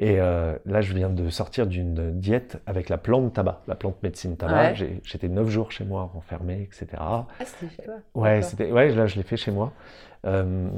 Et 0.00 0.20
euh, 0.20 0.56
là, 0.64 0.80
je 0.80 0.94
viens 0.94 1.10
de 1.10 1.28
sortir 1.28 1.66
d'une 1.66 2.12
diète 2.20 2.58
avec 2.66 2.88
la 2.88 2.98
plante 2.98 3.32
tabac, 3.32 3.62
la 3.66 3.74
plante 3.74 4.00
médecine 4.04 4.36
tabac. 4.36 4.72
Ouais. 4.74 5.00
J'étais 5.02 5.28
neuf 5.28 5.48
jours 5.48 5.72
chez 5.72 5.84
moi, 5.84 6.12
enfermé, 6.14 6.62
etc. 6.62 6.86
Ah, 7.00 7.26
c'était 7.44 7.74
chez 7.74 7.82
toi 7.82 7.94
Ouais, 8.14 8.42
c'était, 8.42 8.70
ouais, 8.70 8.90
là, 8.90 9.06
je 9.06 9.16
l'ai 9.16 9.24
fait 9.24 9.36
chez 9.36 9.50
moi. 9.50 9.72
Euh, 10.24 10.68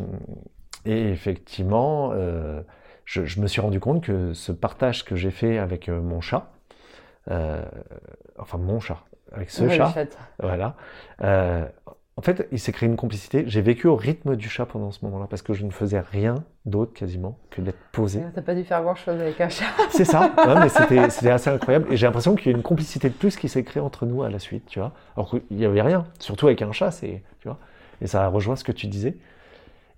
et 0.86 1.10
effectivement, 1.10 2.12
euh, 2.14 2.62
je, 3.04 3.26
je 3.26 3.40
me 3.40 3.46
suis 3.46 3.60
rendu 3.60 3.78
compte 3.78 4.02
que 4.02 4.32
ce 4.32 4.52
partage 4.52 5.04
que 5.04 5.16
j'ai 5.16 5.30
fait 5.30 5.58
avec 5.58 5.88
mon 5.90 6.22
chat, 6.22 6.50
enfin 7.28 8.56
mon 8.56 8.80
chat, 8.80 9.04
avec 9.32 9.50
ce 9.50 9.64
Ouais, 9.64 9.76
chat, 9.76 9.94
voilà, 10.42 10.76
en 12.20 12.22
fait, 12.22 12.46
il 12.52 12.60
s'est 12.60 12.70
créé 12.70 12.86
une 12.86 12.96
complicité. 12.96 13.44
J'ai 13.46 13.62
vécu 13.62 13.86
au 13.86 13.96
rythme 13.96 14.36
du 14.36 14.50
chat 14.50 14.66
pendant 14.66 14.90
ce 14.90 15.02
moment-là 15.06 15.26
parce 15.26 15.40
que 15.40 15.54
je 15.54 15.64
ne 15.64 15.70
faisais 15.70 16.00
rien 16.00 16.34
d'autre 16.66 16.92
quasiment 16.92 17.38
que 17.48 17.62
d'être 17.62 17.78
posé. 17.92 18.20
T'as 18.34 18.42
pas 18.42 18.54
dû 18.54 18.62
faire 18.62 18.82
grand-chose 18.82 19.18
avec 19.18 19.40
un 19.40 19.48
chat. 19.48 19.64
C'est 19.90 20.04
ça, 20.04 20.30
mais 20.60 20.68
c'était 20.68 21.30
assez 21.30 21.48
incroyable. 21.48 21.90
Et 21.90 21.96
j'ai 21.96 22.04
l'impression 22.04 22.34
qu'il 22.34 22.52
y 22.52 22.54
a 22.54 22.58
une 22.58 22.62
complicité 22.62 23.08
de 23.08 23.14
plus 23.14 23.38
qui 23.38 23.48
s'est 23.48 23.64
créée 23.64 23.82
entre 23.82 24.04
nous 24.04 24.22
à 24.22 24.28
la 24.28 24.38
suite, 24.38 24.66
tu 24.66 24.80
vois. 24.80 24.92
Alors 25.16 25.30
qu'il 25.30 25.56
n'y 25.56 25.64
avait 25.64 25.80
rien, 25.80 26.04
surtout 26.18 26.46
avec 26.46 26.60
un 26.60 26.72
chat, 26.72 26.90
c'est, 26.90 27.22
tu 27.40 27.48
vois. 27.48 27.56
Et 28.02 28.06
ça 28.06 28.28
rejoint 28.28 28.54
ce 28.54 28.64
que 28.64 28.72
tu 28.72 28.86
disais. 28.86 29.16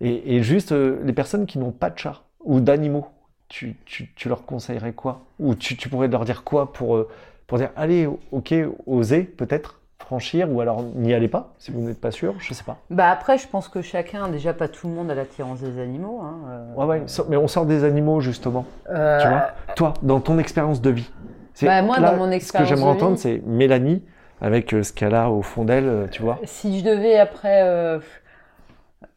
Et, 0.01 0.37
et 0.37 0.45
juste, 0.45 0.71
euh, 0.71 1.01
les 1.03 1.13
personnes 1.13 1.45
qui 1.47 1.59
n'ont 1.59 1.73
pas 1.73 1.91
de 1.91 1.99
chat 1.99 2.23
ou 2.45 2.61
d'animaux, 2.61 3.09
tu, 3.49 3.75
tu, 3.85 4.13
tu 4.15 4.29
leur 4.29 4.47
conseillerais 4.47 4.93
quoi? 4.93 5.23
Ou 5.41 5.57
tu, 5.57 5.77
tu 5.77 5.89
pourrais 5.89 6.07
leur 6.07 6.25
dire 6.25 6.45
quoi 6.45 6.73
pour, 6.73 6.95
euh, 6.95 7.09
pour 7.49 7.59
dire, 7.59 7.71
allez, 7.75 8.09
ok, 8.31 8.55
osez 8.87 9.25
peut-être? 9.25 9.81
Franchir 10.03 10.51
ou 10.53 10.61
alors 10.61 10.83
n'y 10.83 11.15
allez 11.15 11.29
pas 11.29 11.53
si 11.59 11.71
vous 11.71 11.81
n'êtes 11.81 12.01
pas 12.01 12.11
sûr, 12.11 12.35
je 12.39 12.53
sais 12.55 12.65
pas. 12.65 12.77
Bah 12.91 13.11
après, 13.11 13.39
je 13.39 13.49
pense 13.49 13.69
que 13.69 13.81
chacun, 13.83 14.29
déjà 14.29 14.53
pas 14.53 14.69
tout 14.69 14.89
le 14.89 14.95
monde 14.95 15.11
a 15.11 15.15
l'attirance 15.15 15.61
des 15.61 15.81
animaux. 15.81 16.21
Hein, 16.23 16.37
euh. 16.51 16.75
Ouais, 16.75 16.85
ouais, 16.87 17.03
mais 17.29 17.37
on 17.37 17.49
sort 17.49 17.67
des 17.67 17.85
animaux 17.85 18.21
justement. 18.21 18.65
Euh, 18.91 19.19
Tu 19.21 19.29
vois 19.29 19.43
Toi, 19.77 19.95
dans 20.03 20.21
ton 20.21 20.39
expérience 20.39 20.81
de 20.81 20.91
vie. 20.91 21.11
c'est- 21.55 21.67
Bah, 21.67 21.83
moi, 21.83 21.99
dans 22.01 22.17
mon 22.17 22.29
Ce 22.31 22.35
expérience 22.37 22.71
que 22.71 22.77
j'aimerais 22.77 22.91
entendre, 22.93 23.17
c'est 23.19 23.43
Mélanie, 23.47 24.03
avec 24.41 24.75
euh, 24.75 24.83
ce 24.83 24.93
qu'elle 24.93 25.15
a 25.15 25.31
au 25.31 25.43
fond 25.43 25.65
d'elle, 25.65 26.09
tu 26.11 26.23
vois. 26.23 26.39
Si 26.45 26.81
je 26.81 26.85
devais 26.85 27.19
après, 27.19 27.63
euh, 27.63 27.99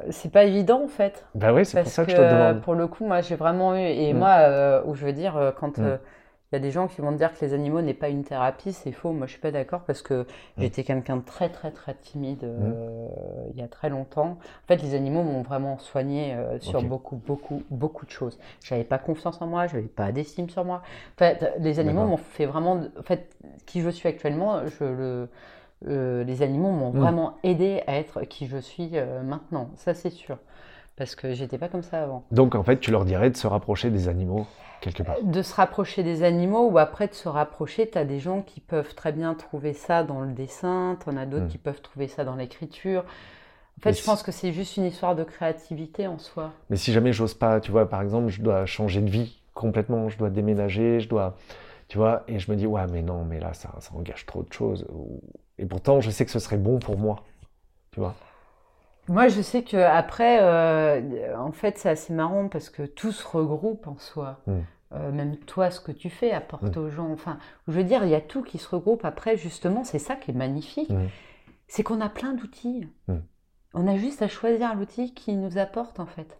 c'est 0.09 0.31
pas 0.31 0.43
évident 0.43 0.83
en 0.83 0.87
fait. 0.87 1.25
Bah 1.35 1.53
oui, 1.53 1.65
c'est 1.65 1.81
pour 1.81 1.91
ça 1.91 2.03
que, 2.05 2.11
que 2.11 2.17
je 2.17 2.21
te 2.21 2.29
demande. 2.31 2.61
pour 2.61 2.73
le 2.75 2.87
coup, 2.87 3.05
moi 3.05 3.21
j'ai 3.21 3.35
vraiment 3.35 3.75
eu, 3.75 3.79
et 3.81 4.13
Mm. 4.13 4.17
moi, 4.17 4.81
où 4.85 4.95
je 4.95 5.05
veux 5.05 5.13
dire, 5.13 5.53
quand 5.59 5.77
Mm. 5.77 5.97
Il 6.55 6.59
y 6.59 6.61
a 6.61 6.67
des 6.67 6.71
gens 6.71 6.87
qui 6.87 7.01
vont 7.01 7.11
te 7.11 7.17
dire 7.17 7.37
que 7.37 7.43
les 7.43 7.53
animaux 7.53 7.81
n'est 7.81 7.93
pas 7.93 8.07
une 8.07 8.23
thérapie, 8.23 8.71
c'est 8.71 8.93
faux. 8.93 9.11
Moi 9.11 9.27
je 9.27 9.31
suis 9.33 9.41
pas 9.41 9.51
d'accord 9.51 9.81
parce 9.81 10.01
que 10.01 10.21
Mm. 10.23 10.61
j'étais 10.61 10.83
quelqu'un 10.85 11.17
de 11.17 11.21
très 11.23 11.49
très 11.49 11.71
très 11.71 11.93
timide 11.95 12.45
euh, 12.45 13.07
il 13.53 13.59
y 13.59 13.63
a 13.63 13.67
très 13.67 13.89
longtemps. 13.89 14.37
En 14.37 14.67
fait, 14.67 14.81
les 14.81 14.95
animaux 14.95 15.23
m'ont 15.23 15.41
vraiment 15.41 15.77
soigné 15.79 16.33
euh, 16.33 16.57
sur 16.61 16.81
beaucoup 16.83 17.17
beaucoup 17.17 17.63
beaucoup 17.69 18.05
de 18.05 18.11
choses. 18.11 18.39
J'avais 18.63 18.85
pas 18.85 18.97
confiance 18.99 19.41
en 19.41 19.47
moi, 19.47 19.67
j'avais 19.67 19.83
pas 19.83 20.13
d'estime 20.13 20.49
sur 20.49 20.63
moi. 20.63 20.77
En 21.15 21.17
fait, 21.19 21.53
les 21.59 21.79
animaux 21.81 22.05
m'ont 22.05 22.17
fait 22.17 22.45
vraiment, 22.45 22.81
en 22.97 23.03
fait, 23.03 23.35
qui 23.65 23.81
je 23.81 23.89
suis 23.89 24.07
actuellement, 24.07 24.65
je 24.67 24.85
le 24.85 25.29
euh, 25.87 26.23
les 26.23 26.41
animaux 26.41 26.71
m'ont 26.71 26.91
Mm. 26.93 26.99
vraiment 26.99 27.33
aidé 27.43 27.83
à 27.85 27.97
être 27.97 28.21
qui 28.21 28.47
je 28.47 28.57
suis 28.57 28.91
maintenant, 29.25 29.71
ça 29.75 29.93
c'est 29.93 30.09
sûr. 30.09 30.37
Parce 30.95 31.15
que 31.15 31.33
j'étais 31.33 31.57
pas 31.57 31.67
comme 31.67 31.83
ça 31.83 32.03
avant. 32.03 32.23
Donc 32.31 32.55
en 32.55 32.63
fait, 32.63 32.79
tu 32.79 32.89
leur 32.91 33.03
dirais 33.03 33.29
de 33.29 33.35
se 33.35 33.47
rapprocher 33.47 33.89
des 33.89 34.07
animaux 34.07 34.47
quelque 34.81 35.03
part. 35.03 35.15
De 35.23 35.41
se 35.41 35.53
rapprocher 35.55 36.03
des 36.03 36.23
animaux 36.23 36.69
ou 36.69 36.77
après 36.77 37.07
de 37.07 37.13
se 37.13 37.27
rapprocher, 37.29 37.89
tu 37.89 37.97
as 37.97 38.05
des 38.05 38.19
gens 38.19 38.41
qui 38.41 38.59
peuvent 38.59 38.93
très 38.95 39.11
bien 39.11 39.33
trouver 39.33 39.73
ça 39.73 40.03
dans 40.03 40.21
le 40.21 40.33
dessin, 40.33 40.97
tu 41.03 41.09
en 41.09 41.17
as 41.17 41.25
d'autres 41.25 41.45
Mm. 41.45 41.49
qui 41.49 41.57
peuvent 41.57 41.81
trouver 41.81 42.07
ça 42.07 42.23
dans 42.23 42.35
l'écriture. 42.35 43.01
En 43.77 43.81
fait, 43.81 43.89
Mais 43.89 43.93
je 43.93 43.99
si- 43.99 44.05
pense 44.05 44.23
que 44.23 44.31
c'est 44.31 44.51
juste 44.53 44.77
une 44.77 44.85
histoire 44.85 45.15
de 45.15 45.23
créativité 45.23 46.07
en 46.07 46.17
soi. 46.17 46.51
Mais 46.69 46.77
si 46.77 46.93
jamais 46.93 47.11
j'ose 47.13 47.33
pas, 47.33 47.59
tu 47.59 47.71
vois, 47.71 47.87
par 47.89 48.01
exemple, 48.01 48.29
je 48.29 48.41
dois 48.41 48.65
changer 48.65 49.01
de 49.01 49.09
vie 49.09 49.41
complètement, 49.53 50.09
je 50.09 50.17
dois 50.17 50.29
déménager, 50.29 50.99
je 51.01 51.09
dois, 51.09 51.35
tu 51.87 51.97
vois, 51.97 52.23
et 52.27 52.39
je 52.39 52.49
me 52.51 52.55
dis, 52.57 52.65
ouais, 52.67 52.85
mais 52.91 53.01
non, 53.01 53.25
mais 53.25 53.39
là, 53.39 53.53
ça, 53.53 53.73
ça 53.79 53.93
engage 53.95 54.25
trop 54.25 54.43
de 54.43 54.51
choses. 54.53 54.87
Et 55.57 55.65
pourtant, 55.65 56.01
je 56.01 56.09
sais 56.09 56.25
que 56.25 56.31
ce 56.31 56.39
serait 56.39 56.57
bon 56.57 56.79
pour 56.79 56.97
moi, 56.97 57.23
tu 57.91 57.99
vois. 57.99 58.15
Moi, 59.07 59.27
je 59.27 59.41
sais 59.41 59.63
que 59.63 59.77
après, 59.77 60.39
euh, 60.41 61.37
en 61.37 61.51
fait, 61.51 61.77
c'est 61.77 61.89
assez 61.89 62.13
marrant 62.13 62.47
parce 62.47 62.69
que 62.69 62.83
tout 62.83 63.11
se 63.11 63.25
regroupe 63.27 63.87
en 63.87 63.97
soi. 63.97 64.39
Mm. 64.47 64.53
Euh, 64.93 65.11
même 65.11 65.35
toi, 65.37 65.71
ce 65.71 65.79
que 65.79 65.91
tu 65.91 66.09
fais 66.09 66.31
apporte 66.31 66.75
Mm. 66.75 66.79
aux 66.79 66.89
gens. 66.89 67.11
Enfin, 67.11 67.37
je 67.67 67.73
veux 67.73 67.83
dire, 67.83 68.03
il 68.03 68.09
y 68.09 68.15
a 68.15 68.21
tout 68.21 68.43
qui 68.43 68.57
se 68.57 68.69
regroupe. 68.69 69.05
Après, 69.05 69.37
justement, 69.37 69.83
c'est 69.83 69.99
ça 69.99 70.15
qui 70.15 70.31
est 70.31 70.35
magnifique. 70.35 70.89
Mm. 70.89 71.07
C'est 71.67 71.83
qu'on 71.83 72.01
a 72.01 72.09
plein 72.09 72.33
d'outils. 72.33 72.87
On 73.73 73.87
a 73.87 73.97
juste 73.97 74.21
à 74.21 74.27
choisir 74.27 74.73
l'outil 74.75 75.13
qui 75.13 75.35
nous 75.35 75.57
apporte, 75.57 75.99
en 75.99 76.05
fait. 76.05 76.37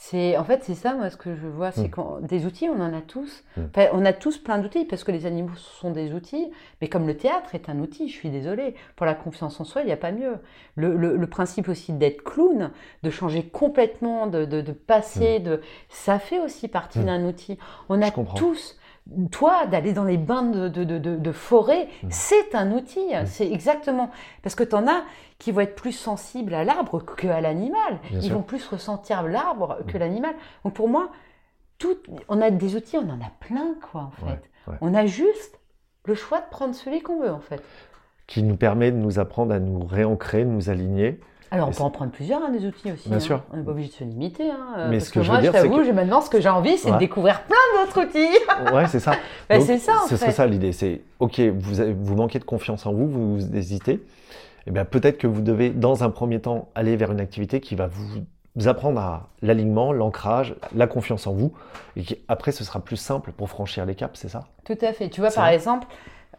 C'est, 0.00 0.36
en 0.36 0.44
fait, 0.44 0.62
c'est 0.62 0.76
ça, 0.76 0.94
moi, 0.94 1.10
ce 1.10 1.16
que 1.16 1.34
je 1.34 1.48
vois. 1.48 1.72
C'est 1.72 1.88
Mm. 1.88 1.90
qu'on, 1.90 2.20
des 2.20 2.46
outils, 2.46 2.68
on 2.68 2.80
en 2.80 2.94
a 2.96 3.00
tous. 3.00 3.42
Mm. 3.56 3.60
Enfin, 3.74 3.86
on 3.92 4.04
a 4.04 4.12
tous 4.12 4.38
plein 4.38 4.58
d'outils 4.58 4.84
parce 4.84 5.02
que 5.02 5.10
les 5.10 5.26
animaux 5.26 5.56
sont 5.56 5.90
des 5.90 6.12
outils. 6.14 6.52
Mais 6.80 6.88
comme 6.88 7.04
le 7.08 7.16
théâtre 7.16 7.56
est 7.56 7.68
un 7.68 7.80
outil, 7.80 8.08
je 8.08 8.14
suis 8.14 8.30
désolée. 8.30 8.76
Pour 8.94 9.06
la 9.06 9.14
confiance 9.14 9.58
en 9.60 9.64
soi, 9.64 9.82
il 9.82 9.86
n'y 9.86 9.92
a 9.92 9.96
pas 9.96 10.12
mieux. 10.12 10.36
Le, 10.76 10.96
le- 10.96 11.16
le 11.16 11.26
principe 11.26 11.68
aussi 11.68 11.92
d'être 11.92 12.22
clown, 12.22 12.70
de 13.02 13.10
changer 13.10 13.42
complètement, 13.42 14.28
de, 14.28 14.44
de, 14.44 14.60
de 14.60 14.72
passer, 14.72 15.40
de, 15.40 15.62
ça 15.88 16.20
fait 16.20 16.38
aussi 16.38 16.68
partie 16.68 17.00
Mm. 17.00 17.04
d'un 17.06 17.24
outil. 17.24 17.58
On 17.88 18.00
a 18.00 18.12
tous, 18.36 18.78
toi, 19.30 19.66
d'aller 19.66 19.92
dans 19.92 20.04
les 20.04 20.16
bains 20.18 20.42
de, 20.42 20.68
de, 20.68 20.84
de, 20.84 20.98
de- 20.98 21.16
de 21.16 21.32
forêt, 21.32 21.88
Mm. 22.02 22.08
c'est 22.10 22.54
un 22.54 22.72
outil. 22.72 23.06
C'est 23.26 23.50
exactement. 23.50 24.10
Parce 24.42 24.54
que 24.54 24.64
tu 24.64 24.74
en 24.74 24.86
as 24.86 25.02
qui 25.38 25.50
vont 25.52 25.60
être 25.60 25.74
plus 25.76 25.92
sensibles 25.92 26.52
à 26.54 26.64
l'arbre 26.64 27.02
qu'à 27.16 27.40
l'animal. 27.40 27.98
Ils 28.12 28.22
sûr. 28.22 28.34
vont 28.36 28.42
plus 28.42 28.66
ressentir 28.68 29.22
l'arbre 29.22 29.78
que 29.86 29.96
Mm. 29.96 30.00
l'animal. 30.00 30.34
Donc 30.64 30.74
pour 30.74 30.88
moi, 30.88 31.10
tout, 31.78 31.96
on 32.28 32.40
a 32.42 32.50
des 32.50 32.74
outils, 32.76 32.98
on 32.98 33.08
en 33.08 33.20
a 33.20 33.30
plein, 33.40 33.74
quoi, 33.92 34.02
en 34.02 34.10
fait. 34.10 34.26
Ouais, 34.26 34.40
ouais. 34.72 34.78
On 34.80 34.94
a 34.94 35.06
juste 35.06 35.58
le 36.06 36.14
choix 36.14 36.40
de 36.40 36.46
prendre 36.50 36.74
celui 36.74 37.00
qu'on 37.02 37.20
veut, 37.20 37.30
en 37.32 37.40
fait. 37.40 37.62
Qui 38.26 38.42
nous 38.42 38.56
permet 38.56 38.90
de 38.90 38.96
nous 38.96 39.18
apprendre 39.18 39.54
à 39.54 39.58
nous 39.58 39.84
réancrer, 39.86 40.44
de 40.44 40.50
nous 40.50 40.68
aligner. 40.70 41.20
Alors, 41.50 41.68
on 41.68 41.72
peut 41.72 41.82
en 41.82 41.90
prendre 41.90 42.10
plusieurs, 42.12 42.42
hein, 42.42 42.50
des 42.50 42.66
outils 42.66 42.92
aussi. 42.92 43.08
Bien 43.08 43.16
hein. 43.16 43.20
sûr. 43.20 43.42
On 43.52 43.56
n'est 43.56 43.62
pas 43.62 43.70
obligé 43.70 43.88
de 43.88 43.94
se 43.94 44.04
limiter. 44.04 44.50
hein, 44.50 44.56
euh, 44.76 44.88
Mais 44.90 44.96
parce 44.98 45.08
ce 45.08 45.12
que 45.12 45.22
je 45.22 45.26
veux 45.28 45.32
moi, 45.32 45.40
dire, 45.40 45.52
c'est 45.52 45.62
t'avoue, 45.62 45.78
que- 45.82 45.92
maintenant, 45.92 46.20
ce 46.20 46.28
que 46.30 46.40
j'ai 46.40 46.48
envie, 46.48 46.76
c'est 46.76 46.88
Ouais. 46.88 46.94
de 46.94 46.98
découvrir 46.98 47.42
plein 47.44 47.56
d'autres 47.84 48.02
outils. 48.02 48.72
Ouais, 48.74 48.86
c'est 48.88 49.00
ça. 49.00 49.12
Bah, 49.48 49.60
c'est 49.60 49.78
ça, 49.78 49.92
en 50.04 50.06
fait. 50.08 50.30
ça 50.30 50.46
l'idée. 50.46 50.72
C'est, 50.72 51.02
ok, 51.20 51.40
vous, 51.40 51.80
avez- 51.80 51.94
vous 51.94 52.14
manquez 52.16 52.38
de 52.38 52.44
confiance 52.44 52.84
en 52.86 52.92
vous, 52.92 53.08
vous, 53.08 53.36
vous 53.38 53.56
hésitez. 53.56 54.04
Eh 54.66 54.70
bien, 54.70 54.84
peut-être 54.84 55.16
que 55.18 55.26
vous 55.26 55.40
devez, 55.40 55.70
dans 55.70 56.04
un 56.04 56.10
premier 56.10 56.40
temps, 56.40 56.68
aller 56.74 56.96
vers 56.96 57.10
une 57.12 57.20
activité 57.20 57.60
qui 57.60 57.74
va 57.74 57.86
vous, 57.86 58.04
apprendre 58.68 59.00
à 59.00 59.28
l'alignement, 59.40 59.92
l'ancrage, 59.92 60.56
la 60.74 60.86
confiance 60.88 61.26
en 61.28 61.32
vous. 61.32 61.52
Et 61.96 62.02
qui, 62.02 62.18
après, 62.28 62.50
ce 62.52 62.64
sera 62.64 62.80
plus 62.80 62.96
simple 62.96 63.30
pour 63.32 63.48
franchir 63.48 63.86
les 63.86 63.94
caps, 63.94 64.18
c'est 64.20 64.28
ça? 64.28 64.44
Tout 64.64 64.76
à 64.82 64.92
fait. 64.92 65.08
Tu 65.08 65.20
vois, 65.20 65.30
par 65.30 65.44
vrai. 65.44 65.54
exemple, 65.54 65.86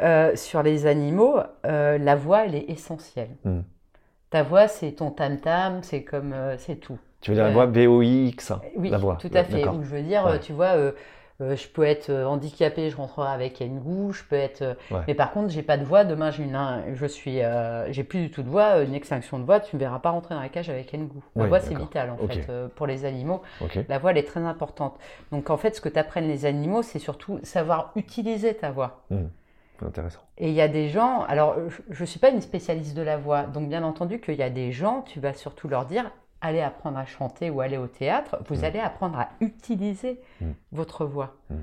euh, 0.01 0.35
sur 0.35 0.61
les 0.61 0.85
animaux, 0.85 1.37
euh, 1.65 1.97
la 1.97 2.15
voix, 2.15 2.45
elle 2.45 2.55
est 2.55 2.69
essentielle. 2.69 3.29
Hmm. 3.45 3.61
Ta 4.29 4.43
voix, 4.43 4.67
c'est 4.67 4.91
ton 4.91 5.11
tam-tam, 5.11 5.79
c'est 5.81 6.03
comme, 6.03 6.33
euh, 6.33 6.55
c'est 6.57 6.75
tout. 6.75 6.99
Tu 7.21 7.31
veux 7.31 7.35
dire 7.35 7.43
la 7.45 7.49
Ouais. 7.49 7.53
voix 7.53 7.65
VOIX 7.65 8.53
Oui, 8.75 8.89
La 8.89 8.97
voix. 8.97 9.17
tout 9.19 9.29
à 9.33 9.43
fait. 9.43 9.67
Ou 9.67 9.83
je 9.83 9.89
veux 9.89 10.01
dire, 10.03 10.23
Ouais. 10.25 10.33
euh, 10.33 10.37
tu 10.37 10.53
vois, 10.53 10.77
euh, 10.77 10.91
euh, 11.41 11.55
je 11.55 11.67
peux 11.67 11.83
être 11.83 12.09
euh, 12.09 12.25
handicapée, 12.25 12.89
je 12.91 12.95
rentrerai 12.97 13.29
avec 13.29 13.59
Ngou, 13.61 14.11
je 14.13 14.23
peux 14.23 14.35
être. 14.35 14.61
euh, 14.61 14.73
Ouais. 14.91 14.99
Mais 15.07 15.15
par 15.15 15.31
contre, 15.31 15.49
j'ai 15.49 15.63
pas 15.63 15.77
de 15.77 15.83
voix. 15.83 16.03
Demain, 16.05 16.29
j'ai 16.31 16.43
une, 16.43 16.55
un- 16.55 16.93
je 16.93 17.05
suis, 17.07 17.41
euh, 17.41 17.91
j'ai 17.91 18.03
plus 18.03 18.19
du 18.21 18.29
tout 18.31 18.43
de 18.43 18.49
voix, 18.49 18.77
euh, 18.77 18.85
une 18.85 18.93
extinction 18.93 19.39
de 19.39 19.43
voix. 19.45 19.59
Tu 19.59 19.75
me 19.75 19.79
verras 19.79 19.99
pas 19.99 20.11
rentrer 20.11 20.35
dans 20.35 20.41
la 20.41 20.49
cage 20.49 20.69
avec 20.69 20.93
Ngou. 20.93 21.23
La 21.35 21.47
voix, 21.47 21.59
c'est 21.59 21.75
vital 21.75 22.11
en 22.11 22.17
fait 22.27 22.47
euh, 22.49 22.67
pour 22.75 22.85
les 22.87 23.05
animaux. 23.05 23.41
La 23.89 23.97
voix, 23.97 24.11
elle 24.11 24.17
est 24.19 24.23
très 24.27 24.41
importante. 24.41 24.95
Donc 25.31 25.49
en 25.49 25.57
fait, 25.57 25.75
ce 25.75 25.81
que 25.81 25.89
t'apprennent 25.89 26.27
les 26.27 26.45
animaux, 26.45 26.83
c'est 26.83 26.99
surtout 26.99 27.39
savoir 27.43 27.91
utiliser 27.95 28.53
ta 28.53 28.69
voix. 28.71 29.01
Intéressant. 29.85 30.19
Et 30.37 30.49
il 30.49 30.53
y 30.55 30.61
a 30.61 30.67
des 30.67 30.89
gens, 30.89 31.23
alors 31.23 31.55
je 31.89 32.01
ne 32.01 32.05
suis 32.05 32.19
pas 32.19 32.29
une 32.29 32.41
spécialiste 32.41 32.95
de 32.95 33.01
la 33.01 33.17
voix, 33.17 33.43
donc 33.43 33.69
bien 33.69 33.83
entendu 33.83 34.19
qu'il 34.19 34.35
y 34.35 34.43
a 34.43 34.49
des 34.49 34.71
gens, 34.71 35.01
tu 35.03 35.19
vas 35.19 35.33
surtout 35.33 35.67
leur 35.67 35.85
dire, 35.85 36.11
allez 36.41 36.61
apprendre 36.61 36.97
à 36.97 37.05
chanter 37.05 37.49
ou 37.49 37.61
aller 37.61 37.77
au 37.77 37.87
théâtre, 37.87 38.37
vous 38.47 38.61
Mm. 38.61 38.63
allez 38.65 38.79
apprendre 38.79 39.19
à 39.19 39.29
utiliser 39.41 40.19
Mm. 40.41 40.51
votre 40.71 41.05
voix. 41.05 41.35
Mm. 41.49 41.55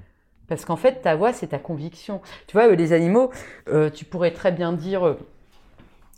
Parce 0.49 0.65
qu'en 0.65 0.77
fait, 0.77 1.03
ta 1.03 1.17
voix, 1.17 1.33
c'est 1.33 1.49
ta 1.49 1.59
conviction. 1.59 2.21
Tu 2.47 2.57
vois, 2.57 2.69
euh, 2.69 2.77
les 2.77 2.93
animaux, 2.93 3.31
euh, 3.69 3.91
tu 3.91 4.05
pourrais 4.05 4.31
très 4.33 4.53
bien 4.53 4.73
dire, 4.73 5.07
euh, 5.07 5.19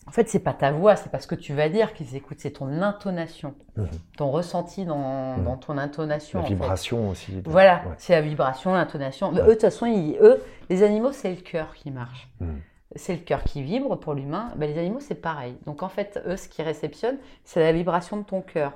en 0.09 0.10
fait, 0.10 0.28
c'est 0.28 0.39
pas 0.40 0.55
ta 0.55 0.72
voix, 0.72 0.97
c'est 0.97 1.10
pas 1.12 1.20
ce 1.20 1.26
que 1.26 1.35
tu 1.35 1.52
vas 1.55 1.68
dire 1.68 1.93
qu'ils 1.93 2.16
écoutent, 2.16 2.40
c'est 2.40 2.52
ton 2.52 2.80
intonation, 2.82 3.55
Mhm. 3.76 3.89
ton 4.16 4.30
ressenti 4.30 4.85
dans, 4.86 5.36
Mm. 5.36 5.44
dans 5.44 5.56
ton 5.56 5.76
intonation. 5.78 6.39
La 6.40 6.44
en 6.44 6.48
fait. 6.48 6.55
vibration 6.55 7.10
aussi. 7.10 7.32
de- 7.32 7.48
Voilà, 7.51 7.74
Ouais. 7.86 7.94
c'est 7.98 8.14
la 8.14 8.22
vibration, 8.22 8.72
l'intonation. 8.72 9.30
Ouais. 9.32 9.40
Eux, 9.43 9.47
de 9.47 9.52
toute 9.52 9.60
façon, 9.60 9.86
ils- 9.86 10.16
eux, 10.20 10.43
les 10.70 10.82
animaux, 10.82 11.12
c'est 11.12 11.30
le 11.30 11.36
cœur 11.43 11.74
qui 11.74 11.90
marche. 11.90 12.28
Mm. 12.40 12.47
C'est 12.97 13.12
le 13.12 13.20
cœur 13.20 13.44
qui 13.44 13.62
vibre 13.62 13.97
pour 14.01 14.14
l'humain. 14.14 14.48
Ben, 14.56 14.68
les 14.70 14.78
animaux, 14.78 15.01
c'est 15.01 15.14
pareil. 15.20 15.55
Donc, 15.66 15.82
en 15.82 15.89
fait, 15.90 16.20
eux, 16.26 16.36
ce 16.36 16.48
qu'ils 16.48 16.64
réceptionnent, 16.64 17.18
c'est 17.44 17.60
la 17.60 17.72
vibration 17.72 18.16
de 18.16 18.22
ton 18.22 18.40
cœur. 18.40 18.72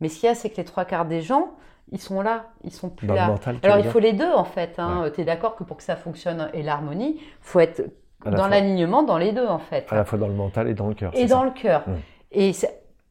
Mais 0.00 0.08
ce 0.08 0.18
qu'il 0.18 0.26
y 0.28 0.32
a, 0.32 0.34
c'est 0.34 0.50
que 0.50 0.56
les 0.56 0.64
trois 0.64 0.84
quarts 0.84 1.04
des 1.04 1.22
gens, 1.22 1.52
ils 1.92 2.00
sont 2.00 2.22
là, 2.22 2.46
ils 2.64 2.72
sont 2.72 2.88
plus 2.88 3.06
Dans 3.06 3.14
là. 3.14 3.28
mental, 3.28 3.58
Alors, 3.62 3.78
il 3.78 3.84
faut 3.84 4.00
les 4.00 4.14
deux, 4.14 4.32
en 4.32 4.42
fait. 4.44 4.74
Hein. 4.78 5.10
Tu 5.14 5.20
es 5.20 5.24
d'accord 5.24 5.54
que 5.54 5.62
pour 5.62 5.76
que 5.76 5.84
ça 5.84 5.94
fonctionne 5.94 6.50
et 6.54 6.62
l'harmonie, 6.64 7.18
il 7.20 7.26
faut 7.40 7.60
être 7.60 7.82
dans 8.30 8.46
l'alignement 8.48 9.02
dans 9.02 9.18
les 9.18 9.32
deux, 9.32 9.46
en 9.46 9.58
fait. 9.58 9.86
À 9.90 9.96
la 9.96 10.04
fois 10.04 10.18
dans 10.18 10.28
le 10.28 10.34
mental 10.34 10.68
et 10.68 10.74
dans 10.74 10.88
le 10.88 10.94
cœur. 10.94 11.10
Et 11.14 11.26
dans 11.26 11.40
ça 11.40 11.44
le 11.44 11.50
cœur. 11.50 11.82
Mm. 11.88 11.92
Et 12.32 12.52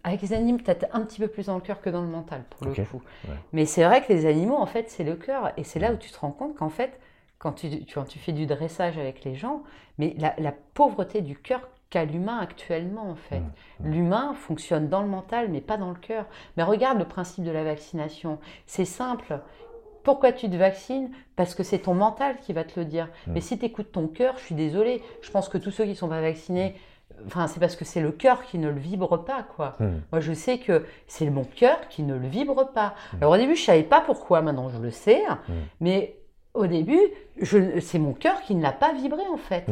avec 0.04 0.22
les 0.22 0.34
animaux, 0.34 0.58
peut-être 0.58 0.88
un 0.94 1.02
petit 1.02 1.20
peu 1.20 1.28
plus 1.28 1.46
dans 1.48 1.56
le 1.56 1.62
cœur 1.62 1.80
que 1.82 1.90
dans 1.90 2.02
le 2.02 2.08
mental, 2.08 2.44
pour 2.50 2.66
le 2.68 2.74
coup. 2.74 3.02
Ouais. 3.28 3.36
Mais 3.54 3.66
c'est 3.66 3.84
vrai 3.84 4.02
que 4.04 4.12
les 4.12 4.26
animaux, 4.26 4.58
en 4.58 4.66
fait, 4.66 4.90
c'est 4.90 5.04
le 5.04 5.16
cœur. 5.16 5.52
Et 5.58 5.64
c'est 5.64 5.80
là 5.80 5.92
Mm. 5.92 5.94
où 5.94 5.98
tu 5.98 6.10
te 6.12 6.20
rends 6.20 6.32
compte 6.32 6.56
qu'en 6.56 6.70
fait, 6.70 7.00
quand 7.40 7.52
tu, 7.54 7.70
tu- 7.86 7.94
quand 7.94 8.06
tu 8.06 8.18
fais 8.20 8.32
du 8.32 8.46
dressage 8.46 8.98
avec 8.98 9.24
les 9.24 9.36
gens, 9.36 9.62
mais 9.98 10.16
la, 10.18 10.34
la 10.40 10.54
pauvreté 10.74 11.22
du 11.22 11.36
cœur 11.38 11.62
qu'a 11.90 12.06
l'humain 12.06 12.40
actuellement, 12.40 13.10
en 13.10 13.16
fait. 13.16 13.42
Mm. 13.82 13.92
L'humain 13.92 14.34
fonctionne 14.34 14.88
dans 14.88 15.02
le 15.02 15.08
mental, 15.10 15.50
mais 15.50 15.60
pas 15.62 15.78
dans 15.78 15.90
le 15.90 15.96
cœur. 15.96 16.26
Mais 16.56 16.64
regarde 16.64 16.98
le 16.98 17.06
principe 17.06 17.44
de 17.44 17.52
la 17.52 17.64
vaccination. 17.64 18.40
C'est 18.66 18.86
simple. 18.86 19.40
Pourquoi 20.04 20.32
tu 20.32 20.50
te 20.50 20.56
vaccines? 20.56 21.12
Parce 21.36 21.56
que 21.56 21.64
c'est 21.64 21.80
ton 21.80 21.94
mental 21.94 22.38
qui 22.42 22.54
va 22.54 22.64
te 22.64 22.80
le 22.80 22.86
dire. 22.86 23.08
Mm. 23.28 23.32
Mais 23.34 23.42
si 23.42 23.58
tu 23.58 23.66
écoutes 23.66 23.92
ton 23.92 24.08
cœur, 24.08 24.36
je 24.38 24.46
suis 24.46 24.56
désolée, 24.56 25.02
je 25.22 25.32
pense 25.32 25.50
que 25.50 25.58
tous 25.58 25.72
ceux 25.72 25.84
qui 25.84 25.92
ne 25.92 25.96
sont 25.96 26.10
pas 26.10 26.22
vaccinés, 26.22 26.76
enfin, 27.26 27.48
c'est 27.48 27.60
parce 27.60 27.76
que 27.76 27.86
c'est 27.86 28.02
le 28.02 28.12
cœur 28.12 28.44
qui 28.44 28.58
ne 28.58 28.70
le 28.70 28.80
vibre 28.80 29.24
pas, 29.24 29.44
quoi. 29.44 29.76
Mm. 29.80 29.86
Moi, 30.12 30.22
je 30.22 30.34
sais 30.34 30.58
que 30.58 30.86
c'est 31.08 31.30
mon 31.30 31.44
cœur 31.44 31.88
qui 31.90 32.04
ne 32.04 32.16
le 32.16 32.28
vibre 32.28 32.72
pas. 32.72 32.96
Mm. 33.14 33.18
Alors, 33.18 33.34
au 33.34 33.38
début, 33.38 33.56
je 33.56 33.64
savais 33.64 33.84
pas 33.84 34.02
pourquoi, 34.02 34.42
maintenant 34.42 34.70
je 34.70 34.78
le 34.78 34.92
sais, 34.92 35.22
mais 35.80 36.18
au 36.54 36.68
début, 36.68 37.00
c'est 37.42 38.00
mon 38.00 38.14
cœur 38.14 38.42
qui 38.42 38.56
ne 38.56 38.62
l'a 38.62 38.74
pas 38.74 38.94
vibré, 38.94 39.24
en 39.32 39.38
fait. 39.38 39.66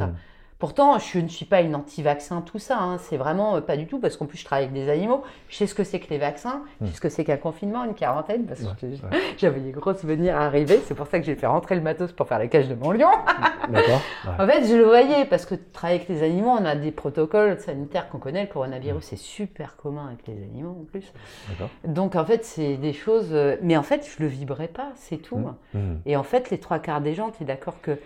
Pourtant, 0.59 0.99
je 0.99 1.19
ne 1.19 1.29
suis 1.29 1.45
pas 1.45 1.61
une 1.61 1.73
anti-vaccin, 1.73 2.41
tout 2.41 2.59
ça. 2.59 2.77
hein. 2.79 2.97
C'est 2.97 3.15
vraiment 3.15 3.55
euh, 3.55 3.61
pas 3.61 3.77
du 3.77 3.87
tout, 3.87 3.97
parce 3.99 4.17
qu'en 4.17 4.25
plus, 4.25 4.37
je 4.37 4.43
travaille 4.43 4.65
avec 4.65 4.73
des 4.75 4.89
animaux. 4.89 5.23
Je 5.47 5.55
sais 5.55 5.67
ce 5.67 5.73
que 5.73 5.85
c'est 5.85 6.01
que 6.01 6.09
les 6.09 6.17
vaccins, 6.17 6.63
je 6.81 6.87
sais 6.87 6.95
ce 6.95 6.99
que 7.01 7.07
c'est 7.07 7.23
qu'un 7.23 7.37
confinement, 7.37 7.85
une 7.85 7.93
quarantaine, 7.93 8.45
parce 8.45 8.59
que 8.59 8.65
Ouais, 8.85 8.91
ouais. 9.11 9.19
j'avais 9.37 9.61
des 9.61 9.71
gros 9.71 9.93
souvenirs 9.93 10.35
à 10.35 10.41
arriver. 10.47 10.81
C'est 10.85 10.95
pour 10.95 11.07
ça 11.07 11.17
que 11.19 11.25
j'ai 11.25 11.35
fait 11.35 11.47
rentrer 11.47 11.75
le 11.75 11.81
matos 11.81 12.11
pour 12.11 12.27
faire 12.27 12.39
la 12.39 12.47
cage 12.47 12.67
de 12.67 12.75
mon 12.75 12.91
lion. 12.91 13.07
D'accord 13.69 14.01
Ouais. 14.25 14.31
En 14.43 14.47
fait, 14.47 14.65
je 14.67 14.75
le 14.75 14.83
voyais, 14.83 15.23
parce 15.25 15.45
que 15.45 15.55
travailler 15.55 16.01
avec 16.01 16.09
les 16.09 16.23
animaux, 16.23 16.49
on 16.59 16.65
a 16.65 16.75
des 16.75 16.91
protocoles 16.91 17.57
sanitaires 17.61 18.09
qu'on 18.09 18.17
connaît. 18.19 18.41
Le 18.41 18.47
coronavirus, 18.51 19.01
c'est 19.05 19.17
super 19.17 19.77
commun 19.77 20.07
avec 20.07 20.27
les 20.27 20.43
animaux 20.43 20.77
en 20.81 20.83
plus. 20.83 21.13
D'accord. 21.47 21.69
Donc, 21.85 22.17
en 22.17 22.25
fait, 22.25 22.43
c'est 22.43 22.75
des 22.75 22.91
choses. 22.91 23.29
euh, 23.31 23.55
Mais 23.61 23.77
en 23.77 23.83
fait, 23.83 24.05
je 24.05 24.21
le 24.21 24.27
vibrais 24.27 24.67
pas, 24.67 24.89
c'est 24.95 25.17
tout. 25.17 25.37
Mm. 25.37 25.55
Mhm. 25.73 26.01
Et 26.05 26.17
en 26.17 26.23
fait, 26.23 26.49
les 26.49 26.57
trois 26.59 26.79
quarts 26.79 26.99
des 26.99 27.13
gens, 27.13 27.31
tu 27.31 27.43
es 27.43 27.45
d'accord 27.45 27.79
que 27.81 27.97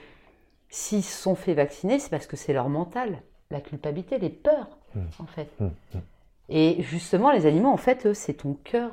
s'ils 0.73 1.03
se 1.03 1.21
sont 1.21 1.35
fait 1.35 1.53
vacciner, 1.53 1.99
c'est 1.99 2.09
parce 2.09 2.27
que 2.27 2.35
c'est 2.37 2.53
leur 2.53 2.69
mental, 2.69 3.21
la 3.51 3.61
culpabilité, 3.61 4.17
les 4.19 4.29
peurs, 4.29 4.67
Mm. 4.95 5.01
en 5.19 5.25
fait. 5.25 5.49
Mm. 5.59 5.65
Mm. 5.65 5.99
Et 6.49 6.83
justement, 6.83 7.31
les 7.31 7.45
animaux, 7.47 7.69
en 7.71 7.77
fait, 7.77 8.05
eux, 8.05 8.13
c'est 8.13 8.33
ton 8.35 8.53
cœur. 8.55 8.91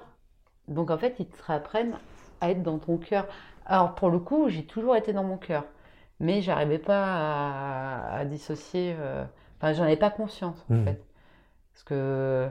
Donc, 0.69 0.91
en 0.91 0.99
fait, 0.99 1.17
ils 1.19 1.27
te 1.27 1.53
apprennent 1.53 1.95
à 2.41 2.51
être 2.51 2.63
dans 2.63 2.79
ton 2.79 2.97
cœur. 2.99 3.27
Alors, 3.67 3.95
pour 3.95 4.11
le 4.11 4.19
coup, 4.19 4.49
j'ai 4.49 4.65
toujours 4.65 4.97
été 4.97 5.13
dans 5.13 5.25
mon 5.25 5.37
cœur. 5.37 5.65
Mais 6.21 6.43
j'arrivais 6.43 6.79
pas 6.79 7.05
à, 7.05 8.17
à 8.19 8.25
dissocier. 8.25 8.95
euh, 8.99 9.25
Enfin, 9.59 9.73
j'en 9.75 9.85
avais 9.85 9.97
pas 9.97 10.11
conscience, 10.11 10.57
en 10.71 10.85
fait. 10.85 11.03
Parce 11.73 11.85
que. 11.85 12.49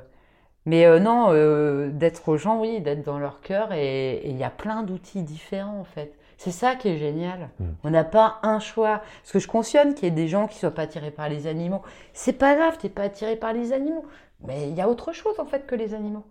Mais 0.65 0.85
euh, 0.85 0.99
non, 0.99 1.27
euh, 1.31 1.89
d'être 1.91 2.29
aux 2.29 2.37
gens, 2.37 2.59
oui, 2.59 2.81
d'être 2.81 3.03
dans 3.03 3.19
leur 3.19 3.41
cœur. 3.41 3.73
Et 3.73 4.29
il 4.29 4.37
y 4.37 4.43
a 4.43 4.49
plein 4.51 4.83
d'outils 4.83 5.23
différents, 5.23 5.79
en 5.79 5.85
fait. 5.85 6.13
C'est 6.39 6.51
ça 6.51 6.77
qui 6.77 6.87
est 6.87 6.95
génial. 6.95 7.49
Mm. 7.59 7.65
On 7.83 7.89
n'a 7.89 8.05
pas 8.05 8.39
un 8.43 8.61
choix. 8.61 9.01
Parce 9.21 9.33
que 9.33 9.39
je 9.39 9.47
cautionne 9.49 9.93
qu'il 9.93 10.05
y 10.05 10.07
ait 10.07 10.11
des 10.11 10.29
gens 10.29 10.47
qui 10.47 10.57
soient 10.57 10.71
pas 10.71 10.83
attirés 10.83 11.11
par 11.11 11.27
les 11.27 11.47
animaux. 11.47 11.81
C'est 12.13 12.31
pas 12.31 12.55
grave, 12.55 12.77
t'es 12.77 12.87
pas 12.87 13.03
attiré 13.03 13.35
par 13.35 13.51
les 13.51 13.73
animaux. 13.73 14.05
Mais 14.47 14.69
il 14.69 14.73
y 14.73 14.79
a 14.79 14.87
autre 14.87 15.11
chose, 15.11 15.37
en 15.37 15.43
fait, 15.43 15.67
que 15.67 15.75
les 15.75 15.93
animaux. 15.93 16.23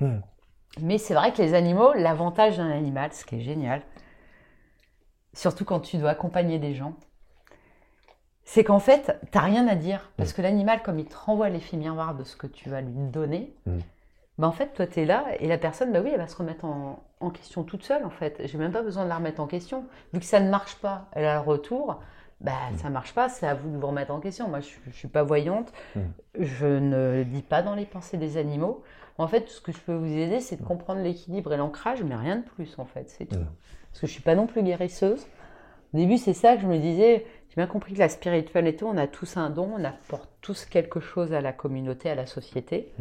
Mm. 0.00 0.18
Mais 0.82 0.98
c'est 0.98 1.14
vrai 1.14 1.32
que 1.32 1.40
les 1.40 1.54
animaux, 1.54 1.94
l'avantage 1.94 2.58
d'un 2.58 2.70
animal, 2.70 3.14
ce 3.14 3.24
qui 3.24 3.36
est 3.36 3.40
génial, 3.40 3.80
surtout 5.32 5.64
quand 5.64 5.80
tu 5.80 5.96
dois 5.96 6.10
accompagner 6.10 6.58
des 6.58 6.74
gens, 6.74 6.92
c'est 8.44 8.62
qu'en 8.62 8.78
fait, 8.78 9.18
t'as 9.30 9.40
rien 9.40 9.66
à 9.68 9.74
dire. 9.74 10.12
Parce 10.18 10.34
que 10.34 10.42
l'animal, 10.42 10.82
comme 10.82 10.98
il 10.98 11.06
te 11.06 11.16
renvoie 11.16 11.48
l'effet 11.48 11.78
miroir 11.78 12.14
de 12.14 12.24
ce 12.24 12.36
que 12.36 12.46
tu 12.46 12.68
vas 12.68 12.82
lui 12.82 12.92
donner, 12.92 13.56
Mm. 13.64 13.78
bah 14.36 14.48
en 14.48 14.52
fait, 14.52 14.74
toi, 14.74 14.86
tu 14.86 15.00
es 15.00 15.06
là 15.06 15.24
et 15.40 15.48
la 15.48 15.56
personne, 15.56 15.92
bah 15.92 16.00
oui, 16.04 16.10
elle 16.12 16.20
va 16.20 16.28
se 16.28 16.36
remettre 16.36 16.66
en, 16.66 17.02
en 17.20 17.30
question 17.30 17.62
toute 17.64 17.82
seule, 17.82 18.04
en 18.04 18.10
fait. 18.10 18.40
J'ai 18.44 18.58
même 18.58 18.72
pas 18.72 18.82
besoin 18.82 19.04
de 19.04 19.08
la 19.08 19.16
remettre 19.16 19.40
en 19.40 19.46
question. 19.46 19.84
Vu 20.12 20.20
que 20.20 20.26
ça 20.26 20.40
ne 20.40 20.50
marche 20.50 20.76
pas, 20.76 21.06
elle 21.12 21.24
a 21.24 21.34
le 21.34 21.40
retour, 21.40 22.00
bah 22.40 22.52
ça 22.76 22.90
marche 22.90 23.14
pas, 23.14 23.28
c'est 23.30 23.46
à 23.46 23.54
vous 23.54 23.70
de 23.70 23.78
vous 23.78 23.86
remettre 23.86 24.12
en 24.12 24.20
question. 24.20 24.48
Moi, 24.48 24.60
je, 24.60 24.68
je 24.86 24.94
suis 24.94 25.08
pas 25.08 25.22
voyante, 25.22 25.72
Mm. 25.94 26.00
je 26.40 26.66
ne 26.66 27.22
lis 27.22 27.42
pas 27.42 27.62
dans 27.62 27.74
les 27.74 27.86
pensées 27.86 28.18
des 28.18 28.36
animaux. 28.36 28.82
En 29.18 29.28
fait, 29.28 29.42
tout 29.42 29.52
ce 29.52 29.60
que 29.62 29.72
je 29.72 29.78
peux 29.78 29.94
vous 29.94 30.12
aider, 30.12 30.40
c'est 30.40 30.56
de 30.60 30.62
comprendre 30.66 31.00
l'équilibre 31.00 31.54
et 31.54 31.56
l'ancrage, 31.56 32.02
mais 32.02 32.14
rien 32.14 32.36
de 32.36 32.42
plus, 32.44 32.78
en 32.78 32.84
fait, 32.84 33.08
c'est 33.08 33.24
tout. 33.24 33.36
Mm. 33.36 33.46
Parce 33.90 34.00
que 34.02 34.06
je 34.06 34.12
suis 34.12 34.22
pas 34.22 34.34
non 34.34 34.46
plus 34.46 34.62
guérisseuse. 34.62 35.26
Au 35.94 35.96
début, 35.96 36.18
c'est 36.18 36.34
ça 36.34 36.54
que 36.56 36.60
je 36.62 36.66
me 36.66 36.76
disais. 36.78 37.24
J'ai 37.48 37.54
bien 37.56 37.66
compris 37.66 37.94
que 37.94 37.98
la 38.00 38.10
spirituelle 38.10 38.66
et 38.66 38.76
tout, 38.76 38.84
on 38.86 38.98
a 38.98 39.06
tous 39.06 39.38
un 39.38 39.48
don, 39.48 39.70
on 39.78 39.82
apporte 39.84 40.28
tous 40.42 40.66
quelque 40.66 41.00
chose 41.00 41.32
à 41.32 41.40
la 41.40 41.54
communauté, 41.54 42.10
à 42.10 42.14
la 42.14 42.26
société. 42.26 42.92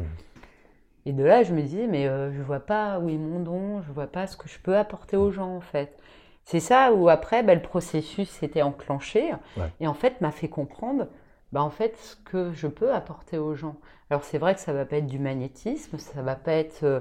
Et 1.05 1.13
de 1.13 1.23
là, 1.23 1.43
je 1.43 1.53
me 1.53 1.61
disais, 1.61 1.87
mais 1.87 2.07
euh, 2.07 2.33
je 2.33 2.41
vois 2.41 2.59
pas 2.59 2.99
où 2.99 3.09
est 3.09 3.17
mon 3.17 3.39
don, 3.39 3.81
je 3.83 3.91
vois 3.91 4.07
pas 4.07 4.25
ce 4.27 4.35
que 4.37 4.49
je 4.49 4.57
peux 4.59 4.75
apporter 4.77 5.17
aux 5.17 5.31
gens, 5.31 5.55
en 5.55 5.61
fait. 5.61 5.97
C'est 6.45 6.59
ça 6.59 6.93
où 6.93 7.09
après, 7.09 7.43
bah, 7.43 7.55
le 7.55 7.61
processus 7.61 8.29
s'était 8.29 8.61
enclenché 8.61 9.31
Ouais. 9.57 9.71
et 9.79 9.87
en 9.87 9.93
fait 9.95 10.21
m'a 10.21 10.31
fait 10.31 10.47
comprendre, 10.49 11.07
bah, 11.51 11.63
en 11.63 11.69
fait, 11.71 11.95
ce 11.97 12.15
que 12.17 12.51
je 12.53 12.67
peux 12.67 12.93
apporter 12.93 13.37
aux 13.37 13.55
gens. 13.55 13.75
Alors 14.09 14.23
c'est 14.23 14.37
vrai 14.37 14.53
que 14.53 14.59
ça 14.61 14.73
va 14.73 14.85
pas 14.85 14.97
être 14.97 15.07
du 15.07 15.17
magnétisme, 15.19 15.97
ça 15.97 16.21
va 16.21 16.35
pas 16.35 16.51
être 16.53 16.83
euh, 16.83 16.99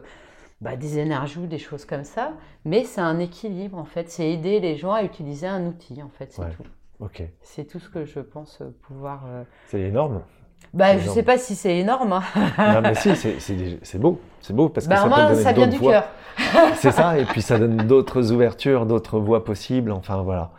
bah, 0.62 0.76
des 0.76 0.98
énergies 0.98 1.38
ou 1.40 1.46
des 1.46 1.58
choses 1.58 1.84
comme 1.84 2.04
ça, 2.04 2.32
mais 2.64 2.84
c'est 2.84 3.02
un 3.02 3.18
équilibre 3.18 3.76
en 3.76 3.84
fait. 3.84 4.08
C'est 4.10 4.30
aider 4.30 4.60
les 4.60 4.76
gens 4.76 4.92
à 4.92 5.02
utiliser 5.02 5.46
un 5.46 5.66
outil 5.66 6.02
en 6.02 6.08
fait, 6.08 6.32
c'est 6.32 6.42
Ouais. 6.42 6.50
tout. 6.50 6.64
Ok. 7.00 7.22
C'est 7.42 7.64
tout 7.64 7.78
ce 7.80 7.90
que 7.90 8.04
je 8.06 8.20
pense 8.20 8.60
euh, 8.62 8.70
pouvoir. 8.82 9.24
euh, 9.26 9.44
C'est 9.66 9.80
énorme. 9.80 10.22
Bah, 10.72 10.94
je 10.96 11.02
énorme. 11.02 11.14
sais 11.14 11.22
pas 11.22 11.38
si 11.38 11.54
c'est 11.54 11.76
énorme. 11.78 12.12
hein. 12.14 12.22
non, 12.58 12.80
mais 12.82 12.94
si, 12.96 13.14
c'est- 13.14 13.98
beau. 13.98 14.20
C'est 14.40 14.52
beau 14.54 14.68
parce 14.68 14.86
que 14.86 14.90
Bah, 14.90 14.96
ça 14.96 15.02
peut 15.04 15.08
moi, 15.08 15.26
donner 15.30 15.42
ça 15.42 15.52
vient 15.52 15.66
du 15.68 15.78
cœur. 15.78 16.04
C'est 16.76 16.90
ça, 16.90 17.16
et 17.18 17.24
puis 17.24 17.40
ça 17.42 17.58
donne 17.58 17.76
d'autres 17.76 18.32
ouvertures, 18.32 18.86
d'autres 18.86 19.20
voies 19.20 19.44
possibles. 19.44 19.92
Enfin, 19.92 20.22
voilà. 20.22 20.50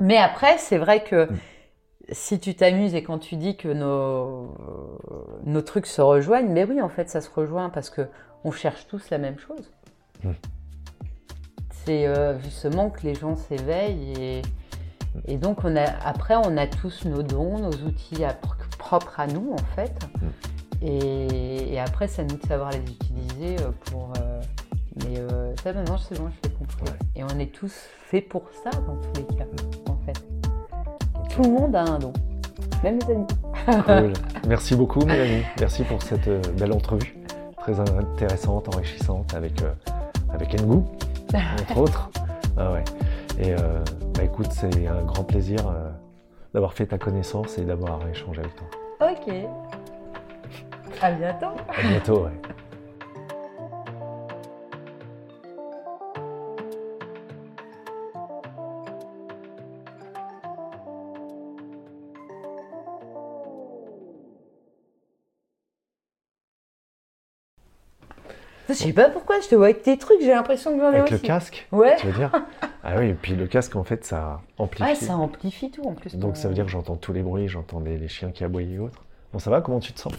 Mais 0.00 0.16
après, 0.16 0.56
c'est 0.58 0.78
vrai 0.78 1.04
que 1.04 1.24
Mm. 1.26 1.36
si 2.12 2.40
tu 2.40 2.54
t'amuses 2.54 2.94
et 2.94 3.02
quand 3.02 3.18
tu 3.18 3.36
dis 3.36 3.56
que 3.56 3.68
nos, 3.68 4.54
nos 5.44 5.60
trucs 5.60 5.86
se 5.86 6.00
rejoignent, 6.00 6.48
mais 6.50 6.64
oui, 6.64 6.80
en 6.80 6.88
fait, 6.88 7.10
ça 7.10 7.20
se 7.20 7.28
rejoint 7.30 7.68
parce 7.68 7.90
que 7.90 8.02
on 8.44 8.50
cherche 8.50 8.86
tous 8.88 9.10
la 9.10 9.18
même 9.18 9.38
chose. 9.38 9.70
Mm. 10.24 10.30
C'est 11.84 12.06
euh, 12.06 12.38
justement 12.40 12.90
que 12.90 13.02
les 13.02 13.14
gens 13.14 13.36
s'éveillent 13.36 14.12
et, 14.20 14.42
et 15.26 15.36
donc 15.36 15.64
on 15.64 15.76
a, 15.76 15.84
après, 16.04 16.34
on 16.36 16.56
a 16.56 16.66
tous 16.66 17.04
nos 17.04 17.22
dons, 17.22 17.58
nos 17.58 17.72
outils 17.86 18.24
à- 18.24 18.36
propres 18.78 19.18
à 19.20 19.26
nous, 19.26 19.52
en 19.52 19.74
fait. 19.74 19.92
Et, 20.82 21.74
et 21.74 21.80
après, 21.80 22.06
c'est 22.08 22.22
à 22.22 22.24
nous 22.24 22.36
de 22.36 22.46
savoir 22.46 22.70
les 22.70 22.78
utiliser 22.78 23.56
euh, 23.64 23.70
pour. 23.90 24.12
euh, 24.20 24.40
mais 25.04 25.18
euh, 25.18 25.52
ça, 25.62 25.72
maintenant, 25.72 25.96
c'est 25.98 26.18
bon, 26.18 26.28
je 26.30 26.48
l'ai 26.48 26.54
compris. 26.54 26.82
Ouais. 26.84 26.98
Et 27.16 27.24
on 27.24 27.38
est 27.40 27.52
tous 27.52 27.72
faits 28.06 28.28
pour 28.28 28.44
ça, 28.62 28.70
dans 28.70 28.96
tous 28.96 29.20
les 29.20 29.36
cas, 29.36 29.44
en 29.88 29.96
fait. 30.06 31.34
Tout 31.34 31.42
le 31.42 31.50
monde 31.50 31.74
a 31.76 31.82
un 31.82 31.98
don, 31.98 32.12
même 32.82 32.98
les 33.00 33.04
animaux. 33.06 33.26
Cool. 33.84 34.12
Merci 34.48 34.74
beaucoup, 34.76 35.00
Mélanie. 35.04 35.42
Merci 35.60 35.82
pour 35.84 36.02
cette 36.02 36.26
euh, 36.28 36.40
belle 36.58 36.72
entrevue. 36.72 37.16
Très 37.58 37.78
intéressante, 37.80 38.74
enrichissante 38.74 39.34
avec, 39.34 39.60
euh, 39.62 39.72
avec 40.32 40.60
Ngou, 40.62 40.84
entre 41.34 41.78
autres. 41.78 42.10
Ah 42.56 42.72
ouais. 42.72 42.84
Et 43.40 43.52
bah, 44.18 44.24
écoute, 44.24 44.48
c'est 44.50 44.86
un 44.88 45.02
grand 45.02 45.22
plaisir 45.22 45.60
euh, 45.68 45.88
d'avoir 46.52 46.72
fait 46.72 46.86
ta 46.86 46.98
connaissance 46.98 47.56
et 47.56 47.62
d'avoir 47.64 48.00
échangé 48.08 48.40
avec 48.40 48.54
toi. 48.56 48.66
Ok. 49.00 49.32
À 51.00 51.12
bientôt. 51.12 51.46
À 51.76 51.82
bientôt, 51.82 52.24
ouais. 52.24 52.32
Je 68.68 68.74
sais 68.74 68.92
pas 68.92 69.08
pourquoi, 69.08 69.40
je 69.40 69.48
te 69.48 69.54
vois 69.54 69.66
avec 69.66 69.82
tes 69.82 69.96
trucs, 69.96 70.20
j'ai 70.20 70.28
l'impression 70.32 70.74
que 70.74 70.80
j'en 70.80 70.92
ai 70.92 70.96
Avec 70.98 71.10
le 71.10 71.16
aussi. 71.16 71.24
casque, 71.26 71.66
Ouais. 71.72 71.96
tu 71.96 72.06
veux 72.06 72.12
dire? 72.12 72.30
Ah 72.90 72.98
oui, 72.98 73.08
et 73.08 73.14
puis 73.14 73.34
le 73.36 73.46
casque, 73.46 73.76
en 73.76 73.84
fait, 73.84 74.04
ça 74.04 74.40
amplifie. 74.56 74.82
Ouais, 74.90 74.94
ça 74.94 75.16
amplifie 75.16 75.70
tout 75.70 75.82
en 75.82 75.94
plus. 75.94 76.14
Donc 76.16 76.34
ton- 76.34 76.40
ça 76.40 76.48
veut 76.48 76.54
dire 76.54 76.64
que 76.64 76.70
j'entends 76.70 76.96
tous 76.96 77.12
les 77.12 77.22
bruits, 77.22 77.46
j'entends 77.48 77.80
les, 77.80 77.98
les 77.98 78.08
chiens 78.08 78.30
qui 78.30 78.44
aboyaient 78.44 78.74
et 78.74 78.78
autres. 78.78 79.04
Bon, 79.32 79.38
ça 79.38 79.50
va 79.50 79.60
Comment 79.60 79.80
tu 79.80 79.92
te 79.92 80.00
sens? 80.00 80.12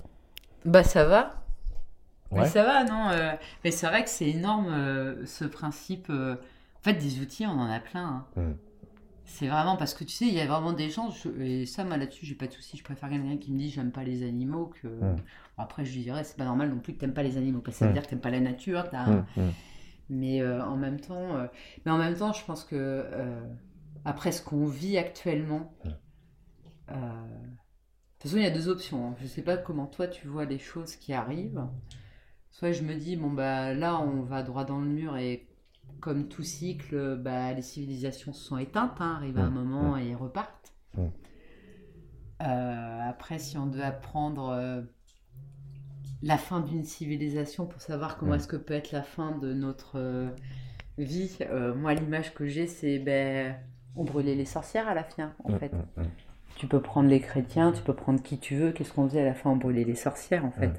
Bah 0.65 0.83
ça 0.83 1.03
va. 1.05 1.33
Ouais. 2.31 2.41
Mais 2.41 2.45
ça 2.47 2.63
va, 2.63 2.83
non 2.83 3.09
euh, 3.09 3.31
Mais 3.63 3.71
c'est 3.71 3.87
vrai 3.87 4.03
que 4.03 4.09
c'est 4.09 4.29
énorme 4.29 4.67
euh, 4.69 5.25
ce 5.25 5.45
principe. 5.45 6.07
euh, 6.11 6.35
En 6.35 6.83
fait, 6.83 6.93
des 6.93 7.19
outils, 7.21 7.45
on 7.47 7.51
en 7.59 7.71
a 7.71 7.79
plein. 7.79 8.23
hein. 8.37 8.41
Mm. 8.41 8.51
C'est 9.25 9.47
vraiment 9.47 9.77
parce 9.77 9.93
que 9.93 10.03
tu 10.03 10.11
sais, 10.11 10.25
il 10.25 10.33
y 10.33 10.41
a 10.41 10.45
vraiment 10.47 10.73
des 10.73 10.89
gens, 10.89 11.09
je- 11.11 11.29
et 11.41 11.65
ça, 11.65 11.83
moi 11.83 11.97
là-dessus, 11.97 12.25
j'ai 12.25 12.35
pas 12.35 12.47
de 12.47 12.51
souci. 12.51 12.77
Je 12.77 12.83
préfère 12.83 13.09
quelqu'un 13.09 13.37
qui 13.37 13.51
me 13.51 13.57
dit 13.59 13.69
j'aime 13.69 13.91
pas 13.91 14.03
les 14.03 14.21
animaux 14.27 14.71
que. 14.81 14.87
Mm. 14.87 14.99
Bon, 14.99 15.63
après, 15.63 15.85
je 15.85 15.93
lui 15.95 16.03
dirais, 16.03 16.23
c'est 16.23 16.37
pas 16.37 16.45
normal 16.45 16.69
non 16.69 16.77
plus 16.79 16.93
que 16.93 16.99
t'aimes 16.99 17.13
pas 17.13 17.23
les 17.23 17.37
animaux, 17.37 17.59
parce 17.61 17.75
que 17.77 17.79
ça 17.79 17.85
veut 17.85 17.91
Mm. 17.91 17.93
dire 17.95 18.03
que 18.03 18.09
t'aimes 18.09 18.19
pas 18.21 18.29
la 18.31 18.39
nature. 18.41 18.89
t'as-. 18.91 19.05
Mais 20.09 20.41
euh, 20.41 20.63
en 20.63 20.75
même 20.75 20.99
temps, 20.99 21.35
euh, 21.35 21.47
mais 21.85 21.91
en 21.91 21.97
même 21.97 22.15
temps, 22.15 22.33
je 22.33 22.43
pense 22.45 22.63
que 22.63 22.75
euh, 22.75 23.39
après 24.05 24.31
ce 24.31 24.41
qu'on 24.41 24.65
vit 24.65 24.97
actuellement, 24.97 25.73
de 25.85 25.91
toute 28.23 28.23
façon, 28.23 28.37
il 28.37 28.43
y 28.43 28.47
a 28.47 28.51
deux 28.51 28.67
options. 28.69 29.09
hein. 29.09 29.15
Je 29.21 29.27
sais 29.27 29.43
pas 29.43 29.55
comment 29.57 29.85
toi 29.85 30.07
tu 30.07 30.27
vois 30.27 30.45
les 30.45 30.57
choses 30.57 30.95
qui 30.95 31.13
arrivent. 31.13 31.63
Soit 32.51 32.71
je 32.71 32.81
me 32.83 32.95
dis 32.95 33.15
bon 33.15 33.29
bah 33.29 33.73
là 33.73 33.99
on 34.01 34.21
va 34.23 34.41
droit 34.43 34.65
dans 34.65 34.79
le 34.79 34.87
mur 34.87 35.15
et 35.17 35.47
comme 36.01 36.27
tout 36.27 36.43
cycle, 36.43 37.17
bah 37.17 37.53
les 37.53 37.61
civilisations 37.61 38.33
se 38.33 38.43
sont 38.43 38.57
éteintes, 38.57 38.97
hein, 38.99 39.15
arrivent 39.17 39.37
à 39.37 39.43
un 39.43 39.49
moment 39.51 39.95
et 39.97 40.15
repartent. 40.15 40.73
Euh, 42.41 42.99
après, 43.09 43.37
si 43.37 43.57
on 43.57 43.67
devait 43.67 43.83
apprendre 43.83 44.83
la 46.23 46.37
fin 46.37 46.59
d'une 46.59 46.83
civilisation 46.83 47.65
pour 47.65 47.81
savoir 47.81 48.17
comment 48.17 48.33
Mm. 48.33 48.35
est-ce 48.35 48.47
que 48.47 48.57
peut 48.57 48.73
être 48.73 48.91
la 48.91 49.03
fin 49.03 49.31
de 49.37 49.53
notre 49.53 49.97
euh, 49.97 50.29
vie, 50.97 51.37
euh, 51.41 51.73
moi 51.73 51.93
l'image 51.93 52.33
que 52.33 52.45
j'ai 52.47 52.67
c'est 52.67 52.99
ben 52.99 53.55
on 53.95 54.03
brûlait 54.03 54.35
les 54.35 54.45
sorcières 54.45 54.87
à 54.87 54.93
la 54.93 55.03
fin 55.03 55.33
en 55.43 55.53
Hum, 55.53 55.59
fait. 55.59 55.71
hum, 55.73 55.85
hum, 55.97 56.05
Tu 56.57 56.67
peux 56.67 56.81
prendre 56.81 57.07
les 57.09 57.21
chrétiens, 57.21 57.71
tu 57.71 57.81
peux 57.81 57.93
prendre 57.93 58.21
qui 58.21 58.37
tu 58.37 58.55
veux. 58.55 58.71
Qu'est-ce 58.71 58.91
qu'on 58.91 59.07
faisait 59.07 59.21
à 59.21 59.25
la 59.25 59.33
fin? 59.33 59.49
On 59.49 59.55
brûlait 59.55 59.85
les 59.85 59.95
sorcières 59.95 60.43
en 60.45 60.51
fait. 60.51 60.71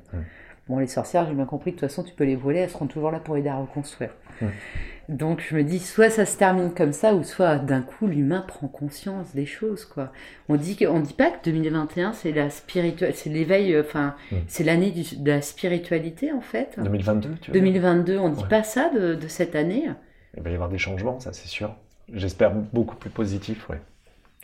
Bon, 0.69 0.79
les 0.79 0.87
sorcières, 0.87 1.27
j'ai 1.27 1.35
bien 1.35 1.47
compris 1.47 1.73
que 1.73 1.77
de 1.77 1.81
toute 1.81 1.89
façon, 1.89 2.05
tu 2.05 2.15
peux 2.15 2.25
les 2.25 2.37
voler, 2.37 2.61
elles 2.61 2.71
seront 2.71 2.87
toujours 2.87 3.11
là 3.11 3.19
pour 3.19 3.37
aider 3.37 3.49
à 3.49 3.57
reconstruire. 3.57 4.11
Donc 5.11 5.45
je 5.51 5.57
me 5.57 5.65
dis, 5.65 5.81
soit 5.81 6.09
ça 6.09 6.25
se 6.25 6.39
termine 6.39 6.73
comme 6.73 6.93
ça, 6.93 7.15
ou 7.15 7.25
soit 7.25 7.57
d'un 7.57 7.83
coup, 7.83 8.07
l'humain 8.07 8.45
prend 8.47 8.69
conscience 8.69 9.35
des 9.35 9.45
choses, 9.45 9.85
quoi. 9.85 10.13
On 10.49 10.55
dit 10.55 10.77
que, 10.77 10.85
on 10.85 11.01
dit 11.01 11.15
pas 11.15 11.31
que 11.31 11.45
2021, 11.51 12.13
c'est 12.13 12.31
la 12.31 12.49
spirituelle, 12.49 13.13
c'est 13.17 13.29
l'éveil, 13.29 13.75
euh, 13.75 13.83
enfin, 13.85 14.15
Mm. 14.31 14.37
c'est 14.47 14.63
l'année 14.63 14.93
de 14.93 15.31
la 15.31 15.43
spiritualité, 15.43 16.33
en 16.33 16.41
fait. 16.41 16.77
2022, 16.79 17.29
tu 17.41 17.51
veux 17.51 17.53
dire 17.61 17.61
2022, 17.61 18.19
on 18.19 18.29
dit 18.29 18.43
Ouais. 18.45 18.49
pas 18.49 18.63
ça 18.63 18.89
de, 18.95 19.15
de 19.17 19.27
cette 19.29 19.57
année. 19.57 19.89
Il 20.37 20.43
va 20.45 20.51
y 20.51 20.55
avoir 20.55 20.69
des 20.69 20.79
changements, 20.79 21.19
ça 21.19 21.33
c'est 21.33 21.49
sûr. 21.49 21.75
J'espère 22.13 22.53
beaucoup 22.53 22.95
plus 22.97 23.11
positifs, 23.11 23.69
ouais. 23.69 23.81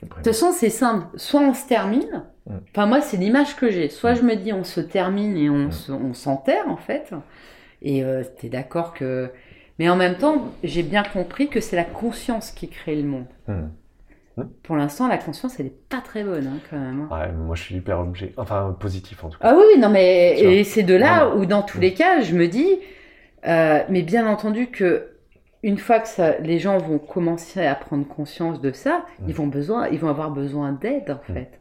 De 0.02 0.08
toute 0.08 0.24
façon, 0.26 0.50
c'est 0.52 0.68
simple. 0.68 1.06
Soit 1.16 1.40
on 1.40 1.54
se 1.54 1.66
termine. 1.68 2.24
Mm. 2.46 2.54
Enfin, 2.72 2.86
moi, 2.86 3.00
c'est 3.00 3.16
l'image 3.16 3.54
que 3.54 3.70
j'ai. 3.70 3.88
Soit 3.88 4.12
Mm. 4.14 4.16
je 4.16 4.22
me 4.22 4.34
dis, 4.34 4.52
on 4.52 4.64
se 4.64 4.80
termine 4.80 5.36
et 5.36 5.48
on 5.48 5.70
se- 5.70 5.92
on 5.92 6.12
s'enterre, 6.12 6.68
en 6.68 6.76
fait. 6.76 7.12
Et 7.82 8.02
euh, 8.02 8.24
t'es 8.40 8.48
d'accord 8.48 8.94
que. 8.94 9.30
Mais 9.78 9.88
en 9.88 9.96
même 9.96 10.16
temps, 10.16 10.52
j'ai 10.64 10.82
bien 10.82 11.02
compris 11.02 11.48
que 11.48 11.60
c'est 11.60 11.76
la 11.76 11.84
conscience 11.84 12.50
qui 12.50 12.68
crée 12.68 12.96
le 12.96 13.06
monde. 13.08 13.26
Hmm. 13.46 13.66
Pour 14.62 14.76
l'instant, 14.76 15.08
la 15.08 15.16
conscience, 15.16 15.58
elle 15.58 15.66
est 15.66 15.88
pas 15.88 16.02
très 16.02 16.22
bonne, 16.22 16.46
hein, 16.46 16.58
quand 16.70 16.78
même. 16.78 17.08
hein. 17.10 17.14
Ouais, 17.20 17.32
moi 17.32 17.56
je 17.56 17.62
suis 17.62 17.74
hyper 17.76 18.00
objet, 18.00 18.34
enfin 18.36 18.76
positif 18.78 19.24
en 19.24 19.30
tout 19.30 19.38
cas. 19.38 19.48
Ah 19.50 19.56
oui, 19.56 19.80
non, 19.80 19.88
mais 19.88 20.38
et 20.38 20.62
c'est 20.64 20.82
de 20.82 20.94
là 20.94 21.34
où, 21.34 21.46
dans 21.46 21.62
tous 21.62 21.78
Mm. 21.78 21.80
les 21.80 21.94
cas, 21.94 22.20
je 22.20 22.34
me 22.36 22.46
dis, 22.46 22.78
euh, 23.46 23.80
mais 23.88 24.02
bien 24.02 24.26
entendu 24.26 24.66
que 24.66 25.08
une 25.62 25.78
fois 25.78 26.00
que 26.00 26.08
ça, 26.08 26.36
les 26.38 26.58
gens 26.58 26.76
vont 26.78 26.98
commencer 26.98 27.64
à 27.64 27.74
prendre 27.74 28.06
conscience 28.06 28.60
de 28.60 28.72
ça, 28.72 29.06
ils 29.26 29.34
vont 29.34 29.46
besoin, 29.46 29.88
ils 29.88 29.98
vont 29.98 30.08
avoir 30.10 30.30
besoin 30.30 30.72
d'aide 30.72 31.10
en 31.10 31.32
fait, 31.32 31.60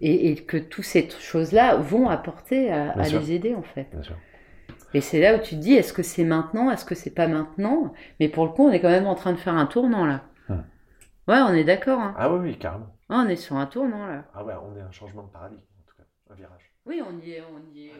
et, 0.00 0.30
et 0.30 0.36
que 0.36 0.56
toutes 0.56 0.84
ces 0.86 1.08
choses-là 1.10 1.76
vont 1.76 2.08
apporter 2.08 2.72
à, 2.72 2.92
à 2.92 3.08
les 3.08 3.32
aider 3.32 3.54
en 3.54 3.62
fait. 3.62 3.88
Bien 3.92 4.02
sûr. 4.02 4.16
Et 4.96 5.02
c'est 5.02 5.20
là 5.20 5.36
où 5.36 5.38
tu 5.42 5.56
te 5.56 5.60
dis, 5.60 5.74
est-ce 5.74 5.92
que 5.92 6.02
c'est 6.02 6.24
maintenant, 6.24 6.70
est-ce 6.70 6.86
que 6.86 6.94
c'est 6.94 7.10
pas 7.10 7.28
maintenant? 7.28 7.92
Mais 8.18 8.30
pour 8.30 8.46
le 8.46 8.50
coup, 8.52 8.66
on 8.66 8.72
est 8.72 8.80
quand 8.80 8.88
même 8.88 9.06
en 9.06 9.14
train 9.14 9.32
de 9.32 9.36
faire 9.36 9.52
un 9.52 9.66
tournant 9.66 10.06
là. 10.06 10.22
Hum. 10.48 10.64
Ouais, 11.28 11.36
on 11.36 11.52
est 11.52 11.64
d'accord. 11.64 12.00
Hein. 12.00 12.14
Ah 12.16 12.32
oui, 12.32 12.38
oui, 12.40 12.58
carrément. 12.58 12.96
Ah, 13.10 13.22
on 13.26 13.28
est 13.28 13.36
sur 13.36 13.56
un 13.56 13.66
tournant 13.66 14.06
là. 14.06 14.24
Ah 14.32 14.42
ouais, 14.42 14.54
on 14.54 14.74
est 14.74 14.80
un 14.80 14.90
changement 14.92 15.24
de 15.24 15.28
paradigme, 15.28 15.60
en 15.60 15.90
tout 15.90 15.96
cas, 15.98 16.04
un 16.30 16.34
virage. 16.34 16.72
Oui, 16.86 17.02
on 17.06 17.20
y 17.20 17.32
est, 17.32 17.42
on 17.42 17.74
y 17.74 17.88
est. 17.88 17.92